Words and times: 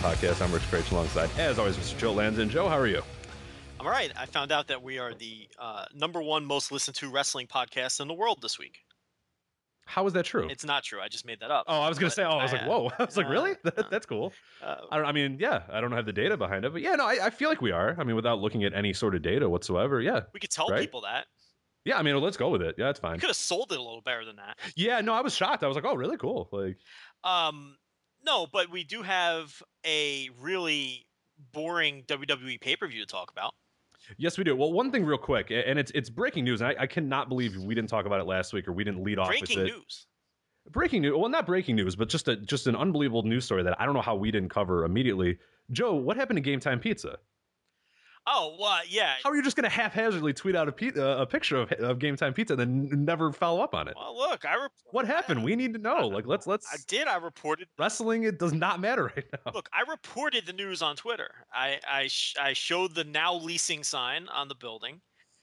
Podcast. 0.00 0.40
I'm 0.42 0.50
Rich 0.52 0.62
Kraetsch 0.70 0.90
alongside, 0.92 1.28
as 1.38 1.58
always, 1.58 1.76
Mr. 1.76 1.98
Joe 1.98 2.12
Lanza. 2.12 2.40
And 2.42 2.50
Joe, 2.50 2.68
how 2.68 2.78
are 2.78 2.86
you? 2.86 3.02
I'm 3.78 3.86
all 3.86 3.92
right. 3.92 4.10
I 4.16 4.26
found 4.26 4.50
out 4.52 4.66
that 4.68 4.82
we 4.82 4.98
are 4.98 5.12
the 5.14 5.48
uh, 5.58 5.84
number 5.94 6.22
one 6.22 6.44
most 6.44 6.72
listened 6.72 6.96
to 6.96 7.10
wrestling 7.10 7.46
podcast 7.46 8.00
in 8.00 8.08
the 8.08 8.14
world 8.14 8.38
this 8.40 8.58
week. 8.58 8.78
How 9.86 10.06
is 10.06 10.12
that 10.14 10.24
true? 10.24 10.48
It's 10.48 10.64
not 10.64 10.84
true. 10.84 11.00
I 11.00 11.08
just 11.08 11.26
made 11.26 11.40
that 11.40 11.50
up. 11.50 11.64
oh, 11.68 11.80
I 11.80 11.88
was 11.88 11.98
gonna 11.98 12.10
say. 12.10 12.22
Oh, 12.22 12.30
I 12.30 12.42
was 12.42 12.52
like, 12.52 12.62
uh, 12.62 12.66
whoa. 12.66 12.90
I 12.98 13.04
was 13.04 13.16
like, 13.16 13.26
uh, 13.26 13.30
really? 13.30 13.56
That, 13.64 13.78
uh, 13.78 13.82
that's 13.90 14.06
cool. 14.06 14.32
uh, 14.62 14.76
I 14.90 14.96
don't. 14.98 15.06
I 15.06 15.12
mean, 15.12 15.36
yeah. 15.40 15.62
I 15.70 15.80
don't 15.80 15.92
have 15.92 16.06
the 16.06 16.12
data 16.12 16.36
behind 16.36 16.64
it, 16.64 16.72
but 16.72 16.80
yeah, 16.82 16.94
no. 16.94 17.04
I, 17.06 17.26
I 17.26 17.30
feel 17.30 17.48
like 17.48 17.60
we 17.60 17.72
are. 17.72 17.96
I 17.98 18.04
mean, 18.04 18.16
without 18.16 18.38
looking 18.38 18.64
at 18.64 18.72
any 18.72 18.92
sort 18.92 19.14
of 19.14 19.22
data 19.22 19.48
whatsoever. 19.50 20.00
Yeah. 20.00 20.20
we 20.32 20.40
could 20.40 20.50
tell 20.50 20.68
right? 20.68 20.80
people 20.80 21.00
that. 21.02 21.26
Yeah. 21.84 21.98
I 21.98 22.02
mean, 22.02 22.16
let's 22.20 22.36
go 22.36 22.48
with 22.50 22.62
it. 22.62 22.76
Yeah, 22.78 22.86
that's 22.86 23.00
We 23.02 23.08
fine. 23.08 23.18
could 23.20 23.28
have 23.30 23.36
sold 23.36 23.72
it 23.72 23.78
a 23.78 23.82
little 23.82 24.02
better 24.02 24.24
than 24.24 24.36
that. 24.36 24.58
Yeah. 24.76 25.00
No, 25.00 25.12
I 25.12 25.20
was 25.22 25.34
shocked. 25.34 25.64
I 25.64 25.66
was 25.66 25.74
like, 25.74 25.84
oh, 25.84 25.94
really 25.96 26.16
cool. 26.16 26.48
Like, 26.52 26.76
Um, 27.24 27.76
no, 28.24 28.46
but 28.52 28.70
we 28.70 28.84
do 28.84 29.02
have 29.02 29.62
a 29.86 30.28
really 30.40 31.06
boring 31.52 32.04
WWE 32.06 32.60
pay 32.60 32.76
per 32.76 32.86
view 32.86 33.00
to 33.00 33.06
talk 33.06 33.30
about. 33.30 33.52
yes, 34.18 34.36
we 34.38 34.44
do. 34.44 34.54
Well, 34.56 34.72
one 34.72 34.90
thing 34.90 35.04
real 35.04 35.18
quick, 35.18 35.50
and 35.50 35.78
it's 35.78 35.90
it's 35.94 36.10
breaking 36.10 36.44
news, 36.44 36.60
and 36.60 36.70
I, 36.70 36.82
I 36.82 36.86
cannot 36.86 37.28
believe 37.28 37.56
we 37.56 37.74
didn't 37.74 37.90
talk 37.90 38.06
about 38.06 38.20
it 38.20 38.24
last 38.24 38.52
week 38.52 38.68
or 38.68 38.72
we 38.72 38.84
didn't 38.84 39.02
lead 39.02 39.18
off 39.18 39.28
Breaking 39.28 39.58
with 39.60 39.68
it. 39.68 39.72
news. 39.72 40.06
breaking 40.70 41.02
news 41.02 41.14
well 41.16 41.28
not 41.30 41.46
breaking 41.46 41.74
news 41.76 41.96
but 41.96 42.08
just 42.08 42.28
a 42.28 42.36
just 42.36 42.66
an 42.66 42.76
unbelievable 42.76 43.22
news 43.22 43.44
story 43.46 43.62
that 43.62 43.80
i 43.80 43.86
don't 43.86 43.94
know 43.94 44.02
how 44.02 44.14
we 44.14 44.30
didn't 44.30 44.50
cover 44.50 44.84
immediately 44.84 45.38
joe 45.72 45.94
what 45.94 46.16
happened 46.18 46.36
to 46.36 46.40
game 46.42 46.60
time 46.60 46.78
pizza 46.78 47.16
Oh, 48.32 48.56
well, 48.60 48.80
yeah. 48.88 49.14
how 49.24 49.30
are 49.30 49.36
you 49.36 49.42
just 49.42 49.56
going 49.56 49.64
to 49.64 49.68
haphazardly 49.74 50.32
tweet 50.32 50.54
out 50.54 50.68
a, 50.68 50.72
pi- 50.72 50.92
uh, 50.96 51.22
a 51.22 51.26
picture 51.26 51.56
of, 51.56 51.72
of 51.72 51.98
game 51.98 52.14
time 52.16 52.32
pizza 52.32 52.54
and 52.54 52.60
then 52.60 52.88
n- 52.92 53.04
never 53.04 53.32
follow 53.32 53.60
up 53.60 53.74
on 53.74 53.88
it 53.88 53.94
Well, 53.96 54.16
look, 54.16 54.44
I 54.44 54.68
what 54.92 55.06
happened 55.06 55.42
we 55.42 55.56
need 55.56 55.72
to 55.74 55.80
know 55.80 56.06
like 56.08 56.26
let's 56.26 56.46
let's 56.46 56.66
I 56.72 56.76
did. 56.86 57.08
I 57.08 57.16
reported. 57.16 57.68
wrestling 57.78 58.22
it 58.24 58.38
does 58.38 58.52
not 58.52 58.80
matter 58.80 59.04
right 59.16 59.24
now 59.44 59.52
Look, 59.52 59.68
I 59.72 59.90
reported 59.90 60.46
the 60.46 60.52
news 60.52 60.80
on 60.82 60.96
Twitter. 60.96 61.30
I 61.52 61.80
I, 61.90 62.06
sh- 62.06 62.36
I 62.40 62.52
showed 62.52 62.94
the 62.94 63.04
now 63.04 63.34
leasing 63.34 63.82
sign 63.82 64.28
on 64.28 64.48
the 64.48 64.54
building. 64.54 65.00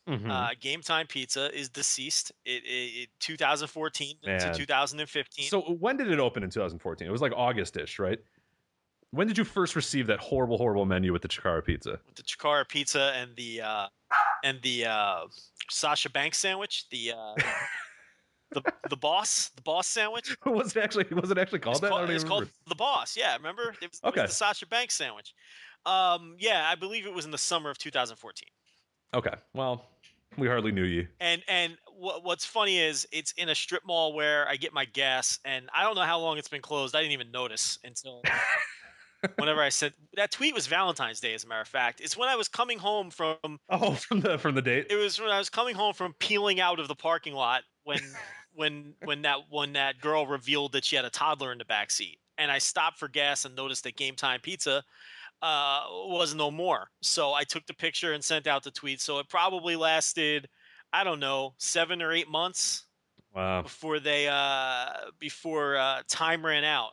Mhm. 0.08 0.30
Uh, 0.31 0.52
Game 0.62 0.81
Time 0.81 1.06
Pizza 1.06 1.54
is 1.54 1.68
deceased. 1.68 2.31
It, 2.46 2.64
it, 2.64 3.02
it 3.04 3.09
2014 3.19 4.16
Man. 4.25 4.40
to 4.40 4.54
2015. 4.58 5.50
so 5.50 5.62
when 5.62 5.98
did 5.98 6.09
it 6.09 6.19
open 6.19 6.44
in 6.44 6.50
2014 6.50 7.06
it 7.08 7.12
was 7.12 7.22
like 7.22 7.34
august-ish 7.36 8.00
right 8.00 8.19
when 9.12 9.28
did 9.28 9.38
you 9.38 9.44
first 9.44 9.75
receive 9.75 10.07
that 10.07 10.19
horrible 10.19 10.57
horrible 10.57 10.85
menu 10.85 11.13
with 11.13 11.22
the 11.22 11.28
chikara 11.28 11.63
pizza 11.63 12.00
with 12.06 12.16
the 12.16 12.23
Chikara 12.23 12.68
Pizza 12.68 13.13
and 13.16 13.35
the 13.35 13.62
uh, 13.62 13.88
and 14.44 14.59
the 14.62 14.85
uh, 14.85 15.22
Sasha 15.69 16.09
Banks 16.09 16.38
sandwich, 16.38 16.85
the 16.90 17.13
uh, 17.13 17.35
the 18.51 18.62
the 18.90 18.97
boss, 18.97 19.50
the 19.56 19.62
boss 19.62 19.88
sandwich. 19.88 20.38
was 20.45 20.75
it 20.75 20.84
actually 20.84 21.06
was 21.12 21.31
it 21.31 21.38
actually 21.38 21.59
called 21.59 21.75
It's 21.75 21.81
that 21.81 21.90
called, 21.90 22.01
I 22.01 22.06
don't 22.06 22.16
it's 22.16 22.23
even 22.23 22.29
called 22.29 22.50
the 22.68 22.75
boss. 22.75 23.18
Yeah, 23.18 23.35
remember? 23.35 23.73
It 23.81 23.90
was, 23.90 24.00
it 24.03 24.16
was 24.16 24.29
the 24.29 24.35
Sasha 24.35 24.68
Banks 24.68 24.95
sandwich. 24.95 25.34
Um, 25.85 26.35
yeah, 26.38 26.68
I 26.69 26.75
believe 26.75 27.06
it 27.06 27.13
was 27.13 27.25
in 27.25 27.31
the 27.31 27.38
summer 27.38 27.69
of 27.69 27.78
2014. 27.78 28.50
okay 29.16 29.35
well 29.53 29.85
we 30.38 30.47
hardly 30.47 30.72
knew 30.72 30.84
you 30.84 31.07
And 31.22 31.41
and 31.47 31.78
what, 31.97 32.24
what's 32.25 32.45
funny 32.45 32.78
is 32.79 33.07
it's 33.12 33.31
in 33.34 33.50
a 33.50 33.56
strip 33.56 33.84
mall 33.85 34.13
where 34.13 34.47
I 34.47 34.56
get 34.57 34.74
my 34.74 34.85
gas, 34.85 35.39
and 35.45 35.69
I 35.74 35.84
don't 35.84 35.95
know 35.95 36.01
how 36.01 36.19
long 36.19 36.38
it's 36.38 36.50
been 36.50 36.62
closed. 36.62 36.95
I 36.95 37.00
didn't 37.00 37.13
even 37.13 37.31
notice 37.31 37.79
until 37.84 38.22
whenever 39.38 39.61
I 39.61 39.69
said 39.69 39.94
that 40.16 40.31
tweet 40.31 40.53
was 40.53 40.67
Valentine's 40.67 41.19
Day. 41.19 41.33
As 41.33 41.44
a 41.44 41.47
matter 41.47 41.61
of 41.61 41.67
fact, 41.67 42.01
it's 42.01 42.17
when 42.17 42.29
I 42.29 42.35
was 42.35 42.47
coming 42.47 42.79
home 42.79 43.09
from. 43.09 43.38
oh 43.69 43.94
from 43.94 44.22
the 44.22 44.38
from 44.38 44.55
the 44.55 44.61
date 44.61 44.88
It 44.89 44.95
was 44.95 45.19
when 45.19 45.29
I 45.29 45.38
was 45.38 45.50
coming 45.50 45.75
home 45.75 45.94
from 45.94 46.13
peeling 46.19 46.59
out 46.59 46.79
of 46.79 46.88
the 46.88 46.95
parking 46.95 47.33
lot 47.33 47.63
when 47.83 48.00
when 48.53 48.94
when 49.03 49.22
that 49.23 49.39
when 49.50 49.73
that 49.73 50.00
girl 50.01 50.27
revealed 50.27 50.73
that 50.73 50.85
she 50.85 50.95
had 50.95 51.06
a 51.06 51.09
toddler 51.09 51.51
in 51.51 51.57
the 51.57 51.66
back 51.66 51.91
seat, 51.91 52.19
and 52.38 52.51
I 52.51 52.57
stopped 52.57 53.00
for 53.00 53.07
gas 53.07 53.45
and 53.45 53.56
noticed 53.56 53.83
that 53.83 53.95
Game 53.95 54.16
Time 54.16 54.39
Pizza 54.41 54.83
uh, 55.41 55.83
was 55.89 56.33
no 56.33 56.51
more. 56.51 56.89
So 57.01 57.33
I 57.33 57.44
took 57.44 57.66
the 57.66 57.73
picture 57.73 58.13
and 58.13 58.23
sent 58.23 58.47
out 58.47 58.63
the 58.63 58.72
tweet. 58.72 59.01
So 59.01 59.19
it 59.19 59.29
probably 59.29 59.75
lasted, 59.75 60.47
I 60.94 61.03
don't 61.03 61.19
know, 61.19 61.53
seven 61.57 62.01
or 62.01 62.11
eight 62.11 62.29
months 62.29 62.85
wow 63.35 63.61
before 63.61 64.00
they 64.00 64.27
uh, 64.27 64.89
before 65.19 65.77
uh, 65.77 66.01
time 66.07 66.45
ran 66.45 66.63
out 66.63 66.91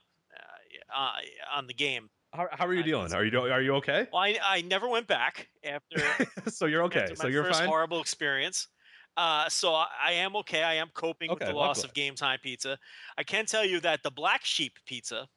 uh, 0.94 0.98
uh, 0.98 1.12
on 1.56 1.66
the 1.66 1.74
game. 1.74 2.10
How, 2.34 2.48
how 2.50 2.66
are 2.66 2.74
you 2.74 2.80
I 2.80 2.84
dealing? 2.84 3.12
Are 3.14 3.24
you 3.24 3.30
do- 3.30 3.48
are 3.50 3.62
you 3.62 3.74
okay? 3.76 4.08
Well, 4.12 4.22
I, 4.22 4.36
I 4.42 4.62
never 4.62 4.88
went 4.88 5.06
back 5.06 5.48
after 5.62 6.02
so 6.50 6.66
you're 6.66 6.82
okay. 6.84 7.06
So 7.14 7.28
you're 7.28 7.44
first 7.44 7.60
fine. 7.60 7.68
horrible 7.68 8.00
experience. 8.00 8.68
Uh, 9.16 9.48
so 9.48 9.72
I, 9.74 9.86
I 10.06 10.12
am 10.12 10.34
okay. 10.36 10.62
I 10.64 10.74
am 10.74 10.88
coping 10.94 11.30
with 11.30 11.38
the 11.38 11.52
loss 11.52 11.84
of 11.84 11.94
Game 11.94 12.16
Time 12.16 12.38
Pizza. 12.42 12.76
I 13.16 13.22
can 13.22 13.46
tell 13.46 13.64
you 13.64 13.78
that 13.80 14.02
the 14.02 14.10
Black 14.10 14.44
Sheep 14.44 14.72
Pizza, 14.86 15.28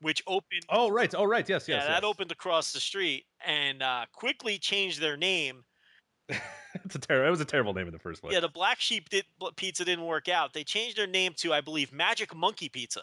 which 0.00 0.22
opened, 0.26 0.62
Oh 0.70 0.88
right. 0.88 1.14
Oh 1.14 1.24
right. 1.24 1.46
Yes. 1.46 1.68
Yes. 1.68 1.68
yeah, 1.68 1.76
Yes. 1.76 1.86
that 2.00 2.04
opened 2.04 2.32
across 2.32 2.72
the 2.72 2.80
street 2.80 3.24
and 3.46 3.82
uh, 3.82 4.06
quickly 4.12 4.58
changed 4.58 5.00
their 5.02 5.18
name. 5.18 5.64
it's 6.28 6.94
a 6.94 6.98
terrible. 6.98 7.26
It 7.26 7.30
was 7.30 7.40
a 7.42 7.44
terrible 7.44 7.74
name 7.74 7.86
in 7.86 7.92
the 7.92 7.98
first 7.98 8.22
place. 8.22 8.32
Yeah, 8.32 8.40
the 8.40 8.48
Black 8.48 8.80
Sheep 8.80 9.10
did, 9.10 9.26
Pizza 9.56 9.84
didn't 9.84 10.06
work 10.06 10.28
out. 10.28 10.54
They 10.54 10.64
changed 10.64 10.96
their 10.96 11.06
name 11.06 11.34
to, 11.38 11.52
I 11.52 11.60
believe, 11.60 11.92
Magic 11.92 12.34
Monkey 12.34 12.70
Pizza. 12.70 13.02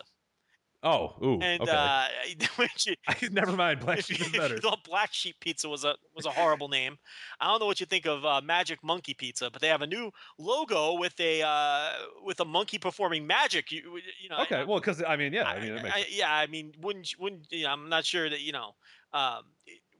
Oh, 0.82 1.14
ooh, 1.22 1.40
And 1.42 1.62
okay. 1.62 1.72
uh, 1.72 2.08
you- 3.20 3.30
Never 3.32 3.52
mind. 3.52 3.80
Black 3.86 4.02
sheep 4.02 4.22
is 4.22 4.32
better. 4.32 4.58
thought 4.60 4.84
Black 4.86 5.14
Sheep 5.14 5.36
Pizza 5.42 5.68
was 5.68 5.84
a 5.84 5.96
was 6.16 6.26
a 6.26 6.32
horrible 6.32 6.70
name, 6.70 6.98
I 7.42 7.48
don't 7.48 7.60
know 7.60 7.66
what 7.66 7.80
you 7.82 7.86
think 7.86 8.06
of 8.06 8.24
uh, 8.24 8.40
Magic 8.42 8.82
Monkey 8.84 9.14
Pizza, 9.14 9.50
but 9.52 9.62
they 9.62 9.68
have 9.68 9.82
a 9.82 9.88
new 9.88 10.12
logo 10.38 10.94
with 10.94 11.20
a 11.20 11.42
uh, 11.42 11.92
with 12.24 12.40
a 12.40 12.46
monkey 12.46 12.78
performing 12.78 13.28
magic. 13.28 13.72
You, 13.72 14.00
you 14.22 14.30
know, 14.30 14.38
I- 14.38 14.44
Okay, 14.44 14.64
well, 14.64 14.80
because 14.80 15.04
I 15.04 15.18
mean, 15.18 15.34
yeah, 15.34 15.44
I 15.44 15.56
I- 15.56 15.60
mean, 15.62 15.78
I- 15.86 16.06
yeah, 16.10 16.34
I 16.34 16.48
mean, 16.48 16.74
wouldn't 16.80 17.14
wouldn't 17.20 17.52
you 17.52 17.64
know, 17.64 17.72
I'm 17.72 17.90
not 17.90 18.06
sure 18.06 18.30
that 18.30 18.40
you 18.42 18.54
know 18.54 18.76
um, 19.12 19.44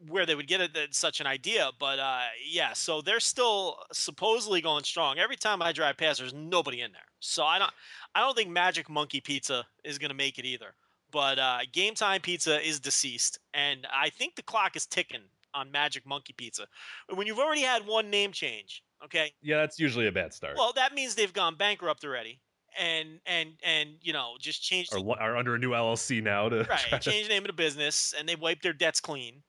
where 0.08 0.26
they 0.26 0.36
would 0.36 0.48
get 0.48 0.62
it, 0.62 0.78
such 0.96 1.20
an 1.20 1.28
idea, 1.28 1.72
but 1.80 2.00
uh, 2.00 2.22
yeah, 2.50 2.74
so 2.74 3.02
they're 3.02 3.20
still 3.20 3.78
supposedly 3.92 4.62
going 4.62 4.84
strong. 4.84 5.20
Every 5.20 5.36
time 5.36 5.62
I 5.62 5.72
drive 5.72 5.98
past, 5.98 6.20
there's 6.20 6.34
nobody 6.34 6.82
in 6.82 6.92
there, 6.92 7.02
so 7.20 7.44
I 7.44 7.60
don't 7.60 7.72
I 8.16 8.22
don't 8.22 8.36
think 8.36 8.50
Magic 8.50 8.90
Monkey 8.90 9.22
Pizza 9.22 9.66
is 9.84 9.98
going 9.98 10.10
to 10.10 10.16
make 10.16 10.40
it 10.40 10.46
either. 10.46 10.74
But 11.12 11.40
uh, 11.40 11.60
Game 11.74 11.96
Time 11.96 12.22
Pizza 12.22 12.66
is 12.66 12.80
deceased, 12.80 13.40
and 13.54 13.88
I 13.94 14.10
think 14.10 14.36
the 14.36 14.44
clock 14.44 14.76
is 14.76 14.86
ticking 14.86 15.24
on 15.54 15.72
Magic 15.72 16.06
Monkey 16.06 16.34
Pizza. 16.38 16.66
When 17.14 17.26
you've 17.28 17.40
already 17.40 17.62
had 17.62 17.86
one 17.88 18.10
name 18.10 18.32
change, 18.32 18.84
okay, 19.04 19.32
yeah, 19.42 19.58
that's 19.58 19.80
usually 19.80 20.08
a 20.08 20.12
bad 20.12 20.34
start. 20.34 20.56
well 20.56 20.72
that 20.76 20.94
means 20.94 21.16
they've 21.16 21.34
gone 21.34 21.56
bankrupt 21.56 22.06
already, 22.06 22.40
and 22.80 23.20
and 23.26 23.50
and 23.64 23.90
you 24.02 24.14
know 24.14 24.36
just 24.40 24.62
changed 24.64 24.94
are, 24.94 25.20
are 25.20 25.36
under 25.36 25.56
a 25.56 25.60
new 25.60 25.72
LLC 25.72 26.22
now 26.22 26.48
to 26.50 26.64
right 26.70 26.80
to- 26.90 27.00
change 27.00 27.28
the 27.28 27.34
name 27.34 27.44
of 27.44 27.48
the 27.48 27.54
business 27.54 28.14
and 28.18 28.30
they 28.30 28.36
wiped 28.36 28.64
their 28.64 28.74
debts 28.74 29.00
clean 29.00 29.42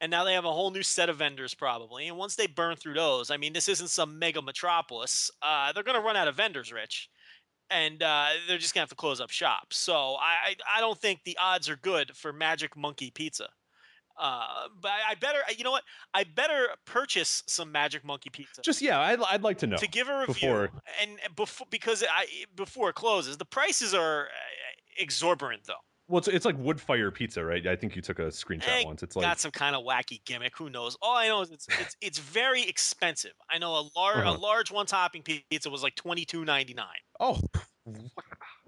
and 0.00 0.10
now 0.10 0.24
they 0.24 0.34
have 0.34 0.44
a 0.44 0.52
whole 0.52 0.70
new 0.70 0.82
set 0.82 1.08
of 1.08 1.16
vendors 1.16 1.54
probably 1.54 2.08
and 2.08 2.16
once 2.16 2.36
they 2.36 2.46
burn 2.46 2.76
through 2.76 2.94
those 2.94 3.30
i 3.30 3.36
mean 3.36 3.52
this 3.52 3.68
isn't 3.68 3.88
some 3.88 4.18
mega 4.18 4.40
metropolis 4.40 5.30
uh, 5.42 5.72
they're 5.72 5.82
going 5.82 5.96
to 5.98 6.04
run 6.04 6.16
out 6.16 6.28
of 6.28 6.36
vendors 6.36 6.72
rich 6.72 7.08
and 7.70 8.02
uh, 8.02 8.28
they're 8.46 8.58
just 8.58 8.74
going 8.74 8.80
to 8.80 8.84
have 8.84 8.88
to 8.90 8.94
close 8.94 9.20
up 9.20 9.30
shop. 9.30 9.72
So 9.72 9.94
I, 9.94 10.34
I 10.46 10.78
i 10.78 10.80
don't 10.80 10.98
think 10.98 11.20
the 11.24 11.36
odds 11.40 11.68
are 11.68 11.76
good 11.76 12.16
for 12.16 12.32
magic 12.32 12.76
monkey 12.76 13.10
pizza. 13.10 13.48
Uh, 14.18 14.66
but 14.80 14.90
I, 14.90 15.12
I 15.12 15.14
better 15.14 15.38
you 15.56 15.64
know 15.64 15.70
what? 15.70 15.84
I 16.14 16.24
better 16.24 16.68
purchase 16.86 17.42
some 17.46 17.70
magic 17.70 18.04
monkey 18.04 18.30
pizza. 18.30 18.62
Just 18.62 18.82
yeah, 18.82 19.00
I'd, 19.00 19.20
I'd 19.22 19.42
like 19.42 19.58
to 19.58 19.66
know. 19.66 19.76
to 19.76 19.86
give 19.88 20.08
a 20.08 20.20
review 20.20 20.34
before- 20.34 20.70
and 21.00 21.18
before 21.36 21.66
because 21.70 22.02
I 22.10 22.26
before 22.56 22.90
it 22.90 22.94
closes 22.94 23.36
the 23.36 23.44
prices 23.44 23.94
are 23.94 24.24
uh, 24.24 24.28
exorbitant 24.98 25.62
though 25.66 25.74
Well, 26.08 26.18
it's, 26.18 26.28
it's 26.28 26.46
like 26.46 26.56
wood 26.58 26.80
fire 26.80 27.10
pizza, 27.10 27.44
right? 27.44 27.66
I 27.66 27.76
think 27.76 27.94
you 27.94 28.00
took 28.00 28.18
a 28.18 28.28
screenshot 28.28 28.68
Eh, 28.68 28.82
once. 28.84 29.02
It's 29.02 29.14
like 29.14 29.24
got 29.26 29.38
some 29.38 29.50
kind 29.50 29.76
of 29.76 29.84
wacky 29.84 30.24
gimmick. 30.24 30.56
Who 30.56 30.70
knows? 30.70 30.96
All 31.02 31.14
I 31.16 31.28
know 31.28 31.42
is 31.42 31.50
it's 31.50 31.66
it's, 31.80 31.96
it's 32.00 32.18
very 32.18 32.62
expensive. 32.62 33.32
I 33.50 33.58
know 33.58 33.72
a 33.74 33.84
large 33.94 34.16
Uh-huh. 34.18 34.36
a 34.36 34.38
large 34.38 34.70
one 34.70 34.86
topping 34.86 35.22
pizza 35.22 35.68
was 35.68 35.82
like 35.82 35.94
twenty 35.96 36.24
two 36.24 36.44
ninety 36.46 36.72
nine. 36.74 36.86
oh 37.20 37.38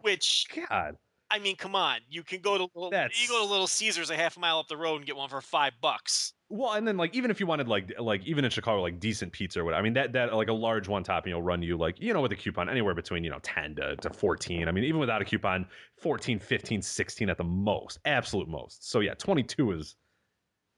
Which 0.02 0.46
god, 0.68 0.96
I 1.30 1.38
mean, 1.38 1.56
come 1.56 1.76
on, 1.76 2.00
you 2.08 2.22
can 2.24 2.40
go 2.40 2.58
to 2.58 2.68
Little- 2.74 2.90
you 2.92 3.28
go 3.28 3.38
to 3.38 3.44
Little 3.50 3.66
Caesars 3.68 4.10
a 4.10 4.16
half 4.16 4.36
a 4.36 4.40
mile 4.40 4.58
up 4.58 4.68
the 4.68 4.76
road 4.76 4.96
and 4.96 5.06
get 5.06 5.16
one 5.16 5.28
for 5.28 5.40
five 5.40 5.72
bucks. 5.80 6.32
Well, 6.48 6.72
and 6.72 6.86
then 6.88 6.96
like 6.96 7.14
even 7.14 7.30
if 7.30 7.38
you 7.38 7.46
wanted 7.46 7.68
like 7.68 7.92
like 8.00 8.24
even 8.26 8.44
in 8.44 8.50
Chicago 8.50 8.82
like 8.82 8.98
decent 8.98 9.30
pizza 9.32 9.60
or 9.60 9.64
whatever, 9.64 9.78
I 9.80 9.82
mean 9.84 9.92
that 9.92 10.12
that 10.14 10.34
like 10.34 10.48
a 10.48 10.52
large 10.52 10.88
one 10.88 11.04
topping 11.04 11.32
will 11.32 11.42
run 11.42 11.62
you 11.62 11.76
like 11.76 12.00
you 12.00 12.12
know 12.12 12.20
with 12.20 12.32
a 12.32 12.36
coupon 12.36 12.68
anywhere 12.68 12.94
between 12.94 13.22
you 13.22 13.30
know 13.30 13.38
10 13.42 13.76
to, 13.76 13.94
to 13.96 14.10
14. 14.10 14.66
I 14.66 14.72
mean 14.72 14.82
even 14.82 14.98
without 14.98 15.22
a 15.22 15.24
coupon 15.24 15.66
14, 15.98 16.40
15, 16.40 16.82
16 16.82 17.30
at 17.30 17.38
the 17.38 17.44
most, 17.44 18.00
absolute 18.04 18.48
most. 18.48 18.90
So 18.90 18.98
yeah, 18.98 19.14
22 19.14 19.70
is 19.72 19.94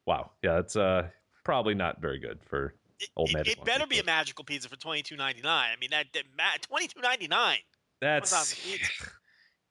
wow. 0.07 0.33
Yeah, 0.43 0.59
it's 0.59 0.77
uh 0.77 1.09
probably 1.45 1.75
not 1.75 2.03
very 2.03 2.19
good 2.19 2.41
for 2.45 2.75
It, 3.01 3.09
Old 3.17 3.31
it- 3.31 3.35
Magic 3.37 3.53
it 3.57 3.65
better 3.65 3.79
Monkey 3.81 3.97
be 3.97 4.01
a 4.01 4.05
magical 4.05 4.45
pizza 4.45 4.69
for 4.69 4.77
twenty 4.77 5.03
two 5.03 5.17
ninety 5.17 5.41
nine. 5.41 5.71
I 5.75 5.81
mean 5.81 5.91
that, 5.93 6.09
that 6.37 6.59
twenty 6.69 6.89
two 6.89 7.01
ninety 7.01 7.29
nine. 7.29 7.59
that's 8.03 8.31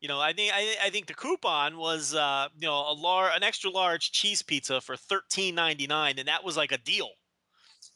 You 0.01 0.07
know, 0.07 0.19
I 0.19 0.33
think 0.33 0.51
I, 0.53 0.75
I 0.83 0.89
think 0.89 1.05
the 1.05 1.13
coupon 1.13 1.77
was 1.77 2.13
uh, 2.15 2.47
you 2.57 2.67
know 2.67 2.73
a 2.91 2.93
lar- 2.93 3.31
an 3.35 3.43
extra 3.43 3.69
large 3.69 4.11
cheese 4.11 4.41
pizza 4.41 4.81
for 4.81 4.97
thirteen 4.97 5.55
ninety 5.55 5.87
nine, 5.87 6.17
and 6.19 6.27
that 6.27 6.43
was 6.43 6.57
like 6.57 6.71
a 6.71 6.77
deal. 6.79 7.09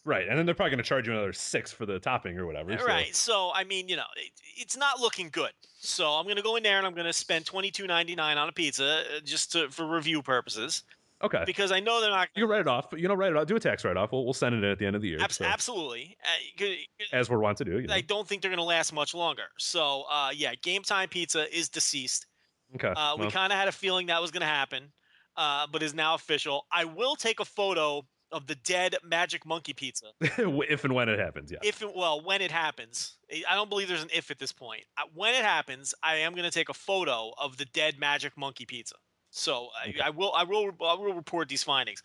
right. 0.06 0.28
And 0.28 0.38
then 0.38 0.46
they're 0.46 0.54
probably 0.56 0.70
going 0.72 0.84
to 0.84 0.88
charge 0.88 1.08
you 1.08 1.14
another 1.14 1.34
6 1.34 1.72
for 1.72 1.86
the 1.88 2.00
topping 2.00 2.38
or 2.38 2.46
whatever. 2.46 2.78
so- 2.78 2.86
Right. 2.86 3.16
So 3.16 3.52
I 3.56 3.64
mean, 3.64 3.90
you 3.90 3.96
know, 3.96 4.04
it, 4.18 4.32
it's 4.56 4.78
not 4.78 5.00
looking 5.00 5.30
good. 5.32 5.52
So 5.80 6.08
I'm 6.12 6.28
gonna 6.28 6.42
go 6.44 6.56
in 6.56 6.64
there 6.64 6.78
and 6.78 6.86
I'm 6.88 6.94
gonna 6.96 7.14
spend 7.14 7.46
twenty 7.46 7.72
two 7.72 7.88
ninety 7.88 8.16
nine 8.16 8.38
on 8.38 8.50
a 8.50 8.52
pizza 8.52 8.86
uh, 9.18 9.20
just 9.24 9.52
to, 9.54 9.70
for 9.70 9.86
review 9.88 10.22
purposes 10.22 10.84
Okay. 11.24 11.44
because 11.46 11.72
I 11.72 11.80
know 11.80 12.02
they're 12.02 12.10
not. 12.10 12.30
You 12.36 12.44
can 12.44 12.50
write 12.50 12.62
it 12.62 12.68
off. 12.68 12.90
But 12.90 13.00
you 13.00 13.08
know, 13.08 13.14
write 13.14 13.32
it 13.32 13.38
off. 13.38 13.48
Do 13.48 13.56
a 13.56 13.60
tax 13.60 13.86
write 13.86 13.98
off. 13.98 14.12
We'll, 14.12 14.26
we'll 14.26 14.34
send 14.34 14.56
it 14.56 14.64
in 14.64 14.70
at 14.70 14.80
the 14.80 14.86
end 14.86 14.96
of 14.96 15.02
the 15.02 15.08
year. 15.10 15.20
Abs- 15.22 15.38
so, 15.38 15.46
Absolutely. 15.46 16.18
Uh, 16.60 16.66
as 17.14 17.30
we're 17.30 17.40
wont 17.40 17.58
to 17.60 17.66
do. 17.66 17.80
You 17.80 17.88
know. 17.88 17.94
I 17.94 18.02
don't 18.02 18.28
think 18.28 18.42
they're 18.42 18.52
gonna 18.52 18.64
last 18.64 18.94
much 18.94 19.14
longer. 19.14 19.44
So 19.58 20.04
uh, 20.12 20.32
yeah, 20.36 20.54
Game 20.62 20.84
Time 20.84 21.10
Pizza 21.10 21.46
is 21.58 21.70
deceased. 21.70 22.28
Okay. 22.76 22.88
Uh, 22.90 23.16
we 23.16 23.22
well, 23.22 23.32
kind 23.32 23.54
of 23.54 23.60
had 23.60 23.68
a 23.68 23.72
feeling 23.72 24.08
that 24.08 24.22
was 24.22 24.32
gonna 24.32 24.46
happen, 24.46 24.92
uh, 25.38 25.68
but 25.72 25.82
is 25.82 25.94
now 25.94 26.16
official. 26.16 26.66
I 26.72 26.86
will 26.86 27.16
take 27.16 27.40
a 27.40 27.46
photo 27.46 28.04
of 28.32 28.48
the 28.48 28.56
dead 28.56 28.96
Magic 29.04 29.46
Monkey 29.46 29.74
Pizza. 29.74 30.08
if 30.22 30.84
and 30.84 30.94
when 30.94 31.08
it 31.08 31.20
happens, 31.20 31.52
yeah. 31.52 31.60
if 31.64 31.82
it, 31.82 31.96
well 31.96 32.22
when 32.24 32.42
it 32.42 32.52
happens 32.52 33.18
I- 33.32 33.44
i 33.50 33.56
don't 33.56 33.70
believe 33.70 33.88
there's 33.88 34.04
an 34.04 34.10
if 34.14 34.32
at 34.32 34.40
this 34.40 34.52
point 34.52 34.82
Uh, 34.98 35.04
when 35.14 35.34
it 35.36 35.44
happens 35.46 35.94
i 36.04 36.16
am 36.16 36.34
going 36.34 36.44
to 36.44 36.52
take 36.52 36.70
a 36.70 36.74
photo 36.74 37.32
of 37.38 37.58
the 37.58 37.66
dead 37.66 38.00
magic 38.00 38.34
monkey 38.36 38.66
pizza 38.66 38.96
so 39.36 39.70
I, 39.84 39.90
Okay. 39.90 40.00
I 40.00 40.10
will 40.10 40.32
i 40.34 40.44
will 40.44 40.72
i 40.82 40.94
will 40.94 41.14
report 41.14 41.50
these 41.50 41.64
findings 41.64 42.02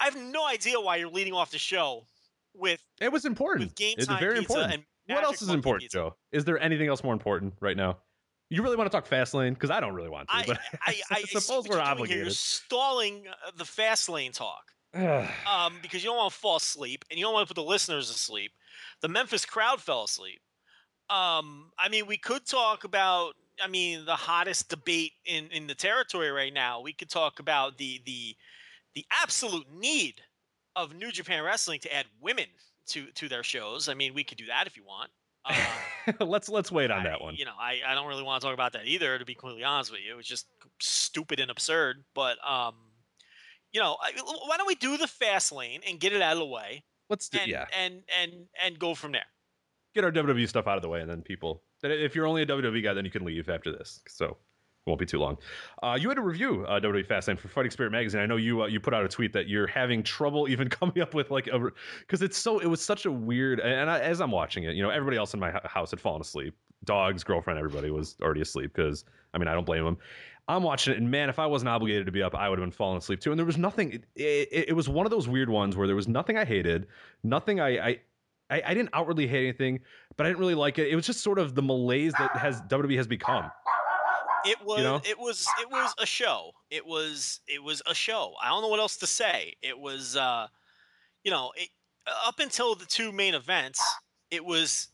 i 0.00 0.04
have 0.04 0.16
no 0.16 0.46
idea 0.46 0.80
why 0.80 0.96
you're 0.96 1.10
leading 1.10 1.34
off 1.34 1.50
the 1.50 1.58
show 1.58 2.06
with 2.54 2.80
It 3.00 3.12
was 3.12 3.24
important. 3.26 3.66
with 3.70 3.76
game 3.76 3.94
it's 3.98 4.06
time 4.06 4.18
very 4.18 4.38
pizza 4.40 4.52
important. 4.54 4.74
and 4.74 5.16
what 5.16 5.22
else 5.24 5.40
is 5.42 5.50
important, 5.50 5.82
pizza. 5.82 5.98
Joe? 5.98 6.16
Is 6.32 6.44
there 6.44 6.58
anything 6.58 6.88
else 6.88 7.04
more 7.04 7.12
important 7.12 7.54
right 7.60 7.76
now? 7.76 7.98
You 8.48 8.62
really 8.62 8.76
want 8.76 8.90
to 8.90 8.96
talk 8.96 9.06
Fastlane? 9.08 9.54
Because 9.54 9.70
I 9.70 9.78
don't 9.78 9.94
really 9.94 10.08
want 10.08 10.28
to. 10.28 10.34
I, 10.34 10.44
but 10.46 10.58
I, 10.84 10.96
I, 11.12 11.16
I 11.18 11.22
suppose 11.22 11.68
we're 11.68 11.76
you're 11.76 11.84
here. 11.84 11.84
You're 11.84 11.92
obligated. 11.92 12.32
stalling 12.32 13.24
uh, 13.28 13.50
the 13.56 13.62
Fastlane 13.64 14.32
talk. 14.32 14.72
um, 14.94 15.78
because 15.82 16.02
you 16.02 16.10
don't 16.10 16.16
want 16.16 16.32
to 16.32 16.38
fall 16.38 16.56
asleep 16.56 17.04
and 17.10 17.18
you 17.20 17.24
don't 17.24 17.34
want 17.34 17.46
to 17.46 17.54
put 17.54 17.60
the 17.60 17.68
listeners 17.68 18.10
asleep. 18.10 18.50
The 19.00 19.08
Memphis 19.08 19.44
crowd 19.44 19.80
fell 19.80 20.04
asleep. 20.04 20.40
Um, 21.08 21.70
I 21.78 21.88
mean, 21.88 22.06
we 22.06 22.16
could 22.18 22.44
talk 22.46 22.82
about. 22.84 23.34
I 23.62 23.68
mean, 23.68 24.04
the 24.04 24.16
hottest 24.16 24.68
debate 24.68 25.12
in 25.24 25.48
in 25.50 25.66
the 25.66 25.74
territory 25.74 26.30
right 26.30 26.52
now. 26.52 26.80
We 26.80 26.92
could 26.92 27.10
talk 27.10 27.38
about 27.38 27.78
the 27.78 28.00
the 28.04 28.36
the 28.94 29.04
absolute 29.22 29.66
need 29.72 30.20
of 30.74 30.94
New 30.94 31.10
Japan 31.10 31.42
Wrestling 31.42 31.80
to 31.80 31.94
add 31.94 32.06
women 32.20 32.46
to 32.88 33.06
to 33.12 33.28
their 33.28 33.42
shows. 33.42 33.88
I 33.88 33.94
mean, 33.94 34.14
we 34.14 34.24
could 34.24 34.38
do 34.38 34.46
that 34.46 34.66
if 34.66 34.76
you 34.76 34.84
want. 34.84 35.10
Uh, 35.44 35.54
let's 36.24 36.48
let's 36.48 36.70
wait 36.70 36.90
on 36.90 37.00
I- 37.00 37.10
that 37.10 37.20
one. 37.20 37.34
You 37.36 37.44
know, 37.44 37.54
I, 37.58 37.80
I 37.86 37.94
don't 37.94 38.06
really 38.06 38.22
want 38.22 38.40
to 38.40 38.46
talk 38.46 38.54
about 38.54 38.72
that 38.72 38.86
either. 38.86 39.18
To 39.18 39.24
be 39.24 39.34
completely 39.34 39.64
honest 39.64 39.90
with 39.90 40.00
you, 40.06 40.12
it 40.12 40.16
was 40.16 40.26
just 40.26 40.46
stupid 40.80 41.40
and 41.40 41.50
absurd. 41.50 42.04
But 42.14 42.36
um, 42.46 42.74
you 43.72 43.80
know, 43.80 43.96
I, 44.00 44.12
why 44.46 44.56
don't 44.56 44.66
we 44.66 44.74
do 44.74 44.96
the 44.96 45.06
Fastlane 45.06 45.80
and 45.88 46.00
get 46.00 46.12
it 46.12 46.22
out 46.22 46.32
of 46.32 46.38
the 46.38 46.46
way, 46.46 46.84
Let's 47.08 47.28
do 47.28 47.38
and 47.38 47.50
yeah. 47.50 47.66
and 47.76 48.02
and 48.20 48.32
and 48.62 48.78
go 48.78 48.94
from 48.94 49.12
there. 49.12 49.26
Get 49.94 50.04
our 50.04 50.12
WWE 50.12 50.48
stuff 50.48 50.66
out 50.66 50.76
of 50.76 50.82
the 50.82 50.88
way, 50.88 51.00
and 51.00 51.08
then 51.08 51.22
people. 51.22 51.62
If 51.82 52.14
you're 52.14 52.26
only 52.26 52.42
a 52.42 52.46
WWE 52.46 52.82
guy, 52.82 52.94
then 52.94 53.04
you 53.04 53.10
can 53.10 53.24
leave 53.24 53.48
after 53.48 53.70
this. 53.70 54.00
So 54.08 54.36
it 54.86 54.90
won't 54.90 55.00
be 55.00 55.06
too 55.06 55.18
long. 55.18 55.36
Uh, 55.82 55.98
you 56.00 56.08
had 56.08 56.16
a 56.16 56.22
review 56.22 56.64
uh, 56.66 56.78
WWE 56.78 57.06
Fastlane 57.06 57.38
for 57.38 57.48
Fighting 57.48 57.72
Spirit 57.72 57.90
magazine. 57.90 58.20
I 58.20 58.26
know 58.26 58.36
you 58.36 58.62
uh, 58.62 58.66
you 58.66 58.78
put 58.78 58.94
out 58.94 59.04
a 59.04 59.08
tweet 59.08 59.32
that 59.32 59.48
you're 59.48 59.66
having 59.66 60.02
trouble 60.02 60.48
even 60.50 60.68
coming 60.68 61.00
up 61.00 61.12
with 61.12 61.30
like 61.30 61.48
a 61.48 61.58
because 62.00 62.22
it's 62.22 62.38
so 62.38 62.60
it 62.60 62.66
was 62.66 62.80
such 62.80 63.04
a 63.04 63.12
weird. 63.12 63.60
And 63.60 63.90
I, 63.90 63.98
as 63.98 64.20
I'm 64.20 64.30
watching 64.30 64.64
it, 64.64 64.74
you 64.74 64.82
know, 64.82 64.90
everybody 64.90 65.16
else 65.16 65.34
in 65.34 65.40
my 65.40 65.52
house 65.64 65.90
had 65.90 66.00
fallen 66.00 66.20
asleep. 66.20 66.54
Dogs, 66.84 67.24
girlfriend, 67.24 67.58
everybody 67.58 67.90
was 67.90 68.16
already 68.22 68.42
asleep 68.42 68.72
because 68.74 69.04
I 69.34 69.38
mean 69.38 69.48
I 69.48 69.54
don't 69.54 69.66
blame 69.66 69.84
them. 69.84 69.98
I'm 70.48 70.62
watching 70.62 70.94
it, 70.94 70.98
and 70.98 71.10
man, 71.10 71.28
if 71.28 71.40
I 71.40 71.46
wasn't 71.46 71.70
obligated 71.70 72.06
to 72.06 72.12
be 72.12 72.22
up, 72.22 72.36
I 72.36 72.48
would 72.48 72.60
have 72.60 72.64
been 72.64 72.70
falling 72.70 72.98
asleep 72.98 73.18
too. 73.18 73.32
And 73.32 73.38
there 73.38 73.46
was 73.46 73.58
nothing. 73.58 73.94
It, 73.94 74.04
it, 74.14 74.68
it 74.68 74.76
was 74.76 74.88
one 74.88 75.04
of 75.04 75.10
those 75.10 75.26
weird 75.26 75.50
ones 75.50 75.76
where 75.76 75.88
there 75.88 75.96
was 75.96 76.06
nothing 76.06 76.38
I 76.38 76.44
hated, 76.44 76.86
nothing 77.24 77.58
I, 77.58 77.88
I 77.88 78.00
I, 78.50 78.62
I 78.64 78.74
didn't 78.74 78.90
outwardly 78.92 79.26
hate 79.26 79.44
anything, 79.44 79.80
but 80.16 80.26
I 80.26 80.28
didn't 80.28 80.40
really 80.40 80.54
like 80.54 80.78
it. 80.78 80.88
It 80.88 80.96
was 80.96 81.06
just 81.06 81.20
sort 81.20 81.38
of 81.38 81.54
the 81.54 81.62
malaise 81.62 82.12
that 82.18 82.36
has 82.36 82.60
WWE 82.62 82.96
has 82.96 83.06
become. 83.06 83.50
It 84.44 84.56
was 84.64 84.78
you 84.78 84.84
know? 84.84 85.00
it 85.04 85.18
was 85.18 85.46
it 85.60 85.70
was 85.70 85.92
a 85.98 86.06
show. 86.06 86.52
It 86.70 86.86
was 86.86 87.40
it 87.48 87.62
was 87.62 87.82
a 87.86 87.94
show. 87.94 88.34
I 88.42 88.48
don't 88.48 88.62
know 88.62 88.68
what 88.68 88.78
else 88.78 88.96
to 88.98 89.06
say. 89.06 89.54
It 89.62 89.78
was 89.78 90.16
uh, 90.16 90.46
you 91.24 91.32
know, 91.32 91.50
it, 91.56 91.68
up 92.24 92.38
until 92.38 92.76
the 92.76 92.86
two 92.86 93.10
main 93.10 93.34
events, 93.34 93.82
it 94.30 94.44
was 94.44 94.88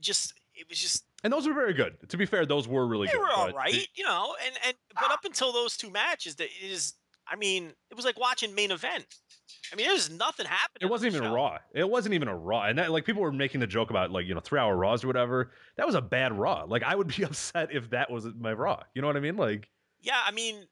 just 0.00 0.34
it 0.54 0.66
was 0.68 0.78
just 0.78 1.04
And 1.22 1.32
those 1.32 1.46
were 1.46 1.54
very 1.54 1.74
good. 1.74 1.96
To 2.08 2.16
be 2.16 2.26
fair, 2.26 2.44
those 2.44 2.66
were 2.66 2.86
really 2.86 3.06
they 3.06 3.12
good. 3.12 3.20
were 3.20 3.30
all 3.30 3.46
right, 3.46 3.54
right, 3.54 3.88
you 3.94 4.04
know, 4.04 4.34
and 4.44 4.56
and 4.66 4.76
but 4.94 5.12
up 5.12 5.24
until 5.24 5.52
those 5.52 5.76
two 5.76 5.90
matches, 5.90 6.34
that 6.36 6.48
is, 6.60 6.94
I 7.28 7.36
mean, 7.36 7.72
it 7.90 7.94
was 7.94 8.04
like 8.04 8.18
watching 8.18 8.54
main 8.54 8.72
event. 8.72 9.06
I 9.72 9.76
mean, 9.76 9.86
there's 9.86 10.10
nothing 10.10 10.46
happening. 10.46 10.80
It 10.80 10.86
wasn't 10.90 11.14
even 11.14 11.24
a 11.26 11.30
show. 11.30 11.34
Raw. 11.34 11.58
It 11.74 11.88
wasn't 11.88 12.14
even 12.14 12.28
a 12.28 12.36
Raw. 12.36 12.62
And 12.64 12.78
that 12.78 12.90
like 12.90 13.04
people 13.04 13.22
were 13.22 13.32
making 13.32 13.60
the 13.60 13.66
joke 13.66 13.90
about 13.90 14.10
like, 14.10 14.26
you 14.26 14.34
know, 14.34 14.40
three 14.40 14.58
hour 14.60 14.76
Raws 14.76 15.04
or 15.04 15.06
whatever. 15.06 15.52
That 15.76 15.86
was 15.86 15.94
a 15.94 16.02
bad 16.02 16.32
Raw. 16.32 16.64
Like 16.68 16.82
I 16.82 16.94
would 16.94 17.08
be 17.08 17.22
upset 17.24 17.70
if 17.72 17.90
that 17.90 18.10
was 18.10 18.26
my 18.38 18.52
Raw. 18.52 18.82
You 18.94 19.00
know 19.02 19.08
what 19.08 19.16
I 19.16 19.20
mean? 19.20 19.36
Like 19.36 19.70
Yeah, 20.00 20.20
I 20.24 20.30
mean, 20.32 20.66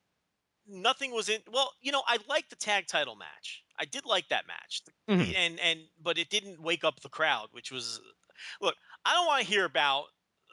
nothing 0.66 1.12
was 1.12 1.28
in. 1.28 1.40
Well, 1.50 1.72
you 1.80 1.92
know, 1.92 2.02
I 2.06 2.18
liked 2.28 2.50
the 2.50 2.56
tag 2.56 2.86
title 2.86 3.16
match. 3.16 3.62
I 3.78 3.84
did 3.86 4.04
like 4.04 4.28
that 4.28 4.46
match, 4.46 4.82
Mhm. 5.08 5.34
and 5.34 5.60
and 5.60 5.80
but 6.02 6.18
it 6.18 6.28
didn't 6.28 6.60
wake 6.60 6.84
up 6.84 7.00
the 7.00 7.08
crowd, 7.08 7.48
which 7.52 7.72
was. 7.72 8.00
Look, 8.60 8.74
I 9.04 9.12
don't 9.14 9.26
want 9.26 9.42
to 9.42 9.48
hear 9.50 9.64
about 9.64 10.06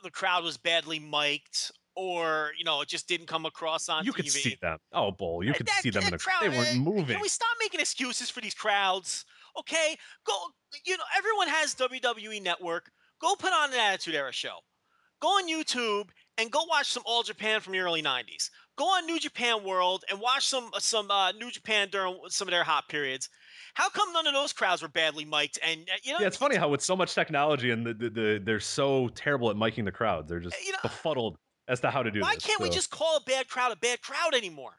the 0.04 0.12
crowd 0.12 0.44
was 0.44 0.58
badly 0.58 1.00
mic'd 1.00 1.72
or 1.98 2.52
you 2.58 2.64
know, 2.64 2.82
it 2.82 2.88
just 2.88 3.08
didn't 3.08 3.26
come 3.28 3.46
across 3.46 3.90
on 3.90 4.06
you 4.06 4.14
TV. 4.14 4.16
could 4.16 4.30
see 4.32 4.58
them. 4.62 4.78
Oh, 4.94 5.12
bull, 5.12 5.44
you 5.44 5.52
could 5.54 5.66
that- 5.66 5.82
see 5.82 5.90
them 5.90 6.04
in 6.04 6.14
a 6.14 6.18
crowd, 6.18 6.44
They 6.44 6.50
weren't 6.50 6.76
uh, 6.76 6.80
moving. 6.80 7.16
Can 7.16 7.22
we 7.22 7.28
stop 7.28 7.50
making 7.60 7.80
excuses 7.80 8.30
for 8.30 8.40
these 8.42 8.54
crowds? 8.54 9.26
Okay, 9.60 9.98
go. 10.26 10.34
You 10.86 10.96
know, 10.98 11.04
everyone 11.18 11.48
has 11.48 11.74
WWE 11.76 12.42
Network. 12.42 12.92
Go 13.20 13.36
put 13.36 13.52
on 13.52 13.74
an 13.74 13.80
Attitude 13.80 14.14
Era 14.14 14.32
show. 14.32 14.58
Go 15.20 15.30
on 15.30 15.50
YouTube 15.50 16.10
and 16.38 16.52
go 16.52 16.64
watch 16.70 16.92
some 16.92 17.02
All 17.08 17.24
Japan 17.24 17.60
from 17.62 17.74
the 17.74 17.80
early 17.80 18.04
'90s. 18.04 18.52
Go 18.78 18.86
on 18.86 19.08
New 19.08 19.18
Japan 19.20 19.64
World 19.64 20.04
and 20.12 20.20
watch 20.22 20.46
some 20.46 20.70
some 20.78 21.10
uh, 21.10 21.32
New 21.32 21.50
Japan 21.50 21.88
during 21.92 22.20
some 22.28 22.48
of 22.48 22.52
their 22.52 22.64
hot 22.64 22.88
periods. 22.88 23.28
How 23.74 23.90
come 23.90 24.14
none 24.14 24.28
of 24.28 24.34
those 24.34 24.54
crowds 24.54 24.84
were 24.84 24.88
badly 24.88 25.26
mic'd? 25.26 25.58
And 25.68 25.82
uh, 25.82 25.98
you 26.04 26.14
know, 26.14 26.20
Yeah, 26.20 26.28
it's 26.28 26.38
funny 26.38 26.56
how 26.56 26.70
with 26.70 26.84
so 26.84 26.96
much 26.96 27.16
technology 27.16 27.72
and 27.72 27.84
the, 27.86 27.94
the, 27.96 28.10
the 28.12 28.42
they're 28.44 28.60
so 28.60 29.08
terrible 29.10 29.50
at 29.50 29.56
miking 29.56 29.86
the 29.86 29.92
crowds. 29.92 30.30
They're 30.30 30.40
just 30.40 30.56
You 30.64 30.74
know, 30.74 30.78
befuddled 30.84 31.38
as 31.68 31.80
to 31.82 31.90
how 31.92 32.04
to 32.04 32.12
do 32.12 32.20
this. 32.20 32.24
Why 32.28 32.36
this. 32.36 32.46
can't 32.46 32.62
we 32.62 32.70
just 32.70 32.90
call 32.90 33.18
a 33.18 33.22
bad 33.22 33.48
crowd 33.50 33.72
a 33.72 33.76
bad 33.76 34.02
crowd 34.02 34.34
anymore? 34.34 34.74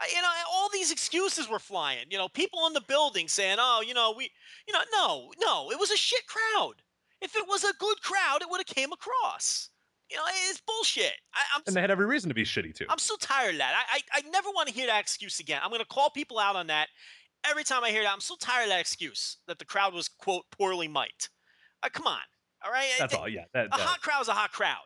I- 0.00 0.08
You 0.14 0.22
know, 0.22 0.30
all 0.52 0.68
these 0.72 0.90
excuses 0.92 1.48
were 1.48 1.58
flying. 1.58 2.06
You 2.10 2.18
know, 2.18 2.28
people 2.28 2.66
in 2.66 2.72
the 2.72 2.80
building 2.82 3.28
saying, 3.28 3.56
"Oh, 3.60 3.82
you 3.86 3.94
know, 3.94 4.12
we, 4.12 4.30
you 4.66 4.72
know, 4.74 4.82
no, 4.92 5.32
no, 5.40 5.70
it 5.70 5.78
was 5.78 5.90
a 5.90 5.96
shit 5.96 6.26
crowd. 6.26 6.74
If 7.20 7.34
it 7.34 7.46
was 7.48 7.64
a 7.64 7.72
good 7.78 8.00
crowd, 8.02 8.42
it 8.42 8.48
would 8.50 8.60
have 8.60 8.74
came 8.74 8.92
across. 8.92 9.70
You 10.10 10.16
know, 10.16 10.22
it's 10.48 10.60
bullshit. 10.60 11.12
I, 11.34 11.40
I'm 11.54 11.62
And 11.66 11.76
they 11.76 11.80
had 11.82 11.90
every 11.90 12.06
reason 12.06 12.28
to 12.30 12.34
be 12.34 12.44
shitty 12.44 12.74
too. 12.74 12.86
I'm 12.88 12.98
so 12.98 13.16
tired 13.16 13.52
of 13.54 13.58
that. 13.58 13.74
I, 13.92 13.96
I, 14.14 14.20
I 14.24 14.30
never 14.30 14.48
want 14.50 14.68
to 14.68 14.74
hear 14.74 14.86
that 14.86 15.00
excuse 15.00 15.38
again. 15.40 15.60
I'm 15.62 15.68
going 15.70 15.80
to 15.82 15.86
call 15.86 16.08
people 16.10 16.38
out 16.38 16.56
on 16.56 16.68
that 16.68 16.88
every 17.44 17.62
time 17.64 17.84
I 17.84 17.90
hear 17.90 18.02
that. 18.04 18.12
I'm 18.12 18.20
so 18.20 18.36
tired 18.36 18.62
of 18.64 18.68
that 18.70 18.80
excuse 18.80 19.36
that 19.48 19.58
the 19.58 19.66
crowd 19.66 19.92
was 19.92 20.08
quote 20.08 20.44
poorly 20.50 20.88
mic'd. 20.88 21.28
Uh, 21.82 21.88
come 21.92 22.06
on, 22.06 22.20
all 22.64 22.70
right. 22.72 22.88
That's 22.98 23.12
They- 23.12 23.18
all. 23.18 23.28
Yeah, 23.28 23.44
that, 23.52 23.66
A 23.66 23.68
that- 23.70 23.80
hot 23.80 24.20
is 24.22 24.28
a 24.28 24.32
hot 24.32 24.52
crowd. 24.52 24.78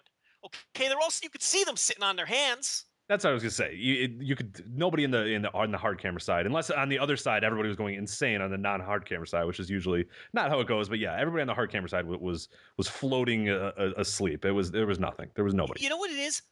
Okay, 0.44 0.88
they're 0.88 0.98
also 1.00 1.20
you 1.22 1.30
could 1.30 1.42
see 1.42 1.64
them 1.64 1.76
sitting 1.76 2.02
on 2.02 2.16
their 2.16 2.26
hands. 2.26 2.86
that's 3.08 3.24
what 3.24 3.30
I 3.30 3.34
was 3.34 3.42
gonna 3.42 3.50
say. 3.50 3.74
You, 3.74 4.04
it, 4.04 4.10
you 4.20 4.34
could 4.36 4.64
nobody 4.74 5.04
in 5.04 5.10
the 5.10 5.26
in 5.26 5.42
the 5.42 5.52
on 5.54 5.70
the 5.70 5.78
hard 5.78 6.00
camera 6.00 6.20
side, 6.20 6.46
unless 6.46 6.70
on 6.70 6.88
the 6.88 6.98
other 6.98 7.16
side 7.16 7.44
everybody 7.44 7.68
was 7.68 7.76
going 7.76 7.94
insane 7.94 8.40
on 8.40 8.50
the 8.50 8.58
non 8.58 8.80
hard 8.80 9.04
camera 9.04 9.26
side, 9.26 9.44
which 9.44 9.60
is 9.60 9.70
usually 9.70 10.04
not 10.32 10.48
how 10.50 10.60
it 10.60 10.66
goes. 10.66 10.88
But 10.88 10.98
yeah, 10.98 11.14
everybody 11.18 11.42
on 11.42 11.46
the 11.46 11.54
hard 11.54 11.70
camera 11.70 11.88
side 11.88 12.06
was 12.06 12.48
was 12.76 12.88
floating 12.88 13.48
uh, 13.50 13.72
uh, 13.78 13.92
asleep. 13.96 14.44
It 14.44 14.52
was 14.52 14.70
there 14.70 14.86
was 14.86 14.98
nothing. 14.98 15.30
There 15.34 15.44
was 15.44 15.54
nobody. 15.54 15.82
You 15.82 15.90
know 15.90 15.96
what 15.98 16.10
it 16.10 16.18
is? 16.18 16.42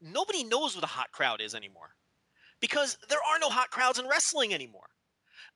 Nobody 0.00 0.44
knows 0.44 0.74
what 0.74 0.84
a 0.84 0.88
hot 0.88 1.12
crowd 1.12 1.40
is 1.40 1.54
anymore 1.54 1.94
because 2.60 2.98
there 3.08 3.18
are 3.18 3.38
no 3.38 3.48
hot 3.48 3.70
crowds 3.70 3.98
in 3.98 4.08
wrestling 4.08 4.52
anymore. 4.52 4.88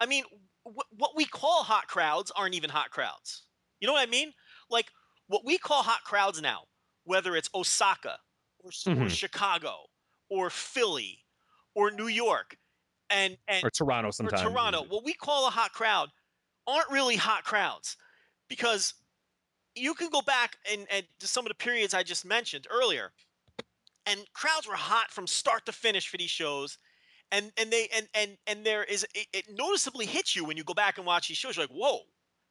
I 0.00 0.06
mean, 0.06 0.24
wh- 0.64 0.92
what 0.98 1.16
we 1.16 1.24
call 1.24 1.62
hot 1.64 1.88
crowds 1.88 2.30
aren't 2.36 2.54
even 2.54 2.70
hot 2.70 2.90
crowds. 2.90 3.44
You 3.80 3.86
know 3.86 3.92
what 3.92 4.06
I 4.06 4.10
mean? 4.10 4.32
Like 4.70 4.86
what 5.28 5.44
we 5.44 5.58
call 5.58 5.82
hot 5.82 6.04
crowds 6.04 6.40
now, 6.40 6.62
whether 7.06 7.34
it's 7.34 7.48
Osaka 7.54 8.18
or, 8.60 8.68
s- 8.70 8.86
or. 8.86 8.90
Mm-hmm. 8.94 9.08
Chicago 9.08 9.86
or 10.28 10.50
Philly 10.50 11.24
or 11.74 11.90
New 11.90 12.08
York 12.08 12.56
and 13.10 13.36
and 13.48 13.64
Or 13.64 13.70
Toronto 13.70 14.10
sometimes. 14.10 14.42
or. 14.42 14.50
Toronto, 14.50 14.84
what 14.88 15.04
we 15.04 15.14
call 15.14 15.46
a 15.46 15.50
hot 15.50 15.72
crowd 15.72 16.10
aren't 16.66 16.90
really 16.90 17.16
hot 17.16 17.44
crowds 17.44 17.96
because 18.48 18.94
you 19.74 19.94
can 19.94 20.10
go 20.10 20.20
back 20.22 20.56
and, 20.70 20.86
and 20.90 21.06
to 21.20 21.26
some 21.28 21.44
of 21.46 21.50
the 21.50 21.54
periods 21.54 21.94
I 21.94 22.02
just 22.02 22.24
mentioned 22.24 22.66
earlier, 22.70 23.12
and 24.06 24.20
crowds 24.32 24.66
were 24.66 24.74
hot 24.74 25.10
from 25.10 25.26
start 25.26 25.66
to 25.66 25.72
finish 25.72 26.08
for 26.08 26.16
these 26.16 26.30
shows. 26.30 26.78
And 27.32 27.52
and 27.56 27.70
they 27.72 27.88
and 27.94 28.08
and 28.14 28.36
and 28.46 28.64
there 28.64 28.84
is 28.84 29.04
it, 29.14 29.26
it 29.32 29.44
noticeably 29.52 30.06
hits 30.06 30.36
you 30.36 30.44
when 30.44 30.56
you 30.56 30.62
go 30.64 30.74
back 30.74 30.96
and 30.98 31.06
watch 31.06 31.28
these 31.28 31.36
shows. 31.36 31.56
You're 31.56 31.64
like, 31.66 31.74
whoa, 31.76 32.00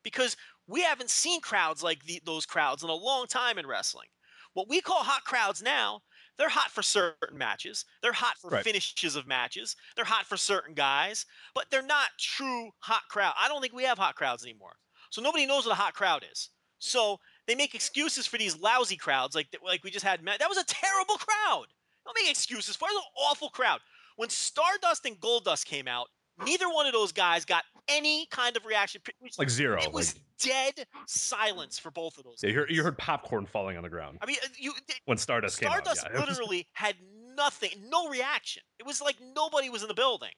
because 0.04 0.36
we 0.68 0.82
haven't 0.82 1.10
seen 1.10 1.40
crowds 1.42 1.82
like 1.82 2.04
the, 2.04 2.22
those 2.26 2.46
crowds 2.46 2.84
in 2.84 2.90
a 2.90 2.94
long 2.94 3.26
time 3.28 3.58
in 3.58 3.66
wrestling. 3.68 4.08
What 4.56 4.68
we 4.70 4.82
call 4.82 5.04
hot 5.04 5.26
crowds 5.26 5.62
now, 5.62 6.02
they're 6.38 6.50
hot 6.50 6.72
for 6.72 6.82
certain 6.82 7.38
matches. 7.38 7.86
They're 8.02 8.14
hot 8.14 8.38
for 8.40 8.50
Right. 8.50 8.64
finishes 8.64 9.16
of 9.16 9.28
matches. 9.28 9.76
They're 9.96 10.06
hot 10.06 10.26
for 10.26 10.38
certain 10.38 10.74
guys, 10.74 11.26
but 11.54 11.70
they're 11.70 11.82
not 11.82 12.10
true 12.18 12.72
hot 12.80 13.04
crowd. 13.10 13.36
I 13.38 13.48
don't 13.48 13.62
think 13.62 13.74
we 13.74 13.84
have 13.84 13.98
hot 13.98 14.16
crowds 14.16 14.44
anymore. 14.44 14.80
So 15.12 15.22
nobody 15.22 15.46
knows 15.46 15.66
what 15.66 15.74
a 15.74 15.76
hot 15.76 15.94
crowd 15.94 16.26
is. 16.30 16.50
So 16.80 17.20
they 17.48 17.56
make 17.56 17.76
excuses 17.76 18.28
for 18.28 18.38
these 18.38 18.58
lousy 18.58 18.98
crowds, 18.98 19.36
like 19.36 19.54
like 19.62 19.84
we 19.84 19.92
just 19.92 20.06
had. 20.06 20.26
That 20.26 20.50
was 20.50 20.58
a 20.58 20.64
terrible 20.66 21.18
crowd. 21.18 21.68
Don't 22.06 22.18
make 22.22 22.30
excuses 22.30 22.76
for 22.76 22.88
it. 22.88 22.92
It 22.92 22.96
was 22.96 23.04
an 23.04 23.12
awful 23.30 23.50
crowd. 23.50 23.82
When 24.16 24.30
Stardust 24.30 25.06
and 25.06 25.20
Goldust 25.20 25.66
came 25.66 25.88
out, 25.88 26.10
neither 26.44 26.68
one 26.70 26.86
of 26.86 26.94
those 26.94 27.12
guys 27.12 27.46
got 27.46 27.64
any 27.88 28.26
kind 28.28 28.58
of 28.58 28.66
reaction. 28.66 29.02
Was- 29.22 29.40
like 29.40 29.50
zero. 29.50 29.82
It 29.82 29.92
was 29.92 30.16
like, 30.16 30.24
dead 30.40 30.88
silence 31.08 31.80
for 31.80 31.92
both 31.92 32.18
of 32.18 32.24
those. 32.24 32.40
yeah, 32.44 32.50
you 32.50 32.56
heard, 32.56 32.70
you 32.72 32.84
heard 32.84 32.98
popcorn 32.98 33.46
falling 33.46 33.78
on 33.78 33.84
the 33.84 33.90
ground 33.90 34.18
I 34.22 34.26
mean, 34.26 34.38
uh, 34.44 34.48
you 34.58 34.74
when 35.06 35.18
Stardust, 35.18 35.58
Stardust 35.58 36.04
came 36.04 36.12
out. 36.12 36.20
Yeah, 36.20 36.26
literally 36.28 36.68
had 36.74 36.96
nothing, 37.36 37.70
no 37.90 38.10
reaction. 38.10 38.64
It 38.80 38.86
was 38.86 39.02
like 39.02 39.16
nobody 39.36 39.70
was 39.70 39.82
in 39.82 39.88
the 39.88 39.94
building. 39.94 40.32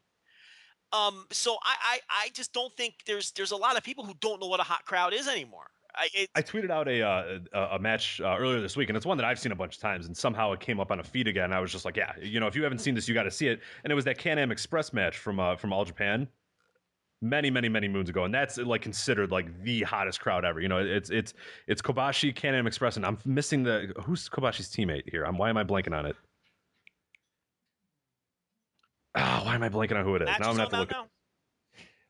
Um, 0.94 1.26
so 1.32 1.58
I, 1.64 1.76
I, 1.82 2.00
I 2.10 2.30
just 2.30 2.54
don't 2.54 2.76
think 2.78 2.94
there's 3.06 3.32
there's 3.32 3.52
a 3.52 3.58
lot 3.58 3.78
of 3.78 3.84
people 3.84 4.06
who 4.06 4.14
don't 4.22 4.40
know 4.40 4.48
what 4.48 4.60
a 4.60 4.64
hot 4.64 4.86
crowd 4.86 5.14
is 5.14 5.28
anymore. 5.28 5.68
I, 5.98 6.10
it, 6.14 6.30
I 6.36 6.42
tweeted 6.42 6.70
out 6.70 6.88
a 6.88 7.02
uh, 7.02 7.68
a, 7.72 7.80
match 7.80 8.22
uh, 8.22 8.38
earlier 8.38 8.62
this 8.62 8.78
week, 8.78 8.90
and 8.90 8.96
it's 8.96 9.06
one 9.06 9.18
that 9.18 9.26
I've 9.26 9.40
seen 9.40 9.52
a 9.52 9.56
bunch 9.56 9.76
of 9.76 9.82
times, 9.82 10.06
and 10.06 10.16
somehow 10.16 10.52
it 10.52 10.60
came 10.60 10.80
up 10.80 10.92
on 10.92 11.00
a 11.00 11.04
feed 11.04 11.28
again. 11.28 11.52
I 11.52 11.60
was 11.60 11.72
just 11.72 11.86
like, 11.86 11.98
yeah, 11.98 12.14
you 12.22 12.40
know, 12.40 12.48
if 12.48 12.56
you 12.56 12.64
haven't 12.64 12.80
seen 12.80 12.94
this, 12.94 13.08
you 13.08 13.14
got 13.14 13.24
to 13.24 13.32
see 13.32 13.48
it. 13.48 13.62
And 13.84 13.92
it 13.92 13.96
was 13.96 14.06
that 14.06 14.18
Can 14.18 14.38
Am 14.38 14.52
Express 14.52 14.94
match 14.94 15.18
from 15.18 15.40
uh, 15.40 15.56
from 15.56 15.74
All 15.74 15.86
Japan, 15.86 16.28
many, 17.22 17.50
many, 17.50 17.68
many 17.68 17.88
moons 17.88 18.10
ago, 18.10 18.26
and 18.26 18.34
that's 18.34 18.58
like 18.58 18.82
considered 18.82 19.32
like 19.32 19.64
the 19.64 19.82
hottest 19.84 20.22
crowd 20.22 20.46
ever. 20.46 20.60
You 20.60 20.68
know, 20.68 20.78
it's 20.78 21.10
it's 21.10 21.34
it's 21.68 21.82
Kobashi 21.82 22.36
Can 22.36 22.54
Am 22.54 22.68
Express, 22.68 22.96
and 22.98 23.06
I'm 23.06 23.18
missing 23.26 23.64
the 23.64 23.94
who's 24.04 24.30
Kobashi's 24.30 24.70
teammate 24.70 25.10
here. 25.10 25.24
I'm 25.24 25.38
why 25.38 25.50
am 25.50 25.58
I 25.58 25.64
blanking 25.64 25.98
on 25.98 26.06
it? 26.06 26.16
Ah, 29.16 29.42
why 29.44 29.56
am 29.56 29.64
I 29.64 29.70
blanking 29.70 29.98
on 29.98 30.06
who 30.06 30.16
it 30.16 30.22
is? 30.22 30.28
match 30.28 30.40
now 30.40 30.50
I'm 30.50 30.58
gonna 30.58 30.64
have 30.64 30.70
to 30.70 30.80
look. 30.80 30.92
now? 30.92 31.08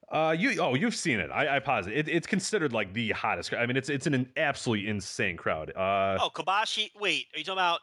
Uh, 0.10 0.34
you 0.38 0.60
oh 0.62 0.74
you've 0.74 0.96
seen 0.96 1.20
it. 1.20 1.30
I, 1.32 1.58
I 1.58 1.60
posit 1.60 1.94
it. 1.94 2.08
It's 2.08 2.28
considered 2.28 2.72
like 2.72 2.94
the 2.94 3.10
hottest. 3.12 3.54
I 3.54 3.66
mean, 3.66 3.76
it's 3.76 3.90
it's 3.90 4.08
an 4.08 4.32
absolutely 4.38 4.88
insane 4.88 5.36
crowd. 5.36 5.72
Uh, 5.76 6.18
Oh, 6.22 6.30
Kobashi. 6.34 6.92
Wait, 7.00 7.26
are 7.36 7.40
you 7.40 7.44
talking 7.44 7.58
about 7.60 7.82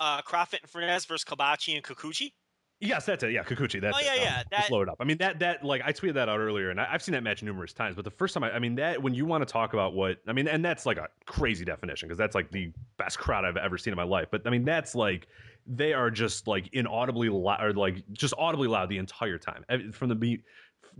uh, 0.00 0.22
Kroffat 0.22 0.60
and 0.62 0.70
Furnas 0.70 1.06
versus 1.06 1.24
Kobashi 1.24 1.74
and 1.74 1.84
Kikuchi? 1.84 2.32
yes, 2.80 3.06
that's 3.06 3.22
it. 3.24 3.32
Yeah, 3.32 3.42
Kikuchi. 3.42 3.80
That's 3.80 3.96
Oh, 3.96 4.00
it. 4.00 4.04
yeah, 4.06 4.12
Um, 4.12 4.18
yeah, 4.20 4.36
just 4.36 4.50
that- 4.50 4.70
load 4.70 4.82
it 4.82 4.88
up. 4.88 4.96
I 5.00 5.04
mean 5.04 5.18
that 5.18 5.38
that 5.40 5.64
like 5.64 5.82
I 5.84 5.92
tweeted 5.92 6.14
that 6.14 6.30
out 6.30 6.38
earlier, 6.38 6.70
and 6.70 6.80
I, 6.80 6.88
I've 6.90 7.02
seen 7.02 7.12
that 7.12 7.22
match 7.22 7.42
numerous 7.42 7.74
times. 7.74 7.94
But 7.94 8.04
the 8.06 8.10
first 8.10 8.32
time, 8.32 8.42
I, 8.44 8.52
I 8.54 8.58
mean 8.58 8.74
that 8.76 9.02
when 9.02 9.12
you 9.14 9.26
want 9.26 9.46
to 9.46 9.52
talk 9.52 9.74
about 9.74 9.92
what 9.92 10.16
I 10.26 10.32
mean, 10.32 10.48
and 10.48 10.64
that's 10.64 10.86
like 10.86 10.96
a 10.96 11.08
crazy 11.26 11.66
definition 11.66 12.08
because 12.08 12.18
that's 12.18 12.34
like 12.34 12.50
the 12.50 12.72
best 12.96 13.18
crowd 13.18 13.44
I've 13.44 13.58
ever 13.58 13.76
seen 13.76 13.92
in 13.92 13.96
my 13.98 14.02
life. 14.04 14.28
But 14.30 14.46
I 14.46 14.50
mean 14.50 14.64
that's 14.64 14.94
like 14.94 15.26
they 15.66 15.92
are 15.92 16.10
just 16.10 16.46
like 16.46 16.70
inaudibly 16.72 17.28
loud, 17.28 17.62
or 17.62 17.72
like 17.74 18.02
just 18.12 18.32
audibly 18.38 18.68
loud 18.68 18.88
the 18.88 18.98
entire 18.98 19.36
time 19.36 19.64
from 19.92 20.08
the 20.08 20.14
beat, 20.14 20.44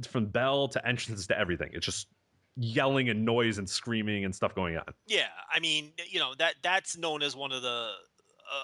from 0.08 0.26
bell 0.26 0.68
to 0.68 0.86
entrances 0.86 1.26
to 1.28 1.38
everything. 1.38 1.70
It's 1.72 1.86
just 1.86 2.08
yelling 2.56 3.08
and 3.08 3.24
noise 3.24 3.58
and 3.58 3.68
screaming 3.68 4.24
and 4.24 4.34
stuff 4.34 4.54
going 4.54 4.76
on. 4.76 4.84
Yeah, 5.06 5.28
I 5.52 5.60
mean, 5.60 5.92
you 6.08 6.18
know 6.18 6.34
that 6.38 6.54
that's 6.62 6.96
known 6.96 7.22
as 7.22 7.36
one 7.36 7.52
of 7.52 7.62
the 7.62 7.90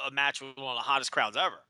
a 0.06 0.10
match 0.10 0.40
with 0.40 0.56
one 0.56 0.76
of 0.76 0.76
the 0.76 0.82
hottest 0.82 1.12
crowds 1.12 1.36
ever, 1.36 1.60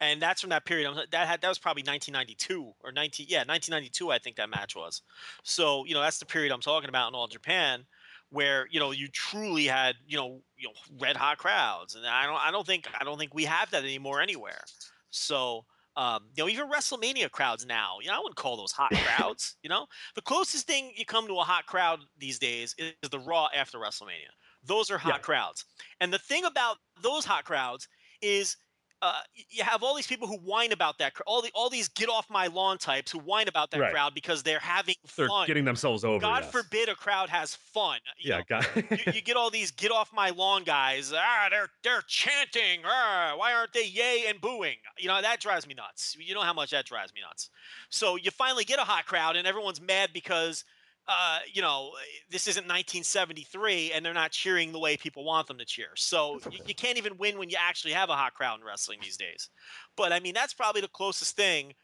and 0.00 0.20
that's 0.20 0.40
from 0.40 0.50
that 0.50 0.64
period. 0.64 0.92
That 1.10 1.26
had 1.26 1.40
that 1.40 1.48
was 1.48 1.58
probably 1.58 1.82
1992 1.82 2.72
or 2.82 2.92
19 2.92 3.26
yeah 3.28 3.38
1992 3.38 4.10
I 4.10 4.18
think 4.18 4.36
that 4.36 4.50
match 4.50 4.76
was. 4.76 5.02
So 5.42 5.84
you 5.84 5.94
know 5.94 6.00
that's 6.00 6.18
the 6.18 6.26
period 6.26 6.52
I'm 6.52 6.60
talking 6.60 6.88
about 6.88 7.08
in 7.08 7.14
all 7.14 7.26
Japan, 7.26 7.84
where 8.30 8.66
you 8.70 8.80
know 8.80 8.90
you 8.92 9.08
truly 9.08 9.66
had 9.66 9.96
you 10.06 10.16
know 10.16 10.40
you 10.56 10.68
know 10.68 10.74
red 10.98 11.16
hot 11.16 11.38
crowds, 11.38 11.94
and 11.94 12.06
I 12.06 12.26
don't 12.26 12.40
I 12.40 12.50
don't 12.50 12.66
think 12.66 12.86
I 12.98 13.04
don't 13.04 13.18
think 13.18 13.34
we 13.34 13.44
have 13.44 13.70
that 13.70 13.84
anymore 13.84 14.20
anywhere. 14.20 14.62
So. 15.10 15.64
Um, 15.96 16.30
you 16.36 16.42
know, 16.42 16.48
even 16.48 16.70
WrestleMania 16.70 17.30
crowds 17.30 17.64
now, 17.66 17.98
you 18.00 18.08
know, 18.08 18.14
I 18.14 18.18
wouldn't 18.18 18.36
call 18.36 18.56
those 18.56 18.72
hot 18.72 18.90
crowds. 19.04 19.56
You 19.62 19.68
know, 19.70 19.86
the 20.14 20.22
closest 20.22 20.66
thing 20.66 20.92
you 20.96 21.04
come 21.04 21.26
to 21.28 21.34
a 21.38 21.44
hot 21.44 21.66
crowd 21.66 22.00
these 22.18 22.38
days 22.38 22.74
is 22.78 22.92
the 23.10 23.18
Raw 23.18 23.48
after 23.54 23.78
WrestleMania. 23.78 24.32
Those 24.62 24.90
are 24.90 24.98
hot 24.98 25.14
Yeah. 25.14 25.18
crowds. 25.22 25.64
And 26.00 26.12
the 26.12 26.18
thing 26.18 26.44
about 26.44 26.78
those 27.00 27.24
hot 27.24 27.44
crowds 27.44 27.88
is 28.20 28.56
uh, 29.04 29.12
you 29.50 29.62
have 29.64 29.82
all 29.82 29.94
these 29.94 30.06
people 30.06 30.26
who 30.26 30.36
whine 30.38 30.72
about 30.72 30.98
that. 30.98 31.12
All 31.26 31.42
the 31.42 31.50
all 31.54 31.68
these 31.68 31.88
get 31.88 32.08
off 32.08 32.28
my 32.30 32.46
lawn 32.46 32.78
types 32.78 33.12
who 33.12 33.18
whine 33.18 33.48
about 33.48 33.70
that 33.72 33.80
Right. 33.80 33.92
crowd 33.92 34.14
because 34.14 34.42
they're 34.42 34.58
having 34.58 34.94
They're 35.16 35.28
fun. 35.28 35.46
getting 35.46 35.64
themselves 35.64 36.04
over. 36.04 36.18
God 36.20 36.44
yes. 36.44 36.52
forbid 36.52 36.88
a 36.88 36.94
crowd 36.94 37.28
has 37.28 37.54
fun. 37.54 37.98
You 38.18 38.30
Yeah, 38.30 38.38
know, 38.38 38.44
God. 38.48 38.66
you, 38.90 39.12
you 39.14 39.20
get 39.22 39.36
all 39.36 39.50
these 39.50 39.70
get 39.70 39.90
off 39.90 40.12
my 40.12 40.30
lawn 40.30 40.64
guys. 40.64 41.12
Ah, 41.14 41.48
they're 41.50 41.68
they're 41.82 42.02
chanting. 42.06 42.80
Ah, 42.84 43.34
why 43.36 43.52
aren't 43.52 43.72
they 43.72 43.86
yay 43.86 44.24
and 44.28 44.40
booing? 44.40 44.76
You 44.98 45.08
know 45.08 45.20
that 45.20 45.40
drives 45.40 45.66
me 45.66 45.74
nuts. 45.74 46.16
You 46.18 46.34
know 46.34 46.42
how 46.42 46.52
much 46.54 46.70
that 46.70 46.86
drives 46.86 47.12
me 47.14 47.20
nuts. 47.20 47.50
So 47.90 48.16
you 48.16 48.30
finally 48.30 48.64
get 48.64 48.78
a 48.78 48.84
hot 48.84 49.06
crowd, 49.06 49.36
and 49.36 49.46
everyone's 49.46 49.80
mad 49.80 50.10
because. 50.12 50.64
Uh, 51.06 51.40
you 51.52 51.60
know, 51.60 51.90
this 52.30 52.46
isn't 52.46 52.62
1973, 52.62 53.92
and 53.92 54.04
they're 54.04 54.14
not 54.14 54.30
cheering 54.30 54.72
the 54.72 54.78
way 54.78 54.96
people 54.96 55.22
want 55.24 55.46
them 55.46 55.58
to 55.58 55.64
cheer. 55.66 55.88
So 55.96 56.40
you, 56.50 56.60
you 56.66 56.74
can't 56.74 56.96
even 56.96 57.18
win 57.18 57.38
when 57.38 57.50
you 57.50 57.58
actually 57.60 57.92
have 57.92 58.08
a 58.08 58.14
hot 58.14 58.32
crowd 58.32 58.60
in 58.60 58.66
wrestling 58.66 59.00
these 59.02 59.18
days. 59.18 59.50
But 59.96 60.12
I 60.12 60.20
mean, 60.20 60.32
that's 60.32 60.54
probably 60.54 60.80
the 60.80 60.88
closest 60.88 61.36
thing 61.36 61.74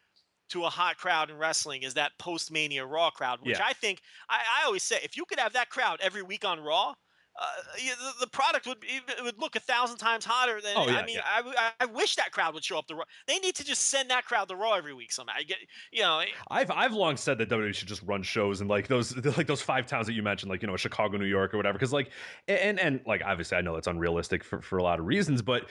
to 0.50 0.64
a 0.64 0.70
hot 0.70 0.96
crowd 0.96 1.30
in 1.30 1.36
wrestling 1.36 1.82
is 1.82 1.94
that 1.94 2.12
post 2.18 2.50
Mania 2.50 2.84
Raw 2.84 3.10
crowd, 3.10 3.40
which 3.42 3.58
Yeah. 3.58 3.64
I 3.64 3.72
think 3.72 4.00
I, 4.28 4.38
I 4.62 4.66
always 4.66 4.82
say 4.82 4.98
if 5.02 5.16
you 5.16 5.24
could 5.24 5.38
have 5.38 5.52
that 5.52 5.70
crowd 5.70 6.00
every 6.02 6.22
week 6.22 6.44
on 6.44 6.60
Raw, 6.60 6.94
Uh, 7.40 7.46
yeah, 7.82 7.92
the, 7.98 8.26
the 8.26 8.26
product 8.26 8.66
would 8.66 8.80
be, 8.80 9.00
would 9.22 9.38
look 9.38 9.56
a 9.56 9.60
thousand 9.60 9.96
times 9.96 10.26
hotter 10.26 10.60
than. 10.60 10.74
Oh, 10.76 10.86
yeah, 10.86 10.98
I 10.98 11.06
mean, 11.06 11.16
yeah. 11.16 11.22
I 11.24 11.72
I, 11.80 11.86
wish 11.86 12.16
that 12.16 12.32
crowd 12.32 12.52
would 12.52 12.62
show 12.62 12.76
up 12.76 12.86
to 12.88 12.94
Raw. 12.94 13.04
They 13.26 13.38
need 13.38 13.54
to 13.54 13.64
just 13.64 13.88
send 13.88 14.10
that 14.10 14.26
crowd 14.26 14.48
to 14.48 14.56
Raw 14.56 14.74
every 14.74 14.92
week 14.92 15.10
somehow. 15.10 15.32
I 15.38 15.44
get, 15.44 15.56
you 15.90 16.02
know, 16.02 16.22
I've 16.50 16.70
I've 16.70 16.92
long 16.92 17.16
said 17.16 17.38
that 17.38 17.48
WWE 17.48 17.74
should 17.74 17.88
just 17.88 18.02
run 18.02 18.22
shows 18.22 18.60
in 18.60 18.68
like 18.68 18.88
those 18.88 19.16
like 19.38 19.46
those 19.46 19.62
five 19.62 19.86
towns 19.86 20.06
that 20.06 20.12
you 20.12 20.22
mentioned, 20.22 20.50
like 20.50 20.60
you 20.60 20.68
know 20.68 20.76
Chicago, 20.76 21.16
New 21.16 21.24
York, 21.24 21.54
or 21.54 21.56
whatever. 21.56 21.78
Because 21.78 21.94
like 21.94 22.10
and 22.46 22.78
and 22.78 23.00
like 23.06 23.22
obviously 23.24 23.56
I 23.56 23.62
know 23.62 23.72
that's 23.72 23.86
unrealistic 23.86 24.44
for 24.44 24.60
for 24.60 24.76
a 24.76 24.82
lot 24.82 24.98
of 24.98 25.06
reasons, 25.06 25.40
but 25.40 25.64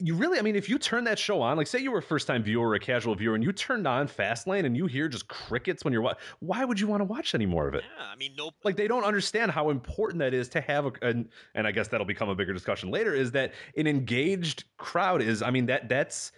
you 0.00 0.14
really, 0.14 0.38
I 0.38 0.42
mean, 0.42 0.56
if 0.56 0.68
you 0.68 0.78
turn 0.78 1.04
that 1.04 1.18
show 1.18 1.40
on, 1.42 1.56
like 1.56 1.66
say 1.66 1.78
you 1.78 1.90
were 1.92 1.98
a 1.98 2.02
first 2.02 2.26
time 2.26 2.42
viewer 2.42 2.68
or 2.68 2.74
a 2.74 2.80
casual 2.80 3.14
viewer, 3.14 3.34
and 3.34 3.44
you 3.44 3.52
turned 3.52 3.86
on 3.86 4.08
Fastlane 4.08 4.64
and 4.64 4.76
you 4.76 4.86
hear 4.86 5.08
just 5.08 5.28
crickets 5.28 5.84
when 5.84 5.92
you're 5.92 6.02
wa- 6.02 6.14
why 6.40 6.64
would 6.64 6.80
you 6.80 6.86
want 6.86 7.00
to 7.00 7.04
watch 7.04 7.34
any 7.34 7.46
more 7.46 7.68
of 7.68 7.74
it? 7.74 7.84
yeah, 7.98 8.06
I 8.06 8.16
mean, 8.16 8.32
no, 8.36 8.50
Like 8.64 8.76
they 8.76 8.88
don't 8.88 9.04
understand 9.04 9.50
how 9.50 9.70
important 9.70 10.18
that 10.20 10.34
is 10.34 10.48
to 10.50 10.60
have 10.62 10.86
a, 10.86 10.92
and 11.02 11.28
and 11.54 11.66
I 11.66 11.70
guess 11.70 11.88
that'll 11.88 12.06
become 12.06 12.28
a 12.28 12.34
bigger 12.34 12.52
discussion 12.52 12.90
later. 12.90 13.14
Is 13.14 13.30
that 13.32 13.52
an 13.76 13.86
engaged 13.86 14.64
crowd 14.78 15.22
is? 15.22 15.42
I 15.42 15.50
mean 15.50 15.66
that 15.66 15.88
that's 15.88 16.32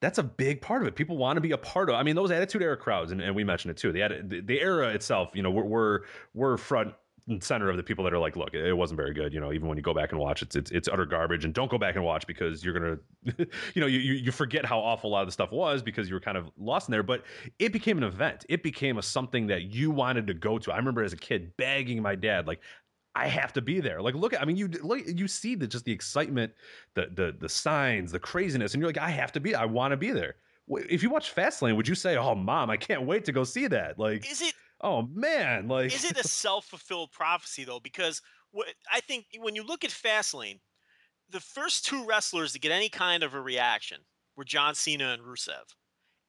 that's 0.00 0.18
a 0.18 0.22
big 0.22 0.60
part 0.60 0.82
of 0.82 0.88
it. 0.88 0.94
People 0.94 1.16
want 1.16 1.38
to 1.38 1.40
be 1.40 1.52
a 1.52 1.58
part 1.58 1.88
of. 1.88 1.94
I 1.94 2.02
mean, 2.02 2.16
those 2.16 2.30
Attitude 2.30 2.60
Era 2.60 2.76
crowds, 2.76 3.12
and, 3.12 3.20
and 3.22 3.34
we 3.34 3.44
mentioned 3.44 3.70
it 3.70 3.78
too. 3.78 3.92
The 3.92 4.22
the, 4.22 4.40
the 4.40 4.60
era 4.60 4.88
itself, 4.88 5.30
you 5.34 5.42
know, 5.42 5.50
we're, 5.50 5.64
we're 5.64 6.00
we're 6.34 6.56
front 6.58 6.92
center 7.40 7.68
of 7.68 7.76
the 7.76 7.82
people 7.82 8.04
that 8.04 8.12
are 8.12 8.18
like, 8.18 8.36
look, 8.36 8.54
it, 8.54 8.72
wasn't 8.72 8.96
very 8.96 9.12
good. 9.12 9.32
You 9.32 9.40
know, 9.40 9.52
even 9.52 9.68
when 9.68 9.76
you 9.76 9.82
go 9.82 9.92
back 9.92 10.12
and 10.12 10.20
watch, 10.20 10.42
it's 10.42 10.54
it's 10.54 10.70
it's 10.70 10.88
utter 10.88 11.06
garbage. 11.06 11.44
And 11.44 11.52
don't 11.52 11.70
go 11.70 11.78
back 11.78 11.96
and 11.96 12.04
watch 12.04 12.26
because 12.26 12.64
you're 12.64 12.74
gonna, 12.74 12.98
you 13.74 13.80
know, 13.80 13.86
you 13.86 13.98
you 13.98 14.30
forget 14.30 14.64
how 14.64 14.78
awful 14.78 15.10
a 15.10 15.12
lot 15.12 15.22
of 15.22 15.28
the 15.28 15.32
stuff 15.32 15.50
was 15.50 15.82
because 15.82 16.08
you 16.08 16.14
were 16.14 16.20
kind 16.20 16.36
of 16.36 16.50
lost 16.56 16.88
in 16.88 16.92
there. 16.92 17.02
But 17.02 17.24
it 17.58 17.72
became 17.72 17.98
an 17.98 18.04
event. 18.04 18.46
It 18.48 18.62
became 18.62 18.98
a 18.98 19.02
something 19.02 19.48
that 19.48 19.62
you 19.62 19.90
wanted 19.90 20.26
to 20.28 20.34
go 20.34 20.58
to. 20.58 20.72
I 20.72 20.76
remember 20.76 21.02
as 21.02 21.12
a 21.12 21.16
kid 21.16 21.56
begging 21.56 22.00
my 22.02 22.14
dad, 22.14 22.46
like. 22.46 22.60
I 23.18 23.28
have 23.28 23.54
to 23.54 23.62
be 23.62 23.80
there. 23.80 24.02
Like, 24.02 24.14
look, 24.14 24.38
I 24.38 24.44
mean, 24.44 24.56
you 24.58 24.68
look, 24.68 25.00
you 25.06 25.26
see 25.26 25.54
the 25.54 25.66
just 25.66 25.86
the 25.86 25.92
excitement, 25.92 26.52
the 26.92 27.06
the 27.14 27.34
the 27.40 27.48
signs, 27.48 28.12
the 28.12 28.18
craziness, 28.18 28.74
and 28.74 28.80
you're 28.82 28.90
like, 28.90 28.98
I 28.98 29.08
have 29.08 29.32
to 29.32 29.40
be. 29.40 29.54
I 29.54 29.64
want 29.64 29.92
to 29.92 29.96
be 29.96 30.10
there. 30.10 30.34
If 30.68 31.02
you 31.02 31.08
watch 31.08 31.34
Fastlane, 31.34 31.76
would 31.76 31.88
you 31.88 31.94
say, 31.94 32.18
"Oh, 32.18 32.34
mom, 32.34 32.68
I 32.68 32.76
can't 32.76 33.06
wait 33.06 33.24
to 33.24 33.32
go 33.32 33.42
see 33.42 33.68
that"? 33.68 33.98
Like, 33.98 34.30
is 34.30 34.42
it 34.42 34.52
oh 34.80 35.02
man, 35.02 35.68
like, 35.68 35.94
is 35.94 36.04
it 36.04 36.18
a 36.18 36.26
self 36.28 36.66
fulfilled 36.66 37.12
prophecy 37.12 37.64
though? 37.64 37.80
Because 37.80 38.22
what 38.50 38.68
I 38.92 39.00
think 39.00 39.26
when 39.38 39.54
you 39.54 39.62
look 39.64 39.84
at 39.84 39.90
Fastlane, 39.90 40.60
the 41.30 41.40
first 41.40 41.84
two 41.84 42.04
wrestlers 42.06 42.52
to 42.52 42.58
get 42.60 42.72
any 42.72 42.88
kind 42.88 43.22
of 43.22 43.34
a 43.34 43.40
reaction 43.40 43.98
were 44.36 44.44
John 44.44 44.74
Cena 44.74 45.08
and 45.12 45.22
Rusev, 45.22 45.74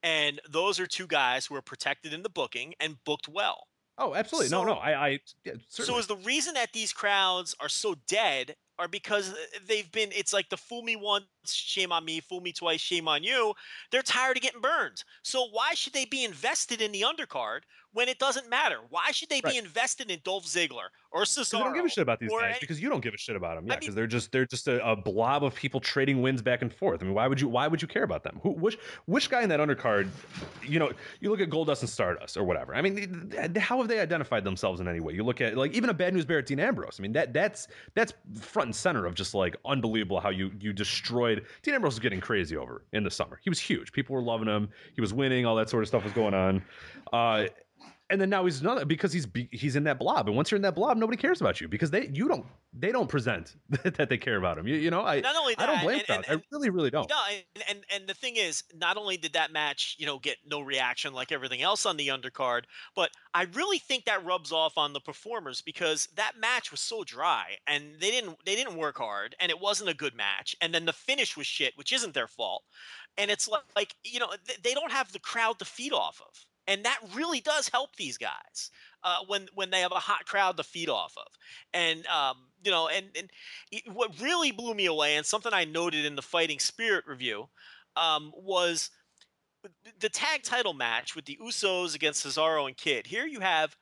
and 0.04 0.40
those 0.50 0.80
are 0.80 0.88
two 0.88 1.08
guys 1.08 1.46
who 1.46 1.56
are 1.56 1.62
protected 1.62 2.14
in 2.14 2.24
the 2.24 2.30
booking 2.30 2.74
and 2.80 3.04
booked 3.06 3.28
well. 3.28 3.68
oh, 3.98 4.16
absolutely, 4.16 4.50
no, 4.50 4.62
So- 4.62 4.68
no, 4.68 4.74
I, 4.74 5.08
I, 5.08 5.20
yeah, 5.44 5.54
So 5.68 5.98
is 5.98 6.08
the 6.08 6.16
reason 6.18 6.54
that 6.54 6.74
these 6.74 6.94
crowds 6.94 7.56
are 7.60 7.70
so 7.70 7.96
dead 8.08 8.56
are 8.80 8.88
because 8.88 9.32
uh, 9.32 9.36
they've 9.68 9.92
been 9.92 10.10
it's 10.12 10.34
like 10.34 10.50
the 10.50 10.58
fool 10.58 10.84
me 10.84 10.96
once 10.96 11.26
shame 11.46 11.92
on 11.92 12.06
me 12.06 12.20
fool 12.22 12.42
me 12.42 12.52
twice 12.52 12.80
shame 12.80 13.08
on 13.08 13.24
you 13.24 13.54
they're 13.92 14.04
tired 14.04 14.38
of 14.38 14.44
getting 14.44 14.62
burned 14.62 15.04
so 15.24 15.48
why 15.52 15.74
should 15.74 15.94
they 15.94 16.06
be 16.06 16.24
invested 16.24 16.80
in 16.80 16.92
the 16.92 17.02
undercard 17.02 17.62
when 17.98 18.08
it 18.08 18.20
doesn't 18.20 18.48
matter 18.50 18.78
why 18.90 19.10
should 19.12 19.28
they 19.30 19.42
Right. 19.44 19.54
be 19.54 19.58
invested 19.58 20.12
in 20.12 20.20
Dolph 20.24 20.46
Ziggler 20.46 20.90
or 21.12 21.24
Cesaro 21.24 21.52
they 21.52 21.60
don't 21.60 21.74
give 21.74 21.86
a 21.86 21.90
shit 21.90 22.02
about 22.04 22.20
these 22.20 22.30
guys 22.30 22.52
any- 22.52 22.58
because 22.60 22.80
you 22.82 22.90
don't 22.90 23.02
give 23.02 23.14
a 23.14 23.18
shit 23.18 23.36
about 23.36 23.56
them. 23.56 23.66
Yeah, 23.66 23.74
I 23.74 23.76
mean- 23.76 23.80
because 23.80 23.96
they're 23.96 24.06
just 24.08 24.32
they're 24.32 24.46
just 24.46 24.68
a, 24.68 24.86
a 24.88 24.96
blob 24.96 25.44
of 25.44 25.56
people 25.56 25.80
trading 25.80 26.22
wins 26.22 26.42
back 26.44 26.62
and 26.62 26.72
forth. 26.72 27.02
I 27.02 27.06
mean, 27.06 27.16
why 27.16 27.28
would 27.28 27.42
you 27.42 27.48
why 27.48 27.68
would 27.68 27.82
you 27.82 27.88
care 27.88 28.04
about 28.04 28.24
them? 28.24 28.40
Who 28.44 28.52
which 28.52 28.78
which 29.06 29.30
guy 29.30 29.42
in 29.42 29.50
that 29.50 29.60
undercard? 29.60 30.10
You 30.64 30.78
know, 30.80 30.92
you 31.22 31.30
look 31.32 31.42
at 31.42 31.50
Goldust 31.50 31.82
and 31.82 31.90
Stardust 31.90 32.38
or 32.38 32.44
whatever. 32.44 32.76
I 32.76 32.82
mean, 32.82 33.34
how 33.58 33.78
have 33.80 33.88
they 33.88 34.00
identified 34.00 34.44
themselves 34.44 34.80
in 34.80 34.88
any 34.88 35.00
way? 35.00 35.14
You 35.14 35.24
look 35.24 35.42
at 35.42 35.58
like 35.58 35.74
even 35.74 35.90
a 35.90 35.94
Bad 35.94 36.14
News 36.14 36.26
Barrett 36.26 36.46
Dean 36.46 36.60
Ambrose. 36.60 36.98
I 37.00 37.02
mean, 37.02 37.14
that 37.14 37.34
that's 37.34 37.68
that's 37.96 38.14
front 38.40 38.68
and 38.68 38.76
center 38.76 39.06
of 39.08 39.16
just 39.16 39.34
like 39.34 39.56
unbelievable 39.66 40.20
how 40.20 40.30
you 40.30 40.52
you 40.60 40.72
destroyed 40.74 41.46
Dean 41.64 41.74
Ambrose 41.74 41.94
was 41.96 42.00
getting 42.00 42.20
crazy 42.22 42.56
over 42.58 42.84
in 42.94 43.04
the 43.04 43.12
summer. 43.12 43.40
He 43.44 43.50
was 43.50 43.60
huge. 43.60 43.92
People 43.92 44.16
were 44.16 44.22
loving 44.22 44.48
him. 44.48 44.70
He 44.94 45.02
was 45.02 45.14
winning. 45.14 45.46
All 45.46 45.56
that 45.56 45.70
sort 45.70 45.82
of 45.84 45.88
stuff 45.88 46.04
was 46.04 46.14
going 46.14 46.34
on. 46.36 46.62
Uh, 47.14 47.46
and 48.10 48.22
then 48.22 48.30
now 48.30 48.46
he's 48.46 48.62
another 48.62 48.86
because 48.86 49.12
he's 49.12 49.28
he's 49.52 49.76
in 49.76 49.84
that 49.84 50.00
blob, 50.00 50.28
and 50.28 50.36
once 50.36 50.50
you're 50.52 50.56
in 50.56 50.62
that 50.62 50.76
blob, 50.76 50.98
nobody 50.98 51.18
cares 51.18 51.42
about 51.42 51.60
you 51.60 51.68
because 51.68 51.92
they 51.92 52.08
you 52.14 52.28
don't 52.28 52.46
they 52.74 52.92
don't 52.92 53.10
present 53.10 53.56
that 53.84 54.10
they 54.10 54.18
care 54.18 54.38
about 54.38 54.58
him. 54.58 54.68
You, 54.68 54.76
you 54.76 54.90
know, 54.92 55.02
I 55.02 55.20
Not 55.22 55.36
only 55.36 55.56
I 55.58 55.66
don't 55.66 55.82
blame 55.82 56.02
and- 56.10 56.26
and- 56.28 56.40
I 56.42 56.44
really 56.52 56.70
really 56.70 56.90
don't. 56.90 57.10
No, 57.10 57.16
and, 57.30 57.64
and 57.70 57.80
and 57.94 58.08
the 58.08 58.14
thing 58.14 58.36
is, 58.38 58.64
not 58.74 58.98
only 58.98 59.18
did 59.18 59.34
that 59.34 59.52
match, 59.52 59.96
you 60.00 60.06
know, 60.06 60.20
get 60.20 60.38
no 60.46 60.62
reaction 60.62 61.14
like 61.14 61.32
everything 61.32 61.62
else 61.62 61.86
on 61.86 61.98
the 61.98 62.08
undercard, 62.08 62.64
but 62.96 63.12
I 63.34 63.44
really 63.54 63.80
think 63.80 64.06
that 64.06 64.26
rubs 64.26 64.52
off 64.52 64.78
on 64.78 64.94
the 64.94 65.00
performers 65.02 65.62
because 65.62 66.08
that 66.16 66.34
match 66.40 66.72
was 66.72 66.80
so 66.80 67.04
dry 67.04 67.58
and 67.68 67.96
they 68.00 68.12
didn't 68.12 68.38
they 68.46 68.56
didn't 68.56 68.78
work 68.78 68.98
hard 68.98 69.36
and 69.40 69.50
it 69.50 69.60
wasn't 69.60 69.90
a 69.90 69.94
good 69.94 70.16
match 70.16 70.56
and 70.62 70.74
then 70.74 70.86
the 70.86 70.94
finish 70.94 71.36
was 71.36 71.46
shit, 71.48 71.74
which 71.78 71.92
isn't 71.94 72.14
their 72.14 72.28
fault. 72.28 72.64
And 73.18 73.32
it's 73.32 73.48
like, 73.48 73.64
like 73.76 73.96
you 74.04 74.20
know, 74.20 74.30
they 74.64 74.74
don't 74.74 74.92
have 74.92 75.12
the 75.12 75.20
crowd 75.20 75.60
to 75.60 75.66
feed 75.66 75.92
off 75.94 76.22
of. 76.26 76.46
And 76.68 76.84
that 76.86 77.00
really 77.14 77.40
does 77.40 77.70
help 77.70 77.96
these 77.96 78.18
guys 78.18 78.72
uh, 79.04 79.18
when 79.28 79.48
when 79.54 79.70
they 79.70 79.82
have 79.82 79.92
a 79.92 79.96
hot 79.96 80.26
crowd 80.26 80.58
to 80.58 80.64
feed 80.64 80.90
off 80.90 81.14
of. 81.18 81.28
And 81.74 82.06
um, 82.08 82.36
you 82.64 82.72
know, 82.72 82.88
and 82.90 83.08
and 83.18 83.30
it- 83.72 83.92
what 83.92 84.20
really 84.22 84.52
blew 84.52 84.74
me 84.74 84.86
away 84.86 85.16
and 85.16 85.26
something 85.26 85.54
I 85.54 85.66
noted 85.66 86.06
in 86.06 86.16
the 86.16 86.22
Fighting 86.22 86.60
Spirit 86.60 87.06
review 87.08 87.50
um, 87.96 88.32
was 88.36 88.90
the 90.00 90.10
tag 90.10 90.44
title 90.44 90.74
match 90.74 91.16
with 91.16 91.26
the 91.26 91.38
Usos 91.42 91.96
against 91.96 92.26
Cesaro 92.26 92.68
and 92.68 92.78
Kid. 92.78 93.08
Here 93.08 93.26
you 93.26 93.40
have 93.40 93.76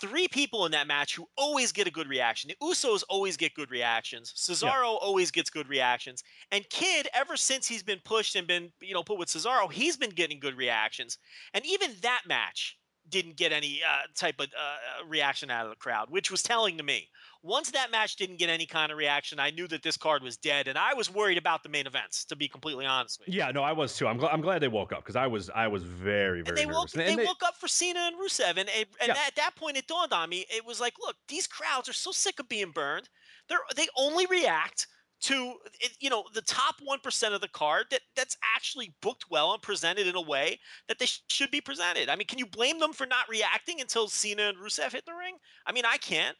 three 0.00 0.28
people 0.28 0.66
in 0.66 0.72
that 0.72 0.86
match 0.86 1.14
who 1.16 1.26
always 1.36 1.72
get 1.72 1.86
a 1.86 1.90
good 1.90 2.08
reaction. 2.08 2.50
The 2.50 2.66
Usos 2.66 3.02
always 3.08 3.36
get 3.36 3.54
good 3.54 3.70
reactions. 3.70 4.32
Cesaro 4.36 4.98
always 5.00 5.30
gets 5.30 5.50
good 5.50 5.68
reactions. 5.68 6.22
And 6.52 6.68
Kid, 6.70 7.08
ever 7.14 7.36
since 7.36 7.66
he's 7.66 7.82
been 7.82 8.00
pushed 8.04 8.36
and 8.36 8.46
been, 8.46 8.70
you 8.80 8.94
know, 8.94 9.02
put 9.02 9.18
with 9.18 9.28
Cesaro, 9.28 9.72
he's 9.72 9.96
been 9.96 10.10
getting 10.10 10.40
good 10.40 10.56
reactions. 10.56 11.18
And 11.54 11.64
even 11.66 11.92
that 12.02 12.22
match 12.26 12.76
didn't 13.10 13.36
get 13.36 13.52
any 13.52 13.80
uh, 13.86 14.06
type 14.14 14.40
of 14.40 14.46
uh, 14.46 15.06
reaction 15.06 15.50
out 15.50 15.64
of 15.64 15.70
the 15.70 15.76
crowd, 15.76 16.10
which 16.10 16.30
was 16.30 16.42
telling 16.42 16.76
to 16.78 16.82
me. 16.82 17.08
Once 17.42 17.70
that 17.70 17.92
match 17.92 18.16
didn't 18.16 18.38
get 18.38 18.50
any 18.50 18.66
kind 18.66 18.90
of 18.90 18.98
reaction, 18.98 19.38
I 19.38 19.50
knew 19.50 19.68
that 19.68 19.82
this 19.84 19.96
card 19.96 20.22
was 20.22 20.36
dead, 20.36 20.66
and 20.66 20.76
I 20.76 20.94
was 20.94 21.12
worried 21.12 21.38
about 21.38 21.62
the 21.62 21.68
main 21.68 21.86
events. 21.86 22.24
To 22.24 22.36
be 22.36 22.48
completely 22.48 22.86
honest 22.86 23.20
with 23.20 23.28
you. 23.28 23.38
Yeah, 23.38 23.52
no, 23.52 23.62
I 23.62 23.72
was 23.72 23.94
too. 23.96 24.08
I'm 24.08 24.16
glad 24.16 24.32
I'm 24.32 24.40
glad 24.40 24.60
they 24.60 24.68
woke 24.68 24.92
up 24.92 25.00
because 25.00 25.14
I 25.16 25.26
was 25.28 25.48
I 25.50 25.68
was 25.68 25.84
very 25.84 26.42
very 26.42 26.48
and 26.48 26.56
they 26.56 26.66
woke 26.66 26.94
nervous. 26.96 27.16
they, 27.16 27.24
woke 27.24 27.42
up 27.44 27.56
for 27.56 27.68
Cena 27.68 28.00
and 28.00 28.16
Rusev, 28.16 28.56
and, 28.56 28.68
and, 28.68 28.86
and 29.00 29.08
Yeah. 29.08 29.16
at 29.26 29.36
that 29.36 29.54
point 29.54 29.76
it 29.76 29.86
dawned 29.86 30.12
on 30.12 30.28
me. 30.28 30.44
It 30.50 30.66
was 30.66 30.80
like, 30.80 30.94
look, 30.98 31.16
these 31.28 31.46
crowds 31.46 31.88
are 31.88 31.92
so 31.92 32.10
sick 32.10 32.40
of 32.40 32.48
being 32.48 32.72
burned. 32.72 33.08
They're 33.48 33.58
they 33.76 33.86
only 33.96 34.26
react 34.26 34.88
to 35.22 35.54
you 35.98 36.10
know 36.10 36.24
the 36.34 36.42
top 36.42 36.76
one 36.82 36.98
percent 37.00 37.34
of 37.34 37.40
the 37.40 37.48
card 37.48 37.86
that 37.90 38.02
that's 38.14 38.36
actually 38.54 38.94
booked 39.00 39.24
well 39.30 39.52
and 39.52 39.62
presented 39.62 40.06
in 40.06 40.14
a 40.14 40.20
way 40.20 40.58
that 40.88 40.98
they 40.98 41.06
sh- 41.06 41.22
should 41.28 41.50
be 41.50 41.60
presented. 41.60 42.08
I 42.08 42.16
mean, 42.16 42.26
can 42.26 42.38
you 42.38 42.46
blame 42.46 42.78
them 42.80 42.92
for 42.92 43.06
not 43.06 43.28
reacting 43.28 43.80
until 43.80 44.08
Cena 44.08 44.42
and 44.42 44.58
Rusev 44.58 44.92
hit 44.92 45.06
the 45.06 45.14
ring? 45.14 45.36
I 45.66 45.72
mean, 45.72 45.84
I 45.86 45.96
can't. 45.96 46.36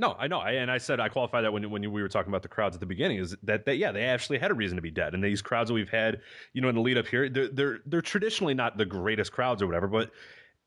No, 0.00 0.14
I 0.16 0.28
know, 0.28 0.38
I, 0.38 0.52
and 0.52 0.70
I 0.70 0.78
said 0.78 1.00
I 1.00 1.08
qualified 1.08 1.44
that 1.44 1.52
when 1.52 1.68
when 1.70 1.82
we 1.92 2.02
were 2.02 2.08
talking 2.08 2.30
about 2.30 2.42
the 2.42 2.48
crowds 2.48 2.76
at 2.76 2.80
the 2.80 2.86
beginning 2.86 3.18
is 3.18 3.36
that 3.42 3.66
they, 3.66 3.74
yeah 3.74 3.90
they 3.90 4.04
actually 4.04 4.38
had 4.38 4.52
a 4.52 4.54
reason 4.54 4.76
to 4.76 4.82
be 4.82 4.92
dead, 4.92 5.12
and 5.12 5.22
these 5.22 5.42
crowds 5.42 5.68
that 5.68 5.74
we've 5.74 5.90
had, 5.90 6.20
you 6.52 6.62
know, 6.62 6.68
in 6.68 6.76
the 6.76 6.80
lead 6.80 6.96
up 6.96 7.06
here, 7.06 7.28
they're 7.28 7.48
they're 7.48 7.78
they're 7.84 8.00
traditionally 8.00 8.54
not 8.54 8.78
the 8.78 8.84
greatest 8.84 9.32
crowds 9.32 9.60
or 9.60 9.66
whatever, 9.66 9.88
but 9.88 10.12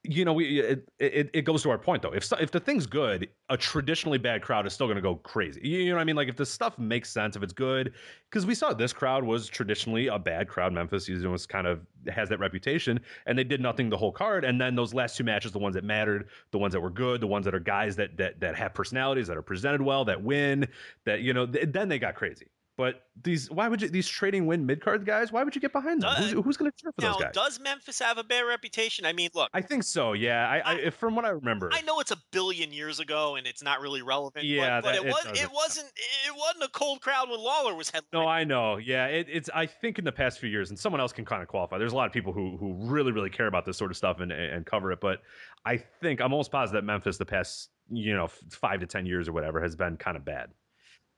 you 0.04 0.26
know, 0.26 0.34
we 0.34 0.60
it, 0.60 0.90
it, 1.00 1.30
it 1.32 1.42
goes 1.44 1.62
to 1.62 1.70
our 1.70 1.78
point 1.78 2.02
though. 2.02 2.12
If 2.12 2.32
if 2.40 2.50
the 2.50 2.60
thing's 2.60 2.88
good, 2.88 3.30
a 3.50 3.58
traditionally 3.58 4.18
bad 4.18 4.42
crowd 4.42 4.66
is 4.66 4.74
still 4.74 4.88
going 4.88 4.96
to 4.96 5.02
go 5.02 5.16
crazy. 5.16 5.62
You, 5.64 5.80
you 5.80 5.90
know 5.90 5.98
what 5.98 6.02
I 6.02 6.06
mean? 6.06 6.16
Like 6.16 6.28
if 6.28 6.36
the 6.36 6.46
stuff 6.46 6.80
makes 6.80 7.12
sense, 7.12 7.36
if 7.36 7.44
it's 7.44 7.54
good, 7.54 7.94
because 8.30 8.46
we 8.48 8.56
saw 8.56 8.74
this 8.74 8.94
crowd 8.94 9.24
was 9.24 9.48
traditionally 9.48 10.08
a 10.08 10.18
bad 10.18 10.48
crowd. 10.48 10.74
Memphis 10.74 11.08
you 11.08 11.18
know, 11.20 11.30
was 11.30 11.46
kind 11.46 11.68
of 11.68 11.82
has 12.10 12.30
that 12.30 12.40
reputation, 12.40 13.00
and 13.28 13.38
they 13.38 13.44
did 13.44 13.62
nothing 13.62 13.90
the 13.90 13.98
whole 13.98 14.12
card. 14.12 14.44
And 14.44 14.60
then 14.60 14.76
those 14.76 14.94
last 14.94 15.18
two 15.18 15.24
matches, 15.24 15.52
the 15.52 15.60
ones 15.60 15.76
that 15.76 15.84
mattered, 15.84 16.30
the 16.52 16.58
ones 16.58 16.74
that 16.74 16.82
were 16.82 16.90
good, 16.90 17.22
the 17.22 17.28
ones 17.28 17.46
that 17.46 17.54
are 17.54 17.60
guys 17.60 17.96
that 17.98 18.18
that 18.18 18.40
that 18.40 18.56
have 18.56 18.74
personalities, 18.74 19.28
that 19.28 19.38
are 19.38 19.44
presented 19.44 19.84
well, 19.84 20.04
that 20.06 20.24
win, 20.24 20.68
that 21.06 21.22
you 21.22 21.34
know, 21.34 21.46
th- 21.46 21.68
then 21.72 21.90
they 21.90 22.00
got 22.00 22.16
crazy. 22.16 22.48
But 22.78 23.02
these, 23.22 23.52
why 23.52 23.68
would 23.68 23.82
you 23.82 23.90
these 23.90 24.08
trading 24.08 24.48
win 24.48 24.66
mid 24.66 24.82
card 24.82 25.06
guys? 25.06 25.32
Why 25.32 25.44
would 25.44 25.54
you 25.54 25.62
get 25.62 25.74
behind 25.74 26.02
them? 26.02 26.10
Uh, 26.10 26.16
who's 26.16 26.32
who's 26.32 26.58
going 26.58 26.72
to 26.72 26.78
cheer 26.78 26.92
for 26.94 27.02
Now, 27.02 27.14
those 27.14 27.22
guys? 27.24 27.34
does 27.34 27.60
Memphis 27.60 28.00
have 28.00 28.18
a 28.18 28.24
bad 28.24 28.42
reputation? 28.42 29.06
I 29.06 29.12
mean, 29.14 29.30
look, 29.36 29.50
I 29.54 29.62
think 29.62 29.84
so. 29.84 30.14
Yeah, 30.14 30.48
I, 30.50 30.58
I, 30.60 30.74
I- 30.86 30.90
from 30.90 31.16
what 31.16 31.26
I 31.26 31.30
remember, 31.30 31.70
I 31.74 31.82
know 31.82 32.00
it's 32.00 32.12
a 32.12 32.18
billion 32.32 32.72
years 32.72 33.00
ago 33.02 33.36
and 33.36 33.46
it's 33.46 33.62
not 33.62 33.82
really 33.82 34.02
relevant. 34.02 34.46
Yeah, 34.46 34.80
but, 34.82 34.84
but 34.84 34.92
that- 34.94 35.04
it 35.04 35.08
it 35.08 35.12
was. 35.12 35.24
doesn't- 35.26 35.38
It 35.46 35.52
wasn't. 35.54 35.88
It 36.28 36.34
wasn't 36.36 36.64
a 36.64 36.70
cold 36.70 37.02
crowd 37.02 37.30
when 37.30 37.40
Lawler 37.40 37.76
was 37.76 37.92
headlining. 37.92 38.14
No, 38.14 38.28
I 38.28 38.46
know. 38.46 38.78
Yeah, 38.78 39.08
it, 39.08 39.28
it's. 39.30 39.50
I 39.54 39.66
think 39.66 40.00
in 40.00 40.06
the 40.06 40.12
past 40.14 40.40
few 40.40 40.50
years, 40.50 40.70
and 40.70 40.80
someone 40.80 41.02
else 41.02 41.12
can 41.14 41.26
kind 41.26 41.42
of 41.42 41.50
qualify. 41.50 41.78
There's 41.78 41.94
a 41.94 41.98
lot 41.98 42.08
of 42.08 42.14
people 42.14 42.32
who 42.34 42.56
who 42.58 42.74
really 42.74 43.12
really 43.12 43.30
care 43.30 43.48
about 43.48 43.66
this 43.66 43.78
sort 43.78 43.92
of 43.92 43.98
stuff 43.98 44.22
and 44.22 44.32
and 44.32 44.66
cover 44.66 44.92
it. 44.94 45.02
But 45.02 45.20
I 45.66 45.78
think 45.78 46.22
I'm 46.22 46.32
almost 46.32 46.52
positive 46.52 46.82
that 46.82 46.86
Memphis 46.86 47.18
the 47.18 47.26
past 47.26 47.70
you 47.90 48.16
know 48.16 48.28
five 48.50 48.80
to 48.80 48.88
ten 48.88 49.06
years 49.06 49.28
or 49.28 49.34
whatever 49.34 49.62
has 49.62 49.76
been 49.76 49.98
kind 49.98 50.16
of 50.16 50.24
bad. 50.24 50.50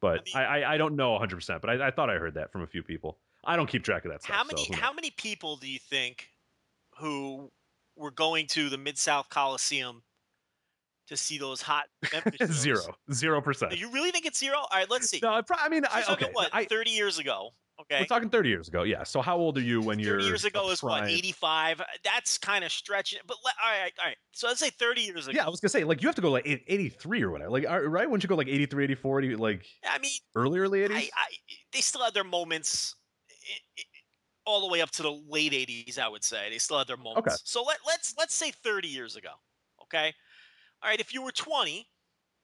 But 0.03 0.27
I 0.35 0.43
I 0.43 0.55
mean- 0.55 0.63
I, 0.65 0.73
I 0.73 0.77
don't 0.77 0.95
know 0.95 1.11
100. 1.13 1.35
percent 1.37 1.61
But 1.61 1.69
I, 1.81 1.87
I 1.87 1.91
thought 1.91 2.09
I 2.09 2.15
heard 2.17 2.33
that 2.35 2.51
from 2.51 2.61
a 2.61 2.67
few 2.67 2.83
people. 2.83 3.17
I 3.45 3.55
don't 3.55 3.67
keep 3.67 3.83
track 3.83 4.05
of 4.05 4.11
that 4.11 4.21
stuff. 4.21 4.35
How 4.35 4.43
many 4.43 4.67
knows? 4.69 4.79
how 4.79 4.93
many 4.93 5.11
people 5.11 5.55
do 5.55 5.67
you 5.69 5.79
think 5.79 6.27
who 6.99 7.49
were 7.95 8.11
going 8.11 8.47
to 8.47 8.69
the 8.69 8.77
Mid 8.77 8.97
South 8.97 9.29
Coliseum 9.29 10.03
to 11.07 11.17
see 11.17 11.37
those 11.37 11.61
hot 11.61 11.85
Memphis 12.13 12.51
zero, 12.51 12.81
zero 13.11 13.41
percent. 13.41 13.77
You 13.77 13.91
really 13.91 14.11
think 14.11 14.25
it's 14.25 14.39
zero? 14.39 14.57
All 14.57 14.67
right, 14.73 14.89
let's 14.89 15.09
see. 15.09 15.19
No, 15.21 15.33
I, 15.33 15.41
pro- 15.41 15.57
I 15.59 15.67
mean, 15.69 15.83
So 15.83 15.89
I, 16.11 16.13
okay, 16.13 16.29
what? 16.33 16.49
I, 16.53 16.65
30 16.65 16.91
years 16.91 17.19
ago. 17.19 17.49
Okay. 17.81 17.99
we're 17.99 18.05
talking 18.05 18.29
thirty 18.29 18.49
years 18.49 18.67
ago. 18.67 18.83
Yeah. 18.83 19.03
So 19.03 19.21
how 19.21 19.37
old 19.37 19.57
are 19.57 19.61
you 19.61 19.81
when 19.81 19.97
30 19.97 20.03
you're 20.03 20.17
30 20.19 20.25
years 20.25 20.45
ago 20.45 20.69
is 20.69 20.83
what 20.83 21.09
85 21.09 21.81
that's 22.03 22.37
kind 22.37 22.63
of 22.63 22.71
stretching 22.71 23.17
it 23.19 23.25
but 23.27 23.37
le- 23.43 23.51
all 23.63 23.71
right 23.71 23.91
all 23.99 24.05
right 24.05 24.17
so 24.31 24.47
let's 24.47 24.59
say 24.59 24.69
30 24.69 25.01
years 25.01 25.27
ago 25.27 25.35
Yeah, 25.35 25.45
I 25.45 25.49
was 25.49 25.59
gonna 25.59 25.69
say 25.69 25.83
like 25.83 26.01
you 26.01 26.07
have 26.07 26.15
to 26.15 26.21
go 26.21 26.29
like 26.31 26.45
83 26.45 27.23
or 27.23 27.31
whatever. 27.31 27.49
Like 27.49 27.65
uh, 27.69 27.81
right? 27.89 28.07
Wouldn't 28.09 28.23
you 28.23 28.29
go 28.29 28.35
like 28.35 28.47
83, 28.47 28.83
84, 28.85 29.19
80, 29.21 29.35
like 29.37 29.65
i 29.85 29.97
mean 29.99 30.11
early 30.35 30.59
early 30.59 30.79
80s? 30.81 30.91
I, 30.93 31.09
I, 31.15 31.25
they 31.73 31.81
still 31.81 32.03
had 32.03 32.13
their 32.13 32.23
moments 32.23 32.95
all 34.45 34.61
the 34.61 34.67
way 34.67 34.81
up 34.81 34.91
to 34.91 35.01
the 35.03 35.11
late 35.29 35.53
80s 35.53 35.97
i 35.97 36.07
would 36.07 36.23
say 36.23 36.49
they 36.51 36.57
still 36.57 36.77
had 36.77 36.87
their 36.87 36.97
moments 36.97 37.19
Okay. 37.27 37.35
so 37.43 37.63
let, 37.63 37.79
let's 37.87 38.13
let's 38.17 38.35
say 38.35 38.51
30 38.51 38.87
years 38.87 39.15
ago 39.15 39.29
okay 39.81 40.13
all 40.83 40.89
right 40.89 40.99
if 40.99 41.13
you 41.13 41.21
were 41.23 41.31
20 41.31 41.87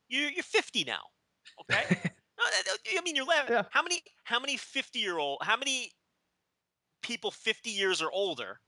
you're, 0.08 0.30
you're 0.32 0.44
50 0.44 0.86
now 0.86 1.02
okay 1.62 1.84
no, 1.84 1.88
that- 1.90 2.04
that- 2.04 2.14
Uh, 2.40 2.72
uh, 2.72 2.98
i 2.98 3.02
mean 3.02 3.16
you're 3.16 3.26
laughing. 3.26 3.56
Yeah. 3.56 3.64
how 3.72 3.84
many 3.84 4.02
how 4.24 4.40
many 4.40 4.58
50 4.58 5.00
year 5.00 5.18
old 5.18 5.40
how 5.42 5.58
many 5.58 5.92
people 7.02 7.32
50 7.32 7.70
years 7.70 8.02
or 8.02 8.12
older 8.12 8.60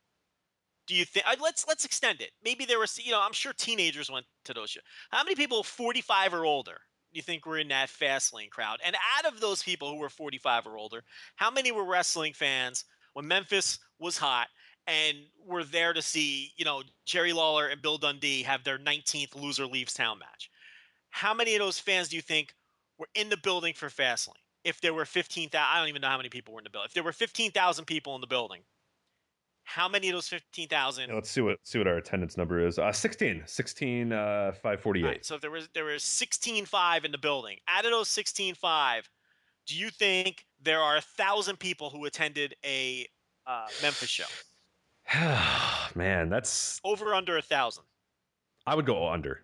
do 0.88 0.96
you 0.96 1.06
think 1.06 1.26
uh, 1.28 1.36
let's 1.42 1.68
let's 1.68 1.86
extend 1.86 2.22
it. 2.22 2.32
Maybe 2.44 2.66
there 2.66 2.80
was 2.80 3.00
you 3.04 3.12
know 3.12 3.22
i'm 3.22 3.34
sure 3.34 3.54
teenagers 3.54 4.10
went 4.12 4.26
to 4.46 4.54
those 4.54 4.70
shows 4.72 4.84
how 5.12 5.24
many 5.24 5.36
people 5.36 5.64
45 5.64 6.34
or 6.34 6.46
older 6.46 6.80
do 7.14 7.18
you 7.18 7.22
think 7.22 7.46
were 7.46 7.58
in 7.58 7.68
that 7.68 7.90
Fastlane 7.90 8.50
crowd? 8.50 8.80
And 8.86 8.96
out 9.18 9.32
of 9.32 9.42
those 9.42 9.62
people 9.62 9.90
who 9.90 10.00
were 10.00 10.10
45 10.10 10.68
or 10.68 10.78
older 10.78 11.04
how 11.36 11.52
many 11.52 11.72
were 11.72 11.86
wrestling 11.86 12.34
fans 12.34 12.86
when 13.14 13.28
memphis 13.28 13.80
was 14.00 14.18
hot 14.18 14.48
and 14.88 15.18
were 15.46 15.64
there 15.64 15.94
to 15.94 16.02
see 16.02 16.52
you 16.58 16.66
know 16.66 16.82
jerry 17.06 17.34
lawler 17.34 17.68
and 17.68 17.82
bill 17.82 17.98
dundee 17.98 18.44
have 18.44 18.64
their 18.64 18.80
19th 18.80 19.36
loser 19.36 19.66
leaves 19.68 19.94
town 19.94 20.20
match? 20.20 20.50
How 21.10 21.34
many 21.34 21.54
of 21.56 21.60
those 21.60 21.80
fans 21.80 22.08
do 22.10 22.16
you 22.16 22.22
think 22.22 22.54
were 23.02 23.10
in 23.16 23.30
the 23.30 23.38
building 23.38 23.74
for 23.74 23.88
Fastlane? 23.88 24.36
If 24.64 24.80
there 24.80 24.94
were 24.94 25.06
15,000, 25.06 25.60
I 25.60 25.80
don't 25.80 25.90
even 25.90 26.04
know 26.04 26.08
how 26.08 26.18
many 26.18 26.30
people 26.30 26.54
were 26.54 26.60
in 26.60 26.64
the 26.64 26.70
building. 26.70 26.86
If 26.88 26.94
there 26.94 27.04
were 27.04 27.12
15,000 27.12 27.86
people 27.86 28.14
in 28.14 28.22
the 28.22 28.28
building, 28.28 28.62
how 29.64 29.90
many 29.90 30.10
of 30.10 30.14
those 30.14 30.28
15,000? 30.28 31.10
Yeah, 31.10 31.16
let's 31.16 31.30
see 31.30 31.42
what 31.42 31.58
see 31.64 31.80
what 31.80 31.88
our 31.88 31.98
attendance 31.98 32.38
number 32.38 32.66
is. 32.66 32.78
Uh 32.78 32.92
16. 32.92 33.44
16 33.46 34.14
uh 34.14 34.52
548. 34.54 35.04
All 35.04 35.10
right, 35.10 35.26
so 35.26 35.36
if 35.36 35.42
there 35.42 35.52
was 35.52 35.68
there 35.74 35.86
was 35.86 36.04
16.5 36.04 37.06
in 37.06 37.12
the 37.12 37.18
building. 37.18 37.58
Out 37.68 37.86
of 37.86 37.92
those 37.92 38.08
16.5, 38.10 39.04
do 39.66 39.76
you 39.76 39.90
think 39.90 40.46
there 40.62 40.80
are 40.80 40.98
a 40.98 41.02
thousand 41.02 41.58
people 41.60 41.90
who 41.90 42.06
attended 42.06 42.56
a 42.64 43.08
uh, 43.48 43.68
Memphis 43.82 44.10
show? 44.10 44.26
Man, 45.96 46.30
that's 46.30 46.80
Over 46.84 47.16
under 47.16 47.38
a 47.38 47.42
thousand? 47.42 47.84
I 48.66 48.76
would 48.76 48.86
go 48.86 49.10
under. 49.10 49.42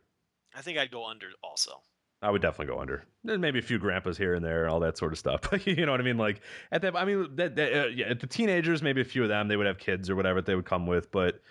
I 0.56 0.62
think 0.62 0.78
I'd 0.78 0.92
go 0.92 1.06
under 1.06 1.28
also. 1.44 1.82
I 2.22 2.32
would 2.32 2.42
definitely 2.42 2.74
go 2.74 2.80
under. 2.80 3.04
There's 3.24 3.38
maybe 3.40 3.60
a 3.60 3.62
few 3.62 3.78
grandpas 3.78 4.18
here 4.18 4.34
and 4.34 4.44
there, 4.44 4.68
all 4.70 4.80
that 4.80 4.98
sort 4.98 5.14
of 5.14 5.20
stuff. 5.20 5.42
But 5.52 5.68
you 5.68 5.86
know 5.86 5.92
what 5.92 6.02
I 6.02 6.04
mean? 6.04 6.18
Like 6.18 6.42
at 6.72 6.82
that, 6.82 6.96
I 6.96 7.06
mean, 7.06 7.36
that, 7.36 7.56
that, 7.56 7.74
uh, 7.74 7.88
yeah, 7.88 8.14
the 8.14 8.26
teenagers, 8.28 8.82
maybe 8.82 9.02
a 9.02 9.06
few 9.06 9.22
of 9.24 9.30
them, 9.30 9.48
they 9.48 9.56
would 9.56 9.68
have 9.68 9.78
kids 9.78 10.10
or 10.10 10.16
whatever 10.16 10.42
they 10.42 10.56
would 10.56 10.66
come 10.66 10.88
with. 10.88 11.12
But 11.12 11.42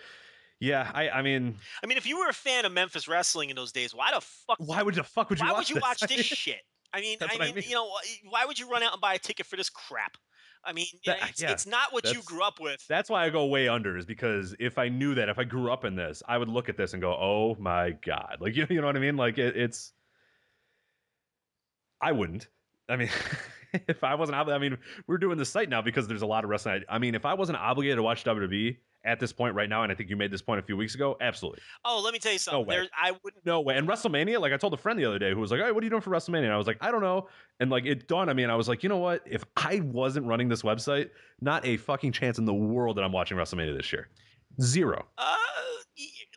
yeah, 0.59 0.91
I, 0.93 1.09
I 1.11 1.23
mean, 1.23 1.57
I 1.85 1.87
mean, 1.87 1.99
if 1.99 2.07
you 2.07 2.19
were 2.19 2.29
a 2.29 2.33
fan 2.35 2.65
of 2.65 2.73
Memphis 2.73 3.07
wrestling 3.07 3.51
in 3.51 3.57
those 3.57 3.73
days, 3.73 3.95
why 3.95 4.11
the 4.13 4.21
fuck 4.21 4.57
why 4.59 4.83
would 4.83 4.95
the 4.95 5.05
fuck 5.05 5.31
would 5.31 5.39
you 5.39 5.47
why 5.47 5.53
watch 5.53 5.59
would 5.59 5.69
you 5.71 5.75
this? 5.77 5.83
watch 5.83 6.01
this 6.01 6.27
shit? 6.27 6.63
I 6.93 7.01
mean, 7.01 7.19
I 7.21 7.27
what 7.27 7.41
I 7.43 7.45
mean, 7.47 7.55
mean. 7.57 7.65
you 7.69 7.75
know, 7.75 7.91
why 8.29 8.45
would 8.47 8.59
you 8.59 8.69
run 8.71 8.83
out 8.83 8.93
and 8.93 9.01
buy 9.01 9.15
a 9.15 9.19
ticket 9.19 9.47
for 9.47 9.57
this 9.57 9.69
crap? 9.71 10.17
I 10.65 10.73
mean, 10.73 10.87
That- 11.05 11.19
it's, 11.31 11.43
yeah, 11.43 11.53
it's 11.53 11.67
not 11.67 11.93
what 11.93 12.13
you 12.13 12.23
grew 12.23 12.43
up 12.43 12.59
with. 12.59 12.85
That's 12.89 13.09
why 13.09 13.25
I 13.25 13.31
go 13.31 13.47
way 13.47 13.69
under, 13.69 13.97
is 13.97 14.07
because 14.07 14.57
if 14.59 14.79
I 14.79 14.89
knew 14.89 15.15
that, 15.15 15.29
if 15.29 15.39
I 15.39 15.45
grew 15.45 15.71
up 15.71 15.85
in 15.85 15.95
this, 15.95 16.23
I 16.27 16.39
would 16.39 16.49
look 16.49 16.69
at 16.69 16.77
this 16.77 16.93
and 16.93 17.01
go, 17.01 17.13
"Oh 17.15 17.55
my 17.61 17.91
god!" 17.91 18.39
Like 18.41 18.57
you, 18.57 18.67
you 18.71 18.81
know 18.81 18.87
what 18.89 18.97
I 18.97 19.01
mean? 19.01 19.17
Like 19.17 19.39
it, 19.39 19.57
it's. 19.57 19.93
I 22.01 22.13
wouldn't. 22.13 22.49
I 22.89 22.97
mean, 22.97 23.11
if 23.89 24.05
I 24.05 24.15
wasn't, 24.15 24.37
I 24.37 24.59
mean, 24.59 24.79
we're 25.07 25.19
doing 25.19 25.39
this 25.39 25.51
site 25.51 25.69
now 25.69 25.83
because 25.83 26.07
there's 26.07 26.23
a 26.23 26.27
lot 26.27 26.45
of 26.45 26.51
wrestling. 26.51 26.83
I, 26.89 26.97
I 26.97 26.99
mean, 26.99 27.15
if 27.15 27.25
I 27.25 27.35
wasn't 27.35 27.59
obligated 27.59 27.97
to 27.97 28.03
watch 28.03 28.25
WWE 28.25 28.77
at 29.05 29.21
this 29.21 29.33
point 29.33 29.55
right 29.55 29.69
now, 29.69 29.83
and 29.83 29.91
I 29.91 29.95
think 29.95 30.11
you 30.11 30.17
made 30.17 30.31
this 30.31 30.43
point 30.43 30.61
a 30.61 30.63
few 30.63 30.77
weeks 30.77 30.95
ago, 30.95 31.17
absolutely, 31.21 31.61
oh, 31.85 32.01
let 32.05 32.13
me 32.13 32.19
tell 32.19 32.33
you 32.33 32.39
something. 32.39 32.63
No 32.63 32.67
way. 32.67 32.77
There, 32.77 32.89
I 32.97 33.13
wouldn't. 33.23 33.45
no 33.45 33.61
way. 33.61 33.77
And 33.77 33.89
WrestleMania, 33.89 34.41
like 34.41 34.53
I 34.53 34.57
told 34.57 34.75
a 34.75 34.77
friend 34.77 34.99
the 34.99 35.05
other 35.05 35.19
day 35.19 35.33
who 35.33 35.41
was 35.41 35.51
like, 35.51 35.61
"Hey, 35.61 35.73
what 35.73 35.83
are 35.83 35.87
you 35.87 35.91
doing 35.91 36.03
for 36.03 36.11
WrestleMania?" 36.11 36.45
And 36.45 36.53
I 36.53 36.59
was 36.59 36.67
like, 36.67 36.79
"I 36.81 36.91
don't 36.91 37.03
know." 37.03 37.29
And 37.61 37.71
like 37.71 37.87
it 37.87 38.09
dawned 38.09 38.31
on 38.31 38.37
me, 38.37 38.43
and 38.43 38.53
I 38.53 38.57
was 38.57 38.69
like, 38.69 38.83
"You 38.83 38.89
know 38.89 38.99
what? 38.99 39.23
If 39.27 39.45
I 39.57 39.81
wasn't 39.81 40.27
running 40.27 40.49
this 40.49 40.63
website, 40.63 41.11
not 41.41 41.65
a 41.67 41.77
fucking 41.77 42.13
chance 42.13 42.39
in 42.39 42.45
the 42.45 42.55
world 42.55 42.97
that 42.97 43.05
I'm 43.05 43.13
watching 43.13 43.37
WrestleMania 43.37 43.77
this 43.77 43.93
year. 43.93 44.09
Zero. 44.61 45.05
Uh, 45.19 45.37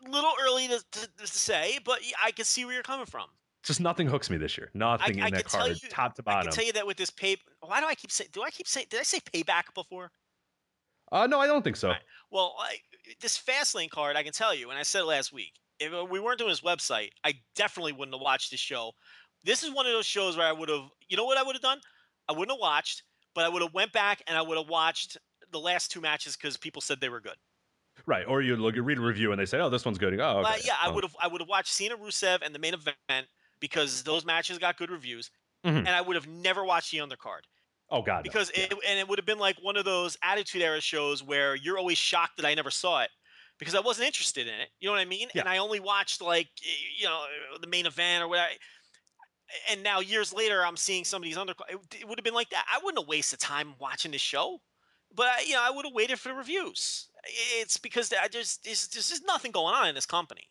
little 0.07 0.31
early 0.41 0.67
to, 0.67 0.83
to, 0.91 1.07
to 1.17 1.27
say, 1.27 1.79
but 1.83 1.99
I 2.23 2.31
can 2.31 2.45
see 2.45 2.65
where 2.65 2.73
you're 2.73 2.83
coming 2.83 3.05
from. 3.05 3.25
Just 3.63 3.81
nothing 3.81 4.07
hooks 4.07 4.29
me 4.29 4.37
this 4.37 4.57
year. 4.57 4.69
Nothing 4.73 5.21
I 5.21 5.27
in 5.27 5.33
that 5.33 5.45
card, 5.45 5.77
you- 5.81 5.89
top 5.89 6.15
to 6.15 6.23
bottom. 6.23 6.39
I 6.39 6.43
can 6.43 6.51
tell 6.51 6.65
you 6.65 6.73
that 6.73 6.87
with 6.87 6.97
this 6.97 7.09
pay. 7.09 7.35
Why 7.59 7.81
do 7.81 7.87
I 7.87 7.95
keep 7.95 8.11
saying? 8.11 8.29
Do 8.31 8.41
I 8.43 8.49
keep 8.51 8.67
saying? 8.67 8.87
Did 8.89 8.99
I 8.99 9.03
say 9.03 9.19
payback 9.19 9.73
before? 9.75 10.11
uh, 11.11 11.27
no, 11.27 11.39
I 11.39 11.47
don't 11.47 11.63
think 11.63 11.75
so. 11.75 11.89
Right. 11.89 12.01
Well, 12.31 12.55
I, 12.59 12.77
this 13.19 13.37
Fastlane 13.37 13.89
card, 13.89 14.15
I 14.15 14.23
can 14.23 14.33
tell 14.33 14.53
you, 14.53 14.69
and 14.69 14.77
I 14.77 14.83
said 14.83 15.01
it 15.01 15.05
last 15.05 15.33
week. 15.33 15.53
If 15.79 15.93
uh, 15.93 16.05
we 16.05 16.19
weren't 16.19 16.37
doing 16.39 16.51
this 16.51 16.61
website, 16.61 17.09
I 17.23 17.33
definitely 17.55 17.93
wouldn't 17.93 18.13
have 18.13 18.21
watched 18.21 18.51
this 18.51 18.59
show. 18.59 18.91
This 19.43 19.63
is 19.63 19.73
one 19.73 19.85
of 19.85 19.93
those 19.93 20.05
shows 20.05 20.37
where 20.37 20.47
I 20.47 20.51
would 20.51 20.69
have, 20.69 20.83
you 21.07 21.17
know 21.17 21.25
what 21.25 21.37
I 21.37 21.43
would 21.43 21.55
have 21.55 21.61
done? 21.61 21.79
I 22.27 22.33
wouldn't 22.33 22.51
have 22.51 22.59
watched, 22.59 23.03
but 23.33 23.45
I 23.45 23.49
would 23.49 23.61
have 23.61 23.73
went 23.73 23.91
back 23.93 24.21
and 24.27 24.37
I 24.37 24.41
would 24.41 24.57
have 24.57 24.67
watched 24.67 25.17
the 25.51 25.59
last 25.59 25.89
two 25.91 26.01
matches 26.01 26.35
because 26.35 26.57
people 26.57 26.81
said 26.81 26.99
they 27.01 27.09
were 27.09 27.21
good. 27.21 27.37
Right. 28.05 28.25
Or 28.27 28.41
you 28.41 28.55
look, 28.55 28.75
you 28.75 28.83
read 28.83 28.97
a 28.97 29.01
review 29.01 29.31
and 29.31 29.39
they 29.39 29.45
say, 29.45 29.59
"Oh, 29.59 29.69
this 29.69 29.83
one's 29.83 29.97
good." 29.97 30.17
Oh, 30.19 30.39
okay. 30.39 30.51
But 30.51 30.65
yeah, 30.65 30.75
I 30.81 30.89
would 30.89 31.03
have, 31.03 31.15
I 31.21 31.27
would 31.27 31.41
have 31.41 31.49
watched 31.49 31.73
Cena 31.73 31.97
Rusev 31.97 32.39
and 32.43 32.55
the 32.55 32.59
main 32.59 32.73
event 32.73 33.27
because 33.59 34.03
those 34.03 34.25
matches 34.25 34.57
got 34.57 34.77
good 34.77 34.91
reviews, 34.91 35.29
Mhm. 35.65 35.79
and 35.79 35.89
I 35.89 36.01
would 36.01 36.15
have 36.15 36.27
never 36.27 36.63
watched 36.63 36.91
the 36.91 36.99
undercard. 36.99 37.41
Oh 37.91 38.01
God. 38.03 38.17
no. 38.17 38.21
because 38.23 38.51
it, 38.51 38.71
and 38.87 38.99
it 38.99 39.07
would 39.07 39.17
have 39.17 39.25
been 39.25 39.39
like 39.39 39.57
one 39.63 39.75
of 39.75 39.83
those 39.83 40.15
attitude 40.21 40.61
era 40.61 40.79
shows 40.79 41.23
where 41.23 41.55
you're 41.55 41.77
always 41.79 41.97
shocked 41.97 42.37
that 42.37 42.45
I 42.45 42.53
never 42.53 42.69
saw 42.69 43.01
it 43.01 43.09
because 43.57 43.73
I 43.73 43.79
wasn't 43.79 44.05
interested 44.05 44.47
in 44.47 44.53
it. 44.53 44.69
You 44.79 44.87
know 44.87 44.91
what 44.93 45.01
I 45.01 45.05
mean? 45.05 45.27
Yeah. 45.33 45.41
And 45.41 45.49
I 45.49 45.57
only 45.57 45.79
watched 45.79 46.21
like 46.21 46.49
you 46.97 47.05
know 47.05 47.25
the 47.59 47.67
main 47.67 47.85
event 47.87 48.23
or 48.23 48.27
whatever. 48.27 48.53
And 49.71 49.81
now 49.81 49.99
years 49.99 50.31
later, 50.31 50.63
I'm 50.63 50.77
seeing 50.77 51.03
some 51.03 51.23
of 51.23 51.25
these 51.25 51.37
under. 51.37 51.53
It, 51.67 51.79
it 52.01 52.07
would 52.07 52.19
have 52.19 52.23
been 52.23 52.35
like 52.35 52.51
that. 52.51 52.65
I 52.71 52.77
wouldn't 52.83 53.01
have 53.03 53.07
wasted 53.09 53.39
time 53.39 53.73
watching 53.79 54.11
this 54.11 54.21
show, 54.21 54.61
but 55.15 55.25
I, 55.27 55.41
you 55.47 55.53
know 55.53 55.63
I 55.63 55.71
would 55.71 55.85
have 55.85 55.93
waited 55.95 56.19
for 56.19 56.29
the 56.29 56.35
reviews. 56.35 57.09
It's 57.59 57.77
because 57.77 58.13
I 58.13 58.27
just 58.27 58.63
there's, 58.63 58.87
there's 58.89 59.09
just 59.09 59.25
nothing 59.25 59.51
going 59.51 59.73
on 59.73 59.87
in 59.87 59.95
this 59.95 60.05
company. 60.05 60.47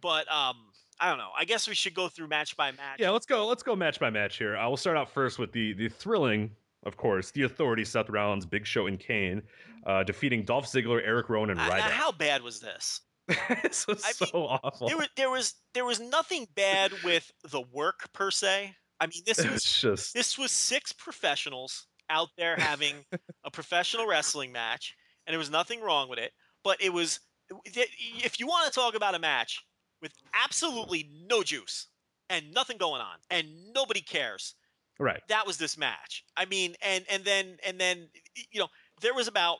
But 0.00 0.30
um, 0.32 0.69
I 1.00 1.08
don't 1.08 1.18
know. 1.18 1.30
I 1.36 1.44
guess 1.44 1.66
we 1.66 1.74
should 1.74 1.94
go 1.94 2.08
through 2.08 2.28
match 2.28 2.56
by 2.56 2.70
match. 2.72 2.98
Yeah, 2.98 3.10
let's 3.10 3.26
go. 3.26 3.46
Let's 3.46 3.62
go 3.62 3.74
match 3.74 3.98
by 3.98 4.10
match 4.10 4.36
here. 4.36 4.56
I 4.56 4.66
will 4.66 4.76
start 4.76 4.96
out 4.96 5.10
first 5.10 5.38
with 5.38 5.50
the 5.52 5.72
the 5.72 5.88
thrilling, 5.88 6.50
of 6.84 6.96
course, 6.96 7.30
the 7.30 7.42
Authority, 7.42 7.84
Seth 7.84 8.10
Rollins, 8.10 8.44
Big 8.44 8.66
Show, 8.66 8.86
and 8.86 9.00
Kane, 9.00 9.42
uh, 9.86 10.02
defeating 10.02 10.44
Dolph 10.44 10.66
Ziggler, 10.66 11.00
Eric 11.04 11.30
Rowan, 11.30 11.50
and 11.50 11.60
I- 11.60 11.78
now, 11.78 11.88
how 11.88 12.12
bad 12.12 12.42
was 12.42 12.60
this? 12.60 13.00
this 13.62 13.86
was 13.86 14.04
I 14.04 14.12
so 14.12 14.26
awful. 14.34 14.88
there 14.88 14.96
was 14.96 15.08
there 15.16 15.30
was 15.30 15.54
there 15.72 15.84
was 15.84 16.00
nothing 16.00 16.46
bad 16.54 16.92
with 17.04 17.30
the 17.50 17.62
work 17.72 18.12
per 18.12 18.30
se. 18.30 18.74
I 19.00 19.06
mean, 19.06 19.22
this 19.24 19.42
was 19.48 19.64
just 19.64 20.14
this 20.14 20.36
was 20.36 20.50
six 20.50 20.92
professionals 20.92 21.86
out 22.10 22.28
there 22.36 22.56
having 22.56 22.96
a 23.44 23.50
professional 23.50 24.06
wrestling 24.06 24.52
match, 24.52 24.94
and 25.26 25.32
there 25.32 25.38
was 25.38 25.50
nothing 25.50 25.80
wrong 25.80 26.08
with 26.10 26.18
it. 26.18 26.32
But 26.62 26.82
it 26.82 26.92
was 26.92 27.20
if 27.64 28.38
you 28.38 28.46
want 28.46 28.66
to 28.66 28.78
talk 28.78 28.94
about 28.94 29.14
a 29.14 29.18
match 29.18 29.64
with 30.00 30.12
absolutely 30.34 31.08
no 31.28 31.42
juice 31.42 31.88
and 32.28 32.52
nothing 32.52 32.78
going 32.78 33.00
on 33.00 33.16
and 33.30 33.46
nobody 33.74 34.00
cares, 34.00 34.54
right. 34.98 35.20
that 35.28 35.46
was 35.46 35.56
this 35.56 35.76
match. 35.76 36.24
I 36.36 36.44
mean, 36.44 36.74
and 36.82 37.04
and 37.10 37.24
then 37.24 37.58
and 37.66 37.80
then 37.80 38.08
you 38.50 38.60
know 38.60 38.68
there 39.00 39.14
was 39.14 39.28
about 39.28 39.58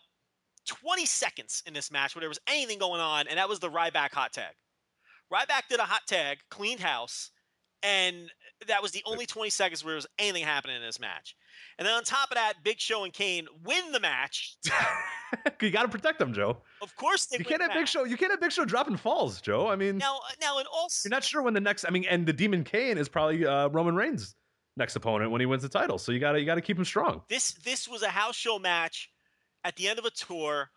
20 0.67 1.07
seconds 1.07 1.63
in 1.67 1.75
this 1.75 1.91
match 1.91 2.15
where 2.15 2.21
there 2.21 2.29
was 2.29 2.41
anything 2.47 2.79
going 2.79 3.01
on, 3.01 3.27
and 3.29 3.39
that 3.39 3.49
was 3.49 3.59
the 3.59 3.71
Ryback 3.71 4.13
hot 4.13 4.33
tag. 4.33 4.55
Ryback 5.33 5.69
did 5.69 5.81
a 5.81 5.85
hot 5.85 6.03
tag, 6.07 6.39
cleaned 6.51 6.81
house, 6.81 7.31
and 7.83 8.31
that 8.67 8.83
was 8.83 8.93
the 8.93 9.03
only 9.07 9.27
20 9.27 9.51
seconds 9.51 9.85
where 9.85 9.93
there 9.93 9.97
was 9.97 10.07
anything 10.19 10.45
happening 10.45 10.77
in 10.77 10.83
this 10.83 11.01
match. 11.01 11.35
And 11.79 11.87
then 11.87 11.95
on 11.95 12.05
top 12.05 12.31
of 12.31 12.37
that, 12.37 12.55
Big 12.63 12.79
Show 12.79 13.05
and 13.05 13.13
Kane 13.13 13.47
win 13.65 13.93
the 13.93 14.01
match. 14.01 14.57
you 15.63 15.71
got 15.71 15.83
to 15.83 15.89
protect 15.89 16.19
them, 16.19 16.33
Joe. 16.33 16.59
Of 16.83 16.95
course, 16.97 17.27
they 17.27 17.39
You 17.39 17.45
can't 17.45 17.63
have 17.63 17.73
Big. 17.73 17.89
Show. 17.89 18.05
You 18.05 18.17
can't 18.17 18.33
have 18.33 18.41
Big 18.41 18.53
Show 18.53 18.65
dropping 18.65 18.97
falls, 18.97 19.41
Joe. 19.41 19.69
I 19.69 19.77
mean, 19.77 19.99
Now, 19.99 20.21
now 20.41 20.59
in 20.59 20.67
all 20.73 20.89
you're 21.05 21.11
not 21.11 21.25
sure 21.25 21.43
when 21.43 21.55
the 21.55 21.61
next. 21.61 21.85
I 21.85 21.91
mean, 21.91 22.05
and 22.09 22.27
the 22.27 22.33
Demon 22.33 22.65
Kane 22.65 22.99
is 22.99 23.09
probably 23.09 23.47
uh, 23.47 23.69
Roman 23.69 23.95
Reigns' 23.95 24.35
next 24.77 24.97
opponent 24.97 25.31
when 25.31 25.41
he 25.41 25.47
wins 25.47 25.63
the 25.63 25.69
title. 25.69 25.99
So 25.99 26.13
you 26.13 26.21
got 26.21 26.33
to 26.33 26.41
you 26.41 26.47
got 26.47 26.57
to 26.57 26.61
keep 26.61 26.79
him 26.79 26.85
strong. 26.85 27.23
this 27.29 27.53
this 27.53 27.89
was 27.89 28.03
a 28.03 28.09
house 28.09 28.37
show 28.37 28.59
match 28.59 29.11
at 29.65 29.77
the 29.77 29.89
end 29.89 29.99
of 29.99 30.05
a 30.05 30.11
tour 30.11 30.71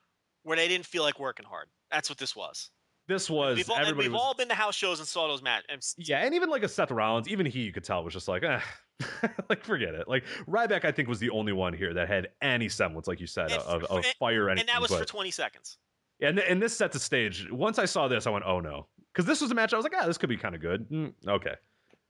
where 0.43 0.57
they 0.57 0.67
didn't 0.67 0.85
feel 0.85 1.03
like 1.03 1.19
working 1.19 1.45
hard. 1.45 1.67
That's 1.91 2.09
what 2.09 2.17
this 2.17 2.35
was. 2.35 2.69
This 3.07 3.29
was 3.29 3.57
We've 3.57 3.69
all, 3.69 3.77
everybody 3.77 4.07
we've 4.07 4.13
was 4.13 4.21
all 4.21 4.33
been 4.33 4.47
to 4.47 4.55
house 4.55 4.75
shows 4.75 4.99
and 4.99 5.07
saw 5.07 5.27
those 5.27 5.41
matches. 5.41 5.93
Yeah, 5.97 6.19
and 6.25 6.33
even 6.33 6.49
like 6.49 6.63
a 6.63 6.69
Seth 6.69 6.89
Rollins, 6.91 7.27
even 7.27 7.45
he 7.45 7.61
you 7.63 7.73
could 7.73 7.83
tell 7.83 8.03
was 8.03 8.13
just 8.13 8.27
like, 8.29 8.43
eh, 8.43 8.59
like 9.49 9.63
forget 9.65 9.93
it. 9.93 10.07
Like 10.07 10.23
Ryback, 10.47 10.85
I 10.85 10.91
think 10.91 11.09
was 11.09 11.19
the 11.19 11.29
only 11.31 11.51
one 11.51 11.73
here 11.73 11.93
that 11.93 12.07
had 12.07 12.29
any 12.41 12.69
semblance, 12.69 13.07
like 13.07 13.19
you 13.19 13.27
said, 13.27 13.51
And 13.51 13.61
of, 13.63 13.83
of 13.85 13.97
and- 13.97 14.05
fire. 14.19 14.49
Anything, 14.49 14.69
and 14.69 14.75
that 14.75 14.81
was 14.81 14.97
for 14.97 15.03
20 15.05 15.31
seconds. 15.31 15.77
and 16.21 16.39
and 16.39 16.61
this 16.61 16.75
set 16.75 16.91
the 16.93 16.99
stage. 16.99 17.47
Once 17.51 17.77
I 17.77 17.85
saw 17.85 18.07
this, 18.07 18.25
I 18.25 18.29
went, 18.29 18.45
oh 18.47 18.59
no, 18.61 18.87
Because 19.13 19.25
this 19.25 19.41
was 19.41 19.51
a 19.51 19.55
match 19.55 19.73
I 19.73 19.77
was 19.77 19.83
like, 19.83 19.93
ah, 19.99 20.05
this 20.07 20.17
could 20.17 20.29
be 20.29 20.37
kind 20.37 20.55
of 20.55 20.61
good. 20.61 20.89
Mm, 20.89 21.13
okay. 21.27 21.55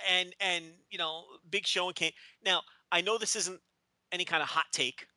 and 0.07 0.35
and 0.39 0.65
you 0.91 0.97
know 0.99 1.23
Big 1.49 1.65
Show 1.65 1.87
and 1.87 1.95
Kane. 1.95 2.11
Now 2.45 2.61
I 2.91 3.01
know 3.01 3.17
this 3.17 3.35
isn't 3.35 3.59
any 4.11 4.25
kind 4.25 4.43
of 4.43 4.49
hot 4.49 4.65
take. 4.71 5.07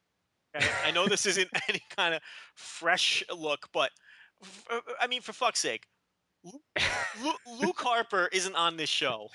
I 0.86 0.90
know 0.90 1.06
this 1.06 1.26
isn't 1.26 1.50
any 1.68 1.82
kind 1.94 2.14
of 2.14 2.22
fresh 2.54 3.22
look, 3.36 3.68
but 3.74 3.90
Uh, 4.70 4.80
I 5.00 5.06
mean, 5.06 5.20
for 5.22 5.32
fuck's 5.32 5.60
sake, 5.60 5.86
Lu- 6.44 6.60
Lu- 7.22 7.58
Luke 7.60 7.78
Harper 7.80 8.28
isn't 8.32 8.54
on 8.54 8.76
this 8.76 8.90
show, 8.90 9.28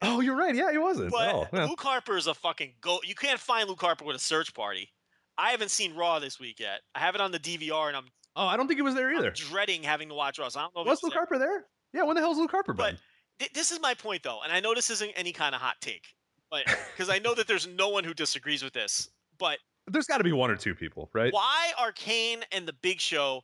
Oh, 0.00 0.20
you're 0.20 0.36
right. 0.36 0.54
Yeah, 0.54 0.70
he 0.70 0.78
wasn't. 0.78 1.10
but 1.10 1.34
oh, 1.34 1.46
yeah. 1.52 1.64
Luke 1.64 1.80
Harper 1.80 2.16
is 2.16 2.28
a 2.28 2.34
fucking 2.34 2.74
go. 2.80 3.00
You 3.04 3.16
can't 3.16 3.40
find 3.40 3.68
Luke 3.68 3.80
Harper 3.80 4.04
with 4.04 4.14
a 4.14 4.20
search 4.20 4.54
party. 4.54 4.90
I 5.36 5.50
haven't 5.50 5.70
seen 5.72 5.94
Raw 5.96 6.20
this 6.20 6.38
week 6.38 6.60
yet. 6.60 6.80
I 6.94 7.00
have 7.00 7.14
it 7.16 7.20
on 7.20 7.32
the 7.32 7.38
DVR, 7.40 7.88
and 7.88 7.96
I'm, 7.96 8.04
oh, 8.36 8.46
I 8.46 8.56
don't 8.56 8.68
think 8.68 8.78
he 8.78 8.82
was 8.82 8.94
there 8.94 9.10
I'm 9.10 9.18
either. 9.18 9.30
dreading 9.30 9.82
having 9.82 10.08
to 10.10 10.14
watch 10.14 10.38
Raw. 10.38 10.48
So 10.48 10.60
I 10.60 10.62
don't 10.64 10.74
know 10.76 10.82
Was 10.88 11.02
Luke 11.02 11.12
there. 11.12 11.18
Harper 11.20 11.38
there? 11.38 11.64
Yeah, 11.92 12.04
when 12.04 12.14
the 12.14 12.20
hell's 12.20 12.38
Luke 12.38 12.50
Harper 12.52 12.74
But? 12.74 12.94
Th- 13.40 13.50
this 13.52 13.72
is 13.72 13.80
my 13.80 13.94
point 13.94 14.22
though, 14.22 14.40
and 14.44 14.52
I 14.52 14.60
know 14.60 14.72
this 14.74 14.88
isn't 14.90 15.10
any 15.16 15.32
kind 15.32 15.52
of 15.54 15.60
hot 15.60 15.76
take, 15.80 16.04
but 16.50 16.62
because 16.96 17.08
I 17.10 17.18
know 17.18 17.34
that 17.34 17.46
there's 17.48 17.66
no 17.66 17.88
one 17.88 18.04
who 18.04 18.14
disagrees 18.14 18.62
with 18.62 18.72
this. 18.72 19.08
But 19.38 19.58
There's 19.88 20.06
got 20.06 20.18
to 20.18 20.24
be 20.24 20.32
one 20.32 20.50
or 20.50 20.56
two 20.56 20.74
people, 20.76 21.08
right? 21.12 21.32
why 21.32 21.72
are 21.78 21.90
Kane 21.92 22.40
and 22.52 22.66
the 22.68 22.72
Big 22.82 23.00
Show 23.00 23.42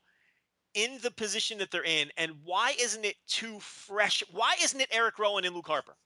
in 0.74 0.98
the 1.02 1.10
position 1.10 1.58
that 1.58 1.70
they're 1.70 1.84
in, 1.84 2.10
and 2.16 2.32
why 2.44 2.74
isn't 2.80 3.04
it 3.04 3.16
too 3.26 3.58
fresh? 3.60 4.22
Why 4.30 4.54
isn't 4.62 4.80
it 4.80 4.88
Eric 4.90 5.18
Rowan 5.18 5.44
and 5.44 5.54
Luke 5.54 5.66
Harper? 5.66 5.96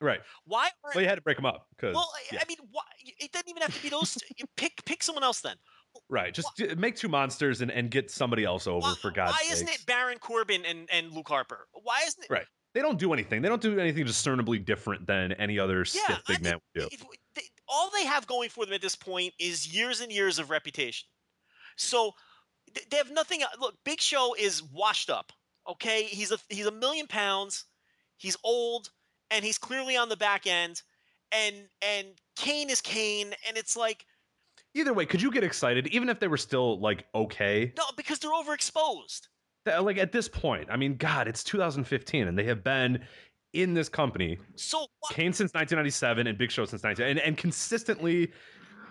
Right. 0.00 0.20
Why 0.44 0.68
aren't 0.84 0.94
Well, 0.94 1.02
you 1.02 1.08
had 1.08 1.16
to 1.16 1.22
break 1.22 1.36
them 1.36 1.46
up 1.46 1.66
because. 1.76 1.94
well, 1.94 2.10
I- 2.14 2.34
yeah. 2.34 2.40
I 2.42 2.44
mean, 2.46 2.58
why, 2.70 2.82
it 3.18 3.32
doesn't 3.32 3.48
even 3.48 3.62
have 3.62 3.74
to 3.74 3.82
be 3.82 3.88
those. 3.88 4.16
You 4.36 4.44
pick 4.56 4.84
pick 4.84 5.02
someone 5.02 5.24
else 5.24 5.40
then. 5.40 5.56
right. 6.08 6.32
Just 6.32 6.48
d- 6.56 6.72
make 6.76 6.94
two 6.96 7.08
monsters 7.08 7.60
and, 7.62 7.70
and 7.72 7.90
get 7.90 8.10
somebody 8.10 8.44
else 8.44 8.66
over 8.68 8.78
Why, 8.80 8.94
for 9.02 9.10
God's 9.10 9.32
sake. 9.32 9.40
why 9.40 9.42
sake. 9.44 9.52
isn't 9.54 9.68
it 9.70 9.86
Baron 9.86 10.18
Corbin 10.18 10.64
and, 10.64 10.88
and 10.92 11.10
Luke 11.12 11.28
Harper? 11.28 11.66
Why 11.72 12.00
isn't 12.06 12.22
it? 12.24 12.30
Right. 12.30 12.46
They 12.74 12.80
don't 12.82 12.98
do 12.98 13.12
anything. 13.12 13.42
They 13.42 13.48
don't 13.48 13.62
do 13.62 13.80
anything 13.80 14.04
discernibly 14.04 14.58
different 14.60 15.06
than 15.08 15.32
any 15.32 15.58
other 15.58 15.78
Yeah, 15.78 15.84
stiff 15.84 16.22
big 16.28 16.42
man 16.42 16.60
would 16.76 16.90
do. 16.90 16.96
they- 17.34 17.42
all 17.70 17.90
they 17.90 18.04
have 18.06 18.26
going 18.28 18.48
for 18.50 18.64
them 18.64 18.74
at 18.74 18.80
this 18.80 18.94
point 18.96 19.34
is 19.40 19.66
years 19.66 20.00
and 20.00 20.10
years 20.12 20.38
of 20.38 20.48
reputation. 20.48 21.06
So 21.76 22.12
they 22.90 22.96
have 22.96 23.10
nothing. 23.10 23.40
Look, 23.60 23.76
Big 23.84 24.00
Show 24.00 24.34
is 24.38 24.62
washed 24.62 25.10
up. 25.10 25.32
Okay, 25.68 26.04
he's 26.04 26.32
a 26.32 26.38
he's 26.48 26.66
a 26.66 26.70
million 26.72 27.06
pounds. 27.06 27.64
He's 28.16 28.36
old, 28.44 28.90
and 29.30 29.44
he's 29.44 29.58
clearly 29.58 29.96
on 29.96 30.08
the 30.08 30.16
back 30.16 30.46
end. 30.46 30.82
And 31.32 31.54
and 31.82 32.08
Kane 32.36 32.70
is 32.70 32.80
Kane, 32.80 33.34
and 33.46 33.56
it's 33.56 33.76
like 33.76 34.06
Either 34.74 34.92
way, 34.92 35.06
could 35.06 35.20
you 35.22 35.30
get 35.30 35.42
excited 35.44 35.86
even 35.88 36.08
if 36.08 36.20
they 36.20 36.28
were 36.28 36.36
still 36.36 36.78
like 36.80 37.04
okay? 37.14 37.72
no, 37.76 37.84
because 37.96 38.18
they're 38.18 38.30
overexposed. 38.30 39.28
That- 39.64 39.84
Like 39.84 39.98
at 39.98 40.12
this 40.12 40.28
point, 40.28 40.68
I 40.70 40.76
mean, 40.76 40.96
God, 40.96 41.26
it's 41.28 41.42
2015, 41.44 42.28
and 42.28 42.38
they 42.38 42.44
have 42.44 42.62
been 42.64 43.04
in 43.54 43.72
this 43.74 43.88
company, 43.88 44.38
So 44.56 44.80
what? 45.00 45.12
Kane 45.14 45.32
since 45.32 45.52
1997 45.54 46.26
and 46.26 46.36
Big 46.38 46.50
Show 46.50 46.64
since 46.66 46.82
19, 46.82 47.06
and, 47.06 47.18
and 47.18 47.36
consistently 47.36 48.30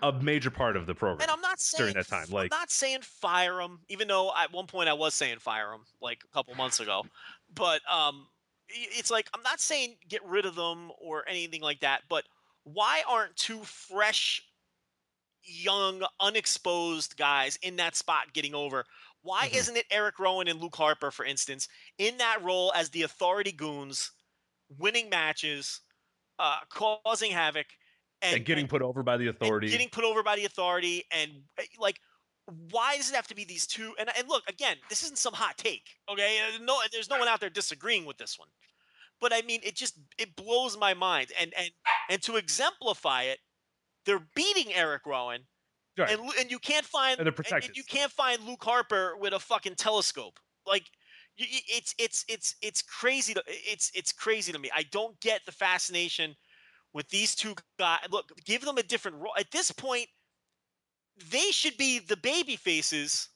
a 0.02 0.12
major 0.12 0.50
part 0.50 0.76
of 0.76 0.86
the 0.86 0.94
program. 0.94 1.22
And 1.22 1.30
I'm 1.30 1.40
not 1.40 1.60
saying 1.60 1.78
during 1.92 1.94
that 1.94 2.08
time, 2.08 2.26
like- 2.30 2.52
I'm 2.52 2.58
not 2.58 2.70
saying 2.70 3.02
fire 3.02 3.60
him, 3.60 3.80
even 3.88 4.08
though 4.08 4.32
at 4.36 4.52
one 4.52 4.66
point 4.66 4.88
I 4.88 4.92
was 4.92 5.14
saying 5.14 5.38
fire 5.38 5.72
him, 5.72 5.80
like 6.00 6.22
a 6.24 6.28
couple 6.34 6.54
months 6.54 6.80
ago. 6.80 7.04
But 7.54 7.80
um, 7.90 8.26
it's 8.68 9.10
like 9.10 9.28
I'm 9.34 9.42
not 9.42 9.60
saying 9.60 9.96
get 10.08 10.24
rid 10.24 10.44
of 10.46 10.54
them 10.54 10.90
or 11.00 11.28
anything 11.28 11.60
like 11.62 11.80
that. 11.80 12.02
But 12.08 12.24
why 12.64 13.02
aren't 13.08 13.36
two 13.36 13.62
fresh, 13.64 14.42
young, 15.42 16.04
unexposed 16.20 17.16
guys 17.16 17.56
in 17.62 17.76
that 17.76 17.96
spot 17.96 18.32
getting 18.32 18.54
over? 18.54 18.84
Why 19.22 19.48
Mhm. 19.48 19.54
isn't 19.56 19.76
it 19.76 19.86
Eric 19.90 20.18
Rowan 20.18 20.48
and 20.48 20.60
Luke 20.60 20.76
Harper, 20.76 21.10
for 21.10 21.24
instance, 21.24 21.68
in 21.98 22.18
that 22.18 22.42
role 22.42 22.72
as 22.74 22.90
the 22.90 23.02
authority 23.02 23.52
goons, 23.52 24.12
winning 24.68 25.08
matches, 25.08 25.80
uh, 26.38 26.60
causing 26.68 27.32
havoc, 27.32 27.66
and, 28.22 28.36
and 28.36 28.44
getting 28.44 28.66
put 28.66 28.82
over 28.82 29.02
by 29.02 29.16
the 29.16 29.28
authority. 29.28 29.68
getting 29.70 29.88
put 29.88 30.04
over 30.04 30.22
by 30.22 30.36
the 30.36 30.44
authority, 30.44 31.04
and 31.10 31.30
uh, 31.58 31.62
like, 31.78 32.00
why 32.70 32.96
does 32.96 33.10
it 33.10 33.14
have 33.16 33.26
to 33.28 33.34
be 33.34 33.44
these 33.44 33.66
two? 33.66 33.94
And 33.98 34.08
and 34.16 34.28
look, 34.28 34.42
again, 34.48 34.76
this 34.88 35.02
isn't 35.04 35.18
some 35.18 35.34
hot 35.34 35.56
take, 35.58 35.84
okay? 36.10 36.38
Uh, 36.54 36.62
No, 36.62 36.78
there's 36.92 37.10
no 37.10 37.18
one 37.18 37.28
out 37.28 37.40
there 37.40 37.50
disagreeing 37.50 38.04
with 38.06 38.18
this 38.18 38.38
one, 38.38 38.48
but 39.20 39.32
I 39.32 39.42
mean, 39.42 39.60
it 39.62 39.76
just 39.76 39.98
it 40.18 40.34
blows 40.36 40.76
my 40.76 40.94
mind, 40.94 41.28
and 41.40 41.52
and 41.56 41.70
and 42.10 42.22
to 42.22 42.36
exemplify 42.36 43.22
it, 43.24 43.38
they're 44.04 44.26
beating 44.34 44.72
Eric 44.74 45.06
Rowan, 45.06 45.42
Right. 45.96 46.10
and 46.10 46.20
and 46.40 46.50
you 46.50 46.58
can't 46.58 46.86
find 46.86 47.18
And 47.20 47.28
and- 47.28 47.46
and 47.52 47.76
you 47.76 47.84
can't 47.84 48.12
find 48.12 48.42
Luke 48.44 48.64
Harper 48.64 49.16
with 49.16 49.32
a 49.32 49.40
fucking 49.40 49.74
telescope, 49.76 50.38
like. 50.66 50.84
It's 51.40 51.94
it's 51.98 52.24
it's 52.26 52.56
it's 52.62 52.82
crazy 52.82 53.32
to 53.32 53.40
it's 53.46 53.92
it's 53.94 54.10
crazy 54.10 54.50
to 54.50 54.58
me. 54.58 54.70
I 54.74 54.82
don't 54.90 55.20
get 55.20 55.46
the 55.46 55.52
fascination 55.52 56.34
with 56.92 57.08
these 57.08 57.34
two 57.34 57.54
guys. 57.78 58.00
Look, 58.10 58.32
give 58.44 58.62
them 58.62 58.78
a 58.78 58.82
different 58.82 59.18
role. 59.18 59.34
At 59.38 59.50
this 59.50 59.70
point, 59.70 60.08
they 61.30 61.50
should 61.50 61.76
be 61.76 61.98
the 61.98 62.16
baby 62.16 62.56
faces 62.56 63.28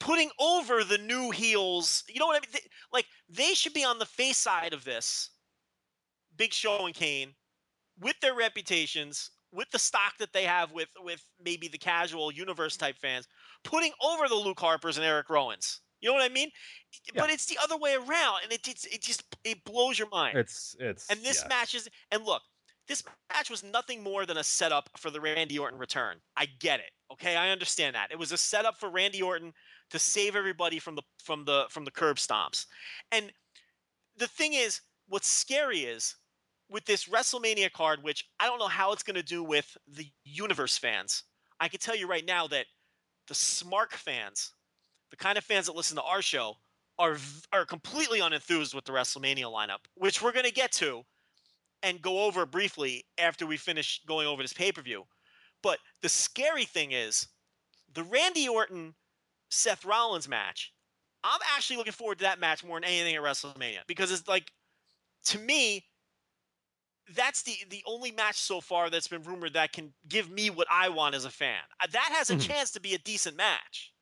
putting 0.00 0.30
over 0.38 0.84
the 0.84 0.98
new 0.98 1.30
heels. 1.30 2.04
You 2.08 2.20
know 2.20 2.26
what 2.26 2.36
I 2.36 2.40
mean? 2.40 2.50
They- 2.52 2.70
like 2.92 3.06
they 3.28 3.54
should 3.54 3.74
be 3.74 3.84
on 3.84 3.98
the 3.98 4.06
face 4.06 4.38
side 4.38 4.72
of 4.72 4.84
this. 4.84 5.30
Big 6.36 6.52
Show 6.52 6.86
and 6.86 6.94
Kane, 6.94 7.34
with 7.98 8.18
their 8.20 8.34
reputations, 8.34 9.30
with 9.50 9.68
the 9.70 9.78
stock 9.78 10.16
that 10.18 10.32
they 10.32 10.44
have 10.44 10.70
with 10.72 10.88
with 11.00 11.22
maybe 11.40 11.68
the 11.68 11.78
casual 11.78 12.30
universe 12.30 12.76
type 12.76 12.96
fans, 12.96 13.26
putting 13.64 13.92
over 14.00 14.28
the 14.28 14.34
Luke 14.34 14.60
Harpers 14.60 14.96
and 14.98 15.06
Eric 15.06 15.30
Rowans. 15.30 15.80
You 16.00 16.08
know 16.08 16.14
what 16.14 16.22
I 16.22 16.32
mean? 16.32 16.50
But 17.14 17.30
it's 17.30 17.46
the 17.46 17.58
other 17.60 17.76
way 17.76 17.94
around, 17.94 18.42
and 18.44 18.52
it 18.52 18.68
it's, 18.68 18.84
it 18.86 19.02
just 19.02 19.24
it 19.42 19.64
blows 19.64 19.98
your 19.98 20.08
mind. 20.10 20.38
it's 20.38 20.76
it's 20.78 21.10
And 21.10 21.20
this 21.24 21.42
yeah. 21.42 21.48
match 21.48 21.74
is 21.74 21.88
and 22.12 22.24
look, 22.24 22.42
this 22.88 23.04
match 23.32 23.50
was 23.50 23.62
nothing 23.62 24.02
more 24.02 24.24
than 24.24 24.38
a 24.38 24.44
setup 24.44 24.88
for 24.96 25.10
the 25.10 25.20
Randy 25.20 25.58
Orton 25.58 25.78
return. 25.78 26.16
I 26.36 26.46
get 26.58 26.80
it. 26.80 26.90
Okay, 27.12 27.36
I 27.36 27.50
understand 27.50 27.94
that. 27.94 28.10
It 28.10 28.18
was 28.18 28.32
a 28.32 28.38
setup 28.38 28.78
for 28.78 28.90
Randy 28.90 29.22
Orton 29.22 29.52
to 29.90 29.98
save 29.98 30.36
everybody 30.36 30.78
from 30.78 30.94
the 30.94 31.02
from 31.22 31.44
the 31.44 31.66
from 31.70 31.84
the 31.84 31.90
curb 31.90 32.16
stomps. 32.16 32.66
And 33.12 33.32
the 34.16 34.26
thing 34.26 34.54
is, 34.54 34.80
what's 35.08 35.28
scary 35.28 35.80
is 35.80 36.16
with 36.70 36.84
this 36.84 37.06
WrestleMania 37.06 37.72
card, 37.72 38.02
which 38.02 38.24
I 38.40 38.46
don't 38.46 38.58
know 38.58 38.68
how 38.68 38.92
it's 38.92 39.02
going 39.02 39.16
to 39.16 39.22
do 39.22 39.42
with 39.42 39.76
the 39.86 40.06
universe 40.24 40.76
fans. 40.76 41.24
I 41.60 41.68
can 41.68 41.80
tell 41.80 41.96
you 41.96 42.08
right 42.08 42.26
now 42.26 42.46
that 42.48 42.66
the 43.26 43.34
Smark 43.34 43.92
fans, 43.92 44.52
the 45.10 45.16
kind 45.16 45.38
of 45.38 45.44
fans 45.44 45.66
that 45.66 45.76
listen 45.76 45.96
to 45.96 46.02
our 46.02 46.22
show, 46.22 46.56
are 46.98 47.16
are 47.52 47.64
completely 47.64 48.20
unenthused 48.20 48.74
with 48.74 48.84
the 48.84 48.92
WrestleMania 48.92 49.44
lineup, 49.44 49.80
which 49.94 50.22
we're 50.22 50.32
going 50.32 50.46
to 50.46 50.52
get 50.52 50.72
to 50.72 51.04
and 51.82 52.02
go 52.02 52.24
over 52.24 52.46
briefly 52.46 53.06
after 53.18 53.46
we 53.46 53.56
finish 53.56 54.02
going 54.06 54.26
over 54.26 54.42
this 54.42 54.52
pay 54.52 54.72
per 54.72 54.82
view. 54.82 55.04
But 55.62 55.80
the 56.02 56.08
scary 56.08 56.64
thing 56.64 56.92
is 56.92 57.28
the 57.92 58.04
Randy 58.04 58.48
Orton 58.48 58.96
Seth 59.50 59.84
Rollins 59.84 60.28
match. 60.28 60.74
I'm 61.24 61.40
actually 61.54 61.76
looking 61.78 61.92
forward 61.92 62.18
to 62.18 62.24
that 62.24 62.40
match 62.40 62.64
more 62.64 62.80
than 62.80 62.88
anything 62.88 63.16
at 63.16 63.22
WrestleMania 63.22 63.80
because 63.86 64.12
it's 64.12 64.28
like, 64.28 64.52
to 65.26 65.38
me, 65.38 65.86
that's 67.14 67.42
the 67.42 67.56
the 67.70 67.82
only 67.86 68.12
match 68.12 68.36
so 68.36 68.60
far 68.60 68.90
that's 68.90 69.08
been 69.08 69.22
rumored 69.22 69.54
that 69.54 69.72
can 69.72 69.94
give 70.08 70.28
me 70.30 70.50
what 70.50 70.66
I 70.70 70.88
want 70.90 71.14
as 71.14 71.24
a 71.24 71.30
fan. 71.30 71.62
Uh, 71.80 71.86
That 71.90 72.12
has 72.12 72.30
a 72.30 72.36
Mhm. 72.36 72.38
chance 72.38 72.70
to 72.72 72.80
be 72.80 72.94
a 72.94 72.98
decent 72.98 73.36
match. 73.36 73.92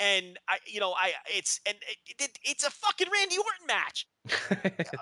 And 0.00 0.38
I, 0.48 0.56
you 0.66 0.80
know, 0.80 0.92
I 0.92 1.12
it's 1.28 1.60
and 1.66 1.76
it, 2.08 2.22
it, 2.22 2.38
it's 2.42 2.64
a 2.64 2.70
fucking 2.70 3.08
Randy 3.12 3.36
Orton 3.36 3.66
match. 3.66 4.06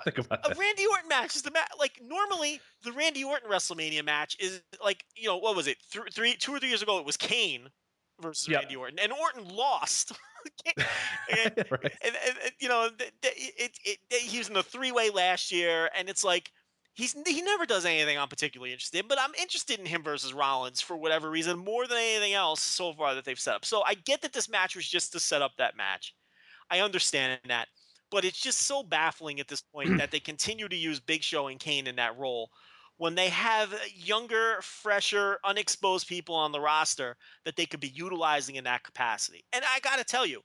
Think 0.03 0.19
uh, 0.19 0.23
about 0.23 0.39
A 0.45 0.49
that. 0.49 0.57
Randy 0.57 0.85
Orton 0.85 1.07
match 1.07 1.35
is 1.37 1.41
the 1.41 1.51
match. 1.51 1.69
Like 1.79 2.01
normally, 2.03 2.59
the 2.83 2.91
Randy 2.91 3.23
Orton 3.23 3.49
WrestleMania 3.49 4.03
match 4.03 4.35
is 4.39 4.61
like 4.83 5.05
you 5.15 5.27
know 5.27 5.37
what 5.37 5.55
was 5.55 5.67
it? 5.67 5.77
Th- 5.91 6.13
three, 6.13 6.35
two 6.35 6.53
or 6.53 6.59
three 6.59 6.69
years 6.69 6.81
ago, 6.81 6.99
it 6.99 7.05
was 7.05 7.15
Kane 7.17 7.69
versus 8.21 8.47
Yep. 8.47 8.61
Randy 8.61 8.75
Orton, 8.75 8.99
and 8.99 9.13
Orton 9.13 9.47
lost. 9.55 10.11
and, 10.65 10.77
right. 11.71 11.93
and, 12.01 12.15
and, 12.25 12.35
and, 12.43 12.51
you 12.59 12.69
know, 12.69 12.89
it, 12.99 13.13
it, 13.23 13.71
it, 13.85 14.21
he 14.21 14.37
was 14.37 14.47
in 14.47 14.53
the 14.53 14.63
three 14.63 14.91
way 14.91 15.09
last 15.09 15.51
year, 15.51 15.89
and 15.97 16.09
it's 16.09 16.23
like 16.23 16.51
he's 16.99 17.15
he 17.25 17.41
never 17.41 17.65
does 17.65 17.85
anything 17.85 18.17
I'm 18.17 18.27
particularly 18.27 18.73
interested 18.73 18.99
in, 18.99 19.07
but 19.07 19.19
I'm 19.19 19.33
interested 19.39 19.79
in 19.79 19.85
him 19.85 20.03
versus 20.03 20.33
Rollins 20.33 20.81
for 20.81 20.97
whatever 20.97 21.29
reason 21.29 21.57
more 21.57 21.87
than 21.87 21.97
anything 21.97 22.33
else 22.33 22.61
so 22.61 22.93
far 22.93 23.15
that 23.15 23.25
they've 23.25 23.39
set 23.39 23.55
up. 23.55 23.65
So 23.65 23.81
I 23.85 23.95
get 23.95 24.21
that 24.21 24.33
this 24.33 24.49
match 24.49 24.75
was 24.75 24.87
just 24.87 25.13
to 25.13 25.19
set 25.19 25.41
up 25.41 25.53
that 25.57 25.77
match. 25.77 26.13
I 26.69 26.81
understand 26.81 27.39
that, 27.47 27.69
but 28.11 28.25
it's 28.25 28.41
just 28.41 28.63
so 28.63 28.83
baffling 28.83 29.39
at 29.39 29.47
this 29.47 29.61
point 29.61 29.97
that 29.97 30.11
they 30.11 30.19
continue 30.19 30.67
to 30.67 30.75
use 30.75 30.99
Big 30.99 31.23
Show 31.23 31.47
and 31.47 31.59
Kane 31.59 31.87
in 31.87 31.95
that 31.95 32.17
role 32.19 32.51
when 32.97 33.15
they 33.15 33.29
have 33.29 33.73
younger, 33.95 34.57
fresher, 34.61 35.39
unexposed 35.45 36.05
people 36.07 36.35
on 36.35 36.51
the 36.51 36.59
roster 36.59 37.15
that 37.45 37.55
they 37.55 37.65
could 37.65 37.79
be 37.79 37.87
utilizing 37.87 38.55
in 38.55 38.65
that 38.65 38.83
capacity. 38.83 39.45
And 39.53 39.63
I 39.63 39.79
got 39.79 39.99
to 39.99 40.03
tell 40.03 40.25
you, 40.25 40.41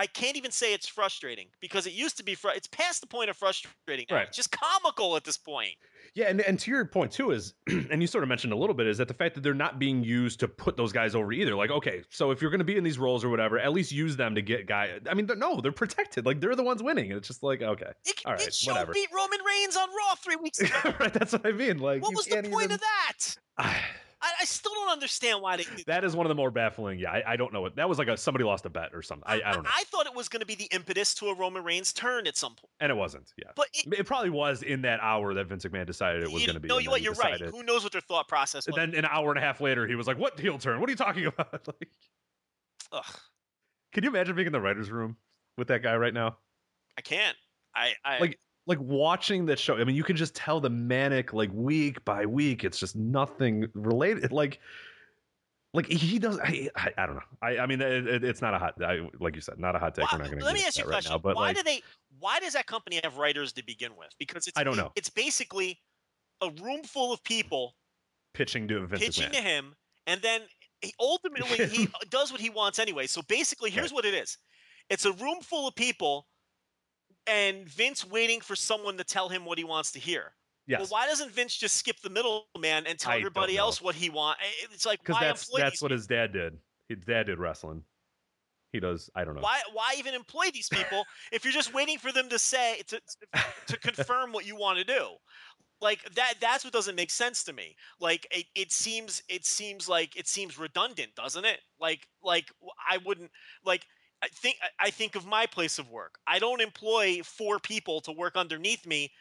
I 0.00 0.06
can't 0.06 0.34
even 0.38 0.50
say 0.50 0.72
it's 0.72 0.86
frustrating 0.88 1.48
because 1.60 1.86
it 1.86 1.92
used 1.92 2.16
to 2.16 2.24
be. 2.24 2.34
Fr- 2.34 2.48
it's 2.54 2.66
past 2.68 3.02
the 3.02 3.06
point 3.06 3.28
of 3.28 3.36
frustrating. 3.36 4.06
now. 4.08 4.16
Right. 4.16 4.28
It's 4.28 4.36
just 4.36 4.50
comical 4.50 5.14
at 5.14 5.24
this 5.24 5.36
point. 5.36 5.74
Yeah, 6.14 6.28
and, 6.28 6.40
and 6.40 6.58
to 6.60 6.70
your 6.70 6.86
point 6.86 7.12
too 7.12 7.32
is, 7.32 7.52
and 7.66 8.00
you 8.00 8.06
sort 8.06 8.24
of 8.24 8.28
mentioned 8.28 8.54
a 8.54 8.56
little 8.56 8.72
bit, 8.74 8.86
is 8.86 8.96
that 8.96 9.08
the 9.08 9.14
fact 9.14 9.34
that 9.34 9.42
they're 9.42 9.52
not 9.52 9.78
being 9.78 10.02
used 10.02 10.40
to 10.40 10.48
put 10.48 10.78
those 10.78 10.90
guys 10.90 11.14
over 11.14 11.30
either. 11.34 11.54
Like, 11.54 11.70
okay, 11.70 12.02
so 12.08 12.30
if 12.30 12.40
you're 12.40 12.50
going 12.50 12.60
to 12.60 12.64
be 12.64 12.78
in 12.78 12.82
these 12.82 12.98
roles 12.98 13.22
or 13.22 13.28
whatever, 13.28 13.58
at 13.58 13.72
least 13.74 13.92
use 13.92 14.16
them 14.16 14.34
to 14.36 14.40
get 14.40 14.66
guy. 14.66 14.98
I 15.06 15.12
mean, 15.12 15.26
they're, 15.26 15.36
no, 15.36 15.60
they're 15.60 15.70
protected. 15.70 16.24
Like 16.24 16.40
they're 16.40 16.56
the 16.56 16.62
ones 16.62 16.82
winning. 16.82 17.10
And 17.10 17.18
it's 17.18 17.28
just 17.28 17.42
like, 17.42 17.60
okay, 17.60 17.90
It, 18.06 18.22
all 18.24 18.32
right, 18.32 18.56
whatever. 18.64 18.94
beat 18.94 19.08
Roman 19.14 19.38
Reigns 19.46 19.76
on 19.76 19.88
Raw 19.90 20.14
three 20.16 20.36
weeks 20.36 20.60
ago. 20.60 20.94
right, 20.98 21.12
that's 21.12 21.32
what 21.32 21.44
I 21.46 21.52
mean. 21.52 21.78
Like, 21.78 22.00
what 22.02 22.14
was 22.16 22.24
the 22.24 22.42
point 22.42 22.64
even- 22.64 22.72
of 22.72 22.80
that? 22.80 23.36
I, 23.58 23.76
I 24.22 24.44
still 24.44 24.72
don't 24.74 24.90
understand 24.90 25.40
why 25.40 25.56
they 25.56 25.64
did 25.64 25.86
that 25.86 26.04
is 26.04 26.14
one 26.14 26.26
of 26.26 26.28
the 26.28 26.34
more 26.34 26.50
baffling. 26.50 26.98
Yeah, 26.98 27.10
I, 27.10 27.32
I 27.32 27.36
don't 27.36 27.52
know 27.52 27.60
what 27.62 27.76
that 27.76 27.88
was 27.88 27.98
like. 27.98 28.08
A 28.08 28.16
somebody 28.16 28.44
lost 28.44 28.66
a 28.66 28.70
bet 28.70 28.90
or 28.92 29.02
something. 29.02 29.24
I, 29.26 29.40
I 29.44 29.52
don't 29.52 29.62
know, 29.64 29.70
I 29.72 29.84
thought 29.84 30.06
it 30.06 30.14
was 30.14 30.28
going 30.28 30.40
to 30.40 30.46
be 30.46 30.54
the 30.54 30.68
impetus 30.72 31.14
to 31.14 31.26
a 31.28 31.34
Roman 31.34 31.64
Reigns 31.64 31.92
turn 31.92 32.26
at 32.26 32.36
some 32.36 32.54
point. 32.54 32.70
and 32.80 32.90
it 32.90 32.94
wasn't. 32.94 33.32
Yeah, 33.38 33.50
But 33.56 33.68
it, 33.72 34.00
it 34.00 34.06
probably 34.06 34.30
was 34.30 34.62
in 34.62 34.82
that 34.82 35.00
hour 35.00 35.32
that 35.34 35.46
Vince 35.46 35.64
McMahon 35.64 35.86
decided 35.86 36.22
it 36.22 36.30
was 36.30 36.44
going 36.44 36.54
to 36.54 36.60
be. 36.60 36.68
No, 36.68 36.78
you 36.78 36.90
what? 36.90 37.00
You're 37.02 37.14
right. 37.14 37.40
Who 37.40 37.62
knows 37.62 37.82
what 37.82 37.92
their 37.92 38.00
thought 38.02 38.28
process 38.28 38.66
was? 38.66 38.76
And 38.76 38.92
then 38.92 39.04
an 39.04 39.10
hour 39.10 39.30
and 39.30 39.38
a 39.38 39.42
half 39.42 39.60
later, 39.60 39.86
he 39.86 39.94
was 39.94 40.06
like, 40.06 40.18
"What 40.18 40.38
heel 40.38 40.58
turn? 40.58 40.80
What 40.80 40.88
are 40.88 40.92
you 40.92 40.96
talking 40.96 41.26
about?" 41.38 41.66
like, 41.66 41.88
Ugh, 42.92 43.04
can 43.92 44.04
you 44.04 44.10
imagine 44.10 44.34
being 44.36 44.46
in 44.46 44.52
the 44.52 44.60
writers' 44.60 44.90
room 44.90 45.16
with 45.56 45.68
that 45.68 45.82
guy 45.82 45.96
right 45.96 46.14
now? 46.14 46.36
I 46.98 47.00
can't. 47.02 47.36
I, 47.74 47.94
I 48.04 48.18
Like, 48.18 48.38
like 48.70 48.78
watching 48.80 49.46
that 49.46 49.58
show. 49.58 49.76
I 49.76 49.82
mean, 49.84 49.96
you 49.96 50.04
can 50.04 50.14
just 50.16 50.34
tell 50.34 50.60
the 50.60 50.70
manic, 50.70 51.32
like 51.32 51.50
week 51.52 52.04
by 52.04 52.24
week. 52.24 52.62
It's 52.64 52.78
just 52.78 52.94
nothing 52.94 53.66
related. 53.74 54.30
Like, 54.30 54.60
like 55.74 55.86
he 55.86 56.18
does. 56.18 56.38
I, 56.38 56.68
I, 56.76 56.90
I 56.96 57.06
don't 57.06 57.16
know. 57.16 57.22
I, 57.42 57.58
I 57.58 57.66
mean, 57.66 57.80
it, 57.80 58.06
it- 58.06 58.24
it's 58.24 58.40
not 58.40 58.54
a 58.54 58.58
hot. 58.58 58.74
I, 58.82 59.08
like 59.18 59.34
you 59.34 59.40
said, 59.40 59.58
not 59.58 59.74
a 59.74 59.78
hot 59.78 59.94
take. 59.96 60.04
Why- 60.10 60.18
We're 60.18 60.22
not 60.22 60.30
going 60.30 60.38
to. 60.40 60.44
let 60.44 60.54
me 60.54 60.62
ask 60.64 60.78
you 60.78 60.84
a 60.84 60.86
right 60.86 60.94
question. 60.94 61.12
now, 61.12 61.18
but 61.18 61.34
why 61.36 61.48
like, 61.48 61.56
do 61.56 61.62
they? 61.64 61.82
Why 62.20 62.38
does 62.40 62.52
that 62.52 62.66
company 62.66 63.00
have 63.02 63.16
writers 63.18 63.52
to 63.54 63.64
begin 63.64 63.92
with? 63.98 64.08
Because 64.18 64.46
it's 64.46 64.56
I 64.58 64.62
don't 64.64 64.76
know. 64.76 64.92
It's 64.96 65.10
basically 65.10 65.80
a 66.40 66.50
room 66.62 66.82
full 66.84 67.12
of 67.12 67.22
people 67.24 67.74
pitching 68.34 68.68
to 68.68 68.86
Vince 68.86 69.02
pitching 69.02 69.28
McMahon. 69.30 69.32
to 69.32 69.40
him, 69.42 69.74
and 70.06 70.22
then 70.22 70.42
he, 70.80 70.94
ultimately 71.00 71.66
he 71.66 71.88
does 72.10 72.30
what 72.32 72.40
he 72.40 72.50
wants 72.50 72.78
anyway. 72.78 73.06
So 73.06 73.22
basically, 73.22 73.70
here's 73.70 73.90
Right. 73.90 73.96
what 73.96 74.04
it 74.04 74.14
is: 74.14 74.38
it's 74.88 75.04
a 75.04 75.12
room 75.12 75.40
full 75.42 75.66
of 75.68 75.74
people, 75.74 76.26
and 77.26 77.68
Vince 77.68 78.08
waiting 78.08 78.40
for 78.40 78.56
someone 78.56 78.96
to 78.96 79.04
tell 79.04 79.28
him 79.28 79.44
what 79.44 79.58
he 79.58 79.64
wants 79.64 79.92
to 79.92 79.98
hear. 79.98 80.32
Yes, 80.66 80.80
Well, 80.80 80.88
why 80.90 81.06
doesn't 81.06 81.32
Vince 81.32 81.56
just 81.56 81.76
skip 81.76 82.00
the 82.00 82.10
middleman 82.10 82.86
and 82.86 82.98
tell 82.98 83.12
I 83.12 83.16
everybody 83.16 83.56
else 83.56 83.82
what 83.82 83.94
he 83.94 84.08
wants? 84.08 84.40
It's 84.72 84.86
like 84.86 85.00
because 85.00 85.14
why 85.14 85.26
that's 85.26 85.48
that's 85.56 85.82
what 85.82 85.88
people? 85.88 85.96
his 85.96 86.06
dad 86.06 86.32
did. 86.32 86.58
His 86.88 86.98
dad 87.04 87.26
did 87.26 87.38
wrestling. 87.38 87.82
He 88.72 88.78
does. 88.78 89.10
I 89.14 89.24
don't 89.24 89.34
know. 89.34 89.40
Why 89.40 89.60
why 89.72 89.94
even 89.98 90.14
employ 90.14 90.50
these 90.52 90.68
people 90.68 91.04
if 91.32 91.44
you're 91.44 91.52
just 91.52 91.74
waiting 91.74 91.98
for 91.98 92.12
them 92.12 92.28
to 92.28 92.38
say 92.38 92.82
to 92.86 93.00
to 93.66 93.78
confirm 93.78 94.32
what 94.32 94.46
you 94.46 94.56
want 94.56 94.78
to 94.78 94.84
do? 94.84 95.06
Like 95.80 96.08
that 96.14 96.34
that's 96.40 96.62
what 96.62 96.72
doesn't 96.72 96.94
make 96.94 97.10
sense 97.10 97.42
to 97.44 97.52
me. 97.52 97.74
Like 98.00 98.26
it, 98.30 98.46
it 98.54 98.70
seems 98.70 99.22
it 99.28 99.44
seems 99.44 99.88
like 99.88 100.16
it 100.16 100.28
seems 100.28 100.58
redundant, 100.58 101.14
doesn't 101.16 101.44
it? 101.44 101.60
Like 101.80 102.06
like 102.22 102.52
I 102.88 102.98
wouldn't 102.98 103.30
like 103.64 103.86
I 104.22 104.28
think 104.28 104.56
I- 104.78 104.90
think 104.90 105.14
of 105.16 105.24
my 105.26 105.46
place 105.46 105.78
of 105.78 105.90
work. 105.90 106.18
I 106.26 106.38
don't 106.38 106.60
employ 106.60 107.22
four 107.22 107.58
people 107.58 108.00
to 108.02 108.12
work 108.12 108.36
underneath 108.36 108.86
me 108.86 109.12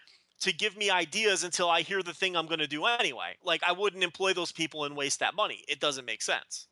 to 0.41 0.53
give 0.53 0.77
me 0.77 0.89
ideas 0.89 1.43
until 1.43 1.69
I 1.69 1.81
hear 1.81 2.01
the 2.01 2.13
thing 2.13 2.35
I'm 2.35 2.47
going 2.47 2.59
to 2.59 2.67
do 2.67 2.85
anyway. 2.85 3.35
Like 3.43 3.61
I 3.63 3.71
wouldn't 3.73 4.03
employ 4.03 4.33
those 4.33 4.51
people 4.51 4.85
and 4.85 4.95
waste 4.95 5.19
that 5.19 5.35
money. 5.35 5.63
It 5.67 5.79
doesn't 5.79 6.05
make 6.05 6.21
sense. 6.21 6.67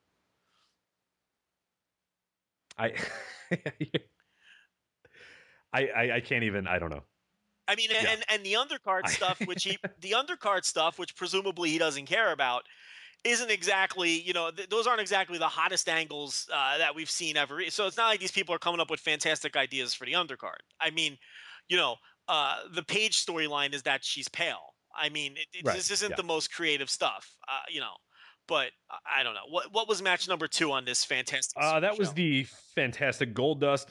I, 2.77 2.93
I, 5.73 5.87
I, 5.87 6.11
I 6.15 6.21
can't 6.21 6.43
even. 6.43 6.67
I 6.67 6.79
don't 6.79 6.89
know. 6.89 7.03
I 7.67 7.75
mean, 7.75 7.89
Yeah. 7.91 8.05
and 8.09 8.23
and 8.29 8.45
the 8.45 8.53
undercard 8.53 9.07
stuff, 9.09 9.39
which 9.45 9.63
he 9.63 9.77
the 9.99 10.11
undercard 10.11 10.63
stuff, 10.63 10.97
which 10.97 11.15
presumably 11.15 11.69
he 11.69 11.77
doesn't 11.77 12.05
care 12.05 12.31
about, 12.31 12.63
isn't 13.23 13.51
exactly 13.51 14.21
you 14.21 14.33
know 14.33 14.51
th- 14.51 14.69
those 14.69 14.87
aren't 14.87 15.01
exactly 15.01 15.37
the 15.37 15.47
hottest 15.47 15.89
angles 15.89 16.47
uh, 16.53 16.77
that 16.77 16.95
we've 16.95 17.09
seen 17.09 17.37
ever. 17.37 17.61
So 17.69 17.87
it's 17.87 17.97
not 17.97 18.07
like 18.07 18.19
these 18.19 18.31
people 18.31 18.53
are 18.55 18.59
coming 18.59 18.79
up 18.79 18.89
with 18.89 18.99
fantastic 18.99 19.55
ideas 19.55 19.93
for 19.93 20.05
the 20.05 20.13
undercard. 20.13 20.59
I 20.79 20.91
mean, 20.91 21.17
you 21.67 21.77
know, 21.77 21.95
uh, 22.27 22.59
the 22.73 22.83
Paige 22.83 23.25
storyline 23.25 23.73
is 23.73 23.83
that 23.83 24.03
she's 24.03 24.27
pale. 24.29 24.73
I 24.95 25.09
mean, 25.09 25.33
it, 25.33 25.47
it, 25.53 25.65
Right, 25.65 25.75
this 25.75 25.91
isn't 25.91 26.11
yeah. 26.11 26.15
the 26.15 26.23
most 26.23 26.51
creative 26.53 26.89
stuff, 26.89 27.29
uh, 27.47 27.59
you 27.69 27.79
know. 27.79 27.93
But 28.47 28.71
I- 29.13 29.23
don't 29.23 29.33
know 29.33 29.41
what 29.49 29.73
what 29.73 29.89
was 29.89 30.01
match 30.01 30.29
number 30.29 30.47
two 30.47 30.71
on 30.71 30.85
this 30.85 31.03
fantastic. 31.03 31.57
Uh, 31.61 31.81
that 31.81 31.97
was 31.99 32.07
show? 32.07 32.13
the 32.13 32.43
fantastic 32.75 33.33
Goldust 33.33 33.87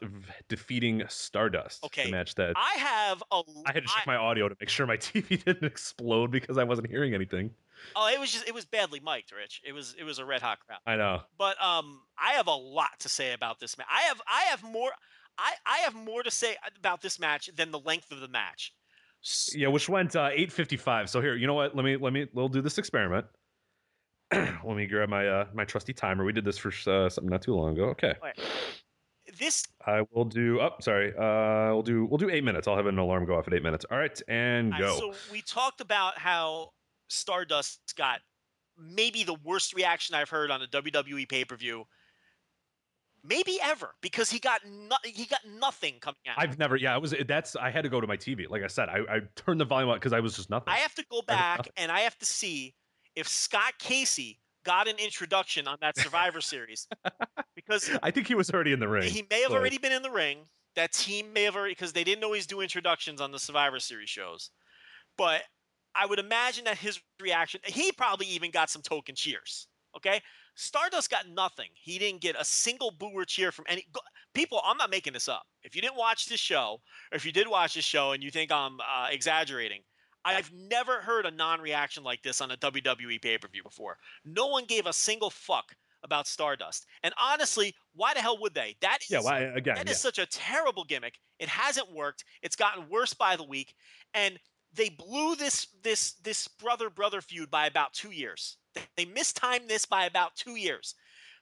defeating 0.49 1.03
Stardust. 1.09 1.85
Okay, 1.85 2.11
match 2.11 2.35
that 2.37 2.55
I 2.57 2.79
have 2.79 3.23
a. 3.31 3.43
I 3.67 3.73
had 3.73 3.83
to 3.83 3.89
check 3.89 4.05
I- 4.07 4.13
my 4.13 4.17
audio 4.17 4.49
to 4.49 4.57
make 4.59 4.71
sure 4.71 4.87
my 4.87 4.97
TV 4.97 5.45
didn't 5.45 5.65
explode 5.65 6.31
because 6.31 6.57
I 6.57 6.65
wasn't 6.65 6.89
hearing 6.89 7.13
anything. 7.15 7.51
Oh, 7.95 8.09
it 8.13 8.19
was 8.19 8.33
just 8.33 8.47
it 8.49 8.55
was 8.55 8.65
badly 8.65 9.01
mic'd, 9.01 9.33
Rich. 9.33 9.63
It 9.65 9.73
was 9.73 9.95
it 9.99 10.05
was 10.05 10.19
a 10.19 10.25
red 10.25 10.43
hot 10.43 10.59
crowd. 10.61 10.81
I 10.87 10.97
know. 10.97 11.21
But 11.39 11.63
um, 11.63 12.01
I 12.19 12.33
have 12.33 12.47
a 12.47 12.55
lot 12.55 13.01
to 13.01 13.09
say 13.09 13.33
about 13.33 13.61
this 13.61 13.77
match. 13.79 13.89
I 13.91 14.03
have 14.03 14.21
I 14.27 14.43
have 14.43 14.63
more 14.63 14.91
I 15.39 15.53
I 15.67 15.79
have 15.79 15.95
more 15.95 16.23
to 16.23 16.31
say 16.31 16.57
about 16.79 17.03
this 17.03 17.19
match 17.19 17.51
than 17.57 17.71
the 17.71 17.79
length 17.81 18.11
of 18.13 18.21
the 18.21 18.29
match. 18.29 18.73
Yeah, 19.55 19.69
which 19.69 19.89
went 19.89 20.15
uh, 20.15 20.31
eight 20.33 20.53
fifty 20.53 20.77
five. 20.77 21.11
So 21.11 21.21
here, 21.21 21.37
you 21.37 21.47
know 21.47 21.55
what? 21.55 21.75
Let 21.75 21.85
me 21.85 21.97
let 21.97 22.13
me 22.13 22.27
we'll 22.33 22.49
do 22.49 22.61
this 22.61 22.79
experiment. 22.79 23.27
let 24.33 24.77
me 24.77 24.87
grab 24.87 25.09
my 25.09 25.27
uh, 25.27 25.47
my 25.55 25.65
trusty 25.65 25.93
timer. 25.93 26.25
We 26.25 26.33
did 26.33 26.45
this 26.45 26.59
for 26.59 26.69
uh, 26.69 27.09
something 27.09 27.31
not 27.31 27.43
too 27.43 27.55
long 27.55 27.73
ago. 27.73 27.85
Okay, 27.91 28.15
This 29.39 29.65
I 29.87 30.03
will 30.13 30.25
do. 30.25 30.61
Oh, 30.61 30.71
sorry. 30.81 31.13
Uh, 31.17 31.73
we'll 31.73 31.83
do 31.83 32.07
we'll 32.07 32.19
do 32.19 32.31
eight 32.31 32.45
minutes. 32.45 32.69
I'll 32.69 32.77
have 32.77 32.87
an 32.87 32.99
alarm 32.99 33.25
go 33.25 33.37
off 33.37 33.47
at 33.47 33.55
eight 33.55 33.63
minutes. 33.63 33.85
All 33.91 33.99
right, 33.99 34.21
and 34.29 34.73
go. 34.79 34.97
so 34.97 35.15
we 35.31 35.43
talked 35.43 35.81
about 35.81 36.19
how 36.19 36.71
Stardust 37.09 37.95
got 37.97 38.21
maybe 38.79 39.25
the 39.25 39.35
worst 39.35 39.75
reaction 39.75 40.15
I've 40.15 40.31
heard 40.31 40.51
on 40.51 40.63
a 40.63 40.67
WWE 40.67 41.29
pay 41.29 41.45
per 41.45 41.57
view. 41.57 41.85
Maybe 43.25 43.59
ever 43.61 43.91
because 44.03 44.31
he 44.31 44.39
got 44.39 44.61
no, 44.65 44.97
he 45.05 45.25
got 45.25 45.41
nothing 45.59 45.95
coming 46.01 46.21
out. 46.29 46.37
I've 46.39 46.59
never. 46.59 46.77
Yeah, 46.77 46.95
I 46.95 46.99
was. 46.99 47.13
That's. 47.27 47.57
I 47.57 47.71
had 47.71 47.83
to 47.83 47.89
go 47.89 48.01
to 48.01 48.07
my 48.07 48.17
TV. 48.17 48.49
Like 48.49 48.63
I 48.63 48.69
said, 48.69 48.89
I, 48.89 48.99
I 49.11 49.21
turned 49.35 49.61
the 49.61 49.65
volume 49.65 49.91
up 49.91 49.97
because 49.97 50.13
I 50.13 50.21
was 50.21 50.37
just 50.37 50.49
nothing. 50.49 50.73
I 50.73 50.77
have 50.77 50.95
to 50.95 51.05
go 51.11 51.23
back 51.23 51.59
nothing. 51.59 51.73
and 51.77 51.91
I 51.91 52.01
have 52.01 52.17
to 52.19 52.27
see 52.27 52.75
if 53.17 53.27
Scott 53.27 53.73
Casey 53.81 54.39
got 54.65 54.87
an 54.87 54.97
introduction 54.99 55.67
on 55.67 55.79
that 55.81 55.97
Survivor 55.97 56.41
Series 56.41 56.87
because 57.55 57.91
I 58.03 58.11
think 58.11 58.29
he 58.29 58.35
was 58.35 58.51
already 58.51 58.73
in 58.73 58.81
the 58.81 58.89
ring. 58.89 59.11
He 59.11 59.27
may 59.31 59.43
have 59.43 59.53
already 59.53 59.79
been 59.79 59.93
in 59.93 60.03
the 60.03 60.11
ring. 60.11 60.39
That 60.77 60.93
team 60.93 61.33
may 61.33 61.45
have 61.45 61.57
already 61.57 61.73
because 61.73 61.95
they 61.95 62.05
didn't 62.05 62.23
always 62.23 62.47
do 62.47 62.61
introductions 62.61 63.21
on 63.21 63.33
the 63.33 63.39
Survivor 63.39 63.81
Series 63.81 64.11
shows. 64.11 64.51
But 65.17 65.43
I 65.99 66.07
would 66.07 66.19
imagine 66.19 66.65
that 66.65 66.79
his 66.79 67.01
reaction, 67.21 67.61
he 67.65 67.93
probably 67.93 68.27
even 68.27 68.51
got 68.51 68.71
some 68.71 68.83
token 68.83 69.15
cheers. 69.15 69.67
Okay, 69.97 70.21
Stardust 70.55 71.11
got 71.11 71.29
nothing. 71.29 71.69
He 71.75 71.99
didn't 71.99 72.21
get 72.21 72.37
a 72.39 72.45
single 72.45 72.91
boo 72.91 73.11
or 73.15 73.25
cheer 73.25 73.51
from 73.51 73.65
any 73.69 73.87
people. 74.35 74.61
I'm 74.65 74.77
not 74.77 74.91
making 74.91 75.15
this 75.15 75.29
up. 75.29 75.45
If 75.63 75.75
you 75.75 75.83
didn't 75.83 75.97
watch 75.97 76.27
this 76.27 76.41
show, 76.41 76.81
or 77.13 77.17
if 77.17 77.25
you 77.25 77.33
did 77.33 77.49
watch 77.49 77.75
this 77.75 77.85
show 77.85 78.13
and 78.13 78.23
you 78.23 78.31
think 78.31 78.53
I'm 78.53 78.79
uh, 78.81 79.09
exaggerating, 79.11 79.81
I've 80.25 80.51
never 80.53 81.01
heard 81.01 81.25
a 81.25 81.31
non-reaction 81.31 82.03
like 82.03 82.23
this 82.23 82.41
on 82.41 82.51
a 82.51 82.57
WWE 82.57 83.23
pay-per-view 83.23 83.63
before. 83.63 83.97
No 84.25 84.49
one 84.49 84.65
gave 84.65 84.87
a 84.87 84.93
single 84.93 85.31
fuck 85.31 85.77
about 86.03 86.27
Stardust. 86.27 86.87
And 87.03 87.15
honestly, 87.19 87.75
why 87.95 88.13
the 88.13 88.21
hell 88.21 88.39
would 88.41 88.55
they? 88.55 88.77
That 88.81 88.99
is 89.03 89.11
Yeah. 89.11 89.21
Well, 89.23 89.53
again. 89.55 89.77
that 89.77 89.87
yeah. 89.87 89.93
is 89.93 90.01
such 90.01 90.19
a 90.19 90.27
terrible 90.27 90.85
gimmick. 90.85 91.15
It 91.39 91.49
hasn't 91.49 91.93
worked. 91.93 92.25
It's 92.43 92.57
gotten 92.57 92.89
worse 92.89 93.15
by 93.15 93.37
the 93.37 93.45
week, 93.45 93.75
and 94.15 94.39
they 94.77 94.91
blew 94.91 95.35
this 95.37 95.67
this 95.83 96.13
this 96.23 96.49
brother 96.49 96.91
brother 96.91 97.21
feud 97.21 97.51
by 97.51 97.67
about 97.67 97.93
two 97.93 98.11
years. 98.11 98.59
They- 98.97 99.07
mistimed 99.07 99.69
this 99.69 99.87
by 99.87 100.05
about 100.05 100.37
two 100.37 100.57
years. 100.57 100.95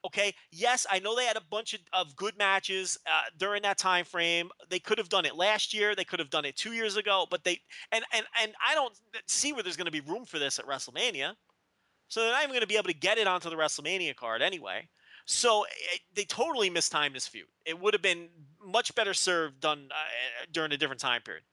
Okay. 0.05 0.35
Yes, 0.53 0.87
I 0.90 0.99
know 0.99 1.16
they 1.16 1.25
had 1.25 1.37
a 1.37 1.42
bunch 1.51 1.73
of, 1.75 1.81
of 1.92 2.14
good 2.14 2.37
matches 2.37 2.99
uh, 3.07 3.23
during 3.38 3.62
that 3.62 3.79
time 3.79 4.05
frame. 4.05 4.51
They 4.68 4.79
could 4.79 4.99
have 4.99 5.09
done 5.09 5.25
it 5.25 5.35
last 5.35 5.73
year. 5.73 5.94
They 5.94 6.05
could 6.05 6.18
have 6.20 6.31
done 6.31 6.44
it 6.44 6.57
two 6.57 6.73
years 6.73 6.97
ago. 6.97 7.27
But 7.31 7.42
they 7.42 7.61
and 7.90 8.05
and 8.12 8.25
and 8.40 8.53
I 8.66 8.75
don't 8.75 8.94
see 9.27 9.53
where 9.53 9.62
there's 9.62 9.77
going 9.77 9.87
to 9.87 9.90
be 9.90 10.01
room 10.01 10.25
for 10.25 10.38
this 10.38 10.59
at 10.59 10.66
WrestleMania. 10.66 11.35
So 12.09 12.20
they're 12.20 12.33
not 12.33 12.42
even 12.42 12.51
going 12.51 12.61
to 12.61 12.66
be 12.66 12.77
able 12.77 12.88
to 12.88 12.94
get 12.94 13.18
it 13.18 13.27
onto 13.27 13.51
the 13.51 13.57
WrestleMania 13.57 14.14
card 14.14 14.42
anyway. 14.42 14.88
So 15.27 15.64
it, 15.64 16.01
they 16.14 16.25
totally 16.25 16.68
mistimed 16.68 17.14
this 17.14 17.27
feud. 17.27 17.47
It 17.64 17.81
would 17.81 17.94
have 17.94 18.03
been 18.03 18.29
much 18.64 18.94
better 18.94 19.14
served 19.14 19.61
done 19.61 19.88
uh, 19.90 20.44
during 20.53 20.70
a 20.73 20.77
different 20.77 21.01
time 21.01 21.23
period. 21.23 21.44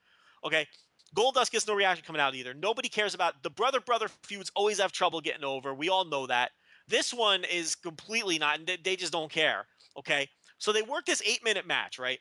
Okay. 0.43 0.67
Goldust 1.15 1.51
gets 1.51 1.67
no 1.67 1.73
reaction 1.73 2.05
coming 2.05 2.21
out 2.21 2.35
either. 2.35 2.53
Nobody 2.53 2.87
cares 2.87 3.13
about 3.13 3.43
the 3.43 3.49
brother 3.49 3.79
brother 3.79 4.07
feuds. 4.23 4.51
Always 4.55 4.79
have 4.79 4.91
trouble 4.91 5.21
getting 5.21 5.43
over. 5.43 5.73
We 5.73 5.89
all 5.89 6.05
know 6.05 6.27
that. 6.27 6.51
This 6.87 7.13
one 7.13 7.43
is 7.43 7.75
completely 7.75 8.39
not. 8.39 8.59
and 8.59 8.67
they- 8.83 8.95
just 8.95 9.11
don't 9.11 9.31
care. 9.31 9.67
Okay. 9.97 10.29
So 10.57 10.71
they 10.71 10.81
work 10.81 11.05
this 11.05 11.21
eight 11.25 11.43
minute 11.43 11.65
match, 11.65 11.99
right? 11.99 12.19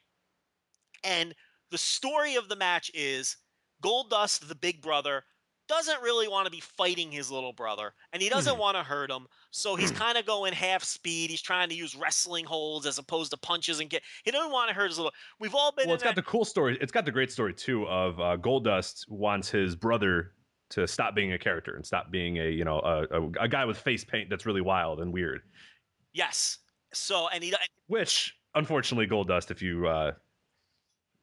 And 1.05 1.35
the 1.71 1.79
story 1.79 2.35
of 2.35 2.49
the 2.49 2.57
match 2.57 2.91
is 2.95 3.37
Goldust, 3.83 4.49
the 4.49 4.55
big 4.55 4.83
brother, 4.83 5.25
doesn't 5.71 6.03
really 6.03 6.29
want 6.29 6.45
to 6.47 6.51
be 6.51 6.61
fighting 6.61 7.11
his 7.13 7.31
little 7.31 7.53
brother, 7.53 7.95
and 8.13 8.21
he 8.21 8.29
doesn't 8.29 8.57
Mhm. 8.57 8.59
want 8.59 8.77
to 8.77 8.83
hurt 8.83 9.11
him. 9.11 9.27
So 9.51 9.77
he's 9.77 9.91
kind 9.93 10.19
of 10.19 10.27
going 10.27 10.53
half 10.53 10.83
speed. 10.85 11.31
He's 11.31 11.41
trying 11.41 11.69
to 11.71 11.75
use 11.75 11.95
wrestling 11.95 12.45
holds 12.45 12.87
as 12.87 12.99
opposed 12.99 13.31
to 13.31 13.37
punches 13.37 13.81
and 13.81 13.89
get. 13.89 14.03
He 14.25 14.31
doesn't 14.31 14.51
want 14.53 14.69
to 14.69 14.75
hurt 14.75 14.89
his 14.89 14.99
little. 14.99 15.13
We've 15.39 15.55
all 15.55 15.73
been. 15.73 15.87
Well, 15.87 15.95
it's 15.95 16.05
got 16.05 16.17
the 16.17 16.23
cool 16.23 16.45
story. 16.45 16.77
It's 16.81 16.93
got 16.93 17.05
the 17.05 17.13
great 17.13 17.31
story 17.33 17.55
too 17.55 17.87
of 17.89 18.21
uh, 18.21 18.37
Goldust 18.37 19.09
wants 19.09 19.49
his 19.51 19.77
brother 19.77 20.35
to 20.71 20.87
stop 20.87 21.15
being 21.15 21.33
a 21.33 21.39
character 21.39 21.75
and 21.77 21.85
stop 21.87 22.11
being 22.11 22.37
a 22.39 22.51
you 22.51 22.65
know 22.65 22.81
a, 22.81 23.03
a, 23.21 23.31
a 23.45 23.49
guy 23.49 23.65
with 23.65 23.79
face 23.79 24.05
paint 24.05 24.29
that's 24.31 24.47
really 24.47 24.61
wild 24.61 25.01
and 25.01 25.13
weird. 25.13 25.43
yes. 26.13 26.59
So 26.93 27.29
and 27.29 27.43
he 27.45 27.55
Which, 27.87 28.37
unfortunately, 28.57 29.07
Goldust, 29.07 29.51
if 29.53 29.63
you 29.63 29.87
uh, 29.87 30.13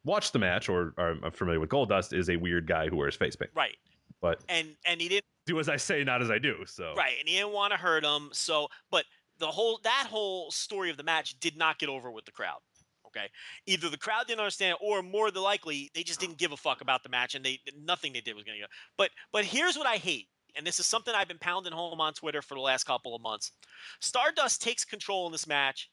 watch 0.05 0.31
the 0.31 0.39
match 0.39 0.69
or 0.69 0.93
are 0.97 1.31
familiar 1.31 1.59
with 1.59 1.69
Goldust, 1.69 2.17
is 2.17 2.29
a 2.29 2.37
weird 2.37 2.67
guy 2.67 2.87
who 2.87 2.95
wears 2.95 3.15
face 3.15 3.35
paint. 3.35 3.51
right 3.53 3.75
But 4.21 4.43
and 4.49 4.75
and 4.85 4.99
he 5.01 5.09
didn't 5.09 5.25
do 5.45 5.59
as 5.59 5.69
I 5.69 5.77
say, 5.77 6.03
not 6.03 6.21
as 6.21 6.29
I 6.31 6.39
do. 6.39 6.65
So 6.65 6.93
right 6.97 7.15
and 7.19 7.27
he 7.27 7.35
didn't 7.35 7.53
want 7.53 7.71
to 7.71 7.77
hurt 7.77 8.03
him. 8.03 8.29
So 8.33 8.67
but 8.91 9.05
the 9.39 9.47
whole 9.47 9.79
that 9.83 10.07
whole 10.09 10.49
story 10.51 10.89
of 10.89 10.97
the 10.97 11.03
match 11.03 11.39
did 11.39 11.57
not 11.57 11.79
get 11.79 11.89
over 11.89 12.11
with 12.11 12.25
the 12.25 12.31
crowd. 12.31 12.59
Okay, 13.07 13.27
either 13.65 13.89
the 13.89 13.97
crowd 13.97 14.27
didn't 14.27 14.41
understand, 14.41 14.77
or 14.81 15.01
more 15.01 15.31
than 15.31 15.41
likely 15.41 15.89
they 15.95 16.03
just 16.03 16.19
didn't 16.19 16.37
give 16.37 16.51
a 16.51 16.57
fuck 16.57 16.81
about 16.81 17.03
the 17.03 17.09
match, 17.09 17.35
and 17.35 17.45
they 17.45 17.59
nothing 17.79 18.11
they 18.11 18.19
did 18.21 18.35
was 18.35 18.43
going 18.43 18.57
to 18.57 18.63
go. 18.63 18.67
But 18.97 19.11
but 19.31 19.45
here's 19.45 19.77
what 19.77 19.87
I 19.87 19.95
hate, 19.95 20.27
and 20.57 20.67
this 20.67 20.79
is 20.79 20.85
something 20.87 21.13
I've 21.15 21.27
been 21.29 21.39
pounding 21.39 21.71
home 21.71 22.01
on 22.01 22.13
Twitter 22.13 22.41
for 22.41 22.55
the 22.55 22.59
last 22.61 22.83
couple 22.83 23.15
of 23.15 23.21
months. 23.21 23.51
Stardust 24.01 24.61
takes 24.61 24.83
control 24.83 25.25
in 25.25 25.31
this 25.31 25.47
match. 25.47 25.89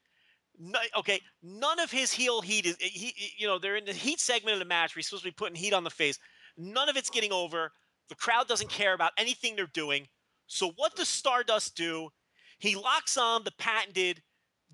No, 0.58 0.78
okay, 0.98 1.20
none 1.42 1.78
of 1.78 1.90
his 1.90 2.12
heel 2.12 2.40
heat 2.40 2.66
is 2.66 2.76
he. 2.78 3.12
he- 3.16 3.32
You 3.38 3.46
know, 3.46 3.58
they're 3.58 3.76
in 3.76 3.84
the 3.84 3.92
heat 3.92 4.18
segment 4.20 4.54
of 4.54 4.58
the 4.58 4.64
match. 4.64 4.94
Where 4.94 4.98
he's 5.00 5.06
supposed 5.06 5.24
to 5.24 5.28
be 5.30 5.34
putting 5.34 5.54
heat 5.56 5.72
on 5.72 5.84
the 5.84 5.90
face. 5.90 6.18
None 6.56 6.88
of 6.88 6.96
it's 6.96 7.10
getting 7.10 7.32
over. 7.32 7.72
The 8.08 8.14
crowd 8.14 8.48
doesn't 8.48 8.70
care 8.70 8.94
about 8.94 9.12
anything 9.16 9.56
they're 9.56 9.66
doing. 9.66 10.06
So 10.46 10.72
what 10.76 10.94
does 10.94 11.08
Stardust 11.08 11.76
do? 11.76 12.10
He 12.58 12.76
locks 12.76 13.16
on 13.16 13.44
the 13.44 13.52
patented 13.58 14.22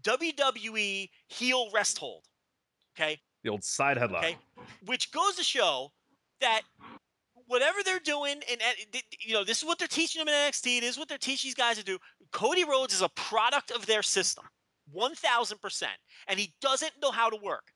WWE 0.03 1.09
heel 1.29 1.71
rest 1.73 1.99
hold. 1.99 2.25
Okay, 2.97 3.21
the 3.43 3.51
old 3.51 3.65
side 3.65 3.97
headlock. 3.97 4.19
Okay. 4.19 4.37
which 4.87 5.13
goes 5.13 5.37
to 5.37 5.43
show 5.43 5.93
that 6.41 6.63
whatever 7.47 7.79
they're 7.85 7.99
doing, 8.01 8.41
and 8.51 8.61
you 9.21 9.35
know, 9.35 9.45
this 9.45 9.59
is 9.59 9.65
what 9.65 9.79
they're 9.79 9.89
teaching 9.89 10.21
them 10.21 10.29
in 10.29 10.35
NXT. 10.35 10.81
This 10.81 10.91
is 10.91 10.99
what 10.99 11.09
they're 11.09 11.19
teaching 11.19 11.49
these 11.49 11.55
guys 11.55 11.79
to 11.79 11.85
do. 11.85 11.99
Cody 12.33 12.65
Rhodes 12.65 12.95
is 12.95 13.03
a 13.03 13.09
product 13.11 13.71
of 13.71 13.87
their 13.87 14.03
system, 14.03 14.45
one 14.91 15.15
thousand 15.15 15.61
percent, 15.61 15.93
and 16.29 16.39
he 16.39 16.53
doesn't 16.61 16.93
know 17.03 17.11
how 17.11 17.29
to 17.31 17.37
work. 17.43 17.73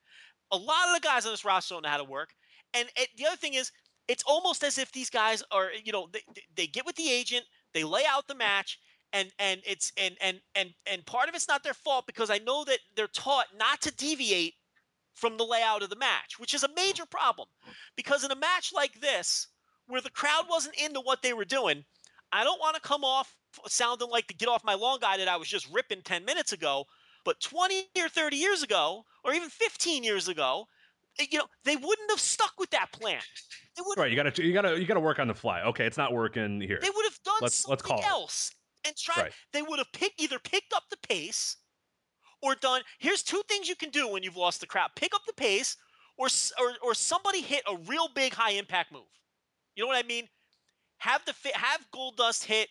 A 0.53 0.57
lot 0.57 0.89
of 0.89 0.95
the 0.95 1.01
guys 1.01 1.27
on 1.27 1.33
this 1.33 1.45
roster 1.45 1.75
don't 1.75 1.83
know 1.83 1.89
how 1.89 1.97
to 1.97 2.05
work, 2.05 2.31
and, 2.75 2.89
and 2.99 3.07
the 3.17 3.27
other 3.27 3.37
thing 3.37 3.55
is, 3.55 3.73
it's 4.09 4.25
almost 4.27 4.63
as 4.65 4.79
if 4.79 4.93
these 4.93 5.11
guys 5.11 5.43
are, 5.51 5.69
you 5.83 5.93
know, 5.93 6.09
they, 6.13 6.21
they 6.57 6.67
get 6.67 6.87
with 6.87 6.97
the 6.97 7.11
agent, 7.11 7.45
they 7.73 7.85
lay 7.85 8.05
out 8.09 8.27
the 8.29 8.35
match, 8.35 8.79
and 9.13 9.31
and 9.39 9.61
it's 9.65 9.93
and 9.97 10.17
and 10.21 10.41
and 10.55 10.71
and 10.87 11.07
part 11.07 11.29
of 11.29 11.35
it's 11.35 11.49
not 11.49 11.63
their 11.63 11.75
fault 11.75 12.07
because 12.07 12.31
I 12.31 12.39
know 12.39 12.65
that 12.65 12.81
they're 12.97 13.07
taught 13.07 13.47
not 13.57 13.81
to 13.83 13.95
deviate 13.95 14.55
from 15.15 15.37
the 15.37 15.45
layout 15.45 15.83
of 15.83 15.91
the 15.91 15.97
match, 15.97 16.39
which 16.39 16.55
is 16.55 16.65
a 16.65 16.75
major 16.75 17.07
problem. 17.07 17.49
Because 17.97 18.25
in 18.25 18.33
a 18.33 18.37
match 18.37 18.73
like 18.75 19.01
this, 19.01 19.47
where 19.87 20.01
the 20.01 20.11
crowd 20.11 20.47
wasn't 20.51 20.75
into 20.81 21.01
what 21.01 21.23
they 21.23 21.33
were 21.33 21.45
doing, 21.45 21.85
I 22.33 22.43
don't 22.43 22.61
want 22.61 22.75
to 22.75 22.83
come 22.83 23.05
off 23.05 23.37
sounding 23.69 24.11
like 24.11 24.27
the 24.27 24.35
get 24.35 24.49
off 24.49 24.65
my 24.65 24.75
long 24.75 24.99
guy 25.01 25.17
that 25.19 25.29
I 25.29 25.37
was 25.37 25.49
just 25.49 25.73
ripping 25.73 26.03
10 26.03 26.25
minutes 26.25 26.53
ago. 26.53 26.85
But 27.25 27.41
20 27.41 27.87
or 27.99 28.09
30 28.09 28.37
years 28.37 28.63
ago, 28.63 29.05
or 29.23 29.33
even 29.33 29.49
15 29.49 30.03
years 30.03 30.29
ago, 30.29 30.67
Eh, 31.21 31.27
you 31.31 31.39
know, 31.39 31.47
they 31.65 31.77
wouldn't 31.77 32.11
have 32.11 32.21
stuck 32.21 32.53
with 32.59 32.71
that 32.71 32.93
plan. 32.93 33.21
They 33.77 33.83
would 33.87 33.99
Right, 33.99 34.11
you 34.11 34.17
gotta 34.17 34.43
you 34.45 34.53
gotta 34.53 34.79
you 34.79 34.87
gotta 34.87 35.01
work 35.01 35.19
on 35.19 35.29
the 35.29 35.35
fly. 35.35 35.63
Okay, 35.63 35.87
it's 35.87 35.97
not 35.97 36.13
working 36.13 36.61
here. 36.61 36.79
they 36.81 36.91
would 36.91 37.05
have 37.05 37.19
done 37.25 37.35
Let's- 37.41 37.57
something 37.57 37.71
let's 37.71 37.83
call 37.83 37.99
it. 38.01 38.07
else 38.07 38.51
and 38.85 38.97
tried. 38.97 39.23
Right. 39.23 39.33
They 39.53 39.63
would 39.63 39.79
have 39.79 39.93
picked 39.93 40.21
either 40.21 40.39
picked 40.39 40.73
up 40.73 40.85
the 40.91 40.97
pace 41.09 41.57
or 42.43 42.55
done. 42.55 42.83
Here's 42.99 43.23
two 43.23 43.43
things 43.49 43.69
you 43.69 43.77
can 43.77 43.91
do 43.91 44.09
when 44.09 44.23
you've 44.23 44.37
lost 44.37 44.61
the 44.61 44.67
crowd: 44.67 44.91
pick 44.97 45.15
up 45.15 45.23
the 45.27 45.33
pace, 45.35 45.77
or 46.17 46.29
or 46.61 46.75
or 46.83 46.95
somebody 46.95 47.41
hit 47.43 47.63
a 47.69 47.77
real 47.87 48.09
big 48.09 48.35
high 48.35 48.53
impact 48.53 48.93
move. 48.93 49.07
You 49.77 49.83
know 49.85 49.89
what 49.89 50.03
I 50.05 50.07
mean? 50.07 50.29
Have 50.99 51.25
the 51.25 51.35
have 51.55 51.87
Goldust 51.95 52.45
hit. 52.45 52.69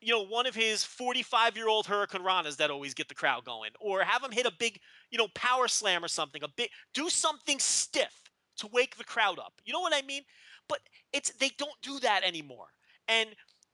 You 0.00 0.14
know, 0.14 0.24
one 0.24 0.46
of 0.46 0.54
his 0.54 0.84
45 0.84 1.56
year 1.56 1.68
old 1.68 1.86
hurricanranas 1.86 2.56
that 2.56 2.70
always 2.70 2.94
get 2.94 3.08
the 3.08 3.14
crowd 3.14 3.44
going, 3.44 3.70
or 3.80 4.02
have 4.02 4.22
him 4.22 4.32
hit 4.32 4.46
a 4.46 4.52
big, 4.58 4.80
you 5.10 5.18
know, 5.18 5.28
power 5.34 5.68
slam 5.68 6.04
or 6.04 6.08
something. 6.08 6.42
A 6.42 6.48
big, 6.48 6.70
do 6.94 7.10
something 7.10 7.58
stiff 7.58 8.30
to 8.56 8.68
wake 8.68 8.96
the 8.96 9.04
crowd 9.04 9.38
up. 9.38 9.54
You 9.64 9.72
know 9.72 9.80
what 9.80 9.94
I 9.94 10.02
mean? 10.02 10.22
But 10.68 10.80
it's 11.12 11.30
they 11.34 11.50
don't 11.58 11.80
do 11.82 11.98
that 12.00 12.22
anymore, 12.24 12.68
and 13.08 13.30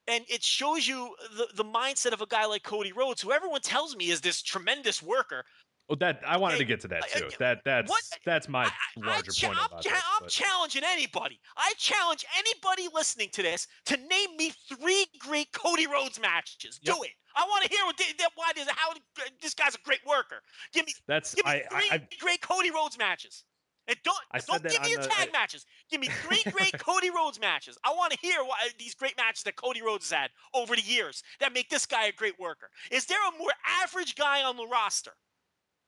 and 0.09 0.25
it 0.29 0.43
shows 0.43 0.87
you 0.87 1.15
the, 1.37 1.49
the 1.55 1.65
mindset 1.65 2.13
of 2.13 2.21
a 2.21 2.27
guy 2.27 2.47
like 2.47 2.63
Cody 2.63 2.93
Rhodes, 2.93 3.21
who 3.21 3.33
everyone 3.33 3.61
tells 3.61 3.97
me 3.97 4.11
is 4.11 4.21
this 4.21 4.43
tremendous 4.43 5.03
worker. 5.03 5.45
Well, 5.89 5.97
that 6.01 6.21
I 6.27 6.37
wanted 6.37 6.55
Hey, 6.55 6.59
to 6.61 6.65
get 6.65 6.81
to 6.81 6.89
that 6.89 7.05
I- 7.05 7.07
I- 7.07 7.21
too. 7.21 7.31
That 7.39 7.63
that's 7.65 7.89
what- 7.89 8.03
that's 8.25 8.49
my 8.49 8.65
I, 8.65 8.71
larger 8.97 9.31
cha- 9.31 9.47
point 9.49 9.59
I'm, 9.73 9.83
cha-. 9.83 10.19
I'm 10.21 10.29
challenging 10.29 10.83
anybody. 10.85 11.41
I 11.57 11.75
challenge 11.79 12.25
anybody 12.37 12.89
listening 12.93 13.31
to 13.31 13.43
this 13.43 13.69
to 13.87 13.97
name 13.97 14.37
me 14.37 14.51
three 14.69 15.07
great 15.21 15.53
Cody 15.53 15.87
Rhodes 15.87 16.19
matches. 16.19 16.81
Yep. 16.83 16.97
Do 16.97 17.03
it. 17.05 17.13
I 17.37 17.45
want 17.45 17.65
to 17.65 17.71
hear 17.71 17.85
what 17.85 17.97
they, 17.99 18.05
why 18.35 18.53
this, 18.55 18.69
how 18.69 18.91
uh, 18.93 18.95
this 19.41 19.55
guy's 19.55 19.75
a 19.75 19.79
great 19.85 20.01
worker. 20.07 20.43
Give 20.73 20.87
me 20.87 20.95
That's 21.07 21.35
give 21.35 21.45
me 21.45 21.63
I, 21.71 21.99
three 21.99 22.19
great 22.19 22.41
Cody 22.41 22.71
Rhodes 22.71 22.99
matches. 22.99 23.45
And 23.89 23.97
don't 24.03 24.19
don't 24.49 24.63
give 24.65 24.83
me 24.83 24.91
your 24.91 25.03
the- 25.03 25.09
tag 25.09 25.33
matches. 25.33 25.65
Give 25.89 26.01
me 26.01 26.09
three 26.09 26.43
great 26.51 26.77
Cody 26.81 27.11
Rhodes 27.11 27.39
matches. 27.39 27.79
I 27.85 27.95
want 27.95 28.13
to 28.13 28.19
hear 28.21 28.43
why 28.43 28.57
uh, 28.65 28.71
these 28.81 28.95
great 28.97 29.17
matches 29.17 29.45
that 29.45 29.55
Cody 29.55 29.83
Rhodes 29.83 30.11
has 30.11 30.19
had 30.19 30.31
over 30.53 30.75
the 30.75 30.83
years 30.83 31.23
that 31.39 31.53
make 31.53 31.69
this 31.71 31.87
guy 31.87 32.07
a 32.07 32.13
great 32.13 32.41
worker. 32.41 32.71
Is 32.91 33.07
there 33.07 33.19
a 33.29 33.39
more 33.39 33.53
average 33.85 34.17
guy 34.17 34.43
on 34.43 34.57
the 34.57 34.67
roster 34.67 35.13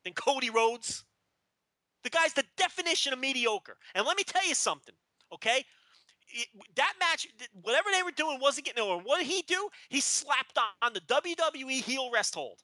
than 0.08 0.14
Cody 0.14 0.50
Rhodes? 0.50 1.04
The 2.04 2.10
guy's 2.10 2.32
the 2.32 2.44
definition 2.56 3.12
of 3.12 3.18
mediocre. 3.18 3.76
And 3.94 4.06
let 4.06 4.16
me 4.16 4.24
tell 4.24 4.46
you 4.46 4.54
something, 4.54 4.94
okay? 5.32 5.64
It- 6.28 6.48
that 6.76 6.94
match, 7.00 7.26
whatever 7.62 7.88
they 7.92 8.02
were 8.02 8.12
doing, 8.12 8.38
wasn't 8.40 8.66
getting 8.66 8.82
over. 8.82 9.02
What 9.02 9.18
did 9.18 9.26
he 9.26 9.42
do? 9.42 9.68
He 9.88 10.00
slapped 10.00 10.58
on, 10.82 10.92
the 10.92 11.00
WWE 11.00 11.82
heel 11.82 12.10
rest 12.12 12.34
hold. 12.34 12.60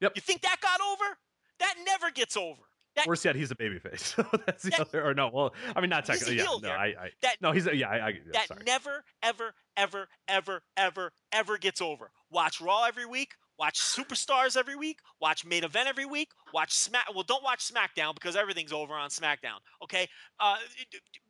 Yep. 0.00 0.12
You 0.14 0.22
think 0.22 0.42
that 0.42 0.58
got 0.60 0.80
over? 0.80 1.18
That 1.58 1.74
never 1.84 2.10
gets 2.10 2.36
over. 2.36 2.62
That 2.94 3.06
worse 3.06 3.24
yet, 3.24 3.36
he's 3.36 3.50
a 3.50 3.54
babyface. 3.56 4.00
So 4.00 4.22
that's 4.46 4.62
the 4.62 4.70
That- 4.70 4.80
other. 4.80 5.04
Or 5.04 5.14
no, 5.14 5.30
well, 5.32 5.54
I 5.74 5.80
mean, 5.80 5.90
not 5.90 6.04
technically. 6.04 6.36
Yeah, 6.36 6.46
no. 6.62 6.70
I, 6.70 6.86
I, 6.86 7.10
that 7.22 7.36
no, 7.40 7.52
he's 7.52 7.66
a, 7.66 7.74
yeah, 7.76 7.88
I, 7.88 7.96
I 7.96 8.08
yeah, 8.10 8.18
that 8.32 8.48
sorry. 8.48 8.62
never, 8.64 9.04
ever, 9.22 9.54
ever, 9.76 10.08
ever, 10.28 10.62
ever, 10.76 11.12
ever 11.32 11.58
gets 11.58 11.80
over. 11.80 12.10
Watch 12.30 12.60
Raw 12.60 12.84
every 12.84 13.06
week. 13.06 13.34
Watch 13.58 13.80
Superstars 13.80 14.56
every 14.56 14.76
week. 14.76 15.00
Watch 15.20 15.44
Main 15.44 15.64
Event 15.64 15.88
every 15.88 16.06
week. 16.06 16.30
Watch 16.54 16.72
Smack. 16.72 17.12
Well, 17.14 17.24
don't 17.24 17.42
watch 17.42 17.72
SmackDown 17.72 18.14
because 18.14 18.36
everything's 18.36 18.72
over 18.72 18.94
on 18.94 19.10
SmackDown. 19.10 19.58
Okay, 19.82 20.08
uh, 20.38 20.56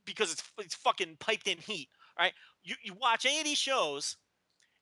because 0.05 0.33
it's 0.33 0.43
it's 0.59 0.75
fucking 0.75 1.17
piped 1.21 1.49
in 1.49 1.59
heat. 1.59 1.89
Right? 2.19 2.33
You 2.63 2.75
you 2.83 2.95
watch 3.01 3.25
any 3.25 3.39
of 3.39 3.45
these 3.45 3.59
shows, 3.59 4.17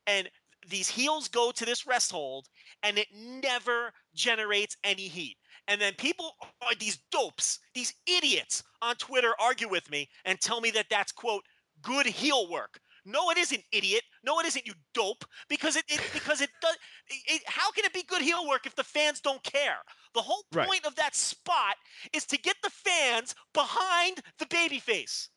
and 0.06 0.28
these 0.68 0.88
heels 0.88 1.28
go 1.28 1.52
to 1.52 1.64
this 1.64 1.86
rest 1.86 2.10
hold, 2.10 2.48
and 2.82 2.98
it 2.98 3.08
never 3.14 3.92
generates 4.14 4.76
any 4.82 5.08
heat. 5.08 5.36
And 5.68 5.80
then 5.80 5.94
people, 5.94 6.32
are 6.62 6.74
these 6.78 6.98
dopes, 7.10 7.58
these 7.74 7.92
idiots 8.06 8.62
on 8.82 8.96
Twitter 8.96 9.34
argue 9.40 9.68
with 9.68 9.90
me 9.90 10.08
and 10.24 10.40
tell 10.40 10.60
me 10.60 10.70
that 10.72 10.86
that's 10.90 11.12
quote 11.12 11.42
good 11.82 12.06
heel 12.06 12.48
work. 12.50 12.80
No, 13.06 13.30
it 13.30 13.38
isn't, 13.38 13.62
idiot. 13.72 14.02
No, 14.24 14.40
it 14.40 14.46
isn't, 14.46 14.66
you 14.66 14.74
dope. 14.92 15.24
Because 15.48 15.76
it, 15.76 15.84
it 15.88 16.00
because 16.12 16.40
it 16.40 16.50
does. 16.60 16.76
It, 17.08 17.42
how 17.46 17.70
can 17.70 17.84
it 17.84 17.92
be 17.94 18.02
good 18.02 18.20
heel 18.22 18.46
work 18.48 18.66
if 18.66 18.74
the 18.74 18.84
fans 18.84 19.20
don't 19.20 19.42
care? 19.44 19.78
The 20.14 20.22
whole 20.22 20.44
Right. 20.52 20.66
point 20.68 20.84
of 20.84 20.96
that 20.96 21.14
spot 21.14 21.76
is 22.12 22.26
to 22.26 22.38
get 22.38 22.56
the 22.62 22.70
fans 22.70 23.34
behind 23.54 24.20
the 24.38 24.46
babyface. 24.46 25.28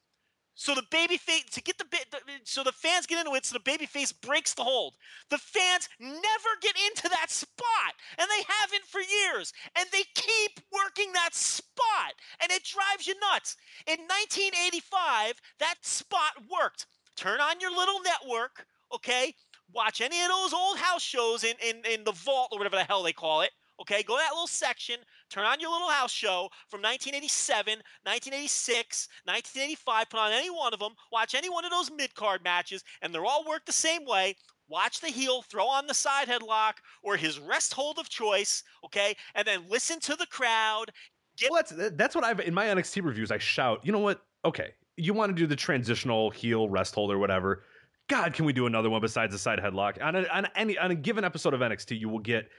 So 0.56 0.76
the 0.76 0.84
baby 0.92 1.16
face 1.16 1.46
to 1.54 1.62
get 1.62 1.78
the, 1.78 1.86
the 2.12 2.20
so 2.44 2.64
the 2.66 2.74
fans 2.74 3.06
get 3.06 3.18
into 3.18 3.34
it. 3.36 3.46
So 3.46 3.54
the 3.54 3.62
baby 3.62 3.86
face 3.86 4.12
breaks 4.12 4.54
the 4.54 4.64
hold. 4.66 4.96
The 5.30 5.38
fans 5.38 5.88
never 6.02 6.52
get 6.62 6.76
into 6.88 7.08
that 7.08 7.30
spot, 7.32 7.94
and 8.18 8.28
they 8.30 8.44
haven't 8.46 8.84
for 8.84 9.00
years. 9.00 9.54
And 9.78 9.88
they 9.94 10.04
keep 10.16 10.60
working 10.74 11.14
that 11.14 11.34
spot, 11.34 12.14
and 12.42 12.52
it 12.52 12.66
drives 12.66 13.08
you 13.08 13.16
nuts. 13.32 13.56
In 13.88 14.00
1985, 14.00 15.40
that 15.60 15.76
spot 15.82 16.34
worked. 16.52 16.88
Turn 17.20 17.42
on 17.42 17.60
your 17.60 17.76
little 17.76 18.00
network, 18.02 18.66
okay? 18.96 19.36
Watch 19.74 20.00
any 20.00 20.22
of 20.22 20.30
those 20.30 20.54
old 20.54 20.78
house 20.78 21.02
shows 21.02 21.44
in 21.44 21.56
in, 21.62 21.82
in 21.84 22.06
the 22.06 22.14
vault 22.14 22.48
or 22.54 22.58
whatever 22.58 22.78
the 22.78 22.86
hell 22.86 23.04
they 23.04 23.12
call 23.12 23.42
it. 23.42 23.52
Okay, 23.82 24.04
go 24.04 24.16
to 24.16 24.22
that 24.24 24.32
little 24.32 24.48
section, 24.48 24.96
turn 25.30 25.44
on 25.44 25.60
your 25.60 25.70
little 25.70 25.90
house 25.90 26.14
show 26.14 26.50
from 26.70 26.82
1987, 26.82 27.80
1986, 28.04 29.10
1985, 29.26 30.10
put 30.10 30.20
on 30.20 30.32
any 30.32 30.50
one 30.50 30.74
of 30.74 30.80
them, 30.80 30.94
watch 31.12 31.36
any 31.36 31.50
one 31.50 31.66
of 31.66 31.72
those 31.72 31.92
mid 31.92 32.16
card 32.16 32.42
matches, 32.42 32.86
and 33.02 33.14
they're 33.14 33.26
all 33.26 33.44
worked 33.46 33.66
the 33.66 33.74
same 33.74 34.06
way. 34.06 34.34
Watch 34.70 35.02
the 35.02 35.08
heel 35.08 35.42
throw 35.42 35.68
on 35.68 35.88
the 35.88 35.94
side 35.94 36.30
headlock 36.30 36.76
or 37.04 37.18
his 37.18 37.38
rest 37.38 37.74
hold 37.74 38.00
of 38.00 38.08
choice, 38.08 38.64
okay, 38.86 39.14
and 39.36 39.46
then 39.46 39.66
listen 39.68 40.00
to 40.02 40.16
the 40.16 40.28
crowd. 40.28 40.86
Get 41.38 41.52
Well, 41.52 41.62
that's 41.62 41.96
that's 41.98 42.16
what 42.16 42.24
I've 42.24 42.40
in 42.40 42.54
my 42.54 42.68
NXT 42.68 43.04
reviews. 43.04 43.30
I 43.30 43.40
shout, 43.40 43.82
you 43.84 43.92
know 43.92 44.00
what? 44.00 44.22
Okay, 44.46 44.72
you 45.00 45.14
want 45.14 45.30
to 45.30 45.34
do 45.36 45.48
the 45.48 45.56
transitional 45.56 46.30
heel 46.30 46.70
rest 46.70 46.96
hold 46.96 47.12
or 47.12 47.18
whatever. 47.18 47.64
God, 48.08 48.34
can 48.34 48.46
we 48.46 48.54
do 48.54 48.66
another 48.66 48.90
one 48.90 49.02
besides 49.02 49.34
the 49.34 49.40
side 49.40 49.60
headlock? 49.60 50.04
On, 50.04 50.16
a, 50.16 50.28
on 50.28 50.48
any 50.56 50.78
on 50.78 50.92
a 50.92 50.96
given 50.96 51.24
episode 51.24 51.54
of 51.54 51.62
NXT, 51.62 52.00
you 52.00 52.10
will 52.10 52.20
get 52.20 52.50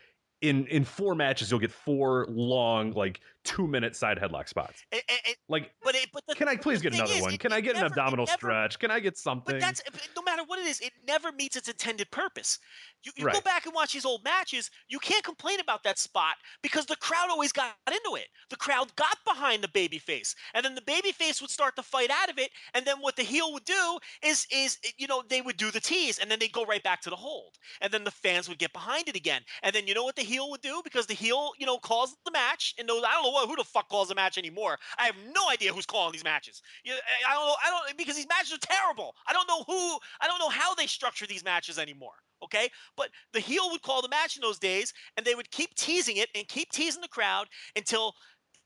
in 0.40 0.66
in 0.66 0.84
four 0.84 1.14
matches, 1.14 1.50
you'll 1.50 1.60
get 1.60 1.72
four 1.72 2.26
long, 2.28 2.92
like 2.92 3.20
two 3.44 3.66
minute 3.66 3.96
side 3.96 4.18
headlock 4.18 4.48
spots. 4.48 4.82
And- 4.92 5.02
and- 5.08 5.36
Like, 5.48 5.72
but 5.82 5.94
it, 5.94 6.08
but 6.12 6.22
the, 6.28 6.34
can 6.34 6.48
I 6.48 6.56
please 6.56 6.80
get 6.80 6.94
another 6.94 7.12
is, 7.14 7.22
one? 7.22 7.36
Can 7.38 7.52
I 7.52 7.60
get 7.60 7.70
an 7.76 7.82
never- 7.82 7.86
it 7.86 7.90
abdominal 7.92 8.26
never- 8.26 8.36
stretch? 8.36 8.78
Can 8.78 8.90
I 8.90 9.00
get 9.00 9.16
something? 9.18 9.54
But 9.54 9.60
that's 9.60 9.82
no 10.16 10.22
matter 10.22 10.42
what 10.44 10.58
it 10.58 10.66
is, 10.66 10.80
it 10.80 10.92
never 11.06 11.32
meets 11.32 11.56
its 11.56 11.68
intended 11.68 12.10
purpose. 12.10 12.58
You, 13.02 13.12
you 13.16 13.30
go 13.30 13.40
back 13.40 13.64
and 13.66 13.74
watch 13.74 13.92
these 13.94 14.04
old 14.04 14.22
matches, 14.24 14.70
you 14.88 14.98
can't 14.98 15.24
complain 15.24 15.58
about 15.60 15.82
that 15.84 15.98
spot 15.98 16.36
because 16.62 16.86
the 16.86 16.96
crowd 16.96 17.30
always 17.30 17.50
got 17.52 17.74
into 17.88 18.16
it. 18.16 18.28
The 18.50 18.56
crowd 18.56 18.94
got 18.96 19.16
behind 19.24 19.62
the 19.62 19.68
babyface, 19.68 20.34
and 20.54 20.64
then 20.64 20.74
the 20.74 20.82
babyface 20.82 21.40
would 21.40 21.50
start 21.50 21.76
to 21.76 21.82
fight 21.82 22.10
out 22.10 22.28
of 22.28 22.38
it. 22.38 22.50
And 22.74 22.84
then 22.84 22.98
what 23.00 23.16
the 23.16 23.22
heel 23.22 23.52
would 23.52 23.64
do 23.64 23.98
is 24.22 24.46
is 24.52 24.78
you 24.98 25.06
know 25.06 25.22
they 25.28 25.40
would 25.40 25.56
do 25.56 25.70
the 25.70 25.80
tease, 25.80 26.18
and 26.18 26.30
then 26.30 26.38
they'd 26.38 26.52
go 26.52 26.64
right 26.66 26.82
back 26.82 27.00
to 27.02 27.10
the 27.10 27.16
hold, 27.16 27.56
and 27.80 27.90
then 27.92 28.04
the 28.04 28.10
fans 28.10 28.48
would 28.48 28.58
get 28.58 28.72
behind 28.72 29.08
it 29.08 29.16
again. 29.16 29.42
And 29.62 29.74
then 29.74 29.86
you 29.86 29.94
know 29.94 30.04
what 30.04 30.16
the 30.16 30.22
heel 30.22 30.50
would 30.50 30.60
do 30.60 30.82
because 30.84 31.06
the 31.06 31.14
heel 31.14 31.52
you 31.58 31.64
know 31.66 31.78
calls 31.78 32.14
the 32.26 32.30
match, 32.30 32.74
and 32.78 32.88
those 32.88 33.02
I 33.02 33.12
don't 33.12 33.24
know 33.24 33.29
what, 33.30 33.48
who 33.48 33.56
the 33.56 33.64
fuck 33.64 33.88
calls 33.88 34.08
the 34.08 34.14
match 34.14 34.38
anymore. 34.38 34.78
I 34.98 35.06
have 35.06 35.16
no 35.34 35.48
idea 35.50 35.72
who's 35.72 35.86
calling 35.86 36.12
these 36.12 36.24
matches. 36.24 36.62
I 36.86 37.34
don't 37.34 37.46
know. 37.46 37.54
I 37.64 37.70
don't 37.70 37.98
because 37.98 38.16
these 38.16 38.28
matches 38.28 38.52
are 38.52 38.58
terrible. 38.58 39.14
I 39.26 39.32
don't 39.32 39.48
know 39.48 39.64
who. 39.66 39.98
I 40.20 40.26
don't 40.26 40.38
know 40.38 40.48
how 40.48 40.74
they 40.74 40.86
structure 40.86 41.26
these 41.26 41.44
matches 41.44 41.78
anymore. 41.78 42.14
Okay, 42.42 42.70
but 42.96 43.10
the 43.34 43.40
heel 43.40 43.70
would 43.70 43.82
call 43.82 44.00
the 44.00 44.08
match 44.08 44.36
in 44.36 44.40
those 44.40 44.58
days, 44.58 44.94
and 45.16 45.26
they 45.26 45.34
would 45.34 45.50
keep 45.50 45.74
teasing 45.74 46.16
it 46.16 46.30
and 46.34 46.48
keep 46.48 46.70
teasing 46.72 47.02
the 47.02 47.08
crowd 47.08 47.48
until 47.76 48.14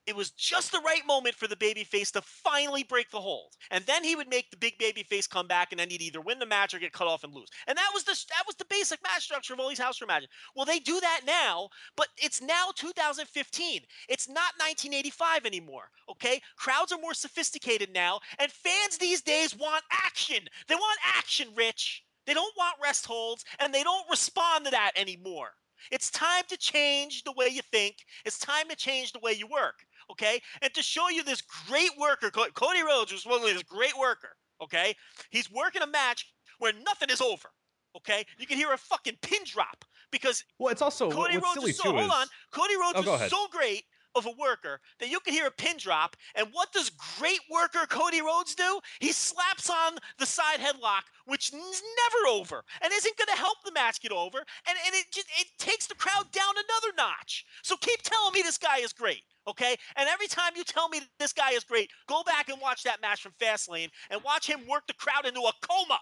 it 0.06 0.16
was 0.16 0.30
just 0.30 0.72
the 0.72 0.80
right 0.80 1.06
moment 1.06 1.34
for 1.34 1.46
the 1.46 1.56
babyface 1.56 2.12
to 2.12 2.22
finally 2.22 2.82
break 2.82 3.10
the 3.10 3.20
hold. 3.20 3.52
And 3.70 3.84
then 3.86 4.04
he 4.04 4.16
would 4.16 4.28
make 4.28 4.50
the 4.50 4.56
big 4.56 4.78
babyface 4.78 5.28
come 5.28 5.46
back, 5.46 5.68
and 5.70 5.78
then 5.78 5.90
he'd 5.90 6.02
either 6.02 6.20
win 6.20 6.38
the 6.38 6.46
match 6.46 6.74
or 6.74 6.78
get 6.78 6.92
cut 6.92 7.06
off 7.06 7.24
and 7.24 7.32
lose. 7.32 7.48
And 7.66 7.78
that 7.78 7.90
was 7.94 8.04
the 8.04 8.12
that 8.30 8.44
was 8.46 8.56
the 8.56 8.66
basic 8.66 9.00
match 9.02 9.24
structure 9.24 9.54
of 9.54 9.60
all 9.60 9.68
these 9.68 9.78
house 9.78 10.00
matches. 10.06 10.28
Well, 10.54 10.66
they 10.66 10.78
do 10.78 11.00
that 11.00 11.22
now, 11.26 11.68
but 11.96 12.08
it's 12.18 12.42
now 12.42 12.70
2015. 12.76 13.80
It's 14.08 14.28
not 14.28 14.52
1985 14.58 15.46
anymore. 15.46 15.90
Okay, 16.10 16.40
crowds 16.56 16.92
are 16.92 17.00
more 17.00 17.14
sophisticated 17.14 17.90
now, 17.92 18.20
and 18.38 18.50
fans 18.50 18.98
these 18.98 19.22
days 19.22 19.56
want 19.56 19.84
action. 19.90 20.44
They 20.68 20.74
want 20.74 20.98
action, 21.16 21.48
Rich. 21.54 22.04
They 22.26 22.34
don't 22.34 22.56
want 22.56 22.76
rest 22.82 23.06
holds, 23.06 23.44
and 23.58 23.72
they 23.72 23.82
don't 23.82 24.08
respond 24.10 24.64
to 24.64 24.70
that 24.70 24.92
anymore. 24.96 25.50
It's 25.90 26.10
time 26.10 26.44
to 26.48 26.56
change 26.56 27.24
the 27.24 27.32
way 27.32 27.48
you 27.48 27.62
think. 27.62 27.96
It's 28.24 28.38
time 28.38 28.68
to 28.68 28.76
change 28.76 29.12
the 29.12 29.18
way 29.18 29.32
you 29.32 29.46
work. 29.46 29.84
Okay, 30.10 30.40
and 30.62 30.72
to 30.74 30.82
show 30.82 31.08
you 31.08 31.22
this 31.22 31.42
great 31.68 31.90
worker, 31.98 32.30
Cody 32.30 32.82
Rhodes 32.82 33.12
was 33.12 33.22
supposedly 33.22 33.52
this 33.52 33.62
great 33.62 33.96
worker. 33.98 34.36
Okay, 34.62 34.94
he's 35.30 35.50
working 35.50 35.82
a 35.82 35.86
match 35.86 36.26
where 36.58 36.72
nothing 36.84 37.10
is 37.10 37.20
over. 37.20 37.48
Okay, 37.96 38.24
you 38.38 38.46
can 38.46 38.56
hear 38.56 38.72
a 38.72 38.78
fucking 38.78 39.18
pin 39.22 39.40
drop 39.44 39.84
because 40.10 40.44
well, 40.58 40.70
it's 40.72 40.82
also 40.82 41.10
Cody 41.10 41.38
what's 41.38 41.44
Rhodes 41.46 41.54
silly 41.54 41.70
is 41.70 41.78
so 41.78 41.92
hold 41.92 42.04
is 42.04 42.10
on. 42.10 42.26
Cody 42.50 42.74
Rhodes 42.76 43.08
Oh, 43.08 43.14
is 43.14 43.30
so 43.30 43.46
great 43.50 43.84
of 44.14 44.26
a 44.26 44.30
worker 44.38 44.80
that 45.00 45.10
you 45.10 45.18
can 45.20 45.32
hear 45.32 45.46
a 45.46 45.50
pin 45.50 45.76
drop. 45.76 46.16
And 46.34 46.48
what 46.52 46.72
does 46.72 46.90
great 47.18 47.40
worker 47.50 47.86
Cody 47.88 48.20
Rhodes 48.20 48.54
do? 48.54 48.80
He 49.00 49.12
slaps 49.12 49.68
on 49.68 49.98
the 50.18 50.26
side 50.26 50.60
headlock, 50.60 51.02
which 51.26 51.52
is 51.52 51.82
never 52.02 52.28
over 52.28 52.64
and 52.80 52.92
isn't 52.92 53.16
going 53.16 53.28
to 53.34 53.40
help 53.40 53.58
the 53.64 53.72
match 53.72 54.00
get 54.00 54.12
over. 54.12 54.38
And, 54.38 54.78
and 54.86 54.94
it 54.94 55.06
just 55.12 55.26
it 55.38 55.48
takes 55.58 55.86
the 55.86 55.94
crowd 55.94 56.30
down 56.32 56.54
another 56.54 56.94
notch. 56.96 57.44
So 57.62 57.76
keep 57.76 58.02
telling 58.02 58.32
me 58.32 58.42
this 58.42 58.58
guy 58.58 58.78
is 58.78 58.92
great. 58.92 59.22
Okay, 59.46 59.76
and 59.96 60.08
every 60.08 60.26
time 60.26 60.52
you 60.56 60.64
tell 60.64 60.88
me 60.88 61.00
this 61.18 61.32
guy 61.32 61.50
is 61.50 61.64
great, 61.64 61.90
go 62.08 62.22
back 62.22 62.48
and 62.48 62.60
watch 62.60 62.82
that 62.84 63.02
match 63.02 63.20
from 63.22 63.32
Fastlane 63.32 63.90
and 64.10 64.22
watch 64.24 64.46
him 64.48 64.66
work 64.66 64.86
the 64.86 64.94
crowd 64.94 65.26
into 65.26 65.40
a 65.40 65.52
coma, 65.60 66.00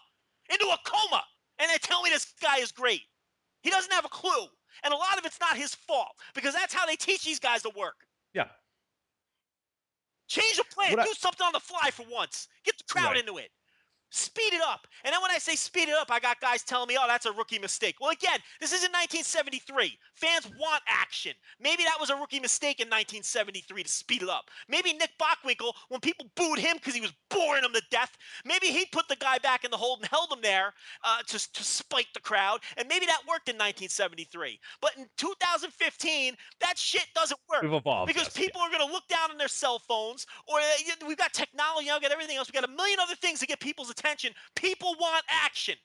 into 0.48 0.64
a 0.66 0.78
coma, 0.84 1.24
and 1.58 1.68
then 1.68 1.78
tell 1.80 2.02
me 2.02 2.10
this 2.10 2.34
guy 2.40 2.58
is 2.58 2.70
great. 2.70 3.02
He 3.62 3.70
doesn't 3.70 3.92
have 3.92 4.04
a 4.04 4.08
clue. 4.08 4.46
And 4.84 4.94
a 4.94 4.96
lot 4.96 5.18
of 5.18 5.24
it's 5.26 5.38
not 5.38 5.56
his 5.56 5.74
fault 5.74 6.16
because 6.34 6.54
that's 6.54 6.72
how 6.72 6.86
they 6.86 6.96
teach 6.96 7.24
these 7.24 7.38
guys 7.38 7.62
to 7.62 7.70
work. 7.76 8.06
yeah. 8.32 8.48
Change 10.28 10.56
the 10.56 10.64
plan. 10.64 10.92
What 10.92 11.00
I- 11.00 11.04
Do 11.04 11.12
something 11.14 11.46
on 11.46 11.52
the 11.52 11.60
fly 11.60 11.90
for 11.90 12.04
once. 12.04 12.48
Get 12.64 12.78
the 12.78 12.84
crowd 12.84 13.08
Right. 13.08 13.18
into 13.18 13.36
it. 13.38 13.52
Speed 14.14 14.52
it 14.52 14.60
up. 14.60 14.86
And 15.04 15.12
then 15.12 15.22
when 15.22 15.30
I 15.30 15.38
say 15.38 15.56
speed 15.56 15.88
it 15.88 15.94
up, 15.94 16.10
I 16.10 16.20
got 16.20 16.38
guys 16.38 16.62
telling 16.62 16.86
me, 16.86 16.98
oh, 17.00 17.06
that's 17.08 17.24
a 17.24 17.32
rookie 17.32 17.58
mistake. 17.58 17.96
Well, 17.98 18.10
again, 18.10 18.40
this 18.60 18.70
is 18.70 18.84
in 18.84 18.92
1973. 18.92 19.98
Fans 20.16 20.52
want 20.60 20.82
action. 20.86 21.32
Maybe 21.58 21.82
that 21.84 21.96
was 21.98 22.10
a 22.10 22.16
rookie 22.16 22.38
mistake 22.38 22.80
in 22.80 22.88
1973 22.88 23.82
to 23.82 23.88
speed 23.88 24.22
it 24.22 24.28
up. 24.28 24.50
Maybe 24.68 24.92
Nick 24.92 25.12
Bockwinkel, 25.18 25.72
when 25.88 26.00
people 26.00 26.26
booed 26.36 26.58
him 26.58 26.76
because 26.76 26.94
he 26.94 27.00
was 27.00 27.14
boring 27.30 27.62
them 27.62 27.72
to 27.72 27.80
death, 27.90 28.14
maybe 28.44 28.66
he 28.66 28.84
put 28.92 29.08
the 29.08 29.16
guy 29.16 29.38
back 29.38 29.64
in 29.64 29.70
the 29.70 29.78
hold 29.78 30.00
and 30.00 30.08
held 30.10 30.30
him 30.30 30.40
there 30.42 30.74
uh, 31.04 31.22
to, 31.28 31.52
to 31.52 31.64
spite 31.64 32.08
the 32.12 32.20
crowd. 32.20 32.60
And 32.76 32.86
maybe 32.88 33.06
that 33.06 33.20
worked 33.26 33.48
in 33.48 33.56
1973. 33.56 34.60
But 34.82 34.92
in 34.98 35.06
2015, 35.16 36.36
that 36.60 36.76
shit 36.76 37.06
doesn't 37.14 37.40
work. 37.48 37.62
We've 37.62 37.72
evolved. 37.72 38.08
Because 38.08 38.24
yes, 38.24 38.36
people 38.36 38.60
are 38.60 38.68
going 38.68 38.86
to 38.86 38.92
look 38.92 39.08
down 39.08 39.30
on 39.30 39.38
their 39.38 39.48
cell 39.48 39.78
phones, 39.78 40.26
or 40.46 40.58
uh, 40.58 41.06
we've 41.08 41.16
got 41.16 41.32
technology, 41.32 41.88
we've 41.90 42.02
got 42.02 42.12
everything 42.12 42.36
else. 42.36 42.48
We've 42.52 42.60
got 42.60 42.68
a 42.68 42.76
million 42.76 42.98
other 43.00 43.16
things 43.16 43.40
to 43.40 43.46
get 43.46 43.58
people's 43.58 43.88
attention. 43.88 44.01
People 44.56 44.94
want 45.00 45.24
action. 45.28 45.76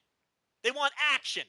They 0.64 0.72
want 0.72 0.94
action. 1.14 1.44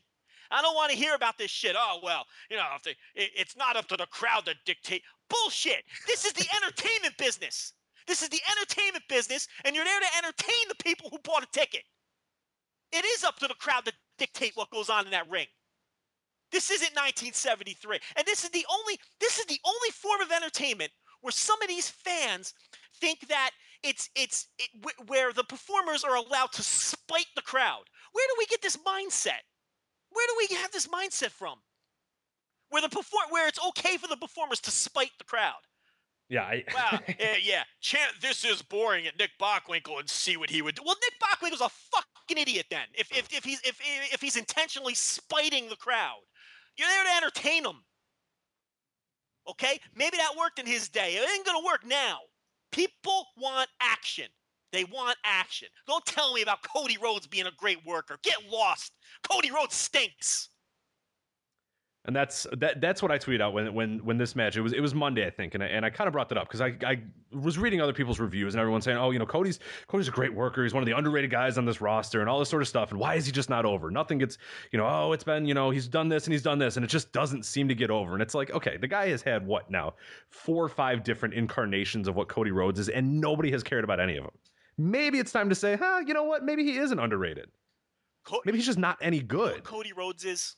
I 0.51 0.63
don't 0.63 0.75
want 0.75 0.91
to 0.91 0.97
hear 0.97 1.15
about 1.15 1.37
this 1.39 1.51
shit. 1.51 1.77
Oh 1.79 2.01
well, 2.03 2.25
you 2.51 2.57
know, 2.57 2.67
if 2.77 2.83
they, 2.83 2.93
it, 3.15 3.31
it's 3.37 3.57
not 3.57 3.77
up 3.77 3.89
to 3.89 3.97
the 3.97 4.07
crowd 4.07 4.47
to 4.47 4.55
dictate. 4.65 5.03
Bullshit. 5.29 5.85
This 6.07 6.25
is 6.25 6.33
the 6.33 6.47
entertainment 6.63 7.17
business. 7.19 7.75
This 8.07 8.23
is 8.23 8.31
the 8.31 8.41
entertainment 8.57 9.05
business, 9.09 9.49
and 9.65 9.77
you're 9.77 9.85
there 9.85 10.01
to 10.01 10.17
entertain 10.17 10.69
the 10.69 10.83
people 10.83 11.11
who 11.11 11.19
bought 11.19 11.43
a 11.43 11.49
ticket. 11.53 11.83
It 12.93 13.05
is 13.05 13.25
up 13.25 13.39
to 13.41 13.49
the 13.49 13.55
crowd 13.55 13.85
to 13.85 13.93
dictate 14.17 14.53
what 14.55 14.71
goes 14.71 14.89
on 14.89 15.05
in 15.05 15.11
that 15.11 15.29
ring. 15.29 15.47
This 16.51 16.71
isn't 16.71 16.97
1973, 16.97 17.99
and 18.17 18.27
this 18.27 18.45
is 18.45 18.51
the 18.51 18.65
only 18.73 18.99
this 19.21 19.39
is 19.39 19.45
the 19.45 19.61
only 19.67 19.91
form 19.91 20.23
of 20.23 20.33
entertainment 20.33 20.91
where 21.21 21.33
some 21.33 21.61
of 21.61 21.69
these 21.69 21.91
fans 21.91 22.55
think 23.01 23.29
that 23.29 23.51
it's 23.83 24.11
it's 24.15 24.49
it, 24.59 24.71
wh- 24.85 25.09
where 25.09 25.33
the 25.33 25.45
performers 25.45 26.05
are 26.05 26.17
allowed 26.17 26.53
to 26.53 26.63
spite 26.63 27.27
the 27.37 27.43
crowd. 27.43 27.85
Where 28.13 28.27
do 28.27 28.35
we 28.39 28.47
get 28.47 28.63
this 28.63 28.77
mindset? 28.77 29.43
Where 30.11 30.27
do 30.27 30.35
we 30.39 30.57
have 30.57 30.73
this 30.73 30.87
mindset 30.87 31.31
from? 31.31 31.59
Where 32.71 32.83
the 32.83 32.89
perform 32.89 33.25
where 33.31 33.49
it's 33.49 33.65
okay 33.69 33.97
for 33.97 34.09
the 34.09 34.17
performers 34.17 34.61
to 34.61 34.71
spite 34.71 35.13
the 35.19 35.25
crowd. 35.25 35.61
Yeah. 36.29 36.43
I, 36.43 36.65
Wow, 36.75 36.99
yeah, 37.21 37.37
yeah. 37.43 37.63
Chant 37.81 38.13
this 38.21 38.45
is 38.45 38.63
boring 38.63 39.07
at 39.07 39.19
Nick 39.19 39.31
Bockwinkel 39.41 39.99
and 40.01 40.09
see 40.09 40.37
what 40.37 40.51
he 40.51 40.61
would 40.63 40.75
do. 40.75 40.83
Well, 40.85 40.97
Nick 41.03 41.15
Bockwinkel's 41.21 41.61
a 41.63 41.69
fucking 41.69 42.37
idiot 42.37 42.67
then. 42.71 42.87
If 42.95 43.11
if, 43.17 43.33
if 43.33 43.45
he's 43.45 43.61
if 43.65 43.81
if 44.13 44.21
he's 44.21 44.37
intentionally 44.37 44.95
spiting 44.95 45.69
the 45.69 45.77
crowd, 45.77 46.21
you're 46.77 46.89
there 46.89 47.05
to 47.05 47.17
entertain 47.17 47.65
him. 47.65 47.85
Okay, 49.49 49.81
maybe 49.97 50.19
that 50.19 50.37
worked 50.39 50.59
in 50.59 50.67
his 50.67 50.91
day. 50.91 51.15
It 51.15 51.29
ain't 51.31 51.47
gonna 51.47 51.65
work 51.65 51.87
now. 51.87 52.19
People 52.73 53.27
want 53.37 53.69
action. 53.81 54.27
They 54.73 54.85
want 54.85 55.17
action. 55.25 55.69
Don't 55.87 56.05
tell 56.05 56.35
me 56.35 56.43
about 56.43 56.63
Cody 56.63 56.99
Rhodes 56.99 57.27
being 57.27 57.47
a 57.47 57.53
great 57.57 57.85
worker. 57.87 58.19
Get 58.23 58.37
lost. 58.51 58.93
Cody 59.29 59.51
Rhodes 59.51 59.75
stinks. 59.75 60.51
And 62.09 62.17
that's 62.17 62.47
that. 62.57 62.81
That's 62.81 63.03
what 63.03 63.13
I 63.13 63.19
tweeted 63.19 63.43
out 63.43 63.53
when 63.53 63.75
when 63.75 63.99
when 63.99 64.17
this 64.17 64.35
match. 64.35 64.57
It 64.57 64.63
was 64.63 64.73
it 64.73 64.81
was 64.81 64.95
Monday, 64.95 65.27
I 65.27 65.31
think, 65.31 65.55
and 65.55 65.63
I, 65.63 65.67
and 65.67 65.85
I 65.85 65.91
kind 65.91 66.09
of 66.09 66.13
brought 66.13 66.31
that 66.31 66.39
up 66.39 66.49
because 66.49 66.63
I 66.63 66.75
I 66.83 67.03
was 67.33 67.59
reading 67.59 67.83
other 67.83 67.93
people's 67.93 68.19
reviews 68.19 68.55
and 68.55 68.61
everyone 68.61 68.81
saying, 68.81 68.97
oh, 68.97 69.11
you 69.11 69.19
know, 69.19 69.27
Cody's 69.27 69.61
Cody's 69.89 70.09
a 70.09 70.11
great 70.11 70.33
worker. 70.33 70.63
He's 70.63 70.73
one 70.73 70.83
of 70.83 70.87
the 70.87 70.97
underrated 70.97 71.31
guys 71.31 71.59
on 71.59 71.67
this 71.67 71.83
roster 71.83 72.23
and 72.23 72.31
all 72.31 72.39
this 72.39 72.49
sort 72.49 72.63
of 72.63 72.69
stuff. 72.69 72.93
And 72.93 72.99
why 72.99 73.17
is 73.17 73.27
he 73.27 73.31
just 73.31 73.51
not 73.51 73.67
over? 73.67 73.91
Nothing 73.91 74.17
gets, 74.17 74.39
you 74.73 74.79
know, 74.79 74.87
oh, 74.89 75.13
it's 75.13 75.23
been, 75.23 75.45
you 75.45 75.53
know, 75.53 75.69
he's 75.69 75.87
done 75.87 76.09
this 76.09 76.25
and 76.25 76.33
he's 76.33 76.43
done 76.43 76.59
this, 76.59 76.77
and 76.79 76.85
it 76.85 76.89
just 76.89 77.13
doesn't 77.13 77.45
seem 77.45 77.69
to 77.69 77.75
get 77.75 77.91
over. 77.91 78.15
And 78.15 78.23
it's 78.23 78.35
like, 78.35 78.53
okay, 78.53 78.79
the 78.79 78.89
guy 78.89 79.09
has 79.09 79.21
had 79.21 79.47
what 79.47 79.71
now, 79.71 79.93
four 80.31 80.65
or 80.65 80.71
five 80.71 81.05
different 81.05 81.35
incarnations 81.35 82.09
of 82.09 82.17
what 82.17 82.29
Cody 82.29 82.53
Rhodes 82.53 82.81
is, 82.81 82.89
and 82.89 83.21
nobody 83.21 83.51
has 83.51 83.63
cared 83.63 83.85
about 83.85 84.01
any 84.01 84.17
of 84.17 84.25
them. 84.25 84.33
Maybe 84.79 85.19
it's 85.19 85.31
time 85.31 85.51
to 85.51 85.55
say, 85.55 85.77
huh, 85.77 86.05
you 86.07 86.15
know 86.15 86.25
what? 86.25 86.43
Maybe 86.43 86.65
he 86.65 86.79
isn't 86.79 86.99
underrated. 86.99 87.51
Co- 88.25 88.41
Maybe 88.47 88.57
he's 88.57 88.67
just 88.67 88.79
not 88.79 88.97
any 89.03 89.19
You 89.19 89.23
know 89.25 89.29
good. 89.29 89.65
Cody 89.65 89.93
Rhodes 89.93 90.25
is 90.25 90.57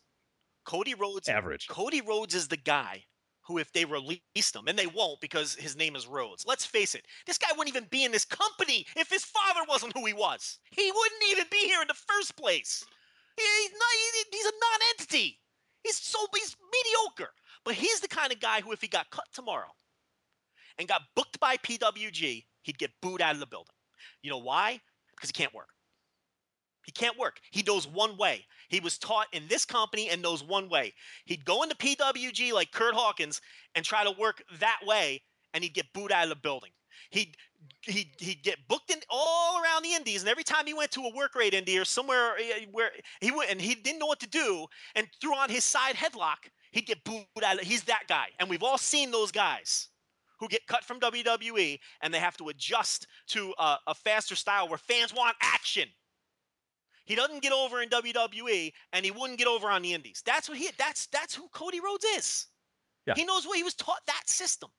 Cody 0.65 0.95
Rhodes 0.95 1.29
Average. 1.29 1.69
Cody 1.69 2.01
Rhodes 2.01 2.35
is 2.35 2.49
the 2.49 2.57
guy 2.57 3.05
who, 3.43 3.59
if 3.59 3.73
they 3.73 3.85
released 3.85 4.55
him, 4.55 4.69
and 4.69 4.79
they 4.79 4.87
won't 4.87 5.21
because 5.21 5.55
his 5.55 5.77
name 5.77 5.97
is 5.97 6.07
Rhodes. 6.07 6.45
Let's 6.47 6.65
face 6.65 6.95
it, 6.95 7.07
this 7.27 7.39
guy 7.39 7.49
wouldn't 7.57 7.75
even 7.75 7.89
be 7.91 8.05
in 8.05 8.13
this 8.13 8.25
company 8.25 8.87
if 8.97 9.11
his 9.11 9.25
father 9.25 9.61
wasn't 9.69 9.97
who 9.97 10.07
he 10.07 10.13
was. 10.13 10.59
He 10.71 10.93
wouldn't 10.93 11.31
even 11.31 11.47
be 11.51 11.67
here 11.67 11.81
in 11.83 11.89
the 11.89 11.95
first 11.95 12.37
place. 12.37 12.85
He's 13.37 13.71
not. 13.73 14.27
He's 14.31 14.47
a 14.47 14.53
non-entity. 14.53 15.39
He's 15.83 15.97
so 15.97 16.19
he's 16.35 16.57
mediocre. 16.73 17.33
But 17.65 17.75
he's 17.75 18.01
the 18.01 18.09
kind 18.09 18.33
of 18.33 18.41
guy 18.41 18.61
who, 18.61 18.73
if 18.73 18.81
he 18.81 18.89
got 18.89 19.11
cut 19.11 19.27
tomorrow 19.33 19.71
and 20.79 20.89
got 20.89 21.03
booked 21.15 21.41
by 21.41 21.57
PWG, 21.57 22.45
he'd 22.63 22.79
get 22.79 22.91
booed 23.03 23.21
out 23.21 23.35
of 23.35 23.41
the 23.41 23.47
building. 23.47 23.75
You 24.23 24.31
know 24.31 24.39
why? 24.39 24.81
Because 25.15 25.31
he 25.31 25.35
can't 25.35 25.55
work. 25.55 25.69
He 26.91 26.93
can't 26.93 27.17
work. 27.17 27.41
He 27.53 27.63
knows 27.63 27.87
one 27.87 28.17
way. 28.17 28.45
He 28.69 28.81
was 28.81 28.99
taught 28.99 29.29
in 29.33 29.47
this 29.47 29.65
company 29.65 30.09
and 30.09 30.21
knows 30.21 30.43
one 30.43 30.69
way. 30.69 30.93
He'd 31.25 31.45
go 31.45 31.63
into 31.63 31.77
PWG 31.77 32.53
like 32.53 32.73
Curt 32.73 32.95
Hawkins 32.95 33.41
and 33.77 33.85
try 33.85 34.03
to 34.03 34.11
work 34.11 34.43
that 34.59 34.81
way, 34.85 35.23
and 35.55 35.63
he'd 35.63 35.75
get 35.75 35.93
booed 35.93 36.11
out 36.11 36.25
of 36.25 36.31
the 36.31 36.35
building 36.35 36.71
He'd 37.11 37.37
he'd 37.83 38.11
he'd 38.19 38.43
get 38.43 38.59
booked 38.69 38.91
in 38.91 39.01
all 39.09 39.63
around 39.63 39.85
the 39.85 39.95
indies, 39.95 40.23
and 40.23 40.29
every 40.29 40.45
time 40.45 40.67
he 40.67 40.75
went 40.75 40.91
to 40.93 41.03
a 41.03 41.15
work 41.15 41.35
rate 41.35 41.53
indie 41.53 41.81
or 41.81 41.85
somewhere 41.85 42.37
eh, 42.39 42.67
where 42.73 42.91
he 43.21 43.31
went 43.31 43.51
and 43.51 43.61
he 43.61 43.75
didn't 43.75 44.01
know 44.01 44.07
what 44.07 44.21
to 44.21 44.29
do, 44.29 44.67
and 44.97 45.07
threw 45.21 45.35
on 45.35 45.49
his 45.49 45.65
side 45.65 45.95
headlock, 45.95 46.51
he'd 46.73 46.87
get 46.87 47.03
booed 47.05 47.25
out. 47.45 47.61
Of, 47.61 47.67
he's 47.67 47.85
that 47.85 48.05
guy, 48.09 48.27
and 48.39 48.51
we've 48.51 48.63
all 48.63 48.79
seen 48.79 49.11
those 49.11 49.33
guys 49.33 49.89
who 50.41 50.49
get 50.49 50.67
cut 50.67 50.85
from 50.85 50.99
WWE 51.01 51.79
and 52.01 52.13
they 52.15 52.19
have 52.19 52.37
to 52.39 52.49
adjust 52.49 53.07
to 53.29 53.53
a, 53.59 53.77
a 53.89 53.95
faster 53.95 54.35
style 54.35 54.69
where 54.69 54.79
fans 54.79 55.15
want 55.15 55.37
action. 55.43 55.87
He 57.11 57.17
doesn't 57.17 57.43
get 57.43 57.53
over 57.53 57.83
in 57.83 57.89
WWE, 57.89 58.73
and 58.93 59.05
he 59.05 59.11
wouldn't 59.11 59.37
get 59.37 59.49
over 59.49 59.69
on 59.69 59.83
the 59.83 59.95
Indies. 59.95 60.23
That's 60.25 60.49
what 60.49 60.57
he. 60.57 60.69
That's 60.79 61.07
that's 61.07 61.35
who 61.35 61.49
Cody 61.49 61.81
Rhodes 61.81 62.05
is. 62.05 62.47
Yeah. 63.05 63.15
He 63.17 63.25
knows 63.25 63.45
what 63.45 63.57
he 63.57 63.65
was 63.65 63.75
taught 63.75 64.01
that 64.07 64.23
system. 64.27 64.71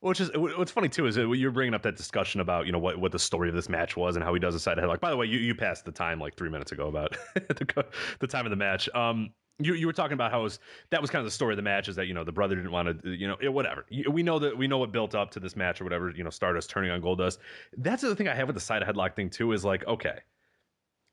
Which 0.00 0.22
is 0.22 0.30
what's 0.34 0.72
funny 0.72 0.88
too 0.88 1.06
is 1.06 1.16
that 1.16 1.28
you're 1.36 1.50
bringing 1.50 1.74
up 1.74 1.82
that 1.82 1.96
discussion 1.96 2.40
about 2.40 2.64
you 2.64 2.72
know 2.72 2.78
what, 2.78 2.98
what 2.98 3.12
the 3.12 3.18
story 3.18 3.50
of 3.50 3.54
this 3.54 3.68
match 3.68 3.94
was 3.94 4.16
and 4.16 4.24
how 4.24 4.32
he 4.32 4.40
does 4.40 4.54
a 4.54 4.58
side 4.58 4.78
headlock. 4.78 5.00
By 5.00 5.10
the 5.10 5.18
way, 5.18 5.26
you, 5.26 5.38
you 5.38 5.54
passed 5.54 5.84
the 5.84 5.92
time 5.92 6.18
like 6.18 6.34
three 6.34 6.48
minutes 6.48 6.72
ago 6.72 6.88
about 6.88 7.14
the, 7.34 7.84
the 8.20 8.26
time 8.26 8.46
of 8.46 8.50
the 8.50 8.56
match. 8.56 8.88
Um, 8.94 9.34
you 9.58 9.74
you 9.74 9.86
were 9.86 9.92
talking 9.92 10.14
about 10.14 10.30
how 10.30 10.40
it 10.40 10.44
was, 10.44 10.60
that 10.90 11.02
was 11.02 11.10
kind 11.10 11.20
of 11.20 11.26
the 11.26 11.30
story 11.30 11.52
of 11.52 11.56
the 11.56 11.62
match 11.62 11.88
is 11.88 11.96
that 11.96 12.06
you 12.06 12.14
know 12.14 12.24
the 12.24 12.32
brother 12.32 12.56
didn't 12.56 12.72
want 12.72 13.02
to 13.02 13.10
you 13.10 13.28
know 13.28 13.36
it, 13.38 13.52
whatever 13.52 13.84
we 14.10 14.22
know 14.22 14.38
that 14.38 14.56
we 14.56 14.66
know 14.66 14.78
what 14.78 14.92
built 14.92 15.14
up 15.14 15.30
to 15.32 15.40
this 15.40 15.56
match 15.56 15.78
or 15.78 15.84
whatever 15.84 16.10
you 16.10 16.24
know 16.24 16.30
Stardust 16.30 16.70
turning 16.70 16.90
on 16.90 17.02
Goldust. 17.02 17.36
That's 17.76 18.00
the 18.00 18.08
other 18.08 18.16
thing 18.16 18.28
I 18.28 18.34
have 18.34 18.48
with 18.48 18.54
the 18.56 18.60
side 18.60 18.82
headlock 18.82 19.14
thing 19.14 19.28
too 19.28 19.52
is 19.52 19.62
like 19.62 19.86
okay 19.86 20.20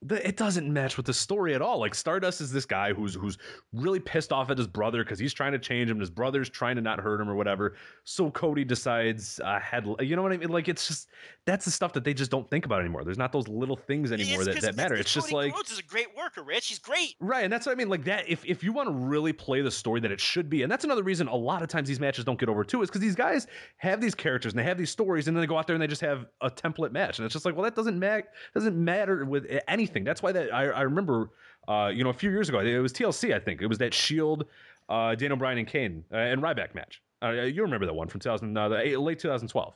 it 0.10 0.38
doesn't 0.38 0.72
match 0.72 0.98
with 0.98 1.06
the 1.06 1.14
story 1.14 1.56
at 1.56 1.62
all. 1.62 1.80
Like 1.80 1.96
Stardust 1.96 2.42
is 2.42 2.52
this 2.52 2.66
guy 2.66 2.94
who's 2.94 3.16
who's 3.16 3.38
really 3.72 4.00
pissed 4.00 4.32
off 4.32 4.50
at 4.50 4.58
his 4.58 4.68
brother 4.68 5.04
because 5.04 5.20
he's 5.20 5.34
trying 5.34 5.52
to 5.54 5.60
change 5.60 5.90
him. 5.90 5.98
And 5.98 6.02
his 6.02 6.10
brother's 6.10 6.50
trying 6.50 6.76
to 6.76 6.82
not 6.82 7.00
hurt 7.00 7.22
him 7.22 7.30
or 7.30 7.36
whatever. 7.36 7.76
So 8.04 8.32
Cody 8.32 8.64
decides 8.64 9.40
uh, 9.44 9.60
head. 9.60 9.86
You 10.00 10.16
know 10.16 10.22
what 10.22 10.32
I 10.32 10.38
mean? 10.38 10.50
Like 10.50 10.68
it's 10.68 10.88
just 10.88 11.08
that's 11.46 11.66
the 11.66 11.72
stuff 11.72 11.94
that 11.94 12.04
they 12.04 12.14
just 12.14 12.32
don't 12.32 12.50
think 12.50 12.66
about 12.66 12.80
anymore. 12.80 13.04
There's 13.04 13.18
not 13.18 13.32
those 13.32 13.48
little 13.48 13.76
things 13.76 14.12
anymore 14.12 14.46
that, 14.46 14.62
that 14.62 14.76
matter. 14.76 14.96
It's, 14.96 15.14
just 15.14 15.28
Cody 15.28 15.48
like 15.48 15.56
Rhodes 15.56 15.72
is 15.72 15.80
a 15.80 15.84
great 15.84 16.16
worker, 16.16 16.44
Rich. 16.44 16.68
He's 16.68 16.80
great. 16.80 17.16
Right, 17.20 17.44
and 17.44 17.52
that's 17.52 17.66
what 17.66 17.74
I 17.74 17.76
mean. 17.76 17.90
Like 17.90 18.04
that, 18.06 18.28
if 18.28 18.46
if 18.46 18.64
you 18.64 18.74
want 18.74 18.90
to 18.90 18.94
really 18.94 19.34
play 19.34 19.62
the 19.62 19.72
story 19.72 20.00
that 20.02 20.12
it 20.12 20.20
should 20.20 20.50
be, 20.50 20.64
and 20.64 20.72
that's 20.72 20.84
another 20.84 21.04
reason 21.04 21.28
a 21.28 21.36
lot 21.36 21.62
of 21.62 21.70
times 21.70 21.88
these 21.88 22.00
matches 22.00 22.26
don't 22.26 22.40
get 22.40 22.50
over 22.50 22.64
too, 22.64 22.82
is 22.82 22.90
because 22.90 23.02
these 23.02 23.16
guys 23.16 23.48
have 23.78 24.02
these 24.02 24.16
characters 24.16 24.54
and 24.54 24.60
they 24.60 24.64
have 24.64 24.78
these 24.78 24.92
stories, 24.92 25.28
and 25.28 25.36
then 25.36 25.42
they 25.42 25.48
go 25.48 25.58
out 25.58 25.68
there 25.68 25.76
and 25.76 25.82
they 25.82 25.88
just 25.88 26.02
have 26.02 26.26
a 26.42 26.50
template 26.50 26.92
match, 26.92 27.20
and 27.20 27.26
it's 27.26 27.34
just 27.34 27.46
like, 27.46 27.56
well, 27.56 27.64
that 27.64 27.76
doesn't 27.76 27.98
matter. 27.98 28.28
Doesn't 28.54 28.76
matter 28.76 29.26
with 29.26 29.46
anything. 29.68 29.93
That's 30.04 30.24
why 30.24 30.32
that 30.32 30.54
I, 30.54 30.66
I 30.66 30.82
remember, 30.82 31.30
uh, 31.68 31.92
you 31.94 32.04
know, 32.04 32.10
a 32.10 32.14
few 32.14 32.32
years 32.32 32.50
ago, 32.50 32.60
it 32.60 32.80
was 32.80 32.94
TLC, 32.94 33.36
I 33.36 33.40
think 33.40 33.62
it 33.62 33.68
was 33.68 33.78
that 33.78 33.94
Shield, 33.94 34.46
uh, 34.90 35.16
Daniel 35.16 35.38
Bryan 35.38 35.60
and 35.60 35.68
Kane 35.68 36.04
uh, 36.12 36.18
and 36.18 36.42
Ryback 36.42 36.74
match. 36.74 37.02
Uh, 37.22 37.32
you 37.32 37.62
remember 37.62 37.86
that 37.86 37.94
one 37.94 38.08
from 38.08 38.20
2000, 38.20 38.58
uh, 38.58 38.70
the, 38.70 38.98
late 38.98 39.20
2012. 39.20 39.74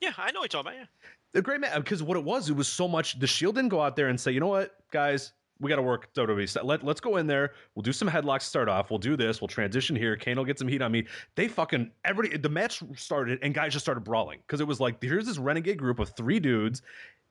Yeah, 0.00 0.12
I 0.16 0.30
know 0.30 0.40
what 0.40 0.52
you're 0.52 0.62
talking 0.62 0.78
about. 0.78 0.88
Yeah, 1.34 1.38
a 1.38 1.42
great 1.42 1.60
match 1.60 1.76
because 1.76 2.02
what 2.02 2.16
it 2.16 2.24
was, 2.24 2.48
it 2.48 2.56
was 2.56 2.68
so 2.68 2.88
much. 2.88 3.18
The 3.18 3.26
Shield 3.26 3.56
didn't 3.56 3.70
go 3.70 3.80
out 3.80 3.96
there 3.96 4.08
and 4.08 4.18
say, 4.18 4.32
you 4.32 4.40
know 4.40 4.48
what, 4.48 4.76
guys, 4.90 5.32
we 5.60 5.68
got 5.68 5.76
to 5.76 5.82
work 5.82 6.12
WWE. 6.14 6.64
Let, 6.64 6.84
let's 6.84 7.00
go 7.00 7.16
in 7.16 7.26
there. 7.26 7.52
We'll 7.74 7.82
do 7.82 7.92
some 7.92 8.08
headlocks 8.08 8.40
to 8.40 8.46
start 8.46 8.68
off. 8.68 8.90
We'll 8.90 8.98
do 8.98 9.16
this. 9.16 9.40
We'll 9.40 9.48
transition 9.48 9.96
here. 9.96 10.16
Kane 10.16 10.36
will 10.36 10.44
get 10.44 10.58
some 10.58 10.68
heat 10.68 10.82
on 10.82 10.92
me. 10.92 11.06
They 11.34 11.48
fucking 11.48 11.90
everybody. 12.04 12.40
The 12.40 12.48
match 12.48 12.82
started 12.96 13.40
and 13.42 13.52
guys 13.54 13.72
just 13.72 13.84
started 13.84 14.02
brawling 14.02 14.38
because 14.46 14.60
it 14.60 14.66
was 14.66 14.78
like 14.80 15.02
here's 15.02 15.26
this 15.26 15.38
renegade 15.38 15.78
group 15.78 15.98
of 15.98 16.10
three 16.10 16.38
dudes 16.38 16.82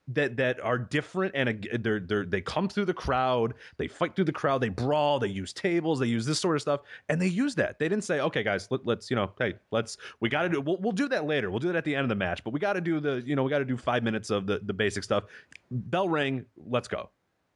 that 0.10 0.38
that 0.38 0.60
are 0.62 0.78
different 0.78 1.34
and 1.36 1.68
they're, 1.80 2.00
they're 2.00 2.26
they 2.26 2.40
come 2.40 2.70
through 2.70 2.86
the 2.86 2.94
crowd 2.94 3.54
they 3.78 3.88
fight 3.88 4.16
through 4.16 4.26
the 4.26 4.32
crowd 4.32 4.62
they 4.62 4.70
brawl 4.70 5.20
they 5.20 5.28
use 5.28 5.52
tables 5.52 6.00
they 6.00 6.06
use 6.06 6.26
this 6.26 6.40
sort 6.40 6.56
of 6.56 6.62
stuff 6.62 6.82
and 7.10 7.22
they 7.22 7.28
use 7.28 7.56
that. 7.56 7.78
They 7.80 7.90
didn't 7.90 8.04
say 8.04 8.20
okay 8.22 8.44
guys 8.44 8.68
let, 8.72 8.88
us 8.88 9.10
you 9.10 9.16
know 9.16 9.32
hey 9.38 9.56
let's 9.72 9.98
we 10.20 10.30
got 10.30 10.44
to 10.44 10.50
do 10.50 10.62
we'll, 10.62 10.78
we'll 10.78 10.92
do 10.92 11.08
that 11.10 11.26
later. 11.26 11.52
We'll 11.52 11.60
do 11.60 11.68
that 11.68 11.76
at 11.76 11.86
the 11.86 11.96
end 11.96 12.04
of 12.04 12.10
the 12.10 12.16
match 12.16 12.44
but 12.44 12.52
we 12.52 12.60
got 12.60 12.74
to 12.74 12.82
do 12.82 13.00
the 13.00 13.22
you 13.26 13.36
know 13.36 13.44
we 13.44 13.50
got 13.50 13.60
to 13.60 13.66
do 13.66 13.78
five 13.78 14.04
minutes 14.04 14.30
of 14.30 14.48
the 14.48 14.60
the 14.64 14.74
basic 14.74 15.04
stuff. 15.04 15.26
Bell 15.72 16.08
ring 16.08 16.46
let's 16.58 16.88
go 16.88 17.10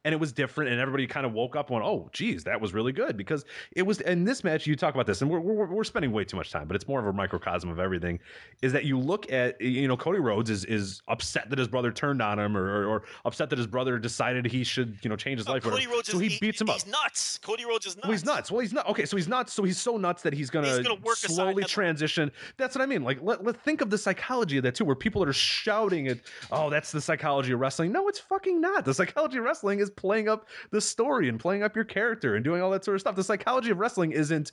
and 0.04 0.12
it 0.12 0.18
was 0.18 0.32
different 0.32 0.70
and 0.70 0.80
everybody 0.80 1.06
kind 1.06 1.24
of 1.24 1.32
woke 1.32 1.56
up 1.56 1.68
and 1.68 1.74
went 1.74 1.86
oh 1.86 2.08
geez 2.12 2.44
that 2.44 2.60
was 2.60 2.74
really 2.74 2.92
good 2.92 3.16
because 3.16 3.44
it 3.72 3.82
was 3.82 4.00
in 4.00 4.24
this 4.24 4.42
match 4.44 4.66
you 4.66 4.74
talk 4.74 4.94
about 4.94 5.06
this 5.06 5.22
and 5.22 5.30
we're, 5.30 5.40
we're, 5.40 5.66
we're 5.66 5.84
spending 5.84 6.12
way 6.12 6.24
too 6.24 6.36
much 6.36 6.50
time 6.50 6.66
but 6.66 6.74
it's 6.74 6.88
more 6.88 7.00
of 7.00 7.06
a 7.06 7.12
microcosm 7.12 7.70
of 7.70 7.78
everything 7.78 8.18
is 8.62 8.72
that 8.72 8.84
you 8.84 8.98
look 8.98 9.30
at 9.32 9.60
you 9.60 9.86
know 9.86 9.96
cody 9.96 10.18
rhodes 10.18 10.50
is 10.50 10.64
is 10.64 11.02
upset 11.08 11.48
that 11.50 11.58
his 11.58 11.68
brother 11.68 11.92
turned 11.92 12.20
on 12.20 12.38
him 12.38 12.56
or, 12.56 12.64
or, 12.64 12.86
or 12.86 13.02
upset 13.24 13.48
that 13.50 13.58
his 13.58 13.66
brother 13.66 13.98
decided 13.98 14.44
he 14.46 14.64
should 14.64 14.96
you 15.02 15.10
know 15.10 15.16
change 15.16 15.38
his 15.38 15.48
oh, 15.48 15.52
life 15.52 15.62
cody 15.62 15.86
rhodes 15.86 16.08
so 16.08 16.18
is, 16.20 16.32
he 16.32 16.38
beats 16.40 16.60
him 16.60 16.66
he's 16.66 16.74
up. 16.76 16.82
he's 16.82 16.92
nuts. 16.92 17.38
Cody 17.38 17.64
rhodes 17.64 17.86
is 17.86 17.96
nuts 17.96 18.04
well 18.06 18.12
he's 18.12 18.24
nuts. 18.24 18.50
well 18.50 18.60
he's 18.60 18.72
not 18.72 18.88
okay 18.88 19.04
so 19.04 19.16
he's 19.16 19.28
nuts 19.28 19.52
so 19.52 19.62
he's 19.62 19.78
so 19.78 19.96
nuts 19.96 20.22
that 20.22 20.32
he's 20.32 20.50
gonna, 20.50 20.68
He's 20.68 20.86
gonna 20.86 21.00
work 21.00 21.16
slowly 21.16 21.64
transition. 21.64 22.30
That's 22.56 22.74
what 22.74 22.82
i 22.82 22.86
mean 22.86 23.02
like 23.02 23.22
let, 23.22 23.44
let 23.44 23.62
think 23.62 23.80
of 23.80 23.90
the 23.90 23.98
psychology 23.98 24.56
of 24.56 24.64
that 24.64 24.74
too 24.74 24.84
where 24.84 24.96
people 24.96 25.22
are 25.22 25.32
shouting 25.32 26.08
at 26.08 26.18
oh 26.50 26.70
that's 26.70 26.90
the 26.90 27.00
psychology 27.00 27.52
of 27.52 27.60
wrestling. 27.60 27.92
No 27.92 28.08
it's 28.08 28.18
fucking 28.18 28.60
not. 28.60 28.84
The 28.84 28.94
psychology 28.94 29.38
of 29.38 29.44
wrestling 29.44 29.80
is 29.80 29.91
playing 29.96 30.28
up 30.28 30.48
the 30.70 30.80
story 30.80 31.28
and 31.28 31.38
playing 31.38 31.62
up 31.62 31.76
your 31.76 31.84
character 31.84 32.34
and 32.34 32.44
doing 32.44 32.62
all 32.62 32.70
that 32.70 32.84
sort 32.84 32.94
of 32.94 33.00
stuff. 33.00 33.16
The 33.16 33.24
psychology 33.24 33.70
of 33.70 33.78
wrestling 33.78 34.12
isn't 34.12 34.52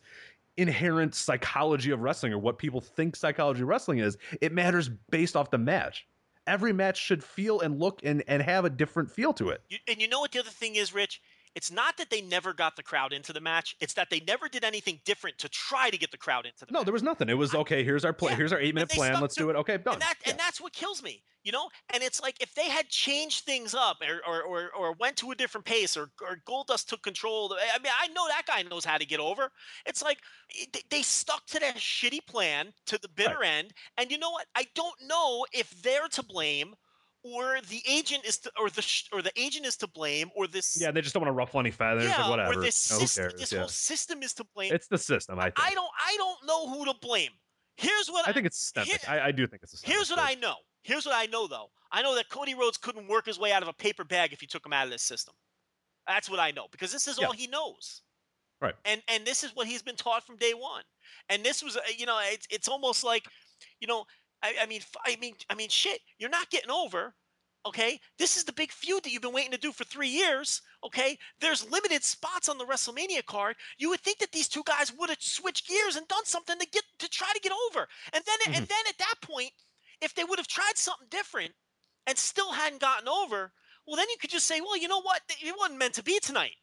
inherent 0.57 1.15
psychology 1.15 1.91
of 1.91 2.01
wrestling 2.01 2.33
or 2.33 2.37
what 2.37 2.57
people 2.57 2.81
think 2.81 3.15
psychology 3.15 3.61
of 3.61 3.67
wrestling 3.67 3.99
is. 3.99 4.17
It 4.41 4.53
matters 4.53 4.89
based 5.09 5.35
off 5.35 5.51
the 5.51 5.57
match. 5.57 6.05
Every 6.47 6.73
match 6.73 6.97
should 6.97 7.23
feel 7.23 7.61
and 7.61 7.79
look 7.79 8.01
and, 8.03 8.23
and 8.27 8.41
have 8.41 8.65
a 8.65 8.69
different 8.69 9.11
feel 9.11 9.33
to 9.33 9.49
it. 9.49 9.61
And 9.87 10.01
you 10.01 10.07
know 10.07 10.19
what 10.19 10.31
the 10.31 10.39
other 10.39 10.49
thing 10.49 10.75
is, 10.75 10.93
Rich? 10.93 11.21
It's 11.55 11.71
not 11.71 11.97
that 11.97 12.09
they 12.09 12.21
never 12.21 12.53
got 12.53 12.75
the 12.75 12.83
crowd 12.83 13.11
into 13.11 13.33
the 13.33 13.41
match. 13.41 13.75
It's 13.81 13.93
that 13.95 14.09
they 14.09 14.19
never 14.21 14.47
did 14.47 14.63
anything 14.63 14.99
different 15.03 15.37
to 15.39 15.49
try 15.49 15.89
to 15.89 15.97
get 15.97 16.11
the 16.11 16.17
crowd 16.17 16.45
into 16.45 16.65
the 16.65 16.71
No, 16.71 16.79
match. 16.79 16.85
there 16.85 16.93
was 16.93 17.03
nothing. 17.03 17.27
It 17.29 17.33
was 17.37 17.53
okay. 17.55 17.83
Here's 17.83 18.05
our 18.05 18.13
plan. 18.13 18.31
Yeah. 18.33 18.37
Here's 18.37 18.53
our 18.53 18.59
eight 18.59 18.75
minute 18.75 18.89
plan. 18.89 19.19
Let's 19.19 19.35
to- 19.35 19.41
do 19.43 19.49
it. 19.49 19.55
Okay, 19.55 19.77
done. 19.77 19.93
And, 19.93 20.01
that, 20.01 20.15
Yeah. 20.23 20.31
and 20.31 20.39
that's 20.39 20.61
what 20.61 20.73
kills 20.73 21.01
me, 21.03 21.23
you 21.43 21.51
know. 21.51 21.69
And 21.93 22.03
it's 22.03 22.21
like 22.21 22.41
if 22.41 22.53
they 22.53 22.69
had 22.69 22.87
changed 22.89 23.45
things 23.45 23.73
up, 23.73 23.97
or 24.01 24.21
or, 24.27 24.43
or, 24.43 24.69
or 24.77 24.93
went 24.99 25.17
to 25.17 25.31
a 25.31 25.35
different 25.35 25.65
pace, 25.65 25.97
or 25.97 26.11
or 26.21 26.37
Goldust 26.47 26.87
took 26.87 27.01
control. 27.01 27.53
I 27.59 27.79
mean, 27.79 27.91
I 27.99 28.07
know 28.09 28.27
that 28.27 28.45
guy 28.45 28.61
knows 28.63 28.85
how 28.85 28.97
to 28.97 29.05
get 29.05 29.19
over. 29.19 29.51
It's 29.85 30.03
like 30.03 30.19
eh, 30.61 30.65
they, 30.71 30.81
they 30.89 31.01
stuck 31.01 31.45
to 31.47 31.59
their 31.59 31.73
shitty 31.73 32.25
plan 32.27 32.73
to 32.85 32.97
the 32.99 33.09
bitter 33.09 33.43
end. 33.43 33.73
And 33.97 34.11
you 34.11 34.17
know 34.19 34.29
what? 34.31 34.45
I 34.55 34.65
don't 34.75 34.95
know 35.07 35.45
if 35.51 35.69
they're 35.81 36.07
to 36.09 36.23
blame, 36.23 36.75
or 37.23 37.59
the 37.69 37.81
agent 37.87 38.25
is 38.25 38.37
to, 38.39 38.51
or 38.59 38.69
the 38.69 38.81
sh- 38.81 39.09
or 39.11 39.21
the 39.21 39.31
agent 39.39 39.65
is 39.65 39.75
to 39.77 39.87
blame, 39.87 40.29
or 40.35 40.47
this. 40.47 40.79
yeah, 40.79 40.91
they 40.91 41.01
just 41.01 41.13
don't 41.13 41.21
want 41.21 41.29
to 41.29 41.33
ruffle 41.37 41.59
any 41.59 41.71
feathers 41.71 42.05
yeah, 42.05 42.25
or 42.27 42.29
whatever. 42.29 42.53
or 42.59 42.61
this 42.61 42.75
system, 42.75 43.31
this 43.37 43.51
Yeah. 43.51 43.59
whole 43.59 43.67
system 43.67 44.23
is 44.23 44.33
to 44.35 44.45
blame. 44.55 44.73
It's 44.73 44.87
the 44.87 44.97
system, 44.97 45.39
I 45.39 45.45
think. 45.45 45.55
I 45.59 45.73
don't, 45.73 45.89
I 46.05 46.15
don't 46.17 46.45
know 46.47 46.69
who 46.69 46.85
to 46.85 46.93
blame. 47.01 47.31
Here's 47.77 48.09
what 48.09 48.27
I 48.27 48.33
think 48.33 48.45
it's 48.45 48.57
systemic. 48.57 48.89
here- 48.89 48.99
I, 49.07 49.27
I 49.27 49.31
do 49.31 49.47
think 49.47 49.63
it's 49.63 49.71
systemic. 49.71 49.95
Here's 49.95 50.09
what 50.09 50.19
I 50.19 50.33
know. 50.35 50.55
Here's 50.83 51.05
what 51.05 51.15
I 51.15 51.25
know, 51.27 51.47
though. 51.47 51.69
I 51.91 52.01
know 52.01 52.15
that 52.15 52.29
Cody 52.29 52.53
Rhodes 52.53 52.77
couldn't 52.77 53.07
work 53.07 53.25
his 53.25 53.37
way 53.39 53.51
out 53.51 53.63
of 53.63 53.67
a 53.69 53.73
paper 53.73 54.03
bag 54.03 54.31
if 54.33 54.41
you 54.41 54.47
took 54.47 54.65
him 54.65 54.73
out 54.73 54.85
of 54.85 54.91
this 54.91 55.01
system. 55.01 55.33
That's 56.07 56.29
what 56.29 56.39
I 56.39 56.51
know 56.51 56.67
because 56.71 56.91
this 56.91 57.07
is 57.07 57.19
Yeah. 57.19 57.27
all 57.27 57.33
he 57.33 57.47
knows. 57.47 58.01
Right. 58.61 58.75
And 58.85 59.01
and 59.07 59.25
this 59.25 59.43
is 59.43 59.55
what 59.55 59.67
he's 59.67 59.81
been 59.81 59.95
taught 59.95 60.25
from 60.25 60.35
day 60.37 60.53
one. 60.53 60.83
And 61.29 61.43
this 61.45 61.63
was, 61.63 61.77
uh, 61.77 61.81
you 61.97 62.05
know, 62.05 62.19
it's 62.23 62.47
it's 62.49 62.67
almost 62.67 63.03
like, 63.03 63.25
you 63.79 63.87
know, 63.87 64.05
I, 64.41 64.55
I 64.61 64.65
mean, 64.65 64.81
I 65.05 65.15
mean, 65.17 65.35
I 65.49 65.55
mean, 65.55 65.69
shit. 65.69 66.01
You're 66.17 66.29
not 66.29 66.49
getting 66.49 66.71
over. 66.71 67.13
Okay, 67.65 67.99
this 68.17 68.37
is 68.37 68.45
the 68.45 68.53
big 68.53 68.71
feud 68.71 69.03
that 69.03 69.11
you've 69.11 69.21
been 69.21 69.33
waiting 69.33 69.51
to 69.51 69.57
do 69.57 69.73
for 69.73 69.83
three 69.83 70.07
years. 70.07 70.61
Okay, 70.85 71.17
there's 71.41 71.69
limited 71.69 72.03
spots 72.05 72.47
on 72.47 72.57
the 72.57 72.65
WrestleMania 72.65 73.25
card. 73.25 73.57
You 73.77 73.89
would 73.89 73.99
think 73.99 74.19
that 74.19 74.31
these 74.31 74.47
two 74.47 74.63
guys 74.65 74.93
would 74.97 75.09
have 75.09 75.21
switched 75.21 75.67
gears 75.67 75.97
and 75.97 76.07
done 76.07 76.23
something 76.23 76.57
to 76.57 76.65
get 76.67 76.83
to 76.99 77.09
try 77.09 77.27
to 77.33 77.39
get 77.41 77.51
over. 77.69 77.87
And 78.13 78.23
then 78.25 78.37
and 78.45 78.55
mm-hmm. 78.55 78.65
then 78.65 78.83
at 78.87 78.97
that 78.99 79.15
point, 79.21 79.51
if 80.01 80.15
they 80.15 80.23
would 80.23 80.39
have 80.39 80.47
tried 80.47 80.77
something 80.77 81.07
different 81.09 81.51
and 82.07 82.17
still 82.17 82.53
hadn't 82.53 82.79
gotten 82.79 83.09
over, 83.09 83.51
well, 83.85 83.97
then 83.97 84.09
you 84.09 84.17
could 84.21 84.29
just 84.29 84.47
say, 84.47 84.61
well, 84.61 84.77
you 84.77 84.87
know 84.87 85.01
what, 85.01 85.21
it 85.27 85.55
wasn't 85.57 85.79
meant 85.79 85.95
to 85.95 86.03
be 86.03 86.19
tonight. 86.19 86.55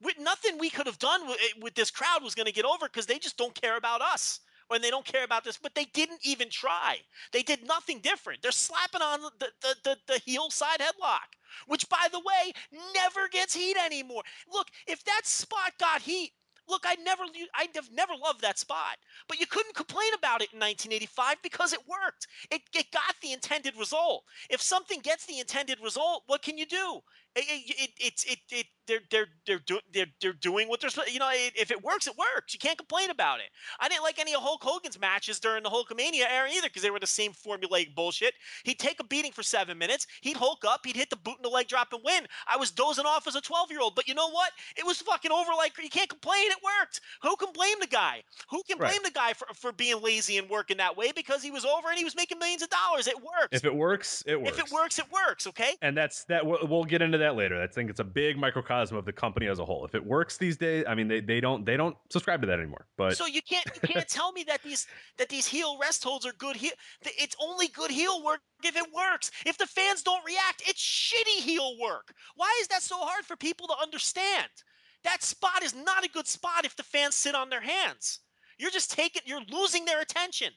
With 0.00 0.18
nothing 0.18 0.58
we 0.58 0.70
could 0.70 0.86
have 0.86 0.98
done 0.98 1.28
with, 1.28 1.38
eh, 1.40 1.58
with 1.60 1.74
this 1.74 1.90
crowd 1.90 2.22
was 2.22 2.34
going 2.34 2.46
to 2.46 2.52
get 2.52 2.64
over 2.64 2.86
because 2.86 3.06
they 3.06 3.18
just 3.18 3.36
don't 3.36 3.54
care 3.60 3.76
about 3.76 4.00
us 4.00 4.40
or 4.72 4.78
they 4.78 4.90
don't 4.90 5.04
care 5.04 5.24
about 5.24 5.44
this. 5.44 5.58
But 5.58 5.74
they 5.74 5.84
didn't 5.86 6.20
even 6.24 6.48
try. 6.50 6.98
They 7.32 7.42
did 7.42 7.66
nothing 7.66 8.00
different. 8.00 8.42
They're 8.42 8.52
slapping 8.52 9.02
on 9.02 9.20
the 9.20 9.48
the, 9.60 9.74
the, 9.84 9.96
the 10.06 10.18
heel 10.24 10.50
side 10.50 10.80
headlock, 10.80 11.36
which, 11.66 11.88
by 11.88 12.08
the 12.10 12.20
way, 12.20 12.52
never 12.94 13.28
gets 13.28 13.54
heat 13.54 13.76
anymore. 13.76 14.22
Look, 14.52 14.68
if 14.86 15.04
that 15.04 15.22
spot 15.24 15.72
got 15.78 16.02
heat, 16.02 16.32
Look, 16.68 16.84
I 16.86 16.94
never, 17.04 17.24
I'd 17.56 17.74
have 17.74 17.90
never 17.92 18.14
loved 18.14 18.40
that 18.42 18.58
spot, 18.58 18.96
but 19.28 19.40
you 19.40 19.46
couldn't 19.46 19.74
complain 19.74 20.14
about 20.14 20.42
it 20.42 20.52
in 20.52 20.60
1985 20.60 21.36
because 21.42 21.72
it 21.72 21.80
worked. 21.88 22.28
It, 22.50 22.62
it 22.74 22.92
got 22.92 23.14
the 23.20 23.32
intended 23.32 23.76
result. 23.76 24.24
If 24.48 24.62
something 24.62 25.00
gets 25.00 25.26
the 25.26 25.40
intended 25.40 25.80
result, 25.82 26.22
what 26.26 26.42
can 26.42 26.56
you 26.56 26.66
do? 26.66 27.00
It, 27.34 27.44
it, 27.48 27.90
it, 27.98 28.24
it, 28.26 28.38
it 28.50 28.66
they're 28.86 29.00
they're 29.10 29.26
they're 29.46 29.58
doing 29.60 29.80
they're, 29.92 30.06
they're 30.20 30.32
doing 30.32 30.68
what 30.68 30.80
they're 30.80 30.90
supposed. 30.90 31.12
You 31.12 31.18
know, 31.20 31.30
if 31.32 31.70
it 31.70 31.82
works, 31.82 32.06
it 32.06 32.14
works. 32.16 32.52
You 32.54 32.58
can't 32.58 32.78
complain 32.78 33.10
about 33.10 33.40
it. 33.40 33.46
I 33.80 33.88
didn't 33.88 34.02
like 34.02 34.18
any 34.18 34.34
of 34.34 34.42
Hulk 34.42 34.62
Hogan's 34.62 34.98
matches 35.00 35.38
during 35.40 35.62
the 35.62 35.70
Hulkamania 35.70 36.24
era 36.30 36.48
either 36.52 36.68
because 36.68 36.82
they 36.82 36.90
were 36.90 36.98
the 37.00 37.06
same 37.06 37.32
formulaic 37.32 37.94
bullshit. 37.94 38.34
He'd 38.64 38.78
take 38.78 39.00
a 39.00 39.04
beating 39.04 39.32
for 39.32 39.42
seven 39.42 39.78
minutes. 39.78 40.06
He'd 40.20 40.36
Hulk 40.36 40.64
up. 40.66 40.80
He'd 40.84 40.96
hit 40.96 41.10
the 41.10 41.16
boot 41.16 41.36
and 41.36 41.44
the 41.44 41.48
leg 41.48 41.68
drop 41.68 41.92
and 41.92 42.02
win. 42.04 42.26
I 42.46 42.56
was 42.56 42.70
dozing 42.70 43.06
off 43.06 43.26
as 43.26 43.34
a 43.36 43.40
twelve 43.40 43.70
year 43.70 43.80
old, 43.80 43.94
but 43.94 44.08
you 44.08 44.14
know 44.14 44.30
what? 44.30 44.52
It 44.76 44.84
was 44.86 44.98
fucking 44.98 45.30
over. 45.32 45.50
Like 45.56 45.72
you 45.82 45.90
can't 45.90 46.08
complain. 46.08 46.50
It 46.50 46.58
worked. 46.80 47.00
Who 47.22 47.36
can 47.36 47.52
blame 47.52 47.76
the 47.80 47.86
guy? 47.86 48.22
Who 48.50 48.62
can 48.68 48.78
Right. 48.78 48.90
blame 48.90 49.02
the 49.04 49.10
guy 49.10 49.32
for 49.34 49.46
for 49.54 49.72
being 49.72 50.00
lazy 50.02 50.38
and 50.38 50.48
working 50.50 50.78
that 50.78 50.96
way 50.96 51.12
because 51.14 51.42
he 51.42 51.50
was 51.50 51.64
over 51.64 51.88
and 51.88 51.98
he 51.98 52.04
was 52.04 52.16
making 52.16 52.38
millions 52.38 52.62
of 52.62 52.70
dollars? 52.70 53.06
It 53.06 53.16
works. 53.16 53.48
If 53.52 53.64
it 53.64 53.74
works, 53.74 54.22
it 54.26 54.40
works. 54.40 54.58
If 54.58 54.66
it 54.66 54.72
works, 54.72 54.98
it 54.98 55.06
works. 55.12 55.46
Okay. 55.46 55.74
and 55.82 55.96
that's 55.96 56.24
that. 56.24 56.44
We'll, 56.44 56.66
we'll 56.66 56.84
get 56.84 57.02
into 57.02 57.18
that 57.18 57.36
later. 57.36 57.62
I 57.62 57.66
think 57.66 57.90
it's 57.90 58.00
a 58.00 58.04
big 58.04 58.36
microcosm 58.36 58.72
of 58.90 59.04
the 59.04 59.12
company 59.12 59.46
as 59.46 59.58
a 59.58 59.64
whole. 59.64 59.84
If 59.84 59.94
it 59.94 60.04
works 60.04 60.36
these 60.36 60.56
days, 60.56 60.84
I 60.88 60.94
mean, 60.94 61.08
they, 61.08 61.20
they 61.20 61.40
don't 61.40 61.64
they 61.64 61.76
don't 61.76 61.96
subscribe 62.10 62.40
to 62.40 62.46
that 62.46 62.58
anymore. 62.58 62.86
But 62.96 63.16
So 63.16 63.26
you 63.26 63.42
can't 63.42 63.66
you 63.74 63.88
can't 63.88 64.08
tell 64.08 64.32
me 64.32 64.44
that 64.44 64.62
these 64.62 64.86
that 65.18 65.28
these 65.28 65.46
heel 65.46 65.78
rest 65.80 66.02
holds 66.02 66.26
are 66.26 66.32
good 66.38 66.56
heel. 66.56 66.72
It's 67.02 67.36
only 67.40 67.68
good 67.68 67.90
heel 67.90 68.24
work 68.24 68.40
if 68.64 68.76
it 68.76 68.86
works. 68.94 69.30
If 69.46 69.58
the 69.58 69.66
fans 69.66 70.02
don't 70.02 70.24
react, 70.24 70.62
it's 70.66 70.82
shitty 70.82 71.42
heel 71.42 71.76
work. 71.80 72.12
Why 72.34 72.52
is 72.60 72.68
that 72.68 72.82
so 72.82 72.96
hard 72.98 73.24
for 73.24 73.36
people 73.36 73.68
to 73.68 73.74
understand? 73.80 74.48
That 75.04 75.22
spot 75.22 75.62
is 75.62 75.74
not 75.74 76.04
a 76.04 76.08
good 76.08 76.26
spot 76.26 76.64
if 76.64 76.76
the 76.76 76.82
fans 76.82 77.14
sit 77.14 77.34
on 77.34 77.50
their 77.50 77.60
hands. 77.60 78.20
You're 78.58 78.70
just 78.70 78.92
taking 78.92 79.22
you're 79.24 79.42
losing 79.50 79.84
their 79.84 80.00
attention. 80.00 80.52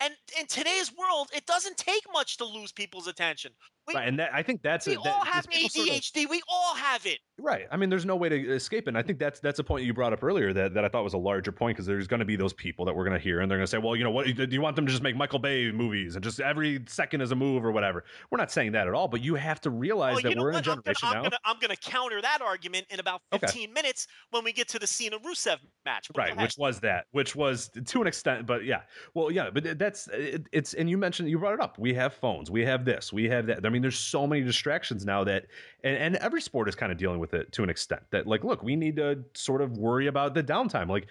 And 0.00 0.14
in 0.38 0.46
today's 0.46 0.90
world, 0.96 1.28
it 1.34 1.44
doesn't 1.44 1.76
take 1.76 2.04
much 2.10 2.38
to 2.38 2.44
lose 2.46 2.72
people's 2.72 3.06
attention. 3.06 3.52
We, 3.88 3.94
right, 3.94 4.06
and 4.06 4.18
that 4.18 4.30
I 4.32 4.42
think 4.42 4.62
that's 4.62 4.86
we 4.86 4.94
a, 4.94 5.00
that, 5.00 5.14
all 5.14 5.24
have 5.24 5.48
people 5.48 5.68
sort 5.70 5.88
of- 5.88 5.94
ADHD. 5.94 6.28
We 6.28 6.42
all 6.48 6.74
have 6.74 7.06
it. 7.06 7.18
Right. 7.42 7.66
I 7.72 7.78
mean, 7.78 7.88
there's 7.88 8.04
no 8.04 8.16
way 8.16 8.28
to 8.28 8.52
escape 8.52 8.84
it. 8.84 8.88
And 8.88 8.98
I 8.98 9.02
think 9.02 9.18
that's 9.18 9.40
that's 9.40 9.58
a 9.58 9.64
point 9.64 9.86
you 9.86 9.94
brought 9.94 10.12
up 10.12 10.22
earlier 10.22 10.52
that, 10.52 10.74
that 10.74 10.84
I 10.84 10.88
thought 10.88 11.04
was 11.04 11.14
a 11.14 11.18
larger 11.18 11.50
point 11.52 11.76
because 11.76 11.86
there's 11.86 12.06
going 12.06 12.20
to 12.20 12.26
be 12.26 12.36
those 12.36 12.52
people 12.52 12.84
that 12.84 12.94
we're 12.94 13.04
going 13.04 13.16
to 13.16 13.22
hear 13.22 13.40
and 13.40 13.50
they're 13.50 13.56
going 13.56 13.64
to 13.66 13.70
say, 13.70 13.78
well, 13.78 13.96
you 13.96 14.04
know, 14.04 14.10
what 14.10 14.26
do 14.26 14.46
you 14.50 14.60
want 14.60 14.76
them 14.76 14.84
to 14.84 14.92
just 14.92 15.02
make 15.02 15.16
Michael 15.16 15.38
Bay 15.38 15.72
movies 15.72 16.16
and 16.16 16.22
just 16.22 16.38
every 16.40 16.84
second 16.86 17.22
is 17.22 17.32
a 17.32 17.34
move 17.34 17.64
or 17.64 17.72
whatever? 17.72 18.04
We're 18.30 18.36
not 18.36 18.52
saying 18.52 18.72
that 18.72 18.86
at 18.86 18.92
all, 18.92 19.08
but 19.08 19.22
you 19.22 19.36
have 19.36 19.58
to 19.62 19.70
realize 19.70 20.22
Well, 20.22 20.34
that 20.34 20.38
we're 20.38 20.50
in 20.50 20.56
a 20.56 20.58
what? 20.58 20.68
I'm 20.68 20.74
gonna, 20.74 20.82
generation 20.82 21.08
I'm 21.08 21.22
now. 21.30 21.38
I'm 21.46 21.56
gonna 21.60 21.76
counter 21.76 22.20
that 22.20 22.42
argument 22.42 22.86
in 22.90 23.00
about 23.00 23.22
Okay. 23.32 23.46
15 23.46 23.72
minutes 23.72 24.06
when 24.32 24.44
we 24.44 24.52
get 24.52 24.68
to 24.68 24.78
the 24.78 24.86
Cena 24.86 25.18
Rusev 25.20 25.56
match. 25.86 26.08
But 26.08 26.18
Right, 26.18 26.36
which 26.36 26.56
was 26.58 26.78
that, 26.80 27.06
which 27.12 27.34
was 27.34 27.70
to 27.86 28.02
an 28.02 28.06
extent, 28.06 28.46
but 28.46 28.66
yeah, 28.66 28.82
well, 29.14 29.30
yeah, 29.30 29.48
but 29.48 29.78
that's 29.78 30.08
it, 30.08 30.46
it's, 30.52 30.74
and 30.74 30.90
you 30.90 30.98
mentioned 30.98 31.30
you 31.30 31.38
brought 31.38 31.54
it 31.54 31.60
up. 31.62 31.78
We 31.78 31.94
have 31.94 32.12
phones, 32.12 32.50
we 32.50 32.66
have 32.66 32.84
this, 32.84 33.14
we 33.14 33.30
have 33.30 33.46
that. 33.46 33.64
I 33.64 33.69
mean, 33.70 33.80
there's 33.82 33.98
so 33.98 34.26
many 34.26 34.42
distractions 34.42 35.06
now 35.06 35.24
that, 35.24 35.46
and, 35.82 35.96
and 35.96 36.16
every 36.16 36.42
sport 36.42 36.68
is 36.68 36.74
kind 36.74 36.92
of 36.92 36.98
dealing 36.98 37.18
with 37.18 37.32
it 37.34 37.50
to 37.52 37.62
an 37.62 37.70
extent. 37.70 38.02
That 38.10 38.26
like, 38.26 38.44
look, 38.44 38.62
we 38.62 38.76
need 38.76 38.96
to 38.96 39.24
sort 39.34 39.62
of 39.62 39.78
worry 39.78 40.06
about 40.08 40.34
the 40.34 40.42
downtime, 40.42 40.88
like 40.88 41.06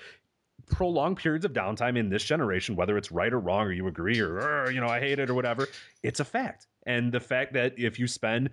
prolonged 0.67 1.17
periods 1.17 1.45
of 1.45 1.53
downtime 1.53 1.97
in 1.97 2.09
this 2.09 2.23
generation, 2.23 2.75
whether 2.75 2.97
it's 2.97 3.11
right 3.11 3.33
or 3.33 3.39
wrong, 3.39 3.65
or 3.65 3.71
you 3.71 3.87
agree 3.87 4.19
or 4.19 4.69
you 4.71 4.79
know 4.79 4.87
I 4.87 4.99
hate 4.99 5.19
it 5.19 5.29
or 5.29 5.33
whatever. 5.33 5.67
It's 6.03 6.19
a 6.19 6.25
fact, 6.25 6.67
and 6.85 7.11
the 7.11 7.19
fact 7.19 7.53
that 7.53 7.73
if 7.77 7.97
you 7.99 8.07
spend 8.07 8.49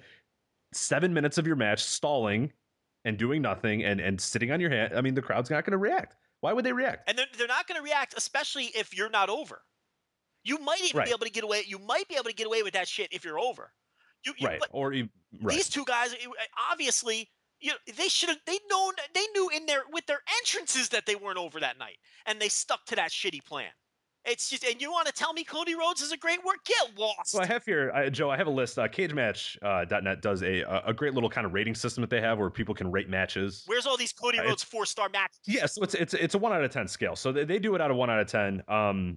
seven 0.72 1.12
minutes 1.12 1.38
of 1.38 1.46
your 1.46 1.57
match 1.57 1.82
stalling 1.82 2.52
and 3.04 3.16
doing 3.16 3.42
nothing 3.42 3.84
and 3.84 4.00
and 4.00 4.20
sitting 4.20 4.50
on 4.50 4.61
your 4.61 4.70
hand, 4.70 4.94
I 4.96 5.00
mean, 5.00 5.14
the 5.14 5.22
crowd's 5.22 5.50
not 5.50 5.64
going 5.64 5.72
to 5.72 5.78
react. 5.78 6.16
Why 6.40 6.52
would 6.52 6.64
they 6.64 6.72
react? 6.72 7.09
and 7.09 7.16
they're, 7.18 7.26
they're 7.36 7.46
not 7.46 7.66
going 7.66 7.78
to 7.78 7.82
react, 7.82 8.14
especially 8.16 8.66
if 8.74 8.96
you're 8.96 9.11
not 9.11 9.28
over. 9.30 9.62
You 10.44 10.59
might 10.59 10.80
even 10.84 10.98
Right. 10.98 11.07
be 11.07 11.11
able 11.11 11.24
to 11.26 11.30
get 11.30 11.42
away. 11.42 11.64
You 11.66 11.78
might 11.80 12.07
be 12.09 12.14
able 12.14 12.24
to 12.24 12.34
get 12.34 12.46
away 12.46 12.62
with 12.62 12.74
that 12.74 12.86
shit 12.86 13.09
if 13.12 13.24
you're 13.24 13.38
over. 13.38 13.72
You, 14.25 14.33
you 14.39 14.47
right 14.49 14.61
or 14.71 14.93
e- 14.93 15.09
right 15.43 15.55
these 15.55 15.69
two 15.69 15.85
guys, 15.85 16.14
obviously, 16.71 17.29
you 17.61 17.71
know, 17.71 17.77
they 17.97 18.09
should 18.09 18.29
have. 18.29 18.39
They 18.47 18.59
known. 18.71 18.93
They 19.14 19.25
knew 19.35 19.49
in 19.51 19.67
their 19.67 19.83
with 19.93 20.07
their 20.07 20.21
entrances 20.41 20.89
that 20.91 21.07
they 21.07 21.14
weren't 21.17 21.39
over 21.39 21.61
that 21.61 21.79
night, 21.79 21.97
and 22.27 22.41
they 22.41 22.49
stuck 22.49 22.85
to 22.87 22.97
that 22.97 23.11
shitty 23.11 23.45
plan. 23.45 23.71
It's 24.29 24.51
just, 24.51 24.64
and 24.64 24.81
you 24.83 24.91
want 24.91 25.07
to 25.07 25.12
tell 25.12 25.33
me 25.33 25.45
Cody 25.45 25.77
Rhodes 25.77 26.01
is 26.03 26.11
a 26.11 26.17
great 26.17 26.45
work? 26.45 26.57
Get 26.64 26.99
lost. 26.99 27.31
so 27.31 27.41
i 27.41 27.47
have 27.47 27.64
here 27.64 27.93
I, 27.95 28.09
joe 28.09 28.29
i 28.29 28.37
have 28.37 28.49
a 28.49 28.51
list 28.51 28.77
uh, 28.77 28.89
cagematch.net 28.89 30.21
does 30.21 30.43
a 30.43 30.62
a 30.85 30.93
great 30.93 31.14
little 31.14 31.31
kind 31.31 31.47
of 31.47 31.53
rating 31.55 31.77
system 31.77 32.01
that 32.03 32.11
they 32.11 32.21
have 32.21 32.37
where 32.39 32.51
people 32.51 32.75
can 32.75 32.91
rate 32.91 33.09
matches 33.09 33.62
Where's 33.67 33.87
all 33.87 33.97
these 33.97 34.12
Cody 34.12 34.39
Uh, 34.41 34.45
Rhodes 34.45 34.64
four 34.64 34.85
star 34.85 35.09
matches? 35.09 35.39
yeah 35.47 35.67
so 35.67 35.83
it's 35.85 35.95
it's 35.95 36.12
it's 36.14 36.35
a 36.35 36.39
one 36.39 36.53
out 36.53 36.64
of 36.64 36.71
ten 36.73 36.89
scale 36.89 37.14
so 37.14 37.31
they, 37.31 37.45
they 37.45 37.59
do 37.61 37.75
it 37.77 37.81
out 37.81 37.93
of 37.93 37.97
one 37.97 38.11
out 38.11 38.19
of 38.19 38.27
ten 38.27 38.62
um 38.69 39.17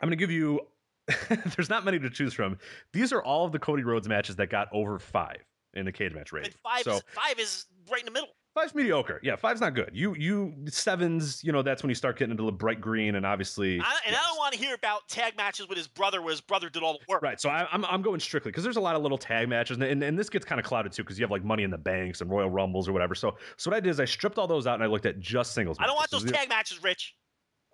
i'm 0.00 0.06
gonna 0.08 0.16
give 0.16 0.30
you 0.30 0.60
there's 1.56 1.68
not 1.68 1.84
many 1.84 1.98
to 1.98 2.10
choose 2.10 2.32
from 2.32 2.56
these 2.92 3.12
are 3.12 3.22
all 3.22 3.44
of 3.44 3.52
the 3.52 3.58
cody 3.58 3.82
rhodes 3.82 4.08
matches 4.08 4.36
that 4.36 4.48
got 4.48 4.68
over 4.72 4.98
five 4.98 5.38
in 5.74 5.84
the 5.84 5.92
cage 5.92 6.14
match 6.14 6.32
rating 6.32 6.52
five, 6.62 6.82
so 6.82 6.94
is, 6.94 7.02
five 7.12 7.38
is 7.38 7.66
right 7.90 8.00
in 8.00 8.06
the 8.06 8.12
middle. 8.12 8.28
Five's 8.54 8.72
mediocre. 8.72 9.18
Yeah, 9.24 9.34
five's 9.34 9.60
not 9.60 9.74
good. 9.74 9.90
You 9.92 10.14
you 10.14 10.54
sevens, 10.68 11.42
you 11.42 11.50
know, 11.50 11.62
that's 11.62 11.82
when 11.82 11.88
you 11.88 11.96
start 11.96 12.16
getting 12.16 12.30
into 12.30 12.44
the 12.44 12.52
bright 12.52 12.80
green 12.80 13.16
and 13.16 13.26
obviously 13.26 13.80
I, 13.80 13.98
and 14.06 14.14
I 14.14 14.22
don't 14.28 14.38
want 14.38 14.52
to 14.54 14.58
hear 14.60 14.74
about 14.74 15.08
tag 15.08 15.36
matches 15.36 15.68
with 15.68 15.76
his 15.76 15.88
brother, 15.88 16.22
where 16.22 16.30
his 16.30 16.40
brother 16.40 16.70
did 16.70 16.84
all 16.84 16.92
the 16.92 17.00
work. 17.08 17.20
Right, 17.20 17.40
so 17.40 17.50
I, 17.50 17.66
I'm 17.72 17.84
I'm 17.86 18.00
going 18.00 18.20
strictly 18.20 18.52
because 18.52 18.62
there's 18.62 18.76
a 18.76 18.80
lot 18.80 18.94
of 18.94 19.02
little 19.02 19.18
tag 19.18 19.48
matches, 19.48 19.76
and, 19.76 19.82
and, 19.82 20.02
and 20.04 20.16
this 20.16 20.30
gets 20.30 20.44
kind 20.44 20.60
of 20.60 20.64
clouded 20.64 20.92
too 20.92 21.02
because 21.02 21.18
you 21.18 21.24
have 21.24 21.32
like 21.32 21.44
Money 21.44 21.64
in 21.64 21.70
the 21.70 21.78
Banks 21.78 22.20
and 22.20 22.30
Royal 22.30 22.48
Rumbles 22.48 22.88
or 22.88 22.92
whatever. 22.92 23.16
So 23.16 23.36
so 23.56 23.70
what 23.72 23.76
I 23.76 23.80
did 23.80 23.90
is 23.90 23.98
I 23.98 24.04
stripped 24.04 24.38
all 24.38 24.46
those 24.46 24.68
out 24.68 24.74
and 24.74 24.84
I 24.84 24.86
looked 24.86 25.06
at 25.06 25.18
just 25.18 25.52
singles. 25.52 25.76
I 25.80 25.86
don't 25.86 25.96
want 25.96 26.12
those 26.12 26.22
So 26.22 26.28
tag 26.28 26.48
matches, 26.48 26.80
Rich. 26.80 27.16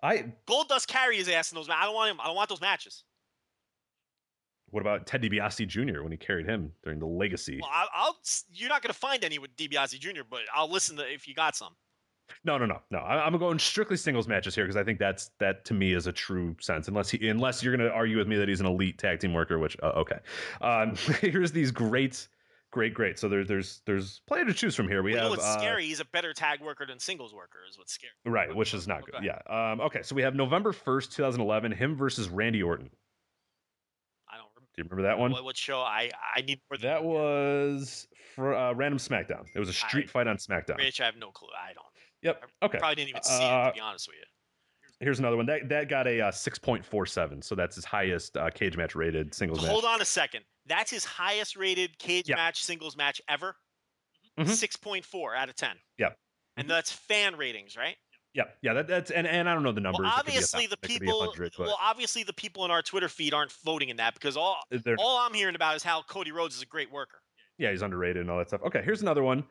I 0.01 0.33
Goldust 0.47 0.87
carry 0.87 1.17
his 1.17 1.29
ass 1.29 1.51
in 1.51 1.57
those. 1.57 1.69
I 1.69 1.83
don't 1.83 1.93
want 1.93 2.09
him. 2.09 2.19
I 2.19 2.25
don't 2.25 2.35
want 2.35 2.49
those 2.49 2.61
matches. 2.61 3.03
What 4.71 4.81
about 4.81 5.05
Ted 5.05 5.21
DiBiase 5.21 5.67
Jr. 5.67 6.01
when 6.01 6.11
he 6.11 6.17
carried 6.17 6.45
him 6.45 6.71
during 6.83 6.99
the 6.99 7.05
Legacy? 7.05 7.59
Well, 7.61 7.69
I, 7.71 7.85
I'll. 7.93 8.17
You're 8.51 8.69
not 8.69 8.81
going 8.81 8.93
to 8.93 8.99
find 8.99 9.23
any 9.23 9.37
with 9.37 9.55
DiBiase 9.55 9.99
Jr., 9.99 10.21
but 10.29 10.41
I'll 10.53 10.71
listen 10.71 10.97
to 10.97 11.13
if 11.13 11.27
you 11.27 11.35
got 11.35 11.55
some. 11.55 11.75
No, 12.43 12.57
no, 12.57 12.65
no, 12.65 12.79
no. 12.89 12.99
I, 12.99 13.25
I'm 13.25 13.37
going 13.37 13.59
strictly 13.59 13.97
singles 13.97 14.27
matches 14.27 14.55
here 14.55 14.63
because 14.63 14.77
I 14.77 14.83
think 14.83 14.99
that's 14.99 15.31
that 15.39 15.65
to 15.65 15.73
me 15.73 15.93
is 15.93 16.07
a 16.07 16.11
true 16.11 16.55
sense. 16.59 16.87
Unless 16.87 17.09
he, 17.09 17.27
unless 17.27 17.63
you're 17.63 17.75
going 17.75 17.87
to 17.87 17.93
argue 17.93 18.17
with 18.17 18.27
me 18.27 18.37
that 18.37 18.47
he's 18.47 18.61
an 18.61 18.65
elite 18.65 18.97
tag 18.97 19.19
team 19.19 19.33
worker, 19.33 19.59
which 19.59 19.77
uh, 19.83 19.87
okay. 19.87 20.19
Um, 20.61 20.95
here's 21.21 21.51
these 21.51 21.71
great, 21.71 22.27
great, 22.71 22.93
great. 22.93 23.19
So 23.19 23.29
there's 23.29 23.47
there's 23.47 23.81
there's 23.85 24.21
plenty 24.27 24.45
to 24.45 24.53
choose 24.53 24.75
from 24.75 24.87
here. 24.87 25.03
We 25.03 25.11
you 25.11 25.17
know 25.17 25.23
have 25.23 25.31
what's 25.31 25.45
uh, 25.45 25.57
scary? 25.57 25.85
He's 25.85 25.99
a 25.99 26.05
better 26.05 26.33
tag 26.33 26.61
worker 26.61 26.85
than 26.85 26.99
singles 26.99 27.33
worker. 27.33 27.59
Is 27.69 27.77
what's 27.77 27.93
scary. 27.93 28.13
right, 28.25 28.55
which 28.55 28.73
is 28.73 28.87
not 28.87 29.05
good. 29.05 29.15
Okay. 29.15 29.25
Yeah. 29.25 29.71
Um, 29.71 29.81
okay, 29.81 30.01
so 30.01 30.15
we 30.15 30.21
have 30.21 30.35
November 30.35 30.71
first, 30.71 31.11
2011, 31.11 31.71
him 31.73 31.95
versus 31.95 32.29
Randy 32.29 32.63
Orton. 32.63 32.89
I 34.71 34.81
Do 34.81 34.83
you 34.83 34.89
remember 34.89 35.09
that 35.09 35.19
one? 35.19 35.31
what, 35.31 35.43
what 35.43 35.57
show. 35.57 35.79
I 35.81 36.09
I 36.35 36.41
need 36.41 36.59
more. 36.69 36.77
That 36.77 37.03
was 37.03 38.07
for 38.35 38.55
uh, 38.55 38.73
random 38.73 38.97
SmackDown. 38.99 39.43
It 39.55 39.59
was 39.59 39.69
a 39.69 39.73
street 39.73 40.05
I- 40.09 40.11
fight 40.11 40.27
on 40.27 40.37
SmackDown. 40.37 40.77
Rich, 40.77 41.01
I 41.01 41.05
have 41.05 41.17
no 41.17 41.31
clue. 41.31 41.49
I 41.57 41.73
don't. 41.73 41.85
Yep. 42.23 42.45
Okay. 42.63 42.77
Probably 42.79 42.95
didn't 42.95 43.09
even 43.09 43.23
see 43.23 43.33
it 43.35 43.41
Uh, 43.41 43.67
to 43.67 43.73
be 43.73 43.79
honest 43.79 44.07
with 44.07 44.17
you. 44.17 44.23
Here's 44.99 45.17
another 45.19 45.35
one. 45.37 45.47
That 45.47 45.67
that 45.69 45.89
got 45.89 46.05
a 46.07 46.21
uh, 46.21 46.31
6.47. 46.31 47.43
So 47.43 47.55
that's 47.55 47.75
his 47.75 47.83
highest 47.85 48.37
uh, 48.37 48.49
cage 48.51 48.77
match 48.77 48.93
rated 48.95 49.33
singles 49.33 49.61
match. 49.61 49.71
Hold 49.71 49.85
on 49.85 49.99
a 50.01 50.05
second. 50.05 50.43
That's 50.67 50.91
his 50.91 51.03
highest 51.03 51.55
rated 51.57 51.97
cage 51.97 52.29
Yeah. 52.29 52.35
match 52.35 52.63
singles 52.63 52.95
match 52.95 53.19
ever. 53.27 53.55
Mhm. 54.39 54.45
6.4 54.45 55.35
out 55.35 55.49
of 55.49 55.55
10. 55.55 55.71
Yep. 55.97 56.15
And 56.57 56.69
that's 56.69 56.91
fan 56.91 57.35
ratings, 57.35 57.75
right? 57.75 57.95
Yeah, 58.33 58.43
yeah, 58.61 58.73
that, 58.73 58.87
that's 58.87 59.11
and, 59.11 59.27
and 59.27 59.49
I 59.49 59.53
don't 59.53 59.63
know 59.63 59.73
the 59.73 59.81
numbers. 59.81 59.99
Well, 60.03 60.11
It 60.11 60.15
could 60.17 60.25
be 60.27 60.31
a 60.31 60.35
obviously 60.35 60.67
the 60.67 60.75
thousand, 60.77 60.83
it 60.83 60.93
could 60.99 61.41
be 61.41 61.45
a 61.45 61.49
people. 61.49 61.65
well, 61.65 61.77
obviously 61.81 62.23
the 62.23 62.33
people 62.33 62.63
in 62.65 62.71
our 62.71 62.81
Twitter 62.81 63.09
feed 63.09 63.33
aren't 63.33 63.51
voting 63.65 63.89
in 63.89 63.97
that 63.97 64.13
because 64.13 64.37
all 64.37 64.57
they're- 64.69 64.95
all 64.99 65.17
I'm 65.17 65.33
hearing 65.33 65.55
about 65.55 65.75
is 65.75 65.83
how 65.83 66.01
Cody 66.03 66.31
Rhodes 66.31 66.55
is 66.55 66.61
a 66.61 66.65
great 66.65 66.91
worker. 66.91 67.21
yeah, 67.57 67.71
he's 67.71 67.81
underrated 67.81 68.21
and 68.21 68.31
all 68.31 68.37
that 68.37 68.47
stuff. 68.47 68.61
Okay, 68.65 68.81
here's 68.83 69.01
another 69.01 69.21
one. 69.23 69.43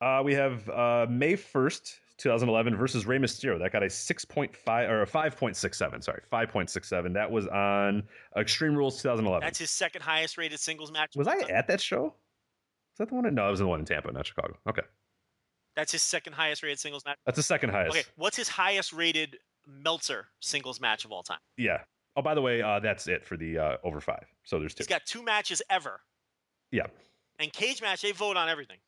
Uh, 0.00 0.20
we 0.24 0.34
have 0.34 0.68
uh, 0.68 1.06
May 1.08 1.34
1st, 1.34 1.94
2011 2.18 2.76
versus 2.76 3.06
Rey 3.06 3.18
Mysterio. 3.18 3.58
That 3.58 3.72
got 3.72 3.82
a 3.84 3.86
6.5 3.86 4.88
or 4.90 5.02
a 5.02 5.06
5.67. 5.06 6.02
Sorry, 6.04 6.20
5.67. 6.32 7.14
That 7.14 7.30
was 7.30 7.46
on 7.46 8.02
Extreme 8.36 8.74
Rules 8.76 8.96
2011. 9.00 9.46
That's 9.46 9.58
his 9.60 9.70
second 9.70 10.02
highest 10.02 10.36
rated 10.36 10.58
singles 10.60 10.90
match. 10.92 11.14
was 11.16 11.28
I 11.28 11.38
at 11.50 11.68
that 11.68 11.80
show? 11.80 12.06
Is 12.06 12.98
that 12.98 13.08
the 13.08 13.14
one? 13.14 13.26
In, 13.26 13.34
no, 13.34 13.46
it 13.48 13.50
was 13.52 13.60
the 13.60 13.66
one 13.66 13.80
in 13.80 13.86
Tampa, 13.86 14.12
not 14.12 14.26
Chicago. 14.26 14.56
Okay, 14.68 14.82
That's 15.76 15.92
his 15.92 16.02
second 16.02 16.34
highest 16.34 16.62
rated 16.62 16.78
singles 16.78 17.04
match. 17.04 17.18
that's 17.26 17.36
the 17.36 17.42
second 17.42 17.70
highest. 17.70 17.96
Okay, 17.96 18.06
what's 18.16 18.36
his 18.36 18.48
highest 18.48 18.92
rated 18.92 19.38
Meltzer 19.66 20.28
singles 20.40 20.80
match 20.80 21.04
of 21.04 21.12
all 21.12 21.22
time? 21.22 21.38
Yeah. 21.56 21.80
Oh, 22.16 22.22
by 22.22 22.34
the 22.34 22.42
way, 22.42 22.62
uh, 22.62 22.78
that's 22.78 23.08
it 23.08 23.24
for 23.24 23.36
the 23.36 23.58
uh, 23.58 23.76
over 23.82 24.00
five. 24.00 24.24
So 24.44 24.60
there's 24.60 24.74
two. 24.74 24.82
He's 24.82 24.86
got 24.86 25.04
two 25.04 25.22
matches 25.22 25.62
ever. 25.68 26.00
Yeah. 26.70 26.86
And 27.40 27.52
cage 27.52 27.82
match, 27.82 28.02
they 28.02 28.12
vote 28.12 28.36
on 28.36 28.48
everything. 28.48 28.78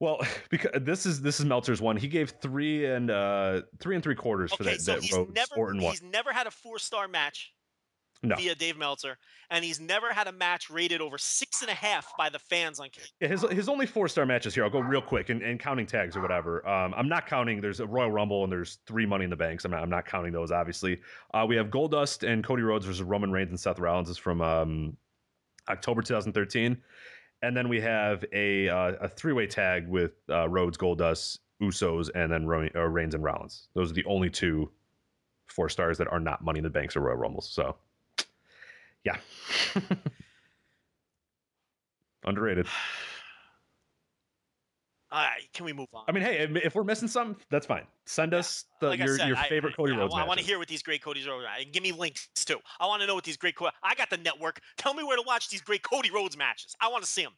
Well, 0.00 0.20
because 0.50 0.72
this 0.82 1.06
is 1.06 1.20
this 1.20 1.40
is 1.40 1.46
Meltzer's 1.46 1.80
one. 1.80 1.96
He 1.96 2.08
gave 2.08 2.30
three 2.30 2.86
and 2.86 3.10
uh 3.10 3.62
three 3.78 3.94
and 3.94 4.02
three 4.02 4.14
quarters 4.14 4.52
for 4.52 4.62
Okay, 4.64 4.72
that, 4.72 4.80
so 4.80 4.94
that 4.94 5.02
he's 5.02 5.16
never 5.34 5.54
Orton 5.56 5.80
he's 5.80 6.02
never 6.02 6.32
had 6.32 6.46
a 6.46 6.50
four 6.50 6.78
star 6.78 7.08
match 7.08 7.52
No. 8.22 8.34
via 8.36 8.54
Dave 8.54 8.76
Meltzer, 8.76 9.18
and 9.50 9.64
he's 9.64 9.78
never 9.78 10.12
had 10.12 10.26
a 10.26 10.32
match 10.32 10.70
rated 10.70 11.00
over 11.00 11.18
six 11.18 11.60
and 11.62 11.70
a 11.70 11.74
half 11.74 12.16
by 12.16 12.28
the 12.28 12.38
fans 12.38 12.80
on. 12.80 12.88
Yeah, 13.20 13.28
his 13.28 13.42
his 13.50 13.68
only 13.68 13.86
four 13.86 14.08
star 14.08 14.26
matches 14.26 14.54
here. 14.54 14.64
I'll 14.64 14.70
go 14.70 14.80
real 14.80 15.02
quick 15.02 15.28
and, 15.28 15.42
and 15.42 15.60
counting 15.60 15.86
tags 15.86 16.16
or 16.16 16.22
whatever. 16.22 16.66
Um, 16.68 16.94
I'm 16.96 17.08
not 17.08 17.26
counting. 17.26 17.60
There's 17.60 17.80
a 17.80 17.86
Royal 17.86 18.10
Rumble 18.10 18.42
and 18.42 18.52
there's 18.52 18.78
three 18.86 19.06
Money 19.06 19.24
in 19.24 19.30
the 19.30 19.36
Banks. 19.36 19.64
I'm 19.64 19.70
not 19.70 19.82
I'm 19.82 19.90
not 19.90 20.06
counting 20.06 20.32
those. 20.32 20.50
Obviously, 20.50 21.00
uh, 21.34 21.44
we 21.48 21.56
have 21.56 21.68
Goldust 21.68 22.26
and 22.26 22.42
Cody 22.42 22.62
Rhodes 22.62 22.86
versus 22.86 23.02
Roman 23.02 23.30
Reigns 23.30 23.50
and 23.50 23.60
Seth 23.60 23.78
Rollins 23.78 24.08
is 24.08 24.18
from 24.18 24.40
um, 24.40 24.96
October 25.68 26.02
2013. 26.02 26.76
and 27.42 27.56
then 27.56 27.68
we 27.68 27.80
have 27.80 28.24
a 28.32 28.68
uh, 28.68 28.92
a 29.02 29.08
three 29.08 29.32
way 29.34 29.46
tag 29.46 29.86
with 29.88 30.12
uh, 30.30 30.48
Rhodes, 30.48 30.78
Goldust, 30.78 31.38
Usos, 31.62 32.08
and 32.14 32.32
then 32.32 32.46
Ro- 32.46 32.68
uh, 32.74 32.80
Reigns 32.80 33.14
and 33.14 33.22
Rollins. 33.22 33.68
Those 33.74 33.90
are 33.90 33.94
the 33.94 34.04
only 34.06 34.30
two 34.30 34.70
four 35.48 35.68
stars 35.68 35.98
that 35.98 36.08
are 36.08 36.18
not 36.20 36.42
Money 36.42 36.58
in 36.58 36.64
the 36.64 36.70
Banks 36.70 36.96
or 36.96 37.00
Royal 37.00 37.16
Rumbles. 37.16 37.48
So, 37.48 37.76
yeah, 39.06 39.16
underrated. 42.24 42.66
All 45.12 45.22
right, 45.22 45.42
can 45.54 45.64
we 45.64 45.72
move 45.72 45.86
on? 45.94 46.04
I 46.08 46.12
mean, 46.12 46.24
hey, 46.24 46.48
if- 46.64 46.74
we're 46.74 46.82
missing 46.82 47.06
some, 47.06 47.36
that's 47.48 47.64
fine. 47.64 47.84
Send 48.06 48.34
us 48.34 48.64
the, 48.80 48.88
Like 48.88 48.98
your 48.98 49.16
said, 49.16 49.28
your 49.28 49.36
I- 49.36 49.48
favorite 49.48 49.76
Cody 49.76 49.92
I, 49.92 49.98
Rhodes 49.98 50.14
I, 50.14 50.26
want 50.26 50.40
to 50.40 50.44
hear 50.44 50.58
what 50.58 50.66
these 50.68 50.82
great 50.82 51.00
Cody 51.02 51.26
Rhodes 51.26 51.46
and 51.60 51.72
give 51.72 51.82
me 51.84 51.92
links 51.92 52.28
too. 52.34 52.58
I 52.80 52.86
want 52.86 53.00
to 53.02 53.06
know 53.06 53.14
what 53.14 53.22
these 53.24 53.36
great. 53.36 53.54
Co- 53.56 53.70
I 53.82 53.94
got 53.94 54.10
the 54.10 54.16
network. 54.16 54.60
Tell 54.76 54.94
me 54.94 55.04
where 55.04 55.16
to 55.16 55.22
watch 55.24 55.48
these 55.48 55.60
great 55.60 55.82
Cody 55.82 56.10
Rhodes 56.10 56.36
matches. 56.36 56.74
I 56.80 56.88
want 56.88 57.04
to 57.04 57.08
see 57.10 57.22
them. 57.22 57.32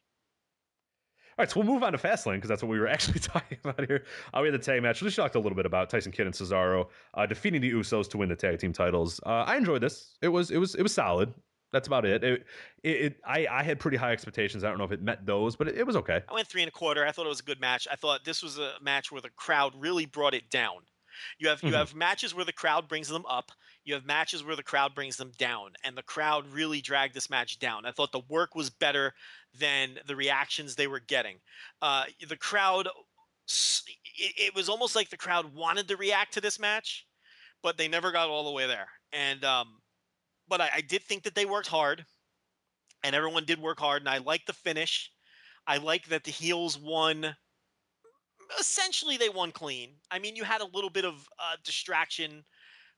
All 1.37 1.43
right, 1.43 1.49
so 1.49 1.59
we'll 1.61 1.71
move 1.71 1.83
on 1.83 1.93
to 1.93 1.97
Fastlane 1.99 2.33
because 2.35 2.49
that's 2.49 2.63
what 2.63 2.69
we 2.69 2.79
were 2.79 2.87
actually 2.95 3.19
talking 3.19 3.59
about 3.63 3.87
here. 3.87 4.03
Uh, 4.33 4.39
we 4.41 4.47
had 4.47 4.59
the 4.59 4.63
tag 4.65 4.81
match. 4.81 5.01
We 5.01 5.07
just 5.07 5.15
talked 5.15 5.35
a 5.35 5.39
little 5.39 5.55
bit 5.55 5.67
about 5.67 5.89
Tyson 5.91 6.11
Kidd 6.11 6.25
and 6.25 6.35
Cesaro 6.35 6.87
uh, 7.13 7.25
defeating 7.27 7.61
the 7.61 7.71
Usos 7.71 8.09
to 8.09 8.17
win 8.17 8.27
the 8.29 8.35
tag 8.35 8.57
team 8.59 8.73
titles. 8.73 9.21
Uh, 9.25 9.43
I 9.47 9.55
enjoyed 9.57 9.81
this. 9.81 10.17
It 10.23 10.29
was 10.29 10.49
it 10.49 10.57
was 10.57 10.73
it 10.75 10.81
was 10.81 10.93
solid. 10.93 11.33
That's 11.71 11.87
about 11.87 12.05
it. 12.05 12.23
It, 12.23 12.45
it, 12.83 12.89
it 12.89 13.21
I 13.25 13.47
I 13.47 13.63
had 13.63 13.79
pretty 13.79 13.97
high 13.97 14.11
expectations. 14.11 14.63
I 14.63 14.69
don't 14.69 14.77
know 14.77 14.85
if 14.85 14.91
it 14.91 15.01
met 15.01 15.25
those, 15.25 15.55
but 15.55 15.67
it, 15.67 15.77
it 15.77 15.85
was 15.85 15.95
okay. 15.97 16.23
I 16.27 16.33
went 16.33 16.47
three 16.47 16.61
and 16.61 16.69
a 16.69 16.71
quarter. 16.71 17.05
I 17.05 17.11
thought 17.11 17.25
it 17.25 17.29
was 17.29 17.39
a 17.39 17.43
good 17.43 17.59
match. 17.59 17.87
I 17.89 17.95
thought 17.95 18.23
this 18.23 18.43
was 18.43 18.57
a 18.59 18.77
match 18.81 19.11
where 19.11 19.21
the 19.21 19.31
crowd 19.31 19.73
really 19.75 20.05
brought 20.05 20.33
it 20.33 20.49
down. 20.49 20.85
You 21.39 21.49
have 21.49 21.63
you 21.63 21.73
Mhm. 21.73 21.73
have 21.73 21.95
matches 21.95 22.33
where 22.33 22.45
the 22.45 22.53
crowd 22.53 22.87
brings 22.87 23.07
them 23.07 23.25
up. 23.25 23.51
You 23.83 23.95
have 23.95 24.05
matches 24.05 24.43
where 24.43 24.55
the 24.55 24.63
crowd 24.63 24.93
brings 24.93 25.17
them 25.17 25.31
down, 25.31 25.73
and 25.83 25.97
the 25.97 26.03
crowd 26.03 26.47
really 26.47 26.81
dragged 26.81 27.15
this 27.15 27.29
match 27.29 27.57
down. 27.59 27.85
I 27.85 27.91
thought 27.91 28.11
the 28.11 28.19
work 28.29 28.53
was 28.55 28.69
better 28.69 29.15
than 29.53 29.99
the 30.05 30.15
reactions 30.15 30.75
they 30.75 30.87
were 30.87 30.99
getting. 30.99 31.41
Uh, 31.81 32.05
the 32.27 32.37
crowd, 32.37 32.87
it, 32.87 34.33
it 34.37 34.55
was 34.55 34.69
almost 34.69 34.95
like 34.95 35.09
the 35.09 35.17
crowd 35.17 35.53
wanted 35.53 35.87
to 35.87 35.97
react 35.97 36.33
to 36.33 36.41
this 36.41 36.59
match, 36.59 37.07
but 37.63 37.77
they 37.77 37.87
never 37.87 38.11
got 38.11 38.29
all 38.29 38.45
the 38.45 38.51
way 38.51 38.67
there. 38.67 38.89
And 39.11 39.43
um, 39.43 39.78
but 40.49 40.61
I, 40.61 40.69
I 40.75 40.81
did 40.81 41.03
think 41.03 41.23
that 41.23 41.35
they 41.35 41.45
worked 41.45 41.67
hard, 41.67 42.05
and 43.03 43.15
everyone 43.15 43.45
did 43.45 43.59
work 43.59 43.79
hard, 43.79 44.01
and 44.01 44.09
I 44.09 44.17
like 44.17 44.45
the 44.45 44.53
finish. 44.53 45.11
I 45.67 45.77
like 45.77 46.07
that 46.07 46.23
the 46.23 46.31
heels 46.31 46.77
won. 46.77 47.35
Essentially, 48.59 49.17
they 49.17 49.29
won 49.29 49.51
clean. 49.51 49.91
I 50.09 50.19
mean, 50.19 50.35
you 50.35 50.43
had 50.43 50.61
a 50.61 50.67
little 50.73 50.89
bit 50.89 51.05
of 51.05 51.13
uh, 51.39 51.55
distraction 51.63 52.43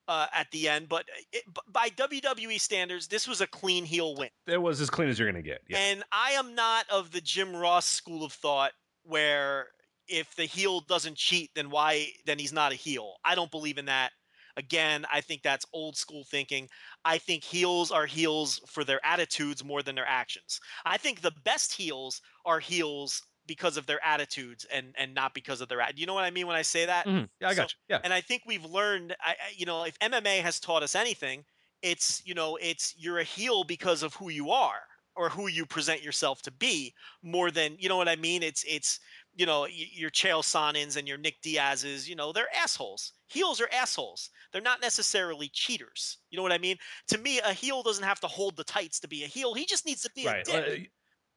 uh, 0.07 0.27
at 0.33 0.49
the 0.51 0.67
end, 0.67 0.89
but 0.89 1.05
it, 1.31 1.43
by 1.67 1.89
WWE 1.89 2.59
standards, 2.59 3.07
this 3.07 3.27
was 3.27 3.41
a 3.41 3.47
clean 3.47 3.85
heel 3.85 4.15
win. 4.15 4.29
It 4.47 4.61
was 4.61 4.81
as 4.81 4.89
clean 4.89 5.09
as 5.09 5.19
you're 5.19 5.29
gonna 5.29 5.41
get. 5.41 5.61
Yeah. 5.67 5.77
And 5.77 6.03
I 6.11 6.31
am 6.31 6.55
not 6.55 6.85
of 6.89 7.11
the 7.11 7.21
Jim 7.21 7.55
Ross 7.55 7.85
school 7.85 8.23
of 8.23 8.31
thought 8.33 8.71
where 9.03 9.67
if 10.07 10.35
the 10.35 10.45
heel 10.45 10.81
doesn't 10.81 11.17
cheat, 11.17 11.51
then 11.55 11.69
why 11.69 12.07
then 12.25 12.39
he's 12.39 12.53
not 12.53 12.71
a 12.71 12.75
heel. 12.75 13.15
I 13.23 13.35
don't 13.35 13.51
believe 13.51 13.77
in 13.77 13.85
that. 13.85 14.11
Again, 14.57 15.05
I 15.11 15.21
think 15.21 15.41
that's 15.43 15.65
old 15.73 15.97
school 15.97 16.23
thinking. 16.23 16.67
I 17.05 17.17
think 17.17 17.43
heels 17.43 17.91
are 17.91 18.05
heels 18.05 18.59
for 18.67 18.83
their 18.83 19.03
attitudes 19.05 19.63
more 19.63 19.81
than 19.83 19.95
their 19.95 20.07
actions. 20.07 20.59
I 20.85 20.97
think 20.97 21.21
the 21.21 21.31
best 21.43 21.73
heels 21.73 22.21
are 22.45 22.59
heels 22.59 23.21
because 23.47 23.75
of 23.75 23.85
their 23.87 24.03
attitudes 24.05 24.65
and 24.65 24.93
and 24.97 25.13
not 25.13 25.33
because 25.33 25.61
of 25.61 25.67
their 25.69 25.81
at- 25.81 25.97
you 25.97 26.05
know 26.05 26.13
what 26.13 26.23
I 26.23 26.31
mean 26.31 26.47
when 26.47 26.55
I 26.55 26.61
say 26.61 26.85
that? 26.85 27.05
Mhm. 27.07 27.29
Yeah, 27.39 27.49
I 27.49 27.53
So- 27.53 27.61
got 27.63 27.71
you. 27.73 27.77
Yeah. 27.89 28.01
and 28.03 28.13
I 28.13 28.21
think 28.21 28.43
we've 28.45 28.63
learned, 28.65 29.15
I- 29.19 29.35
you 29.55 29.65
know, 29.65 29.83
if 29.83 29.97
MMA 29.99 30.41
has 30.41 30.59
taught 30.59 30.83
us 30.83 30.95
anything, 30.95 31.45
it's 31.81 32.21
you 32.25 32.33
know, 32.35 32.55
it's 32.57 32.93
you're 32.97 33.19
a 33.19 33.23
heel 33.23 33.63
because 33.63 34.03
of 34.03 34.13
who 34.15 34.29
you 34.29 34.51
are 34.51 34.83
or 35.15 35.29
who 35.29 35.47
you 35.47 35.65
present 35.65 36.01
yourself 36.03 36.41
to 36.43 36.51
be, 36.51 36.93
more 37.23 37.51
than 37.51 37.77
you 37.79 37.89
know 37.89 37.97
what 37.97 38.07
I 38.07 38.15
mean. 38.15 38.43
It's 38.43 38.63
it's 38.65 38.99
you 39.35 39.45
know 39.45 39.65
your 39.67 40.09
Chael 40.09 40.41
Sonnens 40.41 40.97
and 40.97 41.07
your 41.07 41.17
Nick 41.17 41.41
Diaz's, 41.41 42.07
you 42.09 42.15
know, 42.15 42.31
they're 42.31 42.53
assholes. 42.55 43.13
Heels 43.27 43.61
are 43.61 43.69
assholes. 43.71 44.29
They're 44.51 44.61
not 44.61 44.81
necessarily 44.81 45.49
cheaters. 45.53 46.17
You 46.29 46.37
know 46.37 46.43
what 46.43 46.51
I 46.51 46.57
mean? 46.57 46.77
To 47.07 47.17
me, 47.17 47.39
a 47.39 47.53
heel 47.53 47.81
doesn't 47.83 48.03
have 48.03 48.19
to 48.21 48.27
hold 48.27 48.57
the 48.57 48.63
tights 48.63 48.99
to 49.01 49.07
be 49.07 49.23
a 49.23 49.27
heel. 49.27 49.53
He 49.53 49.65
just 49.65 49.85
needs 49.85 50.01
to 50.01 50.11
be 50.15 50.25
right. 50.25 50.47
a 50.47 50.51
dick. 50.51 50.81
Uh, 50.81 50.83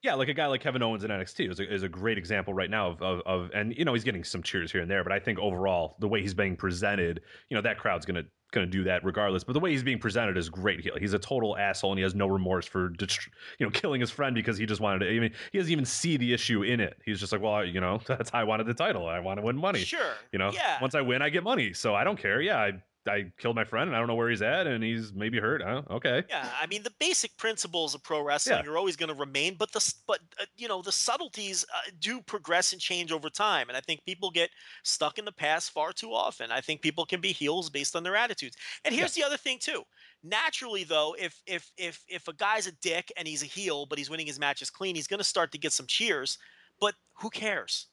yeah, 0.04 0.14
like 0.14 0.28
a 0.28 0.34
guy 0.34 0.46
like 0.46 0.60
Kevin 0.60 0.82
Owens 0.82 1.02
in 1.02 1.10
NXT 1.10 1.50
is 1.50 1.58
a, 1.60 1.74
is 1.74 1.82
a 1.82 1.88
great 1.88 2.18
example 2.18 2.52
right 2.52 2.68
now 2.70 2.90
of, 2.90 3.00
of 3.02 3.20
of 3.24 3.50
and 3.54 3.74
you 3.76 3.84
know 3.86 3.94
he's 3.94 4.04
getting 4.04 4.22
some 4.22 4.42
cheers 4.42 4.70
here 4.70 4.82
and 4.82 4.90
there, 4.90 5.02
but 5.02 5.12
I 5.12 5.18
think 5.18 5.38
overall 5.38 5.96
the 5.98 6.06
way 6.08 6.20
he's 6.20 6.34
being 6.34 6.56
presented, 6.56 7.22
you 7.48 7.54
know 7.56 7.62
that 7.62 7.78
crowd's 7.78 8.04
gonna 8.04 8.24
gonna 8.52 8.66
do 8.66 8.84
that 8.84 9.02
regardless. 9.04 9.42
But 9.44 9.54
the 9.54 9.60
way 9.60 9.70
he's 9.72 9.82
being 9.82 9.98
presented 9.98 10.36
is 10.36 10.48
great. 10.50 10.80
He, 10.80 10.90
he's 11.00 11.14
a 11.14 11.18
total 11.18 11.56
asshole 11.56 11.90
and 11.92 11.98
he 11.98 12.02
has 12.02 12.14
no 12.14 12.26
remorse 12.26 12.66
for 12.66 12.92
you 13.00 13.66
know 13.66 13.70
killing 13.70 14.00
his 14.00 14.10
friend 14.10 14.34
because 14.34 14.58
he 14.58 14.66
just 14.66 14.80
wanted 14.82 14.98
to. 15.06 15.08
I 15.10 15.18
mean, 15.18 15.32
he 15.52 15.58
doesn't 15.58 15.72
even 15.72 15.86
see 15.86 16.18
the 16.18 16.34
issue 16.34 16.62
in 16.62 16.80
it. 16.80 16.98
He's 17.06 17.18
just 17.18 17.32
like, 17.32 17.40
well, 17.40 17.64
you 17.64 17.80
know, 17.80 18.00
that's 18.06 18.28
how 18.28 18.38
I 18.40 18.44
wanted 18.44 18.66
the 18.66 18.74
title. 18.74 19.08
I 19.08 19.18
want 19.20 19.40
to 19.40 19.44
win 19.46 19.56
money. 19.56 19.80
Sure. 19.80 20.12
You 20.32 20.38
know, 20.38 20.50
Yeah. 20.52 20.76
once 20.82 20.94
I 20.94 21.00
win, 21.00 21.22
I 21.22 21.30
get 21.30 21.42
money. 21.42 21.72
So 21.72 21.94
I 21.94 22.04
don't 22.04 22.18
care. 22.18 22.42
Yeah, 22.42 22.58
I 22.58 22.72
I 23.06 23.32
killed 23.38 23.56
my 23.56 23.64
friend 23.64 23.88
and 23.88 23.96
I 23.96 23.98
don't 23.98 24.08
know 24.08 24.14
where 24.14 24.30
he's 24.30 24.42
at 24.42 24.66
and 24.66 24.82
he's 24.84 25.12
maybe 25.12 25.38
hurt. 25.40 25.62
Huh? 25.62 25.82
Okay. 25.90 26.24
Yeah, 26.28 26.54
I 26.58 26.66
mean 26.66 26.82
the 26.82 26.94
basic 26.98 27.36
principles 27.36 27.94
of 27.94 28.02
pro 28.02 28.22
wrestling 28.22 28.58
Yeah. 28.58 28.64
are 28.66 28.78
always 28.78 28.96
going 28.96 29.10
to 29.10 29.14
remain, 29.14 29.56
but 29.56 29.72
the 29.72 29.94
but 30.06 30.20
uh, 30.40 30.46
you 30.56 30.66
know 30.68 30.80
the 30.80 30.90
subtleties 30.90 31.66
uh, 31.74 31.90
do 31.98 32.22
progress 32.22 32.72
and 32.72 32.80
change 32.80 33.12
over 33.12 33.28
time, 33.28 33.68
and 33.68 33.76
I 33.76 33.82
think 33.82 34.04
people 34.06 34.30
get 34.30 34.50
stuck 34.84 35.18
in 35.18 35.26
the 35.26 35.32
past 35.32 35.70
far 35.70 35.92
too 35.92 36.14
often. 36.14 36.50
I 36.50 36.62
think 36.62 36.80
people 36.80 37.04
can 37.04 37.20
be 37.20 37.32
heels 37.32 37.68
based 37.68 37.94
on 37.94 38.04
their 38.04 38.16
attitudes. 38.16 38.56
And 38.86 38.94
here's 38.94 39.12
the 39.12 39.22
other 39.22 39.36
thing 39.36 39.58
too. 39.58 39.84
Naturally, 40.22 40.82
though, 40.84 41.14
if 41.18 41.42
if 41.46 41.70
if 41.76 42.02
if 42.08 42.26
a 42.26 42.32
guy's 42.32 42.66
a 42.66 42.72
dick 42.72 43.12
and 43.18 43.28
he's 43.28 43.42
a 43.42 43.46
heel, 43.46 43.84
but 43.84 43.98
he's 43.98 44.08
winning 44.08 44.26
his 44.26 44.38
matches 44.38 44.70
clean, 44.70 44.94
he's 44.96 45.06
going 45.06 45.18
to 45.18 45.24
start 45.24 45.52
to 45.52 45.58
get 45.58 45.74
some 45.74 45.86
cheers. 45.86 46.38
But 46.80 46.94
who 47.20 47.28
cares? 47.28 47.88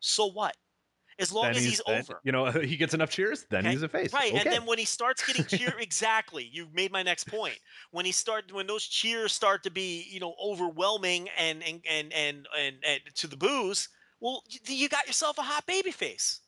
So 0.00 0.26
what? 0.26 0.56
As 1.18 1.32
long 1.32 1.44
Then 1.44 1.56
as 1.56 1.64
he's, 1.64 1.80
then, 1.86 2.00
over. 2.00 2.20
You 2.24 2.32
know, 2.32 2.50
he 2.50 2.76
gets 2.76 2.94
enough 2.94 3.10
cheers, 3.10 3.44
then 3.50 3.60
Okay? 3.64 3.70
he's 3.72 3.82
a 3.82 3.88
face. 3.88 4.12
Right, 4.12 4.32
Okay. 4.32 4.40
and 4.40 4.50
then 4.52 4.66
when 4.66 4.78
he 4.78 4.84
starts 4.84 5.24
getting 5.26 5.44
cheer, 5.44 5.72
exactly, 5.80 6.48
you 6.52 6.68
made 6.72 6.90
my 6.92 7.02
next 7.02 7.28
point. 7.28 7.58
When 7.92 8.04
he 8.04 8.12
start, 8.12 8.50
when 8.52 8.66
those 8.66 8.84
cheers 8.84 9.32
start 9.32 9.62
to 9.64 9.70
be, 9.70 10.06
you 10.10 10.20
know, 10.20 10.34
overwhelming 10.42 11.28
and 11.38 11.62
and 11.62 11.82
and 11.88 12.12
and 12.12 12.48
and, 12.58 12.76
and 12.84 13.00
to 13.14 13.26
the 13.26 13.36
booze, 13.36 13.88
well, 14.20 14.42
you, 14.48 14.58
you 14.66 14.88
got 14.88 15.06
yourself 15.06 15.38
a 15.38 15.42
hot 15.42 15.66
baby 15.66 15.90
face. 15.90 16.40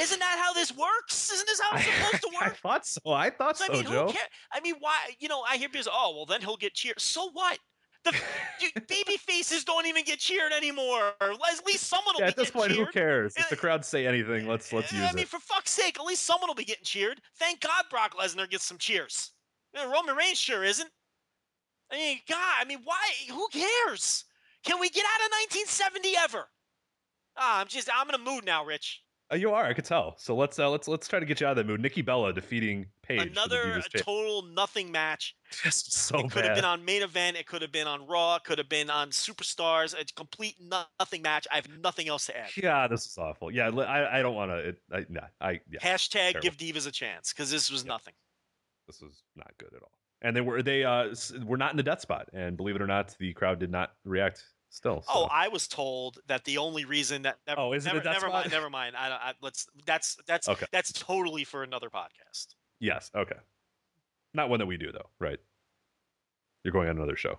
Isn't 0.00 0.18
that 0.18 0.38
how 0.42 0.52
this 0.54 0.74
works? 0.74 1.30
Isn't 1.30 1.46
this 1.46 1.60
how 1.60 1.76
it's 1.76 1.84
supposed 1.84 2.22
to 2.22 2.28
work? 2.40 2.52
I 2.52 2.56
thought 2.56 2.86
so. 2.86 3.00
I 3.12 3.28
thought 3.30 3.58
So, 3.58 3.66
so, 3.66 3.72
I 3.72 3.76
mean, 3.76 3.84
Joe. 3.84 4.06
cares? 4.06 4.28
I 4.52 4.60
mean, 4.60 4.76
why? 4.78 4.96
You 5.18 5.28
know, 5.28 5.42
I 5.42 5.56
hear 5.58 5.68
people 5.68 5.84
say, 5.84 5.90
"Oh, 5.92 6.14
well, 6.16 6.26
then 6.26 6.40
he'll 6.40 6.56
get 6.56 6.72
cheered." 6.74 7.00
So 7.00 7.30
what? 7.32 7.58
The 8.04 8.14
you, 8.60 8.68
baby 8.86 9.16
faces 9.16 9.64
don't 9.64 9.86
even 9.86 10.04
get 10.04 10.18
cheered 10.18 10.52
anymore. 10.52 11.12
At 11.20 11.66
least 11.66 11.84
someone 11.84 12.14
will 12.14 12.20
Yeah, 12.20 12.26
be 12.26 12.30
at 12.32 12.36
this 12.36 12.50
point, 12.50 12.72
cheered. 12.72 12.86
who 12.86 12.92
cares? 12.92 13.34
If 13.36 13.46
Uh, 13.46 13.50
the 13.50 13.56
crowd 13.56 13.84
say 13.84 14.06
anything, 14.06 14.46
let's 14.46 14.72
let's 14.72 14.92
Uh, 14.92 14.96
use 14.96 15.08
I 15.08 15.12
mean, 15.12 15.22
it. 15.24 15.28
for 15.28 15.40
fuck's 15.40 15.70
sake, 15.70 15.98
at 15.98 16.04
least 16.04 16.22
someone 16.24 16.48
will 16.48 16.54
be 16.54 16.64
getting 16.64 16.84
cheered. 16.84 17.20
Thank 17.36 17.60
God 17.60 17.86
Brock 17.90 18.14
Lesnar 18.14 18.48
gets 18.48 18.64
some 18.64 18.78
cheers. 18.78 19.32
Uh, 19.76 19.86
Roman 19.88 20.14
Reigns 20.16 20.38
sure 20.38 20.62
isn't. 20.64 20.90
I 21.90 21.96
mean, 21.96 22.20
God, 22.28 22.56
I 22.60 22.64
mean, 22.64 22.80
why? 22.84 23.12
Who 23.28 23.48
cares? 23.48 24.24
Can 24.64 24.78
we 24.80 24.88
get 24.90 25.04
out 25.04 25.20
of 25.26 25.30
1970 25.32 26.16
ever? 26.16 26.50
Ah, 27.36 27.60
I'm 27.60 27.68
just, 27.68 27.88
I'm 27.92 28.08
in 28.08 28.14
a 28.14 28.18
mood 28.18 28.44
now, 28.44 28.64
Rich. 28.64 29.02
Uh, 29.32 29.36
you 29.36 29.50
are, 29.52 29.64
I 29.64 29.72
could 29.72 29.86
tell. 29.86 30.16
So 30.18 30.36
let's 30.36 30.58
uh, 30.58 30.68
let's 30.68 30.86
let's 30.86 31.08
try 31.08 31.18
to 31.18 31.24
get 31.24 31.40
you 31.40 31.46
out 31.46 31.52
of 31.52 31.56
that 31.56 31.66
mood. 31.66 31.80
Nikki 31.80 32.02
Bella 32.02 32.32
defeating 32.32 32.86
Paige. 33.02 33.22
Another 33.22 33.82
total 33.96 34.42
nothing 34.42 34.92
match. 34.92 35.34
just 35.50 35.92
so 35.92 36.18
it 36.18 36.30
could 36.30 36.44
have 36.44 36.56
been 36.56 36.64
on 36.64 36.84
main 36.84 37.02
event. 37.02 37.36
It 37.38 37.46
could 37.46 37.62
have 37.62 37.72
been 37.72 37.86
on 37.86 38.06
Raw. 38.06 38.36
It 38.36 38.44
could 38.44 38.58
have 38.58 38.68
been 38.68 38.90
on 38.90 39.10
Superstars. 39.10 39.98
A 39.98 40.04
complete 40.14 40.56
nothing 40.60 41.22
match. 41.22 41.46
I 41.50 41.56
have 41.56 41.68
nothing 41.80 42.08
else 42.08 42.26
to 42.26 42.36
add. 42.36 42.50
yeah, 42.56 42.86
this 42.86 43.06
is 43.06 43.16
awful. 43.16 43.50
Yeah, 43.50 43.70
I, 43.70 44.18
I 44.18 44.22
don't 44.22 44.34
want 44.34 44.50
to. 44.50 44.76
I, 44.92 45.06
nah, 45.08 45.22
I 45.40 45.60
yeah, 45.70 45.80
Hashtag 45.80 46.32
terrible. 46.32 46.40
give 46.42 46.56
divas 46.58 46.86
a 46.86 46.92
chance 46.92 47.32
because 47.32 47.50
this 47.50 47.70
was 47.70 47.84
nothing. 47.84 48.14
this 48.86 49.00
was 49.00 49.22
not 49.36 49.52
good 49.58 49.70
at 49.74 49.82
all. 49.82 49.92
And 50.20 50.36
they 50.36 50.40
were 50.42 50.62
they 50.62 50.84
uh 50.84 51.14
were 51.44 51.56
not 51.56 51.70
in 51.70 51.76
the 51.76 51.82
death 51.82 52.00
spot, 52.00 52.28
and 52.34 52.56
believe 52.56 52.76
it 52.76 52.82
or 52.82 52.86
not, 52.86 53.14
the 53.18 53.32
crowd 53.32 53.58
did 53.58 53.70
not 53.70 53.92
react. 54.04 54.44
Still, 54.74 55.04
Oh. 55.08 55.28
I 55.30 55.46
was 55.46 55.68
told 55.68 56.18
that 56.26 56.42
the 56.44 56.58
only 56.58 56.84
reason 56.84 57.22
that 57.22 57.38
never, 57.46 57.60
Oh, 57.60 57.72
is 57.74 57.86
it 57.86 57.90
a 57.90 57.92
never, 57.92 58.02
death 58.04 58.14
never 58.14 58.28
mind, 58.28 58.50
never 58.50 58.68
mind. 58.70 58.96
I, 58.96 59.08
don't- 59.08 59.20
I 59.22 59.32
let's 59.40 59.68
that's 59.86 60.16
that's 60.26 60.48
Okay. 60.48 60.66
that's 60.72 60.92
totally 60.92 61.44
for 61.44 61.62
another 61.62 61.88
podcast. 61.90 62.56
yes, 62.80 63.08
okay, 63.14 63.36
not 64.34 64.48
one 64.50 64.58
that 64.58 64.66
we 64.66 64.76
do 64.76 64.90
though, 64.90 65.08
right? 65.20 65.38
You're 66.64 66.72
going 66.72 66.88
on 66.88 66.96
another 66.96 67.14
show. 67.14 67.38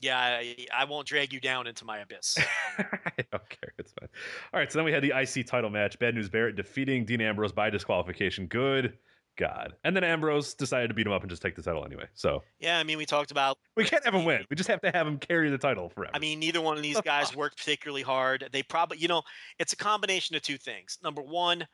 Yeah, 0.00 0.16
I, 0.18 0.56
I 0.72 0.84
won't 0.84 1.08
drag 1.08 1.32
you 1.32 1.40
down 1.40 1.66
into 1.66 1.84
my 1.84 1.98
abyss. 1.98 2.38
I 2.78 2.84
don't 3.32 3.48
care. 3.48 3.72
It's 3.78 3.92
fine. 3.92 4.08
All 4.52 4.60
right. 4.60 4.70
So 4.70 4.78
then 4.78 4.84
we 4.84 4.92
had 4.92 5.02
the 5.02 5.12
IC 5.18 5.46
title 5.46 5.70
match. 5.70 5.98
Bad 5.98 6.14
News 6.16 6.28
Barrett 6.28 6.56
defeating 6.56 7.04
Dean 7.04 7.20
Ambrose 7.20 7.52
by 7.52 7.70
disqualification. 7.70 8.46
Good 8.46 8.98
God. 9.36 9.74
And 9.84 9.96
then 9.96 10.04
Ambrose 10.04 10.54
decided 10.54 10.88
to 10.88 10.94
beat 10.94 11.06
him 11.06 11.12
up 11.12 11.22
and 11.22 11.30
just 11.30 11.42
take 11.42 11.56
the 11.56 11.62
title 11.62 11.84
anyway. 11.84 12.06
So 12.14 12.42
yeah, 12.60 12.78
I 12.78 12.84
mean, 12.84 12.98
we 12.98 13.06
talked 13.06 13.30
about. 13.30 13.58
we 13.76 13.84
can't 13.84 14.04
have 14.04 14.14
him 14.14 14.24
win. 14.24 14.44
We 14.50 14.56
just 14.56 14.68
have 14.68 14.80
to 14.82 14.90
have 14.90 15.06
him 15.06 15.18
carry 15.18 15.50
the 15.50 15.58
title 15.58 15.88
forever. 15.88 16.12
I 16.14 16.18
mean, 16.18 16.38
neither 16.38 16.60
one 16.60 16.76
of 16.76 16.82
these 16.82 17.00
guys 17.04 17.34
worked 17.34 17.56
particularly 17.58 18.02
hard. 18.02 18.48
They 18.52 18.62
probably, 18.62 18.98
you 18.98 19.08
know, 19.08 19.22
it's 19.58 19.72
a 19.72 19.76
combination 19.76 20.36
of 20.36 20.42
two 20.42 20.58
things. 20.58 20.98
Number 21.02 21.22
one, 21.22 21.66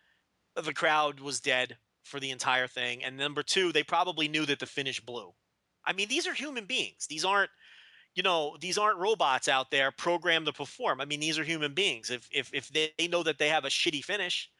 the 0.54 0.72
crowd 0.72 1.20
was 1.20 1.40
dead 1.40 1.76
for 2.04 2.20
the 2.20 2.30
entire 2.30 2.66
thing, 2.66 3.04
and 3.04 3.16
number 3.16 3.42
two, 3.42 3.72
they 3.72 3.82
probably 3.82 4.28
knew 4.28 4.46
that 4.46 4.60
the 4.60 4.66
finish 4.66 5.00
blew. 5.00 5.32
I 5.84 5.92
mean, 5.92 6.08
these 6.08 6.26
are 6.26 6.34
human 6.34 6.64
beings. 6.64 7.06
These 7.08 7.24
aren't, 7.24 7.50
you 8.14 8.22
know, 8.22 8.56
these 8.60 8.78
aren't 8.78 8.98
robots 8.98 9.48
out 9.48 9.70
there 9.70 9.90
programmed 9.90 10.46
to 10.46 10.52
perform. 10.52 11.00
I 11.00 11.04
mean, 11.04 11.20
these 11.20 11.38
are 11.38 11.44
human 11.44 11.74
beings. 11.74 12.10
If 12.10 12.28
if 12.32 12.50
if 12.52 12.68
they 12.68 13.08
know 13.08 13.22
that 13.22 13.38
they 13.38 13.48
have 13.48 13.64
a 13.64 13.68
shitty 13.68 14.04
finish, 14.04 14.50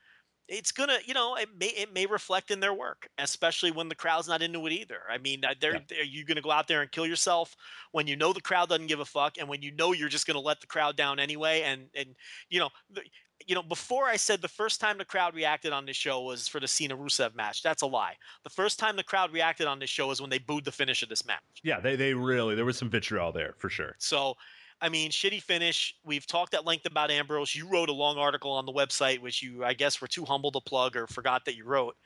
it's 0.49 0.73
gonna, 0.73 0.99
you 1.05 1.15
know, 1.15 1.37
it 1.37 1.51
may 1.57 1.69
it 1.69 1.93
may 1.93 2.07
reflect 2.07 2.51
in 2.51 2.61
their 2.61 2.73
work, 2.75 3.09
especially 3.19 3.71
when 3.71 3.89
the 3.89 3.95
crowd's 3.95 4.29
not 4.29 4.43
into 4.43 4.67
it 4.67 4.73
either. 4.73 5.03
I 5.09 5.19
mean, 5.19 5.45
uh, 5.45 5.55
they're, 5.61 5.75
Yeah. 5.75 5.81
are 5.99 6.03
you 6.03 6.25
gonna 6.25 6.41
go 6.43 6.51
out 6.51 6.69
there 6.69 6.83
and 6.83 6.91
kill 6.91 7.07
yourself 7.07 7.55
when 7.93 8.07
you 8.07 8.17
know 8.17 8.33
the 8.33 8.41
crowd 8.41 8.69
doesn't 8.71 8.87
give 8.87 9.01
a 9.01 9.05
fuck, 9.05 9.39
and 9.39 9.49
when 9.49 9.63
you 9.63 9.71
know 9.73 9.93
you're 9.93 10.09
just 10.09 10.27
gonna 10.27 10.41
let 10.41 10.61
the 10.61 10.67
crowd 10.67 10.97
down 10.97 11.19
anyway? 11.21 11.63
And 11.63 11.91
and 11.95 12.17
you 12.49 12.59
know, 12.61 12.71
the, 12.91 13.03
you 13.47 13.55
know, 13.55 13.63
before 13.63 14.07
I 14.07 14.17
said 14.17 14.41
the 14.43 14.49
first 14.49 14.81
time 14.81 14.99
the 14.99 15.05
crowd 15.05 15.35
reacted 15.35 15.73
on 15.73 15.87
this 15.87 15.97
show 15.97 16.23
was 16.23 16.49
for 16.49 16.61
the 16.61 16.69
Cena 16.69 16.97
Rusev 16.97 17.35
match. 17.35 17.63
That's 17.63 17.83
a 17.83 17.87
lie. 17.87 18.17
The 18.45 18.51
first 18.51 18.79
time 18.79 18.97
the 18.97 19.05
crowd 19.05 19.33
reacted 19.33 19.67
on 19.67 19.79
this 19.79 19.91
show 19.91 20.11
is 20.11 20.21
when 20.21 20.31
they 20.31 20.39
booed 20.39 20.65
the 20.65 20.73
finish 20.73 21.03
of 21.03 21.09
this 21.09 21.25
match. 21.27 21.43
Yeah, 21.63 21.81
they 21.81 21.97
they 21.97 22.15
really 22.15 22.55
there 22.55 22.65
was 22.65 22.79
some 22.79 22.91
vitriol 22.91 23.33
there 23.33 23.55
for 23.59 23.69
sure. 23.69 23.97
So, 23.99 24.35
I 24.81 24.89
mean, 24.89 25.11
shitty 25.11 25.43
finish. 25.43 25.95
We've 26.05 26.27
talked 26.27 26.55
at 26.55 26.65
length 26.65 26.87
about 26.87 27.11
Ambrose. 27.11 27.55
You 27.55 27.69
wrote 27.69 27.89
a 27.89 27.93
long 27.93 28.17
article 28.17 28.53
on 28.53 28.65
the 28.65 28.73
website, 28.73 29.21
which 29.21 29.43
you, 29.43 29.65
I 29.65 29.75
guess, 29.75 30.01
were 30.01 30.07
too 30.07 30.25
humble 30.25 30.53
to 30.53 30.61
plug 30.61 30.97
or 30.97 31.07
forgot 31.07 31.45
that 31.47 31.57
you 31.57 31.65
wrote. 31.65 31.97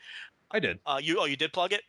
I 0.51 0.59
did. 0.59 0.79
Uh, 0.87 0.99
you, 1.03 1.19
oh, 1.21 1.27
you 1.27 1.37
did 1.37 1.53
plug 1.53 1.73
it. 1.73 1.83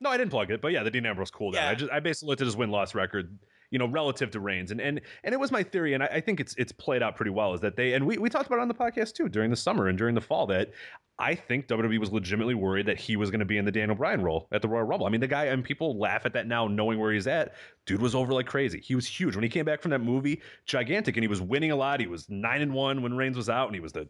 No, 0.00 0.10
I 0.10 0.16
didn't 0.16 0.30
plug 0.30 0.50
it, 0.50 0.60
but 0.60 0.72
yeah, 0.72 0.82
the 0.82 0.90
Dean 0.90 1.06
Ambrose 1.06 1.30
cool 1.30 1.52
down. 1.52 1.62
Yeah. 1.62 1.70
I 1.70 1.74
just 1.74 1.92
I 1.92 2.00
basically 2.00 2.28
looked 2.28 2.40
at 2.40 2.46
his 2.46 2.56
win 2.56 2.70
loss 2.70 2.94
record, 2.94 3.38
you 3.70 3.78
know, 3.78 3.86
relative 3.88 4.30
to 4.32 4.40
Reigns, 4.40 4.70
and 4.70 4.80
and 4.80 5.00
and 5.24 5.32
it 5.32 5.38
was 5.38 5.50
my 5.50 5.62
theory, 5.62 5.94
and 5.94 6.02
I, 6.02 6.06
I 6.06 6.20
think 6.20 6.40
it's 6.40 6.54
it's 6.56 6.72
played 6.72 7.02
out 7.02 7.16
pretty 7.16 7.30
well. 7.30 7.54
Is 7.54 7.60
that 7.60 7.76
they 7.76 7.94
and 7.94 8.06
we 8.06 8.18
we 8.18 8.28
talked 8.28 8.46
about 8.46 8.58
it 8.58 8.62
on 8.62 8.68
the 8.68 8.74
podcast 8.74 9.14
too 9.14 9.28
during 9.28 9.50
the 9.50 9.56
summer 9.56 9.88
and 9.88 9.96
during 9.96 10.14
the 10.14 10.20
fall 10.20 10.46
that 10.48 10.70
I 11.18 11.34
think 11.34 11.66
WWE 11.66 11.98
was 11.98 12.12
legitimately 12.12 12.54
worried 12.54 12.86
that 12.86 12.98
he 12.98 13.16
was 13.16 13.30
going 13.30 13.40
to 13.40 13.46
be 13.46 13.56
in 13.56 13.64
the 13.64 13.72
Daniel 13.72 13.96
Bryan 13.96 14.20
role 14.22 14.48
at 14.52 14.60
the 14.60 14.68
Royal 14.68 14.84
Rumble. 14.84 15.06
I 15.06 15.10
mean, 15.10 15.20
the 15.20 15.26
guy 15.26 15.46
and 15.46 15.64
people 15.64 15.98
laugh 15.98 16.26
at 16.26 16.34
that 16.34 16.46
now, 16.46 16.68
knowing 16.68 16.98
where 16.98 17.12
he's 17.12 17.26
at. 17.26 17.54
Dude 17.86 18.02
was 18.02 18.14
over 18.14 18.34
like 18.34 18.46
crazy. 18.46 18.80
He 18.80 18.94
was 18.94 19.06
huge 19.06 19.34
when 19.34 19.42
he 19.42 19.48
came 19.48 19.64
back 19.64 19.80
from 19.80 19.92
that 19.92 20.00
movie, 20.00 20.42
gigantic, 20.66 21.16
and 21.16 21.24
he 21.24 21.28
was 21.28 21.40
winning 21.40 21.70
a 21.70 21.76
lot. 21.76 22.00
He 22.00 22.06
was 22.06 22.28
nine 22.28 22.60
and 22.60 22.74
one 22.74 23.02
when 23.02 23.14
Reigns 23.14 23.36
was 23.36 23.48
out, 23.48 23.66
and 23.66 23.74
he 23.74 23.80
was 23.80 23.92
the 23.92 24.06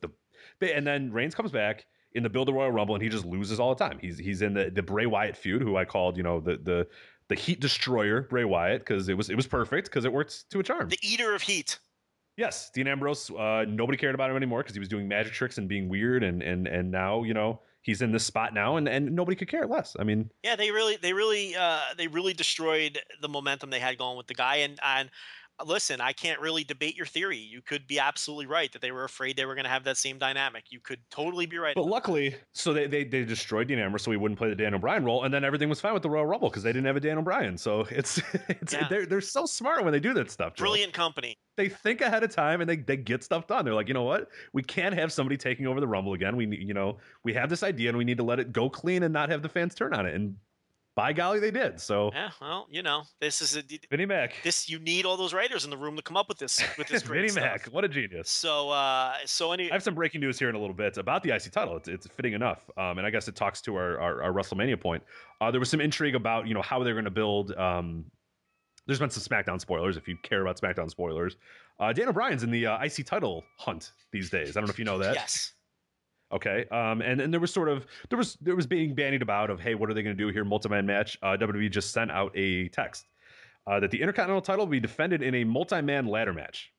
the 0.61 0.77
and 0.77 0.87
then 0.87 1.13
Reigns 1.13 1.35
comes 1.35 1.53
back 1.53 1.87
in 2.13 2.23
the 2.23 2.31
Build 2.31 2.49
the 2.49 2.53
Royal 2.53 2.73
Rumble, 2.73 2.95
and 2.95 3.03
he 3.03 3.11
just 3.11 3.27
loses 3.27 3.61
all 3.61 3.75
the 3.75 3.85
time. 3.85 3.99
He's 4.01 4.19
he's 4.19 4.43
in 4.43 4.55
the 4.55 4.71
the 4.71 4.83
Bray 4.83 5.07
Wyatt 5.07 5.37
feud, 5.37 5.63
who 5.63 5.77
I 5.77 5.85
called 5.85 6.17
you 6.17 6.23
know 6.23 6.41
the 6.41 6.57
the 6.57 6.89
the 7.29 7.35
Heat 7.35 7.61
Destroyer 7.61 8.23
Bray 8.23 8.45
Wyatt 8.45 8.81
because 8.81 9.09
it 9.09 9.15
was 9.15 9.31
it 9.31 9.35
was 9.37 9.47
perfect 9.47 9.89
because 9.89 10.05
it 10.05 10.13
worked 10.13 10.49
to 10.51 10.61
a 10.61 10.63
charm. 10.63 10.89
The 10.89 10.99
Eater 11.03 11.35
of 11.35 11.43
Heat. 11.43 11.79
yes, 12.37 12.71
Dean 12.71 12.87
Ambrose. 12.87 13.31
Uh, 13.31 13.65
nobody 13.69 13.97
cared 13.99 14.15
about 14.15 14.31
him 14.31 14.37
anymore 14.37 14.61
because 14.61 14.75
he 14.75 14.81
was 14.81 14.89
doing 14.89 15.09
magic 15.09 15.33
tricks 15.33 15.59
and 15.59 15.69
being 15.69 15.89
weird, 15.89 16.23
and 16.23 16.43
and 16.43 16.67
and 16.67 16.91
now 16.91 17.23
you 17.23 17.35
know 17.35 17.61
he's 17.83 18.03
in 18.03 18.13
this 18.13 18.25
spot 18.25 18.53
now, 18.55 18.77
and 18.77 18.89
and 18.89 19.13
nobody 19.13 19.37
could 19.37 19.49
care 19.49 19.67
less. 19.67 19.97
I 19.99 20.05
mean, 20.05 20.31
Yeah, 20.43 20.57
they 20.57 20.71
really, 20.71 20.97
they 20.97 21.13
really, 21.13 21.55
uh, 21.57 21.81
they 21.97 22.09
really 22.09 22.33
destroyed 22.35 22.99
the 23.23 23.29
momentum 23.29 23.71
they 23.71 23.81
had 23.81 23.97
going 23.97 24.17
with 24.17 24.27
the 24.27 24.35
guy. 24.35 24.57
And 24.57 24.79
and 24.83 25.11
listen, 25.65 26.01
I 26.01 26.13
can't 26.13 26.41
really 26.41 26.65
debate 26.65 26.97
your 26.97 27.07
theory. 27.07 27.39
You 27.39 27.63
could 27.63 27.87
be 27.87 27.99
absolutely 27.99 28.47
right 28.47 28.71
that 28.73 28.83
they 28.83 28.93
were 28.93 29.05
afraid 29.05 29.37
they 29.37 29.47
were 29.47 29.55
going 29.55 29.65
to 29.65 29.71
have 29.71 29.85
that 29.85 29.97
same 29.97 30.19
dynamic. 30.19 30.65
You 30.71 30.81
could 30.81 31.01
totally 31.11 31.47
be 31.47 31.59
right. 31.59 31.75
but 31.75 31.87
luckily, 31.87 32.35
so 32.53 32.73
they 32.73 32.87
they, 32.87 33.05
they 33.05 33.25
destroyed 33.25 33.69
Dean 33.69 33.79
Ambrose 33.79 34.03
so 34.03 34.11
he 34.11 34.17
wouldn't 34.17 34.39
play 34.39 34.49
the 34.49 34.55
Daniel 34.55 34.79
Bryan 34.81 35.05
role, 35.05 35.25
and 35.25 35.33
then 35.33 35.45
everything 35.45 35.69
was 35.69 35.81
fine 35.81 35.95
with 35.95 36.03
the 36.03 36.11
Royal 36.11 36.27
Rumble 36.27 36.51
because 36.51 36.63
they 36.63 36.73
didn't 36.73 36.87
have 36.87 36.97
a 36.97 37.01
Daniel 37.01 37.23
Bryan. 37.23 37.57
So 37.57 37.87
it's 37.91 38.21
it's 38.49 38.73
Yeah. 38.73 38.87
they're 38.89 39.07
they're 39.07 39.21
so 39.21 39.47
smart 39.47 39.83
when 39.85 39.93
they 39.93 40.01
do 40.01 40.13
that 40.15 40.31
stuff. 40.31 40.55
Joe. 40.55 40.63
Brilliant 40.65 40.93
company. 40.93 41.39
they 41.57 41.69
think 41.69 42.01
ahead 42.01 42.23
of 42.23 42.31
time 42.31 42.61
and 42.61 42.69
they, 42.69 42.77
they 42.77 42.97
get 42.97 43.25
stuff 43.25 43.47
done. 43.47 43.65
They're 43.65 43.75
like, 43.75 43.89
you 43.89 43.95
know 43.95 44.03
what? 44.03 44.29
We 44.53 44.63
can't 44.63 44.95
have 44.95 45.13
somebody 45.13 45.37
taking 45.37 45.67
over 45.67 45.81
the 45.81 45.89
Rumble 45.89 46.13
again. 46.15 46.37
We 46.37 46.47
you 46.57 46.75
know, 46.75 46.99
we 47.25 47.33
have 47.35 47.49
this 47.49 47.63
idea 47.63 47.89
and 47.89 47.99
we 47.99 48.05
need 48.05 48.19
to 48.19 48.25
let 48.25 48.39
it 48.41 48.53
go 48.53 48.69
clean 48.69 49.03
and 49.05 49.13
not 49.13 49.31
have 49.31 49.43
the 49.43 49.49
fans 49.49 49.75
turn 49.75 49.95
on 49.95 50.07
it. 50.07 50.15
And 50.15 50.37
by 50.97 51.13
golly, 51.13 51.39
they 51.39 51.51
did. 51.51 51.79
So 51.79 52.11
Yeah, 52.13 52.31
well, 52.41 52.67
you 52.71 52.83
know, 52.83 53.03
this 53.21 53.43
is 53.43 53.57
a 53.57 53.63
Vinnie 53.91 54.07
Mac, 54.07 54.35
this. 54.43 54.69
You 54.69 54.79
need 54.79 55.05
all 55.05 55.17
those 55.17 55.35
writers 55.35 55.65
in 55.65 55.71
the 55.71 55.77
room 55.77 55.95
to 55.97 56.03
come 56.03 56.17
up 56.17 56.29
with 56.29 56.39
this 56.39 56.61
with 56.79 56.89
this 56.89 57.03
great 57.05 57.19
Vinnie 57.19 57.29
stuff. 57.29 57.45
Mac, 57.45 57.67
what 57.67 57.85
a 57.85 57.89
genius. 57.89 58.31
So, 58.31 58.71
uh, 58.71 59.15
so 59.27 59.53
any 59.53 59.71
I 59.71 59.75
have 59.75 59.83
some 59.83 59.95
breaking 59.95 60.23
news 60.23 60.39
here 60.39 60.49
in 60.49 60.55
a 60.55 60.59
little 60.59 60.75
bit 60.75 60.97
about 60.97 61.23
the 61.23 61.31
IC 61.31 61.53
title. 61.53 61.77
It's, 61.77 61.89
it's 61.89 62.07
fitting 62.07 62.33
enough, 62.33 62.69
um, 62.79 62.99
and 62.99 63.07
I 63.07 63.11
guess 63.11 63.29
it 63.29 63.37
talks 63.37 63.61
to 63.63 63.77
our, 63.77 64.01
our, 64.01 64.23
our 64.23 64.33
WrestleMania 64.33 64.81
point. 64.81 65.03
Uh, 65.41 65.51
there 65.51 65.61
was 65.61 65.69
some 65.69 65.83
intrigue 65.83 66.15
about 66.15 66.49
you 66.49 66.55
know 66.55 66.63
how 66.63 66.83
they're 66.83 66.95
going 66.95 67.05
to 67.05 67.11
build. 67.11 67.53
Um, 67.53 68.07
there's 68.87 68.99
been 68.99 69.11
some 69.11 69.23
SmackDown 69.23 69.61
spoilers. 69.61 69.97
If 69.97 70.09
you 70.09 70.17
care 70.23 70.41
about 70.41 70.59
SmackDown 70.59 70.89
spoilers, 70.89 71.37
uh, 71.79 71.93
Daniel 71.93 72.15
Bryan's 72.15 72.43
in 72.43 72.51
the 72.51 72.67
uh, 72.67 72.83
IC 72.83 73.05
title 73.05 73.45
hunt 73.59 73.93
these 74.13 74.31
days. 74.31 74.57
I 74.57 74.61
don't 74.61 74.69
know 74.69 74.73
if 74.73 74.79
you 74.79 74.85
know 74.85 74.99
that. 74.99 75.15
yes, 75.15 75.53
Okay. 76.33 76.67
Um, 76.71 77.03
and, 77.03 77.21
and 77.21 77.33
there 77.33 77.41
was 77.41 77.53
sort 77.53 77.69
of 77.69 77.87
there 78.11 78.19
was 78.19 78.35
there 78.41 78.57
was 78.57 78.67
being 78.67 78.95
bandied 78.95 79.23
about 79.23 79.49
of 79.51 79.61
hey, 79.61 79.75
what 79.75 79.89
are 79.91 79.95
they 79.95 80.03
going 80.03 80.17
to 80.17 80.23
do 80.23 80.33
here? 80.33 80.45
Multi-man 80.45 80.85
match. 80.87 81.17
Uh, 81.23 81.37
WWE 81.39 81.71
just 81.71 81.93
sent 81.93 82.11
out 82.11 82.33
a 82.37 82.69
text 82.71 83.07
uh, 83.67 83.79
that 83.81 83.91
the 83.91 84.01
Intercontinental 84.01 84.43
title 84.43 84.65
will 84.67 84.71
be 84.71 84.81
defended 84.81 85.23
in 85.23 85.35
a 85.37 85.45
multi-man 85.45 86.07
ladder 86.07 86.33
match 86.33 86.73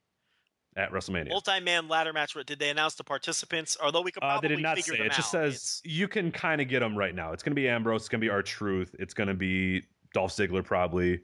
at 0.76 0.92
WrestleMania. 0.92 1.30
multi-man 1.30 1.88
ladder 1.88 2.14
match. 2.14 2.36
Did 2.46 2.60
they 2.60 2.70
announce 2.70 2.96
the 2.96 3.04
participants? 3.04 3.78
Although 3.82 4.02
we 4.02 4.12
could 4.12 4.22
Uh, 4.24 4.28
probably 4.34 4.50
they 4.50 4.56
did 4.56 4.62
not 4.64 4.76
figure 4.78 4.96
say. 4.98 5.04
It 5.06 5.12
just 5.14 5.34
out. 5.34 5.42
says 5.52 5.54
It's- 5.56 5.82
you 5.86 6.08
can 6.08 6.32
kind 6.32 6.62
of 6.62 6.68
get 6.68 6.82
them 6.82 6.96
right 6.98 7.16
now. 7.16 7.32
It's 7.32 7.42
going 7.42 7.52
to 7.52 7.56
be 7.56 7.68
Ambrose. 7.70 8.02
It's 8.02 8.10
going 8.10 8.20
to 8.22 8.26
be 8.26 8.30
R-Truth. 8.30 8.96
It's 9.00 9.14
going 9.14 9.28
to 9.30 9.34
be 9.34 9.82
Dolph 10.14 10.34
Ziggler 10.36 10.64
probably. 10.64 11.22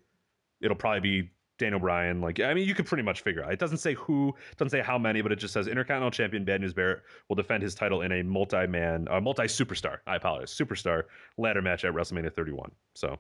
It'll 0.62 0.78
probably 0.78 1.02
be 1.22 1.30
Dan 1.60 1.78
Bryan. 1.80 2.22
Like 2.22 2.40
I 2.40 2.54
mean, 2.54 2.68
you 2.68 2.74
could 2.76 2.86
pretty 2.86 3.04
much 3.04 3.22
figure 3.22 3.44
out. 3.44 3.54
It 3.54 3.60
doesn't 3.60 3.78
say 3.78 3.94
who, 3.94 4.34
doesn't 4.58 4.72
say 4.72 4.82
how 4.82 4.98
many, 4.98 5.22
but 5.22 5.32
it 5.32 5.38
just 5.38 5.54
says 5.54 5.68
Intercontinental 5.68 6.12
Champion 6.12 6.44
Bad 6.44 6.62
News 6.62 6.74
Barrett 6.74 7.04
will 7.30 7.36
defend 7.36 7.64
his 7.64 7.76
title 7.76 8.02
in 8.02 8.12
a 8.12 8.24
multi-man, 8.24 9.08
uh, 9.10 9.22
multi-superstar. 9.22 9.98
I 10.08 10.16
apologize, 10.16 10.52
superstar 10.52 11.04
ladder 11.38 11.62
match 11.62 11.86
at 11.86 11.94
WrestleMania 11.94 12.34
31. 12.34 12.72
So 12.96 13.20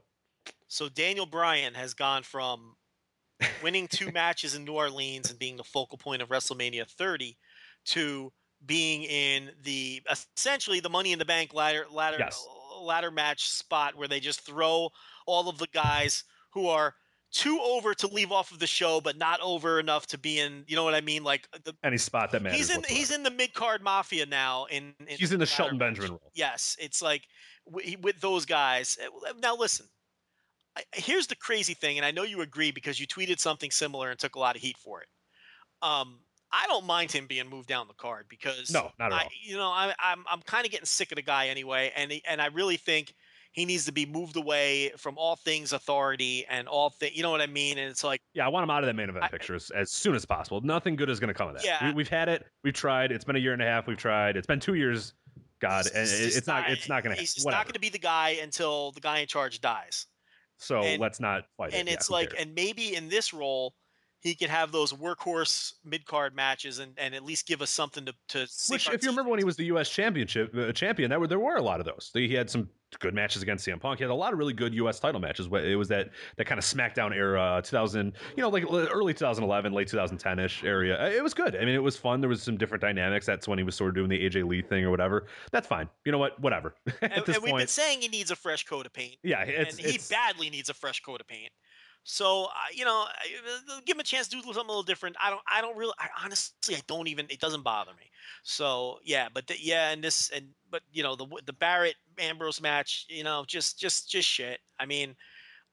So 0.67 0.89
Daniel 0.89 1.25
Bryan 1.25 1.73
has 1.75 1.93
gone 1.93 2.23
from 2.23 2.75
winning 3.61 3.87
two 3.87 4.11
matches 4.13 4.55
in 4.55 4.65
New 4.65 4.73
Orleans 4.73 5.29
and 5.29 5.37
being 5.39 5.57
the 5.57 5.63
focal 5.63 5.97
point 5.97 6.21
of 6.21 6.29
WrestleMania 6.29 6.87
30 6.89 7.37
to 7.85 8.31
being 8.65 9.03
in 9.03 9.51
the 9.63 10.01
essentially 10.09 10.79
the 10.79 10.89
Money 10.89 11.11
in 11.11 11.19
the 11.19 11.25
Bank 11.25 11.53
ladder 11.53 11.85
ladder 11.91 12.17
Yes. 12.17 12.47
ladder 12.81 13.11
match 13.11 13.49
spot 13.49 13.95
where 13.95 14.07
they 14.07 14.19
just 14.19 14.41
throw 14.41 14.89
all 15.25 15.49
of 15.49 15.57
the 15.57 15.67
guys 15.73 16.23
who 16.51 16.67
are 16.67 16.95
too 17.33 17.59
over 17.61 17.93
to 17.95 18.07
leave 18.07 18.31
off 18.31 18.51
of 18.51 18.59
the 18.59 18.67
show, 18.67 19.01
but 19.01 19.17
not 19.17 19.39
over 19.41 19.79
enough 19.79 20.07
to 20.07 20.17
be 20.17 20.39
in. 20.39 20.63
You 20.67 20.75
know 20.75 20.83
what 20.83 20.93
I 20.93 21.01
mean? 21.01 21.23
Like 21.23 21.49
the, 21.65 21.75
any 21.83 21.97
spot 21.97 22.31
that 22.31 22.41
matters. 22.41 22.57
he's 22.57 22.69
in 22.69 22.77
whatsoever. 22.77 22.97
he's 22.99 23.11
in 23.11 23.23
the 23.23 23.31
mid 23.31 23.53
card 23.53 23.81
mafia 23.83 24.25
now. 24.25 24.65
In, 24.65 24.93
in 24.99 25.17
He's 25.17 25.33
in 25.33 25.39
the 25.39 25.45
Shelton. 25.45 25.77
Benjamin 25.77 26.11
role. 26.11 26.31
Yes, 26.35 26.77
it's 26.79 27.01
like 27.01 27.23
w- 27.69 27.97
with 28.01 28.21
those 28.21 28.45
guys. 28.45 28.97
uh, 29.03 29.33
Now 29.41 29.55
listen, 29.55 29.87
I, 30.77 30.83
here's 30.93 31.27
the 31.27 31.35
crazy 31.35 31.73
thing, 31.73 31.97
and 31.97 32.05
I 32.05 32.11
know 32.11 32.23
you 32.23 32.41
agree 32.41 32.71
because 32.71 32.99
you 32.99 33.07
tweeted 33.07 33.39
something 33.39 33.71
similar 33.71 34.09
and 34.11 34.19
took 34.19 34.35
a 34.35 34.39
lot 34.39 34.55
of 34.55 34.61
heat 34.61 34.77
for 34.77 35.01
it. 35.01 35.07
Um, 35.81 36.19
I 36.51 36.67
don't 36.67 36.85
mind 36.85 37.11
him 37.11 37.25
being 37.25 37.49
moved 37.49 37.67
down 37.67 37.87
the 37.87 37.95
card 37.95 38.27
because 38.29 38.71
No, 38.71 38.91
not 38.99 39.11
at 39.11 39.13
I, 39.13 39.23
all. 39.23 39.29
You 39.43 39.57
know, 39.57 39.69
I, 39.71 39.93
I'm 39.99 40.23
I'm 40.31 40.41
kind 40.43 40.65
of 40.65 40.71
getting 40.71 40.85
sick 40.85 41.11
of 41.11 41.15
the 41.15 41.23
guy 41.23 41.47
anyway, 41.47 41.91
and 41.95 42.11
he, 42.11 42.21
and 42.27 42.39
I 42.39 42.47
really 42.47 42.77
think 42.77 43.15
he 43.53 43.65
needs 43.65 43.85
to 43.85 43.91
be 43.91 44.05
moved 44.05 44.35
away 44.35 44.91
from 44.97 45.17
all 45.17 45.35
things 45.35 45.73
authority 45.73 46.45
and 46.49 46.67
all 46.67 46.89
things. 46.89 47.15
You 47.15 47.21
know 47.23 47.31
what 47.31 47.39
I 47.39 47.45
mean? 47.47 47.77
And 47.77 47.89
it's 47.89 48.03
like. 48.03 48.19
Yeah, 48.33 48.45
I 48.45 48.49
want 48.49 48.63
him 48.63 48.71
out 48.71 48.83
of 48.83 48.87
that 48.87 48.95
main 48.95 49.09
event 49.09 49.23
I- 49.25 49.29
picture 49.29 49.55
as, 49.55 49.69
as 49.69 49.91
soon 49.91 50.15
as 50.15 50.25
possible. 50.25 50.59
Nothing 50.61 50.95
good 50.95 51.09
is 51.09 51.19
going 51.19 51.29
to 51.29 51.33
come 51.33 51.47
of 51.49 51.55
that. 51.55 51.63
Yeah. 51.63 51.87
We, 51.87 51.93
we've 51.93 52.09
had 52.09 52.27
it. 52.29 52.45
We've 52.63 52.73
tried. 52.73 53.11
It's 53.11 53.23
been 53.23 53.35
a 53.35 53.39
year 53.39 53.53
and 53.53 53.61
a 53.61 53.65
half. 53.65 53.87
We've 53.87 53.95
tried. 53.97 54.35
It's 54.35 54.47
been 54.47 54.59
two 54.59 54.73
years. 54.73 55.13
God, 55.59 55.85
and 55.95 56.09
it- 56.09 56.35
it's 56.35 56.47
not. 56.47 56.69
It's 56.69 56.89
not 56.89 57.03
going 57.03 57.15
to. 57.15 57.19
He's 57.21 57.45
not 57.45 57.65
going 57.65 57.73
to 57.73 57.79
be 57.79 57.89
the 57.89 57.99
guy 57.99 58.37
until 58.41 58.91
the 58.91 58.99
guy 59.01 59.19
in 59.19 59.27
charge 59.27 59.61
dies. 59.61 60.07
so 60.57 60.81
and- 60.81 60.99
let's 60.99 61.19
not 61.19 61.45
fight 61.55 61.73
and 61.73 61.87
Yeah, 61.87 61.93
it's 61.95 62.07
who 62.07 62.13
like 62.15 62.33
and 62.37 62.53
maybe 62.55 62.95
in 62.95 63.07
this 63.07 63.33
role 63.33 63.75
he 64.19 64.35
could 64.35 64.49
have 64.49 64.71
those 64.71 64.93
workhorse 64.93 65.73
mid-card 65.83 66.33
matches 66.33 66.79
and, 66.79 66.93
and 66.97 67.13
at 67.13 67.25
least 67.25 67.45
give 67.45 67.61
us 67.61 67.69
something 67.69 68.05
to 68.05 68.13
to 68.29 68.47
Which, 68.69 68.89
if 68.89 69.03
you 69.03 69.09
remember 69.09 69.29
when 69.29 69.39
he 69.39 69.45
was 69.45 69.57
the 69.57 69.65
U.S. 69.65 69.89
Championship 69.89 70.55
uh, 70.55 70.71
champion, 70.71 71.09
that 71.09 71.19
were 71.19 71.27
there 71.27 71.39
were 71.39 71.57
a 71.57 71.61
lot 71.61 71.79
of 71.79 71.85
those. 71.85 72.09
He 72.13 72.33
had 72.33 72.49
some 72.49 72.69
good 72.99 73.13
matches 73.13 73.41
against 73.41 73.65
CM 73.67 73.79
Punk. 73.79 73.99
He 73.99 74.03
had 74.03 74.11
a 74.11 74.15
lot 74.15 74.33
of 74.33 74.39
really 74.39 74.53
good 74.53 74.73
U.S. 74.75 74.99
title 74.99 75.19
matches. 75.19 75.47
It 75.47 75.75
was 75.75 75.87
that 75.89 76.09
that 76.37 76.45
kind 76.45 76.59
of 76.59 76.65
SmackDown 76.65 77.15
era, 77.15 77.61
2000, 77.63 78.13
you 78.35 78.41
know, 78.41 78.49
like 78.49 78.63
early 78.71 79.13
2011, 79.13 79.73
late 79.73 79.87
2010 79.87 80.39
ish 80.39 80.63
area. 80.63 81.01
Uh, 81.01 81.09
It 81.09 81.23
was 81.23 81.33
good. 81.33 81.55
I 81.55 81.59
mean, 81.59 81.75
it 81.75 81.83
was 81.83 81.97
fun. 81.97 82.21
There 82.21 82.29
was 82.29 82.41
some 82.41 82.57
different 82.57 82.81
dynamics. 82.81 83.25
That's 83.25 83.47
when 83.47 83.57
he 83.57 83.63
was 83.63 83.75
sort 83.75 83.89
of 83.89 83.95
doing 83.95 84.09
the 84.09 84.19
AJ 84.29 84.47
Lee 84.47 84.61
thing 84.61 84.83
or 84.83 84.91
whatever. 84.91 85.25
That's 85.51 85.67
fine. 85.67 85.89
You 86.05 86.11
know 86.11 86.17
what? 86.17 86.39
Whatever. 86.39 86.75
At 87.01 87.11
and, 87.11 87.25
this 87.25 87.35
and 87.35 87.43
we've 87.43 87.55
been 87.55 87.67
saying 87.67 88.01
he 88.01 88.07
needs 88.07 88.31
a 88.31 88.35
fresh 88.35 88.65
coat 88.65 88.85
of 88.85 88.93
paint 88.93 89.17
yeah, 89.23 89.41
it's, 89.43 89.77
and 89.77 89.85
he 89.85 89.99
badly 90.09 90.49
needs 90.49 90.69
a 90.69 90.73
fresh 90.73 90.99
coat 91.01 91.21
of 91.21 91.27
paint 91.27 91.51
so 92.03 92.45
uh, 92.45 92.49
you 92.73 92.85
know 92.85 93.05
uh, 93.07 93.79
give 93.85 93.95
him 93.95 94.01
a 94.01 94.03
chance 94.03 94.27
to 94.27 94.35
do 94.35 94.41
something 94.41 94.65
a 94.65 94.67
little 94.67 94.83
different. 94.83 95.15
I 95.23 95.29
don't 95.29 95.41
i 95.47 95.61
don't 95.61 95.77
really 95.77 95.93
I, 95.99 96.07
honestly 96.23 96.75
i 96.75 96.81
don't 96.87 97.07
even 97.07 97.27
it 97.29 97.39
doesn't 97.39 97.63
bother 97.63 97.91
me. 97.91 98.09
So 98.43 98.99
yeah 99.03 99.27
but 99.33 99.47
the, 99.47 99.55
yeah 99.59 99.91
and 99.91 100.03
this 100.03 100.29
and 100.29 100.47
but 100.69 100.81
you 100.91 101.03
know 101.03 101.15
the 101.15 101.27
the 101.45 101.53
barrett 101.53 101.95
ambrose 102.19 102.61
match 102.61 103.05
you 103.09 103.23
know 103.23 103.45
just 103.47 103.79
just 103.79 104.09
just 104.09 104.27
shit. 104.27 104.59
I 104.79 104.85
mean 104.85 105.15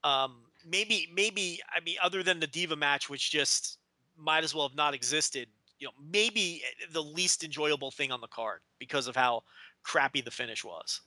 um 0.05 0.43
maybe 0.67 1.09
maybe 1.15 1.61
i 1.75 1.81
mean 1.81 1.97
other 2.03 2.23
than 2.23 2.41
the 2.41 2.47
diva 2.47 2.77
match 2.77 3.09
which 3.09 3.31
just 3.31 3.79
might 4.17 4.45
as 4.45 4.55
well 4.55 4.69
have 4.69 4.77
not 4.77 4.95
existed 4.95 5.49
you 5.79 5.87
know 5.87 5.93
maybe 6.13 6.63
eh, 6.65 6.87
the 6.93 7.03
least 7.03 7.43
enjoyable 7.43 7.91
thing 7.91 8.13
on 8.13 8.21
the 8.21 8.29
card 8.29 8.61
because 8.79 9.09
of 9.09 9.17
how 9.17 9.43
crappy 9.83 10.21
the 10.21 10.31
finish 10.31 10.63
was. 10.65 11.01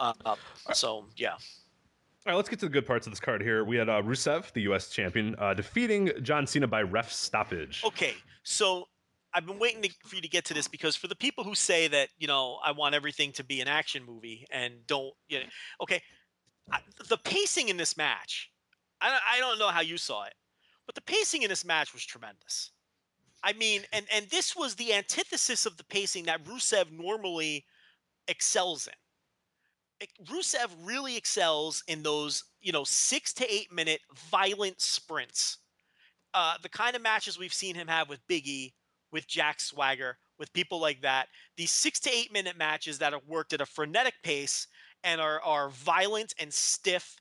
Uh, 0.00 0.12
uh, 0.24 0.36
so 0.72 1.06
yeah 1.16 1.34
All 2.26 2.30
right, 2.30 2.36
let's 2.36 2.48
get 2.48 2.58
to 2.60 2.66
the 2.66 2.72
good 2.72 2.86
parts 2.86 3.06
of 3.06 3.12
this 3.12 3.20
card 3.20 3.42
here. 3.42 3.64
We 3.64 3.76
had 3.76 3.90
uh, 3.90 4.00
Rusev, 4.00 4.50
the 4.54 4.62
U.S. 4.62 4.88
champion, 4.88 5.36
uh, 5.38 5.52
defeating 5.52 6.10
John 6.22 6.46
Cena 6.46 6.66
by 6.66 6.80
ref 6.80 7.12
stoppage. 7.12 7.82
Okay, 7.84 8.14
so 8.44 8.88
I've 9.34 9.44
been 9.44 9.58
waiting 9.58 9.82
to, 9.82 9.90
for 10.06 10.16
you 10.16 10.22
to 10.22 10.28
get 10.28 10.46
to 10.46 10.54
this 10.54 10.66
because 10.66 10.96
for 10.96 11.06
the 11.06 11.14
people 11.14 11.44
who 11.44 11.54
say 11.54 11.86
that 11.88 12.08
you 12.18 12.26
know 12.26 12.60
I 12.64 12.72
want 12.72 12.94
everything 12.94 13.32
to 13.32 13.44
be 13.44 13.60
an 13.60 13.68
action 13.68 14.04
movie 14.06 14.46
and 14.50 14.72
don't, 14.86 15.12
you 15.28 15.40
know, 15.40 15.44
okay, 15.82 16.00
I, 16.72 16.78
the 17.10 17.18
pacing 17.18 17.68
in 17.68 17.76
this 17.76 17.94
match, 17.94 18.50
I 19.02 19.18
I 19.34 19.38
don't 19.38 19.58
know 19.58 19.68
how 19.68 19.82
you 19.82 19.98
saw 19.98 20.24
it, 20.24 20.34
but 20.86 20.94
the 20.94 21.02
pacing 21.02 21.42
in 21.42 21.50
this 21.50 21.62
match 21.62 21.92
was 21.92 22.06
tremendous. 22.06 22.70
I 23.42 23.52
mean, 23.52 23.82
and 23.92 24.06
and 24.10 24.30
this 24.30 24.56
was 24.56 24.76
the 24.76 24.94
antithesis 24.94 25.66
of 25.66 25.76
the 25.76 25.84
pacing 25.84 26.24
that 26.24 26.42
Rusev 26.44 26.90
normally 26.90 27.66
excels 28.28 28.86
in. 28.86 28.94
Rusev 30.24 30.68
really 30.82 31.16
excels 31.16 31.82
in 31.88 32.02
those, 32.02 32.44
you 32.60 32.72
know, 32.72 32.84
six 32.84 33.32
to 33.34 33.52
eight 33.52 33.72
minute 33.72 34.00
violent 34.30 34.80
sprints. 34.80 35.58
Uh, 36.34 36.54
the 36.62 36.68
kind 36.68 36.96
of 36.96 37.02
matches 37.02 37.38
we've 37.38 37.54
seen 37.54 37.74
him 37.74 37.86
have 37.86 38.08
with 38.08 38.26
Big 38.26 38.46
E, 38.46 38.74
with 39.12 39.26
Jack 39.28 39.60
Swagger, 39.60 40.18
with 40.38 40.52
people 40.52 40.80
like 40.80 41.00
that. 41.02 41.28
These 41.56 41.70
six 41.70 42.00
to 42.00 42.10
eight 42.12 42.32
minute 42.32 42.56
matches 42.58 42.98
that 42.98 43.14
are 43.14 43.20
worked 43.26 43.52
at 43.52 43.60
a 43.60 43.66
frenetic 43.66 44.14
pace 44.22 44.66
and 45.04 45.20
are, 45.20 45.40
are 45.42 45.68
violent 45.70 46.34
and 46.40 46.52
stiff. 46.52 47.16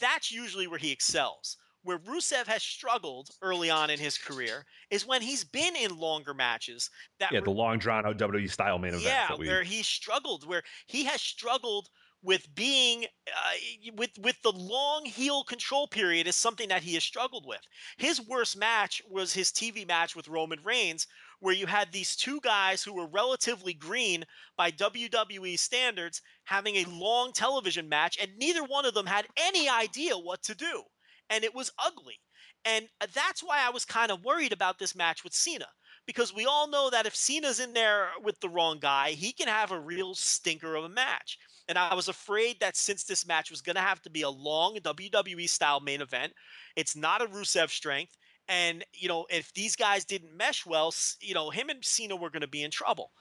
That's 0.00 0.32
usually 0.32 0.66
where 0.66 0.78
he 0.78 0.90
excels. 0.90 1.56
Where 1.84 1.98
Rusev 2.00 2.46
has 2.48 2.62
struggled 2.62 3.30
early 3.40 3.70
on 3.70 3.88
in 3.88 4.00
his 4.00 4.18
career 4.18 4.66
is 4.90 5.06
when 5.06 5.22
he's 5.22 5.44
been 5.44 5.76
in 5.76 5.96
longer 5.96 6.34
matches 6.34 6.90
that 7.20 7.30
Yeah, 7.30 7.40
the 7.40 7.50
long 7.50 7.78
drawn 7.78 8.04
out 8.04 8.18
WWE 8.18 8.50
style 8.50 8.78
main 8.78 8.90
event. 8.90 9.04
yeah, 9.04 9.28
that 9.28 9.38
we, 9.38 9.46
where 9.46 9.62
he 9.62 9.84
struggled, 9.84 10.46
where 10.46 10.64
he 10.88 11.04
has 11.04 11.22
struggled 11.22 11.88
with 12.22 12.52
being 12.54 13.04
uh, 13.26 13.92
with 13.96 14.10
with 14.18 14.40
the 14.42 14.52
long 14.52 15.04
heel 15.04 15.44
control 15.44 15.86
period 15.86 16.26
is 16.26 16.36
something 16.36 16.68
that 16.68 16.82
he 16.82 16.94
has 16.94 17.04
struggled 17.04 17.46
with. 17.46 17.60
His 17.96 18.20
worst 18.20 18.56
match 18.56 19.00
was 19.08 19.32
his 19.32 19.50
TV 19.50 19.86
match 19.86 20.16
with 20.16 20.28
Roman 20.28 20.62
Reigns, 20.64 21.06
where 21.40 21.54
you 21.54 21.66
had 21.66 21.92
these 21.92 22.16
two 22.16 22.40
guys 22.40 22.82
who 22.82 22.92
were 22.92 23.06
relatively 23.06 23.72
green 23.72 24.24
by 24.56 24.70
WWE 24.70 25.58
standards 25.58 26.20
having 26.44 26.76
a 26.76 26.84
long 26.90 27.32
television 27.32 27.88
match, 27.88 28.18
and 28.20 28.36
neither 28.36 28.64
one 28.64 28.84
of 28.84 28.94
them 28.94 29.06
had 29.06 29.28
any 29.36 29.68
idea 29.68 30.18
what 30.18 30.42
to 30.42 30.54
do, 30.54 30.84
and 31.30 31.44
it 31.44 31.54
was 31.54 31.72
ugly. 31.78 32.20
And 32.64 32.88
uh, 33.00 33.06
that's 33.14 33.42
why 33.42 33.64
I 33.64 33.70
was 33.70 33.84
kind 33.84 34.10
of 34.10 34.24
worried 34.24 34.52
about 34.52 34.78
this 34.78 34.96
match 34.96 35.22
with 35.22 35.32
Cena 35.34 35.68
because 36.08 36.34
we 36.34 36.46
all 36.46 36.68
know 36.68 36.88
that 36.90 37.06
if 37.06 37.14
Cena's 37.14 37.60
in 37.60 37.74
there 37.74 38.08
with 38.22 38.40
the 38.40 38.48
wrong 38.48 38.78
guy, 38.80 39.10
he 39.10 39.30
can 39.30 39.46
have 39.46 39.70
a 39.70 39.78
real 39.78 40.14
stinker 40.14 40.74
of 40.74 40.84
a 40.84 40.88
match. 40.88 41.38
And 41.68 41.78
I 41.78 41.94
was 41.94 42.08
afraid 42.08 42.60
that 42.60 42.76
since 42.76 43.04
this 43.04 43.26
match 43.26 43.50
was 43.50 43.60
going 43.60 43.76
to 43.76 43.82
have 43.82 44.00
to 44.02 44.10
be 44.10 44.22
a 44.22 44.30
long 44.30 44.76
WWE 44.76 45.48
style 45.48 45.80
main 45.80 46.00
event, 46.00 46.32
it's 46.76 46.96
not 46.96 47.22
a 47.22 47.26
Rusev 47.26 47.68
strength. 47.68 48.16
And, 48.48 48.84
you 48.94 49.08
know, 49.08 49.26
if 49.28 49.52
these 49.52 49.76
guys 49.76 50.06
didn't 50.06 50.34
mesh 50.34 50.64
well, 50.64 50.92
you 51.20 51.34
know, 51.34 51.50
him 51.50 51.68
and 51.68 51.84
Cena 51.84 52.16
were 52.16 52.30
going 52.30 52.40
to 52.40 52.48
be 52.48 52.62
in 52.62 52.70
trouble. 52.70 53.12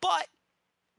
But 0.00 0.28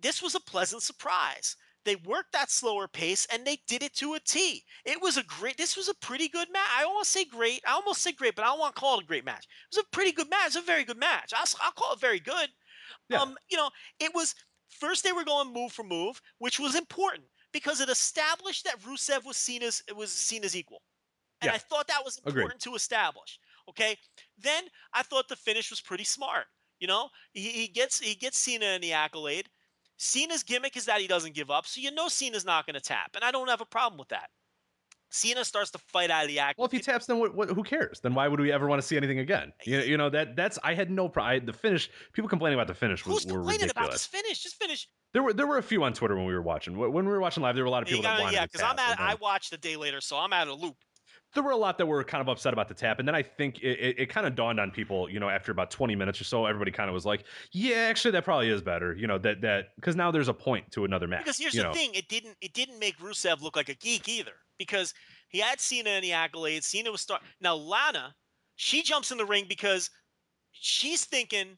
this 0.02 0.22
was 0.22 0.36
a 0.36 0.42
pleasant 0.42 0.84
surprise. 0.84 1.56
They 1.86 1.96
worked 1.96 2.34
that 2.34 2.52
slower 2.52 2.90
pace 2.90 3.26
and 3.32 3.46
they 3.46 3.58
did 3.68 3.82
it 3.82 3.94
to 3.96 4.14
a 4.16 4.20
T. 4.20 4.64
It 4.84 5.02
was 5.02 5.16
a 5.16 5.24
great, 5.24 5.58
this 5.58 5.78
was 5.78 5.88
a 5.88 5.94
pretty 5.96 6.28
good 6.28 6.50
match. 6.52 6.68
I 6.78 6.84
almost 6.84 7.12
say 7.12 7.24
great. 7.24 7.62
I 7.66 7.72
almost 7.72 8.02
say 8.02 8.12
great, 8.12 8.36
but 8.36 8.44
I 8.44 8.48
don't 8.48 8.60
want 8.60 8.76
to 8.76 8.80
call 8.80 9.00
it 9.00 9.04
a 9.04 9.08
great 9.08 9.26
match. 9.26 9.46
It 9.46 9.78
was 9.78 9.86
a 9.86 9.96
pretty 9.96 10.12
good 10.12 10.30
match. 10.30 10.48
It's 10.48 10.56
a 10.58 10.62
very 10.62 10.84
good 10.84 11.00
match. 11.00 11.32
I'll, 11.34 11.48
I'll 11.62 11.72
call 11.72 11.94
it 11.94 12.02
very 12.02 12.20
good. 12.20 12.50
Yeah. 13.10 13.22
Um, 13.22 13.38
you 13.50 13.58
know, 13.58 13.70
it 14.00 14.14
was 14.14 14.36
first 14.70 15.04
they 15.04 15.12
were 15.12 15.26
going 15.26 15.52
move 15.54 15.72
for 15.72 15.84
move, 15.84 16.22
which 16.40 16.60
was 16.60 16.76
important 16.76 17.26
because 17.52 17.82
it 17.82 17.90
established 17.90 18.64
that 18.66 18.80
Rusev 18.82 19.26
was 19.26 19.38
seen 19.38 19.64
as 19.64 19.84
it 19.88 19.96
was 19.96 20.12
seen 20.12 20.44
as 20.44 20.56
equal. 20.56 20.82
And 21.42 21.50
Yeah. 21.50 21.56
I 21.56 21.58
thought 21.58 21.88
that 21.88 22.04
was 22.06 22.18
Agreed. 22.20 22.32
important 22.42 22.62
to 22.62 22.76
establish. 22.76 23.40
Okay. 23.70 23.98
Then 24.38 24.66
I 24.94 25.04
thought 25.04 25.28
the 25.28 25.36
finish 25.36 25.70
was 25.70 25.82
pretty 25.82 26.04
smart. 26.04 26.46
You 26.80 26.88
know, 26.88 27.10
he, 27.34 27.50
he 27.50 27.68
gets 27.68 28.00
he 28.00 28.16
gets 28.16 28.38
Cena 28.38 28.66
in 28.68 28.82
the 28.82 28.94
accolade. 28.94 29.50
Cena's 29.98 30.44
gimmick 30.44 30.78
is 30.78 30.86
that 30.86 31.02
he 31.02 31.08
doesn't 31.08 31.36
give 31.36 31.52
up, 31.52 31.66
so 31.68 31.82
you 31.82 31.92
know 31.92 32.08
Cena's 32.08 32.46
not 32.46 32.66
going 32.66 32.76
to 32.76 32.80
tap, 32.82 33.12
and 33.16 33.24
I 33.24 33.32
don't 33.32 33.50
have 33.50 33.60
a 33.60 33.66
problem 33.66 34.00
with 34.00 34.08
that. 34.10 34.30
Cena 35.10 35.44
starts 35.44 35.72
to 35.72 35.78
fight 35.78 36.12
out 36.12 36.24
of 36.24 36.28
the 36.28 36.40
accolade. 36.40 36.56
Well, 36.58 36.66
if 36.68 36.72
he 36.72 36.80
taps, 36.80 37.06
then 37.06 37.20
what, 37.20 37.36
what, 37.36 37.50
who 37.50 37.64
cares? 37.64 38.00
Then 38.00 38.14
why 38.14 38.28
would 38.28 38.40
we 38.40 38.52
ever 38.52 38.68
want 38.68 38.82
to 38.82 38.88
see 38.88 38.96
anything 38.98 39.20
again? 39.20 39.52
You, 39.66 39.80
you 39.80 39.98
know 39.98 40.10
that 40.10 40.36
that's 40.36 40.60
I 40.64 40.74
had 40.74 40.92
no 40.92 41.10
problem. 41.10 41.46
The 41.46 41.54
finish, 41.54 41.90
people 42.14 42.30
complaining 42.30 42.58
about 42.60 42.68
the 42.68 42.74
finish 42.76 43.06
was, 43.06 43.24
Who's 43.24 43.32
were 43.32 43.40
complaining 43.40 43.70
about 43.70 43.82
ridiculous. 43.84 44.08
this 44.08 44.22
finish? 44.22 44.44
Just 44.44 44.56
finish. 44.56 44.88
There 45.14 45.24
were 45.24 45.34
there 45.34 45.48
were 45.48 45.58
a 45.58 45.64
few 45.64 45.84
on 45.84 45.94
Twitter 45.94 46.16
when 46.16 46.26
we 46.26 46.34
were 46.34 46.42
watching. 46.42 46.78
When 46.78 47.06
we 47.06 47.12
were 47.12 47.20
watching 47.20 47.42
live, 47.42 47.56
there 47.56 47.64
were 47.64 47.68
a 47.70 47.72
lot 47.72 47.82
of 47.82 47.88
people 47.90 48.04
that 48.04 48.10
gotta- 48.12 48.24
wanted 48.24 48.36
yeah, 48.36 48.46
because 48.46 48.62
I'm 48.62 48.78
at. 48.78 49.00
I 49.00 49.16
watched 49.16 49.50
the 49.52 49.58
day 49.58 49.76
later, 49.76 50.02
so 50.02 50.18
I'm 50.18 50.32
out 50.34 50.48
of 50.48 50.60
loop. 50.60 50.76
There 51.34 51.44
were 51.44 51.52
a 51.52 51.58
lot 51.58 51.78
that 51.78 51.86
were 51.86 52.04
kind 52.04 52.22
of 52.22 52.28
upset 52.28 52.54
about 52.54 52.68
the 52.68 52.74
tap, 52.74 53.00
and 53.00 53.08
then 53.08 53.16
I 53.16 53.22
think 53.22 53.60
it, 53.60 53.80
it, 53.80 54.00
it 54.00 54.06
kind 54.08 54.26
of 54.26 54.36
dawned 54.36 54.60
on 54.60 54.72
people, 54.72 55.10
you 55.10 55.20
know, 55.20 55.30
after 55.30 55.52
about 55.52 55.70
20 55.70 55.96
minutes 55.96 56.20
or 56.20 56.24
so, 56.24 56.46
everybody 56.46 56.72
kind 56.72 56.90
of 56.90 56.94
was 56.94 57.06
like, 57.06 57.24
"Yeah, 57.52 57.76
actually, 57.90 58.12
that 58.12 58.24
probably 58.24 58.50
is 58.50 58.62
better," 58.62 58.96
you 58.96 59.06
know, 59.08 59.18
that 59.20 59.42
that 59.42 59.76
because 59.76 59.96
now 59.96 60.10
there's 60.12 60.28
a 60.28 60.34
point 60.34 60.72
to 60.72 60.86
another 60.86 61.08
match. 61.08 61.26
Because 61.26 61.38
here's 61.38 61.54
the 61.54 61.64
know. 61.64 61.74
thing: 61.74 61.94
it 61.94 62.08
didn't 62.10 62.38
it 62.42 62.54
didn't 62.54 62.80
make 62.80 62.98
Rusev 63.00 63.42
look 63.42 63.56
like 63.56 63.70
a 63.70 63.76
geek 63.76 64.08
either. 64.10 64.34
Because 64.58 64.94
he 65.30 65.40
had 65.40 65.60
Cena 65.60 65.92
in 65.92 66.02
the 66.02 66.10
accolades. 66.12 66.64
Cena 66.64 66.92
was 66.92 67.02
star. 67.02 67.20
now. 67.40 67.56
Lana, 67.56 68.16
she 68.56 68.82
jumps 68.82 69.12
in 69.12 69.18
the 69.18 69.26
ring 69.26 69.46
because 69.48 69.90
she's 70.52 71.06
thinking 71.06 71.58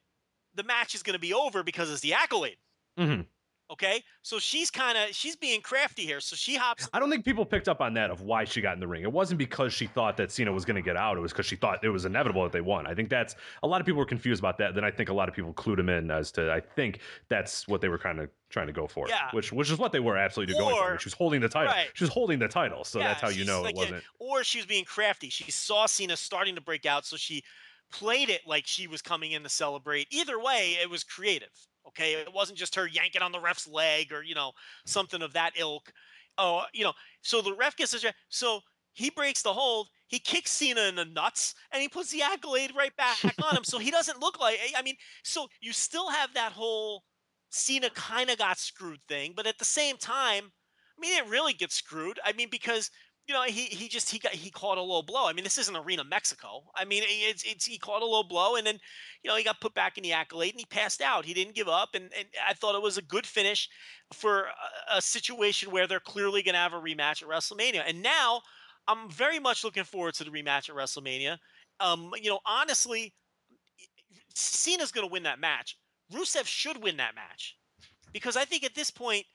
the 0.54 0.64
match 0.64 0.94
is 0.94 1.02
going 1.02 1.14
to 1.14 1.20
be 1.20 1.34
over 1.34 1.64
because 1.64 1.90
it's 1.90 2.02
the 2.02 2.14
accolade. 2.14 2.58
Mhm. 3.00 3.26
Okay, 3.72 4.04
so 4.22 4.38
she's 4.38 4.70
kind 4.70 4.98
of 4.98 5.16
she's 5.16 5.38
being 5.38 5.62
crafty 5.62 6.02
here. 6.04 6.20
So 6.20 6.36
she 6.36 6.58
hops. 6.58 6.90
I 6.94 7.00
don't 7.00 7.10
think 7.10 7.24
people 7.24 7.46
picked 7.46 7.70
up 7.70 7.80
on 7.80 7.94
that 7.94 8.12
of 8.12 8.20
why 8.20 8.44
she 8.44 8.60
got 8.60 8.74
in 8.74 8.82
the 8.82 8.88
ring. 8.88 9.04
It 9.04 9.12
wasn't 9.12 9.38
because 9.38 9.72
she 9.72 9.88
thought 9.88 10.18
that 10.18 10.30
Cena 10.30 10.52
was 10.52 10.66
going 10.66 10.76
to 10.76 10.82
get 10.82 10.98
out. 10.98 11.16
It 11.18 11.22
was 11.22 11.32
because 11.32 11.46
she 11.46 11.56
thought 11.56 11.82
it 11.82 11.90
was 11.90 12.04
inevitable 12.04 12.44
that 12.44 12.52
they 12.52 12.60
won. 12.60 12.86
I 12.86 12.94
think 12.94 13.10
that's 13.10 13.36
a 13.64 13.68
lot 13.68 13.80
of 13.80 13.86
people 13.86 14.00
were 14.00 14.06
confused 14.06 14.42
about 14.42 14.58
that. 14.58 14.76
Then 14.76 14.84
I 14.84 14.92
think 14.92 15.08
a 15.08 15.14
lot 15.14 15.30
of 15.30 15.36
people 15.36 15.54
clued 15.54 15.80
him 15.80 15.88
in 15.88 16.12
as 16.12 16.34
to 16.34 16.52
I 16.52 16.60
think 16.60 17.00
that's 17.30 17.66
what 17.66 17.80
they 17.80 17.88
were 17.88 17.98
kind 17.98 18.20
of 18.20 18.30
trying 18.50 18.68
to 18.68 18.74
go 18.74 18.88
for. 18.88 19.08
Yeah. 19.08 19.30
Which 19.32 19.54
which 19.54 19.72
is 19.72 19.78
what 19.78 19.94
they 19.94 20.02
were 20.02 20.18
absolutely 20.18 20.56
going 20.56 20.76
for. 20.76 21.00
She 21.00 21.08
was 21.08 21.14
holding 21.14 21.40
the 21.40 21.48
title. 21.48 21.72
Right. 21.72 21.88
She 21.94 22.04
was 22.04 22.12
holding 22.12 22.40
the 22.40 22.50
title. 22.50 22.84
So 22.84 23.00
Yeah, 23.00 23.08
that's 23.08 23.22
how 23.22 23.30
you 23.30 23.46
know 23.46 23.62
like, 23.62 23.76
it 23.76 23.78
wasn't. 23.78 24.04
Or 24.20 24.44
she 24.44 24.58
was 24.58 24.66
being 24.66 24.84
crafty. 24.84 25.30
She 25.30 25.50
saw 25.50 25.86
Cena 25.86 26.18
starting 26.18 26.56
to 26.56 26.62
break 26.62 26.86
out, 26.86 27.06
so 27.06 27.16
she 27.16 27.42
played 27.90 28.30
it 28.30 28.42
like 28.46 28.68
she 28.68 28.88
was 28.88 29.02
coming 29.02 29.32
in 29.32 29.44
to 29.44 29.50
celebrate. 29.50 30.08
Either 30.12 30.40
way, 30.42 30.78
it 30.82 30.90
was 30.90 31.06
creative. 31.06 31.50
Okay, 31.88 32.14
it 32.14 32.34
wasn't 32.34 32.60
just 32.60 32.76
her 32.76 32.88
yanking 32.88 33.22
on 33.22 33.32
the 33.32 33.40
ref's 33.40 33.68
leg 33.68 34.12
or 34.14 34.24
you 34.24 34.36
know 34.36 34.52
something 34.86 35.22
of 35.22 35.34
that 35.34 35.54
ilk. 35.58 35.92
Oh, 36.38 36.60
uh, 36.60 36.66
you 36.74 36.84
know, 36.84 36.94
so 37.22 37.42
the 37.42 37.54
ref 37.54 37.76
gets 37.76 37.94
a 37.94 38.14
so 38.30 38.62
he 38.94 39.10
breaks 39.10 39.42
the 39.42 39.54
hold. 39.54 39.90
He 40.08 40.20
kicks 40.20 40.52
Cena 40.52 40.82
in 40.82 40.96
the 40.96 41.06
nuts 41.06 41.56
and 41.72 41.82
he 41.82 41.88
puts 41.88 42.12
the 42.12 42.22
accolade 42.22 42.74
right 42.76 42.96
back 42.98 43.18
on 43.44 43.56
him. 43.56 43.64
So 43.64 43.80
he 43.80 43.92
doesn't 43.92 44.20
look 44.20 44.40
like. 44.40 44.60
I 44.76 44.82
mean, 44.82 44.96
so 45.24 45.48
you 45.62 45.72
still 45.72 46.10
have 46.10 46.34
that 46.34 46.52
whole 46.52 47.04
Cena 47.50 47.90
kind 47.90 48.30
of 48.30 48.38
got 48.38 48.58
screwed 48.58 49.00
thing, 49.08 49.34
but 49.36 49.48
at 49.48 49.58
the 49.60 49.66
same 49.66 49.98
time, 49.98 50.52
I 50.98 51.00
mean, 51.00 51.18
it 51.18 51.28
really 51.30 51.54
gets 51.54 51.76
screwed. 51.76 52.20
I 52.24 52.34
mean, 52.34 52.50
because 52.50 52.92
you 53.32 53.38
know 53.38 53.44
he 53.44 53.64
he 53.64 53.88
just 53.88 54.10
he 54.10 54.20
got 54.20 54.34
he 54.34 54.52
caught 54.52 54.78
a 54.78 54.82
low 54.82 55.02
blow. 55.02 55.26
I 55.26 55.32
mean, 55.32 55.46
this 55.46 55.58
isn't 55.58 55.78
Arena 55.78 56.04
Mexico. 56.04 56.64
I 56.76 56.84
mean, 56.84 57.04
it's 57.06 57.44
it's 57.44 57.66
he 57.66 57.78
caught 57.78 58.02
a 58.02 58.06
low 58.06 58.24
blow 58.24 58.58
and 58.58 58.68
then 58.68 58.78
you 59.24 59.30
know 59.30 59.38
he 59.38 59.44
got 59.46 59.62
put 59.62 59.74
back 59.74 59.98
in 59.98 60.04
the 60.04 60.12
accolade 60.12 60.52
and 60.52 60.60
he 60.60 60.66
passed 60.66 61.00
out. 61.00 61.24
He 61.24 61.34
didn't 61.34 61.56
give 61.56 61.70
up, 61.70 61.96
and 61.96 62.10
and 62.18 62.28
I 62.46 62.54
thought 62.54 62.76
it 62.76 62.82
was 62.82 62.98
a 62.98 63.02
good 63.02 63.26
finish 63.26 63.70
for 64.12 64.48
a, 64.90 64.98
a 64.98 65.02
situation 65.02 65.72
where 65.72 65.88
they're 65.88 66.02
clearly 66.02 66.44
going 66.44 66.56
to 66.56 66.60
have 66.60 66.74
a 66.74 66.82
rematch 66.82 67.24
at 67.24 67.30
WrestleMania. 67.30 67.84
And 67.88 68.04
now 68.04 68.42
I'm 68.90 69.10
very 69.10 69.40
much 69.40 69.64
looking 69.64 69.86
forward 69.86 70.16
to 70.16 70.26
the 70.26 70.30
rematch 70.30 70.70
at 70.70 70.76
WrestleMania. 70.76 71.38
Um, 71.80 72.12
you 72.22 72.30
know, 72.30 72.40
honestly, 72.46 73.14
Cena's 74.36 74.92
going 74.92 75.08
to 75.08 75.12
win 75.12 75.24
that 75.24 75.40
match. 75.40 75.78
Rusev 76.14 76.46
should 76.46 76.84
win 76.84 76.98
that 76.98 77.16
match 77.16 77.56
because 78.12 78.36
I 78.36 78.44
think 78.44 78.66
at 78.66 78.76
this 78.76 78.92
point, 78.92 79.26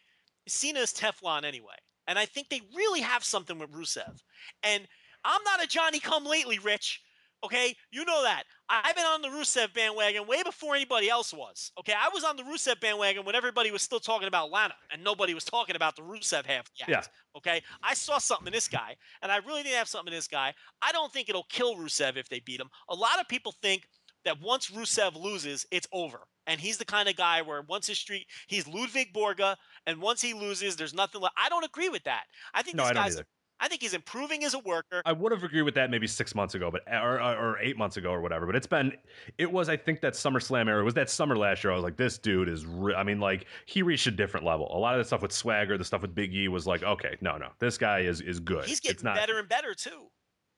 Cena 0.47 0.81
is 0.81 0.93
Teflon 0.93 1.45
anyway. 1.45 1.77
And 2.07 2.19
I 2.19 2.27
think 2.27 2.49
they 2.49 2.63
really 2.75 3.01
have 3.01 3.25
something 3.25 3.59
with 3.59 3.73
Rusev. 3.73 4.21
And 4.63 4.87
I'm 5.25 5.43
not 5.45 5.63
a 5.63 5.67
Johnny 5.67 5.99
come 5.99 6.25
lately, 6.25 6.59
Rich. 6.59 7.03
Okay, 7.45 7.77
you 7.91 8.05
know 8.05 8.23
that. 8.23 8.45
I've 8.69 8.97
been 8.97 9.05
on 9.05 9.23
the 9.23 9.29
Rusev 9.29 9.73
bandwagon 9.75 10.27
way 10.27 10.43
before 10.43 10.75
anybody 10.75 11.09
else 11.09 11.33
was. 11.33 11.71
Okay, 11.79 11.93
I 11.93 12.09
was 12.13 12.25
on 12.25 12.37
the 12.37 12.43
Rusev 12.43 12.81
bandwagon 12.81 13.25
when 13.25 13.35
everybody 13.35 13.71
was 13.71 13.83
still 13.83 14.01
talking 14.01 14.27
about 14.27 14.51
Lana 14.51 14.75
and 14.91 15.05
nobody 15.05 15.35
was 15.35 15.45
talking 15.45 15.77
about 15.77 15.97
the 15.97 16.03
Rusev 16.03 16.47
half 16.47 16.71
yet. 16.77 16.89
Yeah. 16.89 17.03
Okay, 17.37 17.63
I 17.83 17.95
saw 17.95 18.19
something 18.19 18.47
in 18.47 18.53
this 18.53 18.69
guy, 18.69 18.97
and 19.23 19.31
I 19.31 19.37
really 19.39 19.63
didn't 19.63 19.77
have 19.77 19.89
something 19.89 20.13
in 20.13 20.19
this 20.19 20.29
guy. 20.29 20.55
I 20.83 20.93
don't 20.93 21.13
think 21.13 21.29
it'll 21.29 21.47
kill 21.51 21.77
Rusev 21.77 22.17
if 22.17 22.29
they 22.29 22.41
beat 22.41 22.59
him. 22.59 22.69
A 22.89 22.95
lot 22.95 23.21
of 23.21 23.29
people 23.29 23.55
think 23.63 23.87
that 24.25 24.41
once 24.41 24.71
Rusev 24.71 25.15
loses, 25.15 25.67
it's 25.71 25.87
over. 25.93 26.21
And 26.47 26.61
he's 26.61 26.79
the 26.79 26.85
kind 26.85 27.09
of 27.09 27.17
guy 27.17 27.43
where 27.43 27.63
once 27.63 27.87
his 27.87 27.99
streak, 27.99 28.27
he's 28.47 28.67
Ludwig 28.69 29.13
Borga, 29.13 29.57
and 29.87 30.01
once 30.01 30.23
he 30.23 30.35
loses, 30.35 30.77
there's 30.77 30.95
nothing 30.95 31.21
left. 31.21 31.35
I 31.37 31.49
don't 31.49 31.65
agree 31.65 31.89
with 31.89 32.05
that. 32.05 32.25
I 32.55 32.63
think 32.63 32.77
No, 32.77 32.85
this 32.85 32.91
I 32.91 32.95
guy's. 32.95 33.23
I 33.59 33.69
think 33.69 33.81
he's 33.81 33.95
improving 33.95 34.45
as 34.45 34.53
a 34.53 34.59
worker. 34.59 35.01
I 35.07 35.13
would 35.13 35.33
have 35.33 35.43
agreed 35.43 35.63
with 35.63 35.75
that 35.77 35.91
maybe 35.91 36.07
six 36.07 36.35
months 36.35 36.55
ago, 36.55 36.71
but 36.71 36.83
or, 36.93 37.21
or, 37.21 37.37
or 37.37 37.59
eight 37.59 37.79
months 37.79 37.97
ago 37.97 38.11
or 38.11 38.21
whatever. 38.21 38.45
But 38.45 38.55
it's 38.55 38.67
been, 38.67 38.93
it 39.39 39.51
was 39.51 39.71
I 39.71 39.79
think 39.79 40.03
that 40.03 40.13
SummerSlam 40.13 40.69
era 40.69 40.83
it 40.83 40.85
was 40.85 40.93
that 40.95 41.09
summer 41.09 41.37
last 41.37 41.65
year. 41.65 41.73
I 41.73 41.75
was 41.75 41.83
like, 41.83 41.97
this 41.97 42.19
dude 42.19 42.51
is, 42.51 42.67
re-. 42.67 42.95
I 42.95 43.03
mean, 43.03 43.19
like 43.19 43.47
he 43.65 43.83
reached 43.83 44.07
a 44.07 44.11
different 44.11 44.45
level. 44.45 44.69
A 44.77 44.79
lot 44.79 44.95
of 44.95 44.99
the 44.99 45.05
stuff 45.05 45.23
with 45.23 45.33
Swagger, 45.33 45.79
the 45.79 45.85
stuff 45.85 46.03
with 46.03 46.15
Big 46.15 46.35
E 46.35 46.49
was 46.49 46.67
like, 46.67 46.83
okay, 46.83 47.17
no, 47.23 47.39
no, 47.39 47.49
this 47.59 47.79
guy 47.79 48.01
is 48.01 48.21
is 48.21 48.41
good. 48.41 48.67
He's 48.67 48.81
getting 48.81 49.05
not, 49.05 49.17
better 49.17 49.39
and 49.39 49.49
better 49.49 49.75
too. 49.75 50.09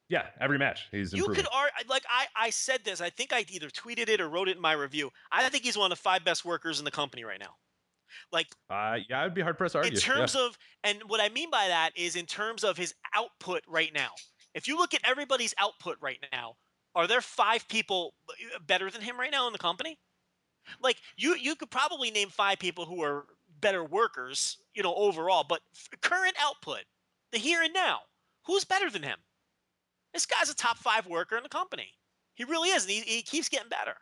Yeah, 0.09 0.27
every 0.41 0.59
match 0.59 0.89
he's 0.91 1.13
You 1.13 1.27
could 1.29 1.47
ar- 1.53 1.71
like 1.89 2.05
I 2.09 2.27
I 2.35 2.51
said 2.51 2.85
this. 2.85 3.01
I 3.01 3.11
think 3.11 3.33
I 3.33 3.45
either 3.51 3.69
tweeted 3.69 4.09
it 4.09 4.21
or 4.21 4.29
wrote 4.29 4.49
it 4.49 4.57
in 4.57 4.63
my 4.63 4.73
review. 4.73 5.11
I 5.31 5.49
think 5.51 5.65
he's 5.65 5.77
one 5.77 5.93
of 5.93 5.99
the 5.99 6.03
five 6.03 6.25
best 6.25 6.45
workers 6.45 6.79
in 6.79 6.85
the 6.85 6.91
company 6.91 7.25
right 7.25 7.39
now. 7.41 7.55
Like 8.33 8.49
uh, 8.71 8.97
yeah, 9.09 9.23
I'd 9.25 9.35
be 9.35 9.43
hard 9.43 9.59
pressed 9.59 9.73
to 9.73 9.79
argue. 9.79 9.93
in 9.93 9.99
terms 10.01 10.35
of 10.35 10.57
and 10.83 11.03
what 11.07 11.21
i 11.21 11.29
mean 11.29 11.51
by 11.51 11.69
that 11.69 11.91
is 11.97 12.17
in 12.17 12.25
terms 12.27 12.65
of 12.65 12.77
his 12.77 12.95
output 13.15 13.63
right 13.69 13.93
now 13.93 14.11
if 14.55 14.67
you 14.67 14.77
look 14.79 14.95
at 14.95 15.01
everybody's 15.05 15.55
output 15.59 15.97
right 16.01 16.19
now 16.33 16.55
are 16.95 17.07
there 17.07 17.21
five 17.21 17.67
people 17.69 18.15
better 18.67 18.91
than 18.91 19.03
him 19.03 19.19
right 19.21 19.31
now 19.31 19.47
in 19.47 19.53
the 19.53 19.59
company 19.59 19.99
like 20.83 20.97
you 21.17 21.35
you 21.37 21.55
could 21.55 21.71
probably 21.71 22.11
name 22.11 22.29
five 22.31 22.59
people 22.59 22.87
who 22.87 23.03
are 23.03 23.27
better 23.61 23.85
workers 23.85 24.57
you 24.75 24.83
know 24.83 24.95
overall 24.95 25.45
but 25.47 25.61
f- 25.75 26.01
current 26.01 26.35
output 26.41 26.85
the 27.33 27.39
here 27.39 27.63
and 27.63 27.75
now 27.75 28.01
who's 28.47 28.65
better 28.65 28.89
than 28.91 29.03
him 29.03 29.19
this 30.13 30.27
guy's 30.27 30.51
a 30.51 30.55
top 30.55 30.79
five 30.79 31.07
worker 31.07 31.37
in 31.37 31.43
the 31.43 31.49
company 31.49 31.89
he 32.35 32.45
really 32.45 32.71
is 32.71 32.85
and 32.85 32.93
he, 32.93 33.01
he 33.01 33.23
keeps 33.23 33.49
getting 33.49 33.69
better 33.69 33.95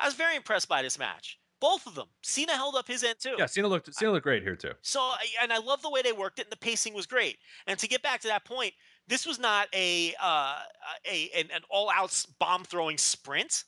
i 0.00 0.06
was 0.06 0.14
very 0.14 0.36
impressed 0.36 0.68
by 0.68 0.82
this 0.82 0.98
match 0.98 1.38
both 1.60 1.86
of 1.86 1.94
them 1.94 2.06
cena 2.22 2.52
held 2.52 2.74
up 2.74 2.86
his 2.86 3.02
end 3.02 3.16
too 3.20 3.34
yeah, 3.38 3.46
Cena 3.46 3.68
looked 3.68 3.92
Cena 3.94 4.12
looked 4.12 4.24
great 4.24 4.42
here 4.42 4.56
too. 4.56 4.72
so, 4.82 5.12
and 5.42 5.52
I 5.52 5.58
love 5.58 5.82
the 5.82 5.90
way 5.90 6.02
they 6.02 6.12
worked 6.12 6.38
it, 6.38 6.46
and 6.46 6.52
the 6.52 6.56
pacing 6.56 6.94
was 6.94 7.06
great. 7.06 7.36
And 7.66 7.78
to 7.78 7.88
get 7.88 8.02
back 8.02 8.20
to 8.20 8.28
that 8.28 8.44
point, 8.44 8.72
this 9.08 9.26
was 9.26 9.38
not 9.38 9.68
a 9.74 10.14
uh, 10.20 10.58
a 11.10 11.30
an, 11.36 11.48
an 11.52 11.62
all-out 11.70 12.24
bomb 12.38 12.64
throwing 12.64 12.98
sprint. 12.98 13.64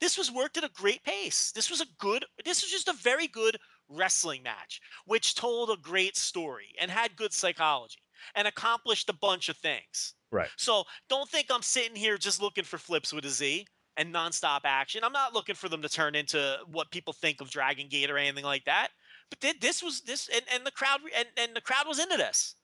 This 0.00 0.16
was 0.16 0.30
worked 0.30 0.56
at 0.56 0.64
a 0.64 0.70
great 0.70 1.02
pace. 1.04 1.52
This 1.52 1.70
was 1.70 1.80
a 1.80 1.86
good. 1.98 2.24
This 2.44 2.62
was 2.62 2.70
just 2.70 2.88
a 2.88 2.92
very 2.92 3.26
good 3.26 3.58
wrestling 3.88 4.42
match, 4.42 4.80
which 5.06 5.34
told 5.34 5.70
a 5.70 5.76
great 5.76 6.16
story 6.16 6.74
and 6.80 6.90
had 6.90 7.16
good 7.16 7.32
psychology 7.32 7.98
and 8.34 8.46
accomplished 8.46 9.08
a 9.08 9.14
bunch 9.14 9.48
of 9.48 9.56
things. 9.56 10.14
Right. 10.30 10.48
So 10.56 10.84
don't 11.08 11.28
think 11.28 11.48
I'm 11.50 11.62
sitting 11.62 11.96
here 11.96 12.18
just 12.18 12.42
looking 12.42 12.64
for 12.64 12.78
flips 12.78 13.12
with 13.12 13.24
a 13.24 13.30
Z 13.30 13.66
and 13.96 14.14
nonstop 14.14 14.60
action. 14.64 15.02
I'm 15.04 15.12
not 15.12 15.34
looking 15.34 15.54
for 15.54 15.68
them 15.68 15.82
to 15.82 15.88
turn 15.88 16.14
into 16.14 16.58
what 16.70 16.90
people 16.90 17.12
think 17.12 17.40
of 17.40 17.50
Dragon 17.50 17.88
Gate 17.88 18.10
or 18.10 18.18
anything 18.18 18.44
like 18.44 18.64
that. 18.66 18.88
But 19.30 19.40
thi- 19.40 19.58
this 19.60 19.82
was 19.82 20.02
this, 20.02 20.28
and, 20.32 20.42
and 20.54 20.66
the 20.66 20.70
crowd 20.70 21.00
and, 21.16 21.28
and 21.36 21.54
the 21.54 21.60
crowd 21.60 21.86
was 21.86 21.98
into 21.98 22.16
this. 22.16 22.54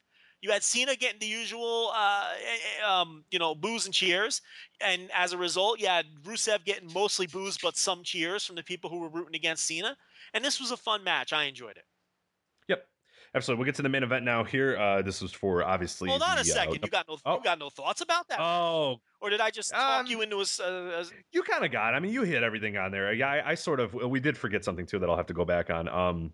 You 0.41 0.51
had 0.51 0.63
Cena 0.63 0.95
getting 0.95 1.21
the 1.21 1.27
usual, 1.27 1.91
uh, 1.95 2.29
eh, 2.39 2.57
eh, 2.83 2.87
um, 2.87 3.25
you 3.31 3.39
know, 3.39 3.55
boos 3.55 3.87
and 3.87 3.95
cheers, 3.95 4.43
and 4.81 5.11
as 5.15 5.33
a 5.33 5.39
result, 5.39 5.81
you 5.81 5.87
had 5.87 6.05
Rusev 6.23 6.67
getting 6.67 6.93
mostly 6.93 7.27
boos 7.27 7.57
but 7.63 7.79
some 7.79 8.03
cheers 8.03 8.45
from 8.45 8.57
the 8.57 8.63
people 8.63 8.91
who 8.91 8.99
were 8.99 9.09
rooting 9.09 9.35
against 9.35 9.65
Cena. 9.65 9.97
And 10.35 10.45
this 10.45 10.61
was 10.61 10.71
a 10.71 10.77
fun 10.77 11.03
match. 11.03 11.33
I 11.33 11.45
enjoyed 11.45 11.79
it. 11.79 11.85
Absolutely. 13.35 13.61
We'll 13.61 13.67
get 13.67 13.75
to 13.77 13.83
the 13.83 13.89
main 13.89 14.05
event 14.05 14.25
now. 14.25 14.45
Here, 14.45 14.77
uh, 14.77 15.03
this 15.03 15.21
was 15.21 15.33
for 15.33 15.65
obviously. 15.65 16.09
Hold 16.09 16.23
on 16.23 16.37
the, 16.37 16.43
a 16.43 16.45
second. 16.45 16.77
Uh, 16.77 16.79
you 16.85 16.91
got 16.91 17.09
no, 17.09 17.19
oh. 17.27 17.35
you 17.37 17.43
got 17.43 17.59
no 17.59 17.69
thoughts 17.69 18.01
about 18.01 18.29
that, 18.29 18.39
oh, 18.41 19.01
or 19.21 19.29
did 19.29 19.41
I 19.41 19.51
just 19.51 19.73
talk 19.73 20.01
um, 20.01 20.07
you 20.07 20.23
into 20.23 20.39
a? 20.41 21.05
you 21.33 21.43
kind 21.43 21.65
of 21.65 21.73
got. 21.73 21.95
I 21.95 22.01
mean, 22.01 22.13
you 22.13 22.23
hit 22.23 22.45
everything 22.45 22.77
on 22.77 22.93
there. 22.93 23.13
Yeah, 23.13 23.29
I, 23.29 23.51
I 23.51 23.55
sort 23.55 23.81
of. 23.81 23.93
We 23.93 24.21
did 24.21 24.39
forget 24.39 24.65
something 24.65 24.87
too 24.87 25.01
that 25.01 25.11
I'll 25.11 25.17
have 25.17 25.27
to 25.27 25.35
go 25.35 25.45
back 25.45 25.69
on. 25.69 25.89
Um, 25.89 26.33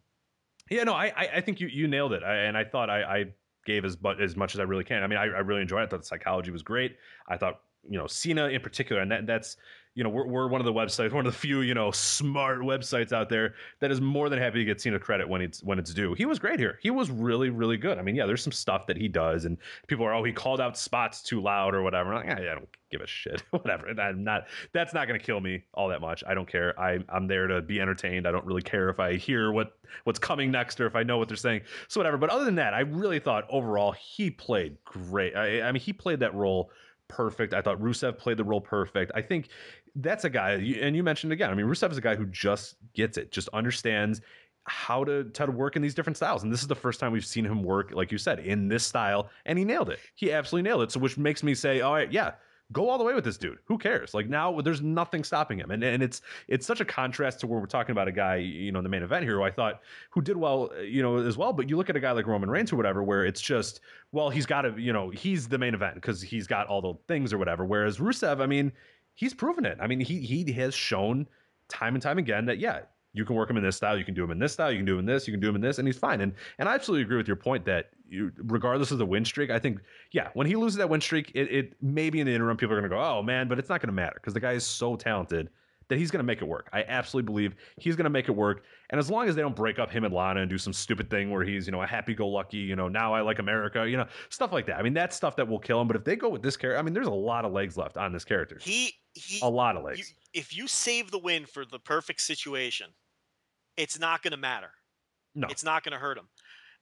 yeah, 0.71 0.85
no, 0.85 0.93
I, 0.93 1.07
I, 1.07 1.29
I 1.37 1.41
think 1.41 1.61
you, 1.61 1.69
you 1.69 1.89
nailed 1.89 2.13
it. 2.13 2.23
I, 2.23 2.37
and 2.37 2.57
I 2.57 2.65
thought 2.65 2.91
I, 2.91 3.03
I 3.03 3.25
gave 3.65 3.85
as 3.85 3.97
but 3.97 4.21
as 4.21 4.37
much 4.37 4.55
as 4.55 4.61
I 4.61 4.65
really 4.65 4.85
can. 4.85 5.03
I 5.03 5.07
mean, 5.07 5.19
I, 5.19 5.25
I 5.25 5.41
really 5.41 5.63
enjoyed 5.63 5.81
it. 5.81 5.85
I 5.85 5.87
thought 5.89 6.01
the 6.01 6.07
psychology 6.07 6.51
was 6.51 6.63
great. 6.63 6.97
I 7.29 7.39
thought 7.39 7.61
you 7.89 7.99
know 7.99 8.07
Cena 8.07 8.49
in 8.49 8.61
particular, 8.61 9.01
and 9.01 9.11
that 9.11 9.27
that's 9.27 9.57
you 9.95 10.05
know 10.05 10.11
we're, 10.11 10.27
we're 10.27 10.49
one 10.49 10.61
of 10.61 10.65
the 10.65 10.73
websites, 10.73 11.13
one 11.13 11.27
of 11.27 11.33
the 11.33 11.39
few 11.39 11.61
you 11.63 11.75
know 11.75 11.91
smart 11.91 12.61
websites 12.61 13.13
out 13.13 13.29
there 13.29 13.55
that 13.81 13.91
is 13.91 14.01
more 14.01 14.29
than 14.29 14.39
happy 14.39 14.59
to 14.59 14.65
get 14.65 14.81
Cena 14.81 14.99
credit 14.99 15.29
when 15.29 15.41
it's 15.41 15.63
when 15.63 15.79
it's 15.79 15.93
due. 15.93 16.15
He 16.15 16.27
was 16.27 16.39
great 16.39 16.59
here. 16.59 16.79
He 16.83 16.91
was 16.91 17.11
really 17.11 17.51
really 17.51 17.77
good. 17.77 17.99
I 17.99 18.03
mean, 18.03 18.15
yeah, 18.15 18.27
there's 18.27 18.43
some 18.43 18.53
stuff 18.53 18.87
that 18.87 18.97
he 18.97 19.09
does, 19.09 19.45
and 19.45 19.59
people 19.87 20.05
are 20.07 20.15
oh 20.15 20.23
he 20.23 20.33
called 20.33 20.61
out 20.61 20.77
spots 20.77 21.23
too 21.23 21.41
loud 21.41 21.75
or 21.75 21.83
whatever. 21.83 22.15
Like, 22.15 22.27
"Ah, 22.29 22.41
yeah, 22.41 22.53
I 22.53 22.55
don't 22.55 22.69
give 22.91 23.01
a 23.01 23.07
shit, 23.07 23.43
whatever. 23.51 23.89
I'm 24.01 24.25
not. 24.25 24.47
That's 24.73 24.93
not 24.93 25.09
going 25.09 25.19
to 25.19 25.25
kill 25.25 25.41
me 25.41 25.65
all 25.75 25.89
that 25.89 26.01
much. 26.01 26.23
I 26.27 26.35
don't 26.35 26.49
care. 26.49 26.79
I 26.79 26.99
I'm 27.09 27.27
there 27.27 27.47
to 27.47 27.63
be 27.63 27.81
entertained. 27.81 28.27
I 28.27 28.33
don't 28.33 28.45
really 28.45 28.63
care 28.63 28.91
if 28.91 29.01
I 29.01 29.15
hear 29.15 29.53
what 29.53 29.77
what's 30.05 30.19
coming 30.19 30.51
next 30.51 30.81
or 30.81 30.87
if 30.87 30.95
I 30.95 31.03
know 31.03 31.19
what 31.19 31.29
they're 31.29 31.37
saying. 31.37 31.63
So 31.89 32.01
whatever. 32.01 32.17
But 32.17 32.31
other 32.31 32.45
than 32.45 32.57
that, 32.57 32.75
I 32.75 32.81
really 32.81 33.19
thought 33.19 33.47
overall 33.51 33.93
he 33.93 34.31
played 34.31 34.77
great. 34.85 35.37
I, 35.37 35.63
I 35.63 35.73
mean, 35.73 35.81
he 35.81 35.93
played 35.93 36.21
that 36.21 36.35
role 36.35 36.71
perfect. 37.11 37.53
I 37.53 37.61
thought 37.61 37.79
Rusev 37.81 38.17
played 38.17 38.37
the 38.39 38.45
role 38.45 38.61
perfect. 38.61 39.13
I 39.15 39.21
think 39.21 39.49
that's 39.97 40.25
a 40.25 40.31
guy, 40.31 40.53
and 40.53 40.97
you 40.97 41.03
mentioned 41.03 41.33
again. 41.33 41.51
I 41.51 41.55
mean, 41.55 41.67
Rusev 41.67 41.91
is 41.91 41.99
a 41.99 42.01
guy 42.01 42.17
who 42.17 42.27
just 42.27 42.77
gets 42.95 43.19
it, 43.19 43.33
just 43.33 43.49
understands 43.51 44.21
how 44.65 45.05
to 45.05 45.31
how 45.37 45.47
to 45.47 45.53
work 45.53 45.77
in 45.77 45.83
these 45.83 45.95
different 45.95 46.17
styles. 46.17 46.43
And 46.43 46.53
this 46.53 46.63
is 46.63 46.69
the 46.69 46.75
first 46.75 47.01
time 47.01 47.13
we've 47.13 47.27
seen 47.27 47.45
him 47.45 47.63
work, 47.63 47.93
like 47.93 48.13
you 48.13 48.19
said, 48.19 48.39
in 48.39 48.69
this 48.69 48.87
style, 48.87 49.29
and 49.47 49.59
he 49.59 49.65
nailed 49.65 49.91
it. 49.91 49.99
He 50.15 50.33
absolutely 50.33 50.69
nailed 50.69 50.83
it. 50.83 50.93
So 50.93 51.01
which 51.01 51.19
makes 51.19 51.43
me 51.43 51.55
say, 51.55 51.81
all 51.81 51.95
right, 51.95 52.11
yeah. 52.13 52.33
Go 52.73 52.89
all 52.89 52.99
the 52.99 53.05
way 53.05 53.15
with 53.15 53.25
this 53.25 53.37
dude. 53.37 53.59
Who 53.65 53.79
cares? 53.79 54.15
Like 54.15 54.29
now, 54.29 54.61
there's 54.61 54.81
nothing 54.81 55.25
stopping 55.25 55.59
him, 55.59 55.71
and 55.71 55.83
and 55.83 56.03
it's 56.03 56.23
it's 56.47 56.67
such 56.67 56.81
a 56.81 56.85
contrast 56.85 57.41
to 57.41 57.47
where 57.47 57.59
we're 57.59 57.67
talking 57.67 57.93
about 57.93 58.07
a 58.07 58.13
guy, 58.13 58.37
you 58.37 58.71
know, 58.71 58.79
in 58.79 58.85
the 58.85 58.89
main 58.89 59.03
event 59.03 59.25
here, 59.25 59.37
who 59.37 59.43
I 59.43 59.51
thought 59.51 59.81
who 60.11 60.21
did 60.21 60.37
well, 60.37 60.71
you 60.83 61.03
know, 61.03 61.17
as 61.17 61.37
well. 61.37 61.53
But 61.53 61.69
you 61.69 61.77
look 61.77 61.91
at 61.91 61.97
a 61.97 62.01
guy 62.01 62.13
like 62.13 62.27
Roman 62.27 62.49
Reigns 62.49 62.73
or 62.73 62.77
whatever, 62.77 63.03
where 63.03 63.25
it's 63.25 63.41
just, 63.41 63.81
well, 64.13 64.31
he's 64.31 64.47
got 64.47 64.63
to, 64.63 64.75
you 64.79 64.93
know, 64.93 65.11
he's 65.11 65.49
the 65.49 65.59
main 65.59 65.75
event 65.75 65.95
because 65.97 66.23
he's 66.23 66.47
got 66.47 66.69
all 66.69 66.81
the 66.81 66.95
things 67.09 67.33
or 67.33 67.39
whatever. 67.39 67.65
Whereas 67.65 67.99
Rusev, 67.99 68.41
I 68.41 68.47
mean, 68.47 68.71
he's 69.15 69.35
proven 69.35 69.67
it. 69.67 69.79
I 69.81 69.87
mean, 69.87 70.01
he 70.01 70.21
he 70.21 70.53
has 70.53 70.75
shown 70.75 71.27
time 71.69 71.95
and 71.95 72.03
time 72.03 72.19
again 72.19 72.47
that 72.47 72.59
yeah, 72.59 72.81
you 73.13 73.25
can 73.25 73.35
work 73.37 73.51
him 73.51 73.57
in 73.57 73.63
this 73.63 73.77
style, 73.77 73.99
you 73.99 74.05
can 74.05 74.15
do 74.15 74.23
him 74.25 74.31
in 74.31 74.39
this 74.39 74.53
style, 74.53 74.71
you 74.71 74.79
can 74.79 74.87
do 74.87 74.95
him 74.95 75.01
in 75.01 75.07
this, 75.07 75.27
you 75.27 75.33
can 75.33 75.41
do 75.41 75.49
him 75.49 75.57
in 75.57 75.61
this, 75.61 75.79
and 75.79 75.89
he's 75.89 75.99
fine. 75.99 76.21
And 76.21 76.33
and 76.59 76.69
I 76.69 76.75
absolutely 76.75 77.03
agree 77.03 77.17
with 77.17 77.27
your 77.27 77.37
point 77.37 77.65
that 77.67 77.91
you, 78.09 78.33
regardless 78.37 78.91
of 78.91 78.99
the 78.99 79.07
win 79.07 79.25
streak, 79.25 79.51
I 79.51 79.59
think 79.59 79.81
yeah, 80.13 80.29
when 80.35 80.47
he 80.47 80.57
loses 80.57 80.77
that 80.79 80.89
win 80.89 81.01
streak, 81.01 81.31
it, 81.35 81.51
it 81.51 81.73
maybe 81.83 82.21
in 82.21 82.27
the 82.27 82.35
interim 82.35 82.57
people 82.57 82.75
are 82.75 82.81
gonna 82.81 82.89
go, 82.89 83.01
oh 83.01 83.23
man, 83.23 83.49
but 83.49 83.59
it's 83.59 83.69
not 83.69 83.81
gonna 83.81 83.93
matter 83.93 84.17
because 84.17 84.35
the 84.35 84.41
guy 84.41 84.53
is 84.53 84.67
so 84.67 84.97
talented 84.97 85.51
that 85.89 85.99
he's 85.99 86.13
gonna 86.13 86.23
make 86.23 86.41
it 86.41 86.45
work. 86.45 86.69
I 86.73 86.85
absolutely 86.85 87.27
believe 87.27 87.57
he's 87.79 87.97
gonna 87.97 88.11
make 88.11 88.29
it 88.29 88.33
work. 88.33 88.63
And 88.91 88.99
as 88.99 89.11
long 89.11 89.29
as 89.29 89.35
they 89.35 89.43
don't 89.43 89.57
break 89.57 89.79
up 89.81 89.91
him 89.91 90.05
and 90.05 90.15
Lana 90.15 90.41
and 90.41 90.49
do 90.49 90.57
some 90.59 90.73
stupid 90.73 91.11
thing 91.11 91.31
where 91.31 91.45
he's 91.45 91.67
you 91.67 91.73
know 91.73 91.83
a 91.83 91.87
happy-go-lucky, 91.87 92.59
you 92.59 92.77
know 92.77 92.89
now 92.89 93.13
I 93.13 93.23
like 93.23 93.41
America, 93.41 93.89
you 93.89 93.97
know 93.97 94.07
stuff 94.29 94.53
like 94.53 94.67
that. 94.67 94.77
I 94.79 94.83
mean 94.83 94.95
that's 94.95 95.17
stuff 95.17 95.35
that 95.37 95.49
will 95.49 95.59
kill 95.59 95.81
him. 95.81 95.89
But 95.89 95.97
if 95.97 96.05
they 96.05 96.15
go 96.15 96.29
with 96.29 96.43
this 96.43 96.57
character, 96.57 96.79
I 96.79 96.83
mean 96.83 96.95
there's 96.95 97.09
a 97.09 97.11
lot 97.13 97.45
of 97.45 97.53
legs 97.53 97.77
left 97.77 97.97
on 97.97 98.13
this 98.13 98.25
character, 98.25 98.59
he 98.61 98.93
he. 99.15 99.41
a 99.43 99.49
lot 99.49 99.77
of 99.77 99.83
you- 99.83 99.89
legs. 99.89 100.15
if 100.33 100.57
you 100.57 100.69
save 100.69 101.11
the 101.11 101.19
win 101.19 101.45
for 101.45 101.65
the 101.65 101.79
perfect 101.81 102.21
situation, 102.21 102.87
it's 103.81 103.99
not 103.99 104.23
going 104.23 104.33
to 104.33 104.37
matter. 104.37 104.71
No. 105.35 105.49
It's 105.49 105.65
not 105.65 105.85
going 105.85 105.93
to 105.93 105.99
hurt 105.99 106.19
him. 106.19 106.29